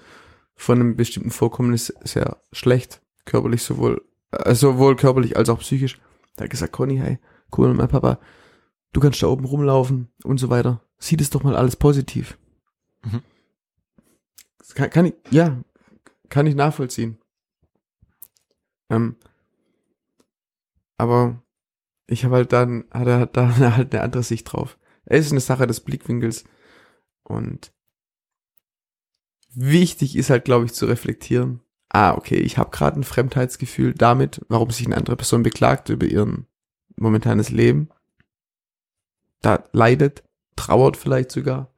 von 0.56 0.80
einem 0.80 0.96
bestimmten 0.96 1.30
Vorkommnis 1.30 1.94
sehr 2.02 2.42
schlecht, 2.52 3.02
körperlich 3.26 3.62
sowohl, 3.62 4.04
äh, 4.32 4.56
sowohl 4.56 4.96
körperlich 4.96 5.38
als 5.38 5.50
auch 5.50 5.60
psychisch. 5.60 6.00
Da 6.36 6.44
hat 6.44 6.50
gesagt, 6.50 6.74
Conny, 6.74 6.98
hey, 6.98 7.20
cool, 7.56 7.74
mein 7.76 7.88
Papa, 7.88 8.20
du 8.92 9.00
kannst 9.00 9.22
da 9.22 9.28
oben 9.28 9.46
rumlaufen 9.46 10.10
und 10.24 10.40
so 10.40 10.50
weiter. 10.50 10.82
Sieh 10.98 11.16
das 11.16 11.30
doch 11.30 11.44
mal 11.44 11.56
alles 11.56 11.76
positiv. 11.76 12.40
Mhm. 13.04 13.22
Kann, 14.76 14.90
kann 14.90 15.06
ich, 15.06 15.14
ja, 15.32 15.62
kann 16.30 16.48
ich 16.48 16.56
nachvollziehen. 16.56 17.18
Ähm, 18.90 19.16
aber 20.98 21.42
ich 22.08 22.26
habe 22.26 22.36
halt 22.36 22.54
dann, 22.54 22.86
hat 22.92 23.08
er 23.08 23.26
da 23.28 23.58
halt 23.76 23.94
eine 23.94 24.04
andere 24.04 24.24
Sicht 24.24 24.52
drauf. 24.52 24.78
Es 25.06 25.26
ist 25.26 25.32
eine 25.32 25.42
Sache 25.42 25.68
des 25.68 25.82
Blickwinkels 25.82 26.44
und 27.24 27.72
wichtig 29.54 30.16
ist 30.16 30.30
halt, 30.30 30.46
glaube 30.46 30.66
ich, 30.66 30.74
zu 30.74 30.86
reflektieren. 30.86 31.62
Ah, 31.90 32.14
okay, 32.14 32.36
ich 32.36 32.58
habe 32.58 32.70
gerade 32.72 33.00
ein 33.00 33.04
Fremdheitsgefühl 33.04 33.94
damit, 33.94 34.46
warum 34.50 34.72
sich 34.72 34.86
eine 34.86 34.98
andere 34.98 35.16
Person 35.16 35.44
beklagt 35.44 35.90
über 35.90 36.06
ihren 36.06 36.48
momentanes 36.98 37.50
Leben. 37.50 37.90
Da 39.42 39.64
leidet, 39.72 40.24
trauert 40.56 40.98
vielleicht 40.98 41.32
sogar. 41.32 41.74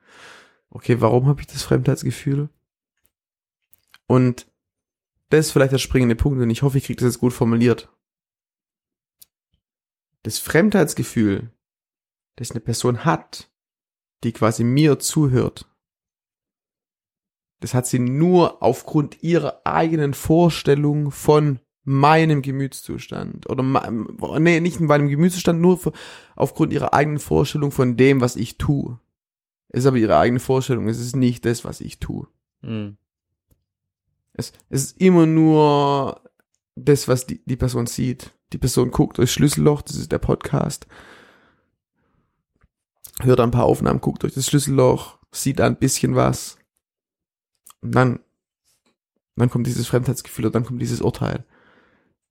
Okay, 0.71 1.01
warum 1.01 1.27
habe 1.27 1.41
ich 1.41 1.47
das 1.47 1.63
Fremdheitsgefühl? 1.63 2.49
Und 4.09 4.47
das 5.29 5.45
ist 5.45 5.51
vielleicht 5.51 5.71
der 5.71 5.77
springende 5.77 6.15
Punkt 6.15 6.41
und 6.41 6.49
ich 6.49 6.63
hoffe, 6.63 6.79
ich 6.79 6.85
kriege 6.85 6.99
das 6.99 7.13
jetzt 7.13 7.19
gut 7.19 7.31
formuliert. 7.31 7.89
Das 10.23 10.39
Fremdheitsgefühl, 10.39 11.51
das 12.35 12.49
eine 12.49 12.59
Person 12.59 13.05
hat, 13.05 13.51
die 14.23 14.31
quasi 14.31 14.63
mir 14.63 14.97
zuhört, 14.97 15.71
das 17.59 17.75
hat 17.75 17.85
sie 17.85 17.99
nur 17.99 18.63
aufgrund 18.63 19.21
ihrer 19.21 19.61
eigenen 19.63 20.15
Vorstellung 20.15 21.11
von 21.11 21.59
meinem 21.83 22.41
Gemütszustand. 22.41 23.47
Oder, 23.47 23.61
nee, 24.39 24.59
nicht 24.59 24.79
in 24.79 24.87
meinem 24.87 25.09
Gemütszustand, 25.09 25.61
nur 25.61 25.79
aufgrund 26.35 26.73
ihrer 26.73 26.95
eigenen 26.95 27.19
Vorstellung 27.19 27.71
von 27.71 27.95
dem, 27.95 28.21
was 28.21 28.37
ich 28.37 28.57
tue. 28.57 28.99
Es 29.67 29.81
ist 29.81 29.85
aber 29.85 29.97
ihre 29.97 30.17
eigene 30.17 30.39
Vorstellung, 30.39 30.87
es 30.87 30.99
ist 30.99 31.15
nicht 31.15 31.45
das, 31.45 31.63
was 31.63 31.79
ich 31.79 31.99
tue. 31.99 32.27
Hm. 32.61 32.97
Es, 34.39 34.53
es 34.69 34.85
ist 34.85 35.01
immer 35.01 35.25
nur 35.25 36.21
das, 36.75 37.07
was 37.07 37.27
die, 37.27 37.43
die 37.45 37.57
Person 37.57 37.87
sieht. 37.87 38.31
Die 38.53 38.57
Person 38.57 38.89
guckt 38.89 39.17
durchs 39.17 39.33
Schlüsselloch, 39.33 39.81
das 39.81 39.97
ist 39.97 40.11
der 40.11 40.19
Podcast. 40.19 40.87
Hört 43.21 43.41
ein 43.41 43.51
paar 43.51 43.65
Aufnahmen, 43.65 44.01
guckt 44.01 44.23
durch 44.23 44.33
das 44.33 44.47
Schlüsselloch, 44.47 45.19
sieht 45.31 45.59
ein 45.59 45.77
bisschen 45.77 46.15
was. 46.15 46.57
Und 47.81 47.93
dann, 47.93 48.19
dann 49.35 49.49
kommt 49.49 49.67
dieses 49.67 49.87
Fremdheitsgefühl 49.87 50.45
und 50.45 50.55
dann 50.55 50.65
kommt 50.65 50.81
dieses 50.81 51.01
Urteil. 51.01 51.45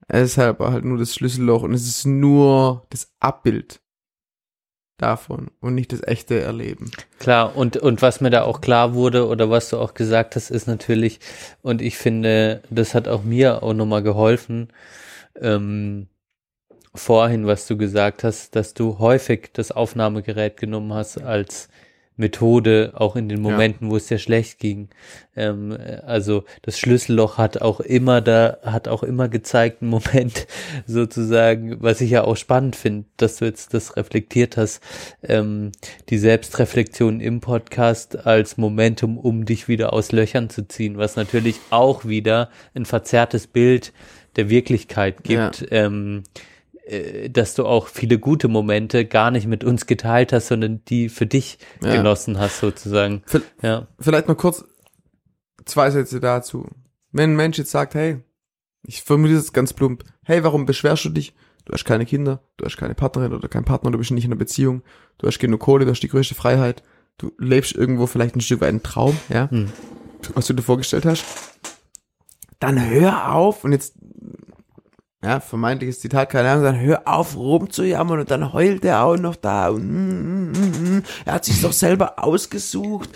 Es 0.09 0.31
ist 0.31 0.39
halt, 0.39 0.59
halt 0.59 0.85
nur 0.85 0.97
das 0.97 1.15
Schlüsselloch 1.15 1.63
und 1.63 1.75
es 1.75 1.87
ist 1.87 2.07
nur 2.07 2.87
das 2.89 3.13
Abbild 3.21 3.83
davon 4.99 5.51
und 5.61 5.75
nicht 5.75 5.93
das 5.93 6.03
echte 6.03 6.41
Erleben. 6.41 6.91
Klar, 7.19 7.57
und, 7.57 7.77
und 7.77 8.03
was 8.03 8.20
mir 8.20 8.31
da 8.31 8.43
auch 8.43 8.61
klar 8.61 8.95
wurde 8.95 9.27
oder 9.27 9.49
was 9.51 9.70
du 9.70 9.79
auch 9.79 9.95
gesagt 9.95 10.37
hast, 10.37 10.51
ist 10.51 10.66
natürlich, 10.66 11.20
und 11.62 11.81
ich 11.81 11.97
finde, 11.97 12.62
das 12.69 12.95
hat 12.95 13.09
auch 13.09 13.23
mir 13.23 13.62
auch 13.62 13.75
nochmal 13.75 14.03
geholfen, 14.03 14.69
ähm, 15.41 16.09
vorhin, 16.95 17.47
was 17.47 17.66
du 17.66 17.77
gesagt 17.77 18.25
hast, 18.25 18.57
dass 18.57 18.75
du 18.75 18.99
häufig 18.99 19.51
das 19.53 19.70
Aufnahmegerät 19.70 20.57
genommen 20.57 20.93
hast 20.93 21.19
als 21.23 21.69
Methode, 22.19 22.93
auch 22.95 23.16
in 23.16 23.28
den 23.28 23.40
Momenten, 23.40 23.90
wo 23.90 23.97
es 23.97 24.07
dir 24.07 24.19
schlecht 24.19 24.59
ging. 24.59 24.89
Ähm, 25.36 25.73
äh, 25.73 26.01
also 26.05 26.45
das 26.62 26.78
Schlüsselloch 26.78 27.39
hat 27.39 27.62
auch 27.62 27.81
immer 27.81 28.20
da, 28.20 28.59
hat 28.62 28.89
auch 28.89 29.03
immer 29.03 29.28
gezeigt, 29.28 29.82
einen 29.82 29.90
Moment 29.90 30.47
sozusagen, 30.86 31.77
was 31.81 32.01
ich 32.01 32.11
ja 32.11 32.24
auch 32.24 32.36
spannend 32.36 32.77
finde, 32.77 33.07
dass 33.16 33.36
du 33.36 33.45
jetzt 33.45 33.73
das 33.73 33.97
reflektiert 33.97 34.57
hast, 34.57 34.82
ähm, 35.23 35.73
die 36.09 36.19
Selbstreflexion 36.19 37.20
im 37.20 37.40
Podcast 37.40 38.27
als 38.27 38.57
Momentum, 38.57 39.16
um 39.16 39.45
dich 39.45 39.69
wieder 39.69 39.93
aus 39.93 40.12
Löchern 40.12 40.51
zu 40.51 40.66
ziehen, 40.66 40.99
was 40.99 41.16
natürlich 41.16 41.61
auch 41.70 42.05
wieder 42.05 42.51
ein 42.74 42.85
verzerrtes 42.85 43.47
Bild 43.47 43.93
der 44.36 44.51
Wirklichkeit 44.51 45.23
gibt. 45.23 45.66
Ähm, 45.70 46.24
äh, 46.24 46.40
dass 47.31 47.55
du 47.55 47.66
auch 47.66 47.89
viele 47.89 48.19
gute 48.19 48.48
Momente 48.48 49.05
gar 49.05 49.31
nicht 49.31 49.47
mit 49.47 49.62
uns 49.65 49.86
geteilt 49.86 50.32
hast, 50.32 50.48
sondern 50.48 50.85
die 50.86 51.09
für 51.09 51.27
dich 51.27 51.59
Ja. 51.82 51.97
genossen 51.97 52.39
hast 52.39 52.60
sozusagen. 52.60 53.23
Für- 53.27 53.43
Ja. 53.62 53.86
Vielleicht 54.01 54.28
noch 54.28 54.36
kurz 54.36 54.65
zwei 55.65 55.90
Sätze 55.90 56.20
dazu. 56.20 56.66
Wenn 57.12 57.32
ein 57.32 57.36
Mensch 57.36 57.59
jetzt 57.59 57.70
sagt, 57.70 57.94
hey, 57.94 58.19
ich 58.82 59.02
formuliere 59.02 59.39
es 59.39 59.52
ganz 59.52 59.73
plump, 59.73 60.05
hey, 60.24 60.44
warum 60.44 60.65
beschwerst 60.66 61.05
du 61.05 61.10
dich? 61.10 61.35
Du 61.65 61.73
hast 61.74 61.85
keine 61.85 62.06
Kinder, 62.06 62.40
du 62.56 62.65
hast 62.65 62.78
keine 62.78 62.94
Partnerin 62.94 63.35
oder 63.35 63.48
keinen 63.48 63.65
Partner, 63.66 63.90
du 63.90 63.98
bist 63.98 64.10
nicht 64.10 64.24
in 64.24 64.31
einer 64.32 64.39
Beziehung, 64.39 64.82
du 65.19 65.27
hast 65.27 65.39
genug 65.39 65.60
Kohle, 65.60 65.85
du 65.85 65.90
hast 65.90 66.01
die 66.01 66.09
größte 66.09 66.35
Freiheit, 66.35 66.82
du 67.19 67.32
lebst 67.39 67.73
irgendwo 67.74 68.06
vielleicht 68.06 68.36
ein 68.36 68.40
Stück 68.40 68.62
weit 68.62 68.70
einen 68.70 68.82
Traum, 68.82 69.19
ja, 69.28 69.51
Hm. 69.51 69.69
was 70.35 70.47
du 70.47 70.55
dir 70.55 70.62
vorgestellt 70.62 71.05
hast. 71.05 71.24
Dann 72.60 72.82
hör 72.89 73.35
auf 73.35 73.65
und 73.65 73.73
jetzt, 73.73 73.94
ja, 75.23 75.40
vermeintliches 75.40 76.01
Zitat, 76.01 76.31
keine 76.31 76.51
Ahnung, 76.51 76.65
dann 76.65 76.81
hör 76.81 77.03
auf 77.07 77.36
rumzujammern 77.36 78.20
und 78.20 78.31
dann 78.31 78.53
heult 78.53 78.85
er 78.85 79.03
auch 79.03 79.16
noch 79.16 79.36
da 79.36 79.69
und 79.69 79.85
mm, 79.85 80.53
mm, 80.53 80.53
mm, 80.53 80.97
mm, 80.99 81.03
er 81.24 81.35
hat 81.35 81.45
sich 81.45 81.61
doch 81.61 81.73
selber 81.73 82.23
ausgesucht. 82.23 83.11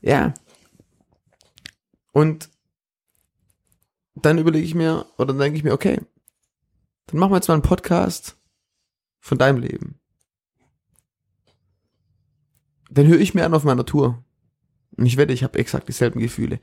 Ja. 0.00 0.34
Und 2.12 2.48
dann 4.14 4.38
überlege 4.38 4.64
ich 4.64 4.74
mir, 4.74 5.06
oder 5.18 5.28
dann 5.28 5.38
denke 5.38 5.58
ich 5.58 5.64
mir, 5.64 5.72
okay, 5.72 6.00
dann 7.06 7.18
machen 7.18 7.32
wir 7.32 7.36
jetzt 7.36 7.48
mal 7.48 7.54
einen 7.54 7.62
Podcast 7.62 8.36
von 9.18 9.38
deinem 9.38 9.58
Leben. 9.58 9.98
Den 12.88 13.08
höre 13.08 13.18
ich 13.18 13.34
mir 13.34 13.44
an 13.44 13.54
auf 13.54 13.64
meiner 13.64 13.84
Tour. 13.84 14.22
Und 14.96 15.06
ich 15.06 15.16
wette, 15.16 15.32
ich 15.32 15.42
habe 15.42 15.58
exakt 15.58 15.88
dieselben 15.88 16.20
Gefühle. 16.20 16.60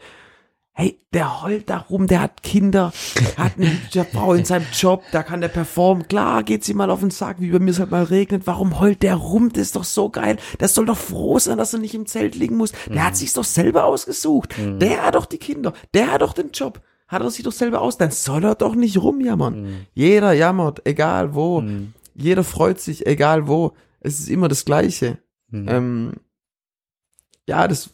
Hey, 0.73 0.97
der 1.13 1.43
heult 1.43 1.69
da 1.69 1.79
rum, 1.79 2.07
der 2.07 2.21
hat 2.21 2.43
Kinder, 2.43 2.93
hat 3.37 3.53
eine 3.57 4.05
Frau 4.05 4.33
in 4.33 4.45
seinem 4.45 4.65
Job, 4.71 5.03
da 5.11 5.21
kann 5.21 5.41
der 5.41 5.49
performen. 5.49 6.07
Klar 6.07 6.43
geht's 6.43 6.69
ihm 6.69 6.77
mal 6.77 6.89
auf 6.89 7.01
den 7.01 7.11
Sack, 7.11 7.41
wie 7.41 7.51
bei 7.51 7.59
mir 7.59 7.71
es 7.71 7.79
halt 7.79 7.91
mal 7.91 8.03
regnet. 8.03 8.47
Warum 8.47 8.79
heult 8.79 9.03
der 9.03 9.15
rum? 9.15 9.51
Das 9.51 9.63
ist 9.63 9.75
doch 9.75 9.83
so 9.83 10.09
geil. 10.09 10.37
Der 10.61 10.69
soll 10.69 10.85
doch 10.85 10.97
froh 10.97 11.37
sein, 11.39 11.57
dass 11.57 11.73
er 11.73 11.79
nicht 11.79 11.93
im 11.93 12.05
Zelt 12.05 12.35
liegen 12.35 12.55
muss. 12.55 12.71
Der 12.87 13.05
hat 13.05 13.17
sich's 13.17 13.33
doch 13.33 13.43
selber 13.43 13.83
ausgesucht. 13.83 14.55
Der 14.57 15.05
hat 15.05 15.15
doch 15.15 15.25
die 15.25 15.39
Kinder, 15.39 15.73
der 15.93 16.13
hat 16.13 16.21
doch 16.21 16.33
den 16.33 16.51
Job. 16.51 16.81
Hat 17.07 17.21
er 17.21 17.29
sich 17.29 17.43
doch 17.43 17.51
selber 17.51 17.81
aus, 17.81 17.97
dann 17.97 18.11
soll 18.11 18.45
er 18.45 18.55
doch 18.55 18.73
nicht 18.73 18.97
rumjammern. 18.97 19.85
Jeder 19.93 20.31
jammert, 20.31 20.85
egal 20.87 21.35
wo. 21.35 21.61
jeder 22.15 22.45
freut 22.45 22.79
sich, 22.79 23.05
egal 23.05 23.49
wo. 23.49 23.73
Es 23.99 24.19
ist 24.19 24.29
immer 24.29 24.47
das 24.47 24.63
Gleiche. 24.63 25.19
Mhm. 25.49 25.67
Ähm, 25.67 26.13
ja, 27.45 27.67
das 27.67 27.89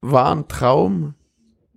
war 0.00 0.30
ein 0.32 0.46
Traum. 0.46 1.14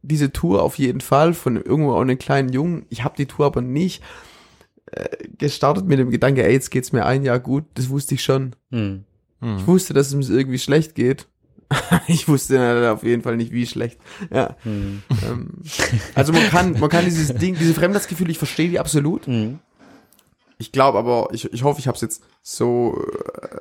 Diese 0.03 0.31
Tour 0.31 0.63
auf 0.63 0.77
jeden 0.77 1.01
Fall 1.01 1.33
von 1.33 1.57
irgendwo 1.57 1.93
auch 1.93 2.01
einem 2.01 2.17
kleinen 2.17 2.49
Jungen. 2.49 2.85
Ich 2.89 3.03
habe 3.03 3.15
die 3.17 3.27
Tour 3.27 3.45
aber 3.45 3.61
nicht 3.61 4.01
äh, 4.87 5.27
gestartet 5.37 5.85
mit 5.85 5.99
dem 5.99 6.09
Gedanke, 6.09 6.43
ey, 6.43 6.53
jetzt 6.53 6.71
geht's 6.71 6.91
mir 6.91 7.05
ein 7.05 7.23
Jahr 7.23 7.39
gut. 7.39 7.65
Das 7.75 7.89
wusste 7.89 8.15
ich 8.15 8.23
schon. 8.23 8.55
Mhm. 8.69 9.05
Ich 9.57 9.65
wusste, 9.65 9.93
dass 9.93 10.11
es 10.11 10.13
mir 10.13 10.35
irgendwie 10.35 10.59
schlecht 10.59 10.93
geht. 10.93 11.27
ich 12.07 12.27
wusste 12.27 12.91
auf 12.91 13.03
jeden 13.03 13.21
Fall 13.21 13.37
nicht, 13.37 13.51
wie 13.51 13.65
schlecht. 13.65 13.99
Ja. 14.31 14.55
Mhm. 14.63 15.03
Ähm, 15.25 15.49
also 16.15 16.33
man 16.33 16.43
kann, 16.49 16.79
man 16.79 16.89
kann 16.89 17.05
dieses 17.05 17.33
Ding, 17.33 17.55
diese 17.57 17.73
Fremdheitsgefühle, 17.73 18.31
ich 18.31 18.37
verstehe 18.37 18.69
die 18.69 18.79
absolut. 18.79 19.27
Mhm. 19.27 19.59
Ich 20.57 20.71
glaube 20.71 20.99
aber, 20.99 21.29
ich, 21.31 21.51
ich 21.51 21.63
hoffe, 21.63 21.79
ich 21.79 21.87
habe 21.87 21.95
es 21.95 22.01
jetzt 22.01 22.23
so 22.43 23.01
äh, 23.41 23.57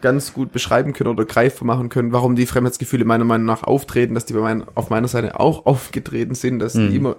ganz 0.00 0.32
gut 0.32 0.52
beschreiben 0.52 0.92
können 0.92 1.10
oder 1.10 1.24
greifbar 1.24 1.66
machen 1.66 1.88
können, 1.88 2.12
warum 2.12 2.36
die 2.36 2.46
Fremdheitsgefühle 2.46 3.04
meiner 3.04 3.24
Meinung 3.24 3.46
nach 3.46 3.62
auftreten, 3.62 4.14
dass 4.14 4.24
die 4.26 4.32
bei 4.34 4.40
mein, 4.40 4.64
auf 4.76 4.90
meiner 4.90 5.08
Seite 5.08 5.38
auch 5.40 5.66
aufgetreten 5.66 6.34
sind, 6.34 6.58
dass 6.60 6.74
Mhm. 6.74 6.90
die 6.90 6.96
immer, 6.96 7.16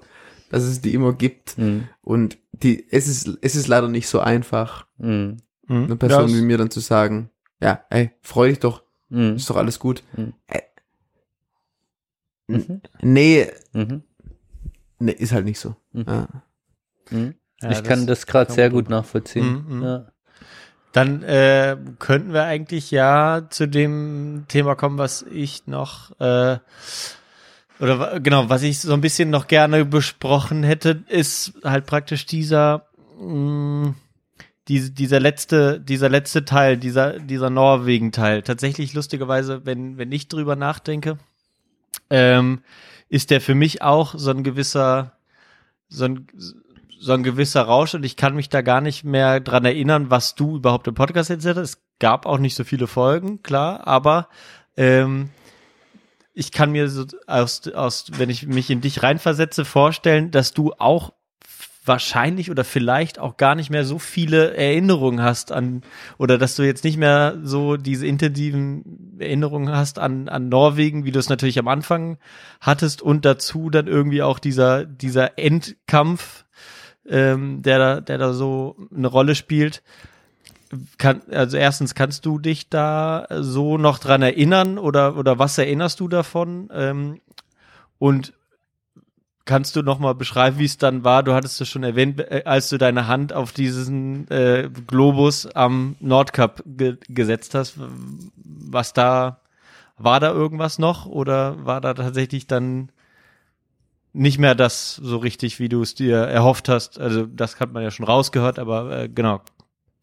dass 0.49 0.63
es 0.63 0.81
die 0.81 0.93
immer 0.93 1.13
gibt. 1.13 1.57
Mhm. 1.57 1.87
Und 2.01 2.37
die, 2.51 2.87
es 2.91 3.07
ist, 3.07 3.37
es 3.41 3.55
ist 3.55 3.67
leider 3.67 3.87
nicht 3.87 4.07
so 4.07 4.19
einfach, 4.19 4.87
Mhm. 4.97 5.37
Mhm. 5.67 5.83
einer 5.85 5.95
Person 5.95 6.29
Ja, 6.29 6.35
wie 6.35 6.41
mir 6.41 6.57
dann 6.57 6.71
zu 6.71 6.79
sagen, 6.79 7.29
ja, 7.61 7.83
ey, 7.89 8.11
freu 8.21 8.49
dich 8.49 8.59
doch, 8.59 8.83
Mhm. 9.09 9.35
ist 9.35 9.49
doch 9.49 9.57
alles 9.57 9.79
gut. 9.79 10.03
Mhm. 10.15 10.33
Äh, 10.47 10.59
Mhm. 12.47 12.81
nee, 13.01 13.47
Mhm. 13.73 14.01
nee, 14.97 15.11
ist 15.11 15.31
halt 15.33 15.45
nicht 15.45 15.59
so. 15.59 15.75
Mhm. 15.93 16.05
Ja. 16.07 16.27
Mhm. 17.11 17.35
Ja, 17.61 17.71
ich 17.71 17.83
kann 17.83 18.07
das 18.07 18.25
gerade 18.25 18.51
sehr 18.51 18.69
gut 18.69 18.89
nachvollziehen. 18.89 19.81
Ja. 19.83 20.11
Dann 20.91 21.21
äh, 21.23 21.77
könnten 21.99 22.33
wir 22.33 22.43
eigentlich 22.43 22.89
ja 22.89 23.43
zu 23.49 23.67
dem 23.67 24.45
Thema 24.47 24.75
kommen, 24.75 24.97
was 24.97 25.23
ich 25.23 25.67
noch 25.67 26.19
äh, 26.19 26.57
oder 27.79 28.19
genau, 28.19 28.49
was 28.49 28.63
ich 28.63 28.79
so 28.79 28.93
ein 28.93 29.01
bisschen 29.01 29.29
noch 29.29 29.47
gerne 29.47 29.85
besprochen 29.85 30.63
hätte, 30.63 31.03
ist 31.07 31.53
halt 31.63 31.85
praktisch 31.85 32.25
dieser 32.25 32.87
mh, 33.19 33.93
diese, 34.67 34.91
dieser 34.91 35.19
letzte 35.19 35.79
dieser 35.79 36.09
letzte 36.09 36.43
Teil, 36.43 36.77
dieser 36.77 37.19
dieser 37.19 37.49
Norwegen 37.49 38.11
Teil. 38.11 38.41
Tatsächlich 38.41 38.93
lustigerweise, 38.93 39.65
wenn 39.65 39.97
wenn 39.97 40.11
ich 40.11 40.27
drüber 40.27 40.55
nachdenke, 40.55 41.19
ähm, 42.09 42.61
ist 43.09 43.29
der 43.29 43.41
für 43.41 43.55
mich 43.55 43.81
auch 43.81 44.15
so 44.17 44.31
ein 44.31 44.43
gewisser 44.43 45.13
so 45.87 46.05
ein 46.05 46.27
so 46.99 47.13
ein 47.13 47.23
gewisser 47.23 47.61
Rausch 47.61 47.95
und 47.95 48.03
ich 48.03 48.15
kann 48.15 48.35
mich 48.35 48.49
da 48.49 48.61
gar 48.61 48.81
nicht 48.81 49.03
mehr 49.03 49.39
dran 49.39 49.65
erinnern, 49.65 50.09
was 50.09 50.35
du 50.35 50.57
überhaupt 50.57 50.87
im 50.87 50.95
Podcast 50.95 51.29
erzählt 51.29 51.57
hast. 51.57 51.69
Es 51.69 51.81
gab 51.99 52.25
auch 52.25 52.37
nicht 52.37 52.55
so 52.55 52.63
viele 52.63 52.87
Folgen, 52.87 53.41
klar, 53.41 53.87
aber 53.87 54.27
ähm, 54.75 55.29
ich 56.33 56.51
kann 56.51 56.71
mir 56.71 56.89
so 56.89 57.05
aus, 57.25 57.67
aus, 57.69 58.07
wenn 58.17 58.29
ich 58.29 58.47
mich 58.47 58.69
in 58.69 58.81
dich 58.81 59.01
reinversetze, 59.01 59.65
vorstellen, 59.65 60.31
dass 60.31 60.53
du 60.53 60.73
auch 60.77 61.13
wahrscheinlich 61.85 62.51
oder 62.51 62.63
vielleicht 62.63 63.17
auch 63.17 63.37
gar 63.37 63.55
nicht 63.55 63.69
mehr 63.69 63.83
so 63.83 63.97
viele 63.97 64.55
Erinnerungen 64.55 65.21
hast 65.23 65.51
an 65.51 65.81
oder 66.17 66.37
dass 66.37 66.55
du 66.55 66.63
jetzt 66.63 66.83
nicht 66.83 66.97
mehr 66.97 67.37
so 67.43 67.77
diese 67.77 68.05
intensiven 68.05 69.17
Erinnerungen 69.19 69.75
hast 69.75 69.99
an, 69.99 70.29
an 70.29 70.49
Norwegen, 70.49 71.03
wie 71.05 71.11
du 71.11 71.19
es 71.19 71.29
natürlich 71.29 71.57
am 71.59 71.67
Anfang 71.67 72.17
hattest 72.61 73.01
und 73.01 73.25
dazu 73.25 73.69
dann 73.69 73.87
irgendwie 73.87 74.21
auch 74.21 74.39
dieser, 74.39 74.85
dieser 74.85 75.39
Endkampf, 75.39 76.45
ähm, 77.09 77.61
der 77.61 77.79
da, 77.79 78.01
der 78.01 78.17
da 78.17 78.33
so 78.33 78.75
eine 78.95 79.07
Rolle 79.07 79.35
spielt. 79.35 79.81
Kann, 80.97 81.21
also 81.31 81.57
erstens, 81.57 81.95
kannst 81.95 82.25
du 82.25 82.37
dich 82.37 82.69
da 82.69 83.27
so 83.31 83.77
noch 83.77 83.97
dran 83.97 84.21
erinnern 84.21 84.77
oder, 84.77 85.17
oder 85.17 85.39
was 85.39 85.57
erinnerst 85.57 85.99
du 85.99 86.07
davon? 86.07 86.69
Ähm, 86.71 87.21
und 87.97 88.33
kannst 89.49 89.75
du 89.75 89.81
noch 89.81 89.97
mal 89.97 90.13
beschreiben, 90.13 90.59
wie 90.59 90.65
es 90.65 90.77
dann 90.77 91.03
war? 91.03 91.23
Du 91.23 91.33
hattest 91.33 91.59
es 91.59 91.67
schon 91.67 91.81
erwähnt, 91.81 92.19
äh, 92.19 92.43
als 92.45 92.69
du 92.69 92.77
deine 92.77 93.07
Hand 93.07 93.33
auf 93.33 93.51
diesen 93.51 94.29
äh, 94.29 94.69
Globus 94.85 95.47
am 95.47 95.95
Nordkap 95.99 96.61
ge 96.65 96.97
gesetzt 97.07 97.55
hast. 97.55 97.79
Was 98.35 98.93
da, 98.93 99.41
war 99.97 100.19
da 100.19 100.31
irgendwas 100.31 100.77
noch 100.77 101.07
oder 101.07 101.65
war 101.65 101.81
da 101.81 101.95
tatsächlich 101.95 102.45
dann 102.45 102.91
nicht 104.13 104.39
mehr 104.39 104.55
das 104.55 104.95
so 104.95 105.17
richtig, 105.17 105.59
wie 105.59 105.69
du 105.69 105.81
es 105.81 105.95
dir 105.95 106.17
erhofft 106.17 106.69
hast? 106.69 106.99
Also 106.99 107.25
das 107.25 107.59
hat 107.59 107.71
man 107.71 107.83
ja 107.83 107.91
schon 107.91 108.05
rausgehört, 108.05 108.59
aber 108.59 109.03
äh, 109.03 109.09
genau, 109.09 109.41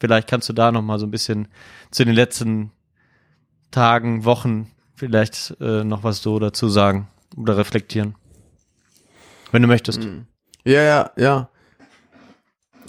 vielleicht 0.00 0.28
kannst 0.28 0.48
du 0.48 0.52
da 0.52 0.72
noch 0.72 0.82
mal 0.82 0.98
so 0.98 1.06
ein 1.06 1.10
bisschen 1.10 1.48
zu 1.90 2.04
den 2.04 2.14
letzten 2.14 2.72
Tagen, 3.70 4.24
Wochen 4.24 4.70
vielleicht 4.94 5.56
äh, 5.60 5.84
noch 5.84 6.02
was 6.02 6.22
so 6.22 6.38
dazu 6.38 6.68
sagen 6.68 7.08
oder 7.36 7.56
reflektieren. 7.56 8.14
Wenn 9.52 9.62
du 9.62 9.68
möchtest. 9.68 10.02
Mhm. 10.02 10.26
Ja, 10.64 10.82
ja, 10.82 11.10
ja. 11.16 11.50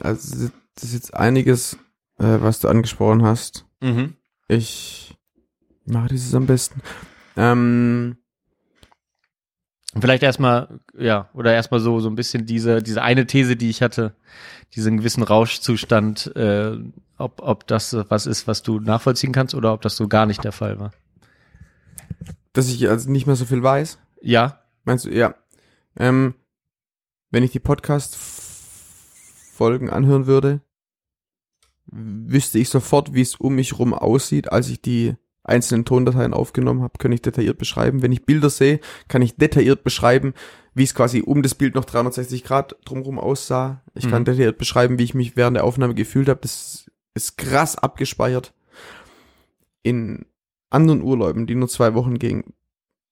Also 0.02 0.50
das 0.76 0.84
ist 0.84 0.94
jetzt 0.94 1.14
einiges, 1.14 1.74
äh, 2.20 2.38
was 2.40 2.60
du 2.60 2.68
angesprochen 2.68 3.24
hast. 3.24 3.66
Mhm. 3.82 4.16
Ich 4.48 5.16
mache 5.86 6.10
dieses 6.10 6.34
am 6.34 6.46
besten. 6.46 6.82
Ähm, 7.36 8.18
Vielleicht 10.00 10.24
erstmal, 10.24 10.80
ja, 10.98 11.30
oder 11.34 11.54
erstmal 11.54 11.80
so, 11.80 12.00
so 12.00 12.10
ein 12.10 12.16
bisschen 12.16 12.46
diese, 12.46 12.84
diese 12.84 13.02
eine 13.02 13.26
These, 13.26 13.56
die 13.56 13.70
ich 13.70 13.82
hatte, 13.82 14.14
diesen 14.76 14.98
gewissen 14.98 15.24
Rauschzustand, 15.24 16.36
äh, 16.36 16.78
ob, 17.18 17.42
ob 17.42 17.68
das 17.68 17.96
was 18.10 18.26
ist, 18.26 18.48
was 18.48 18.64
du 18.64 18.80
nachvollziehen 18.80 19.32
kannst 19.32 19.56
oder 19.56 19.74
ob 19.74 19.82
das 19.82 19.96
so 19.96 20.08
gar 20.08 20.26
nicht 20.26 20.44
der 20.44 20.52
Fall 20.52 20.80
war. 20.80 20.92
dass 22.54 22.70
ich 22.70 22.90
also 22.90 23.10
nicht 23.10 23.28
mehr 23.28 23.36
so 23.36 23.46
viel 23.46 23.64
weiß. 23.64 24.00
Ja. 24.22 24.62
Meinst 24.84 25.06
du, 25.06 25.10
ja. 25.10 25.36
Ähm, 25.98 26.36
wenn 27.32 27.44
ich 27.44 27.52
die 27.52 27.60
Podcast-Folgen 27.60 29.90
anhören 29.90 30.28
würde, 30.28 30.62
wüsste 31.88 32.60
ich 32.60 32.70
sofort, 32.70 33.14
wie 33.14 33.22
es 33.22 33.36
um 33.36 33.56
mich 33.56 33.80
rum 33.80 33.94
aussieht, 33.94 34.52
als 34.52 34.70
ich 34.70 34.82
die 34.82 35.16
einzelnen 35.48 35.86
Tondateien 35.86 36.34
aufgenommen 36.34 36.82
habe, 36.82 36.98
kann 37.00 37.12
ich 37.12 37.22
detailliert 37.22 37.58
beschreiben. 37.58 38.02
Wenn 38.02 38.12
ich 38.12 38.26
Bilder 38.26 38.50
sehe, 38.50 38.80
kann 39.08 39.22
ich 39.22 39.36
detailliert 39.38 39.84
beschreiben, 39.84 40.34
wie 40.76 40.84
es 40.84 40.94
quasi 40.94 41.22
um 41.22 41.42
das 41.42 41.56
Bild 41.56 41.74
noch 41.76 41.86
360 41.86 42.44
Grad 42.44 42.76
drumherum 42.86 43.18
aussah. 43.20 43.82
Ich 43.96 44.10
kann 44.10 44.22
Mhm. 44.22 44.26
detailliert 44.26 44.58
beschreiben, 44.58 45.00
wie 45.00 45.04
ich 45.04 45.14
mich 45.14 45.36
während 45.36 45.58
der 45.58 45.64
Aufnahme 45.64 45.96
gefühlt 45.96 46.30
habe. 46.30 46.42
Das 46.42 46.92
ist 47.16 47.38
krass 47.38 47.78
abgespeichert. 47.78 48.54
In 49.82 50.26
anderen 50.70 51.02
Urlauben, 51.02 51.48
die 51.48 51.56
nur 51.56 51.70
zwei 51.70 51.94
Wochen 51.94 52.20
gingen, 52.20 52.54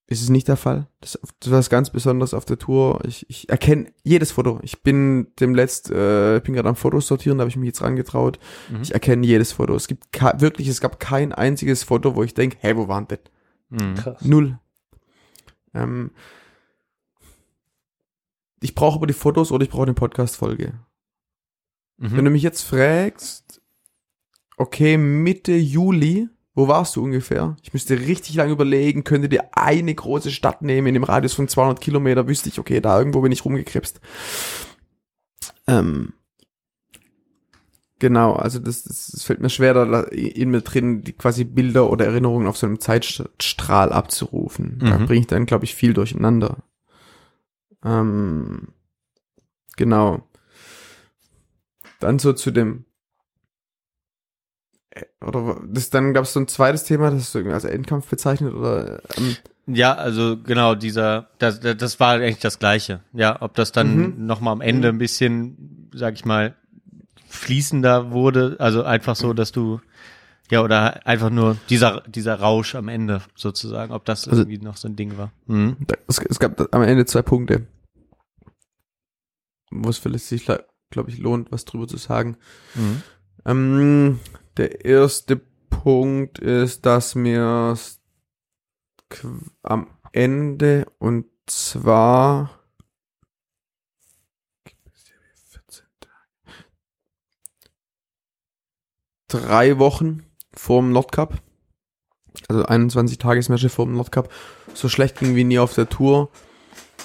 ist 0.07 0.21
es 0.21 0.29
nicht 0.29 0.47
der 0.47 0.57
Fall. 0.57 0.87
Das, 1.01 1.19
war 1.45 1.57
was 1.57 1.69
ganz 1.69 1.89
Besonderes 1.89 2.33
auf 2.35 2.45
der 2.45 2.59
Tour. 2.59 3.01
Ich, 3.05 3.27
ich 3.29 3.49
erkenne 3.49 3.91
jedes 4.03 4.31
Foto. 4.33 4.59
Ich 4.61 4.83
bin 4.83 5.33
dem 5.39 5.55
letzt, 5.55 5.89
äh, 5.89 6.39
bin 6.43 6.53
gerade 6.53 6.69
am 6.69 6.75
Fotos 6.75 7.07
sortieren, 7.07 7.37
da 7.37 7.41
habe 7.41 7.49
ich 7.49 7.55
mich 7.57 7.67
jetzt 7.67 7.81
rangetraut. 7.81 8.37
Mhm. 8.69 8.81
Ich 8.83 8.93
erkenne 8.93 9.25
jedes 9.25 9.53
Foto. 9.53 9.75
Es 9.75 9.87
gibt 9.87 10.05
wirklich, 10.41 10.67
es 10.67 10.79
gab 10.81 10.99
kein 10.99 11.31
einziges 11.33 11.83
Foto, 11.83 12.15
wo 12.15 12.23
ich 12.23 12.33
denke, 12.35 12.57
hey, 12.59 12.77
wo 12.77 12.87
waren 12.87 13.07
das? 13.07 13.19
Mhm. 13.69 13.95
Krass. 13.95 14.21
Null. 14.23 14.59
Ähm, 15.73 16.11
ich 18.61 18.75
brauche 18.75 18.97
aber 18.97 19.07
die 19.07 19.13
Fotos 19.13 19.51
oder 19.51 19.63
ich 19.63 19.69
brauche 19.69 19.83
eine 19.83 19.93
Podcast-Folge. 19.93 20.73
Wenn 21.97 22.11
Mhm. 22.11 22.25
du 22.25 22.31
mich 22.31 22.43
jetzt 22.43 22.61
fragst, 22.63 23.61
okay, 24.57 24.97
Mitte 24.97 25.53
Juli, 25.53 26.27
wo 26.55 26.67
warst 26.69 26.95
du 26.95 27.03
ungefähr? 27.03 27.57
Ich 27.61 27.73
müsste 27.73 27.99
richtig 27.99 28.35
lange 28.35 28.53
überlegen, 28.53 29.03
könnte 29.03 29.27
dir 29.29 29.49
eine 29.51 29.93
große 29.93 30.31
Stadt 30.31 30.61
nehmen 30.61 30.87
in 30.87 30.93
dem 30.93 31.03
Radius 31.03 31.33
von 31.33 31.47
200 31.47 31.81
Kilometer, 31.81 32.27
wüsste 32.27 32.49
ich, 32.49 32.59
okay, 32.59 32.79
da 32.81 32.97
irgendwo 32.97 33.21
bin 33.21 33.31
ich 33.33 33.43
rumgekrebst. 33.45 33.99
Ähm, 35.67 36.13
genau, 37.99 38.33
also 38.33 38.59
das, 38.59 38.83
das, 38.83 39.07
das 39.11 39.23
fällt 39.23 39.41
mir 39.41 39.49
schwer, 39.49 39.73
da 39.73 40.01
in 40.03 40.49
mir 40.51 40.61
drin 40.61 41.01
die 41.01 41.13
quasi 41.13 41.43
Bilder 41.43 41.89
oder 41.89 42.05
Erinnerungen 42.05 42.47
auf 42.47 42.57
so 42.57 42.67
einem 42.67 42.79
Zeitstrahl 42.79 43.91
abzurufen. 43.91 44.79
Da 44.79 44.97
Mhm. 44.97 45.05
bringe 45.05 45.19
ich 45.21 45.27
dann, 45.27 45.45
glaube 45.45 45.65
ich, 45.65 45.75
viel 45.75 45.93
durcheinander. 45.93 46.63
Ähm, 47.83 48.69
genau. 49.75 50.27
Dann 51.99 52.19
so 52.19 52.33
zu 52.33 52.51
dem 52.51 52.85
oder 55.21 55.61
das 55.67 55.89
dann 55.89 56.13
gab 56.13 56.23
es 56.25 56.33
so 56.33 56.39
ein 56.39 56.47
zweites 56.47 56.83
Thema, 56.83 57.11
das 57.11 57.31
du 57.31 57.39
irgendwie 57.39 57.53
als 57.53 57.65
Endkampf 57.65 58.07
bezeichnet 58.07 58.53
oder 58.53 59.01
ähm, 59.17 59.35
Ja, 59.67 59.93
also 59.95 60.37
genau, 60.41 60.75
dieser, 60.75 61.29
das, 61.39 61.59
das 61.59 61.99
war 61.99 62.13
eigentlich 62.15 62.39
das 62.39 62.59
Gleiche. 62.59 63.01
Ja, 63.13 63.41
ob 63.41 63.55
das 63.55 63.71
dann 63.71 63.97
Mhm. 64.19 64.25
noch 64.25 64.39
mal 64.39 64.51
am 64.51 64.61
Ende 64.61 64.89
ein 64.89 64.97
bisschen, 64.97 65.89
sag 65.93 66.13
ich 66.15 66.25
mal, 66.25 66.55
fließender 67.27 68.11
wurde, 68.11 68.55
also 68.59 68.83
einfach 68.83 69.15
so, 69.15 69.33
dass 69.33 69.51
du, 69.51 69.81
ja, 70.51 70.61
oder 70.63 71.05
einfach 71.07 71.29
nur 71.31 71.57
dieser, 71.69 72.01
dieser 72.01 72.35
Rausch 72.39 72.75
am 72.75 72.87
Ende 72.87 73.21
sozusagen, 73.35 73.91
ob 73.91 74.05
das 74.05 74.27
Also- 74.27 74.41
irgendwie 74.43 74.59
noch 74.59 74.77
so 74.77 74.87
ein 74.87 74.95
Ding 74.95 75.17
war. 75.17 75.31
Mhm. 75.47 75.75
es, 76.07 76.19
es 76.19 76.39
gab 76.39 76.73
am 76.73 76.81
Ende 76.83 77.05
zwei 77.05 77.23
Punkte, 77.23 77.65
wo 79.71 79.89
es 79.89 79.97
vielleicht 79.97 80.25
sich 80.25 80.45
glaube 80.91 81.09
ich, 81.09 81.17
lohnt, 81.17 81.51
was 81.51 81.65
drüber 81.65 81.87
zu 81.87 81.97
sagen. 81.97 82.37
Mhm. 82.75 83.01
Ähm, 83.45 84.19
der 84.57 84.85
erste 84.85 85.37
Punkt 85.37 86.39
ist, 86.39 86.85
dass 86.85 87.15
mir 87.15 87.77
am 89.61 89.87
Ende 90.11 90.85
und 90.97 91.25
zwar 91.45 92.59
14 95.51 95.85
Tage. 95.99 96.65
drei 99.27 99.77
Wochen 99.79 100.25
vorm 100.53 100.91
Nordcup, 100.91 101.41
also 102.47 102.65
21 102.65 103.17
Tagesmärsche 103.17 103.69
vorm 103.69 103.93
Nordcup, 103.95 104.31
so 104.73 104.89
schlecht 104.89 105.19
ging 105.19 105.35
wie 105.35 105.43
nie 105.43 105.59
auf 105.59 105.73
der 105.73 105.89
Tour. 105.89 106.31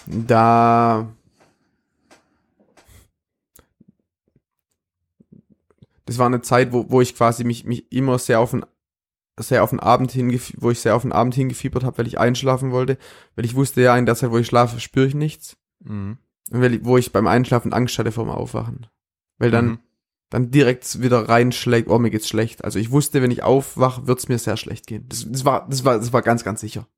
Da 0.06 1.08
das 6.10 6.18
war 6.18 6.26
eine 6.26 6.40
Zeit, 6.42 6.72
wo, 6.72 6.90
wo 6.90 7.00
ich 7.00 7.14
quasi 7.14 7.44
mich, 7.44 7.64
mich 7.64 7.92
immer 7.92 8.18
sehr 8.18 8.40
auf 8.40 8.50
den, 8.50 8.66
sehr 9.38 9.62
auf 9.62 9.70
den 9.70 9.78
Abend 9.78 10.10
hingef 10.10 10.52
wo 10.56 10.72
ich 10.72 10.80
sehr 10.80 10.96
auf 10.96 11.02
den 11.02 11.12
Abend 11.12 11.36
hingefiebert 11.36 11.84
habe, 11.84 11.98
weil 11.98 12.08
ich 12.08 12.18
einschlafen 12.18 12.72
wollte, 12.72 12.98
weil 13.36 13.44
ich 13.44 13.54
wusste 13.54 13.80
ja, 13.80 13.96
in 13.96 14.06
der 14.06 14.16
Zeit, 14.16 14.32
wo 14.32 14.38
ich 14.38 14.48
schlafe, 14.48 14.80
spüre 14.80 15.06
ich 15.06 15.14
nichts. 15.14 15.56
Mhm. 15.84 16.18
Und 16.50 16.60
weil 16.60 16.74
ich, 16.74 16.84
wo 16.84 16.96
ich 16.96 17.12
beim 17.12 17.28
Einschlafen 17.28 17.72
Angst 17.72 17.96
hatte 17.96 18.10
vor 18.10 18.24
dem 18.24 18.32
Aufwachen. 18.32 18.88
Weil 19.38 19.52
dann, 19.52 19.66
Mhm. 19.66 19.78
dann 20.30 20.50
direkt 20.50 21.00
wieder 21.00 21.28
reinschlägt, 21.28 21.88
oh, 21.88 22.00
mir 22.00 22.10
geht's 22.10 22.28
schlecht. 22.28 22.64
Also 22.64 22.80
ich 22.80 22.90
wusste, 22.90 23.22
wenn 23.22 23.30
ich 23.30 23.44
aufwache, 23.44 24.08
wird's 24.08 24.26
mir 24.26 24.38
sehr 24.38 24.56
schlecht 24.56 24.88
gehen. 24.88 25.06
Das, 25.08 25.24
das 25.30 25.44
war, 25.44 25.68
das 25.70 25.84
war, 25.84 25.96
das 25.96 26.12
war 26.12 26.22
ganz, 26.22 26.42
ganz 26.42 26.60
sicher. 26.60 26.88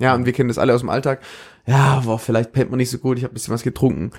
Ja, 0.00 0.16
und 0.16 0.26
wir 0.26 0.32
kennen 0.32 0.48
das 0.48 0.58
alle 0.58 0.74
aus 0.74 0.80
dem 0.80 0.90
Alltag. 0.90 1.22
Ja, 1.66 2.00
boah, 2.00 2.18
vielleicht 2.18 2.50
pennt 2.50 2.70
man 2.70 2.78
nicht 2.78 2.90
so 2.90 2.98
gut, 2.98 3.16
ich 3.16 3.22
habe 3.22 3.34
bisschen 3.34 3.54
was 3.54 3.62
getrunken. 3.62 4.10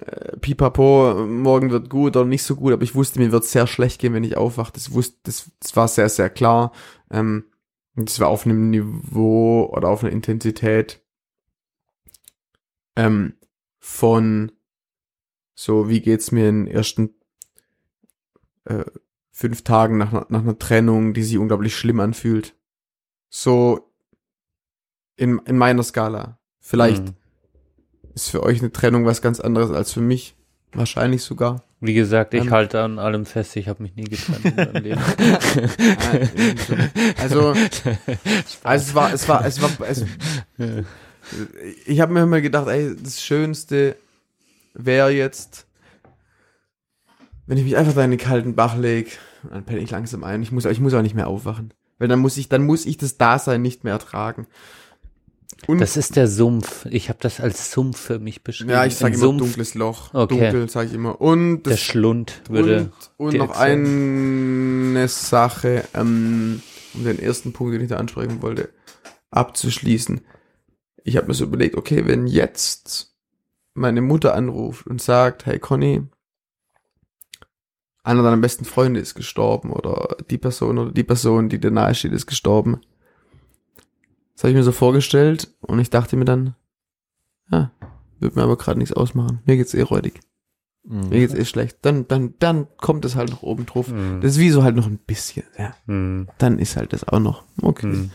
Äh, 0.00 0.36
Pipapo, 0.38 1.26
morgen 1.26 1.70
wird 1.70 1.90
gut 1.90 2.16
oder 2.16 2.24
nicht 2.24 2.42
so 2.42 2.56
gut, 2.56 2.72
aber 2.72 2.82
ich 2.82 2.94
wusste, 2.94 3.18
mir 3.18 3.32
wird 3.32 3.44
sehr 3.44 3.66
schlecht 3.66 4.00
gehen, 4.00 4.14
wenn 4.14 4.24
ich 4.24 4.36
aufwache. 4.36 4.72
Das 4.72 4.92
wusste, 4.92 5.18
das, 5.24 5.50
das 5.60 5.76
war 5.76 5.88
sehr, 5.88 6.08
sehr 6.08 6.30
klar. 6.30 6.72
Ähm, 7.10 7.44
das 7.94 8.18
war 8.18 8.28
auf 8.28 8.44
einem 8.44 8.70
Niveau 8.70 9.70
oder 9.72 9.88
auf 9.88 10.02
einer 10.02 10.12
Intensität 10.12 11.02
ähm, 12.96 13.34
von 13.78 14.52
so, 15.54 15.88
wie 15.88 16.00
geht's 16.00 16.32
mir 16.32 16.48
in 16.48 16.64
den 16.64 16.74
ersten 16.74 17.14
äh, 18.64 18.84
fünf 19.30 19.62
Tagen 19.62 19.98
nach, 19.98 20.28
nach 20.28 20.40
einer 20.40 20.58
Trennung, 20.58 21.14
die 21.14 21.22
sich 21.22 21.38
unglaublich 21.38 21.76
schlimm 21.76 22.00
anfühlt. 22.00 22.56
So 23.28 23.92
in, 25.16 25.38
in 25.40 25.58
meiner 25.58 25.82
Skala. 25.82 26.40
Vielleicht 26.58 27.04
Mhm. 27.04 27.14
Ist 28.14 28.30
für 28.30 28.42
euch 28.42 28.60
eine 28.60 28.72
Trennung 28.72 29.04
was 29.06 29.22
ganz 29.22 29.40
anderes 29.40 29.70
als 29.70 29.92
für 29.92 30.00
mich. 30.00 30.34
Wahrscheinlich 30.72 31.22
sogar. 31.22 31.62
Wie 31.80 31.94
gesagt, 31.94 32.34
ich 32.34 32.44
Ähm. 32.44 32.50
halte 32.50 32.80
an 32.82 32.98
allem 32.98 33.26
fest, 33.26 33.54
ich 33.56 33.68
habe 33.68 33.82
mich 33.82 33.94
nie 33.94 34.04
getrennt 34.04 34.44
in 34.44 34.56
meinem 34.56 34.82
Leben. 34.82 35.00
Also, 37.20 37.54
also 38.64 38.74
es 38.74 38.94
war, 38.94 39.12
es 39.12 39.28
war, 39.28 39.44
es 39.46 39.62
war, 39.62 39.70
es, 39.88 40.04
ich 41.86 42.00
habe 42.00 42.12
mir 42.12 42.22
immer 42.22 42.40
gedacht, 42.40 42.68
ey, 42.68 42.94
das 43.00 43.22
Schönste 43.22 43.96
wäre 44.74 45.10
jetzt, 45.10 45.66
wenn 47.46 47.58
ich 47.58 47.64
mich 47.64 47.76
einfach 47.76 47.94
da 47.94 48.04
in 48.04 48.10
den 48.10 48.20
kalten 48.20 48.54
Bach 48.54 48.76
leg, 48.76 49.18
dann 49.48 49.64
penne 49.64 49.80
ich 49.80 49.90
langsam 49.90 50.24
ein. 50.24 50.42
Ich 50.42 50.52
muss, 50.52 50.64
ich 50.64 50.80
muss 50.80 50.94
auch 50.94 51.02
nicht 51.02 51.14
mehr 51.14 51.28
aufwachen. 51.28 51.72
Weil 51.98 52.08
dann 52.08 52.18
muss 52.18 52.36
ich, 52.36 52.48
dann 52.48 52.64
muss 52.64 52.86
ich 52.86 52.96
das 52.96 53.18
Dasein 53.18 53.62
nicht 53.62 53.84
mehr 53.84 53.92
ertragen. 53.92 54.46
Und 55.66 55.80
Das 55.80 55.96
ist 55.96 56.16
der 56.16 56.28
Sumpf. 56.28 56.86
Ich 56.90 57.08
habe 57.08 57.18
das 57.22 57.40
als 57.40 57.70
Sumpf 57.72 57.98
für 57.98 58.18
mich 58.18 58.42
beschrieben. 58.44 58.70
ja, 58.70 58.84
ich 58.84 58.96
sage 58.96 59.14
immer 59.14 59.24
Sumpf, 59.24 59.38
dunkles 59.40 59.74
Loch. 59.74 60.12
Okay. 60.12 60.50
Dunkel 60.50 60.68
sage 60.68 60.88
ich 60.88 60.94
immer. 60.94 61.20
Und 61.20 61.62
Der 61.62 61.72
das 61.72 61.80
Schlund 61.80 62.42
würde. 62.48 62.92
und, 63.16 63.34
und 63.34 63.38
noch 63.38 63.56
eine 63.56 65.08
Sache, 65.08 65.84
ähm, 65.94 66.60
um 66.94 67.04
den 67.04 67.18
ersten 67.18 67.52
Punkt, 67.52 67.74
den 67.74 67.80
ich 67.80 67.88
da 67.88 67.96
ansprechen 67.96 68.42
wollte, 68.42 68.68
abzuschließen. 69.30 70.20
Ich 71.02 71.16
habe 71.16 71.28
mir 71.28 71.34
so 71.34 71.44
überlegt, 71.44 71.76
okay, 71.76 72.06
wenn 72.06 72.26
jetzt 72.26 73.14
meine 73.74 74.00
Mutter 74.02 74.34
anruft 74.34 74.86
und 74.86 75.00
sagt, 75.02 75.46
hey 75.46 75.58
Conny, 75.58 76.02
einer 78.02 78.22
deiner 78.22 78.36
besten 78.36 78.64
Freunde 78.66 79.00
ist 79.00 79.14
gestorben 79.14 79.70
oder 79.72 80.16
die 80.30 80.38
Person 80.38 80.78
oder 80.78 80.92
die 80.92 81.04
Person, 81.04 81.48
die 81.48 81.58
dir 81.58 81.70
nahe 81.70 81.94
steht, 81.94 82.12
ist 82.12 82.26
gestorben. 82.26 82.80
Das 84.34 84.42
habe 84.44 84.50
ich 84.50 84.56
mir 84.56 84.62
so 84.64 84.72
vorgestellt 84.72 85.54
und 85.60 85.78
ich 85.78 85.90
dachte 85.90 86.16
mir 86.16 86.24
dann, 86.24 86.54
ja, 87.50 87.70
wird 88.20 88.36
mir 88.36 88.42
aber 88.42 88.56
gerade 88.56 88.78
nichts 88.78 88.92
ausmachen. 88.94 89.40
Mir 89.46 89.56
geht's 89.56 89.74
eh 89.74 89.82
räudig. 89.82 90.20
Mhm. 90.84 91.08
Mir 91.08 91.20
geht's 91.20 91.34
eh 91.34 91.44
schlecht. 91.44 91.78
Dann, 91.82 92.06
dann, 92.08 92.34
dann 92.40 92.66
kommt 92.76 93.04
es 93.04 93.16
halt 93.16 93.30
noch 93.30 93.42
oben 93.42 93.64
drauf. 93.66 93.88
Mhm. 93.88 94.20
Das 94.20 94.32
ist 94.32 94.38
wie 94.38 94.50
so 94.50 94.62
halt 94.64 94.76
noch 94.76 94.86
ein 94.86 94.98
bisschen, 94.98 95.44
ja. 95.58 95.74
Mhm. 95.86 96.28
Dann 96.38 96.58
ist 96.58 96.76
halt 96.76 96.92
das 96.92 97.06
auch 97.06 97.20
noch. 97.20 97.44
Okay. 97.62 97.86
Mhm. 97.86 98.10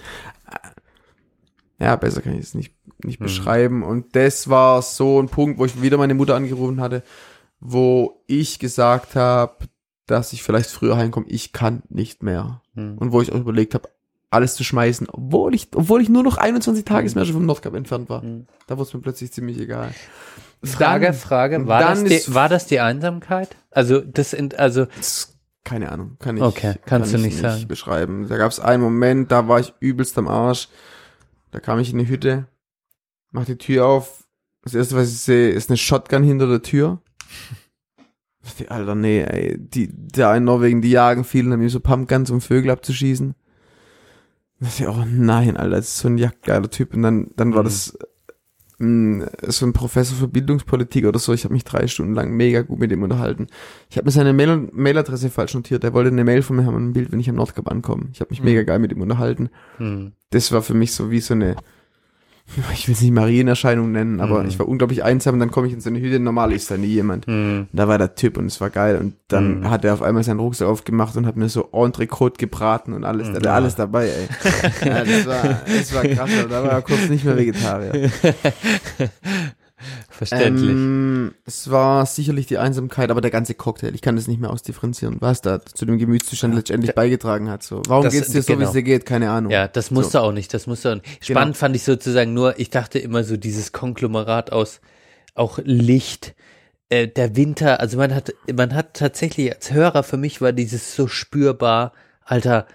Ja, 1.80 1.96
besser 1.96 2.22
kann 2.22 2.34
ich 2.34 2.42
es 2.42 2.54
nicht, 2.56 2.76
nicht 3.04 3.20
Mhm. 3.20 3.26
beschreiben. 3.26 3.84
Und 3.84 4.16
das 4.16 4.50
war 4.50 4.82
so 4.82 5.22
ein 5.22 5.30
Punkt, 5.30 5.58
wo 5.60 5.66
ich 5.66 5.82
wieder 5.82 5.98
meine 5.98 6.14
Mutter 6.14 6.36
angerufen 6.36 6.82
hatte, 6.82 7.04
wo 7.60 8.24
ich 8.28 8.60
gesagt 8.60 9.16
habe, 9.16 9.68
dass 10.06 10.34
ich 10.34 10.44
vielleicht 10.44 10.70
früher 10.70 10.98
heimkomme. 10.98 11.28
Ich 11.30 11.54
kann 11.54 11.84
nicht 11.90 12.24
mehr. 12.24 12.62
Mhm. 12.74 12.98
Und 12.98 13.12
wo 13.14 13.22
ich 13.22 13.32
auch 13.32 13.40
überlegt 13.40 13.74
habe, 13.76 13.90
alles 14.32 14.56
zu 14.56 14.64
schmeißen, 14.64 15.08
obwohl 15.10 15.56
ich, 15.56 15.70
obwohl 15.76 16.02
ich 16.02 16.10
nur 16.10 16.24
noch 16.24 16.38
21 16.38 16.86
Tagesmärsche 16.86 17.34
vom 17.34 17.46
Nordkap 17.46 17.74
entfernt 17.74 18.10
war. 18.10 18.24
Mhm. 18.24 18.46
Da 18.68 18.78
wurde 18.78 18.88
es 18.88 18.94
mir 18.94 19.02
plötzlich 19.02 19.32
ziemlich 19.32 19.60
egal. 19.60 19.92
Frage, 20.64 21.06
Dann- 21.08 21.14
Frage, 21.16 21.68
war 21.68 21.82
das, 21.82 22.04
die, 22.04 22.22
war 22.34 22.50
das 22.50 22.68
die 22.68 22.80
Einsamkeit? 22.80 23.56
Also 23.72 24.02
das 24.02 24.32
sind, 24.32 24.60
also 24.60 24.88
Keine 25.64 25.92
Ahnung, 25.92 26.18
kann 26.20 26.38
ich, 26.38 26.44
Okay, 26.44 26.76
kannst 26.86 27.12
kann 27.14 27.22
du 27.22 27.28
ich 27.28 27.34
nicht 27.34 27.40
sagen. 27.42 27.68
beschreiben. 27.68 28.28
Da 28.28 28.38
gab 28.38 28.52
es 28.52 28.60
einen 28.60 28.84
Moment, 28.84 29.32
da 29.32 29.48
war 29.48 29.60
ich 29.60 29.74
übelst 29.80 30.18
am 30.18 30.28
Arsch. 30.28 30.68
Da 31.52 31.60
kam 31.60 31.80
ich 31.80 31.92
in 31.92 31.98
die 31.98 32.08
Hütte, 32.08 32.48
mach 33.32 33.46
die 33.46 33.58
Tür 33.58 33.86
auf. 33.88 34.26
Das 34.64 34.74
erste, 34.76 34.96
was 34.98 35.10
ich 35.10 35.20
sehe, 35.22 35.50
ist 35.50 35.70
eine 35.70 35.78
Shotgun 35.78 36.22
hinter 36.24 36.48
der 36.48 36.62
Tür. 36.62 37.02
Alter, 38.68 38.96
nee, 38.96 39.22
ey, 39.22 39.58
die, 39.60 39.90
da 39.94 40.36
in 40.36 40.44
Norwegen, 40.44 40.82
die 40.82 40.90
jagen 40.92 41.24
viel, 41.24 41.50
haben 41.52 41.60
mir 41.60 41.70
so 41.70 41.80
Pumpguns, 41.80 42.30
um 42.30 42.42
Vögel 42.42 42.72
abzuschießen. 42.72 43.36
Da 44.60 44.66
dachte 44.68 44.84
ich, 44.84 44.90
oh 44.90 45.06
nein, 45.08 45.58
Alter, 45.58 45.78
das 45.78 45.88
ist 45.90 46.00
so 46.00 46.08
ein 46.10 46.18
jagdgeiler 46.18 46.70
Typ. 46.70 46.94
Und 46.94 47.02
dann, 47.04 47.32
dann 47.36 47.54
war 47.54 47.62
Mhm. 47.64 47.66
das 47.66 47.98
mh, 48.82 49.26
so 49.48 49.66
ein 49.66 49.74
Professor 49.74 50.18
für 50.18 50.28
Bildungspolitik 50.28 51.06
oder 51.06 51.20
so. 51.20 51.34
Ich 51.34 51.44
habe 51.44 51.54
mich 51.54 51.64
drei 51.66 51.88
Stunden 51.88 52.14
lang 52.14 52.32
mega 52.32 52.62
gut 52.62 52.80
mit 52.80 52.92
ihm 52.92 53.04
unterhalten. 53.04 53.48
Ich 53.90 53.98
habe 53.98 54.06
mir 54.06 54.12
seine 54.12 54.32
Mail 54.34 54.70
Mailadresse 54.72 55.30
falsch 55.30 55.54
notiert. 55.54 55.84
Er 55.84 55.94
wollte 55.94 56.12
eine 56.12 56.24
Mail 56.24 56.42
von 56.42 56.56
mir 56.56 56.66
haben, 56.66 56.76
und 56.76 56.90
ein 56.90 56.94
Bild, 56.94 57.12
wenn 57.12 57.20
ich 57.20 57.30
am 57.30 57.36
Nordkap 57.36 57.70
ankomme. 57.70 58.08
Ich 58.14 58.22
habe 58.22 58.30
mich 58.32 58.40
Mhm. 58.40 58.46
mega 58.46 58.64
geil 58.64 58.80
mit 58.80 58.92
ihm 58.92 59.02
unterhalten. 59.02 59.50
hm, 59.78 60.14
Das 60.32 60.52
war 60.52 60.62
für 60.62 60.74
mich 60.76 60.94
so 60.94 61.10
wie 61.12 61.20
so 61.20 61.34
eine, 61.34 61.56
ich 62.74 62.88
will 62.88 62.94
es 62.96 63.02
nicht 63.02 63.12
Marienerscheinung 63.14 63.92
nennen, 63.92 64.20
aber 64.20 64.42
Mhm. 64.44 64.50
ich 64.50 64.58
war 64.60 64.68
unglaublich 64.68 65.04
einsam 65.04 65.36
und 65.36 65.40
dann 65.40 65.52
komme 65.52 65.68
ich 65.68 65.74
in 65.74 65.82
so 65.82 65.90
eine 65.90 66.00
Hütte. 66.00 66.20
Normal 66.20 66.52
ist 66.52 66.70
da 66.72 66.78
nie 66.78 66.88
jemand. 66.88 67.26
hm, 67.28 67.68
Und 67.72 67.78
da 67.80 67.88
war 67.88 67.98
der 67.98 68.16
Typ 68.16 68.38
und 68.38 68.46
es 68.48 68.60
war 68.60 68.70
geil. 68.70 68.98
Und 68.98 69.14
dann 69.28 69.60
Mhm. 69.62 69.70
hat 69.70 69.86
er 69.86 69.94
auf 69.94 70.02
einmal 70.02 70.24
seinen 70.24 70.40
Rucksack 70.40 70.68
aufgemacht 70.68 71.16
und 71.18 71.26
hat 71.26 71.36
mir 71.38 71.50
so 71.50 71.70
Entrecote 71.72 72.38
gebraten 72.38 72.94
und 72.94 73.04
alles. 73.04 73.28
Da 73.30 73.36
hat 73.36 73.44
er 73.46 73.50
Ja. 73.52 73.56
alles 73.56 73.76
dabei, 73.76 74.08
ey. 74.08 74.28
ja, 74.88 75.04
das 75.04 75.26
war, 75.28 75.60
das 75.66 75.94
war 75.94 76.04
krass. 76.04 76.30
aber 76.40 76.50
Da 76.50 76.64
war 76.64 76.72
er 76.72 76.82
kurz 76.82 77.08
nicht 77.10 77.24
mehr 77.26 77.38
Vegetarier. 77.38 78.10
verständlich. 80.10 80.70
Ähm, 80.70 81.34
es 81.46 81.70
war 81.70 82.06
sicherlich 82.06 82.48
die 82.48 82.58
Einsamkeit, 82.58 83.12
aber 83.12 83.22
der 83.22 83.32
ganze 83.32 83.54
Cocktail, 83.54 83.94
ich 83.96 84.02
kann 84.02 84.16
das 84.16 84.28
nicht 84.28 84.40
mehr 84.40 84.50
ausdifferenzieren, 84.52 85.18
was 85.20 85.42
da 85.42 85.64
zu 85.64 85.86
dem 85.86 85.98
Gemütszustand 85.98 86.56
letztendlich 86.56 86.96
beigetragen 86.96 87.50
hat. 87.50 87.64
So, 87.64 87.82
warum 87.88 88.04
Das- 88.04 88.14
geht's 88.14 88.30
dir 88.32 88.42
so, 88.42 88.50
wie 88.50 88.54
genau. 88.58 88.68
es 88.68 88.74
dir 88.74 88.84
geht? 88.84 89.06
Keine 89.06 89.30
Ahnung. 89.32 89.52
Ja, 89.52 89.68
das 89.68 89.92
musste 89.92 90.22
auch 90.22 90.32
nicht, 90.32 90.54
das 90.54 90.68
musste 90.68 90.92
auch 90.92 90.96
nicht. 90.96 91.26
Spannend 91.26 91.58
fand 91.58 91.76
ich 91.76 91.84
sozusagen 91.84 92.34
nur, 92.34 92.60
ich 92.60 92.70
dachte 92.70 93.00
immer 93.00 93.24
so 93.24 93.38
dieses 93.38 93.72
Konglomerat 93.72 94.52
aus 94.52 94.82
auch 95.36 95.60
Licht, 95.64 96.36
äh, 96.90 97.08
der 97.08 97.36
Winter, 97.36 97.80
also 97.80 97.98
man 97.98 98.14
hat, 98.14 98.34
man 98.54 98.74
hat 98.74 98.96
tatsächlich 98.96 99.54
als 99.56 99.72
Hörer 99.72 100.04
für 100.04 100.18
mich 100.18 100.42
war 100.42 100.52
dieses 100.52 100.96
so 100.96 101.08
spürbar, 101.08 101.94
Alter, 102.26 102.68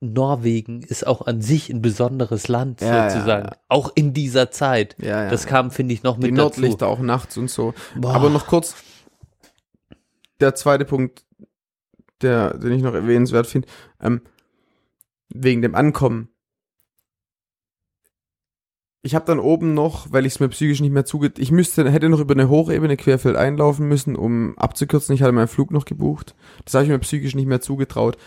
Norwegen 0.00 0.82
ist 0.82 1.06
auch 1.06 1.26
an 1.26 1.42
sich 1.42 1.70
ein 1.70 1.82
besonderes 1.82 2.46
Land 2.48 2.80
Ja, 2.80 3.10
sozusagen, 3.10 3.46
ja, 3.46 3.52
ja. 3.52 3.58
auch 3.68 3.90
in 3.94 4.14
dieser 4.14 4.50
Zeit. 4.50 4.96
Das 5.00 5.46
kam, 5.46 5.70
finde 5.70 5.94
ich, 5.94 6.02
noch 6.02 6.16
mit 6.18 6.26
die 6.26 6.30
dazu. 6.30 6.60
Nordlichter 6.60 6.86
auch 6.86 7.00
nachts 7.00 7.36
und 7.36 7.50
so. 7.50 7.74
Boah. 7.96 8.14
Aber 8.14 8.30
noch 8.30 8.46
kurz, 8.46 8.76
der 10.40 10.54
zweite 10.54 10.84
Punkt, 10.84 11.24
der, 12.22 12.56
den 12.58 12.72
ich 12.72 12.82
noch 12.82 12.94
erwähnenswert 12.94 13.46
finde, 13.46 13.68
ähm, 14.00 14.22
wegen 15.30 15.62
dem 15.62 15.74
Ankommen. 15.74 16.28
Ich 19.02 19.14
habe 19.14 19.24
dann 19.24 19.38
oben 19.38 19.74
noch, 19.74 20.12
weil 20.12 20.26
ich 20.26 20.34
es 20.34 20.40
mir 20.40 20.48
psychisch 20.48 20.80
nicht 20.80 20.90
mehr 20.90 21.04
zuge... 21.04 21.32
Ich 21.38 21.52
müsste, 21.52 21.90
hätte 21.90 22.08
noch 22.08 22.18
über 22.18 22.34
eine 22.34 22.48
Hochebene 22.48 22.96
querfeld 22.96 23.36
einlaufen 23.36 23.86
müssen, 23.86 24.16
um 24.16 24.58
abzukürzen. 24.58 25.14
Ich 25.14 25.22
hatte 25.22 25.32
meinen 25.32 25.48
Flug 25.48 25.70
noch 25.70 25.84
gebucht. 25.84 26.34
Das 26.64 26.74
habe 26.74 26.84
ich 26.84 26.90
mir 26.90 26.98
psychisch 26.98 27.34
nicht 27.34 27.46
mehr 27.46 27.60
zugetraut. 27.60 28.18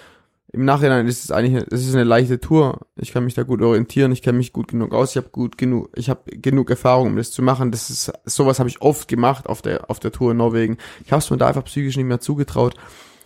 Im 0.54 0.66
Nachhinein 0.66 1.08
ist 1.08 1.24
es 1.24 1.32
eigentlich, 1.32 1.64
es 1.72 1.88
ist 1.88 1.94
eine 1.94 2.04
leichte 2.04 2.40
Tour. 2.40 2.88
Ich 2.96 3.12
kann 3.14 3.24
mich 3.24 3.36
da 3.36 3.44
gut 3.44 3.62
orientieren, 3.62 4.12
ich 4.12 4.22
kenne 4.22 4.38
mich 4.38 4.52
gut 4.52 4.68
genug 4.70 4.94
aus, 4.94 5.12
ich 5.12 5.18
habe 5.18 5.30
gut 5.30 5.58
genug, 5.58 5.90
ich 5.96 6.10
habe 6.10 6.22
genug 6.30 6.70
Erfahrung, 6.70 7.08
um 7.08 7.16
das 7.16 7.32
zu 7.32 7.42
machen. 7.42 7.72
Das 7.72 7.90
ist 7.90 8.12
sowas 8.26 8.60
habe 8.60 8.70
ich 8.70 8.82
oft 8.82 9.08
gemacht 9.08 9.48
auf 9.48 9.62
der 9.62 9.90
auf 9.90 10.00
der 10.00 10.12
Tour 10.12 10.32
in 10.32 10.38
Norwegen. 10.38 10.78
Ich 11.06 11.12
habe 11.12 11.20
es 11.22 11.30
mir 11.30 11.38
da 11.38 11.48
einfach 11.48 11.64
psychisch 11.66 11.96
nicht 11.98 12.06
mehr 12.06 12.20
zugetraut. 12.20 12.76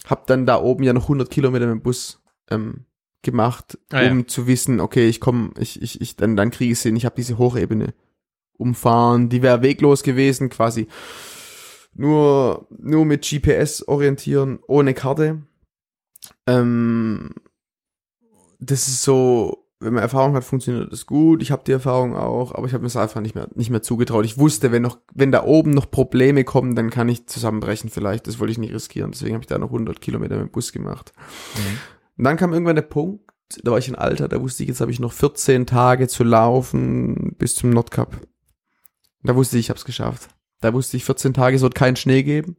Hab 0.07 0.27
dann 0.27 0.45
da 0.45 0.61
oben 0.61 0.83
ja 0.83 0.93
noch 0.93 1.03
100 1.03 1.29
Kilometer 1.31 1.65
mit 1.65 1.73
dem 1.75 1.81
Bus 1.81 2.21
ähm, 2.51 2.85
gemacht, 3.23 3.79
Ah, 3.91 4.03
ja. 4.03 4.11
um 4.11 4.27
zu 4.27 4.45
wissen, 4.45 4.79
okay, 4.79 5.07
ich 5.07 5.19
komme, 5.19 5.49
ich 5.57 5.81
ich 5.81 5.99
ich 6.01 6.15
dann 6.15 6.35
dann 6.35 6.51
kriege 6.51 6.71
ich 6.71 6.77
es 6.77 6.83
hin. 6.83 6.95
Ich 6.95 7.05
habe 7.05 7.15
diese 7.15 7.39
Hochebene 7.39 7.95
umfahren, 8.57 9.29
die 9.29 9.41
wäre 9.41 9.63
weglos 9.63 10.03
gewesen, 10.03 10.49
quasi 10.49 10.87
nur 11.93 12.67
nur 12.69 13.05
mit 13.05 13.27
GPS 13.27 13.83
orientieren, 13.87 14.59
ohne 14.67 14.93
Karte. 14.93 15.41
Ähm, 16.47 17.31
das 18.59 18.87
ist 18.87 19.01
so, 19.01 19.67
wenn 19.79 19.93
man 19.93 20.03
Erfahrung 20.03 20.35
hat, 20.35 20.43
funktioniert 20.43 20.91
das 20.91 21.05
gut. 21.05 21.41
Ich 21.41 21.51
habe 21.51 21.63
die 21.65 21.71
Erfahrung 21.71 22.15
auch, 22.15 22.53
aber 22.53 22.67
ich 22.67 22.73
habe 22.73 22.81
mir 22.81 22.87
es 22.87 22.95
einfach 22.95 23.21
nicht 23.21 23.35
mehr 23.35 23.49
nicht 23.55 23.69
mehr 23.69 23.81
zugetraut. 23.81 24.25
Ich 24.25 24.37
wusste, 24.37 24.71
wenn 24.71 24.81
noch 24.81 24.99
wenn 25.13 25.31
da 25.31 25.43
oben 25.43 25.71
noch 25.71 25.91
Probleme 25.91 26.43
kommen, 26.43 26.75
dann 26.75 26.89
kann 26.89 27.09
ich 27.09 27.27
zusammenbrechen 27.27 27.89
vielleicht. 27.89 28.27
Das 28.27 28.39
wollte 28.39 28.51
ich 28.51 28.57
nicht 28.57 28.73
riskieren. 28.73 29.11
Deswegen 29.11 29.33
habe 29.33 29.43
ich 29.43 29.47
da 29.47 29.57
noch 29.57 29.67
100 29.67 30.01
Kilometer 30.01 30.37
mit 30.37 30.47
dem 30.47 30.51
Bus 30.51 30.71
gemacht. 30.71 31.13
Und 32.17 32.23
dann 32.23 32.37
kam 32.37 32.53
irgendwann 32.53 32.75
der 32.75 32.83
Punkt, 32.83 33.29
da 33.63 33.71
war 33.71 33.77
ich 33.77 33.87
in 33.87 33.95
Alter, 33.95 34.27
da 34.27 34.41
wusste 34.41 34.63
ich, 34.63 34.69
jetzt 34.69 34.81
habe 34.81 34.91
ich 34.91 34.99
noch 34.99 35.13
14 35.13 35.65
Tage 35.65 36.07
zu 36.07 36.23
laufen 36.23 37.35
bis 37.37 37.55
zum 37.55 37.69
Nordkap. 37.69 38.15
Da 39.23 39.35
wusste 39.35 39.57
ich, 39.57 39.65
ich 39.65 39.69
habe 39.69 39.77
es 39.77 39.85
geschafft. 39.85 40.29
Da 40.61 40.73
wusste 40.73 40.97
ich, 40.97 41.05
14 41.05 41.33
Tage, 41.33 41.55
es 41.55 41.61
wird 41.61 41.75
keinen 41.75 41.95
Schnee 41.95 42.23
geben. 42.23 42.57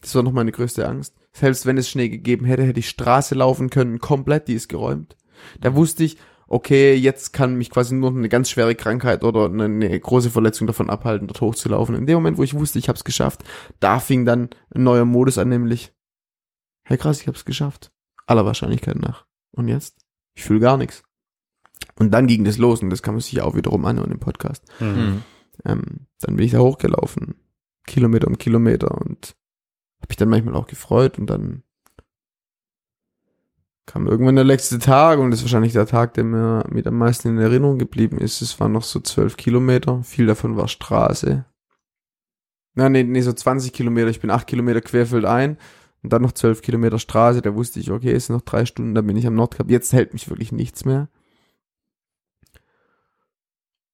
Das 0.00 0.14
war 0.14 0.22
noch 0.22 0.32
meine 0.32 0.52
größte 0.52 0.86
Angst. 0.86 1.14
Selbst 1.32 1.66
wenn 1.66 1.78
es 1.78 1.88
Schnee 1.88 2.08
gegeben 2.08 2.46
hätte, 2.46 2.64
hätte 2.64 2.80
ich 2.80 2.88
Straße 2.88 3.34
laufen 3.34 3.70
können, 3.70 3.98
komplett, 3.98 4.48
die 4.48 4.54
ist 4.54 4.68
geräumt. 4.68 5.16
Da 5.60 5.74
wusste 5.74 6.04
ich, 6.04 6.18
okay, 6.46 6.94
jetzt 6.94 7.32
kann 7.32 7.56
mich 7.56 7.70
quasi 7.70 7.94
nur 7.94 8.10
eine 8.10 8.28
ganz 8.28 8.50
schwere 8.50 8.74
Krankheit 8.74 9.22
oder 9.22 9.46
eine, 9.46 9.64
eine 9.64 10.00
große 10.00 10.30
Verletzung 10.30 10.66
davon 10.66 10.90
abhalten, 10.90 11.28
dort 11.28 11.40
hochzulaufen. 11.40 11.94
In 11.94 12.06
dem 12.06 12.14
Moment, 12.16 12.38
wo 12.38 12.42
ich 12.42 12.54
wusste, 12.54 12.78
ich 12.78 12.88
habe 12.88 12.96
es 12.96 13.04
geschafft, 13.04 13.44
da 13.80 14.00
fing 14.00 14.24
dann 14.24 14.50
ein 14.74 14.82
neuer 14.82 15.04
Modus 15.04 15.38
an, 15.38 15.50
nämlich, 15.50 15.92
hey 16.84 16.96
krass, 16.96 17.20
ich 17.20 17.26
habe 17.26 17.36
es 17.36 17.44
geschafft. 17.44 17.92
Aller 18.26 18.46
Wahrscheinlichkeit 18.46 18.96
nach. 18.96 19.26
Und 19.52 19.68
jetzt? 19.68 19.96
Ich 20.34 20.44
fühle 20.44 20.60
gar 20.60 20.76
nichts. 20.76 21.02
Und 21.96 22.12
dann 22.12 22.26
ging 22.26 22.44
das 22.44 22.58
los 22.58 22.82
und 22.82 22.90
das 22.90 23.02
kann 23.02 23.14
man 23.14 23.20
sich 23.20 23.40
auch 23.40 23.54
wiederum 23.54 23.84
anhören 23.84 24.12
im 24.12 24.20
Podcast. 24.20 24.64
Mhm. 24.80 25.22
Ähm, 25.64 26.06
dann 26.20 26.36
bin 26.36 26.44
ich 26.44 26.52
da 26.52 26.58
hochgelaufen. 26.60 27.34
Kilometer 27.86 28.28
um 28.28 28.38
Kilometer 28.38 28.96
und 28.98 29.34
habe 30.00 30.08
mich 30.08 30.16
dann 30.16 30.28
manchmal 30.28 30.54
auch 30.54 30.66
gefreut 30.66 31.18
und 31.18 31.26
dann 31.26 31.62
kam 33.86 34.06
irgendwann 34.06 34.36
der 34.36 34.44
letzte 34.44 34.78
Tag 34.78 35.18
und 35.18 35.30
das 35.30 35.40
ist 35.40 35.46
wahrscheinlich 35.46 35.72
der 35.72 35.86
Tag, 35.86 36.14
der 36.14 36.24
mir 36.24 36.64
mit 36.68 36.86
am 36.86 36.98
meisten 36.98 37.28
in 37.28 37.38
Erinnerung 37.38 37.78
geblieben 37.78 38.18
ist. 38.18 38.42
Es 38.42 38.60
waren 38.60 38.72
noch 38.72 38.84
so 38.84 39.00
zwölf 39.00 39.36
Kilometer, 39.36 40.02
viel 40.02 40.26
davon 40.26 40.56
war 40.56 40.68
Straße. 40.68 41.46
Nein, 42.74 42.92
nee, 42.92 43.02
nee, 43.02 43.22
so 43.22 43.32
20 43.32 43.72
Kilometer. 43.72 44.08
Ich 44.08 44.20
bin 44.20 44.30
acht 44.30 44.46
Kilometer 44.46 44.80
querfeldein 44.80 45.56
und 46.02 46.12
dann 46.12 46.22
noch 46.22 46.32
zwölf 46.32 46.62
Kilometer 46.62 46.98
Straße. 46.98 47.42
Da 47.42 47.54
wusste 47.54 47.80
ich, 47.80 47.90
okay, 47.90 48.12
es 48.12 48.26
sind 48.26 48.36
noch 48.36 48.44
drei 48.44 48.66
Stunden, 48.66 48.94
dann 48.94 49.06
bin 49.06 49.16
ich 49.16 49.26
am 49.26 49.34
Nordkap. 49.34 49.68
Jetzt 49.70 49.92
hält 49.92 50.12
mich 50.12 50.28
wirklich 50.28 50.52
nichts 50.52 50.84
mehr. 50.84 51.08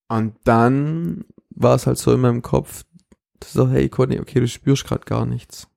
Und 0.08 0.36
dann 0.44 1.24
war 1.50 1.76
es 1.76 1.86
halt 1.86 1.98
so 1.98 2.12
in 2.12 2.20
meinem 2.20 2.42
Kopf, 2.42 2.84
so, 3.42 3.68
hey 3.68 3.88
Conny, 3.88 4.20
okay, 4.20 4.40
du 4.40 4.48
spürst 4.48 4.84
gerade 4.86 5.04
gar 5.04 5.24
nichts. 5.24 5.68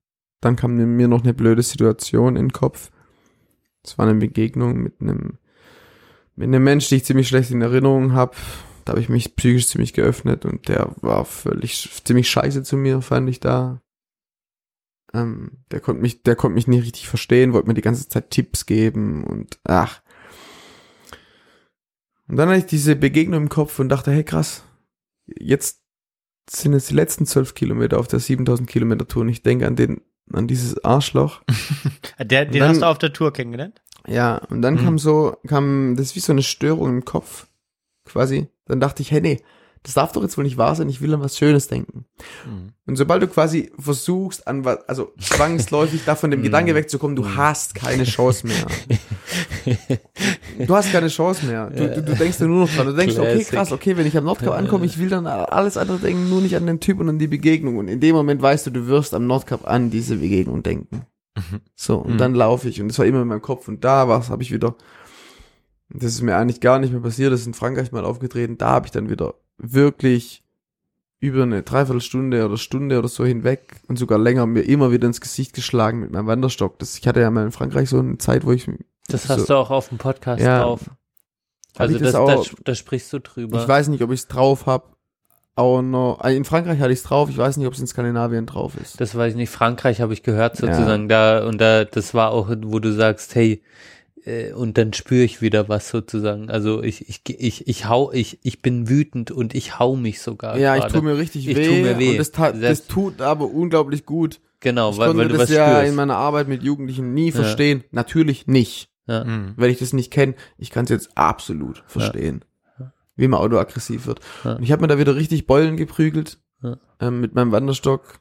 Dann 0.47 0.55
kam 0.55 0.75
mir 0.75 1.09
noch 1.09 1.23
eine 1.23 1.33
blöde 1.33 1.61
Situation 1.61 2.37
in 2.37 2.45
den 2.45 2.53
Kopf. 2.53 2.89
Es 3.83 3.97
war 3.97 4.07
eine 4.07 4.17
Begegnung 4.17 4.77
mit 4.81 5.01
einem 5.01 5.39
mit 6.37 6.47
einem 6.47 6.63
Mensch, 6.63 6.87
den 6.87 6.99
ich 6.99 7.03
ziemlich 7.03 7.27
schlecht 7.27 7.51
in 7.51 7.61
Erinnerung 7.61 8.13
habe. 8.13 8.37
Da 8.85 8.91
habe 8.91 9.01
ich 9.01 9.09
mich 9.09 9.35
psychisch 9.35 9.67
ziemlich 9.67 9.91
geöffnet 9.91 10.45
und 10.45 10.69
der 10.69 10.95
war 11.01 11.25
völlig 11.25 11.89
ziemlich 12.05 12.29
scheiße 12.29 12.63
zu 12.63 12.77
mir, 12.77 13.01
fand 13.01 13.27
ich 13.27 13.41
da. 13.41 13.81
Ähm, 15.13 15.65
der 15.69 15.81
konnte 15.81 16.01
mich, 16.01 16.23
der 16.23 16.37
konnte 16.37 16.55
mich 16.55 16.67
nicht 16.69 16.83
richtig 16.83 17.09
verstehen, 17.09 17.51
wollte 17.51 17.67
mir 17.67 17.73
die 17.73 17.81
ganze 17.81 18.07
Zeit 18.07 18.29
Tipps 18.29 18.65
geben 18.65 19.25
und 19.25 19.59
ach. 19.65 20.01
Und 22.29 22.37
dann 22.37 22.47
hatte 22.47 22.59
ich 22.59 22.67
diese 22.67 22.95
Begegnung 22.95 23.41
im 23.41 23.49
Kopf 23.49 23.79
und 23.79 23.89
dachte, 23.89 24.11
hey 24.11 24.23
krass, 24.23 24.63
jetzt 25.25 25.81
sind 26.49 26.71
es 26.71 26.87
die 26.87 26.95
letzten 26.95 27.25
zwölf 27.25 27.53
Kilometer 27.53 27.99
auf 27.99 28.07
der 28.07 28.21
7000 28.21 28.69
Kilometer 28.69 29.05
Tour 29.09 29.23
und 29.23 29.29
ich 29.29 29.43
denke 29.43 29.67
an 29.67 29.75
den, 29.75 29.99
an 30.33 30.47
dieses 30.47 30.83
Arschloch. 30.83 31.41
Der, 32.19 32.45
den 32.45 32.59
Dann- 32.59 32.69
hast 32.69 32.81
du 32.81 32.85
auf 32.87 32.97
der 32.97 33.13
Tour 33.13 33.31
kennengelernt? 33.33 33.81
Ja, 34.07 34.37
und 34.49 34.61
dann 34.61 34.75
Mhm. 34.75 34.79
kam 34.85 34.99
so, 34.99 35.35
kam, 35.47 35.95
das 35.97 36.07
ist 36.07 36.15
wie 36.15 36.19
so 36.21 36.31
eine 36.31 36.41
Störung 36.43 36.89
im 36.89 37.05
Kopf, 37.05 37.47
quasi. 38.05 38.47
Dann 38.65 38.79
dachte 38.79 39.01
ich, 39.01 39.11
hey, 39.11 39.19
nee, 39.21 39.41
das 39.83 39.93
darf 39.93 40.11
doch 40.11 40.21
jetzt 40.23 40.37
wohl 40.37 40.43
nicht 40.43 40.57
wahr 40.57 40.75
sein, 40.75 40.89
ich 40.89 41.01
will 41.01 41.13
an 41.13 41.21
was 41.21 41.37
Schönes 41.37 41.67
denken. 41.67 42.05
Mhm. 42.45 42.73
Und 42.85 42.95
sobald 42.95 43.21
du 43.21 43.27
quasi 43.27 43.71
versuchst, 43.79 44.47
an 44.47 44.63
was, 44.65 44.87
also 44.87 45.13
zwangsläufig 45.19 46.01
da 46.05 46.15
von 46.15 46.31
dem 46.31 46.41
Gedanke 46.43 46.75
wegzukommen, 46.75 47.15
du 47.15 47.35
hast 47.35 47.75
keine 47.75 48.03
Chance 48.05 48.47
mehr. 48.47 48.65
Du 50.65 50.75
hast 50.75 50.91
keine 50.91 51.07
Chance 51.09 51.45
mehr. 51.45 51.69
Du, 51.69 51.87
du, 51.89 52.01
du 52.03 52.15
denkst 52.15 52.39
ja 52.39 52.47
nur 52.47 52.61
noch 52.65 52.73
dran. 52.73 52.87
Du 52.87 52.93
denkst, 52.93 53.17
okay, 53.17 53.31
Classic. 53.33 53.49
krass, 53.49 53.71
okay, 53.71 53.97
wenn 53.97 54.07
ich 54.07 54.17
am 54.17 54.23
Nordkap 54.25 54.53
ankomme, 54.53 54.85
ich 54.85 54.97
will 54.97 55.09
dann 55.09 55.27
alles 55.27 55.77
andere 55.77 55.97
denken, 55.99 56.29
nur 56.29 56.41
nicht 56.41 56.55
an 56.55 56.65
den 56.65 56.79
Typ 56.79 56.99
und 56.99 57.09
an 57.09 57.19
die 57.19 57.27
Begegnung. 57.27 57.77
Und 57.77 57.87
in 57.87 57.99
dem 57.99 58.15
Moment 58.15 58.41
weißt 58.41 58.67
du, 58.67 58.71
du 58.71 58.87
wirst 58.87 59.13
am 59.13 59.27
Nordkap 59.27 59.67
an 59.67 59.89
diese 59.89 60.17
Begegnung 60.17 60.63
denken. 60.63 61.01
So, 61.75 61.97
und 61.99 62.13
Mhm. 62.13 62.17
dann 62.17 62.33
laufe 62.35 62.67
ich. 62.67 62.81
Und 62.81 62.87
das 62.87 62.97
war 62.97 63.05
immer 63.05 63.21
in 63.21 63.27
meinem 63.27 63.41
Kopf. 63.41 63.67
Und 63.67 63.83
da 63.83 64.07
was 64.07 64.29
habe 64.29 64.41
ich 64.41 64.51
wieder. 64.51 64.75
Das 65.89 66.11
ist 66.13 66.21
mir 66.21 66.35
eigentlich 66.35 66.61
gar 66.61 66.79
nicht 66.79 66.91
mehr 66.91 67.01
passiert. 67.01 67.31
Das 67.31 67.41
ist 67.41 67.47
in 67.47 67.53
Frankreich 67.53 67.91
mal 67.91 68.05
aufgetreten. 68.05 68.57
Da 68.57 68.69
habe 68.69 68.87
ich 68.87 68.91
dann 68.91 69.09
wieder 69.09 69.35
wirklich 69.57 70.43
über 71.19 71.43
eine 71.43 71.63
Dreiviertelstunde 71.63 72.45
oder 72.45 72.57
Stunde 72.57 72.99
oder 72.99 73.07
so 73.07 73.25
hinweg 73.25 73.77
und 73.87 73.97
sogar 73.97 74.19
länger 74.19 74.45
mir 74.45 74.61
immer 74.61 74.91
wieder 74.91 75.07
ins 75.07 75.19
Gesicht 75.21 75.53
geschlagen 75.53 75.99
mit 75.99 76.11
meinem 76.11 76.27
Wanderstock. 76.27 76.77
Das, 76.79 76.97
ich 76.97 77.07
hatte 77.07 77.21
ja 77.21 77.31
mal 77.31 77.45
in 77.45 77.51
Frankreich 77.51 77.89
so 77.89 77.99
eine 77.99 78.17
Zeit, 78.19 78.45
wo 78.45 78.51
ich 78.51 78.69
Das 79.07 79.23
so, 79.23 79.29
hast 79.33 79.49
du 79.49 79.55
auch 79.55 79.71
auf 79.71 79.89
dem 79.89 79.97
Podcast 79.97 80.43
Ja. 80.43 80.61
drauf. 80.61 80.81
Also 81.75 81.93
das 81.97 82.11
das, 82.11 82.15
auch- 82.15 82.27
das, 82.45 82.55
da 82.63 82.75
sprichst 82.75 83.11
du 83.13 83.19
drüber. 83.19 83.61
Ich 83.61 83.67
weiß 83.67 83.87
nicht, 83.87 84.03
ob 84.03 84.11
ich 84.11 84.21
es 84.21 84.27
drauf 84.27 84.65
habe. 84.67 84.85
Auch 85.55 85.81
noch, 85.81 86.19
also 86.19 86.37
in 86.37 86.45
Frankreich 86.45 86.79
hatte 86.79 86.91
ich 86.93 86.99
es 86.99 87.03
drauf. 87.03 87.31
Ich 87.31 87.37
weiß 87.37 87.57
nicht, 87.57 87.65
ob 87.65 87.73
es 87.73 87.79
in 87.79 87.87
Skandinavien 87.87 88.45
drauf 88.45 88.75
ist. 88.79 89.01
Das 89.01 89.15
weiß 89.15 89.31
ich 89.31 89.37
nicht. 89.37 89.49
Frankreich 89.49 90.01
habe 90.01 90.13
ich 90.13 90.21
gehört 90.21 90.55
sozusagen 90.55 91.09
da 91.09 91.47
und 91.47 91.57
da 91.59 91.83
das 91.83 92.13
war 92.13 92.29
auch, 92.29 92.49
wo 92.63 92.77
du 92.77 92.93
sagst, 92.93 93.33
hey, 93.33 93.63
äh, 94.27 94.53
und 94.53 94.77
dann 94.77 94.93
spüre 94.93 95.23
ich 95.23 95.41
wieder 95.41 95.69
was 95.69 95.89
sozusagen. 95.89 96.49
Also 96.49 96.83
ich 96.83 97.07
ich 97.09 97.21
ich 97.27 97.67
ich 97.67 97.85
hau 97.87 98.11
ich 98.11 98.39
ich 98.43 98.61
bin 98.61 98.89
wütend 98.89 99.31
und 99.31 99.55
ich 99.55 99.79
hau 99.79 99.95
mich 99.95 100.21
sogar. 100.21 100.57
ja, 100.57 100.75
ich 100.75 100.81
gerade. 100.81 100.93
tue 100.93 101.01
mir 101.03 101.17
richtig 101.17 101.47
Ich 101.47 101.55
weh. 101.55 101.67
tu 101.67 101.73
mir 101.73 101.97
weh. 101.97 102.11
Und 102.11 102.17
das, 102.17 102.31
tat, 102.31 102.61
das 102.61 102.87
tut 102.87 103.21
aber 103.21 103.45
unglaublich 103.49 104.05
gut. 104.05 104.39
genau, 104.59 104.91
Ich 104.91 104.97
weil, 104.97 105.15
weil 105.17 105.27
du 105.27 105.33
das 105.37 105.43
was 105.43 105.49
ja 105.55 105.69
spürst. 105.75 105.89
in 105.89 105.95
meiner 105.95 106.15
Arbeit 106.17 106.47
mit 106.47 106.63
Jugendlichen 106.63 107.13
nie 107.13 107.31
verstehen. 107.31 107.83
Natürlich 107.91 108.47
nicht. 108.47 108.89
ja. 109.07 109.23
Mhm. 109.23 109.53
Wenn 109.55 109.71
ich 109.71 109.79
das 109.79 109.93
nicht 109.93 110.11
kenne, 110.11 110.35
ich 110.57 110.71
kann 110.71 110.83
es 110.85 110.89
jetzt 110.91 111.09
absolut 111.17 111.83
verstehen. 111.87 112.43
Wie 113.19 113.27
man 113.27 113.39
autoaggressiv 113.39 114.05
wird. 114.05 114.19
Ja. 114.43 114.53
Und 114.57 114.63
ich 114.63 114.71
habe 114.71 114.81
mir 114.83 114.87
da 114.87 114.99
wieder 114.99 115.15
richtig 115.15 115.47
Beulen 115.47 115.75
geprügelt 115.75 116.37
Ja. 116.61 116.77
ähm, 116.99 117.19
mit 117.21 117.33
meinem 117.33 117.51
Wanderstock. 117.51 118.19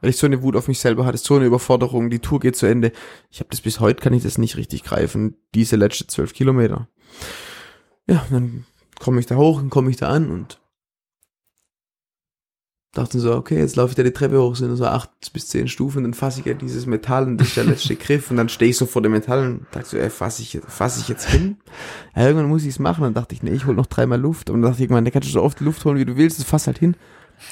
Weil 0.00 0.10
ich 0.10 0.16
so 0.16 0.26
eine 0.26 0.42
Wut 0.42 0.56
auf 0.56 0.68
mich 0.68 0.80
selber 0.80 1.04
hatte, 1.04 1.18
so 1.18 1.34
eine 1.36 1.46
Überforderung, 1.46 2.10
die 2.10 2.20
Tour 2.20 2.40
geht 2.40 2.56
zu 2.56 2.66
Ende. 2.66 2.92
Ich 3.30 3.40
habe 3.40 3.50
das 3.50 3.60
bis 3.60 3.80
heute, 3.80 4.00
kann 4.00 4.14
ich 4.14 4.22
das 4.22 4.38
nicht 4.38 4.56
richtig 4.56 4.82
greifen, 4.84 5.36
diese 5.54 5.76
letzte 5.76 6.06
zwölf 6.06 6.32
Kilometer. 6.32 6.88
Ja, 8.06 8.24
dann 8.30 8.64
komme 8.98 9.20
ich 9.20 9.26
da 9.26 9.36
hoch 9.36 9.60
und 9.60 9.70
komme 9.70 9.90
ich 9.90 9.96
da 9.96 10.08
an 10.08 10.30
und 10.30 10.60
dachte 12.92 13.20
so, 13.20 13.34
okay, 13.34 13.58
jetzt 13.58 13.76
laufe 13.76 13.90
ich 13.90 13.94
da 13.94 14.02
die 14.02 14.10
Treppe 14.10 14.40
hoch, 14.40 14.56
sind 14.56 14.74
so 14.74 14.84
acht 14.84 15.10
bis 15.32 15.48
zehn 15.48 15.68
Stufen, 15.68 16.02
dann 16.02 16.14
fasse 16.14 16.40
ich 16.40 16.46
ja 16.46 16.54
dieses 16.54 16.86
Metall 16.86 17.26
und 17.26 17.38
das 17.38 17.48
ist 17.48 17.56
der 17.56 17.64
letzte 17.64 17.96
Griff 17.96 18.30
und 18.30 18.36
dann 18.36 18.48
stehe 18.48 18.70
ich 18.70 18.76
so 18.76 18.86
vor 18.86 19.00
dem 19.02 19.12
Metall 19.12 19.46
und 19.46 19.66
dachte 19.70 19.88
so, 19.90 19.96
ey, 19.96 20.10
fasse 20.10 20.42
ich, 20.42 20.60
fasse 20.66 21.00
ich 21.00 21.08
jetzt 21.08 21.28
hin? 21.28 21.58
Ja, 22.16 22.26
irgendwann 22.26 22.48
muss 22.48 22.62
ich 22.62 22.70
es 22.70 22.78
machen. 22.78 23.02
Dann 23.02 23.14
dachte 23.14 23.34
ich, 23.34 23.42
nee, 23.42 23.52
ich 23.52 23.66
hol 23.66 23.74
noch 23.74 23.86
dreimal 23.86 24.20
Luft. 24.20 24.50
Und 24.50 24.62
dann 24.62 24.70
dachte 24.70 24.82
ich, 24.82 24.88
irgendwann, 24.88 25.04
da 25.04 25.12
kannst 25.12 25.28
du 25.28 25.32
so 25.32 25.42
oft 25.42 25.60
Luft 25.60 25.84
holen, 25.84 25.98
wie 25.98 26.04
du 26.04 26.16
willst, 26.16 26.38
das 26.38 26.46
fass 26.46 26.66
halt 26.66 26.78
hin. 26.78 26.96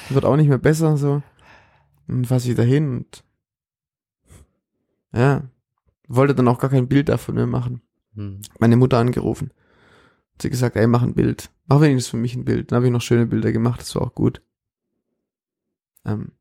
Wird 0.09 0.25
auch 0.25 0.35
nicht 0.35 0.49
mehr 0.49 0.57
besser, 0.57 0.97
so. 0.97 1.23
Und 2.09 2.15
dann 2.15 2.25
fasse 2.25 2.49
ich 2.49 2.55
da 2.55 2.63
hin 2.63 2.89
und, 2.97 3.23
ja, 5.13 5.43
wollte 6.07 6.35
dann 6.35 6.47
auch 6.47 6.59
gar 6.59 6.69
kein 6.69 6.87
Bild 6.87 7.09
davon 7.09 7.35
mehr 7.35 7.47
machen. 7.47 7.81
Hm. 8.15 8.41
Meine 8.59 8.77
Mutter 8.77 8.97
angerufen. 8.97 9.51
Hat 10.33 10.41
sie 10.41 10.49
gesagt, 10.49 10.75
ey, 10.75 10.87
mach 10.87 11.03
ein 11.03 11.13
Bild. 11.13 11.51
Mach 11.67 11.81
wenigstens 11.81 12.09
für 12.11 12.17
mich 12.17 12.35
ein 12.35 12.45
Bild. 12.45 12.71
Dann 12.71 12.77
habe 12.77 12.87
ich 12.87 12.91
noch 12.91 13.01
schöne 13.01 13.25
Bilder 13.27 13.51
gemacht, 13.51 13.81
das 13.81 13.95
war 13.95 14.01
auch 14.03 14.15
gut. 14.15 14.41
Ähm, 16.05 16.31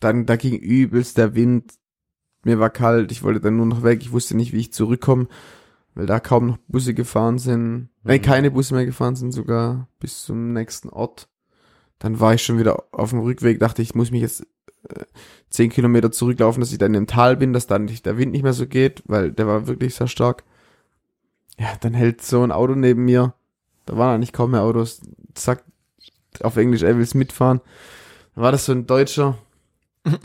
dann, 0.00 0.26
da 0.26 0.36
ging 0.36 0.56
übelst 0.56 1.18
der 1.18 1.34
Wind. 1.34 1.74
Mir 2.44 2.58
war 2.58 2.70
kalt, 2.70 3.12
ich 3.12 3.22
wollte 3.22 3.40
dann 3.40 3.56
nur 3.56 3.66
noch 3.66 3.82
weg. 3.82 4.00
Ich 4.02 4.12
wusste 4.12 4.36
nicht, 4.36 4.52
wie 4.52 4.60
ich 4.60 4.72
zurückkomme, 4.72 5.28
weil 5.94 6.06
da 6.06 6.20
kaum 6.20 6.46
noch 6.46 6.58
Busse 6.68 6.94
gefahren 6.94 7.38
sind. 7.38 7.88
Nee, 8.04 8.18
Mhm. 8.18 8.22
keine 8.22 8.50
Busse 8.50 8.74
mehr 8.74 8.86
gefahren 8.86 9.16
sind 9.16 9.32
sogar 9.32 9.88
bis 9.98 10.22
zum 10.24 10.52
nächsten 10.52 10.88
Ort. 10.88 11.28
Dann 11.98 12.20
war 12.20 12.34
ich 12.34 12.42
schon 12.42 12.58
wieder 12.58 12.84
auf 12.92 13.10
dem 13.10 13.20
Rückweg, 13.20 13.58
dachte 13.58 13.82
ich, 13.82 13.94
muss 13.94 14.10
mich 14.10 14.22
jetzt 14.22 14.46
äh, 14.88 15.04
zehn 15.50 15.70
Kilometer 15.70 16.12
zurücklaufen, 16.12 16.60
dass 16.60 16.72
ich 16.72 16.78
dann 16.78 16.94
im 16.94 17.06
Tal 17.06 17.36
bin, 17.36 17.52
dass 17.52 17.66
dann 17.66 17.86
nicht, 17.86 18.06
der 18.06 18.18
Wind 18.18 18.32
nicht 18.32 18.42
mehr 18.42 18.52
so 18.52 18.66
geht, 18.66 19.02
weil 19.06 19.32
der 19.32 19.46
war 19.46 19.66
wirklich 19.66 19.94
sehr 19.94 20.06
stark. 20.06 20.44
Ja, 21.58 21.68
dann 21.80 21.94
hält 21.94 22.22
so 22.22 22.42
ein 22.42 22.52
Auto 22.52 22.74
neben 22.74 23.04
mir. 23.04 23.34
Da 23.86 23.96
waren 23.96 24.14
eigentlich 24.14 24.32
kaum 24.32 24.52
mehr 24.52 24.62
Autos. 24.62 25.00
Sagt 25.36 25.64
auf 26.40 26.56
Englisch, 26.56 26.82
er 26.82 26.96
will's 26.96 27.14
mitfahren. 27.14 27.60
Dann 28.34 28.44
war 28.44 28.52
das 28.52 28.66
so 28.66 28.72
ein 28.72 28.86
Deutscher 28.86 29.38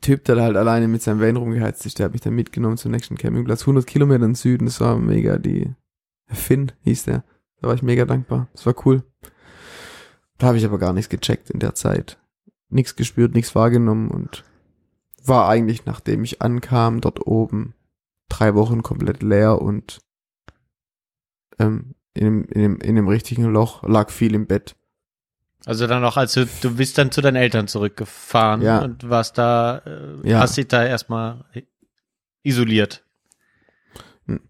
Typ, 0.00 0.24
der 0.24 0.36
da 0.36 0.42
halt 0.42 0.56
alleine 0.56 0.88
mit 0.88 1.02
seinem 1.02 1.20
Van 1.20 1.36
rumgeheizt 1.36 1.84
ist. 1.84 1.98
Der 1.98 2.04
hat 2.04 2.12
mich 2.12 2.22
dann 2.22 2.34
mitgenommen 2.34 2.78
zum 2.78 2.90
nächsten 2.90 3.18
Campingplatz. 3.18 3.62
100 3.62 3.86
Kilometer 3.86 4.24
im 4.24 4.34
Süden, 4.34 4.64
das 4.64 4.80
war 4.80 4.96
mega 4.96 5.38
die, 5.38 5.74
Finn 6.26 6.72
hieß 6.80 7.04
der. 7.04 7.24
Da 7.60 7.68
war 7.68 7.74
ich 7.74 7.82
mega 7.82 8.04
dankbar. 8.04 8.48
Das 8.52 8.66
war 8.66 8.74
cool. 8.86 9.04
Da 10.42 10.48
habe 10.48 10.58
ich 10.58 10.64
aber 10.64 10.80
gar 10.80 10.92
nichts 10.92 11.08
gecheckt 11.08 11.50
in 11.50 11.60
der 11.60 11.76
Zeit. 11.76 12.18
Nichts 12.68 12.96
gespürt, 12.96 13.32
nichts 13.32 13.54
wahrgenommen 13.54 14.10
und 14.10 14.42
war 15.24 15.48
eigentlich, 15.48 15.86
nachdem 15.86 16.24
ich 16.24 16.42
ankam, 16.42 17.00
dort 17.00 17.24
oben 17.28 17.74
drei 18.28 18.56
Wochen 18.56 18.82
komplett 18.82 19.22
leer 19.22 19.62
und 19.62 20.00
ähm, 21.60 21.94
in, 22.12 22.24
dem, 22.24 22.44
in, 22.46 22.60
dem, 22.60 22.76
in 22.80 22.96
dem 22.96 23.06
richtigen 23.06 23.44
Loch, 23.52 23.84
lag 23.84 24.10
viel 24.10 24.34
im 24.34 24.48
Bett. 24.48 24.74
Also 25.64 25.86
dann 25.86 26.04
auch, 26.04 26.16
als 26.16 26.32
du, 26.32 26.44
du 26.60 26.74
bist 26.74 26.98
dann 26.98 27.12
zu 27.12 27.20
deinen 27.20 27.36
Eltern 27.36 27.68
zurückgefahren 27.68 28.62
Ja. 28.62 28.82
und 28.82 29.08
warst 29.08 29.38
da, 29.38 29.78
äh, 29.86 30.28
Ja. 30.28 30.40
hast 30.40 30.56
dich 30.56 30.66
da 30.66 30.84
erstmal 30.84 31.44
isoliert. 32.42 33.04
N 34.26 34.40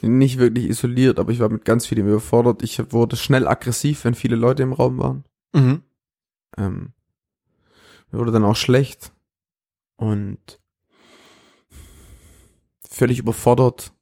nicht 0.00 0.38
wirklich 0.38 0.68
isoliert, 0.68 1.18
aber 1.18 1.32
ich 1.32 1.40
war 1.40 1.48
mit 1.48 1.64
ganz 1.64 1.86
vielem 1.86 2.06
überfordert. 2.06 2.62
Ich 2.62 2.92
wurde 2.92 3.16
schnell 3.16 3.48
aggressiv, 3.48 4.04
wenn 4.04 4.14
viele 4.14 4.36
Leute 4.36 4.62
im 4.62 4.72
Raum 4.72 4.98
waren. 4.98 5.24
Mhm. 5.52 5.82
Ähm, 6.56 6.92
mir 8.10 8.18
wurde 8.18 8.32
dann 8.32 8.44
auch 8.44 8.56
schlecht 8.56 9.12
und 9.96 10.60
völlig 12.88 13.18
überfordert. 13.18 13.92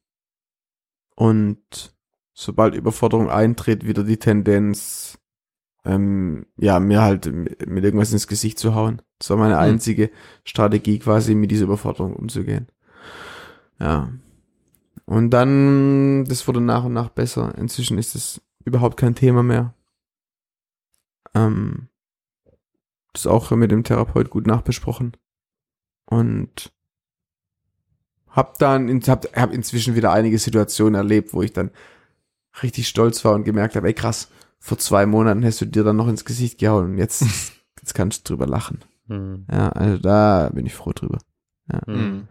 Und 1.15 1.93
sobald 2.33 2.75
Überforderung 2.75 3.29
eintritt, 3.29 3.85
wieder 3.85 4.03
die 4.03 4.17
Tendenz, 4.17 5.19
ähm, 5.85 6.45
ja, 6.57 6.79
mir 6.79 7.01
halt 7.01 7.25
mit 7.25 7.83
irgendwas 7.83 8.11
ins 8.11 8.27
Gesicht 8.27 8.59
zu 8.59 8.75
hauen. 8.75 9.01
Das 9.17 9.29
war 9.29 9.37
meine 9.37 9.55
Hm. 9.55 9.61
einzige 9.61 10.11
Strategie, 10.43 10.99
quasi 10.99 11.35
mit 11.35 11.51
dieser 11.51 11.65
Überforderung 11.65 12.15
umzugehen. 12.15 12.67
Ja. 13.79 14.11
Und 15.05 15.31
dann, 15.31 16.25
das 16.25 16.47
wurde 16.47 16.61
nach 16.61 16.83
und 16.83 16.93
nach 16.93 17.09
besser. 17.09 17.57
Inzwischen 17.57 17.97
ist 17.97 18.15
es 18.15 18.41
überhaupt 18.63 18.97
kein 18.97 19.15
Thema 19.15 19.43
mehr. 19.43 19.73
Ähm, 21.35 21.89
das 23.13 23.27
auch 23.27 23.51
mit 23.51 23.71
dem 23.71 23.83
Therapeut 23.83 24.29
gut 24.29 24.47
nachbesprochen. 24.47 25.13
Und 26.05 26.71
hab 28.29 28.59
dann, 28.59 29.01
hab, 29.01 29.35
hab 29.35 29.53
inzwischen 29.53 29.95
wieder 29.95 30.11
einige 30.11 30.37
Situationen 30.37 30.95
erlebt, 30.95 31.33
wo 31.33 31.41
ich 31.41 31.53
dann 31.53 31.71
richtig 32.61 32.87
stolz 32.87 33.23
war 33.25 33.33
und 33.33 33.43
gemerkt 33.43 33.75
habe, 33.75 33.87
ey 33.87 33.93
krass, 33.93 34.29
vor 34.59 34.77
zwei 34.77 35.05
Monaten 35.05 35.43
hast 35.43 35.61
du 35.61 35.65
dir 35.65 35.83
dann 35.83 35.95
noch 35.95 36.07
ins 36.07 36.25
Gesicht 36.25 36.59
gehauen 36.59 36.91
und 36.91 36.97
jetzt, 36.97 37.21
jetzt 37.79 37.93
kannst 37.95 38.29
du 38.29 38.33
drüber 38.33 38.47
lachen. 38.47 38.79
Hm. 39.07 39.45
Ja, 39.51 39.69
also 39.69 39.97
da 39.97 40.49
bin 40.53 40.65
ich 40.65 40.75
froh 40.75 40.91
drüber. 40.93 41.19
Mhm. 41.87 42.27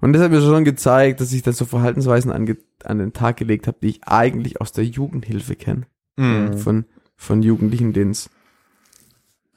Und 0.00 0.12
das 0.12 0.22
hat 0.22 0.30
mir 0.30 0.40
schon 0.40 0.64
gezeigt, 0.64 1.20
dass 1.20 1.32
ich 1.32 1.42
dann 1.42 1.54
so 1.54 1.64
Verhaltensweisen 1.64 2.30
ange 2.30 2.58
an 2.84 2.98
den 2.98 3.12
Tag 3.12 3.38
gelegt 3.38 3.66
habe, 3.66 3.78
die 3.80 3.88
ich 3.88 4.04
eigentlich 4.04 4.60
aus 4.60 4.72
der 4.72 4.84
Jugendhilfe 4.84 5.56
kenne. 5.56 5.86
Mhm. 6.16 6.58
Von, 6.58 6.84
von 7.16 7.42
Jugendlichen, 7.42 7.92
denen 7.92 8.12
es 8.12 8.30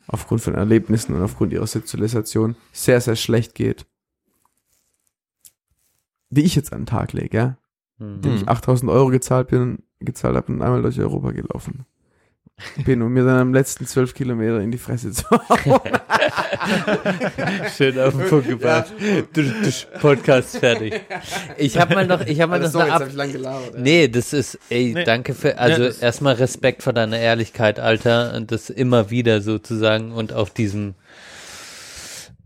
aufgrund 0.07 0.41
von 0.41 0.55
Erlebnissen 0.55 1.13
und 1.13 1.21
aufgrund 1.21 1.53
ihrer 1.53 1.67
Sozialisation 1.67 2.55
sehr, 2.71 2.99
sehr 3.01 3.15
schlecht 3.15 3.53
geht. 3.53 3.85
Die 6.29 6.43
ich 6.43 6.55
jetzt 6.55 6.73
an 6.73 6.81
den 6.81 6.85
Tag 6.85 7.13
lege, 7.13 7.37
ja. 7.37 7.57
Hm. 7.97 8.21
Die 8.21 8.29
ich 8.29 8.47
8000 8.47 8.89
Euro 8.91 9.09
gezahlt 9.09 9.49
bin, 9.49 9.83
gezahlt 9.99 10.35
habe 10.35 10.51
und 10.51 10.61
einmal 10.61 10.81
durch 10.81 10.99
Europa 10.99 11.31
gelaufen 11.31 11.85
bin, 12.85 13.01
um 13.01 13.13
mir 13.13 13.23
dann 13.23 13.39
am 13.39 13.53
letzten 13.53 13.85
zwölf 13.85 14.13
Kilometer 14.13 14.59
in 14.61 14.71
die 14.71 14.77
Fresse 14.77 15.11
zu 15.11 15.29
hauen. 15.29 15.81
Schön 17.77 17.99
auf 17.99 18.15
den 18.15 18.27
Punkt 18.29 18.47
gebracht. 18.47 18.91
Du, 19.33 19.43
du, 19.43 19.71
Podcast 19.99 20.57
fertig. 20.57 21.01
Ich 21.57 21.77
habe 21.77 21.95
mal 21.95 22.05
noch, 22.07 22.21
ich 22.25 22.41
habe 22.41 22.51
mal 22.51 22.59
noch 22.59 22.73
eine 22.75 22.91
Ab 22.93 23.03
ich 23.07 23.13
lang 23.13 23.31
gelabert. 23.31 23.77
Nee, 23.77 24.07
das 24.07 24.33
ist, 24.33 24.59
ey, 24.69 24.93
Nee. 24.93 25.03
danke 25.03 25.33
für, 25.33 25.57
also 25.57 25.83
Ja, 25.83 25.91
erstmal 26.01 26.35
Respekt 26.35 26.83
vor 26.83 26.93
deiner 26.93 27.19
Ehrlichkeit, 27.19 27.79
Alter, 27.79 28.33
und 28.35 28.51
das 28.51 28.69
immer 28.69 29.09
wieder 29.09 29.41
sozusagen 29.41 30.11
und 30.11 30.33
auch 30.33 30.49
diesem 30.49 30.95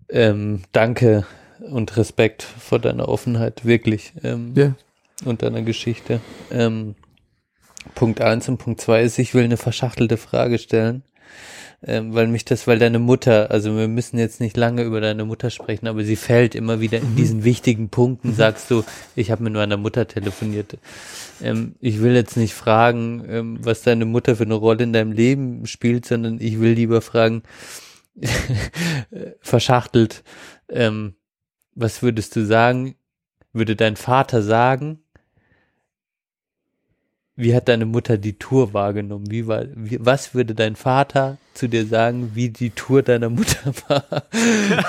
ähm, 0.10 0.64
Danke 0.72 1.26
und 1.60 1.96
Respekt 1.98 2.44
vor 2.44 2.80
deiner 2.80 3.08
Offenheit, 3.10 3.66
wirklich, 3.66 4.14
ähm, 4.24 4.54
Ja. 4.56 4.76
und 5.26 5.42
deiner 5.42 5.62
Geschichte. 5.62 6.20
Ähm, 6.52 6.96
Punkt 7.96 8.22
eins 8.22 8.48
und 8.48 8.58
Punkt 8.58 8.80
zwei 8.82 9.04
ist, 9.04 9.20
ich 9.20 9.34
will 9.34 9.44
eine 9.44 9.58
verschachtelte 9.58 10.18
Frage 10.18 10.58
stellen. 10.58 11.04
Ähm, 11.86 12.14
weil 12.14 12.28
mich 12.28 12.46
das, 12.46 12.66
weil 12.66 12.80
deine 12.80 13.00
Mutter, 13.00 13.52
also 13.52 13.76
wir 13.76 13.90
müssen 13.90 14.18
jetzt 14.18 14.40
nicht 14.40 14.56
lange 14.56 14.84
über 14.84 15.02
deine 15.02 15.26
Mutter 15.26 15.50
sprechen, 15.50 15.88
aber 15.88 16.06
sie 16.06 16.16
fällt 16.16 16.56
immer 16.56 16.80
wieder 16.80 17.00
in 17.00 17.18
diesen 17.18 17.44
wichtigen 17.44 17.90
Punkten, 17.90 18.34
sagst 18.34 18.72
du, 18.72 18.86
ich 19.18 19.32
habe 19.32 19.44
mit 19.44 19.54
meiner 19.54 19.76
Mutter 19.76 20.08
telefoniert. 20.08 20.78
Ähm, 21.42 21.76
ich 21.82 22.02
will 22.02 22.14
jetzt 22.14 22.38
nicht 22.38 22.54
fragen, 22.54 23.26
ähm, 23.28 23.58
was 23.62 23.82
deine 23.82 24.06
Mutter 24.06 24.38
für 24.38 24.44
eine 24.44 24.54
Rolle 24.54 24.84
in 24.84 24.94
deinem 24.94 25.12
Leben 25.12 25.66
spielt, 25.66 26.06
sondern 26.06 26.40
ich 26.40 26.62
will 26.62 26.72
lieber 26.72 27.02
fragen, 27.02 27.44
verschachtelt, 29.42 30.24
ähm, 30.70 31.16
was 31.76 32.02
würdest 32.02 32.36
du 32.36 32.46
sagen, 32.46 32.96
würde 33.52 33.76
dein 33.76 33.96
Vater 33.96 34.42
sagen, 34.42 35.03
wie 37.36 37.56
hat 37.56 37.68
deine 37.68 37.86
Mutter 37.86 38.18
die 38.18 38.38
Tour 38.38 38.74
wahrgenommen? 38.74 39.30
Wie 39.30 39.48
war, 39.48 39.66
wie, 39.76 39.98
was 40.00 40.36
würde 40.36 40.54
dein 40.54 40.76
Vater 40.76 41.38
zu 41.54 41.68
dir 41.68 41.86
sagen, 41.86 42.32
wie 42.36 42.50
die 42.50 42.70
Tour 42.70 43.02
deiner 43.02 43.30
Mutter 43.30 43.74
war? 43.88 44.04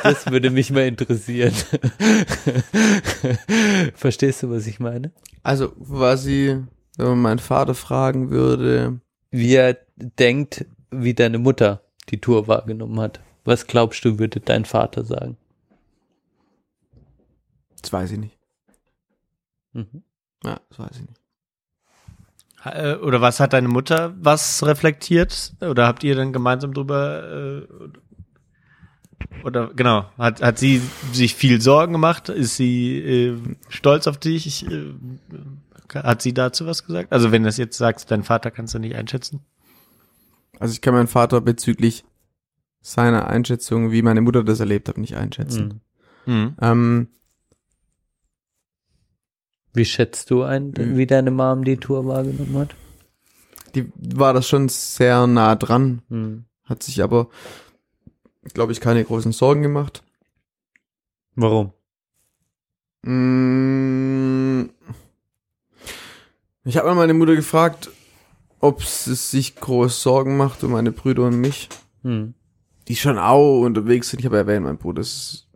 Das 0.02 0.31
würde 0.31 0.50
mich 0.50 0.70
mal 0.70 0.86
interessieren. 0.86 1.52
Verstehst 3.94 4.42
du, 4.42 4.50
was 4.50 4.66
ich 4.66 4.81
meine? 4.81 5.12
Also 5.42 5.70
quasi, 5.70 6.58
wenn 6.97 7.06
man 7.06 7.23
meinen 7.23 7.39
Vater 7.39 7.74
fragen 7.74 8.31
würde, 8.31 9.00
Wie 9.31 9.55
er 9.55 9.78
denkt, 9.97 10.66
wie 10.90 11.14
deine 11.14 11.39
Mutter 11.39 11.82
die 12.10 12.20
Tour 12.20 12.47
wahrgenommen 12.47 13.00
hat. 13.00 13.20
Was 13.44 13.66
glaubst 13.66 14.05
du, 14.05 14.18
würde 14.18 14.40
dein 14.40 14.64
Vater 14.64 15.05
sagen? 15.05 15.36
das 17.81 17.92
weiß 17.92 18.12
ich 18.12 18.18
nicht. 18.18 18.39
Mhm. 19.73 20.02
Ja, 20.42 20.58
das 20.70 20.78
weiß 20.78 20.97
ich 20.97 21.02
nicht. 21.02 21.20
Äh, 22.65 22.97
Oder 22.97 23.20
was 23.20 23.41
hat 23.41 23.52
deine 23.52 23.68
Mutter 23.68 24.15
was 24.20 24.65
reflektiert? 24.65 25.55
Oder 25.60 25.86
habt 25.86 26.05
ihr 26.05 26.15
dann 26.15 26.33
gemeinsam 26.33 26.73
drüber 26.73 27.62
äh, 27.62 27.67
oder 29.43 29.70
genau, 29.75 30.07
hat, 30.17 30.43
hat 30.43 30.59
sie 30.59 30.81
sich 31.12 31.34
viel 31.34 31.60
Sorgen 31.60 31.93
gemacht? 31.93 32.28
Ist 32.28 32.57
sie 32.57 32.99
äh, 32.99 33.39
stolz 33.68 34.07
auf 34.07 34.18
dich? 34.18 34.67
Äh, 34.70 34.94
hat 35.94 36.23
sie 36.23 36.33
dazu 36.33 36.67
was 36.67 36.86
gesagt? 36.86 37.12
Also 37.12 37.31
wenn 37.31 37.43
du 37.43 37.49
das 37.49 37.57
jetzt 37.57 37.76
sagst, 37.76 38.10
dein 38.10 38.23
Vater 38.23 38.51
kannst 38.51 38.75
du 38.75 38.78
nicht 38.78 38.97
einschätzen? 38.97 39.41
Also 40.59 40.73
ich 40.73 40.81
kann 40.81 40.94
meinen 40.94 41.09
Vater 41.09 41.41
bezüglich 41.41 42.05
seiner 42.81 43.28
Einschätzung, 43.28 43.93
wie 43.93 44.02
meine 44.02 44.20
Mutter 44.20 44.44
das 44.44 44.60
erlebt 44.60 44.89
hat, 44.89 44.99
nicht 44.99 45.17
einschätzen. 45.17 45.81
Mhm. 46.26 46.34
Mhm. 46.34 46.57
Ähm, 46.60 47.09
Wie 49.75 49.85
schätzt 49.85 50.31
du 50.31 50.43
ein, 50.43 50.69
Mhm. 50.77 50.97
wie 50.97 51.07
deine 51.07 51.31
Mom 51.31 51.65
die 51.65 51.77
Tour 51.77 52.07
wahrgenommen 52.07 52.57
hat? 52.57 52.75
die 53.75 53.91
war 53.97 54.33
das 54.33 54.49
schon 54.49 54.69
sehr 54.69 55.27
nah 55.27 55.57
dran, 55.57 56.03
Mhm. 56.09 56.44
hat 56.65 56.85
sich 56.85 57.03
aber, 57.03 57.28
glaube 58.55 58.70
ich, 58.73 58.81
keine 58.81 59.05
großen 59.05 59.33
Sorgen 59.33 59.62
gemacht. 59.62 60.05
Warum? 61.35 61.73
Mm, 63.03 64.70
Ich 66.67 66.77
habe 66.78 66.89
mal 66.89 66.94
meine 66.94 67.15
Mutter 67.15 67.35
gefragt, 67.36 67.91
ob 68.61 68.83
sie 68.85 69.15
sich 69.15 69.57
groß 69.57 70.03
Sorgen 70.03 70.36
macht 70.39 70.65
um 70.65 70.70
meine 70.73 70.93
Brüder 70.93 71.25
und 71.25 71.39
mich. 71.41 71.69
Mhm. 72.03 72.35
Die 72.89 72.97
schon 72.97 73.19
auch 73.19 73.61
unterwegs 73.62 74.09
sind. 74.11 74.20
Ich 74.20 74.27
habe 74.27 74.36
erwähnt, 74.39 74.65
mein 74.65 74.78
Bruder 74.78 75.01
ist 75.03 75.49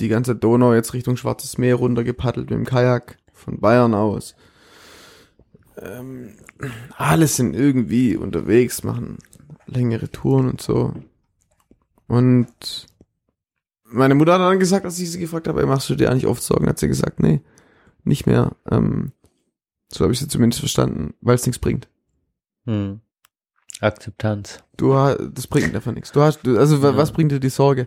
die 0.00 0.08
ganze 0.08 0.34
Donau 0.34 0.74
jetzt 0.74 0.94
Richtung 0.94 1.16
Schwarzes 1.16 1.58
Meer 1.58 1.76
runtergepaddelt 1.76 2.50
mit 2.50 2.58
dem 2.58 2.64
Kajak 2.64 3.18
von 3.36 3.60
Bayern 3.60 3.94
aus. 3.94 4.34
Ähm, 5.78 6.34
alle 6.96 7.26
sind 7.26 7.54
irgendwie 7.54 8.16
unterwegs, 8.16 8.82
machen 8.82 9.18
längere 9.66 10.10
Touren 10.10 10.48
und 10.50 10.60
so. 10.60 10.94
Und 12.08 12.86
meine 13.84 14.14
Mutter 14.14 14.34
hat 14.34 14.40
dann 14.40 14.58
gesagt, 14.58 14.84
als 14.84 14.98
ich 14.98 15.10
sie 15.10 15.18
gefragt 15.20 15.48
habe, 15.48 15.60
ey, 15.60 15.66
machst 15.66 15.88
du 15.90 15.94
dir 15.96 16.10
eigentlich 16.10 16.26
oft 16.26 16.42
Sorgen? 16.42 16.68
Hat 16.68 16.78
sie 16.78 16.88
gesagt, 16.88 17.20
nee, 17.20 17.40
nicht 18.04 18.26
mehr. 18.26 18.52
Ähm, 18.70 19.12
so 19.92 20.04
habe 20.04 20.12
ich 20.12 20.18
sie 20.18 20.28
zumindest 20.28 20.60
verstanden, 20.60 21.14
weil 21.20 21.34
es 21.34 21.46
nichts 21.46 21.58
bringt. 21.60 21.88
Mhm. 22.64 23.00
Akzeptanz. 23.80 24.64
Du 24.76 24.94
ha- 24.94 25.16
das 25.16 25.46
bringt 25.46 25.74
einfach 25.74 25.92
nichts. 25.92 26.10
Du 26.12 26.22
hast, 26.22 26.46
also 26.48 26.76
Ja. 26.78 26.96
was 26.96 27.12
bringt 27.12 27.32
dir 27.32 27.40
die 27.40 27.50
Sorge? 27.50 27.86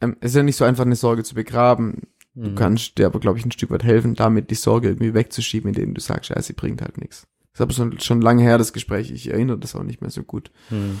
ähm, 0.00 0.16
es 0.20 0.30
ist 0.30 0.36
ja 0.36 0.42
nicht 0.44 0.56
so 0.56 0.64
einfach, 0.64 0.84
eine 0.86 0.94
Sorge 0.96 1.24
zu 1.24 1.34
begraben. 1.34 2.06
Du 2.40 2.50
Mhm. 2.50 2.54
kannst 2.54 2.98
dir 2.98 3.06
aber, 3.06 3.18
glaube 3.18 3.38
ich, 3.38 3.44
ein 3.44 3.50
Stück 3.50 3.70
weit 3.70 3.82
helfen, 3.82 4.14
damit 4.14 4.50
die 4.50 4.54
Sorge 4.54 4.88
irgendwie 4.88 5.12
wegzuschieben, 5.12 5.70
indem 5.74 5.94
du 5.94 6.00
sagst, 6.00 6.30
ja, 6.30 6.40
sie 6.40 6.52
bringt 6.52 6.80
halt 6.82 6.96
nichts. 6.98 7.26
Das 7.52 7.58
ist 7.58 7.60
aber 7.62 7.72
schon, 7.72 7.98
schon 8.00 8.20
lange 8.20 8.42
her, 8.44 8.58
das 8.58 8.72
Gespräch. 8.72 9.10
Ich 9.10 9.28
erinnere 9.30 9.58
das 9.58 9.74
auch 9.74 9.82
nicht 9.82 10.00
mehr 10.00 10.10
so 10.10 10.22
gut. 10.22 10.52
Mhm. 10.70 11.00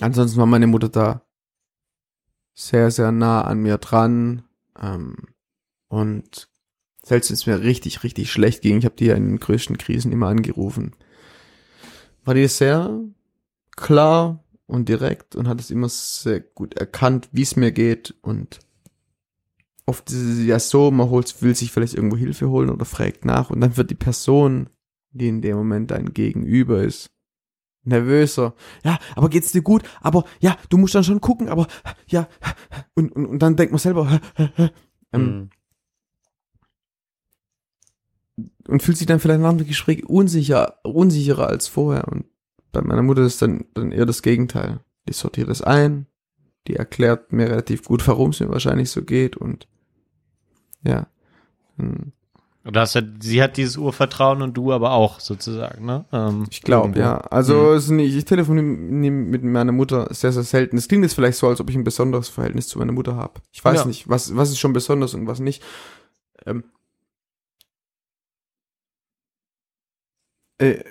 Ansonsten 0.00 0.38
war 0.38 0.46
meine 0.46 0.66
Mutter 0.66 0.88
da 0.88 1.22
sehr, 2.54 2.90
sehr 2.90 3.12
nah 3.12 3.42
an 3.42 3.60
mir 3.60 3.78
dran. 3.78 4.42
Ähm, 4.80 5.14
und 5.88 6.48
selbst 7.04 7.30
wenn 7.30 7.34
es 7.34 7.46
mir 7.46 7.60
richtig, 7.60 8.02
richtig 8.02 8.32
schlecht 8.32 8.62
ging, 8.62 8.78
ich 8.78 8.84
habe 8.84 8.96
die 8.96 9.06
ja 9.06 9.14
in 9.14 9.28
den 9.28 9.38
größten 9.40 9.78
Krisen 9.78 10.10
immer 10.10 10.26
angerufen, 10.28 10.92
war 12.24 12.34
die 12.34 12.46
sehr 12.48 13.00
klar 13.76 14.42
und 14.66 14.88
direkt 14.88 15.36
und 15.36 15.46
hat 15.48 15.60
es 15.60 15.70
immer 15.70 15.88
sehr 15.88 16.40
gut 16.40 16.74
erkannt, 16.74 17.28
wie 17.32 17.42
es 17.42 17.56
mir 17.56 17.70
geht. 17.72 18.14
Und 18.22 18.60
oft 19.86 20.10
ist 20.10 20.16
es 20.18 20.44
ja 20.44 20.58
so, 20.58 20.90
man 20.90 21.10
holt, 21.10 21.42
will 21.42 21.54
sich 21.54 21.72
vielleicht 21.72 21.94
irgendwo 21.94 22.16
Hilfe 22.16 22.48
holen 22.48 22.70
oder 22.70 22.84
fragt 22.84 23.24
nach 23.24 23.50
und 23.50 23.60
dann 23.60 23.76
wird 23.76 23.90
die 23.90 23.94
Person, 23.96 24.68
die 25.10 25.28
in 25.28 25.42
dem 25.42 25.56
Moment 25.56 25.90
dein 25.90 26.12
Gegenüber 26.14 26.82
ist, 26.82 27.10
nervöser. 27.84 28.54
Ja, 28.84 28.98
aber 29.16 29.28
geht's 29.28 29.52
dir 29.52 29.62
gut? 29.62 29.82
Aber 30.00 30.24
ja, 30.40 30.56
du 30.68 30.78
musst 30.78 30.94
dann 30.94 31.04
schon 31.04 31.20
gucken, 31.20 31.48
aber 31.48 31.66
ja, 32.06 32.28
und, 32.94 33.12
und, 33.12 33.26
und 33.26 33.38
dann 33.40 33.56
denkt 33.56 33.72
man 33.72 33.78
selber, 33.80 34.20
ähm, 35.12 35.50
Mhm. 38.36 38.44
und 38.68 38.82
fühlt 38.82 38.96
sich 38.96 39.06
dann 39.06 39.20
vielleicht 39.20 39.40
nach 39.40 39.54
dem 39.54 39.66
Gespräch 39.66 40.06
unsicher, 40.06 40.78
unsicherer 40.84 41.48
als 41.48 41.68
vorher. 41.68 42.08
Und 42.08 42.24
bei 42.72 42.80
meiner 42.80 43.02
Mutter 43.02 43.22
ist 43.22 43.42
dann, 43.42 43.66
dann 43.74 43.92
eher 43.92 44.06
das 44.06 44.22
Gegenteil. 44.22 44.80
Die 45.08 45.12
sortiert 45.12 45.48
das 45.48 45.60
ein, 45.62 46.06
die 46.66 46.76
erklärt 46.76 47.32
mir 47.32 47.48
relativ 47.50 47.82
gut, 47.84 48.06
warum 48.08 48.30
es 48.30 48.40
mir 48.40 48.48
wahrscheinlich 48.48 48.90
so 48.90 49.02
geht 49.02 49.36
und 49.36 49.68
ja. 50.84 51.06
Hm, 51.78 52.12
Und 52.64 52.76
hast 52.76 52.94
ja, 52.94 53.02
sie 53.20 53.42
hat 53.42 53.56
dieses 53.56 53.76
Urvertrauen 53.76 54.42
und 54.42 54.54
du 54.56 54.72
aber 54.72 54.92
auch 54.92 55.20
sozusagen, 55.20 55.84
ne? 55.84 56.04
Ähm, 56.12 56.46
Ich 56.50 56.62
glaube, 56.62 56.98
ja. 56.98 57.18
Also 57.18 57.72
ist 57.72 57.88
nicht, 57.88 58.14
ich 58.14 58.24
telefoniere 58.24 58.64
mit 58.64 59.42
meiner 59.42 59.72
Mutter 59.72 60.12
sehr, 60.14 60.32
sehr 60.32 60.42
selten. 60.44 60.76
Es 60.76 60.86
klingt 60.88 61.02
jetzt 61.02 61.14
vielleicht 61.14 61.38
so, 61.38 61.48
als 61.48 61.60
ob 61.60 61.68
ich 61.70 61.76
ein 61.76 61.84
besonderes 61.84 62.28
Verhältnis 62.28 62.68
zu 62.68 62.78
meiner 62.78 62.92
Mutter 62.92 63.16
habe. 63.16 63.40
Ich 63.52 63.64
weiß 63.64 63.80
Ja. 63.80 63.86
nicht, 63.86 64.08
was, 64.08 64.36
was 64.36 64.50
ist 64.50 64.58
schon 64.58 64.72
besonders 64.72 65.14
und 65.14 65.26
was 65.26 65.40
nicht. 65.40 65.62
Ähm, 66.46 66.64
äh, 70.58 70.82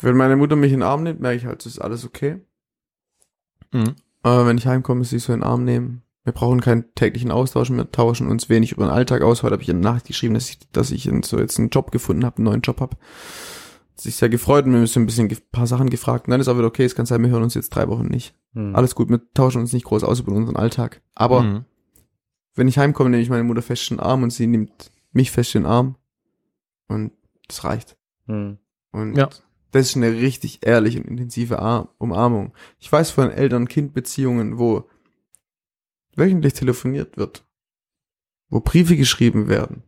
wenn 0.00 0.16
meine 0.16 0.36
Mutter 0.36 0.56
mich 0.56 0.72
in 0.72 0.80
den 0.80 0.88
Arm 0.88 1.02
nimmt, 1.04 1.20
merke 1.20 1.36
ich 1.36 1.46
halt, 1.46 1.60
es 1.60 1.66
ist 1.66 1.78
alles 1.78 2.04
okay. 2.04 2.40
Mhm. 3.72 3.94
Aber 4.22 4.46
wenn 4.46 4.58
ich 4.58 4.66
heimkomme, 4.66 5.04
sie 5.04 5.18
so 5.18 5.32
in 5.32 5.40
den 5.40 5.46
Arm 5.48 5.64
nehmen. 5.64 6.01
Wir 6.24 6.32
brauchen 6.32 6.60
keinen 6.60 6.94
täglichen 6.94 7.32
Austausch, 7.32 7.70
wir 7.70 7.90
tauschen 7.90 8.28
uns 8.28 8.48
wenig 8.48 8.72
über 8.72 8.84
den 8.86 8.92
Alltag 8.92 9.22
aus. 9.22 9.42
Heute 9.42 9.54
habe 9.54 9.62
ich 9.62 9.68
in 9.68 9.82
der 9.82 9.92
Nacht 9.92 10.06
geschrieben, 10.06 10.34
dass 10.34 10.48
ich, 10.50 10.58
dass 10.70 10.90
ich 10.92 11.10
so 11.24 11.38
jetzt 11.38 11.58
einen 11.58 11.70
Job 11.70 11.90
gefunden 11.90 12.24
habe, 12.24 12.36
einen 12.36 12.44
neuen 12.44 12.60
Job 12.60 12.80
habe. 12.80 12.96
Sich 13.96 14.14
sehr 14.16 14.28
gefreut 14.28 14.64
und 14.64 14.72
wir 14.72 14.78
haben 14.78 14.86
so 14.86 15.00
ein 15.00 15.06
bisschen 15.06 15.28
ein 15.28 15.36
paar 15.50 15.66
Sachen 15.66 15.90
gefragt. 15.90 16.26
Und 16.26 16.30
dann 16.30 16.40
ist 16.40 16.48
auch 16.48 16.56
wieder 16.56 16.66
okay, 16.68 16.84
es 16.84 16.94
kann 16.94 17.06
sein, 17.06 17.22
wir 17.22 17.30
hören 17.30 17.42
uns 17.42 17.54
jetzt 17.54 17.70
drei 17.70 17.88
Wochen 17.88 18.06
nicht. 18.06 18.34
Mhm. 18.52 18.74
Alles 18.76 18.94
gut, 18.94 19.08
wir 19.10 19.20
tauschen 19.34 19.60
uns 19.60 19.72
nicht 19.72 19.84
groß 19.84 20.04
aus 20.04 20.20
über 20.20 20.32
unseren 20.32 20.56
Alltag. 20.56 21.02
Aber 21.14 21.42
Mhm. 21.42 21.64
wenn 22.54 22.68
ich 22.68 22.78
heimkomme, 22.78 23.10
nehme 23.10 23.22
ich 23.22 23.28
meine 23.28 23.44
Mutter 23.44 23.62
fest 23.62 23.90
in 23.90 23.96
den 23.96 24.04
Arm 24.04 24.22
und 24.22 24.30
sie 24.30 24.46
nimmt 24.46 24.92
mich 25.12 25.30
fest 25.30 25.54
in 25.56 25.62
den 25.62 25.70
Arm. 25.70 25.96
Und 26.88 27.12
das 27.48 27.64
reicht. 27.64 27.96
Mhm. 28.26 28.58
Und 28.92 29.16
Ja. 29.16 29.28
das 29.72 29.88
ist 29.88 29.96
eine 29.96 30.12
richtig 30.12 30.64
ehrliche 30.66 31.00
und 31.00 31.08
intensive 31.08 31.58
Ar 31.58 31.88
Umarmung. 31.98 32.52
Ich 32.78 32.90
weiß 32.90 33.10
von 33.10 33.30
Eltern-Kind-Beziehungen, 33.30 34.58
wo 34.58 34.88
wöchentlich 36.16 36.54
telefoniert 36.54 37.16
wird, 37.16 37.46
wo 38.48 38.60
Briefe 38.60 38.96
geschrieben 38.96 39.48
werden, 39.48 39.82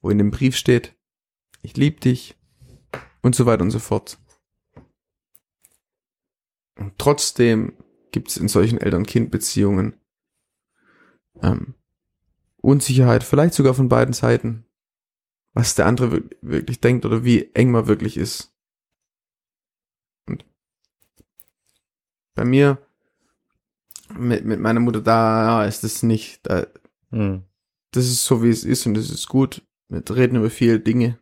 wo 0.00 0.10
in 0.10 0.18
dem 0.18 0.30
Brief 0.30 0.56
steht, 0.56 0.96
ich 1.62 1.76
liebe 1.76 2.00
dich 2.00 2.36
und 3.22 3.34
so 3.34 3.46
weiter 3.46 3.62
und 3.62 3.70
so 3.70 3.78
fort. 3.78 4.18
Und 6.78 6.98
trotzdem 6.98 7.76
gibt 8.12 8.28
es 8.28 8.36
in 8.36 8.48
solchen 8.48 8.78
Eltern-Kind-Beziehungen 8.78 9.98
ähm, 11.42 11.74
Unsicherheit, 12.58 13.22
vielleicht 13.24 13.54
sogar 13.54 13.74
von 13.74 13.88
beiden 13.88 14.12
Seiten, 14.14 14.66
was 15.52 15.74
der 15.74 15.86
andere 15.86 16.12
wir- 16.12 16.30
wirklich 16.42 16.80
denkt 16.80 17.04
oder 17.04 17.24
wie 17.24 17.54
eng 17.54 17.70
man 17.70 17.86
wirklich 17.86 18.16
ist. 18.16 18.54
Und 20.26 20.44
bei 22.34 22.44
mir 22.44 22.85
mit, 24.16 24.44
mit 24.44 24.60
meiner 24.60 24.80
Mutter 24.80 25.00
da 25.00 25.64
ist 25.64 25.84
es 25.84 26.02
nicht, 26.02 26.40
da, 26.44 26.66
Mhm. 27.10 27.42
das 27.92 28.06
ist 28.06 28.24
so 28.24 28.42
wie 28.42 28.50
es 28.50 28.64
ist 28.64 28.86
und 28.86 28.94
das 28.94 29.10
ist 29.10 29.28
gut. 29.28 29.62
Wir 29.88 30.02
reden 30.10 30.36
über 30.36 30.50
viele 30.50 30.80
Dinge. 30.80 31.18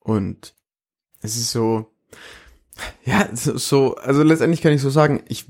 Und 0.00 0.54
es 1.20 1.36
ist 1.36 1.50
so, 1.52 1.92
ja, 3.04 3.28
so, 3.34 3.56
so, 3.58 3.94
also 3.96 4.22
letztendlich 4.22 4.60
kann 4.62 4.72
ich 4.72 4.80
so 4.82 4.90
sagen, 4.90 5.22
ich, 5.28 5.44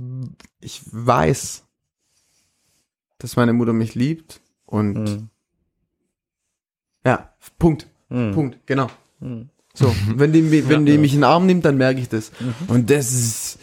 ich 0.60 0.82
weiß, 0.90 1.64
dass 3.18 3.36
meine 3.36 3.52
Mutter 3.52 3.72
mich 3.72 3.94
liebt 3.94 4.40
und 4.66 4.94
Mhm. 4.94 5.28
ja, 7.04 7.32
Punkt, 7.58 7.86
Mhm. 8.08 8.32
Punkt, 8.32 8.66
genau. 8.66 8.88
Mhm. 9.20 9.48
So, 9.74 9.94
wenn 10.16 10.32
die, 10.34 10.68
wenn 10.68 10.84
die 10.84 10.98
mich 10.98 11.14
in 11.14 11.20
den 11.20 11.24
Arm 11.24 11.46
nimmt, 11.46 11.64
dann 11.64 11.78
merke 11.78 12.00
ich 12.00 12.08
das. 12.10 12.30
Mhm. 12.40 12.54
Und 12.68 12.90
das 12.90 13.10
ist, 13.12 13.58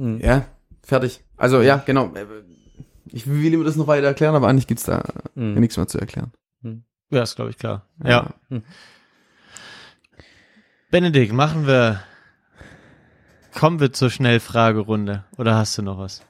Mhm. 0.00 0.20
ja, 0.20 0.46
fertig. 0.82 1.22
Also 1.36 1.60
ja, 1.60 1.76
genau. 1.84 2.12
Ich 3.06 3.26
will 3.26 3.52
immer 3.52 3.64
das 3.64 3.76
noch 3.76 3.86
weiter 3.86 4.06
erklären, 4.06 4.34
aber 4.34 4.48
eigentlich 4.48 4.66
gibt's 4.66 4.84
da 4.84 5.02
Mhm. 5.34 5.54
nichts 5.60 5.76
mehr 5.76 5.86
zu 5.86 5.98
erklären. 5.98 6.32
Ja, 7.10 7.22
ist 7.22 7.34
glaube 7.36 7.50
ich 7.50 7.58
klar. 7.58 7.86
Ja. 8.04 8.30
Mhm. 8.48 8.62
Benedikt, 10.90 11.32
machen 11.32 11.66
wir, 11.66 12.00
kommen 13.54 13.80
wir 13.80 13.92
zur 13.92 14.10
Schnellfragerunde 14.10 15.24
oder 15.36 15.56
hast 15.56 15.76
du 15.78 15.82
noch 15.82 15.98
was? 15.98 16.22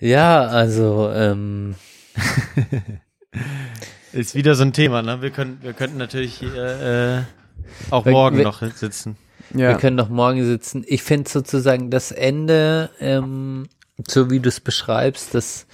Ja, 0.00 0.42
also, 0.46 1.10
ähm, 1.12 1.74
Ist 4.12 4.34
wieder 4.34 4.54
so 4.54 4.62
ein 4.62 4.72
Thema, 4.72 5.02
ne? 5.02 5.22
Wir 5.22 5.30
können, 5.30 5.58
wir 5.62 5.72
könnten 5.74 5.98
natürlich 5.98 6.42
äh, 6.42 7.18
äh, 7.18 7.22
auch 7.90 8.04
morgen 8.06 8.42
noch 8.42 8.62
sitzen. 8.62 9.16
Ja. 9.54 9.70
wir 9.70 9.76
können 9.76 9.96
doch 9.96 10.08
morgen 10.08 10.44
sitzen. 10.44 10.84
Ich 10.86 11.02
finde 11.02 11.28
sozusagen 11.30 11.90
das 11.90 12.12
Ende, 12.12 12.90
ähm, 13.00 13.68
so 14.06 14.30
wie 14.30 14.40
du 14.40 14.48
es 14.48 14.60
beschreibst, 14.60 15.34
das, 15.34 15.66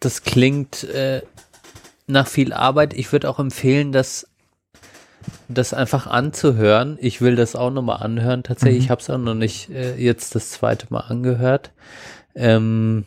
das 0.00 0.22
klingt 0.22 0.84
äh, 0.84 1.22
nach 2.06 2.26
viel 2.26 2.52
Arbeit. 2.52 2.94
Ich 2.94 3.10
würde 3.12 3.28
auch 3.28 3.38
empfehlen, 3.38 3.92
das, 3.92 4.28
das 5.48 5.74
einfach 5.74 6.06
anzuhören. 6.06 6.98
Ich 7.00 7.20
will 7.20 7.36
das 7.36 7.56
auch 7.56 7.70
nochmal 7.70 8.02
anhören. 8.02 8.42
Tatsächlich, 8.42 8.84
ich 8.84 8.90
habe 8.90 9.00
es 9.00 9.10
auch 9.10 9.18
noch 9.18 9.34
nicht 9.34 9.70
äh, 9.70 9.96
jetzt 9.96 10.34
das 10.34 10.50
zweite 10.50 10.86
Mal 10.90 11.00
angehört. 11.00 11.72
Ähm, 12.34 13.06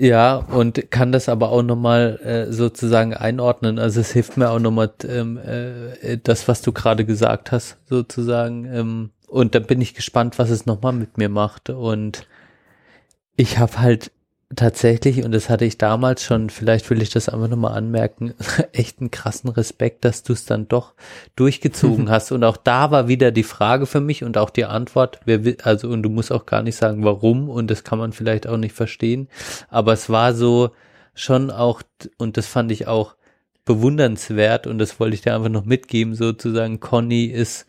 ja, 0.00 0.36
und 0.36 0.92
kann 0.92 1.10
das 1.10 1.28
aber 1.28 1.50
auch 1.50 1.62
nochmal 1.62 2.20
äh, 2.22 2.52
sozusagen 2.52 3.14
einordnen. 3.14 3.80
Also 3.80 4.00
es 4.00 4.12
hilft 4.12 4.36
mir 4.36 4.50
auch 4.50 4.60
nochmal 4.60 4.92
ähm, 5.08 5.38
äh, 5.38 6.18
das, 6.22 6.46
was 6.46 6.62
du 6.62 6.72
gerade 6.72 7.04
gesagt 7.04 7.50
hast, 7.50 7.78
sozusagen. 7.86 8.64
Ähm, 8.66 9.10
und 9.26 9.56
da 9.56 9.58
bin 9.58 9.80
ich 9.80 9.94
gespannt, 9.94 10.38
was 10.38 10.50
es 10.50 10.66
nochmal 10.66 10.92
mit 10.92 11.18
mir 11.18 11.28
macht. 11.28 11.70
Und 11.70 12.28
ich 13.34 13.58
habe 13.58 13.80
halt 13.80 14.12
tatsächlich, 14.56 15.24
und 15.24 15.32
das 15.32 15.50
hatte 15.50 15.64
ich 15.64 15.78
damals 15.78 16.24
schon, 16.24 16.50
vielleicht 16.50 16.88
will 16.88 17.02
ich 17.02 17.10
das 17.10 17.28
einfach 17.28 17.48
nochmal 17.48 17.76
anmerken, 17.76 18.34
echt 18.72 19.00
einen 19.00 19.10
krassen 19.10 19.50
Respekt, 19.50 20.04
dass 20.04 20.22
du 20.22 20.32
es 20.32 20.46
dann 20.46 20.68
doch 20.68 20.94
durchgezogen 21.36 22.08
hast. 22.10 22.32
Und 22.32 22.44
auch 22.44 22.56
da 22.56 22.90
war 22.90 23.08
wieder 23.08 23.30
die 23.30 23.42
Frage 23.42 23.86
für 23.86 24.00
mich 24.00 24.24
und 24.24 24.38
auch 24.38 24.50
die 24.50 24.64
Antwort, 24.64 25.20
wer 25.24 25.44
will, 25.44 25.58
also, 25.62 25.88
und 25.88 26.02
du 26.02 26.08
musst 26.08 26.32
auch 26.32 26.46
gar 26.46 26.62
nicht 26.62 26.76
sagen, 26.76 27.04
warum, 27.04 27.48
und 27.50 27.70
das 27.70 27.84
kann 27.84 27.98
man 27.98 28.12
vielleicht 28.12 28.46
auch 28.46 28.56
nicht 28.56 28.74
verstehen. 28.74 29.28
Aber 29.68 29.92
es 29.92 30.08
war 30.08 30.32
so 30.32 30.70
schon 31.14 31.50
auch, 31.50 31.82
und 32.16 32.36
das 32.36 32.46
fand 32.46 32.72
ich 32.72 32.86
auch 32.86 33.16
bewundernswert, 33.66 34.66
und 34.66 34.78
das 34.78 34.98
wollte 34.98 35.14
ich 35.14 35.20
dir 35.20 35.34
einfach 35.34 35.50
noch 35.50 35.66
mitgeben, 35.66 36.14
sozusagen, 36.14 36.80
Conny 36.80 37.26
ist, 37.26 37.66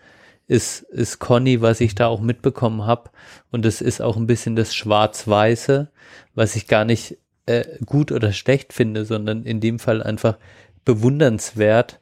ist, 0.49 0.81
ist 0.81 1.19
Conny, 1.19 1.61
was 1.61 1.79
ich 1.79 1.93
da 1.93 2.07
auch 2.07 2.21
mitbekommen 2.21 2.85
habe. 2.85 3.11
Und 3.51 3.65
es 3.67 3.81
ist 3.81 4.01
auch 4.01 4.17
ein 4.17 4.25
bisschen 4.25 4.55
das 4.55 4.73
Schwarz-Weiße, 4.73 5.91
was 6.33 6.55
ich 6.55 6.67
gar 6.67 6.85
nicht 6.85 7.19
äh, 7.45 7.65
gut 7.85 8.11
oder 8.11 8.33
schlecht 8.33 8.73
finde, 8.73 9.05
sondern 9.05 9.43
in 9.43 9.61
dem 9.61 9.77
Fall 9.77 10.01
einfach 10.01 10.37
bewundernswert, 10.85 11.99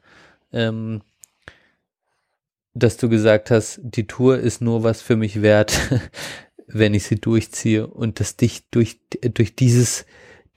ähm, 0.50 1.02
dass 2.72 2.96
du 2.96 3.10
gesagt 3.10 3.50
hast, 3.50 3.80
die 3.82 4.06
Tour 4.06 4.38
ist 4.38 4.62
nur 4.62 4.82
was 4.82 5.02
für 5.02 5.16
mich 5.16 5.42
wert, 5.42 5.78
wenn 6.66 6.94
ich 6.94 7.04
sie 7.04 7.20
durchziehe 7.20 7.86
und 7.86 8.18
dass 8.18 8.36
dich 8.36 8.70
durch, 8.70 8.98
durch 9.34 9.56
dieses 9.56 10.06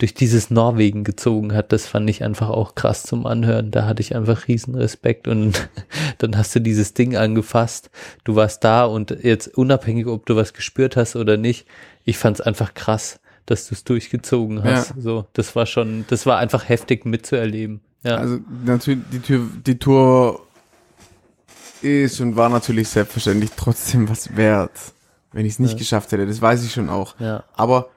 durch 0.01 0.15
dieses 0.15 0.49
Norwegen 0.49 1.03
gezogen 1.03 1.53
hat, 1.53 1.71
das 1.71 1.85
fand 1.85 2.09
ich 2.09 2.23
einfach 2.23 2.49
auch 2.49 2.73
krass 2.73 3.03
zum 3.03 3.27
Anhören. 3.27 3.69
Da 3.69 3.85
hatte 3.85 4.01
ich 4.01 4.15
einfach 4.15 4.47
riesen 4.47 4.73
Respekt 4.73 5.27
und 5.27 5.69
dann 6.17 6.35
hast 6.37 6.55
du 6.55 6.59
dieses 6.59 6.95
Ding 6.95 7.15
angefasst. 7.15 7.91
Du 8.23 8.35
warst 8.35 8.63
da 8.63 8.85
und 8.85 9.11
jetzt 9.21 9.55
unabhängig, 9.55 10.07
ob 10.07 10.25
du 10.25 10.35
was 10.35 10.53
gespürt 10.53 10.95
hast 10.95 11.15
oder 11.15 11.37
nicht, 11.37 11.67
ich 12.03 12.17
fand 12.17 12.39
es 12.39 12.41
einfach 12.45 12.73
krass, 12.73 13.19
dass 13.45 13.67
du 13.67 13.75
es 13.75 13.83
durchgezogen 13.83 14.63
hast. 14.63 14.95
So, 14.97 15.25
das 15.33 15.55
war 15.55 15.67
schon, 15.67 16.05
das 16.07 16.25
war 16.25 16.39
einfach 16.39 16.67
heftig 16.67 17.05
mitzuerleben. 17.05 17.81
Ja, 18.03 18.15
Also 18.17 18.39
natürlich, 18.65 19.03
die, 19.11 19.19
Tür, 19.19 19.47
die 19.67 19.77
Tour 19.77 20.41
ist 21.83 22.19
und 22.21 22.35
war 22.35 22.49
natürlich 22.49 22.89
selbstverständlich 22.89 23.51
trotzdem 23.55 24.09
was 24.09 24.35
wert, 24.35 24.71
wenn 25.31 25.45
ich 25.45 25.53
es 25.53 25.59
nicht 25.59 25.73
Ja. 25.73 25.77
geschafft 25.77 26.11
hätte. 26.11 26.25
Das 26.25 26.41
weiß 26.41 26.63
ich 26.65 26.73
schon 26.73 26.89
auch. 26.89 27.19
ja. 27.19 27.43
Aber 27.53 27.89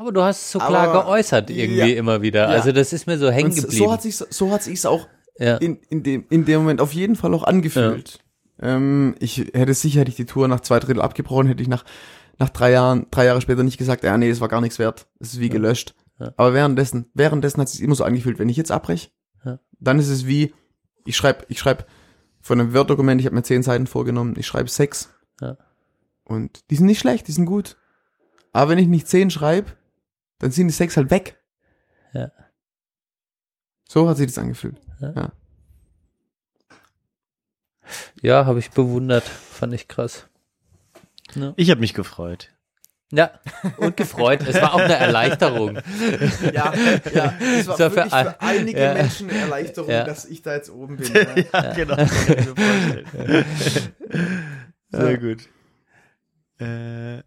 Aber 0.00 0.12
du 0.12 0.22
hast 0.22 0.40
es 0.40 0.50
so 0.52 0.58
klar 0.58 0.88
Aber- 0.88 1.02
geäußert 1.02 1.50
irgendwie 1.50 1.78
Ja. 1.92 1.98
immer 1.98 2.22
wieder. 2.22 2.44
Ja. 2.44 2.46
Also 2.48 2.72
das 2.72 2.94
ist 2.94 3.06
mir 3.06 3.18
so 3.18 3.30
hängen 3.30 3.54
geblieben. 3.54 3.76
so 3.76 3.92
hat 3.92 4.00
sich 4.00 4.16
so 4.16 4.50
hat 4.50 4.62
sich's 4.62 4.86
auch 4.86 5.06
ja. 5.38 5.58
in, 5.58 5.76
in 5.90 6.02
dem 6.02 6.24
in 6.30 6.46
dem 6.46 6.60
Moment 6.60 6.80
auf 6.80 6.94
jeden 6.94 7.16
Fall 7.16 7.34
auch 7.34 7.44
angefühlt. 7.44 8.18
Ähm, 8.62 9.14
ich 9.20 9.36
hätte 9.52 9.74
sicher 9.74 10.00
hätte 10.00 10.08
ich 10.08 10.16
die 10.16 10.24
Tour 10.24 10.48
nach 10.48 10.60
zwei 10.60 10.80
Drittel 10.80 11.02
abgebrochen, 11.02 11.48
hätte 11.48 11.62
ich 11.62 11.68
nach 11.68 11.84
nach 12.38 12.48
drei 12.48 12.70
Jahren 12.70 13.08
drei 13.10 13.26
Jahre 13.26 13.42
später 13.42 13.62
nicht 13.62 13.76
gesagt, 13.76 14.02
ja 14.02 14.16
nee, 14.16 14.30
es 14.30 14.40
war 14.40 14.48
gar 14.48 14.62
nichts 14.62 14.78
wert, 14.78 15.06
es 15.18 15.34
ist 15.34 15.40
wie 15.40 15.50
gelöscht. 15.50 15.94
Aber 16.38 16.54
währenddessen 16.54 17.10
währenddessen 17.12 17.60
hat 17.60 17.66
es 17.68 17.74
sich 17.74 17.82
immer 17.82 17.94
so 17.94 18.04
angefühlt, 18.04 18.38
wenn 18.38 18.48
ich 18.48 18.56
jetzt 18.56 18.72
abbreche, 18.72 19.10
dann 19.80 19.98
ist 19.98 20.08
es 20.08 20.26
wie 20.26 20.54
ich 21.04 21.14
schreibe 21.14 21.44
ich 21.48 21.58
schreibe 21.58 21.84
von 22.40 22.58
einem 22.58 22.72
Word-Dokument, 22.72 23.20
ich 23.20 23.26
habe 23.26 23.36
mir 23.36 23.42
zehn 23.42 23.62
Seiten 23.62 23.86
vorgenommen, 23.86 24.34
ich 24.38 24.46
schreibe 24.46 24.70
sechs 24.70 25.10
und 26.24 26.70
die 26.70 26.76
sind 26.76 26.86
nicht 26.86 27.00
schlecht, 27.00 27.28
die 27.28 27.32
sind 27.32 27.44
gut. 27.44 27.76
Aber 28.54 28.70
wenn 28.70 28.78
ich 28.78 28.88
nicht 28.88 29.06
zehn 29.06 29.30
schreibe, 29.30 29.72
dann 30.40 30.50
sind 30.50 30.66
die 30.68 30.74
sechs 30.74 30.96
halt 30.96 31.10
weg. 31.10 31.40
Ja. 32.12 32.32
So 33.88 34.08
hat 34.08 34.16
sich 34.16 34.26
das 34.26 34.38
angefühlt. 34.38 34.76
Ja, 38.20 38.46
habe 38.46 38.58
ich 38.58 38.70
bewundert. 38.70 39.24
Fand 39.24 39.72
ich 39.72 39.86
krass. 39.88 40.26
Ich 41.56 41.70
habe 41.70 41.80
mich 41.80 41.94
gefreut. 41.94 42.50
Ja, 43.12 43.32
und 43.78 43.96
gefreut. 43.96 44.40
Es 44.46 44.54
war 44.62 44.72
auch 44.74 44.78
eine 44.80 44.94
Erleichterung. 44.94 45.78
Ja, 46.54 46.72
ja, 47.12 47.34
es 47.40 47.66
war 47.66 47.76
So 47.76 47.90
für 47.90 48.08
für 48.08 48.40
einige 48.40 48.80
ja. 48.80 48.94
Menschen 48.94 49.28
eine 49.30 49.40
Erleichterung, 49.40 49.90
Ja. 49.90 50.04
dass 50.04 50.26
ich 50.26 50.42
da 50.42 50.54
jetzt 50.54 50.70
oben 50.70 50.96
bin. 50.96 51.12
Ja. 51.14 51.24
Ja, 51.52 51.72
genau. 51.74 51.96
Sehr 54.90 55.18
gut. 55.18 55.48
Äh, 56.60 57.22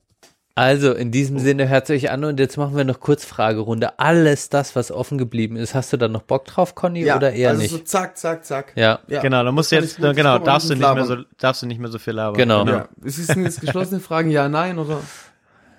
Also, 0.55 0.93
in 0.93 1.11
diesem 1.11 1.39
Sinne 1.39 1.67
hört 1.67 1.89
euch 1.89 2.11
an 2.11 2.23
und 2.23 2.39
jetzt 2.39 2.57
machen 2.57 2.77
wir 2.77 2.83
noch 2.83 2.99
kurz 2.99 3.25
Fragerunde. 3.25 3.97
Alles 3.97 4.49
das, 4.49 4.75
was 4.75 4.91
offen 4.91 5.17
geblieben 5.17 5.55
ist, 5.55 5.73
hast 5.73 5.91
du 5.91 5.97
da 5.97 6.07
noch 6.07 6.21
Bock 6.21 6.45
drauf, 6.45 6.75
Conny, 6.75 7.11
oder 7.11 7.33
eher 7.33 7.49
also 7.49 7.61
nicht? 7.63 7.71
so 7.71 7.79
zack, 7.79 8.15
zack, 8.19 8.45
zack. 8.45 8.71
ja, 8.75 8.99
Ja. 9.07 9.21
genau, 9.21 9.43
da 9.43 9.51
musst 9.51 9.71
du 9.71 9.77
jetzt, 9.77 9.97
gut- 9.97 10.15
genau, 10.15 10.37
darfst 10.37 10.69
du 10.69 10.75
nicht 10.75 10.93
mehr 10.93 11.05
so, 11.05 11.17
darfst 11.39 11.63
du 11.63 11.65
nicht 11.65 11.79
mehr 11.79 11.89
so 11.89 11.97
viel 11.97 12.13
labern. 12.13 12.37
Genau. 12.37 12.65
Ja. 12.67 12.87
Es 13.03 13.15
sind 13.15 13.43
jetzt 13.43 13.61
geschlossene 13.61 13.99
Fragen, 13.99 14.29
ja, 14.29 14.47
nein, 14.47 14.77
oder? 14.77 14.99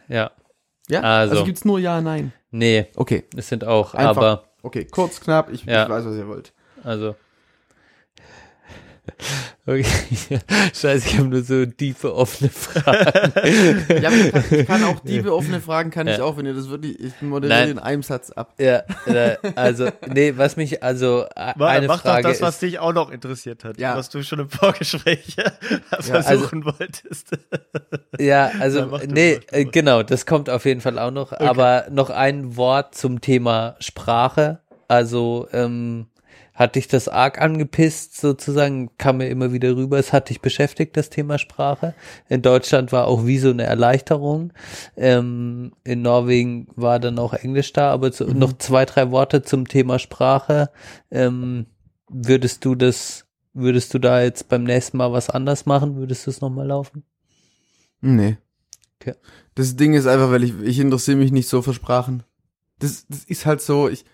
ja. 0.08 0.32
Ja? 0.88 1.00
Also. 1.02 1.32
Also, 1.34 1.44
gibt's 1.44 1.64
nur 1.64 1.78
ja, 1.78 2.00
nein. 2.00 2.32
Nee, 2.50 2.86
Okay. 2.96 3.24
es 3.36 3.48
sind 3.48 3.64
auch, 3.64 3.94
Einfach. 3.94 4.16
aber, 4.16 4.44
Okay, 4.62 4.86
kurz, 4.90 5.20
knapp, 5.20 5.50
ich, 5.52 5.64
Ja. 5.66 5.84
ich 5.84 5.88
weiß, 5.90 6.04
was 6.06 6.16
ihr 6.16 6.26
wollt. 6.26 6.52
also. 6.82 7.14
Okay. 9.66 9.84
Scheiße, 10.74 11.08
ich 11.08 11.18
habe 11.18 11.28
nur 11.28 11.42
so 11.42 11.64
tiefe 11.64 12.14
offene 12.14 12.50
Fragen. 12.50 13.32
Ja, 14.02 14.10
ich 14.10 14.32
kann, 14.32 14.44
ich 14.50 14.66
kann 14.66 14.84
auch 14.84 15.00
tiefe 15.04 15.34
offene 15.34 15.60
Fragen, 15.60 15.90
kann 15.90 16.06
ich 16.06 16.18
Ja. 16.18 16.24
auch, 16.24 16.36
wenn 16.36 16.44
ihr 16.46 16.52
das 16.54 16.68
wirklich, 16.68 16.98
ich 17.00 17.20
moderiere 17.22 17.60
Nein. 17.60 17.70
in 17.70 17.78
einem 17.78 18.02
Satz 18.02 18.30
ab. 18.30 18.54
ja, 18.58 18.82
also, 19.56 19.88
nee, 20.06 20.34
was 20.36 20.56
mich, 20.56 20.82
also, 20.82 21.24
Mach, 21.56 21.68
eine 21.68 21.86
mach 21.86 22.02
Frage 22.02 22.22
doch 22.24 22.30
das, 22.30 22.42
was 22.42 22.54
ist, 22.56 22.62
dich 22.62 22.78
auch 22.78 22.92
noch 22.92 23.10
interessiert 23.10 23.64
hat, 23.64 23.78
Ja. 23.78 23.96
was 23.96 24.10
du 24.10 24.22
schon 24.22 24.40
im 24.40 24.50
Vorgespräch 24.50 25.36
also 25.90 26.12
versuchen 26.12 26.64
wolltest. 26.64 27.28
Ja, 28.18 28.44
Ja, 28.50 28.52
also 28.60 28.98
nee, 29.06 29.40
mal. 29.50 29.64
genau, 29.66 30.02
das 30.02 30.26
kommt 30.26 30.50
auf 30.50 30.64
jeden 30.66 30.80
Fall 30.82 30.98
auch 30.98 31.10
noch. 31.10 31.32
Aber 31.32 31.86
noch 31.90 32.10
ein 32.10 32.56
Wort 32.56 32.94
zum 32.94 33.20
Thema 33.20 33.76
Sprache. 33.80 34.60
Also 34.88 35.48
ähm, 35.52 36.06
hat 36.54 36.76
dich 36.76 36.86
das 36.86 37.08
arg 37.08 37.40
angepisst, 37.40 38.16
sozusagen, 38.16 38.96
kam 38.96 39.16
mir 39.18 39.28
immer 39.28 39.52
wieder 39.52 39.74
rüber, 39.74 39.98
es 39.98 40.12
hat 40.12 40.30
dich 40.30 40.40
beschäftigt, 40.40 40.96
das 40.96 41.10
Thema 41.10 41.38
Sprache. 41.38 41.94
In 42.28 42.42
Deutschland 42.42 42.92
war 42.92 43.08
auch 43.08 43.26
wie 43.26 43.38
so 43.38 43.50
eine 43.50 43.64
Erleichterung. 43.64 44.52
Ähm, 44.96 45.72
in 45.82 46.02
Norwegen 46.02 46.68
war 46.76 47.00
dann 47.00 47.18
auch 47.18 47.34
Englisch 47.34 47.72
da, 47.72 47.90
aber 47.90 48.12
zu, 48.12 48.26
Mhm. 48.26 48.38
noch 48.38 48.52
zwei, 48.58 48.84
drei 48.84 49.10
Worte 49.10 49.42
zum 49.42 49.66
Thema 49.66 49.98
Sprache. 49.98 50.70
Ähm, 51.10 51.66
würdest 52.08 52.64
du 52.64 52.76
das, 52.76 53.26
würdest 53.52 53.92
du 53.92 53.98
da 53.98 54.22
jetzt 54.22 54.48
beim 54.48 54.62
nächsten 54.62 54.96
Mal 54.96 55.12
was 55.12 55.30
anders 55.30 55.66
machen? 55.66 55.96
Würdest 55.96 56.26
du 56.26 56.30
es 56.30 56.40
nochmal 56.40 56.68
laufen? 56.68 57.02
Nee. 58.00 58.36
Okay. 59.00 59.14
Das 59.56 59.74
Ding 59.74 59.94
ist 59.94 60.06
einfach, 60.06 60.30
weil 60.30 60.44
ich, 60.44 60.52
ich 60.62 60.78
interessiere 60.78 61.16
mich 61.16 61.32
nicht 61.32 61.48
so 61.48 61.62
für 61.62 61.74
Sprachen. 61.74 62.22
Das, 62.78 63.06
das 63.08 63.24
ist 63.24 63.44
halt 63.44 63.60
so, 63.60 63.88
ich 63.88 64.04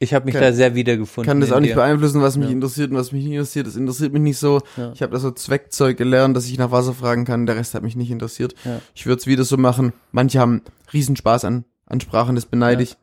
Ich 0.00 0.12
habe 0.12 0.24
mich 0.26 0.34
Kann- 0.34 0.42
da 0.42 0.52
sehr 0.52 0.74
wiedergefunden. 0.74 1.28
kann 1.30 1.40
das 1.40 1.52
auch 1.52 1.60
nicht 1.60 1.70
dir. 1.70 1.76
beeinflussen, 1.76 2.20
was 2.20 2.36
mich 2.36 2.48
Ja. 2.48 2.52
interessiert 2.52 2.90
und 2.90 2.96
was 2.96 3.12
mich 3.12 3.24
nicht 3.24 3.32
interessiert. 3.32 3.66
Das 3.66 3.76
interessiert 3.76 4.12
mich 4.12 4.22
nicht 4.22 4.38
so. 4.38 4.60
Ja. 4.76 4.92
Ich 4.92 5.02
habe 5.02 5.12
da 5.12 5.18
so 5.18 5.30
Zweckzeug 5.30 5.96
gelernt, 5.96 6.36
dass 6.36 6.46
ich 6.46 6.58
nach 6.58 6.70
Wasser 6.70 6.94
fragen 6.94 7.24
kann. 7.24 7.46
Der 7.46 7.56
Rest 7.56 7.74
hat 7.74 7.82
mich 7.82 7.96
nicht 7.96 8.10
interessiert. 8.10 8.54
Ja. 8.64 8.80
Ich 8.94 9.06
würde 9.06 9.20
es 9.20 9.26
wieder 9.26 9.44
so 9.44 9.56
machen. 9.56 9.92
Manche 10.12 10.40
haben 10.40 10.62
Riesenspaß 10.92 11.44
an, 11.44 11.64
an 11.86 12.00
Sprachen, 12.00 12.34
das 12.34 12.46
beneide 12.46 12.82
Ja. 12.82 12.88
ich. 12.90 12.96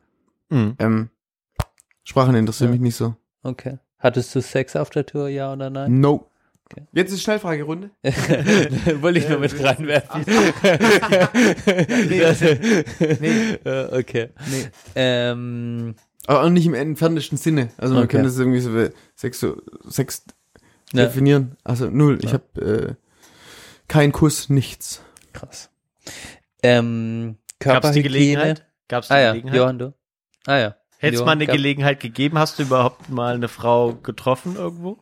Mhm. 0.50 0.74
Ähm, 0.78 1.08
Sprachen 2.04 2.34
interessieren 2.34 2.68
Ja. 2.70 2.72
mich 2.72 2.80
nicht 2.82 2.96
so. 2.96 3.16
Okay. 3.42 3.78
Hattest 3.98 4.34
du 4.34 4.40
Sex 4.42 4.76
auf 4.76 4.90
der 4.90 5.06
Tour, 5.06 5.28
ja 5.28 5.52
oder 5.52 5.70
nein? 5.70 6.00
No. 6.00 6.28
Okay. 6.70 6.84
Jetzt 6.92 7.12
ist 7.12 7.22
Schnellfragerunde. 7.22 7.90
Wollte 9.00 9.18
ich 9.18 9.28
nur 9.28 9.38
mit 9.38 9.52
reinwerfen. 9.62 10.24
Nee. 12.08 13.58
Äh, 13.64 13.98
okay. 14.00 14.28
Nee. 14.50 14.66
Ähm, 14.94 15.94
Aber 16.26 16.44
auch 16.44 16.48
nicht 16.50 16.66
im 16.66 16.74
entferntesten 16.74 17.36
Sinne. 17.38 17.70
Also 17.78 17.94
man 17.94 18.04
Okay. 18.04 18.12
könnte 18.16 18.28
das 18.28 18.38
irgendwie 18.38 18.60
so 18.60 18.70
Sex, 19.16 19.40
so- 19.40 19.60
Sex 19.88 20.24
Ja. 20.92 21.04
definieren. 21.06 21.56
Also 21.64 21.90
null. 21.90 22.18
Ich 22.22 22.30
Ja. 22.30 22.34
habe 22.34 22.60
äh, 22.60 22.94
kein 23.88 24.12
Kuss, 24.12 24.48
nichts. 24.48 25.02
krass. 25.32 25.70
Ähm, 26.62 27.36
Gab 27.58 27.84
es 27.84 27.92
die 27.92 28.02
Körperhygiene. 28.02 28.08
Gelegenheit? 28.12 28.66
Gab's 28.88 29.08
die 29.08 29.14
Ah 29.14 29.20
ja, 29.20 29.30
Gelegenheit? 29.32 29.56
Johann, 29.56 29.78
du? 29.78 29.94
Ah 30.46 30.56
ja. 30.58 30.76
Hätte 30.98 31.16
es 31.16 31.24
mal 31.24 31.32
eine 31.32 31.46
Gelegenheit 31.46 31.98
gegeben, 32.00 32.38
hast 32.38 32.58
du 32.58 32.62
überhaupt 32.62 33.08
mal 33.08 33.34
eine 33.34 33.48
Frau 33.48 33.94
getroffen 33.94 34.54
irgendwo? 34.56 34.98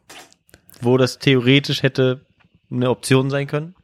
Wo 0.81 0.97
das 0.97 1.18
theoretisch 1.18 1.82
hätte 1.82 2.24
eine 2.70 2.89
Option 2.89 3.28
sein 3.28 3.47
können? 3.47 3.74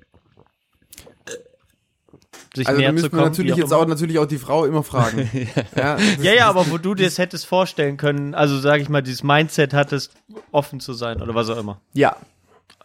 Sich 2.57 2.67
Also 2.67 2.79
da 2.81 2.81
näher 2.81 2.89
zu 2.91 2.95
müssen 2.95 3.05
wir 3.05 3.11
kommen? 3.11 3.23
natürlich 3.31 3.57
wie 3.57 3.61
jetzt 3.61 3.73
auch 3.73 3.83
auch 3.83 3.87
natürlich 3.87 4.19
auch 4.19 4.27
die 4.27 4.39
Frau 4.39 4.65
immer 4.65 4.83
fragen. 4.83 5.31
ja, 5.77 5.95
das- 5.97 6.23
Ja, 6.25 6.33
ja, 6.35 6.49
aber 6.49 6.69
wo 6.71 6.79
du 6.79 6.95
dir 6.95 7.05
das 7.07 7.19
hättest 7.19 7.47
vorstellen 7.47 7.97
können, 7.97 8.35
also 8.35 8.59
sag 8.59 8.81
ich 8.81 8.89
mal, 8.89 9.03
dieses 9.03 9.23
Mindset 9.23 9.73
hattest, 9.75 10.13
offen 10.53 10.81
zu 10.81 10.93
sein 10.93 11.23
oder 11.23 11.35
was 11.35 11.49
auch 11.51 11.59
immer. 11.59 11.81
ja, 11.93 12.17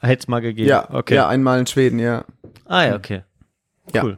Hätte 0.01 0.22
es 0.22 0.27
mal 0.27 0.41
gegeben. 0.41 0.67
ja, 0.69 0.90
okay. 0.93 1.16
ja, 1.16 1.27
einmal 1.27 1.59
in 1.59 1.67
Schweden, 1.67 2.00
ja. 2.00 2.25
Ah 2.66 2.83
ja, 2.85 2.95
okay. 2.95 3.24
Ja. 3.93 4.03
Cool. 4.03 4.17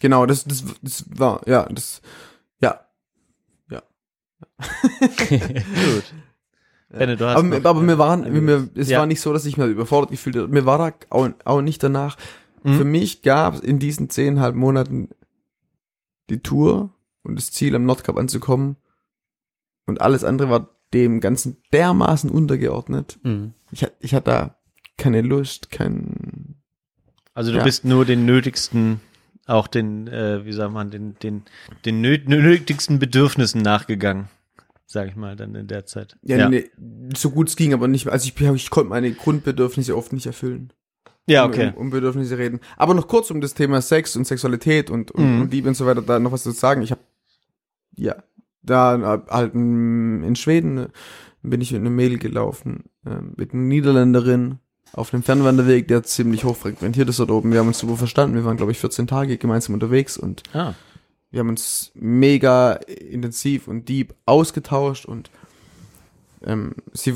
Genau, 0.00 0.24
das, 0.26 0.44
das, 0.44 0.64
das 0.82 1.04
war, 1.08 1.40
ja, 1.46 1.66
das, 1.70 2.00
ja. 2.60 2.80
Gut. 5.28 6.04
Benne, 6.90 7.16
du 7.16 7.24
hast 7.26 7.36
Aber, 7.36 7.42
noch, 7.58 7.64
aber 7.64 7.80
mir 7.80 7.98
waren, 7.98 8.30
mir, 8.44 8.68
es 8.74 8.88
Ja. 8.90 8.98
war 9.00 9.06
nicht 9.06 9.20
so, 9.20 9.32
dass 9.32 9.44
ich 9.46 9.56
mich 9.56 9.66
überfordert 9.68 10.10
gefühlt 10.10 10.36
habe. 10.36 10.48
Mir 10.48 10.66
war 10.66 10.78
da 10.78 10.92
auch, 11.10 11.28
auch 11.44 11.60
nicht 11.62 11.82
danach. 11.82 12.16
Mhm. 12.64 12.78
Für 12.78 12.84
mich 12.84 13.22
gab 13.22 13.54
es 13.54 13.60
in 13.60 13.78
diesen 13.78 14.08
zehnhalb 14.10 14.54
Monaten 14.54 15.08
die 16.30 16.38
Tour 16.40 16.94
und 17.22 17.36
das 17.36 17.50
Ziel, 17.52 17.74
am 17.74 17.84
Nordkap 17.84 18.16
anzukommen. 18.16 18.76
Und 19.86 20.00
alles 20.00 20.24
andere 20.24 20.48
war 20.50 20.68
dem 20.94 21.20
Ganzen 21.20 21.56
dermaßen 21.72 22.30
untergeordnet. 22.30 23.18
Mhm. 23.22 23.54
Ich, 23.72 23.86
ich 24.00 24.14
hatte 24.14 24.30
da 24.30 24.56
keine 24.96 25.22
Lust, 25.22 25.70
kein, 25.70 26.56
Also 27.34 27.50
du 27.52 27.58
Ja. 27.58 27.64
bist 27.64 27.84
nur 27.84 28.04
den 28.04 28.26
nötigsten, 28.26 29.00
auch 29.46 29.66
den, 29.66 30.06
äh, 30.06 30.44
wie 30.44 30.52
sagt 30.52 30.72
man, 30.72 30.90
den, 30.90 31.16
den, 31.22 31.42
den 31.84 32.00
nö 32.00 32.18
nötigsten 32.24 32.98
Bedürfnissen 32.98 33.62
nachgegangen, 33.62 34.28
sag 34.86 35.08
ich 35.08 35.16
mal, 35.16 35.34
dann 35.34 35.54
in 35.54 35.66
der 35.66 35.86
Zeit. 35.86 36.16
ja, 36.22 36.48
Nee, 36.48 36.70
so 37.16 37.30
gut 37.30 37.48
es 37.48 37.56
ging, 37.56 37.72
aber 37.72 37.88
nicht, 37.88 38.06
also 38.08 38.28
ich, 38.28 38.38
ich 38.40 38.70
konnte 38.70 38.90
meine 38.90 39.10
Grundbedürfnisse 39.12 39.96
oft 39.96 40.12
nicht 40.12 40.26
erfüllen. 40.26 40.72
Ja, 41.26 41.46
okay. 41.46 41.72
um, 41.76 41.82
um 41.82 41.90
Bedürfnisse 41.90 42.36
reden. 42.38 42.60
Aber 42.76 42.94
noch 42.94 43.06
kurz 43.08 43.30
um 43.30 43.40
das 43.40 43.54
Thema 43.54 43.80
Sex 43.80 44.16
und 44.16 44.26
Sexualität 44.26 44.90
und, 44.90 45.10
und, 45.12 45.24
Mhm. 45.36 45.40
und 45.42 45.52
Liebe 45.52 45.68
und 45.68 45.74
so 45.74 45.86
weiter, 45.86 46.02
da 46.02 46.18
noch 46.18 46.32
was 46.32 46.42
zu 46.42 46.50
sagen. 46.50 46.82
Ich 46.82 46.90
habe 46.90 47.00
ja 47.96 48.16
da 48.62 49.22
halt 49.28 49.54
in, 49.54 50.34
Schweden 50.36 50.78
äh, 50.78 50.88
bin 51.42 51.60
ich 51.60 51.72
mit 51.72 51.80
einem 51.80 51.94
Mädel 51.96 52.18
gelaufen, 52.18 52.84
äh, 53.06 53.16
mit 53.36 53.52
einer 53.52 53.62
Niederländerin 53.62 54.58
auf 54.92 55.12
einem 55.14 55.22
Fernwanderweg, 55.22 55.88
der 55.88 56.02
ziemlich 56.02 56.44
hoch 56.44 56.56
frequentiert 56.56 57.08
ist 57.08 57.18
dort 57.18 57.30
oben. 57.30 57.50
Wir 57.52 57.60
haben 57.60 57.68
uns 57.68 57.78
super 57.78 57.96
verstanden. 57.96 58.36
Wir 58.36 58.44
waren, 58.44 58.56
glaube 58.56 58.72
ich, 58.72 58.78
14 58.78 59.06
Tage 59.06 59.38
gemeinsam 59.38 59.74
unterwegs 59.74 60.16
und 60.18 60.42
Ah, 60.52 60.74
wir 61.30 61.40
haben 61.40 61.48
uns 61.48 61.92
mega 61.94 62.74
intensiv 62.74 63.68
und 63.68 63.88
deep 63.88 64.14
ausgetauscht 64.26 65.06
und 65.06 65.30
ähm, 66.44 66.74
sie 66.92 67.14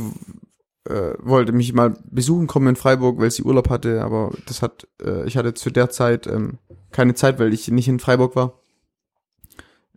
äh, 0.89 1.15
wollte 1.19 1.53
mich 1.53 1.73
mal 1.73 1.95
besuchen 2.11 2.47
kommen 2.47 2.69
in 2.69 2.77
Freiburg, 2.77 3.19
weil 3.19 3.31
sie 3.31 3.43
Urlaub 3.43 3.71
hatte, 3.71 4.03
aber 4.03 4.33
das 4.47 4.63
hat, 4.63 4.89
äh, 5.03 5.27
ich 5.27 5.37
hatte 5.37 5.55
zu 5.55 5.71
der 5.71 5.91
Zeit 5.91 6.27
ähm, 6.27 6.59
keine 6.93 7.15
Zeit, 7.15 7.39
weil 7.39 7.53
ich 7.53 7.69
nicht 7.69 7.89
in 7.89 7.99
Freiburg 7.99 8.37
war. 8.37 8.61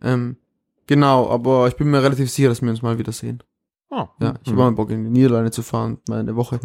Ähm, 0.02 0.36
genau, 0.86 1.28
aber 1.30 1.68
ich 1.68 1.76
bin 1.76 1.90
mir 1.90 2.02
relativ 2.02 2.30
sicher, 2.30 2.48
dass 2.48 2.62
wir 2.62 2.70
uns 2.70 2.82
mal 2.82 2.98
wiedersehen. 2.98 3.42
Oh. 3.90 4.06
Ja, 4.20 4.34
ich 4.42 4.48
habe 4.48 4.58
mal 4.58 4.72
Bock 4.72 4.90
in 4.90 5.04
die 5.04 5.10
Niederlande 5.10 5.50
zu 5.50 5.62
fahren, 5.62 5.98
mal 6.08 6.20
eine 6.20 6.36
Woche 6.36 6.60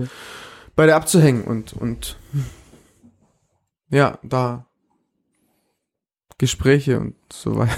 bei 0.75 0.85
der 0.85 0.95
abzuhängen 0.95 1.43
und 1.43 1.73
und 1.73 2.17
ja, 3.89 4.19
da 4.23 4.67
Gespräche 6.37 6.99
und 6.99 7.15
so 7.31 7.57
weiter. 7.57 7.71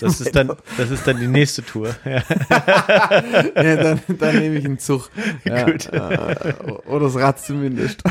Das 0.00 0.20
ist 0.20 0.34
dann, 0.34 0.52
das 0.76 0.90
ist 0.90 1.06
dann 1.06 1.20
die 1.20 1.28
nächste 1.28 1.62
Tour. 1.64 1.94
Ja. 2.04 2.22
ja, 3.54 3.76
dann, 3.76 4.00
dann 4.18 4.38
nehme 4.38 4.56
ich 4.56 4.64
einen 4.64 4.78
Zug. 4.78 5.10
Ja, 5.44 5.64
Gut. 5.64 5.86
Äh, 5.92 6.62
oder 6.88 7.06
das 7.06 7.16
Rad 7.16 7.38
zumindest. 7.40 8.02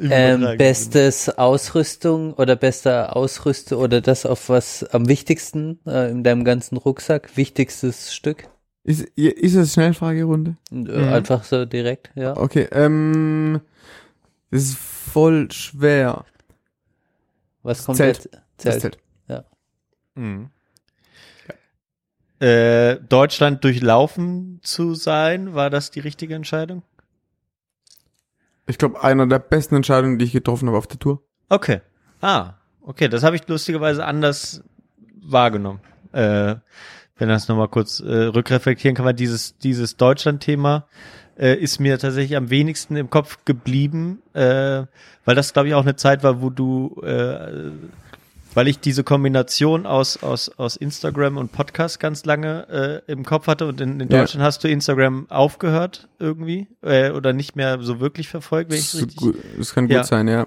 Ähm, 0.00 0.56
bestes 0.58 1.28
Ausrüstung 1.28 2.34
oder 2.34 2.56
bester 2.56 3.14
Ausrüste 3.16 3.78
oder 3.78 4.00
das 4.00 4.26
auf 4.26 4.48
was 4.48 4.82
am 4.84 5.08
wichtigsten 5.08 5.78
äh, 5.86 6.10
in 6.10 6.24
deinem 6.24 6.44
ganzen 6.44 6.76
Rucksack, 6.76 7.36
wichtigstes 7.36 8.14
Stück? 8.14 8.48
Ist, 8.82 9.02
ist 9.16 9.54
es 9.54 9.74
Schnellfragerunde? 9.74 10.56
Und, 10.70 10.88
äh, 10.88 11.08
Einfach 11.08 11.44
so 11.44 11.64
direkt, 11.64 12.10
ja. 12.16 12.36
Okay, 12.36 12.68
ähm, 12.72 13.60
das 14.50 14.62
ist 14.64 14.76
voll 14.76 15.50
schwer. 15.52 16.24
Was 17.62 17.84
kommt 17.84 17.96
Zelt. 17.98 18.24
jetzt? 18.24 18.42
Das 18.58 18.78
Zelt. 18.80 18.98
Mhm. 20.14 20.50
Äh, 22.40 22.96
Deutschland 23.08 23.64
durchlaufen 23.64 24.60
zu 24.62 24.94
sein, 24.94 25.54
war 25.54 25.70
das 25.70 25.90
die 25.90 26.00
richtige 26.00 26.34
Entscheidung? 26.34 26.82
Ich 28.66 28.78
glaube, 28.78 29.02
einer 29.02 29.26
der 29.26 29.38
besten 29.38 29.76
Entscheidungen, 29.76 30.18
die 30.18 30.24
ich 30.24 30.32
getroffen 30.32 30.68
habe 30.68 30.78
auf 30.78 30.86
der 30.86 30.98
Tour. 30.98 31.22
Okay. 31.48 31.80
Ah, 32.20 32.54
okay, 32.82 33.08
das 33.08 33.22
habe 33.22 33.36
ich 33.36 33.46
lustigerweise 33.46 34.04
anders 34.04 34.64
wahrgenommen. 35.22 35.80
Äh, 36.12 36.56
wenn 37.16 37.28
das 37.28 37.48
nochmal 37.48 37.68
kurz 37.68 38.00
äh, 38.00 38.24
rückreflektieren 38.24 38.96
kann, 38.96 39.04
man 39.04 39.16
dieses, 39.16 39.56
dieses 39.58 39.96
Deutschland-Thema 39.96 40.86
äh, 41.38 41.54
ist 41.54 41.80
mir 41.80 41.98
tatsächlich 41.98 42.36
am 42.36 42.50
wenigsten 42.50 42.96
im 42.96 43.10
Kopf 43.10 43.44
geblieben, 43.44 44.22
äh, 44.32 44.84
weil 45.24 45.34
das, 45.34 45.52
glaube 45.52 45.68
ich, 45.68 45.74
auch 45.74 45.82
eine 45.82 45.96
Zeit 45.96 46.22
war, 46.22 46.42
wo 46.42 46.50
du, 46.50 47.00
äh, 47.02 47.70
weil 48.54 48.68
ich 48.68 48.78
diese 48.80 49.04
Kombination 49.04 49.86
aus, 49.86 50.22
aus, 50.22 50.48
aus 50.58 50.76
Instagram 50.76 51.36
und 51.36 51.52
Podcast 51.52 52.00
ganz 52.00 52.24
lange 52.24 53.02
äh, 53.06 53.12
im 53.12 53.24
Kopf 53.24 53.46
hatte 53.46 53.66
und 53.66 53.80
in, 53.80 54.00
in 54.00 54.08
Ja. 54.10 54.20
Deutschland 54.20 54.44
hast 54.44 54.62
du 54.64 54.68
Instagram 54.68 55.26
aufgehört 55.30 56.08
irgendwie 56.18 56.68
äh, 56.82 57.10
oder 57.10 57.32
nicht 57.32 57.56
mehr 57.56 57.80
so 57.82 58.00
wirklich 58.00 58.28
verfolgt, 58.28 58.70
wenn 58.70 58.78
ich 58.78 58.84
es 58.86 58.92
Das, 58.92 59.00
richtig, 59.02 59.16
gut, 59.18 59.36
das 59.58 59.74
kann 59.74 59.84
gut 59.86 59.96
Ja. 59.96 60.04
sein, 60.04 60.28
ja. 60.28 60.46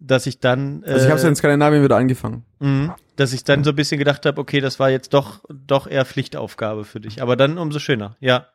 dass 0.00 0.26
ich 0.26 0.40
dann 0.40 0.82
äh, 0.82 0.90
Also 0.92 1.06
ich 1.06 1.10
habe 1.12 1.20
ja 1.22 1.28
in 1.28 1.36
Skandinavien 1.36 1.82
wieder 1.82 1.96
angefangen. 1.96 2.44
Mhm. 2.60 2.92
Dass 3.16 3.32
ich 3.32 3.44
dann 3.44 3.64
so 3.64 3.70
ein 3.70 3.76
bisschen 3.76 3.98
gedacht 3.98 4.26
habe, 4.26 4.38
okay, 4.40 4.60
das 4.60 4.78
war 4.78 4.90
jetzt 4.90 5.14
doch, 5.14 5.40
doch 5.48 5.86
eher 5.86 6.04
Pflichtaufgabe 6.04 6.84
für 6.84 7.00
dich. 7.00 7.22
Aber 7.22 7.34
dann 7.36 7.56
umso 7.56 7.78
schöner, 7.78 8.16
ja. 8.20 8.46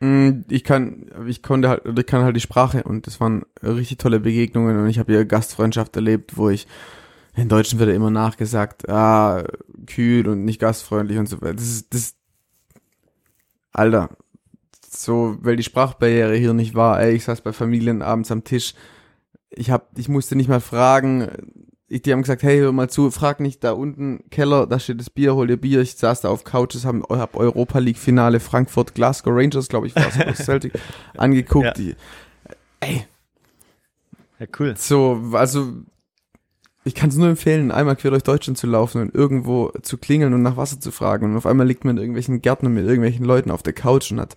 Mm, 0.00 0.40
Ich 0.48 0.64
kann, 0.64 1.06
ich 1.28 1.44
konnte 1.44 1.68
halt, 1.68 1.82
ich 1.96 2.06
kann 2.06 2.24
halt 2.24 2.34
die 2.34 2.40
Sprache 2.40 2.82
und 2.82 3.06
das 3.06 3.20
waren 3.20 3.44
richtig 3.62 3.98
tolle 3.98 4.18
Begegnungen 4.18 4.76
und 4.80 4.88
ich 4.88 4.98
habe 4.98 5.12
hier 5.12 5.24
Gastfreundschaft 5.24 5.94
erlebt, 5.94 6.36
wo 6.36 6.50
ich 6.50 6.66
in 7.36 7.48
Deutschen 7.48 7.78
wird 7.78 7.90
ja 7.90 7.96
immer 7.96 8.10
nachgesagt, 8.10 8.88
ah, 8.88 9.44
kühl 9.86 10.28
und 10.28 10.44
nicht 10.44 10.60
gastfreundlich 10.60 11.18
und 11.18 11.28
so 11.28 11.40
weiter. 11.40 11.54
Das 11.54 11.64
ist, 11.64 11.92
das, 11.94 12.14
Alter, 13.72 14.10
so, 14.88 15.36
weil 15.40 15.56
die 15.56 15.62
Sprachbarriere 15.64 16.36
hier 16.36 16.52
nicht 16.54 16.74
war, 16.74 17.00
ey, 17.00 17.14
ich 17.14 17.24
saß 17.24 17.40
bei 17.40 17.52
Familien 17.52 18.02
abends 18.02 18.30
am 18.30 18.44
Tisch, 18.44 18.74
ich 19.50 19.70
hab, 19.70 19.98
ich 19.98 20.08
musste 20.08 20.36
nicht 20.36 20.48
mal 20.48 20.60
fragen, 20.60 21.28
ich, 21.88 22.02
die 22.02 22.12
haben 22.12 22.22
gesagt, 22.22 22.42
hey, 22.44 22.58
hör 22.58 22.72
mal 22.72 22.88
zu, 22.88 23.10
frag 23.10 23.40
nicht, 23.40 23.62
da 23.64 23.72
unten, 23.72 24.24
Keller, 24.30 24.66
da 24.66 24.78
steht 24.78 25.00
das 25.00 25.10
Bier, 25.10 25.34
hol 25.34 25.46
dir 25.48 25.56
Bier, 25.56 25.80
ich 25.80 25.96
saß 25.96 26.22
da 26.22 26.28
auf 26.28 26.44
Couches, 26.44 26.84
hab, 26.84 27.08
hab 27.10 27.36
Europa 27.36 27.78
League 27.80 27.98
Finale 27.98 28.38
Frankfurt, 28.40 28.94
Glasgow 28.94 29.32
Rangers, 29.34 29.68
glaube 29.68 29.88
ich, 29.88 29.96
war 29.96 30.06
es, 30.06 30.38
Celtic, 30.38 30.72
angeguckt, 31.16 31.64
Ja. 31.66 31.72
die, 31.72 31.94
ey, 32.80 33.06
Ja, 34.38 34.46
cool. 34.58 34.74
so, 34.76 35.20
also 35.32 35.72
ich 36.84 36.94
kann 36.94 37.08
es 37.10 37.16
nur 37.16 37.28
empfehlen, 37.28 37.70
einmal 37.70 37.96
quer 37.96 38.10
durch 38.10 38.22
Deutschland 38.22 38.58
zu 38.58 38.66
laufen 38.66 39.00
und 39.00 39.14
irgendwo 39.14 39.70
zu 39.82 39.96
klingeln 39.98 40.34
und 40.34 40.42
nach 40.42 40.56
Wasser 40.56 40.80
zu 40.80 40.90
fragen. 40.90 41.26
Und 41.26 41.36
auf 41.36 41.46
einmal 41.46 41.66
liegt 41.66 41.84
man 41.84 41.96
in 41.96 42.02
irgendwelchen 42.02 42.42
Gärten 42.42 42.72
mit 42.72 42.84
irgendwelchen 42.84 43.24
Leuten 43.24 43.50
auf 43.50 43.62
der 43.62 43.72
Couch 43.72 44.12
und 44.12 44.20
hat, 44.20 44.36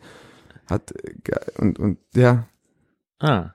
hat 0.70 0.92
äh, 0.92 1.62
und, 1.62 1.78
und 1.80 1.98
ja, 2.16 2.46
Ah. 3.20 3.52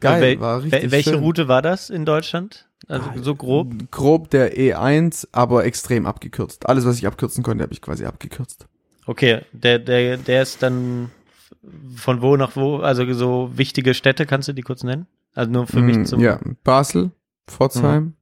geil, 0.00 0.20
Wel 0.22 0.40
war 0.40 0.62
richtig 0.62 0.82
wel 0.82 0.90
welche 0.92 1.10
schön. 1.10 1.20
Route 1.20 1.48
war 1.48 1.62
das 1.62 1.90
in 1.90 2.04
Deutschland? 2.04 2.68
Also 2.88 3.10
so 3.22 3.34
grob? 3.34 3.74
Grob 3.90 4.30
der 4.30 4.56
E1, 4.56 5.28
aber 5.32 5.64
extrem 5.64 6.06
abgekürzt. 6.06 6.68
Alles, 6.68 6.86
was 6.86 6.96
ich 6.98 7.06
abkürzen 7.06 7.42
konnte, 7.42 7.62
habe 7.64 7.72
ich 7.72 7.82
quasi 7.82 8.04
abgekürzt. 8.04 8.66
Okay, 9.06 9.40
der, 9.52 9.78
der, 9.78 10.16
der 10.18 10.42
ist 10.42 10.62
dann 10.62 11.10
von 11.96 12.22
wo 12.22 12.36
nach 12.36 12.56
wo? 12.56 12.76
Also 12.76 13.10
so 13.14 13.50
wichtige 13.54 13.94
Städte, 13.94 14.26
kannst 14.26 14.48
du 14.48 14.52
die 14.52 14.62
kurz 14.62 14.84
nennen? 14.84 15.06
Also 15.34 15.50
nur 15.50 15.66
für 15.66 15.80
Mm, 15.80 15.86
mich 15.86 16.06
zum. 16.06 16.20
ja, 16.22 16.38
Basel, 16.64 17.10
Pforzheim, 17.46 18.14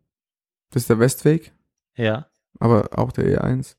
das 0.76 0.82
ist 0.82 0.90
der 0.90 0.98
Westweg, 0.98 1.55
Ja. 1.96 2.26
aber 2.60 2.90
auch 2.98 3.10
der 3.10 3.24
E1. 3.42 3.76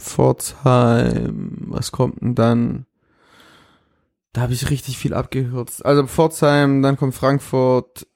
Pforzheim, 0.00 1.64
was 1.66 1.90
kommt 1.90 2.20
denn 2.22 2.34
dann? 2.36 2.86
Da 4.32 4.42
habe 4.42 4.52
ich 4.52 4.70
richtig 4.70 4.96
viel 4.96 5.12
abgekürzt. 5.12 5.84
Also 5.84 6.06
Pforzheim, 6.06 6.82
dann 6.82 6.96
kommt 6.96 7.14
Frankfurt, 7.16 8.06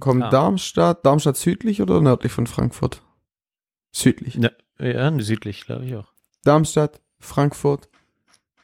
kommt 0.00 0.22
Ah. 0.24 0.28
Darmstadt, 0.30 1.04
Darmstadt 1.06 1.36
südlich 1.38 1.80
oder 1.80 2.00
nördlich 2.02 2.32
von 2.32 2.46
Frankfurt? 2.46 3.02
Südlich. 3.90 4.34
Ja, 4.34 4.50
ja 4.78 5.18
südlich, 5.20 5.64
glaube 5.64 5.86
ich 5.86 5.96
auch. 5.96 6.12
Darmstadt, 6.44 7.00
Frankfurt, 7.20 7.88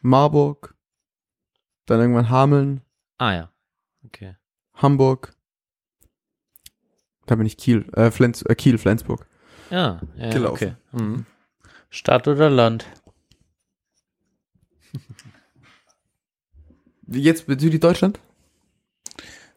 Marburg, 0.02 0.74
dann 1.86 2.00
irgendwann 2.00 2.28
Hameln, 2.28 2.82
Ah 3.16 3.32
ja. 3.32 3.50
Okay. 4.04 4.36
Hamburg. 4.74 5.34
Da 7.28 7.34
bin 7.36 7.46
ich 7.46 7.58
Kiel, 7.58 7.84
äh, 7.92 8.10
Flens, 8.10 8.40
äh, 8.42 8.54
Kiel, 8.54 8.78
Flensburg. 8.78 9.26
Ja, 9.70 10.00
ja 10.16 10.30
Gelaufen. 10.30 10.76
okay. 10.92 11.02
Mhm. 11.04 11.26
Stadt 11.90 12.26
oder 12.26 12.48
Land? 12.48 12.86
Jetzt 17.06 17.46
bezüglich 17.46 17.80
Deutschland? 17.80 18.18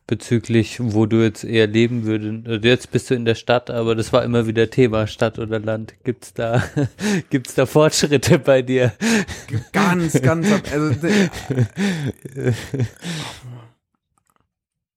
Bezüglich, 0.06 0.80
wo 0.82 1.06
du 1.06 1.24
jetzt 1.24 1.46
eher 1.46 1.68
leben 1.68 2.04
würdest. 2.04 2.46
Also 2.46 2.68
Jetzt 2.68 2.92
bist 2.92 3.10
du 3.10 3.16
in 3.16 3.24
der 3.24 3.36
Stadt, 3.36 3.70
aber 3.70 3.96
das 3.96 4.12
war 4.12 4.26
immer 4.26 4.48
wieder 4.48 4.70
Thema, 4.70 5.08
Stadt 5.08 5.40
oder 5.40 5.60
Land. 5.60 5.96
Gibt's 6.04 6.34
da, 6.34 6.62
gibt's 7.30 7.56
da 7.56 7.66
Fortschritte 7.66 8.38
bei 8.38 8.62
dir? 8.62 8.92
Ganz, 9.72 10.22
ganz, 10.22 10.48
also, 10.74 11.08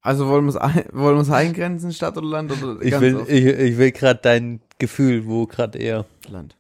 also 0.05 0.29
wollen 0.29 0.45
wir 0.45 0.51
es 0.51 0.57
ein- 0.57 0.85
wollen 0.93 1.17
wir 1.17 1.23
es 1.23 1.31
eingrenzen, 1.31 1.93
Stadt 1.93 2.17
oder 2.17 2.29
Land 2.29 2.53
oder 2.53 2.81
Ich 2.81 2.93
ganz 2.93 3.03
will, 3.03 3.25
ich, 3.27 3.45
ich 3.45 3.77
will 3.79 3.91
gerade 3.91 4.21
dein 4.23 4.61
Gefühl, 4.79 5.27
wo 5.27 5.47
gerade 5.47 5.79
eher. 5.79 6.05
Land. 6.29 6.57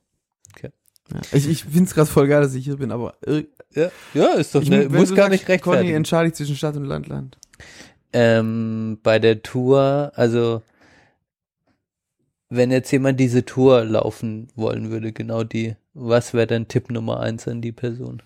Okay. 0.57 0.71
Ja. 1.13 1.21
Ich, 1.33 1.47
ich 1.49 1.63
finde 1.65 1.85
es 1.85 1.95
gerade 1.95 2.11
voll 2.11 2.27
geil, 2.27 2.43
dass 2.43 2.55
ich 2.55 2.65
hier 2.65 2.77
bin, 2.79 2.91
aber 2.91 3.15
ir- 3.27 3.47
Ja, 3.75 3.91
ja 4.15 4.27
ist 4.35 4.55
doch 4.55 4.63
ich, 4.63 4.71
ne, 4.71 4.89
muss 4.89 5.11
gar 5.15 5.29
sagst, 5.29 5.31
nicht 5.31 5.45
Conny, 5.47 5.53
rechtfertigen. 5.53 5.95
entscheide 5.95 6.29
ich 6.29 6.35
zwischen 6.35 6.57
Stadt 6.57 6.77
und 6.77 6.85
Land, 6.85 7.07
Land. 7.09 7.39
ähm, 8.13 8.99
bei 9.03 9.19
der 9.19 9.43
Tour, 9.43 10.13
also 10.15 10.63
wenn 12.49 12.71
jetzt 12.71 12.91
jemand 12.93 13.19
diese 13.19 13.45
Tour 13.45 13.85
laufen 13.85 14.49
wollen 14.55 14.91
würde, 14.91 15.13
genau 15.13 15.45
die, 15.45 15.75
was 15.93 16.35
wäre 16.35 16.47
dein 16.47 16.69
Tipp 16.69 16.91
Nummer 16.91 17.21
eins 17.21 17.49
an 17.49 17.61
die 17.61 17.73
Person? 17.73 18.23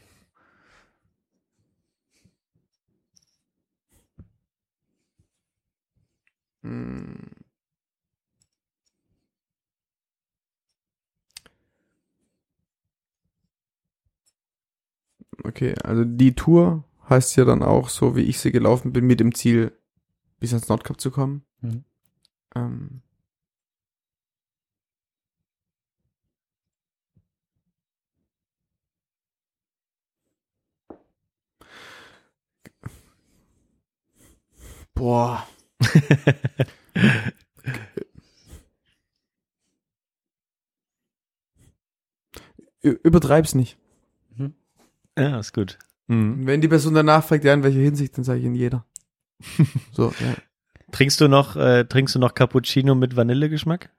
Hm. 6.68 7.16
Okay, 15.44 15.74
also 15.82 16.04
die 16.04 16.34
Tour 16.34 16.84
heißt 17.08 17.36
ja 17.36 17.44
dann 17.44 17.62
auch 17.62 17.88
so, 17.88 18.16
wie 18.16 18.22
ich 18.22 18.38
sie 18.40 18.52
gelaufen 18.52 18.92
bin, 18.92 19.06
mit 19.06 19.20
dem 19.20 19.34
Ziel, 19.34 19.72
bis 20.40 20.52
ans 20.52 20.68
Nordkap 20.68 21.00
zu 21.00 21.10
kommen. 21.10 21.44
Mhm. 21.60 21.84
Ähm, 22.54 23.02
Boah. 34.94 35.46
Übertreib's 42.82 43.54
nicht. 43.54 43.78
Ja, 45.18 45.40
ist 45.40 45.52
gut. 45.52 45.78
Mhm. 46.06 46.46
Wenn 46.46 46.60
die 46.60 46.68
Person 46.68 46.94
danach 46.94 47.24
fragt, 47.24 47.44
ja, 47.44 47.52
in 47.52 47.64
welcher 47.64 47.80
Hinsicht, 47.80 48.16
dann 48.16 48.24
sage 48.24 48.38
ich 48.40 48.46
in 48.46 48.54
jeder. 48.54 48.84
So, 49.92 50.12
ja. 50.20 50.34
Trinkst 50.92 51.20
du 51.20 51.28
noch, 51.28 51.56
äh, 51.56 51.84
trinkst 51.84 52.14
du 52.14 52.18
noch 52.18 52.34
Cappuccino 52.34 52.94
mit 52.94 53.14
Vanillegeschmack? 53.16 53.90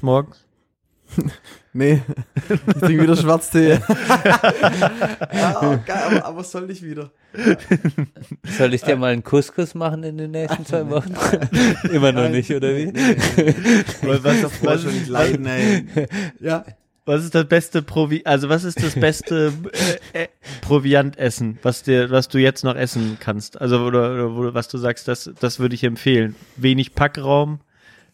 Morgens? 0.00 0.47
Nee, 1.74 2.02
ich 2.48 2.80
trinke 2.80 3.02
wieder 3.02 3.16
Schwarztee. 3.16 3.78
ja, 5.32 5.60
oh, 5.62 5.78
geil, 5.86 6.02
aber, 6.06 6.24
aber 6.24 6.42
soll 6.42 6.66
nicht 6.66 6.82
wieder. 6.82 7.10
Soll 8.56 8.74
ich 8.74 8.82
dir 8.82 8.96
mal 8.96 9.12
einen 9.12 9.22
Couscous 9.22 9.74
machen 9.74 10.02
in 10.02 10.16
den 10.16 10.30
nächsten 10.30 10.64
zwei 10.64 10.88
Wochen? 10.88 11.14
Immer 11.92 12.10
noch 12.12 12.30
nicht, 12.30 12.50
oder 12.50 12.74
wie? 12.74 12.92
was, 14.02 14.24
was, 14.24 14.64
was, 14.64 14.82
schon 14.82 14.92
nicht 14.92 15.08
leiden, 15.08 15.46
ey. 15.46 15.86
Ja. 16.40 16.64
was 17.04 17.22
ist 17.22 17.34
das 17.34 17.46
beste 17.46 17.82
Provi 17.82 18.22
also 18.24 18.48
was 18.48 18.64
ist 18.64 18.82
das 18.82 18.94
beste 18.94 19.52
äh, 20.14 20.24
äh, 20.24 20.28
Proviantessen, 20.62 21.58
was 21.62 21.82
dir, 21.82 22.10
was 22.10 22.28
du 22.28 22.38
jetzt 22.38 22.64
noch 22.64 22.76
essen 22.76 23.18
kannst? 23.20 23.60
Also 23.60 23.84
oder, 23.84 24.34
oder 24.34 24.54
was 24.54 24.68
du 24.68 24.78
sagst, 24.78 25.06
das, 25.06 25.30
das 25.38 25.60
würde 25.60 25.74
ich 25.74 25.84
empfehlen. 25.84 26.34
Wenig 26.56 26.94
Packraum, 26.94 27.60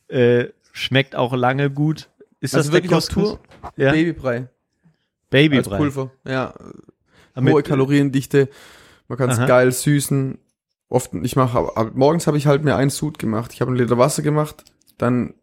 äh, 0.09 0.49
schmeckt 0.73 1.17
auch 1.17 1.35
lange 1.35 1.71
gut. 1.71 2.11
Ist 2.45 2.55
Also 2.55 2.69
das 2.69 2.75
wirklich 2.75 2.93
Couscous? 2.93 3.15
Tour? 3.31 3.41
Ja, 3.77 3.93
Babybrei. 3.93 4.37
Als 4.37 4.49
Babybrei. 5.31 5.77
Pulver. 5.79 6.11
Ja. 6.27 6.55
Mit- 7.41 7.53
Hohe 7.55 7.63
Kaloriendichte. 7.63 8.49
Man 9.09 9.19
kann 9.19 9.31
es 9.31 9.39
geil 9.39 9.73
süßen. 9.73 10.39
Oft, 10.89 11.13
ich 11.15 11.35
mache, 11.37 11.91
morgens 11.95 12.27
habe 12.27 12.37
ich 12.37 12.47
halt 12.47 12.63
mir 12.63 12.77
einen 12.77 12.91
Sud 12.91 13.19
gemacht. 13.19 13.53
Ich 13.53 13.61
habe 13.61 13.71
einen 13.71 13.79
Liter 13.79 13.99
Wasser 13.99 14.23
gemacht, 14.23 14.65
dann 14.99 15.35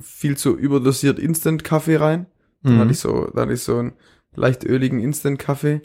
viel 0.00 0.36
zu 0.36 0.56
überdosiert 0.56 1.18
Instant-Kaffee 1.18 1.96
rein. 1.96 2.26
Dann 2.62 2.74
Mhm. 2.76 2.80
hatte 2.80 2.90
ich 2.92 2.98
so, 2.98 3.26
dann 3.26 3.42
hatte 3.42 3.52
ich 3.52 3.62
so 3.62 3.76
einen 3.78 3.92
leicht 4.34 4.64
öligen 4.64 4.98
Instant-Kaffee. 5.00 5.82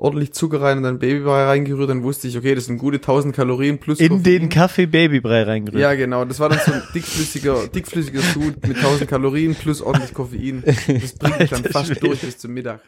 Ordentlich 0.00 0.32
Zucker 0.32 0.62
rein 0.62 0.78
und 0.78 0.84
dann 0.84 0.98
Babybrei 0.98 1.44
reingerührt. 1.44 1.90
Dann 1.90 2.02
wusste 2.02 2.26
ich, 2.26 2.36
okay, 2.38 2.54
das 2.54 2.64
sind 2.64 2.78
gute 2.78 2.96
1000 2.96 3.36
Kalorien 3.36 3.78
plus 3.78 4.00
In 4.00 4.08
Koffein. 4.08 4.22
den 4.22 4.48
Kaffee 4.48 4.86
Babybrei 4.86 5.42
reingerührt. 5.42 5.80
Ja, 5.82 5.94
genau. 5.94 6.24
Das 6.24 6.40
war 6.40 6.48
dann 6.48 6.58
so 6.64 6.72
ein 6.72 6.82
dickflüssiger, 6.94 7.66
dickflüssiger 7.74 8.22
Sud 8.22 8.66
mit 8.66 8.78
1000 8.78 9.08
Kalorien 9.10 9.54
plus 9.54 9.82
ordentlich 9.82 10.14
Koffein. 10.14 10.62
Das 10.64 11.12
bringt 11.12 11.38
mich 11.40 11.50
dann 11.50 11.64
fast 11.64 11.88
Schwede. 11.88 12.00
durch 12.00 12.20
bis 12.20 12.38
zum 12.38 12.54
Mittag. 12.54 12.80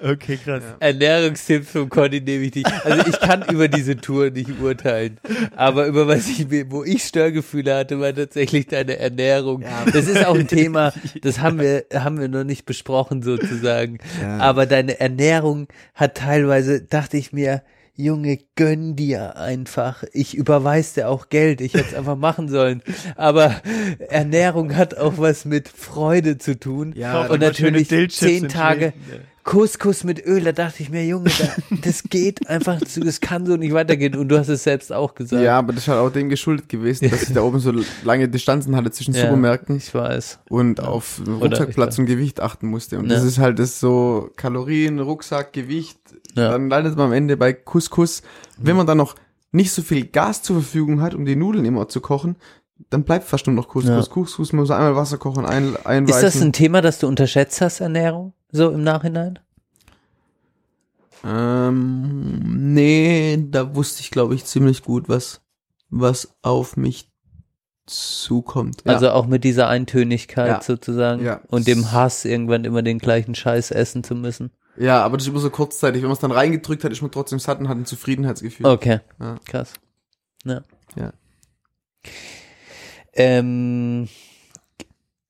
Okay, 0.00 0.38
krass. 0.42 0.62
Ja. 0.64 0.76
Ernährungstipps 0.86 1.70
vom 1.72 1.88
Conny 1.90 2.20
nehme 2.20 2.44
ich 2.44 2.54
nicht. 2.54 2.84
Also 2.84 3.04
ich 3.08 3.18
kann 3.18 3.44
über 3.50 3.66
diese 3.66 3.96
Tour 3.96 4.30
nicht 4.30 4.60
urteilen. 4.60 5.18
Aber 5.56 5.86
über 5.86 6.06
was 6.06 6.28
ich, 6.28 6.46
wo 6.70 6.84
ich 6.84 7.02
Störgefühle 7.02 7.74
hatte, 7.76 7.98
war 8.00 8.14
tatsächlich 8.14 8.68
deine 8.68 8.96
Ernährung. 8.98 9.64
Das 9.92 10.06
ist 10.06 10.24
auch 10.24 10.36
ein 10.36 10.46
Thema, 10.46 10.92
das 11.22 11.40
haben 11.40 11.58
wir, 11.58 11.84
haben 11.92 12.20
wir 12.20 12.28
noch 12.28 12.44
nicht 12.44 12.64
besprochen 12.64 13.22
sozusagen. 13.22 13.98
Aber 14.38 14.66
deine 14.66 15.00
Ernährung 15.00 15.66
hat 15.94 16.16
teilweise, 16.16 16.59
dachte 16.62 17.16
ich 17.16 17.32
mir, 17.32 17.62
Junge, 17.94 18.38
gönn 18.56 18.96
dir 18.96 19.36
einfach. 19.36 20.04
Ich 20.12 20.34
überweis 20.34 20.94
dir 20.94 21.08
auch 21.08 21.28
Geld. 21.28 21.60
Ich 21.60 21.74
hätte 21.74 21.88
es 21.88 21.94
einfach 21.94 22.16
machen 22.16 22.48
sollen. 22.48 22.82
Aber 23.16 23.60
Ernährung 24.08 24.74
hat 24.74 24.96
auch 24.96 25.18
was 25.18 25.44
mit 25.44 25.68
Freude 25.68 26.38
zu 26.38 26.58
tun. 26.58 26.94
Ja, 26.96 27.26
und 27.26 27.40
natürlich 27.40 27.88
zehn 27.88 28.48
Tage 28.48 28.94
Schweden. 29.06 29.22
Couscous 29.50 30.04
mit 30.04 30.24
Öl. 30.24 30.44
Da 30.44 30.52
dachte 30.52 30.80
ich 30.82 30.90
mir, 30.90 31.04
Junge, 31.04 31.30
da, 31.38 31.76
das 31.82 32.04
geht 32.04 32.48
einfach, 32.48 32.80
zu- 32.82 33.00
das 33.00 33.20
kann 33.20 33.46
so 33.46 33.56
nicht 33.56 33.72
weitergehen. 33.74 34.14
Und 34.14 34.28
du 34.28 34.38
hast 34.38 34.48
es 34.48 34.62
selbst 34.62 34.92
auch 34.92 35.14
gesagt. 35.16 35.42
Ja, 35.42 35.58
aber 35.58 35.72
das 35.72 35.82
ist 35.82 35.88
halt 35.88 35.98
auch 35.98 36.10
dem 36.12 36.28
geschuldet 36.28 36.68
gewesen, 36.68 37.10
dass 37.10 37.24
ich 37.24 37.32
da 37.34 37.42
oben 37.42 37.58
so 37.58 37.72
lange 38.04 38.28
Distanzen 38.28 38.76
hatte 38.76 38.92
zwischen 38.92 39.12
Ja, 39.14 39.22
Supermärkten 39.22 39.76
Ich 39.76 39.92
weiß. 39.92 40.38
und 40.48 40.80
auf 40.80 41.20
Rucksackplatz 41.26 41.98
und 41.98 42.06
Gewicht 42.06 42.38
achten 42.40 42.68
musste. 42.68 42.98
Und 42.98 43.06
Ja. 43.10 43.16
das 43.16 43.24
ist 43.24 43.38
halt 43.38 43.58
das 43.58 43.80
so 43.80 44.30
Kalorien, 44.36 45.00
Rucksack, 45.00 45.52
Gewicht. 45.52 45.98
Ja. 46.36 46.52
Dann 46.52 46.68
landet 46.68 46.96
man 46.96 47.06
am 47.06 47.12
Ende 47.12 47.36
bei 47.36 47.52
Couscous. 47.52 48.22
Wenn 48.56 48.76
man 48.76 48.86
dann 48.86 48.98
noch 48.98 49.16
nicht 49.52 49.72
so 49.72 49.82
viel 49.82 50.06
Gas 50.06 50.44
zur 50.44 50.62
Verfügung 50.62 51.00
hat, 51.00 51.12
um 51.12 51.24
die 51.24 51.34
Nudeln 51.34 51.64
immer 51.64 51.88
zu 51.88 52.00
kochen, 52.00 52.36
dann 52.88 53.04
bleibt 53.04 53.26
fast 53.26 53.46
nur 53.46 53.54
noch 53.54 53.68
Couscous. 53.68 54.06
Ja. 54.06 54.12
Couscous 54.12 54.52
muss 54.52 54.70
einmal 54.70 54.96
Wasser 54.96 55.18
kochen, 55.18 55.44
ein, 55.44 55.76
einweichen. 55.84 56.06
Ist 56.08 56.22
das 56.22 56.40
ein 56.42 56.52
Thema, 56.52 56.80
das 56.80 56.98
du 56.98 57.06
unterschätzt 57.06 57.60
hast, 57.60 57.80
Ernährung? 57.80 58.32
So 58.50 58.70
im 58.70 58.82
Nachhinein? 58.82 59.38
Ähm, 61.24 62.72
nee, 62.74 63.38
da 63.50 63.74
wusste 63.74 64.00
ich, 64.00 64.10
glaube 64.10 64.34
ich, 64.34 64.44
ziemlich 64.44 64.82
gut, 64.82 65.08
was, 65.08 65.42
was 65.90 66.34
auf 66.42 66.76
mich 66.76 67.10
zukommt. 67.86 68.82
Ja. 68.86 68.94
Also 68.94 69.10
auch 69.10 69.26
mit 69.26 69.44
dieser 69.44 69.68
Eintönigkeit 69.68 70.48
Ja. 70.48 70.62
sozusagen 70.62 71.24
Ja. 71.24 71.40
und 71.48 71.66
dem 71.66 71.92
Hass, 71.92 72.24
irgendwann 72.24 72.64
immer 72.64 72.82
den 72.82 72.98
gleichen 72.98 73.34
Scheiß 73.34 73.70
essen 73.72 74.04
zu 74.04 74.14
müssen. 74.14 74.50
ja, 74.78 75.02
aber 75.04 75.16
das 75.18 75.26
ist 75.26 75.30
immer 75.32 75.40
so 75.40 75.50
kurzzeitig. 75.50 76.00
Wenn 76.00 76.08
man 76.08 76.14
es 76.14 76.20
dann 76.20 76.30
reingedrückt 76.30 76.84
hat, 76.84 76.92
ist 76.92 77.02
man 77.02 77.10
trotzdem 77.10 77.38
satt 77.38 77.58
und 77.60 77.68
hat 77.68 77.76
ein 77.76 77.84
Zufriedenheitsgefühl. 77.84 78.66
Okay, 78.66 79.00
krass. 79.44 79.74
Ja. 80.44 80.62
Ja. 80.96 81.12
Ähm, 83.22 84.08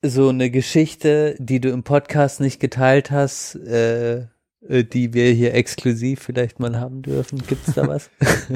so 0.00 0.28
eine 0.28 0.48
Geschichte, 0.48 1.34
die 1.40 1.60
du 1.60 1.70
im 1.70 1.82
Podcast 1.82 2.40
nicht 2.40 2.60
geteilt 2.60 3.10
hast, 3.10 3.56
äh, 3.56 4.28
äh, 4.68 4.84
die 4.84 5.12
wir 5.12 5.32
hier 5.32 5.54
exklusiv 5.54 6.22
vielleicht 6.22 6.60
mal 6.60 6.78
haben 6.78 7.02
dürfen. 7.02 7.44
Gibt's 7.44 7.74
da 7.74 7.88
was? 7.88 8.08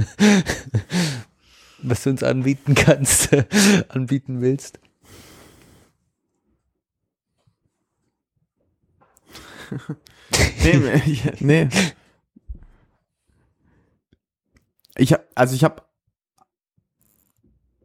was 1.83 2.05
du 2.05 2.11
uns 2.11 2.23
anbieten 2.23 2.77
kannst, 2.77 3.31
anbieten 3.89 4.41
willst? 4.41 4.79
Nee, 10.63 10.77
nee, 10.77 11.33
nee. 11.67 11.69
Ich 14.97 15.13
hab, 15.13 15.27
also 15.35 15.57
ich 15.57 15.65
habe 15.65 15.83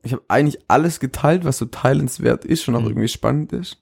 ich 0.03 0.13
habe 0.13 0.23
eigentlich 0.27 0.59
alles 0.67 0.99
geteilt, 0.99 1.45
was 1.45 1.57
so 1.57 1.65
teilenswert 1.65 2.45
ist 2.45 2.67
und 2.67 2.75
auch 2.75 2.81
Mhm. 2.81 2.87
irgendwie 2.87 3.07
spannend 3.07 3.53
ist. 3.53 3.77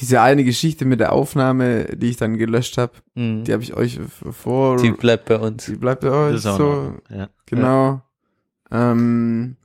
Diese 0.00 0.20
eine 0.20 0.42
Geschichte 0.42 0.84
mit 0.84 0.98
der 0.98 1.12
Aufnahme, 1.12 1.84
die 1.96 2.10
ich 2.10 2.16
dann 2.16 2.36
gelöscht 2.36 2.78
habe, 2.78 2.94
Mhm. 3.14 3.44
die 3.44 3.52
habe 3.52 3.62
ich 3.62 3.74
euch 3.74 4.00
vor. 4.32 4.76
Die 4.78 4.90
bleibt 4.90 5.26
bei 5.26 5.38
uns. 5.38 5.66
die 5.66 5.76
bleibt 5.76 6.00
bei 6.02 6.10
euch 6.10 6.40
so. 6.40 6.94
ja. 7.10 7.28
Genau. 7.46 8.02
Ähm, 8.70 9.56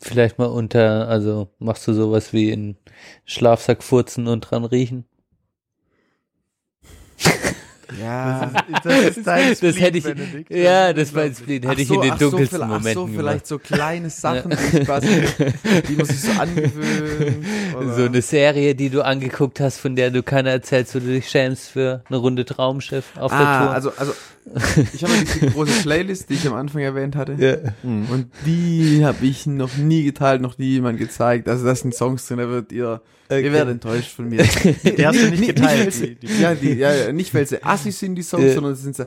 Vielleicht 0.00 0.38
mal 0.38 0.46
unter, 0.46 1.08
also 1.08 1.48
machst 1.58 1.86
du 1.88 1.94
sowas 1.94 2.32
wie 2.34 2.50
in 2.50 2.76
Schlafsack 3.24 3.82
furzen 3.82 4.26
und 4.26 4.40
dran 4.42 4.64
riechen? 4.64 5.04
ja. 8.00 8.50
Das 8.82 9.16
ist 9.16 9.18
dein 9.26 9.50
Das 9.60 9.80
hätte 9.80 9.98
ich, 9.98 10.04
Benedikt. 10.04 10.50
ja, 10.50 10.92
das 10.92 11.14
war 11.14 11.24
jetzt, 11.24 11.48
den 11.48 11.62
hätte 11.68 11.82
ich 11.82 11.90
in 11.90 12.00
den 12.00 12.12
so, 12.18 12.30
dunkelsten 12.30 12.58
vielleicht- 12.58 12.68
Momenten 12.70 13.02
Ach 13.04 13.08
so, 13.08 13.16
vielleicht 13.16 13.46
so 13.46 13.58
kleine 13.58 14.10
Sachen, 14.10 14.50
die, 14.72 14.78
ich 14.78 14.84
quasi, 14.84 15.08
die 15.88 15.92
man 15.96 16.06
sich 16.06 16.20
so 16.20 16.32
angewöhnt. 16.40 17.44
oder- 17.76 17.94
So 17.96 18.02
eine 18.04 18.22
Serie, 18.22 18.74
die 18.74 18.90
du 18.90 19.02
angeguckt 19.04 19.60
hast, 19.60 19.78
von 19.78 19.96
der 19.96 20.10
du 20.10 20.22
keiner 20.22 20.50
erzählst, 20.50 20.94
wo 20.94 20.98
du 20.98 21.06
dich 21.06 21.28
schämst 21.28 21.68
für 21.70 22.02
eine 22.08 22.16
Runde 22.18 22.44
Traumschiff 22.44 23.04
auf 23.18 23.30
der 23.32 23.40
Ah, 23.40 23.64
Tour. 23.66 23.74
also, 23.74 23.92
also 23.96 24.12
ich 24.92 25.02
habe 25.02 25.14
ja 25.14 25.20
diese 25.22 25.46
große 25.50 25.82
Playlist, 25.82 26.28
die 26.28 26.34
ich 26.34 26.46
am 26.46 26.54
Anfang 26.54 26.82
erwähnt 26.82 27.16
hatte. 27.16 27.34
ja. 27.38 27.56
Und 27.82 28.26
die 28.44 29.00
habe 29.04 29.24
ich 29.24 29.46
noch 29.46 29.76
nie 29.76 30.04
geteilt, 30.04 30.42
noch 30.42 30.58
nie 30.58 30.66
jemand 30.72 30.98
gezeigt. 30.98 31.48
Also 31.48 31.64
das 31.64 31.80
sind 31.80 31.94
Songs 31.94 32.26
drin, 32.26 32.38
da 32.38 32.48
wird 32.48 32.70
ihr, 32.72 33.00
Okay. 33.26 33.44
ihr 33.44 33.52
werdet 33.52 33.72
enttäuscht 33.74 34.10
von 34.14 34.28
mir. 34.28 34.42
Die 34.84 35.06
hast 35.06 35.18
du 35.20 35.30
nicht 35.30 35.46
geteilt. 35.46 35.84
weil 35.86 35.90
sie, 35.92 36.14
die- 36.16 36.26
die- 36.26 36.40
ja, 36.40 36.54
die, 36.54 36.72
ja, 36.74 36.92
ja, 36.92 37.12
nicht 37.12 37.32
weil 37.34 37.46
sie 37.46 37.62
assi 37.64 37.90
sind, 37.90 38.14
die 38.16 38.22
Songs, 38.22 38.44
Ja. 38.44 38.52
sondern 38.54 38.72
es 38.74 38.82
sind 38.82 38.94
so, 38.96 39.04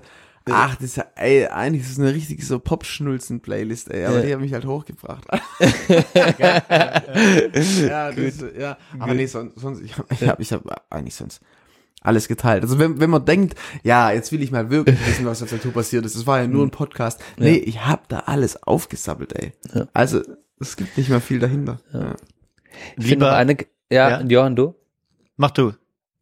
ach, 0.49 0.75
das 0.75 0.85
ist 0.85 0.97
ja, 0.97 1.05
ey, 1.15 1.45
eigentlich 1.47 1.83
ist 1.83 1.91
es 1.91 1.99
eine 1.99 2.13
richtige 2.13 2.43
so 2.43 2.57
Pop-Schnulzen-Playlist, 2.59 3.91
ey, 3.91 4.05
aber 4.05 4.17
Ja. 4.19 4.25
die 4.25 4.33
haben 4.33 4.41
mich 4.41 4.53
halt 4.53 4.65
hochgebracht. 4.65 5.23
ja, 6.39 8.11
das, 8.11 8.45
ja, 8.57 8.77
aber 8.99 9.13
nee, 9.13 9.25
sonst, 9.25 9.59
sonst 9.59 9.81
ich 9.81 9.97
habe 9.97 10.07
ich 10.13 10.23
hab, 10.27 10.39
ich 10.39 10.53
hab 10.53 10.85
eigentlich 10.89 11.15
sonst 11.15 11.41
alles 12.01 12.27
geteilt. 12.27 12.63
Also 12.63 12.79
wenn, 12.79 12.99
wenn 12.99 13.09
man 13.09 13.25
denkt, 13.25 13.55
ja, 13.83 14.11
jetzt 14.11 14.31
will 14.31 14.41
ich 14.41 14.51
mal 14.51 14.69
wirklich 14.69 14.97
wissen, 15.07 15.25
was 15.25 15.43
auf 15.43 15.49
der 15.49 15.59
Tour 15.61 15.73
passiert 15.73 16.05
ist, 16.05 16.15
das 16.15 16.25
war 16.27 16.39
ja 16.39 16.47
nur 16.47 16.65
ein 16.65 16.71
Podcast. 16.71 17.21
Nee, 17.37 17.55
ich 17.57 17.85
hab 17.85 18.07
da 18.07 18.19
alles 18.19 18.61
aufgesappelt, 18.63 19.33
ey. 19.33 19.51
Ja. 19.73 19.87
Also, 19.93 20.21
es 20.59 20.77
gibt 20.77 20.97
nicht 20.97 21.09
mehr 21.09 21.21
viel 21.21 21.39
dahinter. 21.39 21.79
Ja. 21.93 22.15
Ich 22.97 23.07
Lieber, 23.07 23.35
eine, 23.35 23.57
ja, 23.91 24.09
Ja. 24.09 24.21
Johann, 24.21 24.55
du? 24.55 24.75
mach 25.35 25.51
du. 25.51 25.73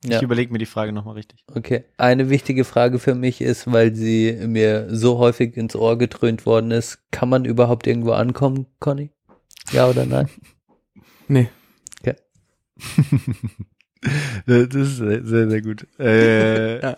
Ich 0.04 0.12
Ja. 0.12 0.22
überlege 0.22 0.52
mir 0.52 0.60
die 0.60 0.66
Frage 0.68 0.92
nochmal 0.92 1.16
richtig. 1.16 1.44
Okay. 1.56 1.86
Eine 1.98 2.30
wichtige 2.30 2.64
Frage 2.64 3.00
für 3.00 3.16
mich 3.16 3.42
ist, 3.42 3.72
weil 3.72 3.96
sie 3.96 4.34
mir 4.46 4.88
so 4.96 5.18
häufig 5.18 5.58
ins 5.58 5.76
Ohr 5.76 5.98
getrönt 5.98 6.46
worden 6.46 6.70
ist, 6.72 7.00
kann 7.12 7.28
man 7.30 7.44
überhaupt 7.46 7.88
irgendwo 7.88 8.12
ankommen, 8.12 8.68
Conny? 8.80 9.10
Ja 9.72 9.88
oder 9.90 10.06
nein? 10.06 10.30
Nee. 11.28 11.50
Das 14.46 14.76
ist 14.76 14.98
sehr, 14.98 15.24
sehr, 15.26 15.50
sehr 15.50 15.62
gut. 15.62 15.88
Äh, 16.00 16.82
Ja. 16.82 16.98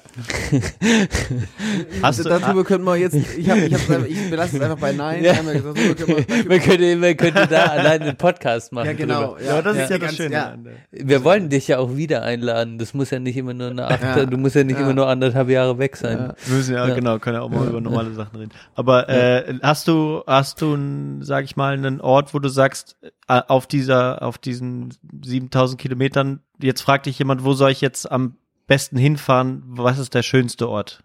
hast 2.01 2.19
du, 2.19 2.23
darüber 2.29 2.63
können 2.63 2.83
wir 2.83 2.95
jetzt, 2.97 3.13
ich, 3.15 3.49
hab, 3.49 3.57
ich, 3.57 3.73
hab, 3.73 4.07
ich 4.07 4.29
belasse 4.29 4.57
es 4.57 4.61
einfach 4.61 4.77
bei 4.77 4.91
Nein. 4.91 5.23
Ja. 5.23 5.33
Gesagt, 5.33 5.63
wir- 6.07 6.45
Man 6.47 6.59
könnte, 6.59 6.95
man 6.95 7.17
könnte 7.17 7.47
da 7.47 7.65
alleine 7.65 8.05
einen 8.05 8.17
Podcast 8.17 8.71
machen. 8.71 8.87
Ja, 8.87 8.93
genau. 8.93 9.35
Drüber. 9.35 9.43
ja, 9.43 9.61
das 9.61 9.77
ist 9.77 9.89
ja, 9.89 9.97
ganz- 9.97 10.11
das 10.11 10.15
Schöne. 10.17 10.33
ja. 10.35 10.55
Wir 10.91 11.23
wollen 11.23 11.49
dich 11.49 11.67
ja 11.67 11.77
auch 11.79 11.95
wieder 11.95 12.23
einladen. 12.23 12.77
Das 12.77 12.93
muss 12.93 13.09
ja 13.11 13.19
nicht 13.19 13.37
immer 13.37 13.53
nur 13.53 13.69
eine 13.71 13.87
acht, 13.87 14.01
Ja. 14.01 14.25
du 14.25 14.37
musst 14.37 14.55
ja 14.55 14.63
nicht 14.63 14.77
Ja. 14.77 14.83
immer 14.83 14.93
nur 14.93 15.07
anderthalb 15.07 15.49
Jahre 15.49 15.77
weg 15.79 15.95
sein. 15.97 16.17
Ja. 16.17 16.33
Wir 16.45 16.55
müssen 16.57 16.73
ja, 16.73 16.87
Ja. 16.87 16.95
genau, 16.95 17.19
können 17.19 17.35
ja 17.37 17.41
auch 17.41 17.49
mal 17.49 17.67
über 17.67 17.81
normale 17.81 18.13
Sachen 18.13 18.35
reden. 18.37 18.51
Aber 18.75 19.09
äh, 19.09 19.55
hast 19.61 19.87
du, 19.87 20.23
hast 20.27 20.61
du, 20.61 20.77
sag 21.21 21.45
ich 21.45 21.55
mal, 21.55 21.73
einen 21.73 22.01
Ort, 22.01 22.33
wo 22.33 22.39
du 22.39 22.49
sagst, 22.49 22.95
auf 23.27 23.67
dieser, 23.67 24.21
auf 24.23 24.37
diesen 24.37 24.93
7000 25.23 25.79
Kilometern, 25.79 26.41
jetzt 26.61 26.81
fragt 26.81 27.05
dich 27.07 27.19
jemand, 27.19 27.43
wo 27.43 27.53
soll 27.53 27.71
ich 27.71 27.81
jetzt 27.81 28.09
am 28.11 28.37
besten 28.67 28.97
hinfahren? 28.97 29.63
Was 29.67 29.99
ist 29.99 30.13
der 30.13 30.23
schönste 30.23 30.69
Ort? 30.69 31.03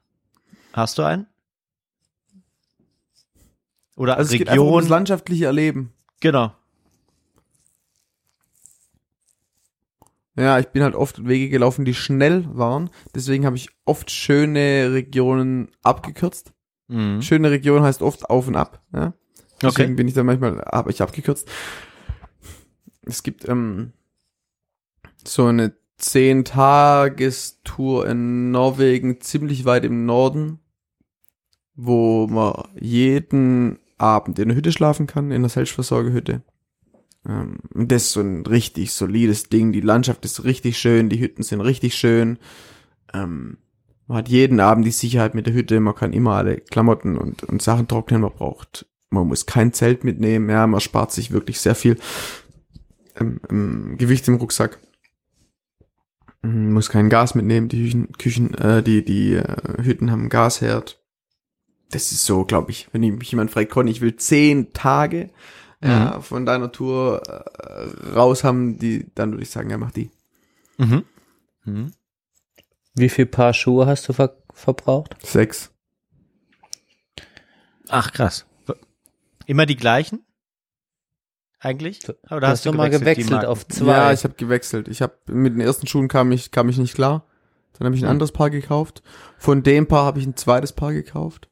Hast 0.72 0.98
du 0.98 1.02
einen? 1.02 1.26
Oder 3.96 4.16
Also 4.16 4.32
es 4.32 4.38
geht 4.38 4.48
einfach 4.48 4.62
um 4.62 4.68
Region? 4.68 4.80
das 4.82 4.88
landschaftliche 4.88 5.46
Erleben. 5.46 5.92
genau. 6.20 6.52
Ja, 10.34 10.58
ich 10.58 10.68
bin 10.68 10.82
halt 10.82 10.94
oft 10.94 11.26
Wege 11.28 11.50
gelaufen, 11.50 11.84
die 11.84 11.92
schnell 11.92 12.46
waren. 12.56 12.88
Deswegen 13.14 13.44
habe 13.44 13.56
ich 13.56 13.68
oft 13.84 14.10
schöne 14.10 14.90
Regionen 14.94 15.68
abgekürzt. 15.82 16.54
Mhm. 16.88 17.20
Schöne 17.20 17.50
Region 17.50 17.82
heißt 17.82 18.00
oft 18.00 18.30
auf 18.30 18.48
und 18.48 18.56
ab. 18.56 18.82
Ja? 18.94 19.12
Deswegen 19.60 19.90
Okay. 19.90 19.94
bin 19.94 20.08
ich 20.08 20.14
dann 20.14 20.24
manchmal, 20.24 20.58
habe 20.72 20.90
ich 20.90 21.02
abgekürzt. 21.02 21.46
Es 23.04 23.22
gibt 23.22 23.48
ähm, 23.48 23.92
so 25.24 25.46
eine 25.46 25.74
zehn 25.98 26.44
Tagestour 26.44 28.06
in 28.06 28.50
Norwegen, 28.50 29.20
ziemlich 29.20 29.64
weit 29.64 29.84
im 29.84 30.04
Norden, 30.04 30.58
wo 31.74 32.26
man 32.26 32.68
jeden 32.80 33.78
Abend 33.98 34.38
in 34.38 34.48
der 34.48 34.56
Hütte 34.56 34.72
schlafen 34.72 35.06
kann, 35.06 35.30
in 35.30 35.42
der 35.42 35.48
Selbstversorgerhütte. 35.48 36.42
Ähm, 37.26 37.58
das 37.74 38.02
ist 38.04 38.12
so 38.12 38.20
ein 38.20 38.44
richtig 38.46 38.92
solides 38.92 39.48
Ding. 39.48 39.72
Die 39.72 39.80
Landschaft 39.80 40.24
ist 40.24 40.44
richtig 40.44 40.78
schön, 40.78 41.08
die 41.08 41.20
Hütten 41.20 41.42
sind 41.42 41.60
richtig 41.60 41.94
schön. 41.94 42.38
Ähm, 43.14 43.58
man 44.06 44.18
hat 44.18 44.28
jeden 44.28 44.60
Abend 44.60 44.84
die 44.84 44.90
Sicherheit 44.90 45.34
mit 45.34 45.46
der 45.46 45.54
Hütte, 45.54 45.78
man 45.80 45.94
kann 45.94 46.12
immer 46.12 46.32
alle 46.32 46.56
Klamotten 46.58 47.16
und, 47.16 47.44
und 47.44 47.62
Sachen 47.62 47.88
trocknen, 47.88 48.20
man 48.20 48.32
braucht, 48.32 48.86
man 49.10 49.28
muss 49.28 49.46
kein 49.46 49.72
Zelt 49.72 50.04
mitnehmen, 50.04 50.50
ja, 50.50 50.66
man 50.66 50.80
spart 50.80 51.12
sich 51.12 51.30
wirklich 51.30 51.60
sehr 51.60 51.74
viel 51.74 51.96
ähm, 53.16 53.40
ähm, 53.50 53.96
Gewicht 53.98 54.26
im 54.28 54.36
Rucksack. 54.36 54.80
Man 56.42 56.72
muss 56.72 56.88
kein 56.88 57.08
Gas 57.08 57.34
mitnehmen, 57.34 57.68
die 57.68 57.84
Küchen, 57.84 58.12
Küchen 58.12 58.54
äh, 58.54 58.82
die, 58.82 59.04
die 59.04 59.34
äh, 59.34 59.82
Hütten 59.82 60.10
haben 60.10 60.28
Gasherd. 60.28 61.00
Das 61.90 62.10
ist 62.10 62.24
so, 62.24 62.44
glaube 62.44 62.70
ich, 62.70 62.88
wenn 62.92 63.02
mich 63.02 63.30
jemand 63.30 63.50
fragt, 63.50 63.70
Conny, 63.70 63.90
ich 63.90 64.00
will 64.00 64.16
zehn 64.16 64.72
Tage 64.72 65.30
ja, 65.84 66.20
von 66.20 66.46
deiner 66.46 66.70
Tour 66.70 67.22
äh, 67.26 68.10
raus 68.10 68.44
haben, 68.44 68.78
die, 68.78 69.06
dann 69.14 69.32
würde 69.32 69.42
ich 69.42 69.50
sagen, 69.50 69.70
ja, 69.70 69.78
mach 69.78 69.90
die. 69.90 70.10
Mhm. 70.78 71.04
Mhm. 71.64 71.92
Wie 72.94 73.08
viel 73.08 73.26
Paar 73.26 73.52
Schuhe 73.52 73.86
hast 73.86 74.08
du 74.08 74.12
ver 74.12 74.36
verbraucht? 74.54 75.16
Sechs. 75.24 75.70
Ach, 77.88 78.12
krass. 78.12 78.46
Immer 79.46 79.66
die 79.66 79.76
gleichen? 79.76 80.24
Eigentlich? 81.64 82.00
Oder 82.28 82.40
Du 82.40 82.46
hast 82.48 82.64
du 82.66 82.70
doch 82.70 82.76
mal 82.76 82.90
gewechselt 82.90 83.30
Marken? 83.30 83.46
auf 83.46 83.66
zwei. 83.68 83.92
Ja, 83.92 84.12
ich 84.12 84.24
habe 84.24 84.34
gewechselt. 84.34 84.88
Ich 84.88 85.00
habe 85.00 85.14
mit 85.28 85.54
den 85.54 85.60
ersten 85.60 85.86
Schuhen 85.86 86.08
kam 86.08 86.32
ich 86.32 86.50
kam 86.50 86.68
ich 86.68 86.76
nicht 86.78 86.94
klar. 86.94 87.24
Dann 87.78 87.86
habe 87.86 87.94
ich 87.96 88.02
ein 88.02 88.06
Hm. 88.06 88.10
anderes 88.12 88.32
Paar 88.32 88.50
gekauft. 88.50 89.02
Von 89.38 89.62
dem 89.62 89.86
Paar 89.86 90.04
habe 90.04 90.18
ich 90.18 90.26
ein 90.26 90.36
zweites 90.36 90.72
Paar 90.72 90.92
gekauft. 90.92 91.48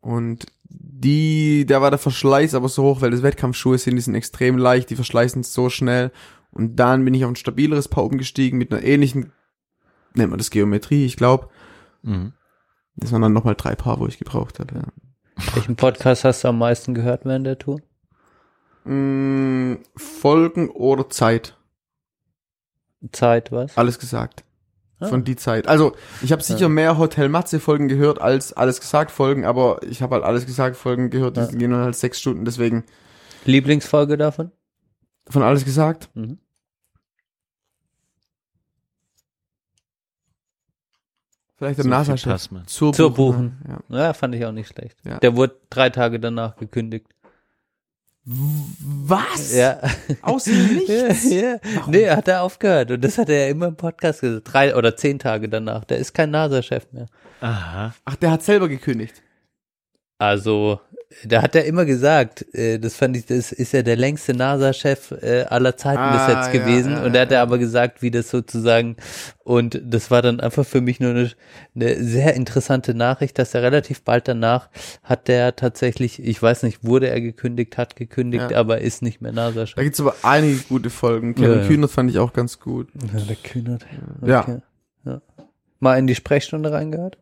Und 0.00 0.46
die, 0.68 1.66
da 1.66 1.80
war 1.80 1.90
der 1.90 1.98
Verschleiß 1.98 2.54
aber 2.54 2.68
so 2.68 2.82
hoch, 2.84 3.00
weil 3.00 3.10
das 3.10 3.22
Wettkampfschuhe 3.22 3.78
sind, 3.78 3.96
die 3.96 4.02
sind 4.02 4.14
extrem 4.14 4.56
leicht, 4.58 4.90
die 4.90 4.96
verschleißen 4.96 5.42
so 5.42 5.68
schnell. 5.70 6.10
Und 6.50 6.76
dann 6.76 7.04
bin 7.04 7.14
ich 7.14 7.24
auf 7.24 7.30
ein 7.30 7.36
stabileres 7.36 7.88
Paar 7.88 8.04
umgestiegen 8.04 8.58
mit 8.58 8.72
einer 8.72 8.82
ähnlichen, 8.82 9.32
nennt 10.14 10.30
man 10.30 10.38
das 10.38 10.50
Geometrie, 10.50 11.04
ich 11.04 11.16
glaube. 11.16 11.48
Mhm. 12.02 12.32
Das 12.96 13.12
waren 13.12 13.22
dann 13.22 13.32
nochmal 13.32 13.54
drei 13.56 13.74
Paar, 13.74 14.00
wo 14.00 14.06
ich 14.06 14.18
gebraucht 14.18 14.58
habe. 14.58 14.74
Ja. 14.74 14.82
Welchen 15.54 15.76
Podcast 15.76 16.24
hast 16.24 16.44
du 16.44 16.48
am 16.48 16.58
meisten 16.58 16.94
gehört 16.94 17.24
während 17.24 17.46
der 17.46 17.58
Tour? 17.58 17.80
Mm, 18.86 19.78
Folgen 19.96 20.70
oder 20.70 21.08
Zeit? 21.10 21.56
Zeit, 23.12 23.52
was? 23.52 23.76
Alles 23.76 23.98
gesagt. 23.98 24.44
Ah. 24.98 25.08
Von 25.08 25.24
die 25.24 25.36
Zeit. 25.36 25.68
Also, 25.68 25.94
ich 26.22 26.32
habe 26.32 26.42
sicher 26.42 26.60
Ja. 26.62 26.68
mehr 26.68 26.96
Hotel 26.98 27.28
Matze 27.28 27.60
Folgen 27.60 27.88
gehört 27.88 28.20
als 28.20 28.52
alles 28.54 28.80
gesagt 28.80 29.10
Folgen, 29.10 29.44
aber 29.44 29.82
ich 29.82 30.00
habe 30.02 30.14
halt 30.14 30.24
alles 30.24 30.46
gesagt 30.46 30.76
Folgen 30.76 31.10
gehört, 31.10 31.36
die 31.36 31.40
Ja. 31.40 31.46
gehen 31.48 31.70
dann 31.72 31.82
halt 31.84 31.96
sechs 31.96 32.18
Stunden, 32.20 32.44
deswegen 32.44 32.84
Lieblingsfolge 33.44 34.16
davon? 34.16 34.50
von 35.28 35.42
alles 35.42 35.64
gesagt. 35.64 36.08
Mhm. 36.14 36.38
Vielleicht 41.56 41.78
der. 41.82 42.16
Tassmann. 42.16 42.66
Zur, 42.66 42.92
Zur 42.92 43.14
Buchen. 43.14 43.58
Ja. 43.90 43.98
Ja, 43.98 44.12
fand 44.12 44.34
ich 44.34 44.44
auch 44.44 44.52
nicht 44.52 44.68
schlecht. 44.68 44.98
Ja. 45.04 45.18
Der 45.18 45.36
wurde 45.36 45.56
drei 45.70 45.88
Tage 45.90 46.20
danach 46.20 46.56
gekündigt. 46.56 47.06
Was? 48.28 49.54
Ja. 49.54 49.78
Aus 50.20 50.44
dem 50.44 50.74
Nichts? 50.74 51.24
ja, 51.30 51.40
ja. 51.40 51.60
Nee, 51.86 52.10
hat 52.10 52.26
er 52.26 52.42
aufgehört. 52.42 52.90
Und 52.90 53.04
das 53.04 53.18
hat 53.18 53.28
er 53.28 53.44
ja 53.44 53.50
immer 53.50 53.68
im 53.68 53.76
Podcast 53.76 54.20
gesagt. 54.20 54.52
Drei 54.52 54.74
oder 54.74 54.96
zehn 54.96 55.20
Tage 55.20 55.48
danach. 55.48 55.84
Der 55.84 55.98
ist 55.98 56.12
kein 56.12 56.32
NASA-Chef 56.32 56.88
mehr. 56.90 57.06
Aha. 57.40 57.94
Ach, 58.04 58.16
der 58.16 58.32
hat 58.32 58.42
selber 58.42 58.68
gekündigt. 58.68 59.22
Also, 60.18 60.80
da 61.24 61.42
hat 61.42 61.54
er 61.54 61.64
immer 61.66 61.84
gesagt, 61.84 62.44
äh, 62.54 62.78
das 62.78 62.96
fand 62.96 63.16
ich, 63.16 63.26
das 63.26 63.52
ist 63.52 63.72
ja 63.72 63.82
der 63.82 63.96
längste 63.96 64.34
NASA-Chef 64.34 65.12
äh, 65.22 65.42
aller 65.48 65.76
Zeiten 65.76 65.98
Ah, 66.00 66.12
bis 66.26 66.34
jetzt 66.34 66.54
ja, 66.54 66.60
gewesen. 66.64 66.92
ja, 66.92 67.04
und 67.04 67.12
da 67.14 67.20
hat 67.20 67.32
er 67.32 67.42
aber 67.42 67.58
gesagt, 67.58 68.02
wie 68.02 68.10
das 68.10 68.30
sozusagen, 68.30 68.96
und 69.44 69.80
das 69.84 70.10
war 70.10 70.22
dann 70.22 70.40
einfach 70.40 70.64
für 70.66 70.80
mich 70.80 70.98
nur 70.98 71.10
eine, 71.10 71.30
eine 71.74 72.02
sehr 72.02 72.34
interessante 72.34 72.94
Nachricht, 72.94 73.38
dass 73.38 73.54
er 73.54 73.62
relativ 73.62 74.02
bald 74.02 74.26
danach 74.26 74.68
hat 75.02 75.28
der 75.28 75.54
tatsächlich, 75.54 76.22
ich 76.22 76.42
weiß 76.42 76.62
nicht, 76.64 76.82
wurde 76.82 77.08
er 77.08 77.20
gekündigt, 77.20 77.76
hat 77.78 77.94
gekündigt, 77.96 78.52
aber 78.54 78.80
ist 78.80 79.02
nicht 79.02 79.20
mehr 79.20 79.32
NASA-Chef. 79.32 79.76
Da 79.76 79.82
gibt's 79.82 80.00
aber 80.00 80.14
einige 80.22 80.56
gute 80.68 80.90
Folgen. 80.90 81.34
Kevin 81.34 81.60
Ja. 81.60 81.66
Kühnert 81.66 81.90
fand 81.90 82.10
ich 82.10 82.18
auch 82.18 82.32
ganz 82.32 82.58
gut. 82.58 82.88
Ja, 83.14 83.20
der 83.20 83.36
Kühnert. 83.36 83.86
Ja. 84.26 84.40
Okay. 84.40 84.58
ja. 85.04 85.20
Mal 85.78 85.98
in 85.98 86.06
die 86.06 86.14
Sprechstunde 86.14 86.72
reingehört? 86.72 87.18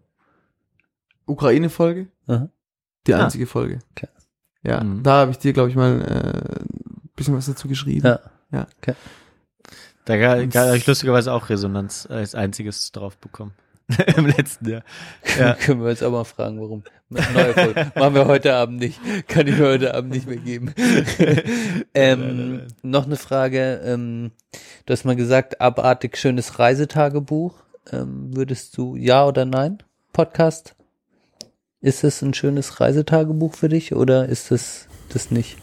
Ukraine-Folge? 1.26 2.06
Aha. 2.28 2.48
Die 3.06 3.14
Ah. 3.14 3.24
einzige 3.24 3.46
Folge. 3.46 3.80
Okay. 3.92 4.08
Ja, 4.62 4.82
Mhm. 4.82 5.02
da 5.02 5.12
habe 5.20 5.30
ich 5.30 5.38
dir, 5.38 5.52
glaube 5.52 5.70
ich, 5.70 5.76
mal 5.76 6.00
äh, 6.00 6.60
ein 6.64 7.10
bisschen 7.16 7.36
was 7.36 7.46
dazu 7.46 7.68
geschrieben. 7.68 8.06
Ja. 8.06 8.20
Ja. 8.50 8.66
Okay. 8.80 8.94
Da 10.06 10.16
ga- 10.16 10.60
habe 10.66 10.76
ich 10.76 10.86
lustigerweise 10.86 11.32
auch 11.32 11.48
Resonanz 11.48 12.06
als 12.10 12.34
einziges 12.34 12.92
drauf 12.92 13.16
bekommen. 13.18 13.52
Im 14.16 14.26
letzten 14.26 14.68
Jahr. 14.70 14.82
Ja. 15.38 15.54
Können 15.60 15.82
wir 15.82 15.90
uns 15.90 16.02
auch 16.02 16.10
mal 16.10 16.24
fragen, 16.24 16.58
warum. 16.60 16.84
Neue 17.10 17.52
Folge. 17.52 17.92
Machen 17.94 18.14
wir 18.14 18.26
heute 18.26 18.54
Abend 18.54 18.78
nicht. 18.80 18.98
Kann 19.28 19.46
ich 19.46 19.58
mir 19.58 19.66
heute 19.66 19.94
Abend 19.94 20.10
nicht 20.12 20.26
mehr 20.26 20.38
geben. 20.38 20.72
ähm, 21.94 22.62
noch 22.82 23.04
eine 23.06 23.16
Frage. 23.16 23.80
Ähm, 23.84 24.32
du 24.86 24.92
hast 24.92 25.04
mal 25.04 25.16
gesagt, 25.16 25.60
abartig 25.60 26.16
schönes 26.16 26.58
Reisetagebuch. 26.58 27.54
Ähm, 27.92 28.34
würdest 28.34 28.76
du 28.76 28.96
ja 28.96 29.26
oder 29.26 29.44
nein? 29.44 29.78
Podcast? 30.12 30.74
Ist 31.84 32.02
es 32.02 32.22
ein 32.22 32.32
schönes 32.32 32.80
Reisetagebuch 32.80 33.52
für 33.52 33.68
dich 33.68 33.94
oder 33.94 34.26
ist 34.26 34.50
es 34.50 34.88
das 35.10 35.30
nicht? 35.30 35.58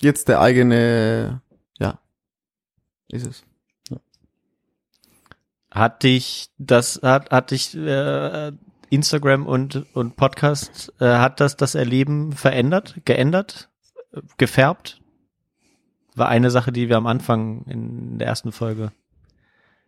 Jetzt 0.00 0.28
der 0.28 0.40
eigene, 0.40 1.42
ja, 1.78 2.00
ist 3.08 3.26
es. 3.26 3.44
Hat 5.70 6.02
dich 6.02 6.48
das, 6.56 7.00
hat, 7.02 7.30
hat 7.30 7.50
dich 7.50 7.76
äh, 7.76 8.52
Instagram 8.88 9.46
und, 9.46 9.84
und 9.94 10.16
Podcast, 10.16 10.90
äh, 11.00 11.04
hat 11.04 11.40
das 11.40 11.58
das 11.58 11.74
Erleben 11.74 12.32
verändert, 12.32 12.98
geändert, 13.04 13.68
gefärbt? 14.38 15.02
War 16.14 16.28
eine 16.28 16.50
Sache, 16.50 16.72
die 16.72 16.88
wir 16.88 16.96
am 16.96 17.06
Anfang 17.06 17.66
in 17.66 18.18
der 18.18 18.28
ersten 18.28 18.52
Folge, 18.52 18.90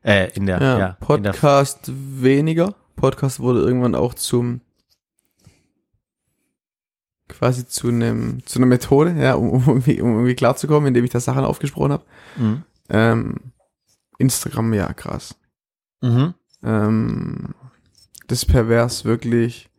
äh, 0.02 0.30
in 0.34 0.44
der, 0.44 0.60
Ja, 0.60 0.66
ja, 0.66 0.74
in 0.74 0.78
der, 0.80 0.96
Podcast 1.00 1.90
weniger. 1.90 2.74
Podcast 2.96 3.40
wurde 3.40 3.60
irgendwann 3.60 3.94
auch 3.94 4.12
zum 4.12 4.60
quasi 7.28 7.66
zu 7.66 7.88
einem 7.88 8.44
zu 8.46 8.58
einer 8.58 8.66
Methode, 8.66 9.14
ja, 9.18 9.34
um, 9.34 9.50
um, 9.50 9.62
irgendwie, 9.66 10.00
um 10.00 10.12
irgendwie 10.12 10.34
klarzukommen, 10.34 10.88
indem 10.88 11.04
ich 11.04 11.10
da 11.10 11.20
Sachen 11.20 11.44
aufgesprochen 11.44 11.92
habe. 11.92 12.04
Mhm. 12.36 12.62
Ähm, 12.88 13.34
Instagram, 14.18 14.72
ja, 14.74 14.92
krass. 14.92 15.36
Mhm. 16.00 16.34
Ähm, 16.62 17.54
das 18.26 18.42
ist 18.42 18.46
pervers, 18.46 19.04
wirklich. 19.04 19.70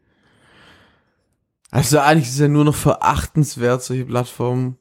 Also 1.71 1.99
eigentlich 1.99 2.27
ist 2.27 2.35
es 2.35 2.39
ja 2.39 2.47
nur 2.47 2.65
noch 2.65 2.75
verachtenswert, 2.75 3.83
solche 3.83 4.05
Plattformen. 4.05 4.77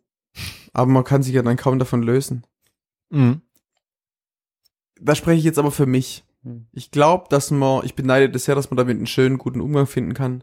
Aber 0.73 0.91
man 0.91 1.05
kann 1.05 1.23
sich 1.23 1.35
ja 1.35 1.43
dann 1.43 1.57
kaum 1.57 1.79
davon 1.79 2.03
lösen. 2.03 2.47
Mhm. 3.11 3.43
da 5.01 5.15
spreche 5.15 5.39
ich 5.39 5.45
jetzt 5.45 5.59
aber 5.59 5.71
für 5.71 5.87
mich. 5.87 6.25
Hm. 6.43 6.67
Ich 6.73 6.91
glaube, 6.91 7.27
dass 7.29 7.51
man, 7.51 7.85
ich 7.85 7.95
beneide 7.95 8.31
das 8.31 8.45
sehr, 8.45 8.55
dass 8.55 8.71
man 8.71 8.77
damit 8.77 8.97
einen 8.97 9.07
schönen, 9.07 9.39
guten 9.39 9.61
Umgang 9.61 9.87
finden 9.87 10.15
kann. 10.15 10.43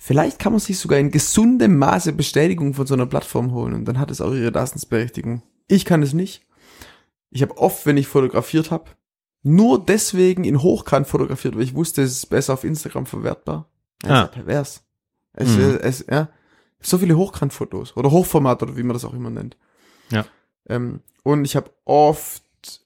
Vielleicht 0.00 0.38
kann 0.38 0.52
man 0.52 0.60
sich 0.60 0.78
sogar 0.78 0.98
in 1.00 1.10
gesundem 1.10 1.76
Maße 1.76 2.12
Bestätigung 2.12 2.72
von 2.74 2.86
so 2.86 2.94
einer 2.94 3.06
Plattform 3.06 3.52
holen 3.52 3.74
und 3.74 3.84
dann 3.84 3.98
hat 3.98 4.10
es 4.12 4.20
auch 4.20 4.32
ihre 4.32 4.52
Daseinsberechtigung. 4.52 5.42
Ich 5.66 5.84
kann 5.84 6.02
es 6.02 6.12
nicht. 6.14 6.46
Ich 7.30 7.42
habe 7.42 7.58
oft, 7.58 7.84
wenn 7.84 7.96
ich 7.96 8.06
fotografiert 8.06 8.70
habe, 8.70 8.90
nur 9.42 9.84
deswegen 9.84 10.44
in 10.44 10.62
Hochkant 10.62 11.06
fotografiert, 11.08 11.56
weil 11.56 11.62
ich 11.62 11.74
wusste, 11.74 12.02
es 12.02 12.12
ist 12.12 12.26
besser 12.26 12.54
auf 12.54 12.64
Instagram 12.64 13.06
verwertbar. 13.06 13.68
Ja, 14.04 14.08
Ah. 14.08 14.14
ist 14.14 14.20
ja 14.20 14.26
pervers. 14.42 14.84
Es, 15.34 15.48
Mhm. 15.56 15.78
es, 15.82 16.04
ja, 16.08 16.28
so 16.80 16.98
viele 16.98 17.16
Hochkantfotos 17.16 17.96
oder 17.96 18.10
Hochformat 18.10 18.62
oder 18.62 18.76
wie 18.76 18.82
man 18.84 18.94
das 18.94 19.04
auch 19.04 19.14
immer 19.14 19.30
nennt. 19.30 19.56
Ja. 20.10 20.24
Ähm, 20.68 21.00
und 21.24 21.44
ich 21.44 21.56
habe 21.56 21.70
oft 21.84 22.42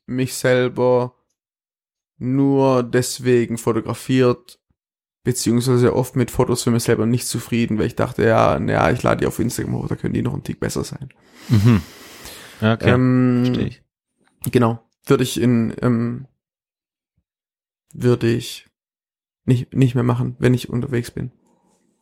mich 0.07 0.35
selber 0.35 1.15
nur 2.19 2.83
deswegen 2.83 3.59
fotografiert, 3.59 4.59
beziehungsweise 5.25 5.95
oft 5.95 6.17
mit 6.17 6.31
Fotos 6.31 6.63
für 6.63 6.71
mich 6.71 6.83
selber 6.83 7.07
nicht 7.07 7.27
zufrieden, 7.27 7.79
weil 7.79 7.87
ich 7.87 7.97
dachte, 7.97 8.25
ja, 8.25 8.59
ja, 8.59 8.91
ich 8.91 9.03
lade 9.03 9.21
die 9.21 9.27
auf 9.27 9.39
Instagram 9.39 9.75
hoch, 9.75 9.89
da 9.89 9.97
können 9.97 10.15
die 10.15 10.23
noch 10.23 10.33
einen 10.33 10.45
Tick 10.45 10.61
besser 10.61 10.85
sein. 10.85 11.13
Mhm. 11.49 11.83
Okay. 12.61 12.91
ähm, 12.91 13.43
Verstehe 13.45 13.67
ich. 13.67 13.83
Genau. 14.51 14.83
Würde 15.07 15.23
ich 15.23 15.41
in, 15.41 15.75
ähm, 15.81 16.27
würde 17.93 18.29
ich 18.29 18.69
nicht, 19.45 19.75
nicht 19.75 19.95
mehr 19.95 20.05
machen, 20.05 20.37
wenn 20.39 20.55
ich 20.55 20.69
unterwegs 20.69 21.11
bin. 21.11 21.33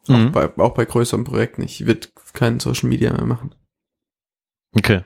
Mhm. 0.08 0.28
Auch, 0.28 0.32
bei, 0.32 0.56
auch 0.56 0.74
bei 0.74 0.84
größeren 0.84 1.24
Projekten. 1.24 1.62
Ich 1.62 1.86
würde 1.86 2.08
kein 2.32 2.60
Social 2.60 2.88
Media 2.88 3.12
mehr 3.12 3.26
machen. 3.26 3.54
Okay. 4.76 5.04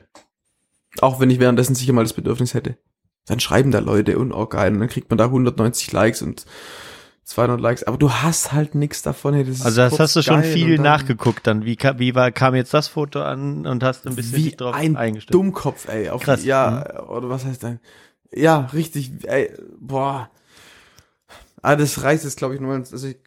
Auch 1.01 1.19
wenn 1.19 1.29
ich 1.29 1.39
währenddessen 1.39 1.75
sicher 1.75 1.93
mal 1.93 2.03
das 2.03 2.13
Bedürfnis 2.13 2.53
hätte. 2.53 2.77
Dann 3.25 3.39
schreiben 3.39 3.71
da 3.71 3.79
Leute 3.79 4.17
und 4.19 4.31
auch 4.31 4.49
geil. 4.49 4.73
Und 4.73 4.79
dann 4.79 4.89
kriegt 4.89 5.09
man 5.09 5.17
da 5.17 5.25
190 5.25 5.91
Likes 5.91 6.21
und 6.21 6.45
200 7.25 7.59
Likes. 7.59 7.83
Aber 7.83 7.97
du 7.97 8.11
hast 8.11 8.53
halt 8.53 8.75
nichts 8.75 9.01
davon. 9.01 9.33
Hey, 9.33 9.43
das 9.43 9.61
Also 9.63 9.81
das 9.81 9.99
hast 9.99 10.15
du 10.15 10.21
schon 10.21 10.43
viel 10.43 10.75
dann- 10.77 10.83
nachgeguckt 10.83 11.45
dann. 11.47 11.65
Wie, 11.65 11.75
ka- 11.75 11.99
wie 11.99 12.15
war, 12.15 12.31
kam 12.31 12.55
jetzt 12.55 12.73
das 12.73 12.87
Foto 12.87 13.21
an 13.21 13.65
und 13.67 13.83
hast 13.83 14.05
ein 14.07 14.15
bisschen 14.15 14.37
Wie 14.37 14.43
dich 14.43 14.57
drauf 14.57 14.73
ein 14.75 14.95
eingestellt? 14.95 15.33
Dummkopf, 15.33 15.87
ey. 15.89 16.09
Auf, 16.09 16.21
Krass. 16.23 16.45
Ja, 16.45 17.03
oder 17.09 17.27
was 17.29 17.43
heißt 17.45 17.63
dann? 17.63 17.79
Ja, 18.31 18.69
richtig, 18.73 19.11
ey, 19.27 19.51
boah. 19.79 20.29
Ah, 21.61 21.75
das 21.75 22.01
reißt 22.03 22.23
jetzt, 22.25 22.37
glaube 22.37 22.53
ich, 22.55 22.61
nur, 22.61 22.73
also 22.75 23.07
ich, 23.07 23.17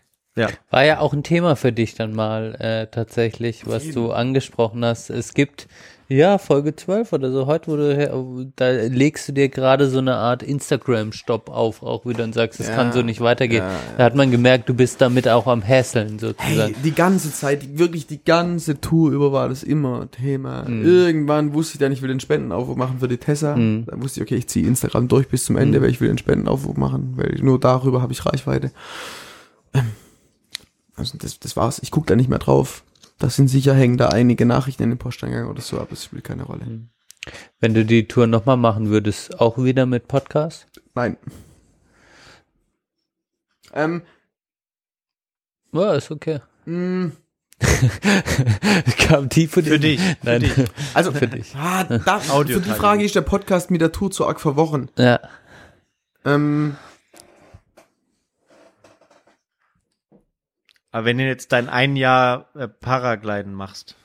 War 0.70 0.84
ja 0.84 1.00
auch 1.00 1.12
ein 1.12 1.24
Thema 1.24 1.56
für 1.56 1.72
dich 1.72 1.94
dann 1.96 2.14
mal 2.14 2.54
äh, 2.60 2.86
tatsächlich, 2.86 3.66
was 3.66 3.90
du 3.90 4.12
angesprochen 4.12 4.84
hast. 4.84 5.10
Es 5.10 5.34
gibt, 5.34 5.66
ja, 6.10 6.38
Folge 6.38 6.74
12 6.74 7.12
oder 7.12 7.30
so, 7.30 7.46
heute, 7.46 7.76
du, 7.76 7.94
her- 7.94 8.24
da 8.56 8.70
legst 8.70 9.28
du 9.28 9.32
dir 9.32 9.48
gerade 9.50 9.90
so 9.90 9.98
eine 9.98 10.16
Art 10.16 10.42
Instagram-Stopp 10.42 11.50
auf, 11.50 11.82
auch 11.82 12.06
wieder 12.06 12.24
und 12.24 12.32
sagst, 12.34 12.60
es 12.60 12.68
Ja, 12.68 12.74
kann 12.74 12.92
so 12.92 13.02
nicht 13.02 13.20
weitergehen. 13.20 13.62
ja, 13.62 13.70
ja. 13.72 13.78
Da 13.98 14.04
hat 14.04 14.14
man 14.14 14.30
gemerkt, 14.30 14.68
du 14.70 14.74
bist 14.74 15.00
damit 15.02 15.28
auch 15.28 15.46
am 15.46 15.60
Hässeln 15.60 16.18
hey, 16.18 16.18
sozusagen. 16.18 16.74
die 16.82 16.92
ganze 16.94 17.30
Zeit, 17.32 17.78
wirklich 17.78 18.06
die 18.06 18.24
ganze 18.24 18.80
Tour 18.80 19.12
über 19.12 19.32
war 19.32 19.48
das 19.50 19.62
immer 19.62 20.10
Thema. 20.10 20.66
Mhm. 20.66 20.84
Irgendwann 20.84 21.52
wusste 21.52 21.74
ich 21.74 21.78
dann, 21.80 21.92
ich 21.92 22.00
will 22.00 22.08
den 22.08 22.20
Spendenaufruf 22.20 22.76
machen 22.76 23.00
für 23.00 23.08
die 23.08 23.18
Tessa. 23.18 23.54
Mhm. 23.54 23.84
Dann 23.86 24.02
wusste 24.02 24.20
ich, 24.20 24.26
okay, 24.26 24.36
ich 24.36 24.48
ziehe 24.48 24.66
Instagram 24.66 25.08
durch 25.08 25.28
bis 25.28 25.44
zum 25.44 25.56
Ende, 25.58 25.82
weil 25.82 25.90
ich 25.90 26.00
will 26.00 26.08
den 26.08 26.18
Spendenaufruf 26.18 26.76
machen, 26.78 27.12
weil 27.16 27.36
nur 27.42 27.60
darüber 27.60 28.00
habe 28.00 28.12
ich 28.14 28.24
Reichweite. 28.24 28.70
Ähm, 29.74 29.84
Also 30.96 31.18
das, 31.18 31.38
das 31.38 31.56
war's. 31.56 31.78
Ich 31.82 31.90
gucke 31.90 32.06
da 32.06 32.16
nicht 32.16 32.28
mehr 32.30 32.38
drauf. 32.40 32.82
Das 33.18 33.36
sind 33.36 33.48
sicher 33.48 33.74
hängen 33.74 33.96
da 33.96 34.08
einige 34.08 34.46
Nachrichten 34.46 34.84
in 34.84 34.90
den 34.90 34.98
Posteingang 34.98 35.48
oder 35.48 35.60
so, 35.60 35.80
aber 35.80 35.92
es 35.92 36.04
spielt 36.04 36.24
keine 36.24 36.44
Rolle. 36.44 36.64
Mhm. 36.66 36.90
Wenn 37.60 37.74
du 37.74 37.84
die 37.84 38.06
Tour 38.08 38.26
nochmal 38.26 38.56
machen 38.56 38.88
würdest, 38.90 39.40
auch 39.40 39.58
wieder 39.58 39.86
mit 39.86 40.08
Podcast? 40.08 40.66
Nein. 40.94 41.16
Ähm, 43.74 44.02
Ja, 45.72 45.94
ist 45.94 46.10
okay. 46.10 46.40
mh, 46.64 47.10
Kam 48.98 49.28
tief 49.28 49.50
Für 49.52 49.62
dir. 49.62 49.78
dich, 49.78 50.00
für 50.00 50.16
Nein. 50.22 50.40
dich. 50.40 50.52
also, 50.94 51.10
Für 51.12 51.26
dich. 51.26 51.54
Ah, 51.56 51.84
da, 51.84 52.20
für 52.20 52.44
die. 52.44 52.54
Frage 52.60 53.04
ist 53.04 53.14
der 53.16 53.22
Podcast 53.22 53.70
mit 53.70 53.80
der 53.80 53.90
Tour 53.92 54.10
zu 54.12 54.26
arg 54.26 54.40
verworren. 54.40 54.90
Ja. 54.96 55.18
Ähm, 56.24 56.76
Aber 60.90 61.04
wenn 61.04 61.18
du 61.18 61.26
jetzt 61.26 61.52
dein 61.52 61.68
ein 61.68 61.96
Jahr 61.96 62.48
äh, 62.54 62.66
Paragliden 62.68 63.52
machst. 63.52 63.96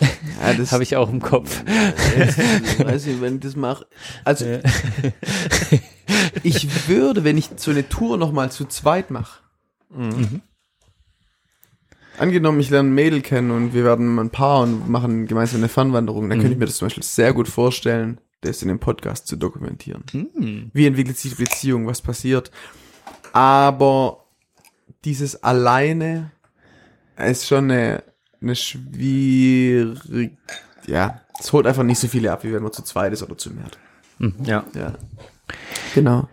ja, 0.00 0.54
das 0.54 0.72
Habe 0.72 0.82
ich 0.82 0.96
auch 0.96 1.08
im 1.10 1.20
Kopf. 1.20 1.62
weiß 1.64 3.06
ich, 3.06 3.20
wenn 3.20 3.34
ich 3.36 3.40
das 3.40 3.56
mache. 3.56 3.86
Also, 4.24 4.60
ich 6.42 6.88
würde, 6.88 7.24
wenn 7.24 7.38
ich 7.38 7.50
so 7.56 7.70
eine 7.70 7.88
Tour 7.88 8.16
nochmal 8.18 8.50
zu 8.50 8.64
zweit 8.64 9.10
mache, 9.10 9.40
Mhm. 9.94 10.40
angenommen, 12.18 12.60
ich 12.60 12.70
lerne 12.70 12.88
ein 12.88 12.94
Mädel 12.94 13.20
kennen 13.20 13.50
und 13.50 13.74
wir 13.74 13.84
werden 13.84 14.18
ein 14.18 14.30
Paar 14.30 14.62
und 14.62 14.88
machen 14.88 15.26
gemeinsam 15.26 15.60
eine 15.60 15.68
Fernwanderung, 15.68 16.30
dann 16.30 16.38
könnte 16.38 16.54
ich 16.54 16.58
mir 16.58 16.64
das 16.66 16.78
zum 16.78 16.86
Beispiel 16.86 17.02
sehr 17.02 17.34
gut 17.34 17.46
vorstellen, 17.46 18.18
das 18.40 18.62
in 18.62 18.68
dem 18.68 18.78
Podcast 18.80 19.26
zu 19.26 19.36
dokumentieren. 19.36 20.04
Hm. 20.12 20.70
Wie 20.72 20.86
entwickelt 20.86 21.18
sich 21.18 21.36
die 21.36 21.44
Beziehung, 21.44 21.86
was 21.86 22.00
passiert. 22.00 22.50
Aber 23.34 24.21
dieses 25.04 25.42
alleine 25.42 26.30
ist 27.16 27.46
schon 27.46 27.70
eine, 27.70 28.02
eine 28.40 28.56
schwierig, 28.56 30.36
ja, 30.86 31.20
es 31.38 31.52
holt 31.52 31.66
einfach 31.66 31.82
nicht 31.82 31.98
so 31.98 32.08
viele 32.08 32.32
ab, 32.32 32.44
wie 32.44 32.52
wenn 32.52 32.62
man 32.62 32.72
zu 32.72 32.82
zweit 32.82 33.12
ist 33.12 33.22
oder 33.22 33.36
zu 33.38 33.50
mehr. 33.50 33.70
Ja. 34.44 34.64
Ja. 34.74 34.94
Genau. 35.94 36.28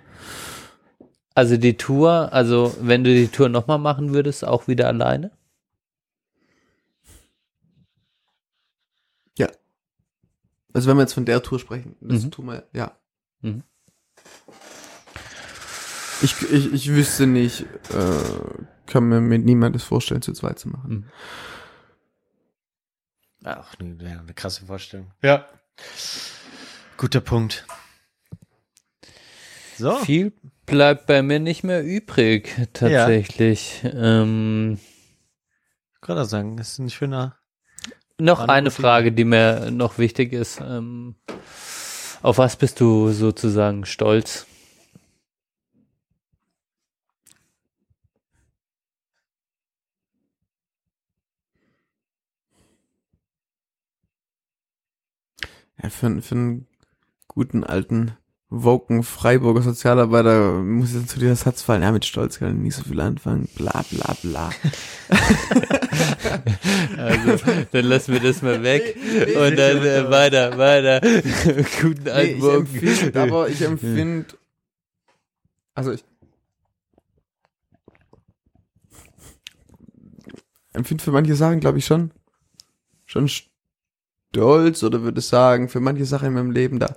Also 1.33 1.57
die 1.57 1.77
Tour, 1.77 2.33
also 2.33 2.75
wenn 2.81 3.03
du 3.03 3.13
die 3.13 3.27
Tour 3.27 3.49
nochmal 3.49 3.79
machen 3.79 4.13
würdest, 4.13 4.45
auch 4.45 4.67
wieder 4.67 4.87
alleine? 4.87 5.31
Also 10.73 10.89
wenn 10.89 10.97
wir 10.97 11.01
jetzt 11.01 11.13
von 11.13 11.25
der 11.25 11.41
Tour 11.41 11.59
sprechen, 11.59 11.95
das 11.99 12.23
Mhm. 12.23 12.31
tun 12.31 12.45
wir, 12.45 12.63
ja. 12.73 12.91
Mhm. 13.41 13.63
Ich, 16.21 16.41
ich, 16.51 16.73
ich 16.73 16.89
wüsste 16.93 17.27
nicht, 17.27 17.61
äh, 17.93 18.87
kann 18.87 19.05
mir 19.05 19.21
mit 19.21 19.45
niemandes 19.45 19.83
vorstellen, 19.83 20.21
zu 20.21 20.33
zweit 20.33 20.59
zu 20.59 20.69
machen. 20.69 20.91
Mhm. 20.91 21.05
Ach, 23.45 23.77
ne, 23.79 23.97
ja, 24.03 24.19
eine 24.19 24.33
krasse 24.33 24.65
Vorstellung. 24.65 25.11
Ja. 25.21 25.47
Guter 26.97 27.21
Punkt. 27.21 27.65
So. 29.77 29.95
Viel 29.99 30.33
bleibt 30.65 31.05
bei 31.05 31.21
mir 31.21 31.39
nicht 31.39 31.63
mehr 31.63 31.83
übrig, 31.83 32.53
tatsächlich. 32.73 33.81
Ähm, 33.83 34.77
Ich 35.95 36.01
kann 36.01 36.17
das 36.17 36.29
sagen, 36.29 36.57
ist 36.57 36.79
ein 36.79 36.89
schöner. 36.89 37.37
noch 38.19 38.39
War 38.39 38.49
eine 38.49 38.53
eine 38.53 38.71
Frage, 38.71 39.13
die 39.13 39.23
mir 39.23 39.71
noch 39.71 39.97
wichtig 39.97 40.33
ist. 40.33 40.59
Ähm, 40.59 41.15
auf 42.21 42.37
was 42.37 42.57
bist 42.57 42.81
du 42.81 43.11
sozusagen 43.13 43.85
stolz? 43.85 44.45
Ja, 55.81 55.89
für, 55.89 56.21
für 56.21 56.35
einen 56.35 56.67
guten 57.27 57.63
alten 57.63 58.11
Woken 58.51 59.03
Freiburger 59.03 59.61
Sozialarbeiter 59.61 60.53
muss 60.63 60.93
jetzt 60.93 61.09
zu 61.09 61.19
dieser 61.19 61.35
Satz 61.35 61.61
fallen, 61.61 61.83
ja, 61.83 61.91
mit 61.91 62.03
Stolz 62.03 62.39
kann 62.39 62.55
ich 62.55 62.61
nicht 62.63 62.75
so 62.75 62.83
viel 62.83 62.99
anfangen, 62.99 63.47
bla 63.55 63.83
bla 63.91 64.15
bla. 64.23 64.49
Also, 66.97 67.45
dann 67.71 67.85
lassen 67.85 68.13
wir 68.13 68.19
das 68.19 68.41
mal 68.41 68.63
weg 68.63 68.95
und 68.97 69.55
dann 69.57 69.77
äh, 69.85 70.09
weiter, 70.09 70.57
weiter. 70.57 70.99
Guten 71.81 72.03
Nee, 72.03 72.09
alten 72.09 72.39
Morgen. 72.39 72.57
empfinde, 72.75 73.21
aber 73.21 73.49
ich 73.49 73.61
empfinde, 73.61 74.25
also 75.75 75.91
ich 75.93 76.03
empfinde 80.73 81.03
für 81.03 81.11
manche 81.11 81.35
Sachen, 81.35 81.59
glaube 81.59 81.77
ich, 81.77 81.85
schon, 81.85 82.11
schon 83.05 83.29
stolz 84.31 84.83
oder 84.83 85.01
würde 85.01 85.21
sagen, 85.21 85.69
für 85.69 85.79
manche 85.79 86.05
Sachen 86.05 86.27
in 86.29 86.33
meinem 86.33 86.51
Leben, 86.51 86.79
da 86.79 86.95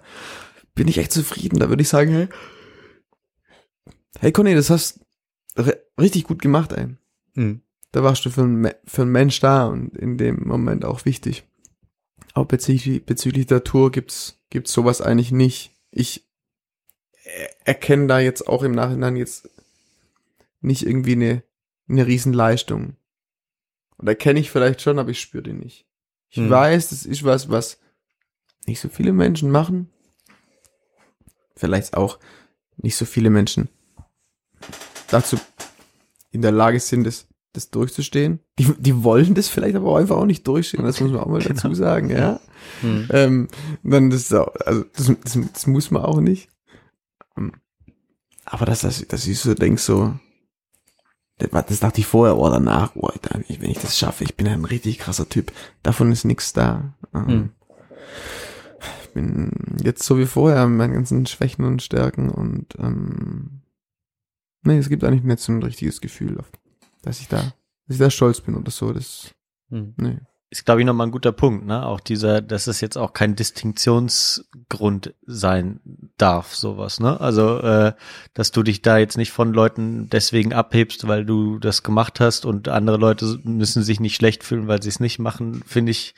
bin 0.74 0.88
ich 0.88 0.98
echt 0.98 1.12
zufrieden, 1.12 1.58
da 1.58 1.68
würde 1.68 1.82
ich 1.82 1.88
sagen, 1.88 2.10
hey, 2.12 2.28
hey 4.18 4.32
Conny, 4.32 4.54
das 4.54 4.70
hast 4.70 5.00
ri- 5.56 5.78
richtig 5.98 6.24
gut 6.24 6.40
gemacht, 6.42 6.72
ey. 6.72 6.88
Hm. 7.34 7.62
Da 7.92 8.02
warst 8.02 8.24
du 8.24 8.30
für 8.30 8.42
einen, 8.42 8.70
für 8.86 9.02
einen 9.02 9.12
Mensch 9.12 9.40
da 9.40 9.66
und 9.66 9.96
in 9.96 10.16
dem 10.16 10.46
Moment 10.46 10.84
auch 10.84 11.04
wichtig. 11.04 11.44
Auch 12.34 12.46
bezüglich, 12.46 13.04
bezüglich 13.04 13.46
der 13.46 13.64
Tour 13.64 13.90
gibt's, 13.92 14.40
gibt's 14.48 14.72
sowas 14.72 15.02
eigentlich 15.02 15.32
nicht. 15.32 15.72
Ich 15.90 16.26
er- 17.24 17.50
erkenne 17.68 18.06
da 18.06 18.18
jetzt 18.20 18.48
auch 18.48 18.62
im 18.62 18.72
Nachhinein 18.72 19.16
jetzt 19.16 19.50
nicht 20.60 20.86
irgendwie 20.86 21.12
eine, 21.12 21.42
eine 21.88 22.06
Riesenleistung. 22.06 22.96
Und 23.98 24.08
erkenne 24.08 24.40
ich 24.40 24.50
vielleicht 24.50 24.80
schon, 24.80 24.98
aber 24.98 25.10
ich 25.10 25.20
spüre 25.20 25.42
die 25.42 25.52
nicht. 25.52 25.86
Ich 26.32 26.38
Hm. 26.38 26.50
weiß, 26.50 26.88
das 26.90 27.04
ist 27.06 27.22
was, 27.24 27.48
was 27.48 27.78
nicht 28.66 28.80
so 28.80 28.88
viele 28.88 29.12
Menschen 29.12 29.50
machen. 29.50 29.88
vielleicht 31.56 31.94
auch 31.96 32.18
nicht 32.78 32.96
so 32.96 33.04
viele 33.04 33.30
Menschen 33.30 33.68
dazu 35.08 35.36
in 36.32 36.42
der 36.42 36.50
Lage 36.50 36.80
sind, 36.80 37.04
das, 37.04 37.26
das 37.52 37.70
durchzustehen. 37.70 38.40
Die, 38.58 38.72
die 38.78 39.04
wollen 39.04 39.34
das 39.34 39.48
vielleicht 39.48 39.76
aber 39.76 39.90
auch 39.90 39.96
einfach 39.96 40.16
auch 40.16 40.24
nicht 40.26 40.46
durchstehen, 40.48 40.82
das 40.84 41.00
muss 41.00 41.12
man 41.12 41.20
auch 41.20 41.26
mal 41.28 41.40
dazu 41.42 41.72
sagen, 41.74 42.10
ja. 42.10 42.40
Hm. 42.80 43.08
Ähm, 43.10 43.48
dann 43.84 44.10
das, 44.10 44.22
ist 44.22 44.32
also 44.32 44.84
das, 44.96 45.12
das, 45.22 45.38
das 45.52 45.66
muss 45.66 45.90
man 45.90 46.02
auch 46.02 46.20
nicht. 46.20 46.48
Ähm, 47.36 47.52
Aber 48.44 48.64
dass, 48.66 48.80
dass, 48.80 49.06
dass 49.06 49.26
ich 49.26 49.38
so 49.38 49.54
denk 49.54 49.78
so, 49.78 50.18
das, 51.38 51.80
dachte 51.80 52.00
ich 52.00 52.06
vorher 52.06 52.36
oder 52.38 52.52
danach, 52.54 52.92
oh, 52.94 53.10
ich- 53.48 53.60
wenn 53.60 53.70
ich 53.70 53.78
das 53.80 53.98
schaffe, 53.98 54.24
ich 54.24 54.36
bin 54.36 54.46
ein 54.48 54.64
richtig 54.64 54.98
krasser 54.98 55.28
Typ. 55.28 55.52
Davon 55.82 56.12
ist 56.12 56.24
nichts 56.24 56.52
da. 56.52 56.94
Ähm, 57.14 57.26
Hm. 57.28 57.50
Ich 59.04 59.10
bin 59.14 59.50
jetzt 59.82 60.02
so 60.04 60.18
wie 60.18 60.26
vorher 60.26 60.66
mit 60.66 60.78
meinen 60.78 60.94
ganzen 60.94 61.26
Schwächen 61.26 61.64
und 61.66 61.82
Stärken 61.82 62.30
und 62.30 62.74
ähm, 62.78 63.60
nee, 64.62 64.78
es 64.78 64.88
gibt 64.88 65.04
eigentlich 65.04 65.22
nicht 65.22 65.38
so 65.40 65.52
ein 65.52 65.62
richtiges 65.62 66.00
Gefühl, 66.00 66.38
dass 67.02 67.20
ich 67.20 67.28
da, 67.28 67.36
dass 67.86 67.96
ich 67.96 67.98
da 67.98 68.08
stolz 68.10 68.40
bin 68.40 68.54
oder 68.56 68.70
so. 68.70 68.92
Das, 68.92 69.34
Hm. 69.70 69.94
nee. 69.98 70.18
Ist, 70.52 70.66
glaube 70.66 70.82
ich, 70.82 70.86
nochmal 70.86 71.06
ein 71.06 71.12
guter 71.12 71.32
Punkt, 71.32 71.64
ne? 71.64 71.86
Auch 71.86 71.98
dieser, 71.98 72.42
dass 72.42 72.66
es 72.66 72.82
jetzt 72.82 72.98
auch 72.98 73.14
kein 73.14 73.34
Distinktionsgrund 73.36 75.14
sein 75.24 75.80
darf, 76.18 76.54
sowas, 76.54 77.00
ne? 77.00 77.18
Also, 77.18 77.58
äh, 77.60 77.94
dass 78.34 78.52
du 78.52 78.62
dich 78.62 78.82
da 78.82 78.98
jetzt 78.98 79.16
nicht 79.16 79.32
von 79.32 79.54
Leuten 79.54 80.10
deswegen 80.10 80.52
abhebst, 80.52 81.08
weil 81.08 81.24
du 81.24 81.58
das 81.58 81.82
gemacht 81.82 82.20
hast 82.20 82.44
und 82.44 82.68
andere 82.68 82.98
Leute 82.98 83.40
müssen 83.44 83.82
sich 83.82 83.98
nicht 83.98 84.14
schlecht 84.14 84.44
fühlen, 84.44 84.68
weil 84.68 84.82
sie 84.82 84.90
es 84.90 85.00
nicht 85.00 85.18
machen, 85.18 85.62
finde 85.66 85.90
ich 85.90 86.14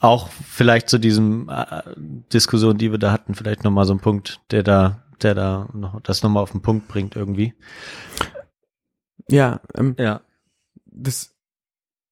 auch 0.00 0.30
vielleicht 0.30 0.88
zu 0.88 0.98
diesem 0.98 1.50
äh, 1.50 1.82
Diskussion, 2.32 2.78
die 2.78 2.90
wir 2.90 2.98
da 2.98 3.12
hatten, 3.12 3.34
vielleicht 3.34 3.62
nochmal 3.62 3.84
so 3.84 3.92
ein 3.92 4.00
Punkt, 4.00 4.40
der 4.50 4.62
da, 4.62 5.02
der 5.20 5.34
da 5.34 5.68
noch, 5.74 6.00
das 6.00 6.22
nochmal 6.22 6.42
auf 6.42 6.52
den 6.52 6.62
Punkt 6.62 6.88
bringt 6.88 7.14
irgendwie. 7.14 7.52
Ja, 9.28 9.60
ähm, 9.74 9.96
Ja. 9.98 10.22
das, 10.86 11.35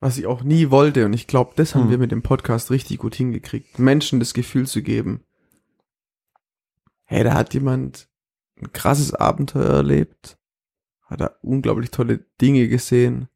was 0.04 0.18
ich 0.18 0.26
auch 0.26 0.42
nie 0.42 0.70
wollte, 0.70 1.06
und 1.06 1.14
ich 1.14 1.26
glaube, 1.26 1.52
das 1.56 1.74
haben 1.74 1.84
Hm. 1.84 1.90
wir 1.90 1.96
mit 1.96 2.12
dem 2.12 2.20
Podcast 2.20 2.70
richtig 2.70 2.98
gut 2.98 3.14
hingekriegt, 3.14 3.78
Menschen 3.78 4.18
das 4.20 4.34
Gefühl 4.34 4.66
zu 4.66 4.82
geben, 4.82 5.24
hey, 7.04 7.24
da 7.24 7.32
hat 7.32 7.54
jemand 7.54 8.10
ein 8.60 8.70
krasses 8.70 9.14
Abenteuer 9.14 9.72
erlebt, 9.72 10.36
hat 11.06 11.22
er 11.22 11.38
unglaublich 11.40 11.90
tolle 11.90 12.18
Dinge 12.38 12.68
gesehen, 12.68 13.28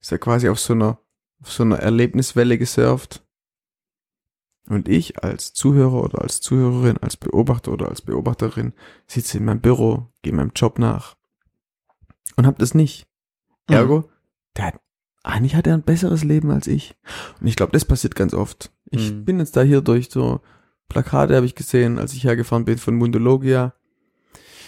ist 0.00 0.10
er 0.10 0.18
quasi 0.18 0.48
auf 0.48 0.58
so 0.58 0.72
einer, 0.72 0.98
auf 1.40 1.52
so 1.52 1.62
einer 1.62 1.78
Erlebniswelle 1.78 2.58
gesurft. 2.58 3.24
Und 4.66 4.88
ich 4.88 5.22
als 5.22 5.52
Zuhörer 5.52 6.02
oder 6.02 6.20
als 6.20 6.40
Zuhörerin, 6.40 6.98
als 6.98 7.16
Beobachter 7.16 7.70
oder 7.70 7.90
als 7.90 8.02
Beobachterin 8.02 8.72
sitze 9.06 9.38
in 9.38 9.44
meinem 9.44 9.60
Büro, 9.60 10.08
gehe 10.22 10.32
meinem 10.32 10.50
Job 10.52 10.80
nach 10.80 11.16
und 12.34 12.44
hab 12.44 12.58
das 12.58 12.74
nicht. 12.74 13.06
Mhm. 13.68 13.74
Ergo, 13.76 14.10
der 14.56 14.66
hat, 14.66 14.80
eigentlich 15.28 15.54
hat 15.54 15.66
er 15.66 15.74
ein 15.74 15.82
besseres 15.82 16.24
Leben 16.24 16.50
als 16.50 16.66
ich. 16.66 16.96
Und 17.40 17.46
ich 17.46 17.56
glaube, 17.56 17.72
das 17.72 17.84
passiert 17.84 18.14
ganz 18.16 18.34
oft. 18.34 18.70
Ich 18.90 19.12
Mhm. 19.12 19.24
bin 19.24 19.38
jetzt 19.38 19.56
da 19.56 19.62
hier 19.62 19.80
durch 19.80 20.08
so 20.10 20.40
Plakate 20.88 21.36
habe 21.36 21.44
ich 21.46 21.54
gesehen, 21.54 21.98
als 21.98 22.14
ich 22.14 22.24
hergefahren 22.24 22.64
bin 22.64 22.78
von 22.78 22.94
Mundologia. 22.96 23.74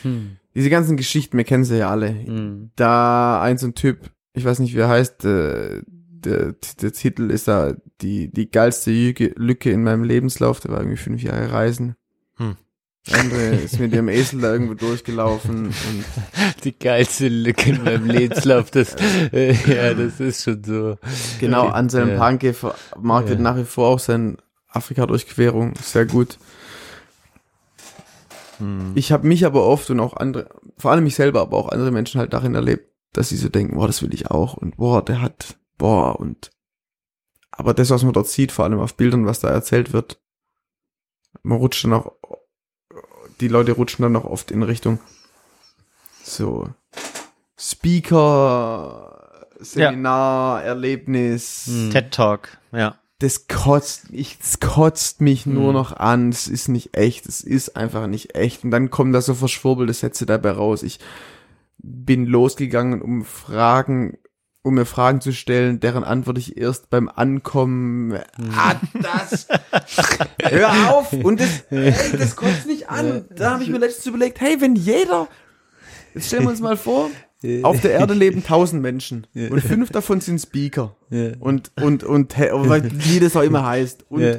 Hm. 0.02 0.36
Diese 0.54 0.68
ganzen 0.70 0.96
Geschichten, 0.96 1.36
wir 1.36 1.44
kennen 1.44 1.64
sie 1.64 1.78
ja 1.78 1.90
alle. 1.90 2.08
Hm. 2.10 2.70
Da 2.76 3.40
ein 3.40 3.56
so 3.56 3.66
ein 3.66 3.74
Typ, 3.74 4.10
ich 4.34 4.44
weiß 4.44 4.58
nicht, 4.58 4.74
wie 4.74 4.80
er 4.80 4.88
heißt, 4.88 5.24
äh, 5.24 5.82
der, 5.86 6.54
der 6.82 6.92
Titel 6.92 7.30
ist 7.30 7.48
da 7.48 7.74
die, 8.02 8.30
die 8.30 8.50
geilste 8.50 8.90
Lücke, 8.90 9.32
Lücke 9.36 9.70
in 9.70 9.82
meinem 9.82 10.04
Lebenslauf. 10.04 10.60
Der 10.60 10.72
war 10.72 10.80
irgendwie 10.80 10.98
fünf 10.98 11.22
Jahre 11.22 11.50
Reisen. 11.52 11.94
Der 13.08 13.20
andere 13.20 13.42
ist 13.56 13.78
mit 13.80 13.92
ihrem 13.92 14.08
Esel 14.08 14.40
da 14.42 14.52
irgendwo 14.52 14.74
durchgelaufen 14.74 15.66
und 15.68 16.04
Die 16.64 16.78
geilste 16.78 17.28
Lücke 17.28 17.70
in 17.70 17.82
meinem 17.84 18.06
Lebenslauf, 18.10 18.70
das, 18.70 18.94
äh, 19.32 19.52
ja, 19.52 19.94
das 19.94 20.20
ist 20.20 20.44
schon 20.44 20.62
so. 20.62 20.98
Genau. 21.38 21.68
Anselm 21.68 22.10
Ja. 22.10 22.18
Panke 22.18 22.52
vermarktet 22.52 23.38
Ja. 23.38 23.42
nach 23.42 23.56
wie 23.56 23.64
vor 23.64 23.88
auch 23.88 23.98
seine 23.98 24.36
Afrika-Durchquerung. 24.68 25.74
Sehr 25.82 26.04
gut. 26.04 26.38
Hm. 28.58 28.92
Ich 28.94 29.12
habe 29.12 29.26
mich 29.26 29.46
aber 29.46 29.64
oft 29.66 29.88
und 29.90 30.00
auch 30.00 30.16
andere, 30.16 30.48
vor 30.76 30.90
allem 30.90 31.04
mich 31.04 31.14
selber, 31.14 31.40
aber 31.40 31.56
auch 31.56 31.70
andere 31.70 31.90
Menschen 31.90 32.20
halt 32.20 32.32
darin 32.34 32.54
erlebt, 32.54 32.92
dass 33.12 33.30
sie 33.30 33.36
so 33.36 33.48
denken, 33.48 33.76
boah, 33.76 33.86
das 33.86 34.02
will 34.02 34.12
ich 34.14 34.30
auch 34.30 34.54
und 34.54 34.76
boah, 34.76 35.02
der 35.04 35.22
hat, 35.22 35.58
boah 35.78 36.18
und 36.20 36.50
aber 37.50 37.74
das, 37.74 37.90
was 37.90 38.04
man 38.04 38.12
dort 38.12 38.28
sieht, 38.28 38.52
vor 38.52 38.64
allem 38.64 38.78
auf 38.80 38.94
Bildern, 38.96 39.26
was 39.26 39.40
da 39.40 39.48
erzählt 39.48 39.92
wird, 39.92 40.18
man 41.42 41.58
rutscht 41.58 41.84
dann 41.84 41.94
auch, 41.94 42.12
die 43.40 43.48
Leute 43.48 43.72
rutschen 43.72 44.02
dann 44.02 44.16
auch 44.16 44.24
oft 44.24 44.50
in 44.50 44.62
Richtung 44.62 44.98
so 46.22 46.68
Speaker, 47.58 49.46
Seminar, 49.58 50.62
Erlebnis, 50.62 51.66
Hm. 51.66 51.90
TED 51.90 52.10
Talk, 52.12 52.58
ja. 52.72 52.96
das 53.18 53.46
kotzt, 53.48 54.06
ich, 54.10 54.38
das 54.38 54.60
kotzt 54.60 55.20
mich 55.20 55.44
nur 55.46 55.68
Hm. 55.68 55.72
noch 55.74 55.92
an. 55.92 56.30
Es 56.30 56.48
ist 56.48 56.68
nicht 56.68 56.96
echt. 56.96 57.26
Es 57.26 57.40
ist 57.42 57.76
einfach 57.76 58.06
nicht 58.06 58.34
echt. 58.34 58.64
Und 58.64 58.70
dann 58.70 58.90
kommen 58.90 59.12
da 59.12 59.20
so 59.20 59.34
verschwurbelte 59.34 59.92
Sätze 59.92 60.24
dabei 60.26 60.52
raus. 60.52 60.82
Ich 60.82 61.00
bin 61.78 62.26
losgegangen, 62.26 63.02
um 63.02 63.24
Fragen, 63.24 64.16
um 64.62 64.74
mir 64.74 64.84
Fragen 64.84 65.20
zu 65.20 65.32
stellen, 65.32 65.80
deren 65.80 66.04
Antwort 66.04 66.36
ich 66.38 66.56
erst 66.56 66.90
beim 66.90 67.08
Ankommen. 67.08 68.18
Ah, 68.54 68.74
das! 69.00 69.48
Hör 70.42 70.90
auf! 70.90 71.12
Und 71.12 71.40
das, 71.40 71.64
ey, 71.70 71.94
das 72.16 72.36
kotzt 72.36 72.66
mich 72.66 72.88
an. 72.88 73.24
Da 73.30 73.52
habe 73.52 73.62
ich 73.62 73.70
mir 73.70 73.78
letztens 73.78 74.06
überlegt, 74.06 74.40
hey, 74.40 74.60
wenn 74.60 74.76
jeder, 74.76 75.28
jetzt 76.14 76.26
stellen 76.26 76.42
wir 76.42 76.50
uns 76.50 76.60
mal 76.60 76.76
vor, 76.76 77.10
auf 77.62 77.80
der 77.80 77.92
Erde 77.92 78.12
leben 78.14 78.44
tausend 78.46 78.82
Menschen 78.82 79.26
und 79.34 79.60
fünf 79.62 79.90
davon 79.90 80.20
sind 80.20 80.38
Speaker. 80.40 80.94
Ja. 81.08 81.32
und 81.40 81.72
und 81.82 82.04
und 82.04 82.38
wie 82.38 83.18
das 83.18 83.34
auch 83.36 83.42
immer 83.42 83.64
heißt. 83.66 84.04
Und, 84.10 84.20
Ja. 84.22 84.34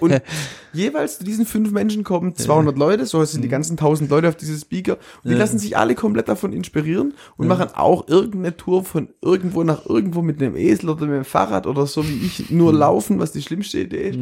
und, 0.00 0.02
und 0.12 0.22
jeweils 0.72 1.18
zu 1.18 1.24
diesen 1.24 1.46
fünf 1.46 1.70
Menschen 1.72 2.04
kommen 2.04 2.34
200 2.36 2.76
Leute, 2.76 3.06
so 3.06 3.24
sind 3.24 3.42
die 3.42 3.48
ganzen 3.48 3.72
1000 3.72 4.10
Leute 4.10 4.28
auf 4.28 4.36
diese 4.36 4.56
Speaker. 4.58 4.98
Und 5.24 5.30
die 5.30 5.32
Ja. 5.32 5.38
lassen 5.38 5.58
sich 5.58 5.76
alle 5.78 5.94
komplett 5.94 6.28
davon 6.28 6.52
inspirieren 6.52 7.14
und 7.38 7.48
machen 7.48 7.70
auch 7.74 8.06
irgendeine 8.06 8.56
Tour 8.56 8.84
von 8.84 9.08
irgendwo 9.22 9.64
nach 9.64 9.86
irgendwo 9.86 10.20
mit 10.22 10.40
einem 10.42 10.56
Esel 10.56 10.90
oder 10.90 11.06
mit 11.06 11.16
dem 11.16 11.24
Fahrrad 11.24 11.66
oder 11.66 11.86
so 11.86 12.06
wie 12.06 12.26
ich 12.26 12.50
nur 12.50 12.72
laufen, 12.74 13.18
was 13.18 13.32
die 13.32 13.42
schlimmste 13.42 13.80
Idee 13.80 14.10
ist. 14.10 14.18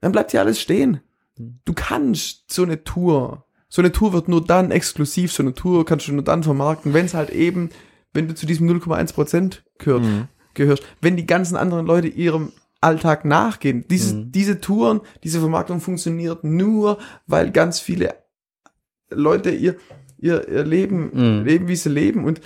Dann 0.00 0.12
bleibt 0.12 0.30
hier 0.30 0.40
alles 0.40 0.58
stehen. 0.60 1.00
Du 1.36 1.72
kannst 1.74 2.50
so 2.52 2.62
eine 2.62 2.82
Tour, 2.82 3.44
so 3.70 3.80
eine 3.80 3.92
Tour 3.92 4.12
wird 4.12 4.28
nur 4.28 4.44
dann 4.44 4.70
exklusiv, 4.70 5.32
so 5.32 5.42
eine 5.42 5.54
Tour 5.54 5.86
kannst 5.86 6.06
du 6.08 6.12
nur 6.12 6.24
dann 6.24 6.42
vermarkten, 6.42 6.92
wenn 6.92 7.06
es 7.06 7.14
halt 7.14 7.30
eben, 7.30 7.70
wenn 8.12 8.28
du 8.28 8.34
zu 8.34 8.44
diesem 8.44 8.68
0,1 8.68 9.14
Prozent 9.14 9.64
gehört, 9.78 10.02
gehörst, 10.54 10.82
wenn 11.00 11.16
die 11.16 11.24
ganzen 11.26 11.56
anderen 11.56 11.86
Leute 11.86 12.08
ihrem 12.08 12.52
Alltag 12.82 13.24
nachgehen. 13.24 13.84
Diese, 13.88 14.24
diese 14.26 14.60
Touren, 14.60 15.00
diese 15.22 15.38
Vermarktung 15.40 15.80
funktioniert 15.80 16.42
nur, 16.44 16.98
weil 17.26 17.50
ganz 17.52 17.78
viele 17.80 18.14
Leute 19.10 19.50
ihr, 19.50 19.76
ihr, 20.18 20.48
ihr 20.48 20.64
Leben, 20.64 21.10
Mhm. 21.38 21.44
leben, 21.44 21.68
wie 21.68 21.76
sie 21.76 21.88
leben 21.90 22.24
und 22.24 22.40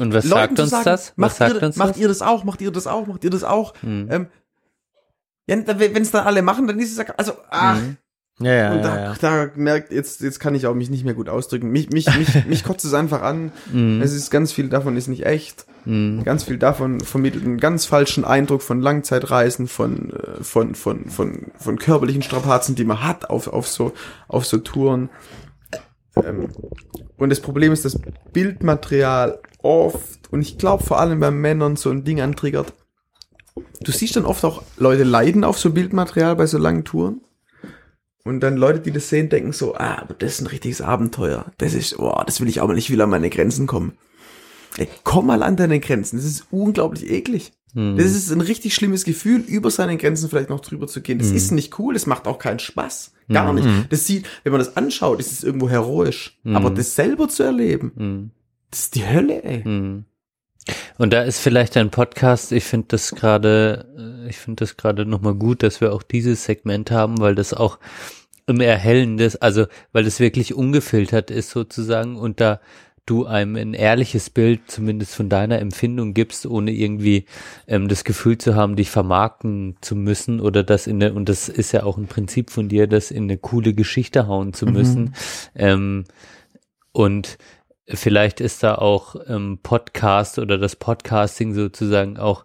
Und 0.00 0.14
was 0.14 0.24
Leuten 0.24 0.56
sagt 0.56 0.60
uns 0.60 0.70
sagen, 0.70 0.84
das? 0.84 1.12
Was 1.16 1.38
Macht, 1.40 1.54
ihr, 1.54 1.62
uns 1.62 1.76
macht 1.76 1.90
das? 1.90 1.98
ihr 1.98 2.08
das 2.08 2.22
auch, 2.22 2.44
macht 2.44 2.60
ihr 2.60 2.70
das 2.70 2.86
auch, 2.86 3.06
macht 3.06 3.24
ihr 3.24 3.30
das 3.30 3.44
auch. 3.44 3.74
Hm. 3.82 4.08
Ähm, 4.10 4.26
ja, 5.48 5.56
wenn 5.78 6.02
es 6.02 6.10
dann 6.10 6.26
alle 6.26 6.42
machen, 6.42 6.66
dann 6.66 6.78
ist 6.78 6.92
es 6.92 6.98
ja, 6.98 7.04
also, 7.16 7.32
ach, 7.50 7.80
Mhm. 7.80 7.96
Ja, 8.40 8.52
ja, 8.52 8.72
und 8.72 8.78
ja, 8.78 8.82
da, 8.82 9.02
ja. 9.02 9.14
da 9.20 9.50
merkt, 9.56 9.92
jetzt, 9.92 10.20
jetzt 10.20 10.38
kann 10.38 10.54
ich 10.54 10.66
auch 10.66 10.74
mich 10.74 10.90
nicht 10.90 11.04
mehr 11.04 11.14
gut 11.14 11.28
ausdrücken. 11.28 11.70
Mich, 11.70 11.90
mich, 11.90 12.06
mich, 12.16 12.44
mich 12.46 12.64
kotzt 12.64 12.84
es 12.84 12.94
einfach 12.94 13.22
an. 13.22 13.52
Mhm. 13.72 14.00
Es 14.00 14.14
ist 14.14 14.30
ganz 14.30 14.52
viel 14.52 14.68
davon 14.68 14.96
ist 14.96 15.08
nicht 15.08 15.26
echt. 15.26 15.66
Mhm. 15.84 16.22
Ganz 16.22 16.44
viel 16.44 16.58
davon 16.58 17.00
vermittelt 17.00 17.44
einen 17.44 17.58
ganz 17.58 17.86
falschen 17.86 18.24
Eindruck 18.24 18.62
von 18.62 18.80
Langzeitreisen, 18.80 19.66
von, 19.66 20.10
äh, 20.10 20.42
von, 20.42 20.74
von, 20.76 21.06
von, 21.06 21.46
von 21.58 21.78
körperlichen 21.78 22.22
Strapazen, 22.22 22.76
die 22.76 22.84
man 22.84 23.02
hat 23.02 23.28
auf, 23.28 23.48
auf 23.48 23.66
so, 23.66 23.92
auf 24.28 24.46
so 24.46 24.58
Touren. 24.58 25.08
Ähm, 26.22 26.48
und 27.16 27.30
das 27.30 27.40
Problem 27.40 27.72
ist, 27.72 27.84
dass 27.84 27.98
Bildmaterial 28.32 29.40
oft, 29.62 30.30
und 30.30 30.42
ich 30.42 30.58
glaube 30.58 30.84
vor 30.84 31.00
allem 31.00 31.18
bei 31.18 31.32
Männern 31.32 31.74
so 31.74 31.90
ein 31.90 32.04
Ding 32.04 32.20
antriggert. 32.20 32.72
Du 33.80 33.90
siehst 33.90 34.14
dann 34.14 34.24
oft 34.24 34.44
auch 34.44 34.62
Leute 34.76 35.02
leiden 35.02 35.42
auf 35.42 35.58
so 35.58 35.70
Bildmaterial 35.70 36.36
bei 36.36 36.46
so 36.46 36.58
langen 36.58 36.84
Touren. 36.84 37.20
Und 38.28 38.40
dann 38.40 38.56
Leute, 38.56 38.80
die 38.80 38.90
das 38.90 39.08
sehen, 39.08 39.30
denken 39.30 39.52
so, 39.52 39.74
ah, 39.74 40.02
aber 40.02 40.14
das 40.14 40.34
ist 40.34 40.40
ein 40.42 40.46
richtiges 40.48 40.82
Abenteuer. 40.82 41.46
Das 41.56 41.72
ist, 41.72 41.96
boah, 41.96 42.24
das 42.26 42.40
will 42.40 42.48
ich 42.48 42.60
auch 42.60 42.68
mal, 42.68 42.76
ich 42.76 42.90
will 42.90 43.00
an 43.00 43.08
meine 43.08 43.30
Grenzen 43.30 43.66
kommen. 43.66 43.92
Ey, 44.76 44.86
komm 45.02 45.26
mal 45.26 45.42
an 45.42 45.56
deine 45.56 45.80
Grenzen. 45.80 46.16
Das 46.16 46.26
ist 46.26 46.46
unglaublich 46.50 47.10
eklig. 47.10 47.52
Hm. 47.72 47.96
Das 47.96 48.06
ist 48.06 48.30
ein 48.30 48.42
richtig 48.42 48.74
schlimmes 48.74 49.04
Gefühl, 49.04 49.40
über 49.40 49.70
seine 49.70 49.96
Grenzen 49.96 50.28
vielleicht 50.28 50.50
noch 50.50 50.60
drüber 50.60 50.86
zu 50.86 51.00
gehen. 51.00 51.18
Das 51.18 51.30
ist 51.30 51.52
nicht 51.52 51.78
cool, 51.78 51.94
das 51.94 52.04
macht 52.06 52.26
auch 52.26 52.38
keinen 52.38 52.58
Spaß. 52.58 53.12
Gar 53.30 53.54
nicht. 53.54 53.66
Das 53.90 54.06
sieht, 54.06 54.26
wenn 54.44 54.52
man 54.52 54.58
das 54.58 54.76
anschaut, 54.76 55.20
ist 55.20 55.32
es 55.32 55.42
irgendwo 55.42 55.68
heroisch. 55.70 56.38
Aber 56.44 56.70
das 56.70 56.94
selber 56.94 57.28
zu 57.28 57.42
erleben, 57.42 57.92
Hm. 57.96 58.30
das 58.70 58.80
ist 58.80 58.94
die 58.94 59.06
Hölle, 59.06 59.42
ey. 59.42 59.62
Hm. 59.62 60.04
Und 60.98 61.12
da 61.12 61.22
ist 61.22 61.38
vielleicht 61.38 61.76
ein 61.76 61.90
Podcast, 61.90 62.52
ich 62.52 62.64
finde 62.64 62.88
das 62.90 63.12
gerade, 63.12 63.86
äh, 64.26 64.28
ich 64.28 64.36
finde 64.36 64.64
das 64.64 64.76
gerade 64.76 65.06
nochmal 65.06 65.34
gut, 65.34 65.62
dass 65.62 65.80
wir 65.80 65.92
auch 65.92 66.02
dieses 66.02 66.44
Segment 66.44 66.90
haben, 66.90 67.20
weil 67.20 67.34
das 67.34 67.54
auch 67.54 67.78
ein 68.48 68.60
erhellendes, 68.60 69.36
also 69.36 69.66
weil 69.92 70.06
es 70.06 70.20
wirklich 70.20 70.54
ungefiltert 70.54 71.30
ist 71.30 71.50
sozusagen 71.50 72.16
und 72.16 72.40
da 72.40 72.60
du 73.08 73.24
einem 73.24 73.56
ein 73.56 73.74
ehrliches 73.74 74.30
Bild 74.30 74.70
zumindest 74.70 75.14
von 75.14 75.28
deiner 75.28 75.58
Empfindung 75.60 76.14
gibst, 76.14 76.46
ohne 76.46 76.72
irgendwie 76.72 77.24
ähm, 77.66 77.88
das 77.88 78.04
Gefühl 78.04 78.38
zu 78.38 78.54
haben, 78.54 78.76
dich 78.76 78.90
vermarkten 78.90 79.76
zu 79.80 79.96
müssen 79.96 80.40
oder 80.40 80.62
das 80.62 80.86
in 80.86 81.02
eine, 81.02 81.14
und 81.14 81.28
das 81.28 81.48
ist 81.48 81.72
ja 81.72 81.84
auch 81.84 81.96
ein 81.96 82.06
Prinzip 82.06 82.50
von 82.50 82.68
dir, 82.68 82.86
das 82.86 83.10
in 83.10 83.24
eine 83.24 83.38
coole 83.38 83.72
Geschichte 83.74 84.26
hauen 84.26 84.52
zu 84.52 84.66
müssen. 84.66 85.14
Ähm, 85.54 86.04
und 86.92 87.38
vielleicht 87.86 88.40
ist 88.40 88.62
da 88.62 88.74
auch 88.74 89.16
ähm, 89.26 89.58
Podcast 89.62 90.38
oder 90.38 90.58
das 90.58 90.76
Podcasting 90.76 91.54
sozusagen 91.54 92.18
auch 92.18 92.44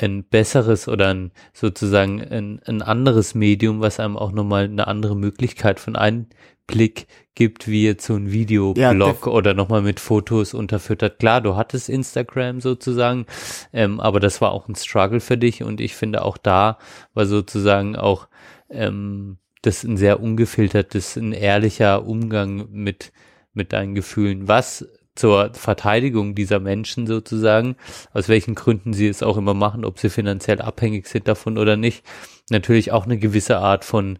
ein 0.00 0.24
besseres 0.24 0.88
oder 0.88 1.08
ein 1.08 1.32
sozusagen 1.52 2.20
ein, 2.22 2.60
ein 2.64 2.82
anderes 2.82 3.34
Medium, 3.34 3.80
was 3.80 4.00
einem 4.00 4.16
auch 4.16 4.32
nochmal 4.32 4.64
eine 4.64 4.86
andere 4.86 5.16
Möglichkeit 5.16 5.80
von 5.80 5.96
Einblick 5.96 7.06
gibt, 7.34 7.68
wie 7.68 7.84
jetzt 7.84 8.06
so 8.06 8.14
ein 8.14 8.26
Ja, 8.26 8.32
Videoblog 8.32 9.22
def- 9.22 9.26
oder 9.26 9.54
nochmal 9.54 9.82
mit 9.82 10.00
Fotos 10.00 10.54
unterfüttert. 10.54 11.18
Klar, 11.18 11.40
du 11.40 11.56
hattest 11.56 11.88
Instagram 11.88 12.60
sozusagen, 12.60 13.26
ähm, 13.72 14.00
aber 14.00 14.20
das 14.20 14.40
war 14.40 14.52
auch 14.52 14.68
ein 14.68 14.74
Struggle 14.74 15.20
für 15.20 15.38
dich 15.38 15.62
und 15.62 15.80
ich 15.80 15.94
finde 15.94 16.22
auch 16.22 16.36
da 16.36 16.78
war 17.14 17.26
sozusagen 17.26 17.96
auch 17.96 18.28
ähm, 18.70 19.38
das 19.62 19.84
ein 19.84 19.96
sehr 19.96 20.20
ungefiltertes, 20.20 21.16
ein 21.16 21.32
ehrlicher 21.32 22.06
Umgang 22.06 22.68
mit, 22.70 23.12
mit 23.52 23.72
deinen 23.72 23.94
Gefühlen, 23.94 24.48
was 24.48 24.86
zur 25.18 25.52
Verteidigung 25.54 26.34
dieser 26.34 26.60
Menschen 26.60 27.06
sozusagen, 27.06 27.76
aus 28.12 28.28
welchen 28.28 28.54
Gründen 28.54 28.92
sie 28.92 29.08
es 29.08 29.22
auch 29.22 29.36
immer 29.36 29.54
machen, 29.54 29.84
ob 29.84 29.98
sie 29.98 30.08
finanziell 30.10 30.60
abhängig 30.60 31.06
sind 31.08 31.28
davon 31.28 31.58
oder 31.58 31.76
nicht, 31.76 32.04
natürlich 32.50 32.92
auch 32.92 33.04
eine 33.04 33.18
gewisse 33.18 33.58
Art 33.58 33.84
von 33.84 34.18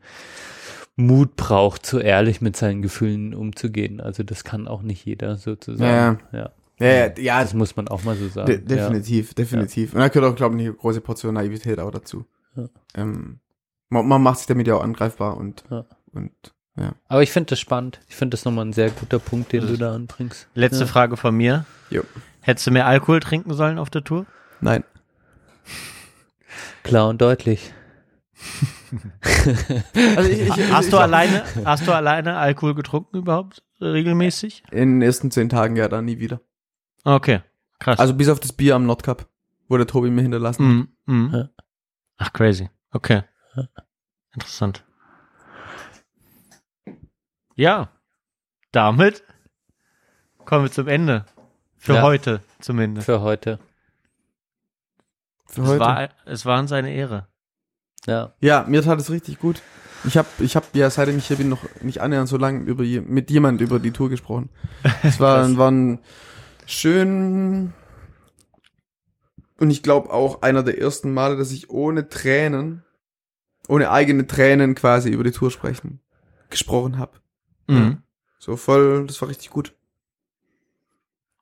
Mut 0.97 1.37
braucht, 1.37 1.87
so 1.87 2.01
ehrlich 2.01 2.41
mit 2.41 2.57
seinen 2.57 2.83
Gefühlen 2.83 3.33
umzugehen. 3.33 4.01
Also 4.01 4.25
das 4.25 4.43
kann 4.43 4.67
auch 4.67 4.83
nicht 4.83 5.05
jeder 5.05 5.37
sozusagen. 5.37 6.19
Ja, 6.33 6.51
Ja, 6.81 6.87
ja, 6.87 7.13
ja 7.17 7.41
das 7.43 7.55
muss 7.55 7.77
man 7.77 7.87
auch 7.89 8.03
mal 8.03 8.17
so 8.17 8.29
sagen. 8.29 8.47
de 8.49 8.59
definitiv, 8.59 9.35
definitiv. 9.35 9.95
Und 9.95 10.01
da 10.01 10.09
gehört 10.09 10.33
auch, 10.33 10.37
glaube 10.37 10.57
ich, 10.57 10.63
eine 10.63 10.75
große 10.75 11.01
Portion 11.01 11.35
Naivität 11.35 11.79
auch 11.79 11.93
dazu. 11.93 12.25
Ja. 12.57 12.69
Ähm, 12.97 13.39
man, 13.89 14.09
man 14.09 14.23
macht 14.23 14.39
sich 14.39 14.49
damit 14.49 14.67
ja 14.67 14.75
auch 14.75 14.83
angreifbar 14.83 15.37
und, 15.37 15.63
Ja. 15.71 15.85
und 16.13 16.33
Ja. 16.79 16.93
Aber 17.09 17.23
ich 17.23 17.31
finde 17.33 17.51
das 17.51 17.61
spannend. 17.61 18.01
Ich 18.09 18.17
finde 18.17 18.37
das 18.37 18.45
nochmal 18.45 18.65
ein 18.67 18.73
sehr 18.73 18.91
guter 18.91 19.19
Punkt, 19.19 19.53
den 19.53 19.67
du 19.67 19.77
da 19.77 19.95
anbringst. 19.95 20.47
Letzte 20.55 20.85
Ja. 20.85 20.87
Frage 20.87 21.17
von 21.17 21.35
mir. 21.37 21.65
Jo. 21.91 22.03
Hättest 22.41 22.67
du 22.67 22.71
mehr 22.71 22.87
Alkohol 22.87 23.21
trinken 23.21 23.53
sollen 23.55 23.79
auf 23.79 23.91
der 23.91 24.05
Tour? 24.05 24.27
nein. 24.61 24.85
Klar 26.83 27.09
und 27.09 27.21
deutlich. 27.21 27.73
Also 30.17 30.31
ich, 30.31 30.41
ich, 30.43 30.73
Hast 30.73 30.87
ich, 30.87 30.91
du 30.91 30.99
alleine, 30.99 31.45
hast 31.65 31.87
du 31.87 31.93
alleine 31.93 32.37
Alkohol 32.39 32.75
getrunken 32.75 33.19
überhaupt 33.19 33.63
äh, 33.81 33.85
regelmäßig? 33.87 34.63
In 34.71 35.01
den 35.01 35.03
ersten 35.03 35.31
zehn 35.31 35.49
Tagen 35.51 35.77
ja 35.77 35.89
dann 35.89 36.07
nie 36.07 36.19
wieder. 36.19 36.41
Okay, 37.05 37.43
krass. 37.79 37.99
Also 37.99 38.15
bis 38.15 38.29
auf 38.31 38.41
das 38.41 38.53
Bier 38.53 38.77
am 38.77 38.87
Nordcup, 38.87 39.29
wo 39.69 39.77
der 39.77 39.87
Tobi 39.87 40.11
mir 40.11 40.23
hinterlassen 40.23 40.65
hat. 40.67 40.73
Mhm, 40.73 41.25
mhm. 41.27 41.35
Ja. 41.35 41.49
Ach, 42.17 42.33
crazy. 42.33 42.71
Okay. 42.93 43.23
Interessant. 44.33 44.85
Ja, 47.59 47.89
damit 48.71 49.25
kommen 50.45 50.65
wir 50.67 50.71
zum 50.71 50.87
Ende. 50.87 51.27
Für 51.77 51.95
Ja. 51.95 52.03
heute 52.03 52.41
zumindest. 52.61 53.05
Für 53.07 53.21
heute. 53.21 53.59
Für 55.47 55.63
Es 55.63 55.67
heute. 55.69 55.81
war, 55.81 56.09
es 56.25 56.47
war 56.47 56.61
uns 56.61 56.71
eine 56.71 56.95
Ehre. 56.95 57.27
Ja. 58.07 58.33
Ja, 58.39 58.65
mir 58.69 58.81
tat 58.83 59.01
es 59.01 59.11
richtig 59.11 59.41
gut. 59.41 59.61
Ich 60.05 60.17
habe 60.17 60.29
ich 60.39 60.55
hab 60.55 60.73
ja, 60.73 60.89
seitdem 60.89 61.19
ich 61.19 61.27
hier 61.27 61.37
bin, 61.37 61.49
noch 61.49 61.65
nicht 61.81 62.01
annähernd 62.01 62.29
so 62.29 62.37
lange 62.37 62.61
über, 62.61 62.85
mit 62.85 63.29
jemand 63.29 63.61
über 63.61 63.81
die 63.81 63.91
Tour 63.91 64.09
gesprochen. 64.09 64.51
Es 65.03 65.19
war, 65.19 65.45
war 65.57 65.73
ein 65.73 65.99
schön 66.65 67.73
und 69.59 69.71
ich 69.71 69.83
glaube 69.83 70.11
auch 70.13 70.43
einer 70.43 70.63
der 70.63 70.79
ersten 70.81 71.13
Male, 71.13 71.37
dass 71.37 71.51
ich 71.51 71.71
ohne 71.71 72.09
Tränen, 72.09 72.85
ohne 73.67 73.91
eigene 73.91 74.29
Tränen 74.29 74.77
quasi 74.77 75.11
über 75.11 75.25
die 75.25 75.33
Tour 75.33 75.51
sprechen, 75.51 76.01
gesprochen 76.51 76.99
habe. 76.99 77.19
Mhm. 77.69 77.99
So 78.39 78.57
voll, 78.57 79.07
das 79.07 79.21
war 79.21 79.29
richtig 79.29 79.51
gut. 79.51 79.73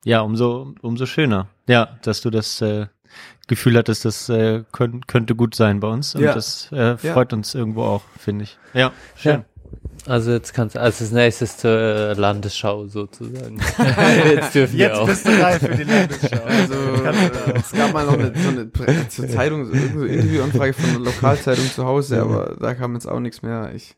Ja, 0.03 0.21
umso, 0.21 0.73
umso 0.81 1.05
schöner. 1.05 1.47
Ja, 1.67 1.97
dass 2.01 2.21
du 2.21 2.29
das 2.29 2.61
äh, 2.61 2.87
Gefühl 3.47 3.77
hattest, 3.77 4.05
das 4.05 4.29
äh, 4.29 4.63
könnt, 4.71 5.07
könnte 5.07 5.35
gut 5.35 5.55
sein 5.55 5.79
bei 5.79 5.87
uns. 5.87 6.15
Und 6.15 6.21
Ja. 6.21 6.33
das 6.33 6.71
äh, 6.71 6.97
freut 6.97 7.33
uns 7.33 7.55
irgendwo 7.55 7.83
auch, 7.83 8.03
finde 8.19 8.43
ich. 8.43 8.57
Ja, 8.73 8.91
schön. 9.15 9.43
Also 10.05 10.31
jetzt 10.31 10.53
kannst 10.53 10.75
du 10.75 10.79
als 10.79 11.11
nächstes 11.11 11.57
zur 11.57 11.71
äh, 11.71 12.13
Landesschau 12.13 12.87
sozusagen. 12.87 13.59
jetzt 14.25 14.55
dürfen 14.55 14.77
wir 14.77 14.97
auch. 14.97 15.05
du 15.07 15.41
reif 15.41 15.59
für 15.59 15.75
die 15.75 15.83
Landesschau. 15.83 16.43
Also, 16.45 16.73
es 17.55 17.71
gab 17.73 17.91
mal 17.91 18.05
noch 18.05 18.13
eine, 18.13 18.31
so 18.33 18.49
eine 18.49 19.09
zur 19.09 19.27
Zeitung, 19.27 19.65
so 19.65 19.73
irgendeine 19.73 20.07
Interviewanfrage 20.07 20.73
von 20.73 20.89
einer 20.91 20.99
Lokalzeitung 20.99 21.65
zu 21.65 21.83
Hause, 21.83 22.21
aber 22.21 22.55
da 22.57 22.73
kam 22.75 22.93
jetzt 22.93 23.07
auch 23.07 23.19
nichts 23.19 23.41
mehr. 23.41 23.71
Ich, 23.75 23.97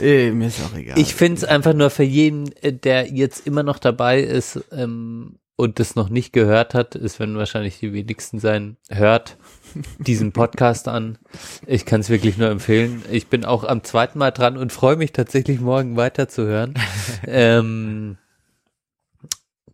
eh, 0.00 0.30
mir 0.32 0.48
ist 0.48 0.62
auch 0.62 0.76
egal. 0.76 0.98
Ich 0.98 1.14
finde 1.14 1.38
es 1.38 1.44
einfach 1.44 1.74
nur 1.74 1.90
für 1.90 2.02
jeden, 2.02 2.52
äh, 2.62 2.72
der 2.72 3.12
jetzt 3.12 3.46
immer 3.46 3.62
noch 3.62 3.78
dabei 3.78 4.20
ist 4.20 4.64
ähm, 4.72 5.38
und 5.56 5.78
das 5.78 5.94
noch 5.94 6.08
nicht 6.08 6.32
gehört 6.32 6.74
hat, 6.74 6.94
es 6.94 7.18
werden 7.18 7.36
wahrscheinlich 7.36 7.78
die 7.78 7.92
wenigsten 7.92 8.38
sein, 8.38 8.76
hört 8.90 9.36
diesen 9.98 10.32
Podcast 10.32 10.88
an. 10.88 11.18
Ich 11.66 11.86
kann 11.86 12.00
es 12.00 12.10
wirklich 12.10 12.36
nur 12.36 12.50
empfehlen. 12.50 13.02
Ich 13.10 13.28
bin 13.28 13.44
auch 13.44 13.64
am 13.64 13.82
zweiten 13.84 14.18
Mal 14.18 14.30
dran 14.30 14.56
und 14.56 14.72
freue 14.72 14.96
mich 14.96 15.12
tatsächlich 15.12 15.60
morgen 15.60 15.96
weiterzuhören. 15.96 16.74
ähm, 17.26 18.18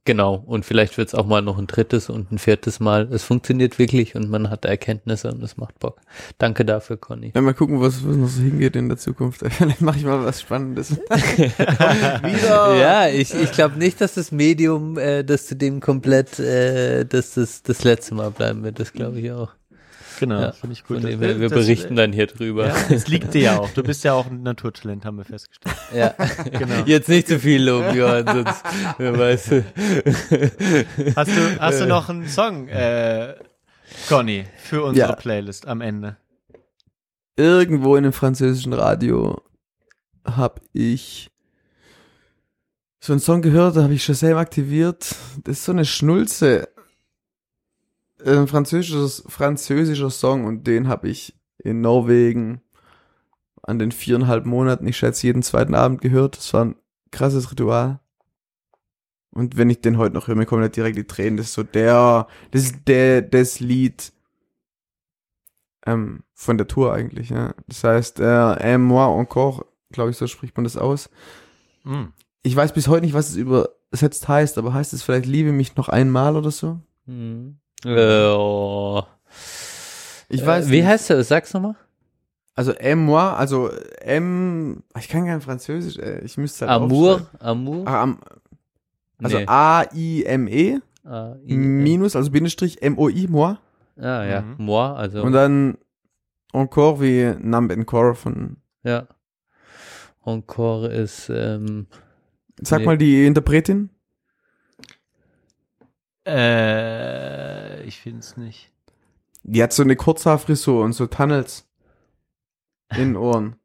genau, 0.04 0.34
und 0.34 0.64
vielleicht 0.64 0.98
wird 0.98 1.08
es 1.08 1.14
auch 1.14 1.26
mal 1.26 1.42
noch 1.42 1.58
ein 1.58 1.66
drittes 1.66 2.08
und 2.10 2.32
ein 2.32 2.38
viertes 2.38 2.80
Mal. 2.80 3.08
Es 3.12 3.24
funktioniert 3.24 3.78
wirklich 3.78 4.14
und 4.14 4.28
man 4.28 4.50
hat 4.50 4.64
Erkenntnisse 4.64 5.32
und 5.32 5.42
es 5.42 5.56
macht 5.56 5.78
Bock. 5.78 6.00
Danke 6.38 6.64
dafür, 6.64 6.96
Conny. 6.96 7.32
Ja, 7.34 7.40
mal 7.40 7.54
gucken, 7.54 7.80
was, 7.80 8.06
was 8.06 8.16
noch 8.16 8.28
so 8.28 8.42
hingeht 8.42 8.76
in 8.76 8.88
der 8.88 8.98
Zukunft. 8.98 9.42
Vielleicht 9.50 9.80
mache 9.80 9.98
ich 9.98 10.04
mal 10.04 10.24
was 10.24 10.40
Spannendes. 10.40 10.92
Wieder. 11.10 12.76
Ja, 12.76 13.08
ich, 13.08 13.34
ich 13.34 13.52
glaube 13.52 13.78
nicht, 13.78 14.00
dass 14.00 14.14
das 14.14 14.32
Medium, 14.32 14.98
äh, 14.98 15.24
dass 15.24 15.46
du 15.46 15.56
dem 15.56 15.80
komplett, 15.80 16.38
äh, 16.38 17.04
dass 17.04 17.34
das 17.34 17.62
das 17.62 17.84
letzte 17.84 18.14
Mal 18.14 18.30
bleiben 18.30 18.62
wird. 18.62 18.80
Das 18.80 18.92
glaube 18.92 19.20
ich 19.20 19.30
auch. 19.30 19.50
Genau, 20.22 20.40
Ja, 20.40 20.52
finde 20.52 20.74
ich 20.74 20.84
gut. 20.84 20.98
Dem 20.98 21.02
Das- 21.20 21.28
her, 21.30 21.40
wir 21.40 21.48
das- 21.48 21.58
berichten 21.58 21.96
dann 21.96 22.12
hier 22.12 22.28
drüber. 22.28 22.68
Ja, 22.68 22.76
es 22.90 23.08
liegt 23.08 23.34
dir 23.34 23.40
ja 23.42 23.58
auch. 23.58 23.68
Du 23.70 23.82
bist 23.82 24.04
ja 24.04 24.12
auch 24.12 24.26
ein 24.26 24.42
Naturtalent, 24.44 25.04
haben 25.04 25.16
wir 25.18 25.24
festgestellt. 25.24 25.74
Ja, 25.94 26.14
Genau. 26.50 26.84
jetzt 26.86 27.08
nicht 27.08 27.26
zu 27.26 27.38
viel 27.40 27.62
loben, 27.62 27.96
Johann, 27.96 28.24
sonst 28.26 28.62
wer 28.98 29.18
weiß. 29.18 29.50
Hast 31.16 31.30
du, 31.30 31.60
hast 31.60 31.80
du 31.80 31.86
noch 31.86 32.08
einen 32.08 32.28
Song, 32.28 32.68
äh, 32.68 33.34
Conny, 34.08 34.44
für 34.58 34.82
unsere 34.84 35.10
Ja. 35.10 35.16
Playlist 35.16 35.66
am 35.66 35.80
Ende? 35.80 36.16
Irgendwo 37.36 37.96
in 37.96 38.04
einem 38.04 38.12
französischen 38.12 38.72
Radio 38.72 39.42
habe 40.24 40.60
ich 40.72 41.30
so 43.00 43.12
einen 43.12 43.20
Song 43.20 43.42
gehört, 43.42 43.76
da 43.76 43.82
habe 43.82 43.94
ich 43.94 44.04
Shazam 44.04 44.36
aktiviert. 44.36 45.14
Das 45.44 45.58
ist 45.58 45.64
so 45.64 45.72
eine 45.72 45.84
Schnulze. 45.84 46.68
Ein 48.24 48.46
französischer, 48.46 49.08
französischer 49.28 50.10
Song 50.10 50.44
und 50.44 50.66
den 50.66 50.88
habe 50.88 51.08
ich 51.08 51.34
in 51.58 51.80
Norwegen 51.80 52.60
an 53.62 53.78
den 53.78 53.92
viereinhalb 53.92 54.44
Monaten, 54.44 54.86
ich 54.86 54.96
schätze, 54.96 55.26
jeden 55.26 55.42
zweiten 55.42 55.74
Abend 55.74 56.00
gehört. 56.00 56.36
Das 56.36 56.52
war 56.52 56.64
ein 56.64 56.76
krasses 57.10 57.50
Ritual. 57.50 58.00
Und 59.30 59.56
wenn 59.56 59.70
ich 59.70 59.80
den 59.80 59.98
heute 59.98 60.14
noch 60.14 60.28
höre, 60.28 60.34
mir 60.34 60.46
kommen 60.46 60.62
halt 60.62 60.76
direkt 60.76 60.98
die 60.98 61.06
Tränen. 61.06 61.36
Das 61.36 61.46
ist 61.46 61.54
so 61.54 61.62
der, 61.62 62.26
das 62.50 62.64
ist 62.64 62.86
der, 62.86 63.22
das 63.22 63.60
Lied 63.60 64.12
ähm, 65.86 66.22
von 66.34 66.58
der 66.58 66.68
Tour 66.68 66.92
eigentlich, 66.92 67.30
ja. 67.30 67.54
Das 67.66 67.82
heißt, 67.82 68.20
äh, 68.20 68.78
moi 68.78 69.06
encore, 69.06 69.66
glaube 69.90 70.10
ich, 70.10 70.16
so 70.16 70.26
spricht 70.26 70.56
man 70.56 70.64
das 70.64 70.76
aus. 70.76 71.08
Hm. 71.84 72.12
Ich 72.42 72.54
weiß 72.54 72.72
bis 72.74 72.88
heute 72.88 73.04
nicht, 73.04 73.14
was 73.14 73.30
es 73.30 73.36
übersetzt 73.36 74.28
heißt, 74.28 74.58
aber 74.58 74.74
heißt 74.74 74.92
es 74.92 75.02
vielleicht 75.02 75.26
Liebe 75.26 75.52
mich 75.52 75.76
noch 75.76 75.88
einmal 75.88 76.36
oder 76.36 76.50
so? 76.50 76.80
Hm. 77.06 77.58
Äh, 77.84 78.26
oh. 78.34 79.02
Ich 80.28 80.44
weiß 80.44 80.66
äh, 80.66 80.70
wie 80.70 80.76
nicht. 80.78 80.86
heißt 80.86 81.10
der? 81.10 81.22
Sag's 81.24 81.52
nochmal. 81.54 81.74
Also 82.54 82.72
Aime 82.78 83.00
moi, 83.02 83.32
also 83.32 83.70
M, 84.00 84.82
ich 84.98 85.08
kann 85.08 85.24
kein 85.26 85.40
Französisch, 85.40 85.96
ey. 85.98 86.20
ich 86.24 86.36
müsste 86.36 86.68
halt 86.68 86.82
Amour. 86.82 87.26
Amour. 87.38 87.86
Ah, 87.88 88.02
am, 88.02 88.18
also 89.22 89.38
Nee. 89.38 89.46
A-I-M-E 89.46 90.80
Ah, 91.04 91.34
I- 91.46 91.56
minus, 91.56 92.14
also 92.14 92.30
Bindestrich 92.30 92.80
M-O-I, 92.82 93.26
moi. 93.28 93.56
Ah, 93.96 94.24
ja, 94.24 94.42
Mhm. 94.42 94.54
moi, 94.64 94.92
also, 94.94 95.22
Und 95.22 95.32
dann 95.32 95.78
encore 96.52 97.00
wie 97.00 97.34
Numb 97.40 97.72
Encore 97.72 98.14
von, 98.14 98.58
ja. 98.84 99.08
Encore 100.24 100.88
ist, 100.88 101.28
ähm, 101.30 101.86
sag 102.60 102.80
Nee. 102.80 102.86
mal 102.86 102.98
die 102.98 103.26
Interpretin. 103.26 103.90
Äh, 106.26 107.82
ich 107.84 107.98
finde 108.00 108.20
es 108.20 108.36
nicht. 108.36 108.70
Die 109.42 109.62
hat 109.62 109.72
so 109.72 109.82
eine 109.82 109.96
Kurzhaarfrisur 109.96 110.84
und 110.84 110.92
so 110.92 111.06
Tunnels 111.06 111.68
in 112.90 112.98
den 112.98 113.16
Ohren. 113.16 113.56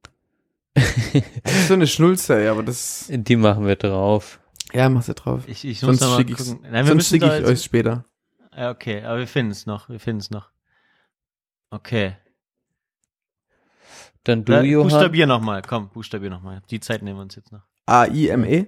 Das 0.73 1.53
ist 1.53 1.67
so 1.67 1.73
eine 1.73 1.87
Schnulze, 1.87 2.49
aber 2.49 2.63
das. 2.63 3.07
Die 3.09 3.35
machen 3.35 3.65
wir 3.65 3.75
drauf. 3.75 4.39
Ja, 4.73 4.89
mach's 4.89 5.07
ja 5.07 5.13
drauf. 5.13 5.47
Ich, 5.47 5.65
ich 5.65 5.79
Sonst 5.79 6.03
schicke 6.15 6.33
ich's. 6.33 6.49
gucken. 6.49 6.63
Nein, 6.71 6.85
wir 6.85 6.91
Sonst 6.91 7.09
schicke 7.09 7.25
ich 7.25 7.31
jetzt- 7.31 7.47
euch 7.47 7.63
später. 7.63 8.05
Ja, 8.55 8.71
okay, 8.71 9.03
aber 9.03 9.19
wir 9.19 9.27
finden 9.27 9.51
es 9.51 9.65
noch. 9.65 9.87
Wir 9.89 9.99
finden 9.99 10.19
es 10.21 10.29
noch. 10.31 10.51
Okay. 11.69 12.15
Dann 14.23 14.43
du, 14.45 14.51
Na, 14.51 14.61
Johann. 14.61 14.89
Buchstabier 14.89 15.25
nochmal. 15.27 15.61
Komm, 15.61 15.89
buchstabier 15.89 16.29
nochmal. 16.29 16.61
Die 16.69 16.79
Zeit 16.79 17.01
nehmen 17.01 17.17
wir 17.19 17.23
uns 17.23 17.35
jetzt 17.35 17.51
noch. 17.51 17.61
A-I-M-E 17.85 18.65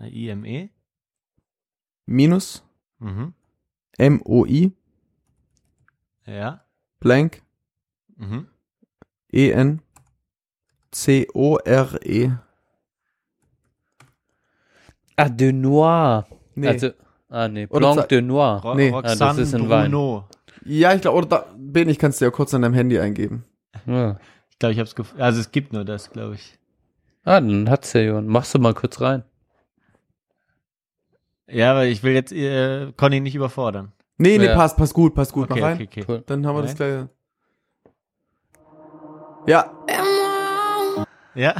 I-M-E. 0.00 0.70
minus 2.06 2.63
Mhm. 3.04 3.34
M-O-I 3.98 4.72
Ja. 6.26 6.64
blank 7.00 7.42
Mhm. 8.16 8.46
E-N 9.32 9.80
C-O-R-E. 10.90 12.30
Ah, 15.16 15.28
de 15.28 15.52
Noir. 15.52 16.24
Nee. 16.54 16.68
Also, 16.68 16.90
ah, 17.28 17.48
nee. 17.48 17.66
Blanc 17.66 18.08
de 18.08 18.20
Noir. 18.22 18.60
Ro 18.62 18.74
Nee. 18.74 18.92
Ah, 18.92 19.02
das 19.02 19.38
ist 19.38 19.54
ein 19.54 19.68
Wein. 19.68 19.90
Bruno. 19.90 20.28
ja, 20.64 20.94
ich 20.94 21.00
glaube, 21.02 21.18
oder 21.18 21.26
da, 21.26 21.46
Ben, 21.56 21.88
ich 21.88 21.98
kann 21.98 22.10
es 22.10 22.18
dir 22.18 22.26
ja 22.26 22.30
kurz 22.30 22.54
an 22.54 22.62
deinem 22.62 22.74
Handy 22.74 22.98
eingeben. 22.98 23.44
Ja. 23.86 24.18
Ich 24.50 24.58
glaube, 24.58 24.72
ich 24.72 24.78
habe 24.78 24.86
es 24.86 24.94
gefunden. 24.94 25.22
Also 25.22 25.40
es 25.40 25.50
gibt 25.52 25.72
nur 25.72 25.84
das, 25.84 26.10
glaube 26.10 26.36
ich. 26.36 26.58
Ah, 27.24 27.40
dann 27.40 27.68
hat's 27.68 27.92
ja 27.92 28.00
Johann. 28.02 28.26
Machst 28.28 28.54
du 28.54 28.58
mal 28.58 28.74
kurz 28.74 29.00
rein. 29.00 29.24
Ja, 31.48 31.72
aber 31.72 31.84
ich 31.86 32.02
will 32.02 32.12
jetzt 32.14 32.32
äh, 32.32 32.92
Conny 32.96 33.20
nicht 33.20 33.34
überfordern. 33.34 33.92
Nee, 34.16 34.38
nee, 34.38 34.46
Ja. 34.46 34.54
passt, 34.54 34.76
passt 34.76 34.94
gut, 34.94 35.14
passt 35.14 35.32
gut. 35.32 35.50
Okay, 35.50 35.60
Mach 35.60 35.66
rein. 35.68 35.74
okay, 35.76 35.88
okay. 35.90 36.04
Cool. 36.08 36.22
Dann 36.26 36.46
haben 36.46 36.56
wir 36.56 36.62
das 36.62 36.70
Rein. 36.72 36.76
gleiche. 36.76 37.08
Ja, 39.46 39.70
Ja. 41.34 41.54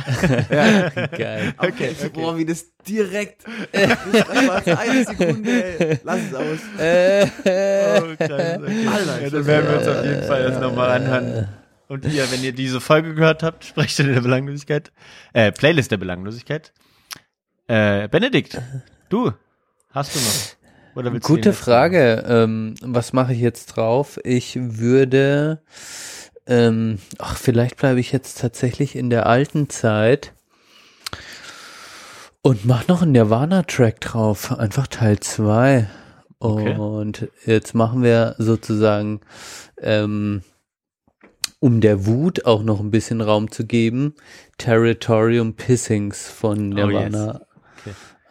ja. 0.50 0.88
Geil. 1.18 1.54
okay, 1.58 1.94
Boah, 2.12 2.36
wie 2.38 2.46
das 2.46 2.72
direkt. 2.88 3.44
Das 3.72 4.66
war 4.66 4.78
eine 4.78 5.04
Sekunde, 5.04 5.78
ey. 5.78 5.98
Lass 6.04 6.20
es 6.22 6.34
aus. 6.34 6.58
Äh, 6.80 7.26
Oh, 7.26 8.06
Scheiße, 8.06 8.14
okay. 8.14 8.86
Alter, 8.88 9.22
ja, 9.22 9.30
dann 9.30 9.46
werden 9.46 9.68
wir 9.70 9.78
uns 9.78 9.88
auf 9.88 10.04
jeden 10.04 10.22
Fall 10.22 10.42
das 10.44 10.60
nochmal 10.60 10.90
anhören. 10.90 11.48
Und 11.88 12.04
ihr, 12.06 12.30
wenn 12.32 12.42
ihr 12.42 12.52
diese 12.52 12.80
Folge 12.80 13.14
gehört 13.14 13.42
habt, 13.42 13.64
sprecht 13.64 13.98
in 14.00 14.12
der 14.12 14.20
Belanglosigkeit, 14.20 14.92
äh, 15.34 15.52
Playlist 15.52 15.90
der 15.90 15.98
Belanglosigkeit. 15.98 16.72
Äh, 17.66 18.08
Benedikt, 18.08 18.60
du, 19.10 19.32
hast 19.94 20.14
du 20.14 20.18
noch? 20.18 20.64
Oder 20.96 21.12
willst 21.12 21.28
du 21.28 21.34
Gute 21.34 21.50
jetzt 21.50 21.58
Frage. 21.58 22.24
Ähm, 22.26 22.74
was 22.82 23.12
mache 23.12 23.32
ich 23.32 23.40
jetzt 23.40 23.66
drauf? 23.66 24.18
Ich 24.22 24.56
würde, 24.60 25.60
ähm, 26.46 26.98
ach, 27.18 27.36
vielleicht 27.36 27.76
bleibe 27.76 28.00
ich 28.00 28.12
jetzt 28.12 28.40
tatsächlich 28.40 28.96
in 28.96 29.10
der 29.10 29.26
alten 29.26 29.68
Zeit 29.70 30.32
und 32.42 32.64
mach 32.64 32.86
noch 32.88 33.02
einen 33.02 33.12
Nirvana-Track 33.12 34.00
drauf. 34.02 34.52
Einfach 34.52 34.86
Teil 34.86 35.18
2. 35.18 35.88
Okay. 36.38 36.76
Und 36.76 37.28
jetzt 37.46 37.74
machen 37.74 38.02
wir 38.02 38.34
sozusagen, 38.36 39.20
ähm, 39.80 40.42
um 41.58 41.80
der 41.80 42.04
Wut 42.04 42.44
auch 42.44 42.62
noch 42.62 42.80
ein 42.80 42.90
bisschen 42.90 43.22
Raum 43.22 43.50
zu 43.50 43.64
geben, 43.64 44.14
Territorium 44.58 45.54
Pissings 45.54 46.28
von 46.28 46.78
Oh, 46.78 46.90
yes. 46.90 47.40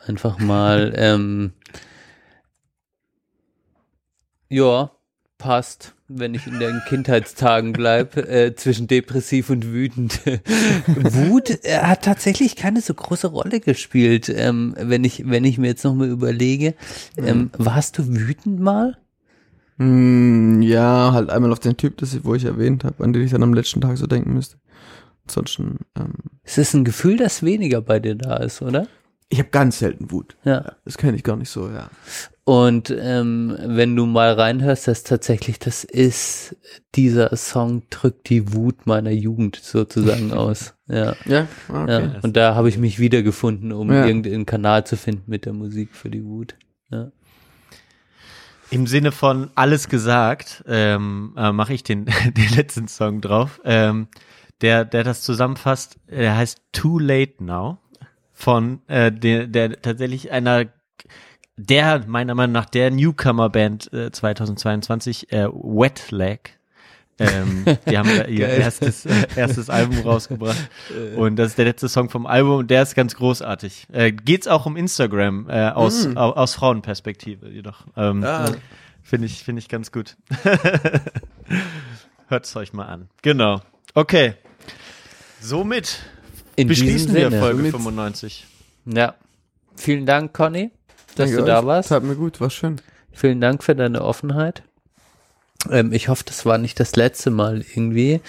Einfach 0.06 0.40
mal, 0.40 0.94
ähm, 0.98 1.54
ja, 4.50 4.92
passt, 5.38 5.94
wenn 6.08 6.36
ich 6.36 6.48
in 6.48 6.60
den 6.60 6.82
Kindheitstagen 6.88 7.74
bleib, 7.74 8.16
äh, 8.18 8.56
zwischen 8.56 8.88
depressiv 8.88 9.50
und 9.50 9.66
wütend. 9.74 10.22
Wut 10.86 11.66
äh, 11.66 11.80
hat 11.80 12.04
tatsächlich 12.04 12.56
keine 12.56 12.82
so 12.82 12.94
große 12.94 13.28
Rolle 13.28 13.60
gespielt, 13.60 14.30
ähm, 14.30 14.74
wenn 14.78 15.04
ich, 15.04 15.30
wenn 15.30 15.44
ich 15.44 15.58
mir 15.58 15.68
jetzt 15.68 15.84
nochmal 15.84 16.10
überlege. 16.10 16.76
Ähm, 17.18 17.50
warst 17.58 17.98
du 17.98 18.08
wütend 18.08 18.60
mal? 18.60 18.98
Hm, 19.80 20.62
ja, 20.62 21.12
halt 21.14 21.30
einmal 21.30 21.52
auf 21.52 21.60
den 21.60 21.78
Typ, 21.78 21.98
das 21.98 22.14
ich, 22.14 22.24
wo 22.24 22.36
ich 22.36 22.46
erwähnt 22.46 22.84
habe, 22.84 23.04
an 23.04 23.12
den 23.12 23.24
ich 23.24 23.32
dann 23.32 23.44
am 23.44 23.54
letzten 23.54 23.82
Tag 23.82 23.98
so 23.98 24.08
denken 24.08 24.34
müsste. 24.34 24.58
Ansonsten, 25.28 25.80
ähm, 25.98 26.14
Es 26.44 26.58
ist 26.58 26.74
ein 26.74 26.84
Gefühl, 26.84 27.18
das 27.18 27.44
weniger 27.44 27.82
bei 27.82 28.00
dir 28.00 28.16
da 28.16 28.38
ist, 28.38 28.62
oder? 28.62 28.88
Ich 29.34 29.40
habe 29.40 29.50
ganz 29.50 29.80
selten 29.80 30.12
Wut. 30.12 30.36
Ja. 30.44 30.74
Das 30.86 30.96
kenne 30.98 31.18
ich 31.18 31.24
gar 31.24 31.36
nicht 31.36 31.50
so, 31.50 31.68
ja. 31.68 31.90
Und 32.44 32.96
ähm, 32.96 33.58
wenn 33.66 33.96
du 33.96 34.06
mal 34.06 34.34
reinhörst, 34.34 34.88
das 34.88 35.02
tatsächlich, 35.02 35.58
das 35.58 35.84
ist, 35.84 36.56
dieser 36.94 37.36
Song 37.36 37.82
drückt 37.90 38.30
die 38.30 38.54
Wut 38.54 38.86
meiner 38.86 39.10
Jugend 39.10 39.56
sozusagen 39.56 40.32
aus. 40.34 40.76
Ja. 40.88 41.16
Ja, 41.26 41.48
okay. 41.68 42.12
Ja, 42.14 42.20
und 42.22 42.38
da 42.38 42.54
habe 42.54 42.70
ich 42.70 42.78
mich 42.78 43.00
wiedergefunden, 43.00 43.72
um 43.72 43.92
Ja. 43.92 44.06
irgendeinen 44.06 44.46
Kanal 44.46 44.86
zu 44.86 44.98
finden 44.98 45.24
mit 45.26 45.46
der 45.46 45.54
Musik 45.54 45.96
für 45.96 46.12
die 46.12 46.24
Wut. 46.24 46.56
Ja. 46.92 47.12
Im 48.70 48.86
Sinne 48.86 49.12
von 49.12 49.50
alles 49.56 49.90
gesagt, 49.90 50.64
ähm, 50.68 51.34
äh, 51.38 51.52
mache 51.52 51.74
ich 51.74 51.82
den, 51.82 52.06
den 52.38 52.50
letzten 52.56 52.88
Song 52.88 53.20
drauf, 53.20 53.62
ähm, 53.66 54.10
der, 54.62 54.86
der 54.86 55.04
das 55.04 55.24
zusammenfasst. 55.24 55.98
Der 56.08 56.38
heißt 56.38 56.62
Too 56.72 57.00
Late 57.00 57.44
Now 57.44 57.80
von 58.34 58.82
äh, 58.88 59.12
der, 59.12 59.48
der 59.48 59.82
tatsächlich 59.82 60.32
einer 60.32 60.66
der 61.56 62.04
meiner 62.08 62.34
Meinung 62.34 62.54
nach 62.54 62.66
der 62.66 62.90
Newcomer-Band 62.92 63.94
äh, 63.94 64.12
2022 64.12 65.32
äh, 65.32 65.48
Wet 65.50 66.10
Leg. 66.12 66.58
Ähm, 67.20 67.64
die 67.88 67.96
haben 67.96 68.10
ihr 68.28 68.48
erstes, 68.50 69.06
äh, 69.06 69.28
erstes 69.36 69.70
Album 69.70 70.00
rausgebracht. 70.04 70.68
Und 71.16 71.36
das 71.36 71.50
ist 71.50 71.58
der 71.60 71.66
letzte 71.66 71.88
Song 71.90 72.10
vom 72.10 72.26
Album 72.26 72.58
und 72.58 72.72
der 72.72 72.82
ist 72.82 72.96
ganz 72.96 73.14
großartig. 73.16 73.86
Äh, 73.92 74.12
geht's 74.12 74.48
auch 74.48 74.66
um 74.66 74.76
Instagram 74.76 75.48
äh, 75.48 75.70
aus, 75.70 76.08
Mm. 76.08 76.18
au, 76.18 76.32
aus 76.32 76.56
Frauenperspektive 76.56 77.50
jedoch. 77.50 77.86
Ähm, 77.96 78.24
Ah. 78.24 78.50
Finde 79.04 79.28
ich, 79.28 79.44
finde 79.44 79.60
ich 79.60 79.68
ganz 79.70 79.92
gut. 79.92 80.16
Hört's 82.30 82.56
euch 82.56 82.74
mal 82.74 82.86
an. 82.86 83.10
Genau. 83.22 83.62
Okay. 83.94 84.34
Somit 85.40 86.00
In 86.56 86.68
diesem 86.68 86.86
beschließen 86.86 87.14
wir 87.16 87.30
Sinne. 87.30 87.40
Folge 87.42 87.58
Somit- 87.58 87.72
95. 87.72 88.46
Ja. 88.86 89.16
Vielen 89.76 90.06
Dank, 90.06 90.34
Conny, 90.34 90.72
dass 91.16 91.30
Danke 91.30 91.38
du 91.38 91.46
da 91.46 91.60
euch. 91.60 91.66
warst. 91.66 91.90
Tat 91.90 92.04
mir 92.04 92.16
gut, 92.16 92.40
war 92.42 92.50
schön. 92.50 92.80
Vielen 93.12 93.42
Dank 93.42 93.64
für 93.64 93.76
deine 93.76 94.02
Offenheit. 94.04 94.64
Ähm, 95.72 95.94
ich 95.94 96.10
hoffe, 96.10 96.24
das 96.26 96.46
war 96.46 96.58
nicht 96.58 96.80
das 96.80 96.96
letzte 96.96 97.32
Mal 97.32 97.64
irgendwie. 97.74 98.22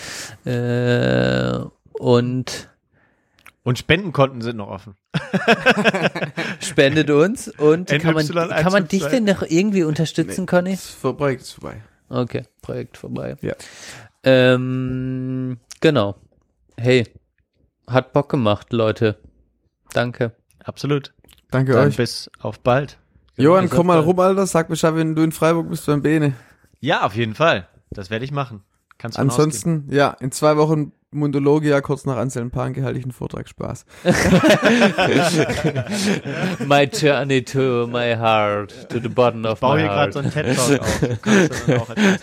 Äh, 0.44 1.58
und 1.98 2.68
Und 3.62 3.78
Spendenkonten 3.78 4.40
sind 4.42 4.56
noch 4.58 4.68
offen. 4.68 4.94
spendet 6.60 7.10
uns. 7.10 7.48
Und 7.48 7.88
kann 7.88 8.14
man, 8.14 8.24
NY152. 8.26 8.62
kann 8.62 8.72
man 8.72 8.88
dich 8.88 9.04
denn 9.06 9.24
noch 9.24 9.42
irgendwie 9.42 9.84
unterstützen, 9.84 10.46
Conny? 10.46 10.72
Das 10.72 10.86
vorbei, 10.88 11.34
ist 11.34 11.52
vorbei. 11.52 11.82
Okay, 12.08 12.42
Projekt 12.62 12.96
vorbei. 12.98 13.36
Ja. 13.40 13.54
Ähm, 14.22 15.58
genau. 15.80 16.16
Hey, 16.76 17.04
hat 17.86 18.12
Bock 18.12 18.28
gemacht, 18.28 18.72
Leute. 18.72 19.18
Danke. 19.92 20.32
Absolut. 20.62 21.12
Danke 21.50 21.72
Dann 21.72 21.88
euch. 21.88 21.96
bis 21.96 22.30
auf 22.40 22.60
bald. 22.60 22.98
Johann, 23.36 23.68
komm 23.68 23.88
mal 23.88 23.98
rum, 23.98 24.18
Alter. 24.20 24.46
Sag 24.46 24.68
Bescheid, 24.68 24.94
wenn 24.94 25.14
du 25.14 25.22
in 25.22 25.32
Freiburg 25.32 25.68
bist 25.68 25.86
beim 25.86 26.02
Bene. 26.02 26.34
Ja, 26.80 27.04
auf 27.04 27.14
jeden 27.16 27.34
Fall. 27.34 27.68
Das 27.90 28.10
werde 28.10 28.24
ich 28.24 28.32
machen. 28.32 28.62
Kannst 28.98 29.18
du 29.18 29.22
Ansonsten, 29.22 29.88
ja, 29.90 30.16
in 30.20 30.32
zwei 30.32 30.56
Wochen 30.56 30.92
Mundologia, 31.14 31.80
kurz 31.80 32.04
nach 32.04 32.16
Anselm 32.16 32.50
Panke 32.50 32.82
halte 32.82 32.98
ich 32.98 33.04
einen 33.04 33.12
Vortrag. 33.12 33.48
Spaß. 33.48 33.84
My 36.66 36.84
journey 36.84 37.42
to 37.44 37.86
my 37.86 38.14
heart, 38.16 38.88
to 38.90 38.98
the 39.00 39.08
bottom 39.08 39.44
of 39.44 39.54
Ich 39.54 39.60
baue 39.60 39.76
my 39.76 39.80
hier 39.82 39.88
gerade 39.88 40.12
heart. 40.12 40.12
so 40.12 40.18
einen 40.20 40.30
TED-Talk 40.30 40.80
auf. 40.80 41.00
Du 41.00 41.16
kannst 41.16 41.68
dann 41.68 41.80
auch 41.80 41.88
als. 41.90 42.20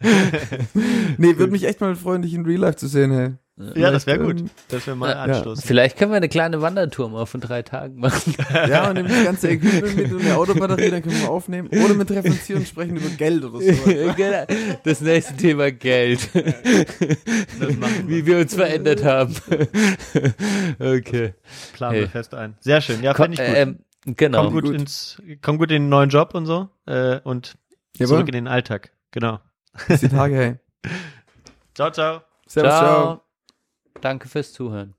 Nee, 1.18 1.36
würde 1.38 1.52
mich 1.52 1.64
echt 1.64 1.80
mal 1.80 1.94
freuen, 1.96 2.22
dich 2.22 2.34
in 2.34 2.44
Real 2.44 2.60
Life 2.60 2.76
zu 2.76 2.86
sehen, 2.88 3.10
hey. 3.12 3.32
Ja, 3.74 3.90
das 3.90 4.06
wäre 4.06 4.18
Ähm, 4.20 4.26
gut. 4.26 4.50
Das 4.68 4.86
wäre 4.86 4.96
mal 4.96 5.10
Ja. 5.10 5.22
anstoßen. 5.22 5.64
Vielleicht 5.66 5.96
können 5.98 6.12
wir 6.12 6.16
eine 6.16 6.28
kleine 6.28 6.60
Wandertour 6.62 7.08
mal 7.10 7.26
von 7.26 7.40
drei 7.40 7.62
Tagen 7.62 7.98
machen. 8.00 8.34
Ja, 8.68 8.88
und 8.88 8.94
nimm 8.96 9.08
das 9.08 9.24
ganze 9.24 9.48
Equipment 9.50 9.96
mit 9.96 10.12
und 10.12 10.20
eine 10.22 10.36
Autobatterie, 10.36 10.90
dann 10.90 11.02
können 11.02 11.20
wir 11.20 11.30
aufnehmen. 11.30 11.68
Oder 11.68 11.94
uns 12.24 12.44
hier 12.46 12.56
und 12.56 12.66
sprechen 12.68 12.96
über 12.96 13.08
Geld 13.10 13.44
oder 13.44 13.60
so. 13.60 13.70
Das 14.84 15.00
nächste 15.00 15.36
Thema 15.36 15.70
Geld. 15.72 16.32
Wir. 16.34 18.08
Wie 18.08 18.26
wir 18.26 18.38
uns 18.38 18.54
verändert 18.54 19.04
haben. 19.04 19.34
okay. 20.78 21.34
Planen 21.72 21.92
Hey. 21.94 22.00
wir 22.02 22.08
fest 22.08 22.34
ein. 22.34 22.56
Sehr 22.60 22.80
schön. 22.80 23.02
Ja, 23.02 23.12
Komm, 23.14 23.26
finde 23.26 23.42
ich 23.42 23.48
gut. 23.48 23.56
ähm, 23.56 23.78
genau. 24.16 24.44
komm 24.44 24.52
gut, 24.54 24.64
Gut. 24.64 24.74
ins, 24.74 25.20
komm 25.42 25.58
gut 25.58 25.70
in 25.70 25.82
den 25.84 25.88
neuen 25.88 26.10
Job 26.10 26.34
und 26.34 26.46
so. 26.46 26.68
Äh, 26.86 27.20
und 27.24 27.56
Jawohl. 27.96 28.08
zurück 28.16 28.28
in 28.28 28.34
den 28.34 28.48
Alltag. 28.48 28.90
Genau. 29.10 29.40
Bis 29.88 30.00
die 30.00 30.08
Tage, 30.08 30.34
hey. 30.36 30.56
Ciao, 31.74 31.90
ciao. 31.90 32.22
Servus, 32.46 32.70
ciao. 32.72 33.02
ciao. 33.04 33.29
Danke 34.00 34.28
fürs 34.28 34.52
Zuhören. 34.52 34.94